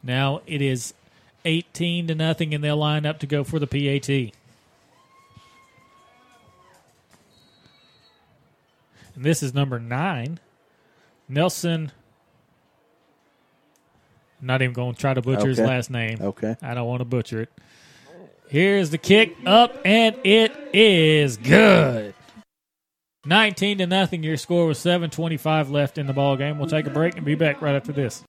Now 0.02 0.42
it 0.46 0.62
is 0.62 0.94
18 1.44 2.08
to 2.08 2.14
nothing, 2.14 2.54
and 2.54 2.62
they'll 2.62 2.76
line 2.76 3.06
up 3.06 3.18
to 3.20 3.26
go 3.26 3.42
for 3.42 3.58
the 3.58 3.66
PAT. 3.66 4.08
And 9.16 9.24
this 9.24 9.42
is 9.42 9.52
number 9.52 9.80
nine. 9.80 10.38
Nelson 11.28 11.90
I'm 14.40 14.46
not 14.46 14.62
even 14.62 14.74
going 14.74 14.94
to 14.94 15.00
try 15.00 15.14
to 15.14 15.22
butcher 15.22 15.48
his 15.48 15.58
last 15.58 15.90
name. 15.90 16.18
Okay. 16.20 16.56
I 16.60 16.74
don't 16.74 16.86
want 16.86 17.00
to 17.00 17.04
butcher 17.04 17.42
it. 17.42 17.52
Here's 18.48 18.90
the 18.90 18.98
kick 18.98 19.36
up, 19.44 19.76
and 19.84 20.16
it 20.22 20.52
is 20.72 21.36
good. 21.36 22.14
19 23.24 23.78
to 23.78 23.86
nothing. 23.86 24.22
Your 24.22 24.36
score 24.36 24.66
was 24.66 24.78
7:25 24.78 25.70
left 25.70 25.98
in 25.98 26.06
the 26.06 26.12
ball 26.12 26.36
game. 26.36 26.58
We'll 26.58 26.68
take 26.68 26.86
a 26.86 26.90
break 26.90 27.16
and 27.16 27.24
be 27.24 27.34
back 27.34 27.60
right 27.60 27.74
after 27.74 27.92
this. 27.92 28.22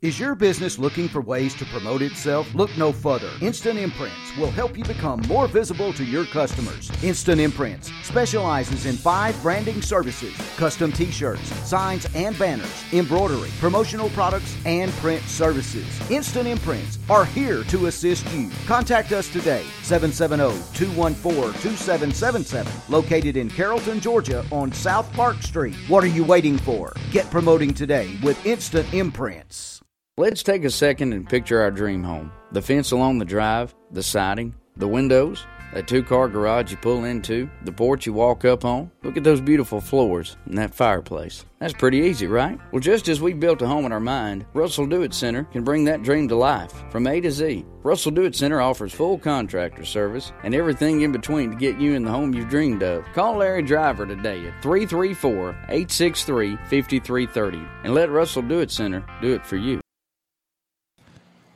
Is 0.00 0.20
your 0.20 0.36
business 0.36 0.78
looking 0.78 1.08
for 1.08 1.20
ways 1.20 1.56
to 1.56 1.64
promote 1.64 2.02
itself? 2.02 2.54
Look 2.54 2.70
no 2.78 2.92
further. 2.92 3.32
Instant 3.40 3.80
Imprints 3.80 4.36
will 4.36 4.52
help 4.52 4.78
you 4.78 4.84
become 4.84 5.20
more 5.22 5.48
visible 5.48 5.92
to 5.94 6.04
your 6.04 6.24
customers. 6.24 6.88
Instant 7.02 7.40
Imprints 7.40 7.90
specializes 8.04 8.86
in 8.86 8.94
five 8.94 9.34
branding 9.42 9.82
services 9.82 10.36
custom 10.56 10.92
t 10.92 11.10
shirts, 11.10 11.52
signs 11.66 12.06
and 12.14 12.38
banners, 12.38 12.84
embroidery, 12.92 13.50
promotional 13.58 14.08
products, 14.10 14.56
and 14.64 14.92
print 15.02 15.20
services. 15.24 15.84
Instant 16.12 16.46
Imprints 16.46 17.00
are 17.10 17.24
here 17.24 17.64
to 17.64 17.86
assist 17.86 18.24
you. 18.32 18.52
Contact 18.66 19.10
us 19.10 19.26
today 19.32 19.64
770 19.82 20.62
214 20.74 21.60
2777, 21.60 22.72
located 22.88 23.36
in 23.36 23.50
Carrollton, 23.50 23.98
Georgia 23.98 24.46
on 24.52 24.70
South 24.70 25.12
Park 25.14 25.42
Street. 25.42 25.74
What 25.88 26.04
are 26.04 26.06
you 26.06 26.22
waiting 26.22 26.56
for? 26.56 26.92
Get 27.10 27.28
promoting 27.32 27.74
today 27.74 28.16
with 28.22 28.46
Instant 28.46 28.94
Imprints. 28.94 29.77
Let's 30.18 30.42
take 30.42 30.64
a 30.64 30.70
second 30.70 31.12
and 31.12 31.28
picture 31.28 31.60
our 31.60 31.70
dream 31.70 32.02
home. 32.02 32.32
The 32.50 32.60
fence 32.60 32.90
along 32.90 33.20
the 33.20 33.24
drive, 33.24 33.72
the 33.92 34.02
siding, 34.02 34.52
the 34.76 34.88
windows, 34.88 35.46
that 35.72 35.86
two 35.86 36.02
car 36.02 36.26
garage 36.26 36.72
you 36.72 36.76
pull 36.76 37.04
into, 37.04 37.48
the 37.62 37.70
porch 37.70 38.04
you 38.04 38.12
walk 38.12 38.44
up 38.44 38.64
on. 38.64 38.90
Look 39.04 39.16
at 39.16 39.22
those 39.22 39.40
beautiful 39.40 39.80
floors 39.80 40.36
and 40.46 40.58
that 40.58 40.74
fireplace. 40.74 41.44
That's 41.60 41.72
pretty 41.72 41.98
easy, 41.98 42.26
right? 42.26 42.58
Well, 42.72 42.80
just 42.80 43.06
as 43.06 43.20
we 43.20 43.32
built 43.32 43.62
a 43.62 43.68
home 43.68 43.86
in 43.86 43.92
our 43.92 44.00
mind, 44.00 44.44
Russell 44.54 44.88
Do 44.88 45.02
It 45.02 45.14
Center 45.14 45.44
can 45.44 45.62
bring 45.62 45.84
that 45.84 46.02
dream 46.02 46.26
to 46.30 46.34
life 46.34 46.74
from 46.90 47.06
A 47.06 47.20
to 47.20 47.30
Z. 47.30 47.64
Russell 47.84 48.10
Do 48.10 48.24
It 48.24 48.34
Center 48.34 48.60
offers 48.60 48.92
full 48.92 49.18
contractor 49.18 49.84
service 49.84 50.32
and 50.42 50.52
everything 50.52 51.02
in 51.02 51.12
between 51.12 51.52
to 51.52 51.56
get 51.56 51.78
you 51.78 51.94
in 51.94 52.02
the 52.02 52.10
home 52.10 52.34
you've 52.34 52.48
dreamed 52.48 52.82
of. 52.82 53.04
Call 53.12 53.36
Larry 53.36 53.62
Driver 53.62 54.04
today 54.04 54.48
at 54.48 54.60
334 54.62 55.50
863 55.50 56.56
5330 56.56 57.62
and 57.84 57.94
let 57.94 58.10
Russell 58.10 58.42
Do 58.42 58.58
It 58.58 58.72
Center 58.72 59.06
do 59.22 59.32
it 59.32 59.46
for 59.46 59.54
you. 59.54 59.80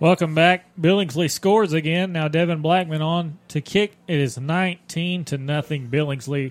Welcome 0.03 0.35
back. 0.35 0.65
Billingsley 0.81 1.31
scores 1.31 1.73
again. 1.73 2.13
Now 2.13 2.27
Devin 2.27 2.61
Blackman 2.61 3.01
on 3.03 3.39
to 3.47 3.61
kick. 3.61 3.95
It 4.09 4.19
is 4.19 4.37
19 4.37 5.25
to 5.27 5.39
nothing. 5.39 5.91
Billingsley 5.91 6.51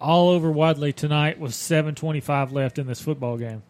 all 0.00 0.30
over 0.30 0.50
Wadley 0.50 0.92
tonight 0.92 1.38
with 1.38 1.52
7:25 1.52 2.50
left 2.50 2.76
in 2.76 2.88
this 2.88 3.00
football 3.00 3.38
game. 3.38 3.62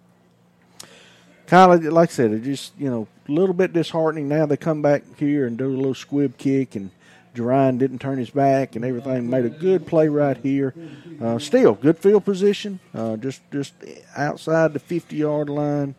Kyle, 1.47 1.79
like 1.79 2.09
I 2.09 2.11
said, 2.11 2.33
it 2.33 2.43
just 2.43 2.73
you 2.79 2.89
know 2.89 3.07
a 3.29 3.33
little 3.33 3.53
bit 3.53 3.75
disheartening. 3.75 4.29
Now 4.29 4.47
they 4.47 4.57
come 4.57 4.81
back 4.81 5.03
here 5.19 5.47
and 5.47 5.59
do 5.59 5.67
a 5.67 5.77
little 5.77 5.93
squib 5.93 6.39
kick, 6.39 6.75
and 6.75 6.91
Jerine 7.35 7.77
didn't 7.77 7.99
turn 7.99 8.17
his 8.17 8.31
back, 8.31 8.77
and 8.77 8.83
everything 8.83 9.29
made 9.29 9.45
a 9.45 9.51
good 9.51 9.87
play 9.87 10.09
right 10.09 10.39
here. 10.39 10.73
Uh, 11.21 11.39
still 11.39 11.75
good 11.75 11.99
field 11.99 12.25
position, 12.25 12.81
uh, 12.95 13.19
just 13.19 13.43
just 13.53 13.75
outside 14.17 14.73
the 14.73 14.79
fifty 14.79 15.17
yard 15.17 15.51
line, 15.51 15.97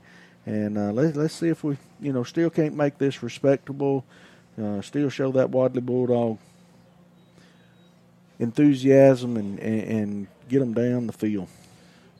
and 0.50 0.78
uh, 0.80 0.92
let's 0.92 1.16
let's 1.16 1.34
see 1.36 1.50
if 1.50 1.64
we 1.64 1.78
you 2.02 2.12
know 2.12 2.24
still 2.24 2.50
can't 2.50 2.76
make 2.76 2.98
this 2.98 3.22
respectable. 3.22 4.04
Uh, 4.62 4.82
still 4.82 5.10
show 5.10 5.32
that 5.32 5.52
Wadley 5.52 5.82
Bulldog 5.82 6.38
enthusiasm 8.40 9.38
and, 9.38 9.60
and 9.60 9.84
and 9.84 10.28
get 10.50 10.60
them 10.60 10.74
down 10.74 11.06
the 11.06 11.14
field. 11.14 11.48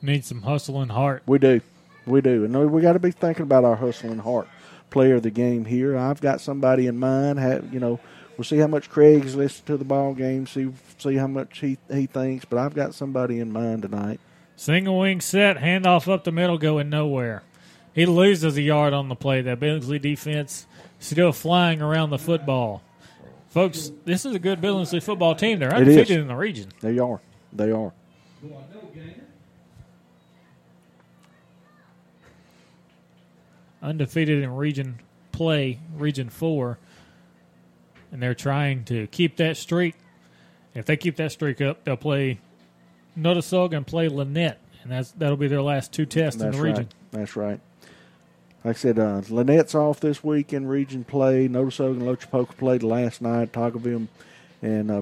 Need 0.00 0.24
some 0.24 0.42
hustle 0.42 0.80
and 0.80 0.92
heart. 0.92 1.24
We 1.26 1.38
do. 1.38 1.60
We 2.06 2.20
do. 2.20 2.44
And 2.44 2.70
we 2.70 2.80
got 2.80 2.92
to 2.92 2.98
be 2.98 3.10
thinking 3.10 3.42
about 3.42 3.64
our 3.64 3.76
hustle 3.76 4.10
and 4.10 4.20
heart 4.20 4.48
player 4.90 5.16
of 5.16 5.22
the 5.22 5.30
game 5.30 5.64
here. 5.64 5.96
I've 5.96 6.20
got 6.20 6.40
somebody 6.40 6.86
in 6.86 6.98
mind. 6.98 7.38
Have, 7.38 7.72
you 7.74 7.80
know, 7.80 8.00
we'll 8.36 8.44
see 8.44 8.58
how 8.58 8.66
much 8.68 8.88
Craig's 8.88 9.34
listened 9.34 9.66
to 9.66 9.76
the 9.76 9.84
ball 9.84 10.14
game, 10.14 10.46
see 10.46 10.72
see 10.98 11.16
how 11.16 11.26
much 11.26 11.58
he, 11.58 11.78
he 11.92 12.06
thinks, 12.06 12.44
but 12.44 12.58
I've 12.58 12.74
got 12.74 12.94
somebody 12.94 13.40
in 13.40 13.52
mind 13.52 13.82
tonight. 13.82 14.20
Single 14.56 14.98
wing 14.98 15.20
set, 15.20 15.58
handoff 15.58 16.10
up 16.10 16.24
the 16.24 16.32
middle, 16.32 16.58
going 16.58 16.90
nowhere. 16.90 17.42
He 17.94 18.06
loses 18.06 18.56
a 18.56 18.62
yard 18.62 18.92
on 18.92 19.08
the 19.08 19.16
play. 19.16 19.40
That 19.42 19.60
Billingsley 19.60 20.00
defense 20.00 20.66
still 20.98 21.32
flying 21.32 21.82
around 21.82 22.10
the 22.10 22.18
football. 22.18 22.82
Folks, 23.48 23.90
this 24.04 24.24
is 24.24 24.34
a 24.34 24.38
good 24.38 24.60
Billingsley 24.60 25.02
football 25.02 25.34
team. 25.34 25.58
They're 25.58 25.74
undefeated 25.74 26.20
in 26.20 26.28
the 26.28 26.36
region. 26.36 26.70
They 26.80 26.98
are. 26.98 27.20
They 27.52 27.72
are. 27.72 27.92
undefeated 33.82 34.42
in 34.42 34.54
region 34.54 34.98
play, 35.32 35.78
region 35.96 36.28
four, 36.28 36.78
and 38.12 38.22
they're 38.22 38.34
trying 38.34 38.84
to 38.84 39.06
keep 39.08 39.36
that 39.36 39.56
streak. 39.56 39.94
If 40.74 40.86
they 40.86 40.96
keep 40.96 41.16
that 41.16 41.32
streak 41.32 41.60
up, 41.60 41.84
they'll 41.84 41.96
play 41.96 42.38
Notasulga 43.18 43.76
and 43.76 43.86
play 43.86 44.08
Lanett, 44.08 44.56
and 44.82 44.92
that's 44.92 45.12
that'll 45.12 45.36
be 45.36 45.48
their 45.48 45.62
last 45.62 45.92
two 45.92 46.06
tests 46.06 46.40
That's 46.40 46.54
in 46.54 46.60
the 46.60 46.64
region. 46.64 46.84
right. 46.84 46.94
That's 47.12 47.36
right. 47.36 47.60
Like 48.64 48.76
I 48.76 48.78
said, 48.78 48.98
uh, 48.98 49.22
Lanett's 49.22 49.74
off 49.74 50.00
this 50.00 50.22
week 50.22 50.52
in 50.52 50.66
region 50.66 51.04
play. 51.04 51.48
Notasulga 51.48 51.92
and 51.92 52.02
Loachapoka 52.02 52.56
played 52.58 52.82
last 52.82 53.22
night. 53.22 53.52
Autaugaville 53.52 54.08
and 54.60 54.90
uh, 54.90 55.00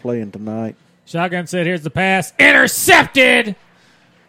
playing 0.00 0.30
tonight. 0.30 0.76
Shotgun 1.04 1.46
said, 1.48 1.66
"Here's 1.66 1.82
the 1.82 1.90
pass, 1.90 2.32
intercepted." 2.38 3.56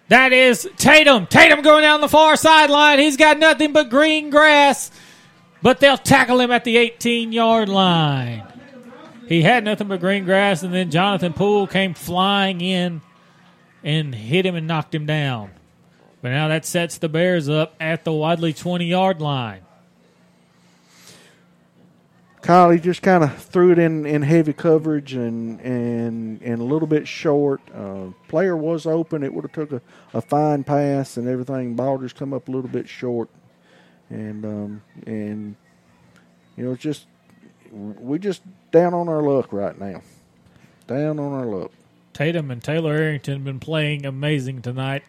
That 0.10 0.34
is 0.34 0.70
Tatum. 0.78 1.28
Tatum 1.28 1.62
going 1.62 1.84
down 1.84 2.02
the 2.02 2.10
far 2.10 2.36
sideline. 2.36 3.00
He's 3.00 3.16
got 3.18 3.38
nothing 3.38 3.74
but 3.74 3.90
green 3.90 4.30
grass, 4.30 4.92
but 5.62 5.80
they'll 5.80 5.98
tackle 5.98 6.40
him 6.40 6.52
at 6.52 6.64
the 6.64 6.78
18 6.78 7.32
yard 7.32 7.70
line. 7.70 8.44
He 9.28 9.42
had 9.42 9.64
nothing 9.64 9.88
but 9.88 10.00
green 10.00 10.26
grass, 10.26 10.64
and 10.64 10.74
then 10.74 10.92
Jonathan 10.92 11.34
Poole 11.34 11.68
came 11.68 11.94
flying 11.94 12.60
in 12.60 13.02
and 13.84 14.14
hit 14.14 14.46
him 14.46 14.56
and 14.56 14.68
knocked 14.68 14.94
him 14.94 15.06
down. 15.06 15.52
But 16.24 16.30
now 16.30 16.48
that 16.48 16.66
sets 16.66 17.00
the 17.00 17.10
Bears 17.10 17.50
up 17.50 17.76
at 17.82 18.06
the 18.06 18.14
Wadley 18.14 18.54
20 18.54 18.86
yard 18.86 19.22
line. 19.22 19.60
Kyle, 22.42 22.70
he 22.70 22.80
just 22.80 23.02
kind 23.02 23.26
of 23.26 23.44
threw 23.44 23.74
it 23.74 23.78
in, 23.78 24.06
in 24.06 24.22
heavy 24.22 24.54
coverage 24.54 25.14
and 25.14 25.60
and 25.60 26.42
and 26.42 26.62
a 26.62 26.64
little 26.64 26.88
bit 26.88 27.10
short. 27.10 27.60
Uh, 27.74 28.12
player 28.30 28.56
was 28.56 28.86
open. 28.86 29.22
It 29.22 29.34
would 29.34 29.44
have 29.44 29.52
took 29.52 29.74
a, 29.74 29.82
a 30.14 30.22
fine 30.22 30.64
pass 30.64 31.18
and 31.18 31.28
everything. 31.28 31.76
Ball 31.76 31.98
just 31.98 32.16
come 32.16 32.34
up 32.34 32.48
a 32.48 32.52
little 32.52 32.70
bit 32.70 32.88
short, 32.88 33.28
and 34.10 34.46
um, 34.46 34.82
and 35.06 35.56
you 36.56 36.64
know 36.64 36.72
it's 36.72 36.84
just 36.84 37.06
we 37.70 38.18
just 38.18 38.44
down 38.72 38.94
on 38.94 39.10
our 39.10 39.22
luck 39.22 39.52
right 39.52 39.78
now. 39.78 40.02
Down 40.88 41.20
on 41.20 41.34
our 41.34 41.46
luck. 41.46 41.72
Tatum 42.14 42.50
and 42.50 42.64
Taylor 42.64 42.94
Arrington 42.94 43.34
have 43.34 43.44
been 43.44 43.60
playing 43.60 44.06
amazing 44.06 44.62
tonight. 44.62 45.04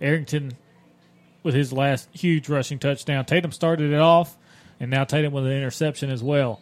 Arrington 0.00 0.56
with 1.42 1.54
his 1.54 1.72
last 1.72 2.08
huge 2.12 2.48
rushing 2.48 2.78
touchdown. 2.78 3.24
Tatum 3.24 3.52
started 3.52 3.92
it 3.92 3.98
off, 3.98 4.36
and 4.80 4.90
now 4.90 5.04
Tatum 5.04 5.32
with 5.32 5.46
an 5.46 5.52
interception 5.52 6.10
as 6.10 6.22
well. 6.22 6.60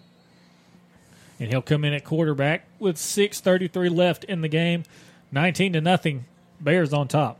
And 1.38 1.50
he'll 1.50 1.62
come 1.62 1.84
in 1.84 1.92
at 1.92 2.04
quarterback 2.04 2.66
with 2.78 2.96
6:33 2.96 3.88
left 3.88 4.24
in 4.24 4.40
the 4.40 4.48
game, 4.48 4.84
19 5.32 5.74
to 5.74 5.80
nothing. 5.80 6.24
Bears 6.60 6.92
on 6.92 7.08
top. 7.08 7.38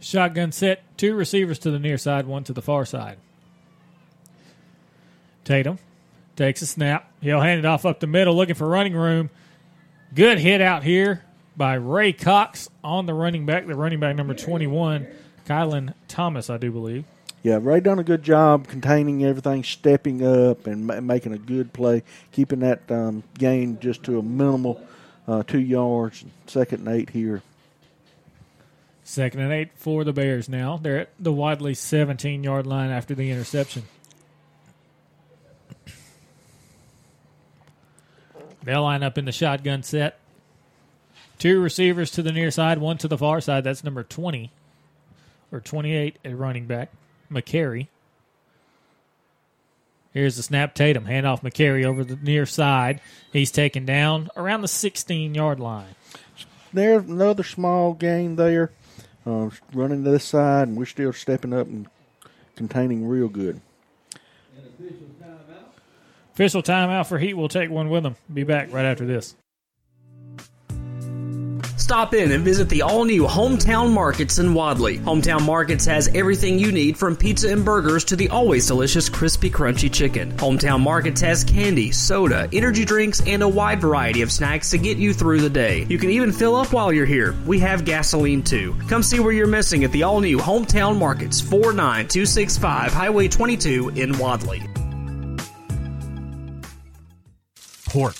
Shotgun 0.00 0.52
set, 0.52 0.82
two 0.98 1.14
receivers 1.14 1.58
to 1.60 1.70
the 1.70 1.78
near 1.78 1.96
side, 1.96 2.26
one 2.26 2.44
to 2.44 2.52
the 2.52 2.60
far 2.60 2.84
side. 2.84 3.16
Tatum 5.44 5.78
takes 6.36 6.60
a 6.60 6.66
snap. 6.66 7.10
He'll 7.22 7.40
hand 7.40 7.60
it 7.60 7.64
off 7.64 7.86
up 7.86 8.00
the 8.00 8.06
middle, 8.06 8.36
looking 8.36 8.54
for 8.54 8.68
running 8.68 8.94
room. 8.94 9.30
Good 10.14 10.38
hit 10.38 10.60
out 10.60 10.82
here 10.82 11.24
by 11.56 11.74
Ray 11.74 12.12
Cox 12.12 12.68
on 12.82 13.06
the 13.06 13.14
running 13.14 13.46
back, 13.46 13.66
the 13.66 13.74
running 13.74 14.00
back 14.00 14.16
number 14.16 14.34
21, 14.34 15.06
Kylan 15.46 15.94
Thomas, 16.08 16.50
I 16.50 16.56
do 16.58 16.70
believe. 16.70 17.04
Yeah, 17.42 17.58
Ray 17.60 17.80
done 17.80 17.98
a 17.98 18.04
good 18.04 18.22
job 18.22 18.68
containing 18.68 19.24
everything, 19.24 19.64
stepping 19.64 20.26
up 20.26 20.66
and 20.66 20.86
ma- 20.86 21.00
making 21.00 21.34
a 21.34 21.38
good 21.38 21.72
play, 21.74 22.02
keeping 22.32 22.60
that 22.60 22.90
um, 22.90 23.22
gain 23.38 23.78
just 23.80 24.02
to 24.04 24.18
a 24.18 24.22
minimal 24.22 24.80
uh, 25.28 25.42
two 25.42 25.60
yards. 25.60 26.24
Second 26.46 26.86
and 26.86 26.96
eight 26.96 27.10
here. 27.10 27.42
Second 29.02 29.40
and 29.40 29.52
eight 29.52 29.70
for 29.76 30.04
the 30.04 30.14
Bears 30.14 30.48
now. 30.48 30.78
They're 30.78 31.00
at 31.00 31.10
the 31.20 31.32
Wadley 31.32 31.74
17 31.74 32.42
yard 32.42 32.66
line 32.66 32.90
after 32.90 33.14
the 33.14 33.30
interception. 33.30 33.82
They'll 38.62 38.82
line 38.82 39.02
up 39.02 39.18
in 39.18 39.26
the 39.26 39.32
shotgun 39.32 39.82
set. 39.82 40.18
Two 41.38 41.60
receivers 41.60 42.10
to 42.12 42.22
the 42.22 42.32
near 42.32 42.50
side, 42.50 42.78
one 42.78 42.98
to 42.98 43.08
the 43.08 43.18
far 43.18 43.40
side. 43.40 43.64
That's 43.64 43.84
number 43.84 44.02
20 44.02 44.50
or 45.52 45.60
28 45.60 46.18
at 46.24 46.38
running 46.38 46.66
back, 46.66 46.90
McCary. 47.30 47.88
Here's 50.12 50.36
the 50.36 50.44
snap 50.44 50.74
Tatum. 50.74 51.06
Hand 51.06 51.26
off 51.26 51.42
McCary 51.42 51.84
over 51.84 52.04
the 52.04 52.16
near 52.16 52.46
side. 52.46 53.00
He's 53.32 53.50
taken 53.50 53.84
down 53.84 54.30
around 54.36 54.62
the 54.62 54.68
16 54.68 55.34
yard 55.34 55.58
line. 55.58 55.96
There's 56.72 57.04
another 57.04 57.42
small 57.42 57.94
gain 57.94 58.36
there. 58.36 58.70
Uh, 59.26 59.50
running 59.72 60.04
to 60.04 60.10
this 60.10 60.24
side, 60.24 60.68
and 60.68 60.76
we're 60.76 60.84
still 60.84 61.12
stepping 61.12 61.52
up 61.52 61.66
and 61.66 61.88
containing 62.56 63.08
real 63.08 63.28
good. 63.28 63.60
Official 66.34 66.62
timeout 66.62 67.06
for 67.06 67.18
Heat. 67.18 67.34
We'll 67.34 67.48
take 67.48 67.70
one 67.70 67.88
with 67.90 68.02
them. 68.02 68.16
Be 68.32 68.42
back 68.42 68.72
right 68.72 68.84
after 68.84 69.06
this. 69.06 69.34
Stop 71.84 72.14
in 72.14 72.32
and 72.32 72.42
visit 72.42 72.70
the 72.70 72.80
all 72.80 73.04
new 73.04 73.24
Hometown 73.24 73.92
Markets 73.92 74.38
in 74.38 74.54
Wadley. 74.54 74.96
Hometown 75.00 75.44
Markets 75.44 75.84
has 75.84 76.08
everything 76.14 76.58
you 76.58 76.72
need 76.72 76.96
from 76.96 77.14
pizza 77.14 77.52
and 77.52 77.62
burgers 77.62 78.04
to 78.04 78.16
the 78.16 78.30
always 78.30 78.66
delicious 78.66 79.10
crispy 79.10 79.50
crunchy 79.50 79.92
chicken. 79.92 80.32
Hometown 80.38 80.80
Markets 80.80 81.20
has 81.20 81.44
candy, 81.44 81.92
soda, 81.92 82.48
energy 82.54 82.86
drinks, 82.86 83.20
and 83.26 83.42
a 83.42 83.48
wide 83.48 83.82
variety 83.82 84.22
of 84.22 84.32
snacks 84.32 84.70
to 84.70 84.78
get 84.78 84.96
you 84.96 85.12
through 85.12 85.42
the 85.42 85.50
day. 85.50 85.84
You 85.90 85.98
can 85.98 86.08
even 86.08 86.32
fill 86.32 86.56
up 86.56 86.72
while 86.72 86.90
you're 86.90 87.04
here. 87.04 87.34
We 87.44 87.58
have 87.58 87.84
gasoline 87.84 88.42
too. 88.42 88.74
Come 88.88 89.02
see 89.02 89.20
where 89.20 89.34
you're 89.34 89.46
missing 89.46 89.84
at 89.84 89.92
the 89.92 90.04
all 90.04 90.22
new 90.22 90.38
Hometown 90.38 90.98
Markets, 90.98 91.42
49265 91.42 92.94
Highway 92.94 93.28
22 93.28 93.90
in 93.90 94.16
Wadley. 94.18 94.62
Pork, 97.90 98.16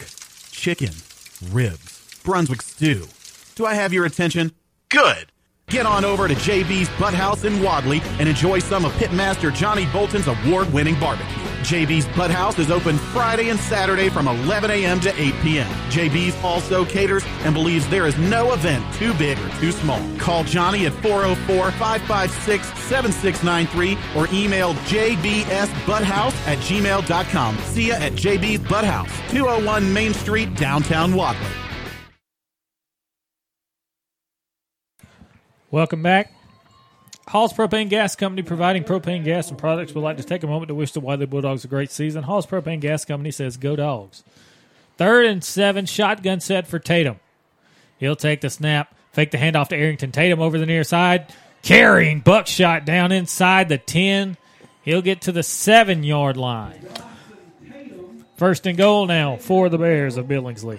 chicken, 0.50 0.92
ribs, 1.50 2.20
Brunswick 2.22 2.60
stew. 2.60 3.08
Do 3.54 3.66
I 3.66 3.74
have 3.74 3.92
your 3.92 4.04
attention? 4.04 4.52
Good. 4.88 5.30
Get 5.68 5.86
on 5.86 6.04
over 6.04 6.28
to 6.28 6.34
JB's 6.34 6.88
Butthouse 6.90 7.44
in 7.44 7.62
Wadley 7.62 8.02
and 8.18 8.28
enjoy 8.28 8.58
some 8.58 8.84
of 8.84 8.92
Pitmaster 8.92 9.54
Johnny 9.54 9.86
Bolton's 9.86 10.26
award 10.26 10.70
winning 10.72 10.98
barbecue. 11.00 11.42
JB's 11.62 12.04
Butthouse 12.08 12.58
is 12.58 12.70
open 12.70 12.98
Friday 12.98 13.48
and 13.48 13.58
Saturday 13.58 14.10
from 14.10 14.28
11 14.28 14.70
a.m. 14.70 15.00
to 15.00 15.08
8 15.18 15.34
p.m. 15.40 15.66
JB's 15.88 16.36
also 16.44 16.84
caters 16.84 17.24
and 17.44 17.54
believes 17.54 17.88
there 17.88 18.06
is 18.06 18.18
no 18.18 18.52
event 18.52 18.84
too 18.96 19.14
big 19.14 19.38
or 19.38 19.48
too 19.60 19.72
small. 19.72 20.00
Call 20.18 20.44
Johnny 20.44 20.84
at 20.84 20.92
404 20.94 21.70
556 21.72 22.66
7693 22.80 23.96
or 24.14 24.28
email 24.34 24.74
jbsbutthouse 24.74 26.34
at 26.46 26.58
gmail.com. 26.58 27.58
See 27.58 27.88
ya 27.88 27.94
at 27.94 28.12
JB's 28.12 28.60
Butthouse, 28.60 29.30
201 29.30 29.90
Main 29.90 30.12
Street, 30.12 30.54
downtown 30.56 31.14
Wadley. 31.14 31.63
Welcome 35.74 36.04
back. 36.04 36.32
Hall's 37.26 37.52
Propane 37.52 37.88
Gas 37.88 38.14
Company, 38.14 38.42
providing 38.42 38.84
propane 38.84 39.24
gas 39.24 39.48
and 39.48 39.58
products, 39.58 39.92
would 39.92 40.02
like 40.02 40.18
to 40.18 40.22
take 40.22 40.44
a 40.44 40.46
moment 40.46 40.68
to 40.68 40.74
wish 40.76 40.92
the 40.92 41.00
Wadley 41.00 41.26
Bulldogs 41.26 41.64
a 41.64 41.66
great 41.66 41.90
season. 41.90 42.22
Hall's 42.22 42.46
Propane 42.46 42.78
Gas 42.78 43.04
Company 43.04 43.32
says, 43.32 43.56
Go 43.56 43.74
Dogs. 43.74 44.22
Third 44.98 45.26
and 45.26 45.42
seven, 45.42 45.84
shotgun 45.86 46.38
set 46.38 46.68
for 46.68 46.78
Tatum. 46.78 47.16
He'll 47.98 48.14
take 48.14 48.40
the 48.40 48.50
snap, 48.50 48.94
fake 49.10 49.32
the 49.32 49.38
handoff 49.38 49.66
to 49.70 49.76
Arrington. 49.76 50.12
Tatum 50.12 50.40
over 50.40 50.60
the 50.60 50.66
near 50.66 50.84
side, 50.84 51.34
carrying 51.62 52.20
buckshot 52.20 52.84
down 52.84 53.10
inside 53.10 53.68
the 53.68 53.78
10. 53.78 54.36
He'll 54.82 55.02
get 55.02 55.22
to 55.22 55.32
the 55.32 55.42
seven 55.42 56.04
yard 56.04 56.36
line. 56.36 56.86
First 58.36 58.64
and 58.68 58.78
goal 58.78 59.06
now 59.06 59.38
for 59.38 59.68
the 59.68 59.78
Bears 59.78 60.18
of 60.18 60.26
Billingsley. 60.26 60.78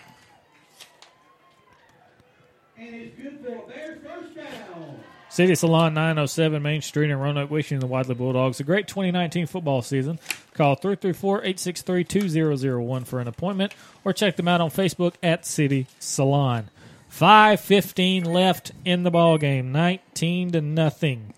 City 5.35 5.53
Salon 5.53 5.93
907 5.93 6.63
Main 6.63 6.81
Street 6.81 7.09
in 7.09 7.19
Roanoke, 7.19 7.51
wishing 7.51 7.79
the 7.79 7.87
Wadley 7.87 8.15
Bulldogs 8.15 8.61
a 8.61 8.63
great 8.63 8.87
2019 8.87 9.47
football 9.47 9.81
season. 9.81 10.17
Call 10.53 10.77
334-863-2001 10.77 13.05
for 13.05 13.19
an 13.19 13.27
appointment 13.27 13.73
or 14.05 14.13
check 14.13 14.37
them 14.37 14.47
out 14.47 14.61
on 14.61 14.69
Facebook 14.69 15.15
at 15.21 15.45
City 15.45 15.87
Salon. 15.99 16.69
5:15 17.09 18.23
left 18.23 18.71
in 18.85 19.03
the 19.03 19.11
ball 19.11 19.37
game. 19.37 19.73
19 19.73 20.51
to 20.51 20.61
nothing. 20.61 21.33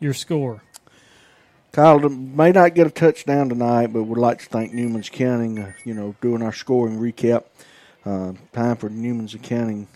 Your 0.00 0.14
score. 0.14 0.64
Kyle 1.70 2.00
may 2.00 2.50
not 2.50 2.74
get 2.74 2.88
a 2.88 2.90
touchdown 2.90 3.50
tonight, 3.50 3.92
but 3.92 4.02
would 4.02 4.18
like 4.18 4.40
to 4.40 4.46
thank 4.46 4.74
Newman's 4.74 5.06
Accounting. 5.06 5.60
Uh, 5.60 5.74
you 5.84 5.94
know, 5.94 6.16
doing 6.20 6.42
our 6.42 6.52
scoring 6.52 6.98
recap. 6.98 7.44
Uh, 8.04 8.32
time 8.52 8.74
for 8.74 8.88
Newman's 8.88 9.32
Accounting 9.32 9.86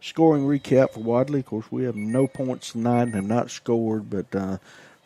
scoring 0.00 0.44
recap 0.44 0.92
for 0.92 1.00
Wadley. 1.00 1.40
Of 1.40 1.46
course, 1.46 1.66
we 1.70 1.84
have 1.84 1.96
no 1.96 2.26
points 2.26 2.72
tonight 2.72 3.02
and 3.02 3.14
have 3.14 3.26
not 3.26 3.50
scored, 3.50 4.10
but 4.10 4.34
uh, 4.34 4.58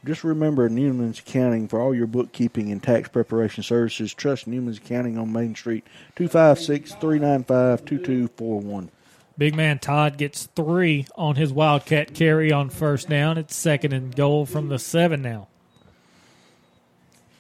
just 0.05 0.25
remember 0.25 0.69
Newman's 0.69 1.19
Accounting 1.19 1.69
for 1.69 1.81
all 1.81 1.95
your 1.95 2.07
bookkeeping 2.07 2.71
and 2.71 2.83
tax 2.83 3.09
preparation 3.09 3.63
services. 3.63 4.13
Trust 4.13 4.47
Newman's 4.47 4.79
Accounting 4.79 5.17
on 5.19 5.33
Main 5.33 5.55
Street, 5.55 5.85
256 6.17 6.93
395 6.95 7.85
2241. 7.85 8.91
Big 9.37 9.57
man 9.57 9.81
Todd 9.81 10.17
gets 10.17 10.47
three 10.55 11.07
on 11.17 11.35
his 11.35 11.53
Wildcat 11.53 12.15
carry 12.15 12.53
on 12.53 12.71
first 12.71 13.09
down. 13.09 13.37
It's 13.37 13.57
second 13.57 13.93
and 13.93 14.15
goal 14.15 14.47
from 14.47 14.69
the 14.69 14.79
seven 14.79 15.23
now. 15.23 15.49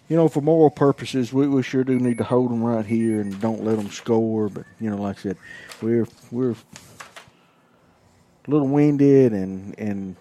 You 0.09 0.17
know, 0.17 0.29
for 0.29 0.43
moral 0.43 0.71
purposes, 0.71 1.33
we, 1.33 1.47
we 1.49 1.63
sure 1.63 1.85
do 1.85 1.99
need 1.99 2.19
to 2.19 2.25
hold 2.25 2.51
them 2.51 2.63
right 2.63 2.85
here 2.85 3.21
and 3.21 3.41
don't 3.41 3.65
let 3.65 3.77
them 3.77 3.91
score. 3.91 4.49
But 4.49 4.65
you 4.81 4.91
know, 4.91 4.97
like 4.97 5.19
I 5.19 5.23
said, 5.23 5.37
we're 5.81 6.09
we're 6.31 6.57
a 8.47 8.51
little 8.51 8.69
winded 8.69 9.33
and 9.33 9.75
and 9.79 10.17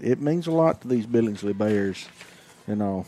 it 0.00 0.20
means 0.20 0.46
a 0.46 0.50
lot 0.52 0.80
to 0.82 0.88
these 0.88 1.06
Billingsley 1.06 1.56
Bears. 1.56 2.06
You 2.66 2.76
know, 2.76 3.06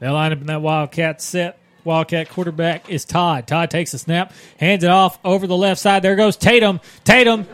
They 0.00 0.08
line 0.08 0.32
up 0.32 0.40
in 0.40 0.46
that 0.46 0.62
Wildcat 0.62 1.20
set. 1.22 1.58
Wildcat 1.84 2.30
quarterback 2.30 2.88
is 2.88 3.04
Todd. 3.04 3.46
Todd 3.46 3.70
takes 3.70 3.92
a 3.92 3.98
snap, 3.98 4.32
hands 4.58 4.82
it 4.84 4.90
off 4.90 5.18
over 5.24 5.46
the 5.46 5.56
left 5.56 5.80
side. 5.80 6.02
There 6.02 6.16
goes 6.16 6.36
Tatum. 6.36 6.80
Tatum 7.04 7.46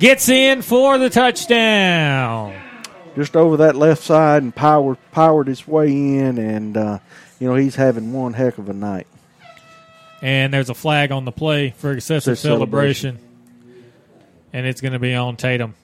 gets 0.00 0.28
in 0.28 0.60
for 0.62 0.98
the 0.98 1.08
touchdown. 1.08 2.52
just 3.14 3.36
over 3.36 3.58
that 3.58 3.76
left 3.76 4.02
side 4.02 4.42
and 4.42 4.54
powered 4.54 4.98
powered 5.12 5.46
his 5.46 5.66
way 5.68 5.88
in, 5.88 6.36
and 6.38 6.76
uh, 6.76 6.98
you 7.38 7.46
know 7.48 7.54
he's 7.54 7.76
having 7.76 8.12
one 8.12 8.32
heck 8.32 8.58
of 8.58 8.68
a 8.68 8.72
night. 8.74 9.06
And 10.20 10.52
there's 10.52 10.68
a 10.70 10.74
flag 10.74 11.12
on 11.12 11.24
the 11.24 11.32
play 11.32 11.70
for 11.70 11.92
excessive 11.92 12.32
Excessive 12.32 12.38
celebration. 12.38 13.16
celebration. 13.16 13.25
And 14.56 14.64
it's 14.64 14.80
going 14.80 14.94
to 14.94 14.98
be 14.98 15.14
on 15.14 15.36
Tatum. 15.36 15.74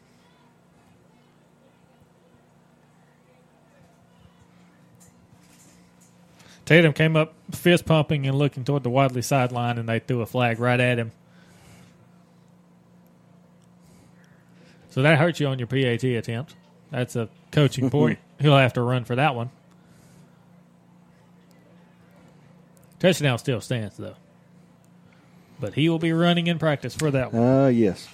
Tatum 6.64 6.94
came 6.94 7.14
up 7.14 7.34
fist 7.50 7.84
pumping 7.84 8.26
and 8.26 8.38
looking 8.38 8.64
toward 8.64 8.82
the 8.82 8.88
Wadley 8.88 9.20
sideline, 9.20 9.76
and 9.76 9.86
they 9.86 9.98
threw 9.98 10.22
a 10.22 10.26
flag 10.26 10.58
right 10.58 10.80
at 10.80 10.98
him. 10.98 11.12
So 14.88 15.02
that 15.02 15.18
hurts 15.18 15.38
you 15.38 15.48
on 15.48 15.58
your 15.58 15.68
PAT 15.68 16.02
attempt. 16.04 16.54
That's 16.90 17.14
a 17.14 17.28
coaching 17.50 17.90
point. 17.90 18.20
He'll 18.40 18.56
have 18.56 18.72
to 18.72 18.80
run 18.80 19.04
for 19.04 19.16
that 19.16 19.34
one. 19.34 19.50
Touchdown 23.00 23.36
still 23.36 23.60
stands, 23.60 23.98
though. 23.98 24.16
But 25.60 25.74
he 25.74 25.90
will 25.90 25.98
be 25.98 26.14
running 26.14 26.46
in 26.46 26.58
practice 26.58 26.94
for 26.94 27.10
that 27.10 27.34
one. 27.34 27.42
Uh, 27.42 27.66
yes. 27.66 28.08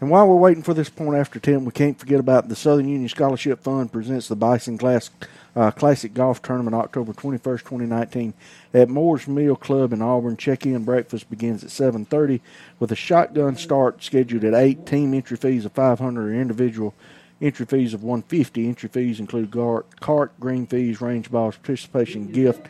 And 0.00 0.10
while 0.10 0.28
we're 0.28 0.36
waiting 0.36 0.62
for 0.62 0.74
this 0.74 0.88
point 0.88 1.18
after 1.18 1.40
10, 1.40 1.64
we 1.64 1.72
can't 1.72 1.98
forget 1.98 2.20
about 2.20 2.48
the 2.48 2.54
Southern 2.54 2.88
Union 2.88 3.08
Scholarship 3.08 3.60
Fund 3.60 3.90
presents 3.90 4.28
the 4.28 4.36
Bison 4.36 4.78
Class, 4.78 5.10
uh, 5.56 5.72
Classic 5.72 6.14
Golf 6.14 6.40
Tournament 6.40 6.76
October 6.76 7.12
21st, 7.12 7.64
2019 7.64 8.32
at 8.74 8.88
Moore's 8.88 9.26
Mill 9.26 9.56
Club 9.56 9.92
in 9.92 10.00
Auburn. 10.00 10.36
Check-in 10.36 10.84
breakfast 10.84 11.28
begins 11.28 11.64
at 11.64 11.70
7.30 11.70 12.40
with 12.78 12.92
a 12.92 12.96
shotgun 12.96 13.56
start 13.56 14.00
scheduled 14.04 14.44
at 14.44 14.54
8. 14.54 14.86
Team 14.86 15.14
entry 15.14 15.36
fees 15.36 15.64
of 15.64 15.72
500 15.72 16.28
or 16.28 16.32
individual 16.32 16.94
entry 17.42 17.66
fees 17.66 17.92
of 17.92 18.04
150. 18.04 18.68
Entry 18.68 18.88
fees 18.88 19.18
include 19.18 19.50
gar- 19.50 19.84
cart, 19.98 20.38
green 20.38 20.66
fees, 20.68 21.00
range 21.00 21.28
balls, 21.28 21.56
participation 21.56 22.30
gift, 22.30 22.66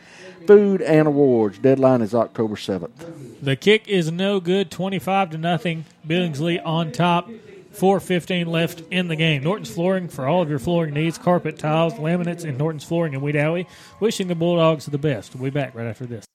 food, 0.49 0.81
and 0.81 1.07
awards. 1.07 1.59
Deadline 1.59 2.01
is 2.01 2.15
October 2.15 2.55
7th. 2.55 3.39
The 3.39 3.55
kick 3.55 3.87
is 3.87 4.11
no 4.11 4.39
good, 4.39 4.71
25 4.71 5.29
to 5.29 5.37
nothing. 5.37 5.85
Billingsley 6.07 6.59
on 6.65 6.91
top. 6.91 7.29
4.15 7.71 8.47
left 8.47 8.81
in 8.89 9.09
the 9.09 9.15
game. 9.15 9.43
Norton's 9.43 9.71
Flooring 9.71 10.09
for 10.09 10.27
all 10.27 10.41
of 10.41 10.49
your 10.49 10.57
flooring 10.57 10.95
needs 10.95 11.19
carpet, 11.19 11.59
tiles, 11.59 11.93
laminates, 11.93 12.45
and 12.45 12.57
Norton's 12.57 12.83
Flooring 12.83 13.13
in 13.13 13.21
Weed 13.21 13.67
Wishing 13.99 14.27
the 14.27 14.33
Bulldogs 14.33 14.87
the 14.87 14.97
best. 14.97 15.35
We'll 15.35 15.43
be 15.43 15.49
back 15.51 15.75
right 15.75 15.85
after 15.85 16.07
this. 16.07 16.25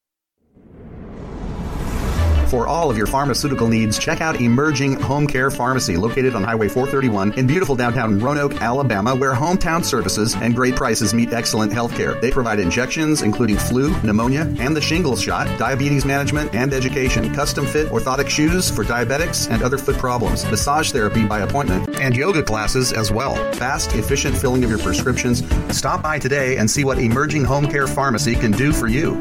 For 2.55 2.69
all 2.69 2.89
of 2.89 2.97
your 2.97 3.09
pharmaceutical 3.09 3.67
needs, 3.67 3.99
check 3.99 4.21
out 4.21 4.41
Emerging 4.41 5.01
Home 5.01 5.27
Care 5.27 5.51
Pharmacy, 5.51 5.97
located 5.97 6.37
on 6.37 6.45
Highway 6.45 6.69
431 6.69 7.37
in 7.37 7.49
beautiful 7.49 7.75
downtown 7.75 8.21
Roanoke, 8.21 8.63
Alabama, 8.63 9.13
where 9.13 9.35
hometown 9.35 9.85
services 9.85 10.37
and 10.37 10.55
great 10.55 10.77
prices 10.77 11.13
meet 11.13 11.33
excellent 11.33 11.73
health 11.73 11.97
care. 11.97 12.15
They 12.15 12.31
provide 12.31 12.61
injections, 12.61 13.23
including 13.23 13.57
flu, 13.57 13.91
pneumonia, 14.03 14.43
and 14.61 14.77
the 14.77 14.81
shingles 14.81 15.21
shot, 15.21 15.49
diabetes 15.59 16.05
management, 16.05 16.55
and 16.55 16.73
education, 16.73 17.35
custom 17.35 17.67
fit 17.67 17.89
orthotic 17.89 18.29
shoes 18.29 18.71
for 18.71 18.85
diabetics 18.85 19.51
and 19.51 19.61
other 19.65 19.77
foot 19.77 19.97
problems, 19.97 20.45
massage 20.45 20.93
therapy 20.93 21.27
by 21.27 21.41
appointment, 21.41 21.99
and 21.99 22.15
yoga 22.15 22.41
classes 22.41 22.93
as 22.93 23.11
well. 23.11 23.35
Fast, 23.55 23.97
efficient 23.97 24.37
filling 24.37 24.63
of 24.63 24.71
your 24.71 24.79
prescriptions. 24.79 25.43
Stop 25.77 26.05
by 26.05 26.21
today 26.21 26.57
and 26.59 26.71
see 26.71 26.85
what 26.85 27.01
Emerging 27.01 27.45
Home 27.47 27.67
Care 27.67 27.89
Pharmacy 27.89 28.37
can 28.37 28.53
do 28.53 28.73
for 28.73 28.87
you. 28.87 29.21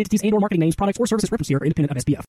entities 0.00 0.22
and 0.22 0.32
or 0.32 0.40
marketing 0.40 0.60
names, 0.60 0.76
products, 0.76 0.98
or 0.98 1.06
services 1.06 1.30
referenced 1.30 1.48
here 1.48 1.58
are 1.58 1.64
independent 1.64 1.96
of 1.96 2.04
SPF. 2.04 2.24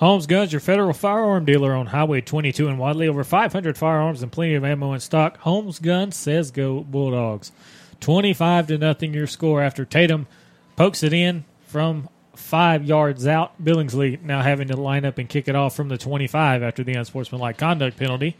Holmes 0.00 0.26
Guns, 0.26 0.50
your 0.50 0.60
federal 0.60 0.94
firearm 0.94 1.44
dealer 1.44 1.74
on 1.74 1.84
Highway 1.84 2.22
22 2.22 2.68
in 2.68 2.78
Wadley. 2.78 3.06
Over 3.06 3.22
500 3.22 3.76
firearms 3.76 4.22
and 4.22 4.32
plenty 4.32 4.54
of 4.54 4.64
ammo 4.64 4.94
in 4.94 5.00
stock. 5.00 5.36
Holmes 5.40 5.78
Guns 5.78 6.16
says 6.16 6.50
go 6.50 6.80
Bulldogs. 6.80 7.52
25 8.00 8.68
to 8.68 8.78
nothing 8.78 9.12
your 9.12 9.26
score 9.26 9.62
after 9.62 9.84
Tatum 9.84 10.26
pokes 10.74 11.02
it 11.02 11.12
in 11.12 11.44
from 11.66 12.08
five 12.34 12.84
yards 12.86 13.26
out. 13.26 13.62
Billingsley 13.62 14.22
now 14.22 14.40
having 14.40 14.68
to 14.68 14.76
line 14.76 15.04
up 15.04 15.18
and 15.18 15.28
kick 15.28 15.48
it 15.48 15.54
off 15.54 15.76
from 15.76 15.90
the 15.90 15.98
25 15.98 16.62
after 16.62 16.82
the 16.82 16.94
unsportsmanlike 16.94 17.58
conduct 17.58 17.98
penalty. 17.98 18.38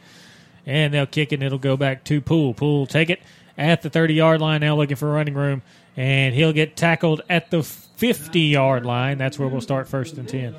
And 0.64 0.94
they'll 0.94 1.04
kick 1.04 1.30
it 1.30 1.36
and 1.36 1.42
it'll 1.42 1.58
go 1.58 1.76
back 1.76 2.04
to 2.04 2.22
Poole. 2.22 2.54
Poole 2.54 2.86
take 2.86 3.10
it 3.10 3.20
at 3.58 3.82
the 3.82 3.90
30 3.90 4.14
yard 4.14 4.40
line 4.40 4.62
now 4.62 4.76
looking 4.76 4.96
for 4.96 5.12
running 5.12 5.34
room. 5.34 5.60
And 5.96 6.34
he'll 6.34 6.52
get 6.52 6.76
tackled 6.76 7.22
at 7.28 7.50
the 7.50 7.62
50 7.62 8.40
yard 8.40 8.86
line. 8.86 9.18
That's 9.18 9.38
where 9.38 9.48
we'll 9.48 9.60
start 9.60 9.88
first 9.88 10.16
and 10.16 10.28
10. 10.28 10.54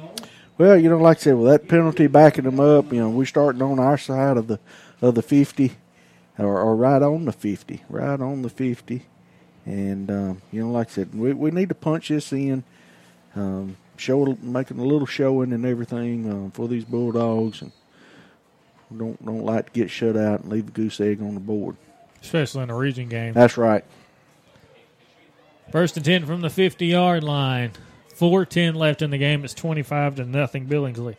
Well, 0.58 0.78
you 0.78 0.90
know, 0.90 0.98
like 0.98 1.18
I 1.18 1.22
said, 1.22 1.38
with 1.38 1.52
that 1.52 1.68
penalty 1.68 2.06
backing 2.06 2.44
them 2.44 2.60
up, 2.60 2.94
you 2.94 3.00
know, 3.00 3.10
we're 3.10 3.26
starting 3.26 3.64
on 3.64 3.80
our 3.80 3.98
side 3.98 4.38
of 4.38 4.46
the 4.46 4.60
of 5.02 5.16
the 5.16 5.24
fifty, 5.24 5.72
or, 6.38 6.60
or 6.60 6.76
right 6.76 7.02
on 7.02 7.26
the 7.26 7.32
fifty, 7.32 7.82
right 7.90 8.20
on 8.20 8.44
the 8.44 8.50
fifty, 8.50 9.02
and 9.66 10.12
um, 10.12 10.42
you 10.52 10.62
know, 10.62 10.70
like 10.70 10.90
I 10.90 10.92
said, 10.92 11.16
we 11.16 11.34
we 11.34 11.50
need 11.50 11.70
to 11.70 11.74
punch 11.74 12.10
this 12.10 12.32
in, 12.32 12.64
um, 13.36 13.76
show 13.98 14.38
making 14.42 14.78
a 14.78 14.86
little 14.86 15.08
showing 15.08 15.52
and 15.52 15.66
everything 15.66 16.32
um, 16.32 16.52
for 16.52 16.68
these 16.68 16.86
bulldogs, 16.86 17.64
and 17.64 17.72
don't 18.96 19.26
don't 19.26 19.44
like 19.44 19.66
to 19.66 19.72
get 19.72 19.90
shut 19.90 20.16
out 20.16 20.42
and 20.42 20.52
leave 20.52 20.68
the 20.68 20.72
goose 20.74 21.02
egg 21.02 21.24
on 21.24 21.34
the 21.34 21.40
board, 21.40 21.76
especially 22.22 22.62
in 22.62 22.70
a 22.70 22.78
region 22.78 23.10
game. 23.10 23.34
That's 23.34 23.58
right. 23.58 23.84
First 25.72 25.98
and 25.98 26.06
ten 26.06 26.26
from 26.26 26.42
the 26.42 26.50
fifty 26.50 26.88
yard 26.88 27.24
line. 27.24 27.72
410 28.22 28.76
left 28.76 29.02
in 29.02 29.10
the 29.10 29.18
game. 29.18 29.44
It's 29.44 29.56
25 29.56 30.18
to 30.18 30.26
nothing 30.26 30.68
Billingsley. 30.68 31.16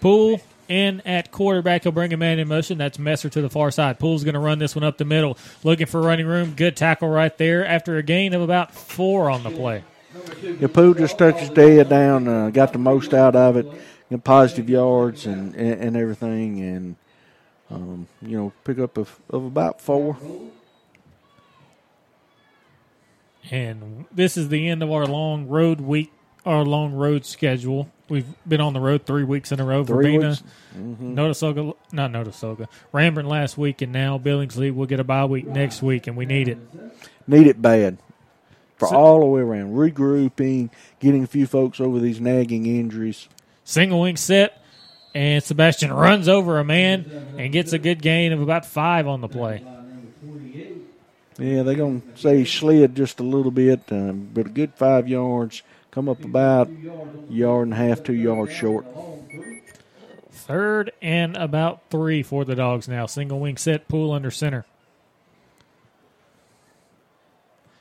Poole 0.00 0.40
in 0.68 1.02
at 1.02 1.30
quarterback. 1.30 1.82
He'll 1.82 1.92
bring 1.92 2.14
a 2.14 2.16
man 2.16 2.38
in 2.38 2.48
motion. 2.48 2.78
That's 2.78 2.98
Messer 2.98 3.28
to 3.28 3.42
the 3.42 3.50
far 3.50 3.70
side. 3.70 3.98
Poole's 3.98 4.24
going 4.24 4.32
to 4.32 4.40
run 4.40 4.58
this 4.58 4.74
one 4.74 4.84
up 4.84 4.96
the 4.96 5.04
middle. 5.04 5.36
Looking 5.64 5.84
for 5.84 6.00
running 6.00 6.24
room. 6.24 6.54
Good 6.56 6.78
tackle 6.78 7.10
right 7.10 7.36
there 7.36 7.66
after 7.66 7.98
a 7.98 8.02
gain 8.02 8.32
of 8.32 8.40
about 8.40 8.74
four 8.74 9.28
on 9.28 9.42
the 9.42 9.50
play. 9.50 9.84
Yeah, 10.42 10.68
Poole 10.68 10.94
just 10.94 11.18
took 11.18 11.36
his 11.36 11.50
head 11.50 11.90
down, 11.90 12.26
uh, 12.26 12.48
got 12.48 12.72
the 12.72 12.78
most 12.78 13.12
out 13.12 13.36
of 13.36 13.58
it, 13.58 13.66
got 14.10 14.24
positive 14.24 14.70
yards 14.70 15.26
and, 15.26 15.54
and, 15.54 15.80
and 15.80 15.96
everything, 15.96 16.58
and, 16.60 16.96
um, 17.70 18.08
you 18.22 18.38
know, 18.38 18.52
pick 18.64 18.78
up 18.78 18.96
of, 18.96 19.14
of 19.28 19.44
about 19.44 19.80
four. 19.82 20.16
And 23.50 24.04
this 24.12 24.36
is 24.36 24.48
the 24.48 24.68
end 24.68 24.82
of 24.82 24.90
our 24.90 25.04
long 25.06 25.48
road 25.48 25.80
week, 25.80 26.12
our 26.46 26.64
long 26.64 26.92
road 26.92 27.24
schedule. 27.24 27.88
We've 28.08 28.26
been 28.46 28.60
on 28.60 28.72
the 28.72 28.80
road 28.80 29.04
three 29.06 29.24
weeks 29.24 29.52
in 29.52 29.60
a 29.60 29.64
row. 29.64 29.84
Three 29.84 30.12
Verbena, 30.16 30.28
weeks. 30.30 30.42
Mhm. 30.76 31.14
Notasulga, 31.14 31.74
not 31.92 32.12
Notasulga, 32.12 32.68
Ranburne 32.92 33.26
last 33.26 33.56
week, 33.58 33.80
and 33.82 33.92
now 33.92 34.18
Billingsley. 34.18 34.72
We'll 34.72 34.86
get 34.86 35.00
a 35.00 35.04
bye 35.04 35.24
week 35.24 35.46
next 35.46 35.82
week, 35.82 36.06
and 36.06 36.16
we 36.16 36.26
need 36.26 36.48
it. 36.48 36.58
Need 37.26 37.46
it 37.46 37.60
bad 37.62 37.98
for 38.76 38.88
So- 38.88 38.96
all 38.96 39.20
the 39.20 39.26
way 39.26 39.40
around. 39.40 39.72
Regrouping, 39.74 40.70
getting 41.00 41.24
a 41.24 41.26
few 41.26 41.46
folks 41.46 41.80
over 41.80 41.98
these 41.98 42.20
nagging 42.20 42.66
injuries. 42.66 43.28
Single 43.64 44.00
wing 44.00 44.16
set, 44.16 44.60
and 45.14 45.42
Sebastian 45.42 45.92
runs 45.92 46.28
over 46.28 46.58
a 46.58 46.64
man 46.64 47.06
and 47.38 47.52
gets 47.52 47.72
a 47.72 47.78
good 47.78 48.02
gain 48.02 48.32
of 48.32 48.40
about 48.42 48.66
five 48.66 49.06
on 49.08 49.20
the 49.20 49.28
play. 49.28 49.62
Yeah, 51.42 51.64
they're 51.64 51.74
going 51.74 52.02
to 52.02 52.16
say 52.16 52.38
he 52.38 52.44
slid 52.44 52.94
just 52.94 53.18
a 53.18 53.24
little 53.24 53.50
bit, 53.50 53.80
um, 53.90 54.30
but 54.32 54.46
a 54.46 54.50
good 54.50 54.74
five 54.74 55.08
yards. 55.08 55.62
Come 55.90 56.08
up 56.08 56.24
about 56.24 56.68
a 56.68 57.32
yard 57.32 57.64
and 57.64 57.72
a 57.72 57.76
half, 57.76 58.04
two 58.04 58.14
yards 58.14 58.52
short. 58.52 58.86
Third 60.30 60.92
and 61.02 61.36
about 61.36 61.82
three 61.90 62.22
for 62.22 62.44
the 62.44 62.54
dogs 62.54 62.86
now. 62.86 63.06
Single 63.06 63.40
wing 63.40 63.56
set, 63.56 63.88
Poole 63.88 64.12
under 64.12 64.30
center. 64.30 64.64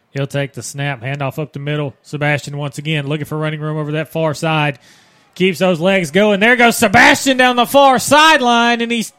He'll 0.10 0.28
take 0.28 0.54
the 0.54 0.64
snap, 0.64 1.02
handoff 1.02 1.38
up 1.38 1.54
the 1.54 1.60
middle. 1.60 1.94
Sebastian 2.02 2.58
once 2.58 2.80
again 2.80 3.06
looking 3.06 3.26
for 3.26 3.38
running 3.38 3.62
room 3.62 3.78
over 3.78 3.92
that 3.94 4.10
far 4.10 4.34
side. 4.34 4.80
Keeps 5.36 5.60
those 5.60 5.80
legs 5.80 6.10
going. 6.10 6.40
There 6.40 6.56
goes 6.56 6.78
Sebastian 6.78 7.38
down 7.38 7.58
the 7.58 7.68
far 7.68 8.00
sideline, 8.00 8.82
and 8.82 8.92
he's 8.92 9.14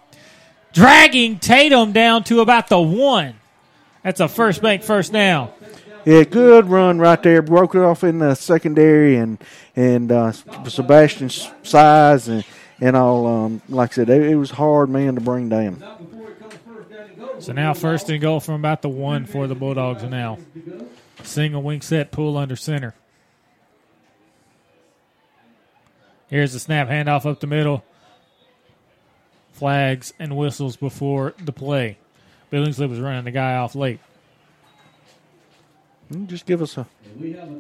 dragging 0.73 1.39
Tatum 1.39 1.93
down 1.93 2.25
to 2.25 2.41
about 2.41 2.69
the 2.69 2.81
one. 2.81 3.37
That's 4.03 4.21
a 4.21 4.29
first 4.29 4.63
bank 4.63 4.83
first 4.83 5.13
down. 5.13 5.53
Yeah, 6.05 6.25
good 6.25 6.69
run 6.69 6.99
right 6.99 7.23
there. 7.23 7.43
Broke 7.43 7.77
it 7.77 7.81
off 7.81 8.03
in 8.03 8.19
the 8.19 8.35
secondary, 8.35 9.17
and 9.17 9.39
and 9.77 10.11
uh, 10.11 10.33
Sebastian's 10.33 11.49
size 11.63 12.29
and 12.29 12.45
and 12.81 12.97
all. 12.97 13.27
Um, 13.27 13.63
like 13.69 13.93
I 13.93 13.95
said, 13.95 14.11
it, 14.11 14.23
it 14.23 14.37
was 14.37 14.51
hard 14.51 14.91
man 14.91 15.15
to 15.15 15.21
bring 15.21 15.49
down. 15.49 15.83
So 17.39 17.53
now 17.53 17.75
first 17.75 18.09
and 18.09 18.21
goal 18.21 18.41
from 18.41 18.55
about 18.55 18.83
the 18.83 18.89
one 18.89 19.27
for 19.27 19.47
the 19.47 19.55
Bulldogs 19.55 20.03
now. 20.05 20.39
Single 21.23 21.63
wing 21.63 21.81
set, 21.81 22.11
Poole 22.11 22.37
under 22.37 22.57
center. 22.57 22.95
Here's 26.29 26.53
the 26.53 26.59
snap, 26.59 26.89
handoff 26.89 27.27
up 27.27 27.41
the 27.41 27.47
middle. 27.47 27.85
Flags 29.53 30.13
and 30.19 30.37
whistles 30.37 30.77
before 30.77 31.35
the 31.39 31.53
play. 31.53 31.99
Billingsley 32.53 32.89
was 32.89 33.01
running 33.01 33.25
the 33.25 33.31
guy 33.31 33.57
off 33.57 33.75
late. 33.75 33.99
Mm, 36.13 36.27
Just 36.29 36.45
give 36.45 36.61
us 36.61 36.77
a. 36.77 36.87
We 37.19 37.33
have 37.33 37.49
a 37.49 37.53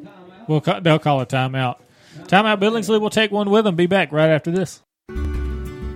timeout. 0.48 0.64
ca- 0.64 0.80
they'll 0.80 0.98
call 0.98 1.20
a 1.22 1.26
timeout. 1.26 1.76
Timeout. 2.24 2.58
Billingsley 2.60 3.00
will 3.00 3.08
take 3.10 3.30
one 3.30 3.48
with 3.50 3.64
them. 3.64 3.74
Be 3.74 3.86
back 3.86 4.12
right 4.12 4.28
after 4.28 4.50
this. 4.50 4.82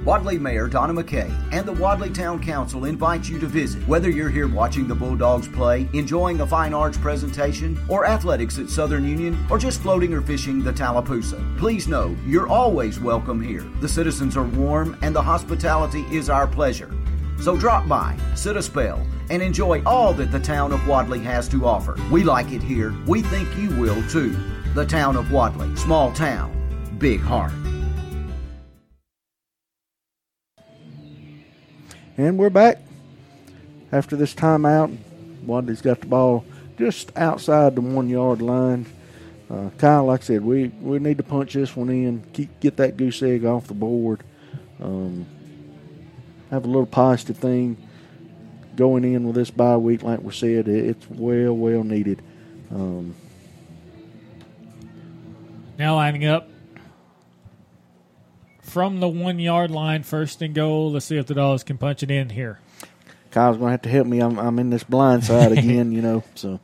Wadley 0.07 0.39
Mayor 0.39 0.68
Donna 0.68 0.94
McKay 0.94 1.28
and 1.52 1.66
the 1.66 1.73
Wadley 1.73 2.10
Town 2.10 2.41
Council 2.41 2.84
invite 2.84 3.28
you 3.28 3.41
to 3.41 3.47
visit. 3.47 3.86
Whether 3.89 4.08
you're 4.08 4.31
here 4.31 4.47
watching 4.47 4.86
the 4.86 4.94
Bulldogs 4.94 5.49
play, 5.49 5.89
enjoying 5.94 6.41
a 6.41 6.47
fine 6.47 6.73
arts 6.73 6.97
presentation, 6.97 7.76
or 7.89 8.07
athletics 8.07 8.57
at 8.60 8.70
Southern 8.70 9.05
Union, 9.05 9.36
or 9.50 9.58
just 9.58 9.83
floating 9.83 10.15
or 10.15 10.23
fishing 10.23 10.62
the 10.62 10.73
Tallapoosa, 10.73 11.58
please 11.58 11.89
know 11.89 12.16
you're 12.25 12.47
always 12.47 13.00
welcome 13.00 13.42
here. 13.42 13.65
The 13.81 13.89
citizens 13.89 14.36
are 14.36 14.44
warm 14.44 14.97
and 15.02 15.15
the 15.15 15.20
hospitality 15.23 16.02
is 16.12 16.31
our 16.31 16.47
pleasure. 16.47 16.94
So 17.40 17.56
drop 17.56 17.86
by, 17.89 18.16
sit 18.34 18.56
a 18.56 18.62
spell, 18.62 19.06
and 19.31 19.42
enjoy 19.42 19.82
all 19.84 20.12
that 20.15 20.32
the 20.32 20.40
town 20.40 20.73
of 20.73 20.86
Wadley 20.86 21.20
has 21.20 21.48
to 21.48 21.66
offer. 21.66 21.97
We 22.10 22.24
like 22.24 22.52
it 22.52 22.62
here. 22.62 22.94
We 23.06 23.23
think 23.23 23.56
you 23.56 23.70
will 23.70 24.02
too. 24.08 24.36
The 24.74 24.84
town 24.84 25.16
of 25.16 25.31
Wadley, 25.31 25.74
small 25.76 26.12
town, 26.12 26.52
big 26.98 27.20
heart. 27.20 27.52
And 32.18 32.39
we're 32.39 32.50
back 32.50 32.78
after 33.92 34.16
this 34.16 34.34
timeout. 34.34 34.97
Wadley's 35.44 35.82
got 35.82 36.00
the 36.00 36.06
ball 36.06 36.44
just 36.78 37.16
outside 37.16 37.74
the 37.74 37.81
one 37.81 38.08
yard 38.08 38.40
line. 38.42 38.86
Uh, 39.50 39.70
Kyle, 39.78 40.06
like 40.06 40.23
I 40.23 40.24
said, 40.24 40.44
we, 40.44 40.68
we 40.81 40.98
need 40.98 41.18
to 41.18 41.23
punch 41.23 41.52
this 41.52 41.76
one 41.76 41.89
in, 41.89 42.24
keep, 42.32 42.58
get 42.58 42.76
that 42.78 42.97
goose 42.97 43.23
egg 43.23 43.44
off 43.44 43.68
the 43.68 43.74
board. 43.74 44.24
Um, 44.81 45.26
have 46.50 46.65
a 46.65 46.68
little 46.68 46.86
positive 46.86 47.36
thing 47.36 47.76
going 48.76 49.05
in 49.05 49.25
with 49.25 49.34
this 49.36 49.50
bye 49.50 49.76
week, 49.76 50.02
like 50.02 50.20
we 50.20 50.33
said. 50.33 50.68
It's 50.68 51.08
well, 51.10 51.57
well 51.57 51.83
needed. 51.84 52.23
Um, 52.70 53.15
Now 55.78 55.97
lining 55.97 56.25
up 56.25 56.49
from 58.62 59.00
the 59.00 59.08
one 59.08 59.39
yard 59.39 59.70
line, 59.70 60.02
first 60.02 60.42
and 60.42 60.55
goal. 60.55 60.92
Let's 60.92 61.07
see 61.07 61.16
if 61.16 61.26
the 61.26 61.34
dogs 61.34 61.62
can 61.62 61.78
punch 61.78 62.02
it 62.02 62.10
in 62.10 62.31
here. 62.31 62.60
Kyle's 63.31 63.58
going 63.58 63.68
to 63.68 63.73
have 63.73 63.83
to 63.83 63.89
help 63.89 64.07
me. 64.07 64.20
I'm, 64.20 64.39
I'm 64.39 64.58
in 64.58 64.70
this 64.70 64.84
blind 64.84 65.25
side 65.25 65.52
again, 65.58 65.92
you 65.92 66.00
know, 66.00 66.25
so 66.34 66.60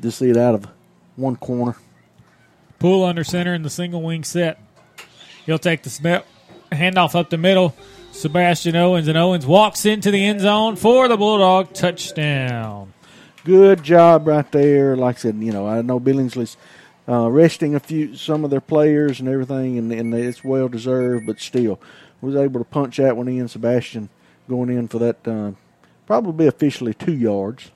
just 0.00 0.18
see 0.18 0.30
it 0.30 0.36
out 0.36 0.54
of 0.54 0.66
one 1.16 1.36
corner. 1.36 1.76
Poole 2.78 3.04
under 3.04 3.24
center 3.24 3.54
in 3.54 3.62
the 3.62 3.70
single 3.70 4.02
wing 4.02 4.24
set. 4.24 4.60
He'll 5.44 5.58
take 5.58 5.82
the 5.82 5.90
snap, 5.90 6.26
handoff 6.70 7.14
up 7.14 7.30
the 7.30 7.38
middle. 7.38 7.74
Sebastian 8.12 8.74
Owens 8.74 9.06
and 9.08 9.16
Owens 9.16 9.46
walks 9.46 9.86
into 9.86 10.10
the 10.10 10.24
end 10.24 10.40
zone 10.40 10.76
for 10.76 11.06
the 11.08 11.16
Bulldog 11.16 11.72
touchdown. 11.72 12.92
good 13.44 13.82
job 13.82 14.26
right 14.26 14.50
there. 14.50 14.96
Like 14.96 15.16
I 15.16 15.18
said, 15.18 15.36
you 15.36 15.52
know, 15.52 15.66
I 15.66 15.82
know 15.82 16.00
Billingsley's 16.00 16.56
uh, 17.08 17.30
resting 17.30 17.74
a 17.74 17.80
few 17.80 18.16
some 18.16 18.44
of 18.44 18.50
their 18.50 18.60
players 18.60 19.20
and 19.20 19.28
everything, 19.28 19.78
and, 19.78 19.92
and 19.92 20.12
it's 20.14 20.42
well 20.42 20.68
deserved, 20.68 21.26
but 21.26 21.40
still 21.40 21.80
was 22.20 22.34
able 22.34 22.60
to 22.60 22.64
punch 22.64 22.96
that 22.96 23.16
one 23.16 23.28
in. 23.28 23.46
Sebastian 23.46 24.08
going 24.48 24.70
in 24.70 24.88
for 24.88 24.98
that 24.98 25.28
uh, 25.28 25.52
probably 26.06 26.46
officially 26.46 26.94
two 26.94 27.14
yards. 27.14 27.70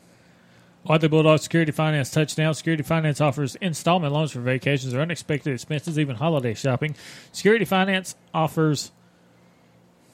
Wadley 0.85 1.09
Bulldog 1.09 1.39
Security 1.39 1.71
Finance 1.71 2.11
touchdown. 2.11 2.53
Security 2.55 2.83
Finance 2.83 3.21
offers 3.21 3.55
installment 3.57 4.13
loans 4.13 4.33
for 4.33 4.41
vacations 4.41 4.93
or 4.93 5.01
unexpected 5.01 5.53
expenses, 5.55 5.97
even 5.97 6.17
holiday 6.17 6.55
shopping. 6.55 6.97
Security 7.31 7.65
Finance 7.65 8.17
offers 8.35 8.91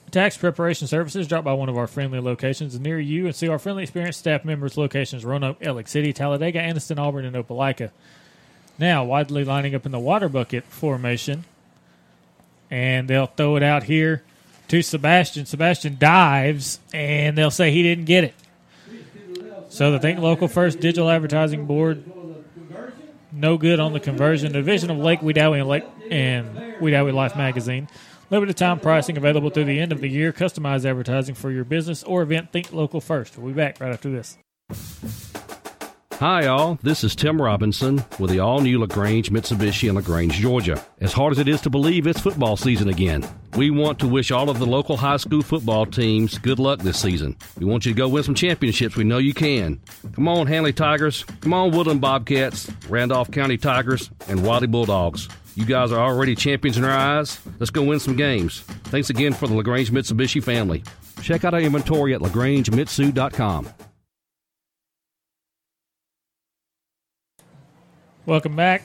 tax 0.09 0.37
preparation 0.37 0.87
services. 0.87 1.27
Drop 1.27 1.43
by 1.43 1.53
one 1.53 1.69
of 1.69 1.77
our 1.77 1.87
friendly 1.87 2.19
locations 2.19 2.79
near 2.79 2.99
you 2.99 3.25
and 3.25 3.35
see 3.35 3.47
our 3.47 3.59
friendly 3.59 3.83
experienced 3.83 4.19
staff 4.19 4.43
members' 4.43 4.77
locations 4.77 5.25
Roanoke, 5.25 5.57
Alex 5.61 5.91
City, 5.91 6.13
Talladega, 6.13 6.59
Anniston, 6.59 6.99
Auburn, 6.99 7.25
and 7.25 7.35
Opelika. 7.35 7.91
Now, 8.77 9.03
Wadley 9.03 9.43
lining 9.43 9.75
up 9.75 9.85
in 9.85 9.91
the 9.91 9.99
water 9.99 10.29
bucket 10.29 10.63
formation, 10.63 11.43
and 12.71 13.07
they'll 13.07 13.27
throw 13.27 13.55
it 13.57 13.63
out 13.63 13.83
here 13.83 14.23
to 14.69 14.81
Sebastian. 14.81 15.45
Sebastian 15.45 15.97
dives, 15.99 16.79
and 16.93 17.37
they'll 17.37 17.51
say 17.51 17.71
he 17.71 17.83
didn't 17.83 18.05
get 18.05 18.23
it. 18.23 18.33
So 19.69 19.91
the 19.91 19.99
Think 19.99 20.19
Local 20.19 20.47
First 20.47 20.79
Digital 20.79 21.09
Advertising 21.09 21.65
Board, 21.65 22.03
no 23.31 23.57
good 23.57 23.79
on 23.79 23.93
the 23.93 23.99
conversion. 23.99 24.51
Division 24.51 24.89
of 24.89 24.97
Lake 24.97 25.19
Wedowee 25.19 25.59
and 25.59 25.69
Lake 25.69 25.83
and 26.09 26.55
Wedowee 26.79 27.13
Life 27.13 27.35
Magazine. 27.35 27.87
Limited 28.31 28.57
time 28.57 28.79
pricing 28.79 29.17
available 29.17 29.49
through 29.49 29.65
the 29.65 29.79
end 29.79 29.91
of 29.91 30.01
the 30.01 30.07
year. 30.07 30.31
Customized 30.31 30.85
advertising 30.85 31.33
for 31.35 31.51
your 31.51 31.63
business 31.63 32.03
or 32.03 32.21
event. 32.21 32.51
Think 32.51 32.71
Local 32.71 33.01
First. 33.01 33.37
We'll 33.37 33.53
be 33.53 33.57
back 33.57 33.79
right 33.79 33.91
after 33.91 34.09
this. 34.11 34.37
Hi, 36.19 36.47
all. 36.47 36.77
This 36.83 37.05
is 37.05 37.15
Tim 37.15 37.41
Robinson 37.41 38.03
with 38.19 38.29
the 38.29 38.41
all 38.41 38.59
new 38.59 38.77
LaGrange 38.77 39.31
Mitsubishi 39.31 39.87
in 39.87 39.95
LaGrange, 39.95 40.33
Georgia. 40.33 40.83
As 40.99 41.13
hard 41.13 41.31
as 41.31 41.39
it 41.39 41.47
is 41.47 41.61
to 41.61 41.69
believe, 41.69 42.05
it's 42.05 42.19
football 42.19 42.57
season 42.57 42.89
again. 42.89 43.25
We 43.55 43.71
want 43.71 43.99
to 43.99 44.07
wish 44.07 44.29
all 44.29 44.49
of 44.49 44.59
the 44.59 44.65
local 44.65 44.97
high 44.97 45.15
school 45.15 45.41
football 45.41 45.85
teams 45.85 46.37
good 46.37 46.59
luck 46.59 46.79
this 46.79 46.99
season. 46.99 47.37
We 47.57 47.65
want 47.65 47.85
you 47.85 47.93
to 47.93 47.97
go 47.97 48.09
win 48.09 48.23
some 48.23 48.35
championships. 48.35 48.97
We 48.97 49.05
know 49.05 49.17
you 49.17 49.33
can. 49.33 49.79
Come 50.11 50.27
on, 50.27 50.45
Handley 50.45 50.73
Tigers. 50.73 51.23
Come 51.39 51.53
on, 51.53 51.71
Woodland 51.71 52.01
Bobcats, 52.01 52.69
Randolph 52.89 53.31
County 53.31 53.57
Tigers, 53.57 54.11
and 54.27 54.45
Wadley 54.45 54.67
Bulldogs. 54.67 55.29
You 55.59 55.65
guys 55.65 55.91
are 55.91 55.99
already 55.99 56.35
champions 56.35 56.77
in 56.77 56.85
our 56.85 56.89
eyes. 56.89 57.37
Let's 57.59 57.69
go 57.69 57.83
win 57.83 57.99
some 57.99 58.15
games. 58.15 58.61
Thanks 58.85 59.09
again 59.09 59.33
for 59.33 59.45
the 59.45 59.53
LaGrange 59.53 59.91
Mitsubishi 59.91 60.41
family. 60.41 60.85
Check 61.21 61.43
out 61.43 61.53
our 61.53 61.59
inventory 61.59 62.13
at 62.13 62.21
LaGrangeMitsu.com. 62.21 63.67
Welcome 68.25 68.55
back. 68.55 68.83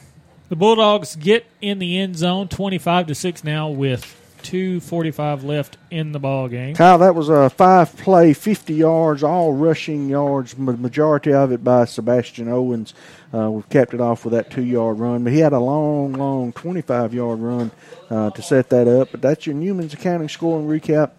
The 0.49 0.57
Bulldogs 0.57 1.15
get 1.15 1.47
in 1.61 1.79
the 1.79 1.97
end 1.97 2.17
zone, 2.17 2.49
twenty-five 2.49 3.07
to 3.07 3.15
six 3.15 3.45
now, 3.45 3.69
with 3.69 4.05
two 4.45 4.79
forty-five 4.79 5.43
left 5.43 5.77
in 5.91 6.13
the 6.13 6.21
ball 6.21 6.47
game. 6.47 6.77
Kyle, 6.77 6.99
that 6.99 7.15
was 7.15 7.29
a 7.29 7.51
five 7.51 7.97
play, 7.97 8.33
50 8.33 8.75
yards, 8.75 9.25
all 9.25 9.53
rushing 9.53 10.09
yards, 10.09 10.57
majority 10.57 11.33
of 11.33 11.51
it 11.51 11.65
by 11.65 11.85
Sebastian 11.87 12.49
Owens. 12.49 12.95
Uh, 13.33 13.51
we've 13.51 13.69
capped 13.69 13.95
it 13.95 14.01
off 14.01 14.25
with 14.25 14.33
that 14.35 14.51
two 14.51 14.63
yard 14.63 15.01
run, 15.01 15.25
but 15.25 15.33
he 15.33 15.41
had 15.41 15.53
a 15.53 15.59
long, 15.59 16.13
long 16.13 16.53
25 16.53 17.13
yard 17.13 17.41
run 17.41 17.71
uh, 18.11 18.31
to 18.31 18.43
set 18.43 18.69
that 18.69 18.87
up. 18.87 19.11
But 19.11 19.23
that's 19.23 19.47
your 19.47 19.57
Newman's 19.57 19.95
Accounting 19.95 20.29
scoring 20.29 20.69
recap. 20.69 21.11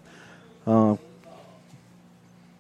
Uh, 0.66 0.96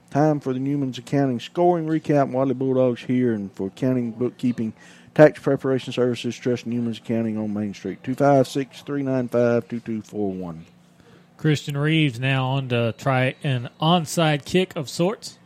time 0.09 0.39
for 0.39 0.51
the 0.51 0.59
Newman's 0.59 0.97
Accounting 0.97 1.39
scoring 1.39 1.85
recap. 1.85 2.29
Wadley 2.31 2.53
Bulldogs 2.53 3.01
here, 3.01 3.33
and 3.33 3.51
for 3.53 3.67
accounting 3.67 4.11
bookkeeping 4.11 4.73
Tax 5.15 5.39
Preparation 5.39 5.93
Services, 5.93 6.35
Trust 6.35 6.67
Newman's 6.67 6.97
Accounting 6.97 7.37
on 7.37 7.53
Main 7.53 7.73
Street, 7.73 8.03
256 8.03 8.81
395 8.81 9.67
2241. 9.69 10.65
Christian 11.37 11.77
Reeves 11.77 12.19
now 12.19 12.45
on 12.47 12.67
to 12.69 12.93
try 12.97 13.35
an 13.41 13.69
onside 13.81 14.43
kick 14.43 14.75
of 14.75 14.89
sorts. 14.89 15.39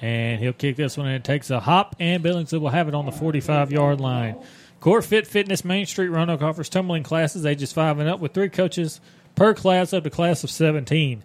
And 0.00 0.40
he'll 0.40 0.52
kick 0.52 0.76
this 0.76 0.96
one 0.96 1.06
and 1.06 1.16
it 1.16 1.24
takes 1.24 1.50
a 1.50 1.60
hop, 1.60 1.96
and 1.98 2.22
Billingsley 2.22 2.60
will 2.60 2.68
have 2.68 2.88
it 2.88 2.94
on 2.94 3.06
the 3.06 3.12
45 3.12 3.72
yard 3.72 4.00
line. 4.00 4.36
Core 4.80 5.02
Fit 5.02 5.26
Fitness 5.26 5.64
Main 5.64 5.86
Street 5.86 6.08
Roanoke 6.08 6.42
offers 6.42 6.68
tumbling 6.68 7.02
classes 7.02 7.46
ages 7.46 7.72
5 7.72 7.98
and 8.00 8.08
up 8.08 8.20
with 8.20 8.32
three 8.32 8.48
coaches 8.48 9.00
per 9.34 9.54
class 9.54 9.92
up 9.92 10.04
to 10.04 10.10
class 10.10 10.42
of 10.42 10.50
17. 10.50 11.22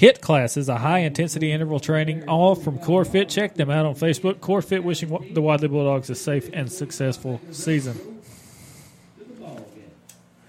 HIT 0.00 0.22
classes, 0.22 0.70
a 0.70 0.78
high 0.78 1.00
intensity 1.00 1.52
interval 1.52 1.78
training, 1.78 2.26
all 2.26 2.54
from 2.54 2.78
Core 2.78 3.04
Fit. 3.04 3.28
Check 3.28 3.54
them 3.56 3.68
out 3.68 3.84
on 3.84 3.94
Facebook. 3.94 4.40
Core 4.40 4.62
Fit 4.62 4.82
wishing 4.82 5.10
the 5.34 5.42
Wadley 5.42 5.68
Bulldogs 5.68 6.08
a 6.08 6.14
safe 6.14 6.48
and 6.54 6.72
successful 6.72 7.38
season. 7.50 8.00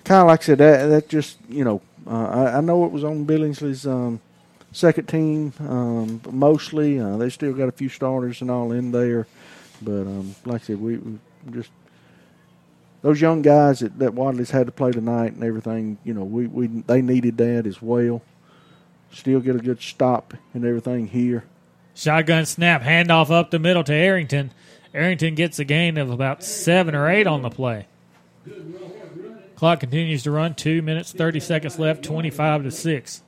Kind 0.06 0.22
of 0.22 0.28
like 0.28 0.40
I 0.40 0.44
said, 0.44 0.58
that, 0.60 0.86
that 0.86 1.10
just, 1.10 1.38
you 1.50 1.66
know, 1.66 1.82
uh, 2.08 2.28
I, 2.28 2.58
I, 2.60 2.62
know 2.62 2.86
it 2.86 2.94
was 2.94 3.04
on 3.04 3.26
Billingsley's 3.26 3.86
um, 3.86 4.22
second 4.72 5.08
team 5.08 5.52
um, 5.60 6.22
mostly. 6.32 7.02
Uh, 7.02 7.18
they 7.18 7.30
still 7.30 7.52
got 7.52 7.68
a 7.68 7.74
few 7.74 7.90
starters 7.90 8.40
and 8.40 8.50
all 8.50 8.72
in 8.72 8.94
there. 8.94 9.28
But 9.82 10.04
um, 10.04 10.34
like 10.46 10.62
I 10.62 10.66
said, 10.66 10.80
we, 10.80 10.96
we 10.96 11.20
just 11.52 11.72
those 13.02 13.20
young 13.20 13.42
guys 13.42 13.82
that, 13.82 14.00
that 14.00 14.14
Wadley's 14.14 14.52
had 14.52 14.68
to 14.68 14.72
play 14.72 14.94
tonight 14.94 15.34
and 15.34 15.44
everything, 15.44 15.98
you 16.06 16.14
know, 16.14 16.24
we, 16.24 16.48
we 16.48 16.68
they 16.68 17.02
needed 17.02 17.36
that 17.40 17.68
as 17.68 17.82
well. 17.82 18.22
Still 19.12 19.40
get 19.40 19.56
a 19.56 19.60
good 19.60 19.82
stop 19.82 20.34
and 20.54 20.66
everything 20.66 21.08
here. 21.08 21.44
Shotgun 21.94 22.46
snap, 22.46 22.82
handoff 22.82 23.30
up 23.30 23.52
the 23.52 23.60
middle 23.60 23.84
to 23.84 23.94
Arrington. 23.94 24.52
Arrington 24.94 25.36
gets 25.36 25.60
a 25.60 25.66
gain 25.66 25.98
of 25.98 26.10
about 26.10 26.44
seven 26.44 26.96
or 26.96 27.10
eight 27.10 27.28
on 27.28 27.42
the 27.42 27.50
play. 27.50 27.88
Clock 29.56 29.82
continues 29.82 30.24
to 30.24 30.32
run. 30.32 30.56
Two 30.56 30.82
minutes, 30.82 31.12
30 31.12 31.40
seconds 31.40 31.78
left, 31.78 32.04
25 32.04 32.64
to 32.64 32.72
6. 32.72 33.24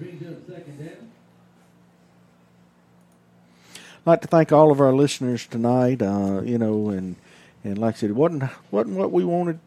I'd 0.00 0.96
like 4.06 4.22
to 4.22 4.28
thank 4.28 4.50
all 4.50 4.72
of 4.72 4.80
our 4.80 4.92
listeners 4.92 5.46
tonight. 5.46 6.02
Uh, 6.02 6.40
you 6.42 6.58
know, 6.58 6.88
and 6.88 7.16
and 7.62 7.78
like 7.78 7.96
I 7.96 7.98
said, 7.98 8.10
it 8.10 8.16
wasn't 8.16 8.44
wasn't 8.70 8.96
what 8.96 9.12
we 9.12 9.24
wanted 9.24 9.60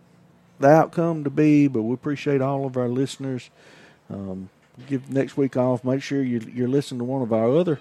the 0.59 0.67
outcome 0.67 1.23
to 1.23 1.29
be, 1.29 1.67
but 1.67 1.83
we 1.83 1.93
appreciate 1.93 2.41
all 2.41 2.65
of 2.65 2.75
our 2.75 2.89
listeners. 2.89 3.49
Um, 4.09 4.49
give 4.87 5.09
next 5.09 5.37
week 5.37 5.55
off. 5.57 5.83
Make 5.83 6.01
sure 6.01 6.23
you, 6.23 6.41
you're 6.53 6.67
listening 6.67 6.99
to 6.99 7.05
one 7.05 7.21
of 7.21 7.31
our 7.31 7.55
other 7.55 7.79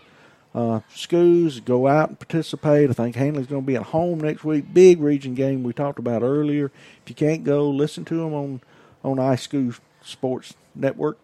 uh, 0.54 0.80
schools. 0.94 1.60
Go 1.60 1.86
out 1.86 2.10
and 2.10 2.18
participate. 2.18 2.90
I 2.90 2.92
think 2.92 3.16
Handley's 3.16 3.46
going 3.46 3.62
to 3.62 3.66
be 3.66 3.76
at 3.76 3.84
home 3.84 4.20
next 4.20 4.44
week. 4.44 4.72
Big 4.72 5.00
region 5.00 5.34
game 5.34 5.62
we 5.62 5.72
talked 5.72 5.98
about 5.98 6.22
earlier. 6.22 6.70
If 7.02 7.10
you 7.10 7.14
can't 7.14 7.44
go, 7.44 7.68
listen 7.68 8.04
to 8.06 8.16
them 8.16 8.34
on 8.34 8.60
on 9.04 9.16
iSchool 9.16 9.78
Sports 10.02 10.54
Network. 10.74 11.18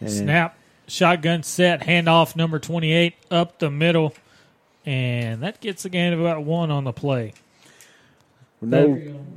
And 0.00 0.10
Snap, 0.10 0.58
shotgun 0.86 1.42
set, 1.42 1.82
handoff 1.82 2.36
number 2.36 2.58
28 2.58 3.14
up 3.30 3.58
the 3.58 3.70
middle, 3.70 4.14
and 4.84 5.42
that 5.42 5.60
gets 5.60 5.84
a 5.84 5.88
gain 5.88 6.12
of 6.12 6.20
about 6.20 6.44
one 6.44 6.70
on 6.70 6.84
the 6.84 6.92
play. 6.92 7.34
No, 8.62 8.94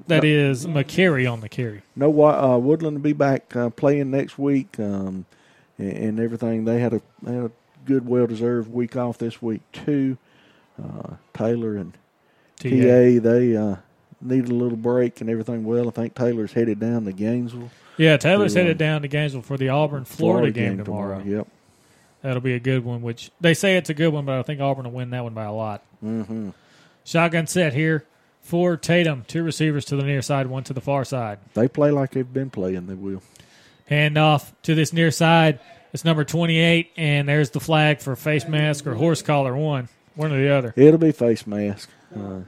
that, 0.07 0.23
no, 0.23 0.29
is 0.29 0.67
McCary 0.67 1.31
on 1.31 1.41
the 1.41 1.49
carry. 1.49 1.81
No, 1.95 2.09
uh, 2.23 2.57
Woodland 2.57 2.97
will 2.97 3.03
be 3.03 3.13
back 3.13 3.55
uh, 3.55 3.71
playing 3.71 4.11
next 4.11 4.37
week, 4.37 4.79
um, 4.79 5.25
and, 5.77 5.91
and, 5.91 6.19
everything. 6.19 6.65
They 6.65 6.79
had 6.79 6.93
a 6.93 7.01
they 7.23 7.33
had 7.33 7.45
a 7.45 7.51
good, 7.85 8.07
well 8.07 8.27
deserved 8.27 8.71
week 8.71 8.95
off 8.95 9.17
this 9.17 9.41
week 9.41 9.61
too. 9.73 10.17
Uh, 10.81 11.15
Taylor 11.33 11.75
and 11.77 11.93
TA, 12.57 12.69
TA 12.69 13.19
they 13.19 13.55
uh, 13.57 13.77
needed 14.21 14.49
a 14.49 14.55
little 14.55 14.77
break 14.77 15.21
and 15.21 15.29
everything. 15.29 15.63
Well, 15.63 15.87
I 15.87 15.91
think 15.91 16.13
Taylor's 16.13 16.53
headed 16.53 16.79
down 16.79 17.05
to 17.05 17.11
Gainesville. 17.11 17.71
Yeah, 17.97 18.17
Taylor's 18.17 18.53
headed 18.53 18.77
down 18.77 19.01
to 19.01 19.07
Gainesville 19.07 19.41
for 19.41 19.57
the 19.57 19.69
Auburn 19.69 20.05
Florida, 20.05 20.51
Florida 20.51 20.51
game, 20.51 20.75
game 20.77 20.85
tomorrow. 20.85 21.19
tomorrow. 21.19 21.37
Yep, 21.37 21.47
that'll 22.21 22.41
be 22.41 22.53
a 22.53 22.59
good 22.59 22.85
one. 22.85 23.01
Which 23.01 23.31
they 23.41 23.55
say 23.55 23.77
it's 23.77 23.89
a 23.89 23.95
good 23.95 24.09
one, 24.09 24.25
but 24.25 24.37
I 24.37 24.43
think 24.43 24.61
Auburn 24.61 24.85
will 24.85 24.91
win 24.91 25.09
that 25.11 25.23
one 25.23 25.33
by 25.33 25.45
a 25.45 25.53
lot. 25.53 25.81
Mm-hmm. 26.03 26.49
Shotgun 27.05 27.47
set 27.47 27.73
here 27.73 28.05
for 28.45 28.77
Tatum. 28.77 29.25
Two 29.27 29.43
receivers 29.43 29.85
to 29.85 29.95
the 29.95 30.03
near 30.03 30.21
side, 30.21 30.47
one 30.47 30.63
to 30.65 30.73
the 30.73 30.81
far 30.81 31.03
side. 31.03 31.39
They 31.55 31.67
play 31.67 31.91
like 31.91 32.11
they've 32.11 32.31
been 32.31 32.51
playing. 32.51 32.85
They 32.85 32.93
will. 32.93 33.21
Hand 33.87 34.17
off 34.17 34.53
to 34.63 34.75
this 34.75 34.93
near 34.93 35.11
side. 35.11 35.59
It's 35.93 36.05
number 36.05 36.23
28, 36.23 36.91
and 36.97 37.27
there's 37.27 37.49
the 37.49 37.59
flag 37.59 38.01
for 38.01 38.15
face 38.15 38.47
mask 38.47 38.85
or 38.85 38.93
horse 38.93 39.21
collar 39.21 39.55
one. 39.55 39.89
One 40.15 40.31
or 40.31 40.37
the 40.37 40.49
other. 40.49 40.73
It'll 40.75 40.99
be 40.99 41.11
face 41.11 41.45
mask. 41.47 41.89
Uh, 42.15 42.41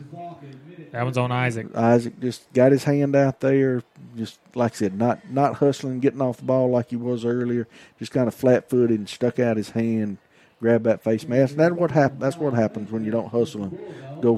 that 0.92 1.03
one's 1.03 1.17
on 1.17 1.32
Isaac. 1.32 1.76
Isaac 1.76 2.19
just 2.19 2.51
got 2.53 2.72
his 2.72 2.84
hand 2.85 3.16
out 3.16 3.42
there, 3.42 3.84
just 4.16 4.40
like 4.56 4.74
I 4.74 4.76
said, 4.76 4.98
not 4.98 5.30
not 5.30 5.56
hustling, 5.56 6.00
getting 6.00 6.22
off 6.22 6.38
the 6.38 6.45
ball 6.45 6.69
like 6.69 6.92
he 6.92 6.95
was 6.95 7.26
earlier. 7.26 7.67
Just 8.00 8.11
kind 8.11 8.27
of 8.27 8.34
flat 8.34 8.69
footed 8.69 8.98
and 8.98 9.09
stuck 9.09 9.40
out 9.40 9.58
his 9.58 9.72
hand, 9.72 10.17
grab 10.60 10.84
that 10.84 11.03
face 11.03 11.27
mask. 11.27 11.56
That's 11.56 11.74
what 11.76 11.92
hap- 11.92 12.19
That's 12.19 12.38
what 12.38 12.53
happens 12.53 12.92
when 12.92 13.03
you 13.06 13.11
don't 13.11 13.30
hustle 13.30 13.64
and 13.64 14.22
go 14.22 14.38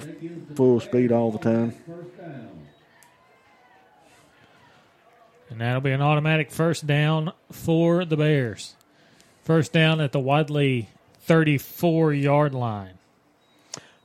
full 0.55 0.79
speed 0.79 1.11
all 1.11 1.31
the 1.31 1.39
time. 1.39 1.73
And 5.49 5.61
that'll 5.61 5.81
be 5.81 5.91
an 5.91 6.01
automatic 6.01 6.51
first 6.51 6.85
down 6.85 7.31
for 7.51 8.05
the 8.05 8.15
Bears. 8.17 8.75
First 9.43 9.73
down 9.73 9.99
at 9.99 10.11
the 10.11 10.19
Wadley 10.19 10.89
34 11.21 12.13
yard 12.13 12.53
line. 12.53 12.99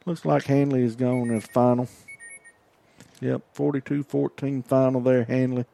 Looks 0.06 0.24
like 0.24 0.44
Handley 0.44 0.82
is 0.82 0.96
going 0.96 1.28
to 1.28 1.34
the 1.34 1.40
final. 1.40 1.88
Yep, 3.20 3.42
42-14 3.54 4.64
final 4.66 5.00
there, 5.00 5.24
Handley. 5.24 5.64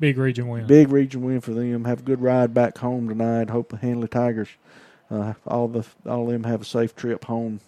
Big 0.00 0.16
region 0.16 0.48
win. 0.48 0.66
Big 0.66 0.90
region 0.90 1.22
win 1.22 1.40
for 1.40 1.52
them. 1.52 1.84
Have 1.84 2.00
a 2.00 2.02
good 2.02 2.20
ride 2.20 2.54
back 2.54 2.78
home 2.78 3.08
tonight. 3.08 3.50
Hope 3.50 3.68
the 3.70 3.76
Handley 3.76 4.08
Tigers, 4.08 4.48
uh, 5.10 5.34
all 5.46 5.68
the 5.68 5.86
all 6.06 6.26
of 6.26 6.32
them 6.32 6.44
have 6.44 6.62
a 6.62 6.64
safe 6.64 6.94
trip 6.94 7.24
home. 7.24 7.60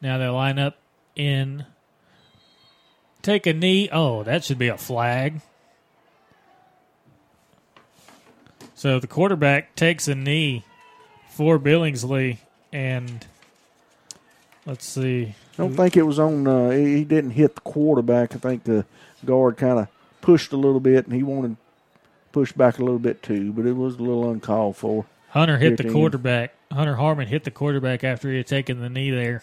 Now 0.00 0.18
they 0.18 0.28
line 0.28 0.58
up 0.58 0.76
in. 1.16 1.64
Take 3.22 3.46
a 3.46 3.52
knee. 3.52 3.88
Oh, 3.90 4.22
that 4.22 4.44
should 4.44 4.58
be 4.58 4.68
a 4.68 4.78
flag. 4.78 5.40
So 8.74 9.00
the 9.00 9.08
quarterback 9.08 9.74
takes 9.74 10.06
a 10.06 10.14
knee 10.14 10.64
for 11.30 11.58
Billingsley, 11.58 12.38
and 12.72 13.26
let's 14.66 14.86
see. 14.86 15.34
I 15.54 15.56
don't 15.56 15.74
think 15.74 15.96
it 15.96 16.02
was 16.02 16.20
on. 16.20 16.46
Uh, 16.46 16.70
he 16.70 17.02
didn't 17.02 17.32
hit 17.32 17.56
the 17.56 17.60
quarterback. 17.62 18.36
I 18.36 18.38
think 18.38 18.64
the 18.64 18.84
guard 19.24 19.56
kind 19.56 19.80
of 19.80 19.88
pushed 20.20 20.52
a 20.52 20.56
little 20.56 20.78
bit, 20.78 21.06
and 21.06 21.14
he 21.14 21.24
wanted 21.24 21.56
to 22.28 22.32
push 22.32 22.52
back 22.52 22.78
a 22.78 22.82
little 22.82 22.98
bit 22.98 23.22
too, 23.22 23.52
but 23.52 23.66
it 23.66 23.72
was 23.72 23.96
a 23.96 23.98
little 23.98 24.30
uncalled 24.30 24.76
for. 24.76 25.06
Hunter 25.30 25.58
hit 25.58 25.76
the 25.76 25.90
quarterback. 25.90 26.54
Hunter 26.72 26.96
Harmon 26.96 27.28
hit 27.28 27.44
the 27.44 27.50
quarterback 27.50 28.04
after 28.04 28.30
he 28.30 28.38
had 28.38 28.46
taken 28.46 28.80
the 28.80 28.88
knee 28.88 29.10
there, 29.10 29.42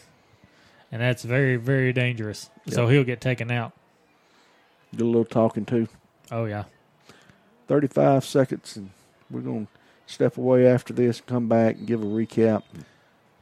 and 0.91 1.01
that's 1.01 1.23
very, 1.23 1.55
very 1.57 1.93
dangerous. 1.93 2.49
So 2.67 2.87
he'll 2.87 3.03
get 3.03 3.21
taken 3.21 3.51
out. 3.51 3.73
Did 4.91 5.01
a 5.01 5.05
little 5.05 5.25
talking 5.25 5.65
too. 5.65 5.87
Oh 6.31 6.45
yeah. 6.45 6.63
35 7.67 8.23
seconds, 8.23 8.75
and 8.77 8.91
we're 9.29 9.41
going 9.41 9.65
to 9.65 9.71
step 10.13 10.37
away 10.37 10.67
after 10.67 10.93
this, 10.93 11.21
come 11.21 11.47
back, 11.47 11.77
and 11.77 11.87
give 11.87 12.01
a 12.01 12.05
recap. 12.05 12.63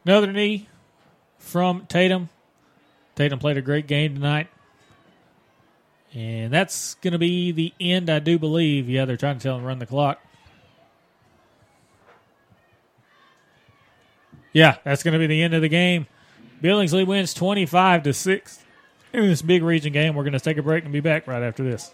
Another 0.06 0.32
knee 0.32 0.68
from 1.38 1.86
Tatum. 1.88 2.30
Tatum 3.16 3.40
played 3.40 3.58
a 3.58 3.62
great 3.62 3.86
game 3.88 4.16
tonight. 4.16 4.48
And 6.14 6.54
that's 6.54 6.94
going 6.96 7.14
to 7.14 7.18
be 7.18 7.52
the 7.52 7.74
end, 7.80 8.10
I 8.10 8.20
do 8.20 8.38
believe. 8.38 8.88
Yeah, 8.88 9.06
they're 9.06 9.18
trying 9.18 9.38
to 9.40 9.44
tell 9.44 9.58
him 9.58 9.64
run 9.64 9.80
the 9.80 9.86
clock. 9.86 10.20
Yeah, 14.52 14.78
that's 14.84 15.02
going 15.02 15.14
to 15.14 15.20
be 15.20 15.26
the 15.26 15.42
end 15.42 15.56
of 15.56 15.62
the 15.62 15.70
game. 15.70 16.06
Billingsley 16.62 17.06
wins 17.06 17.34
25 17.34 18.04
to 18.04 18.14
6 18.14 18.64
in 19.12 19.22
this 19.22 19.42
big 19.42 19.64
region 19.64 19.92
game. 19.92 20.14
We're 20.14 20.24
going 20.24 20.34
to 20.34 20.40
take 20.40 20.58
a 20.58 20.64
break 20.64 20.84
and 20.84 20.94
be 20.94 21.00
back 21.00 21.26
right 21.28 21.42
after 21.42 21.64
this. 21.64 21.94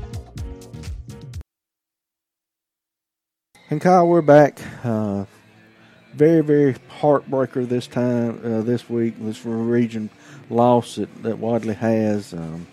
And 3.71 3.79
Kyle, 3.79 4.05
we're 4.05 4.21
back. 4.21 4.59
Uh, 4.83 5.23
very, 6.13 6.41
very 6.41 6.73
heartbreaker 6.99 7.65
this 7.65 7.87
time, 7.87 8.41
uh, 8.43 8.61
this 8.63 8.89
week. 8.89 9.15
This 9.17 9.45
region 9.45 10.09
loss 10.49 10.95
that, 10.95 11.23
that 11.23 11.39
Wadley 11.39 11.75
has, 11.75 12.33
um, 12.33 12.67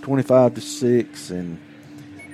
25 0.00 0.54
to 0.54 0.60
6. 0.62 1.30
And, 1.30 1.60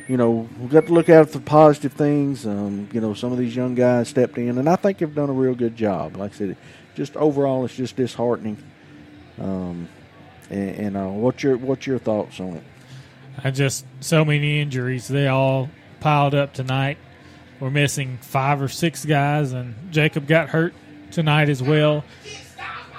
you 0.07 0.17
know, 0.17 0.49
we've 0.61 0.71
got 0.71 0.87
to 0.87 0.93
look 0.93 1.09
out 1.09 1.29
for 1.29 1.41
positive 1.41 1.95
things. 1.95 2.47
Um, 2.47 2.89
you 2.93 3.01
know, 3.01 3.15
some 3.15 3.33
of 3.33 3.39
these 3.39 3.57
young 3.57 3.75
guys 3.75 4.11
stepped 4.11 4.39
in, 4.39 4.59
and 4.59 4.69
I 4.69 4.77
think 4.77 4.99
they've 4.99 5.13
done 5.13 5.29
a 5.29 5.33
real 5.33 5.57
good 5.57 5.75
job. 5.75 6.17
Like 6.17 6.35
I 6.35 6.37
said, 6.37 6.57
just 6.95 7.17
overall, 7.17 7.65
it's 7.65 7.75
just 7.75 7.97
disheartening. 7.97 8.59
Um, 9.41 9.89
and, 10.51 10.77
and 10.77 10.97
uh, 10.97 11.09
what's 11.09 11.43
your 11.43 11.57
what's 11.57 11.85
your 11.85 11.99
thoughts 11.99 12.39
on 12.39 12.59
it? 12.59 12.65
I 13.43 13.51
just 13.51 13.85
so 13.99 14.25
many 14.25 14.61
injuries. 14.61 15.09
They 15.09 15.27
all 15.27 15.69
piled 15.99 16.37
up 16.37 16.53
tonight. 16.53 16.97
We're 17.65 17.71
missing 17.71 18.19
five 18.21 18.61
or 18.61 18.69
six 18.69 19.07
guys, 19.07 19.53
and 19.55 19.75
Jacob 19.91 20.27
got 20.27 20.51
hurt 20.51 20.75
tonight 21.11 21.49
as 21.49 21.63
well. 21.63 22.05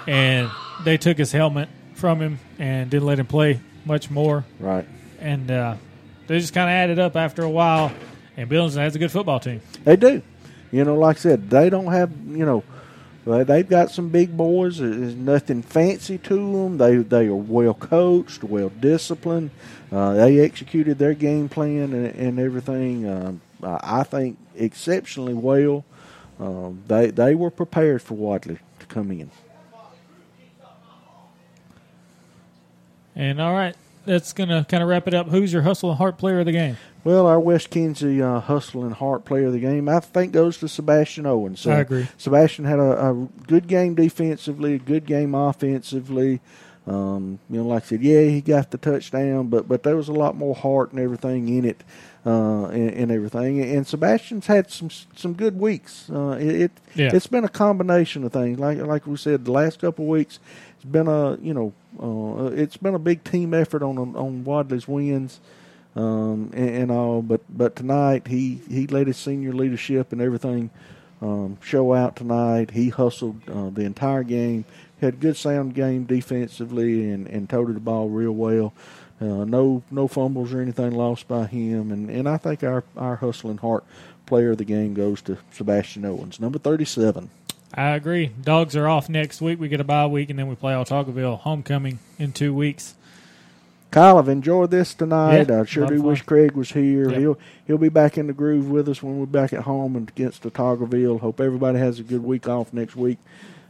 And 0.07 0.49
they 0.83 0.97
took 0.97 1.19
his 1.19 1.31
helmet 1.31 1.69
from 1.93 2.19
him 2.19 2.39
and 2.57 2.89
didn't 2.89 3.05
let 3.05 3.19
him 3.19 3.27
play 3.27 3.59
much 3.85 4.09
more. 4.09 4.43
Right. 4.59 4.87
And 5.19 5.51
uh, 5.51 5.75
they 6.25 6.39
just 6.39 6.55
kind 6.55 6.67
of 6.67 6.73
added 6.73 6.97
up 6.97 7.15
after 7.15 7.43
a 7.43 7.49
while. 7.49 7.91
And 8.37 8.49
Billingsley 8.49 8.77
has 8.77 8.95
a 8.95 8.97
good 8.99 9.11
football 9.11 9.39
team. 9.39 9.61
They 9.83 9.97
do. 9.97 10.23
You 10.71 10.83
know, 10.83 10.95
like 10.95 11.17
I 11.17 11.19
said, 11.19 11.47
they 11.51 11.69
don't 11.69 11.91
have, 11.93 12.09
you 12.27 12.43
know, 12.47 12.63
they- 13.27 13.43
they've 13.43 13.69
got 13.69 13.91
some 13.91 14.09
big 14.09 14.35
boys. 14.35 14.79
There's 14.79 15.13
nothing 15.13 15.61
fancy 15.61 16.17
to 16.17 16.35
them. 16.35 16.79
They 16.79 16.95
they 16.97 17.27
are 17.27 17.35
well 17.35 17.75
coached, 17.75 18.43
well 18.43 18.69
disciplined. 18.69 19.51
Uh, 19.91 20.13
they 20.15 20.39
executed 20.39 20.97
their 20.97 21.13
game 21.13 21.49
plan 21.49 21.93
and, 21.93 22.07
and 22.15 22.39
everything. 22.39 23.07
Um, 23.07 23.41
I 23.63 24.01
think 24.03 24.37
exceptionally 24.58 25.34
well. 25.34 25.85
Um, 26.40 26.84
they 26.88 27.11
they 27.11 27.35
were 27.35 27.50
prepared 27.50 28.01
for 28.01 28.16
Wadley 28.16 28.59
to 28.80 28.85
come 28.88 29.11
in. 29.11 29.32
And 33.16 33.40
all 33.40 33.53
right, 33.53 33.75
that's 34.06 34.34
going 34.34 34.50
to 34.50 34.66
kind 34.69 34.84
of 34.84 34.90
wrap 34.90 35.08
it 35.08 35.14
up. 35.14 35.30
Who's 35.30 35.53
your 35.53 35.61
hustle 35.61 35.90
and 35.90 35.98
heart 35.98 36.17
player 36.17 36.40
of 36.40 36.45
the 36.45 36.51
game? 36.51 36.77
Well, 37.06 37.27
our 37.27 37.40
Wes 37.40 37.67
Kinsey 37.67 38.22
uh, 38.22 38.40
hustle 38.40 38.84
and 38.84 38.93
heart 38.93 39.25
player 39.25 39.45
of 39.45 39.53
the 39.53 39.59
game, 39.59 39.88
I 39.88 40.00
think, 40.00 40.34
goes 40.34 40.58
to 40.58 40.67
Sebastian 40.67 41.25
Owens. 41.25 41.66
I 41.67 41.80
agree. 41.80 42.08
Sebastian 42.17 42.66
had 42.66 42.80
a, 42.80 43.09
a 43.09 43.27
good 43.48 43.67
game 43.67 43.95
defensively, 43.95 44.74
a 44.74 44.80
good 44.80 45.06
game 45.06 45.35
offensively. 45.35 46.42
Um, 46.88 47.40
you 47.50 47.58
know, 47.58 47.67
like 47.67 47.84
I 47.84 47.85
said, 47.85 48.01
yeah, 48.01 48.24
he 48.24 48.42
got 48.42 48.72
the 48.72 48.77
touchdown, 48.77 49.48
but 49.48 49.67
but 49.67 49.84
there 49.84 49.95
was 49.95 50.08
a 50.08 50.14
lot 50.14 50.35
more 50.35 50.56
heart 50.56 50.92
and 50.92 51.00
everything 51.00 51.48
in 51.50 51.66
it, 51.66 51.84
uh, 52.25 52.65
and, 52.67 52.89
and 52.91 53.11
everything. 53.11 53.61
And 53.61 53.85
Sebastian's 53.85 54.47
had 54.47 54.71
some 54.71 54.89
some 55.15 55.33
good 55.33 55.59
weeks. 55.59 56.09
Uh, 56.09 56.37
it, 56.39 56.61
it 56.61 56.71
Yeah. 56.95 57.11
it's 57.13 57.27
been 57.27 57.43
a 57.43 57.49
combination 57.49 58.23
of 58.23 58.33
things. 58.33 58.59
Like 58.59 58.79
like 58.79 59.05
we 59.07 59.17
said, 59.17 59.45
the 59.45 59.51
last 59.51 59.79
couple 59.79 60.05
of 60.05 60.09
weeks, 60.09 60.39
it's 60.75 60.85
been 60.85 61.07
a 61.07 61.37
you 61.37 61.53
know, 61.53 61.73
uh, 62.01 62.47
it's 62.53 62.77
been 62.77 62.95
a 62.95 62.99
big 62.99 63.23
team 63.23 63.53
effort 63.53 63.83
on 63.83 63.97
on 64.15 64.43
Wadley's 64.43 64.87
wins 64.87 65.39
um, 65.95 66.49
and, 66.53 66.69
and 66.69 66.91
all. 66.91 67.21
But 67.21 67.41
but 67.49 67.75
tonight 67.75 68.27
he 68.27 68.61
he 68.69 68.87
let 68.87 69.07
his 69.07 69.17
senior 69.17 69.53
leadership 69.53 70.11
and 70.11 70.21
everything 70.21 70.69
um, 71.21 71.57
show 71.61 71.93
out 71.93 72.15
tonight. 72.15 72.71
He 72.71 72.89
hustled 72.89 73.47
uh, 73.49 73.69
the 73.69 73.83
entire 73.83 74.23
game. 74.23 74.65
Had 75.01 75.15
a 75.15 75.17
good 75.17 75.35
sound 75.37 75.75
game 75.75 76.05
defensively 76.05 77.11
and 77.11 77.27
and 77.27 77.49
toted 77.49 77.75
the 77.75 77.81
ball 77.81 78.09
real 78.09 78.31
well. 78.31 78.73
Uh, 79.21 79.45
no 79.45 79.81
no 79.89 80.07
fumbles 80.07 80.53
or 80.53 80.61
anything 80.61 80.91
lost 80.91 81.27
by 81.27 81.45
him. 81.45 81.91
And 81.91 82.09
and 82.09 82.27
I 82.27 82.37
think 82.37 82.63
our 82.63 82.83
our 82.97 83.15
hustling 83.17 83.57
heart 83.57 83.83
player 84.25 84.51
of 84.51 84.57
the 84.57 84.65
game 84.65 84.93
goes 84.93 85.21
to 85.23 85.37
Sebastian 85.51 86.05
Owens, 86.05 86.39
number 86.39 86.59
thirty 86.59 86.85
seven. 86.85 87.29
I 87.73 87.89
agree. 87.89 88.27
Dogs 88.27 88.75
are 88.75 88.87
off 88.87 89.09
next 89.09 89.41
week. 89.41 89.59
We 89.59 89.67
get 89.67 89.81
a 89.81 89.85
bye 89.85 90.05
week, 90.07 90.29
and 90.29 90.39
then 90.39 90.47
we 90.47 90.55
play 90.55 90.73
Autaugaville 90.73 91.39
homecoming 91.39 91.99
in 92.17 92.31
two 92.31 92.53
weeks. 92.53 92.95
Kyle, 93.91 94.17
I've 94.17 94.27
enjoyed 94.27 94.71
this 94.71 94.93
tonight. 94.93 95.47
Yeah, 95.49 95.61
I 95.61 95.65
sure 95.65 95.87
do 95.87 95.97
fun. 95.97 96.05
wish 96.07 96.21
Craig 96.23 96.51
was 96.51 96.71
here. 96.71 97.09
Yep. 97.09 97.19
He'll 97.19 97.37
he'll 97.65 97.77
be 97.77 97.89
back 97.89 98.17
in 98.17 98.27
the 98.27 98.33
groove 98.33 98.69
with 98.69 98.89
us 98.89 99.01
when 99.01 99.19
we're 99.19 99.25
back 99.25 99.53
at 99.53 99.61
home 99.61 99.95
and 99.95 100.09
against 100.09 100.43
Autaugaville. 100.43 101.21
Hope 101.21 101.39
everybody 101.39 101.79
has 101.79 101.99
a 101.99 102.03
good 102.03 102.23
week 102.23 102.47
off 102.49 102.73
next 102.73 102.95
week. 102.97 103.19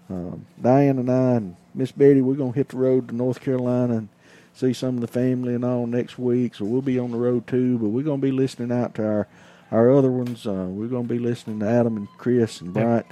Um, 0.10 0.46
Diane 0.60 0.98
and 0.98 1.12
I 1.12 1.34
and 1.34 1.56
Miss 1.76 1.92
Betty, 1.92 2.22
we're 2.22 2.36
gonna 2.36 2.52
hit 2.52 2.70
the 2.70 2.78
road 2.78 3.10
to 3.10 3.16
North 3.16 3.40
Carolina 3.40 3.98
and 3.98 4.10
see 4.56 4.74
some 4.74 4.96
of 4.96 5.02
the 5.02 5.08
family 5.08 5.54
and 5.54 5.64
all 5.64 5.86
next 5.86 6.18
week. 6.18 6.56
So 6.56 6.66
we'll 6.66 6.82
be 6.82 6.98
on 6.98 7.12
the 7.12 7.18
road 7.18 7.46
too. 7.46 7.78
But 7.78 7.90
we're 7.90 8.04
gonna 8.04 8.18
be 8.22 8.32
listening 8.32 8.72
out 8.72 8.96
to 8.96 9.06
our 9.06 9.28
our 9.72 9.92
other 9.92 10.12
ones. 10.12 10.48
Uh, 10.48 10.66
we're 10.70 10.88
gonna 10.88 11.08
be 11.08 11.20
listening 11.20 11.60
to 11.60 11.68
Adam 11.68 11.98
and 11.98 12.08
Chris 12.18 12.62
and 12.62 12.76
Yep. 12.76 12.84
Bryant 12.84 13.06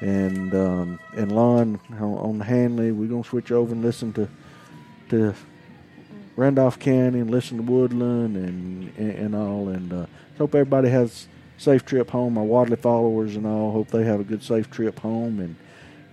and 0.00 0.54
um, 0.54 0.98
and 1.16 1.30
Lon 1.30 1.80
on, 2.00 2.40
Handley. 2.40 2.90
We're 2.90 3.08
gonna 3.08 3.24
switch 3.24 3.52
over 3.52 3.72
and 3.72 3.82
listen 3.82 4.12
to 4.14 4.28
to 5.10 5.34
Randolph 6.36 6.78
County 6.78 7.20
and 7.20 7.30
listen 7.30 7.58
to 7.58 7.62
Woodland 7.62 8.36
and 8.36 8.92
and, 8.96 9.10
and 9.10 9.34
all. 9.34 9.68
And 9.68 9.92
uh, 9.92 10.06
hope 10.38 10.54
everybody 10.54 10.88
has 10.88 11.28
a 11.58 11.60
safe 11.60 11.84
trip 11.84 12.10
home. 12.10 12.38
Our 12.38 12.44
Wadley 12.44 12.76
followers 12.76 13.36
and 13.36 13.46
all. 13.46 13.72
Hope 13.72 13.88
they 13.88 14.04
have 14.04 14.20
a 14.20 14.24
good 14.24 14.42
safe 14.42 14.70
trip 14.70 14.98
home. 15.00 15.38
And, 15.38 15.56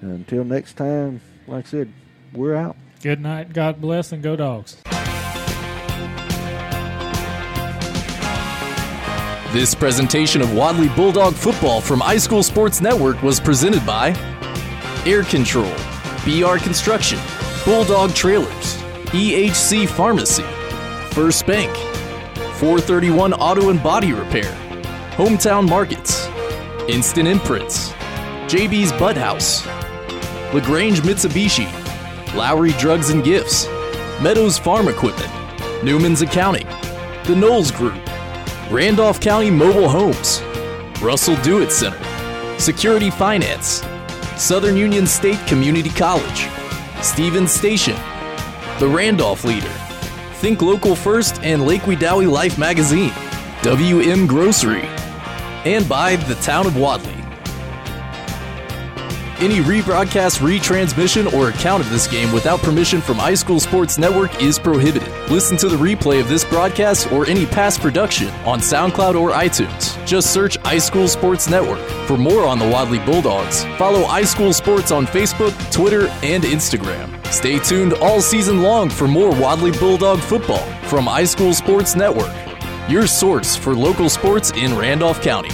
and 0.02 0.12
until 0.12 0.44
next 0.44 0.74
time, 0.74 1.22
like 1.48 1.66
I 1.66 1.70
said, 1.70 1.94
we're 2.34 2.56
out. 2.56 2.76
Good 3.02 3.22
night. 3.22 3.54
God 3.54 3.80
bless, 3.80 4.12
and 4.12 4.22
go 4.22 4.36
dogs. 4.36 4.76
This 9.54 9.74
presentation 9.74 10.42
of 10.42 10.54
Wadley 10.54 10.90
Bulldog 10.90 11.34
football 11.34 11.82
from 11.82 12.02
iSchool 12.02 12.44
Sports 12.44 12.82
Network 12.82 13.24
was 13.24 13.40
presented 13.40 13.84
by 13.86 14.10
Air 15.06 15.24
Control, 15.24 15.74
BR 16.24 16.58
Construction, 16.58 17.18
Bulldog 17.66 18.14
Trailers, 18.14 18.78
EHC 19.08 19.88
Pharmacy, 19.88 20.44
First 21.16 21.48
Bank, 21.48 21.76
431 22.58 23.34
Auto 23.34 23.70
and 23.70 23.82
Body 23.82 24.14
Repair, 24.14 24.54
Hometown 25.14 25.68
Markets, 25.68 26.28
Instant 26.88 27.28
Imprints, 27.28 27.92
JB's 28.52 28.92
Bud 28.92 29.18
House, 29.18 29.66
LaGrange 30.54 31.00
Mitsubishi, 31.02 31.66
Lowry 32.36 32.72
Drugs 32.74 33.10
and 33.10 33.24
Gifts, 33.24 33.68
Meadows 34.22 34.58
Farm 34.58 34.88
Equipment, 34.88 35.32
Newman's 35.84 36.22
Accounting, 36.22 36.68
The 37.26 37.36
Knowles 37.36 37.72
Group, 37.72 38.00
Randolph 38.70 39.20
County 39.20 39.50
Mobile 39.50 39.90
Homes, 39.90 40.42
Russell 41.02 41.36
Do 41.38 41.62
It 41.62 41.72
Center, 41.72 42.00
Security 42.60 43.10
Finance, 43.10 43.84
Southern 44.38 44.78
Union 44.78 45.08
State 45.08 45.40
Community 45.48 45.90
College, 45.90 46.48
Stevens 47.02 47.52
Station, 47.52 47.96
The 48.80 48.88
Randolph 48.88 49.44
Leader, 49.44 49.74
Think 50.36 50.62
Local 50.62 50.96
First 50.96 51.42
and 51.42 51.66
Lake 51.66 51.82
Wedowee 51.82 52.30
Life 52.30 52.58
Magazine, 52.58 53.14
WM 53.64 54.28
Grocery, 54.28 54.84
and 55.66 55.88
by 55.90 56.16
the 56.16 56.36
Town 56.36 56.68
of 56.68 56.78
Wadley. 56.78 57.19
Any 59.42 59.60
rebroadcast, 59.60 60.40
retransmission, 60.40 61.32
or 61.32 61.48
account 61.48 61.82
of 61.82 61.90
this 61.90 62.08
game 62.08 62.34
without 62.34 62.60
permission 62.60 63.00
from 63.00 63.20
iSchool 63.20 63.62
Sports 63.62 63.98
Network 63.98 64.42
is 64.42 64.60
prohibited. 64.60 65.08
Listen 65.32 65.56
to 65.58 65.70
the 65.70 65.78
replay 65.78 66.20
of 66.20 66.28
this 66.28 66.44
broadcast 66.44 67.10
or 67.14 67.26
any 67.26 67.46
past 67.46 67.80
production 67.80 68.28
on 68.46 68.60
SoundCloud 68.60 69.16
or 69.18 69.32
iTunes. 69.32 69.96
Just 70.06 70.34
search 70.34 70.60
iSchool 70.64 71.08
Sports 71.08 71.50
Network. 71.50 71.80
For 72.06 72.18
more 72.18 72.46
on 72.46 72.60
the 72.60 72.68
Wadley 72.68 73.00
Bulldogs, 73.00 73.64
follow 73.78 74.02
iSchool 74.08 74.54
Sports 74.54 74.92
on 74.92 75.08
Facebook, 75.08 75.54
Twitter, 75.72 76.10
and 76.22 76.44
Instagram. 76.44 77.16
Stay 77.28 77.60
tuned 77.60 77.94
all 77.94 78.20
season 78.20 78.62
long 78.62 78.90
for 78.90 79.08
more 79.08 79.32
Wadley 79.32 79.72
Bulldog 79.72 80.20
football 80.20 80.66
from 80.90 81.06
iSchool 81.06 81.54
Sports 81.54 81.96
Network, 81.96 82.36
your 82.90 83.08
source 83.08 83.56
for 83.56 83.74
local 83.74 84.10
sports 84.10 84.52
in 84.52 84.78
Randolph 84.78 85.22
County. 85.22 85.52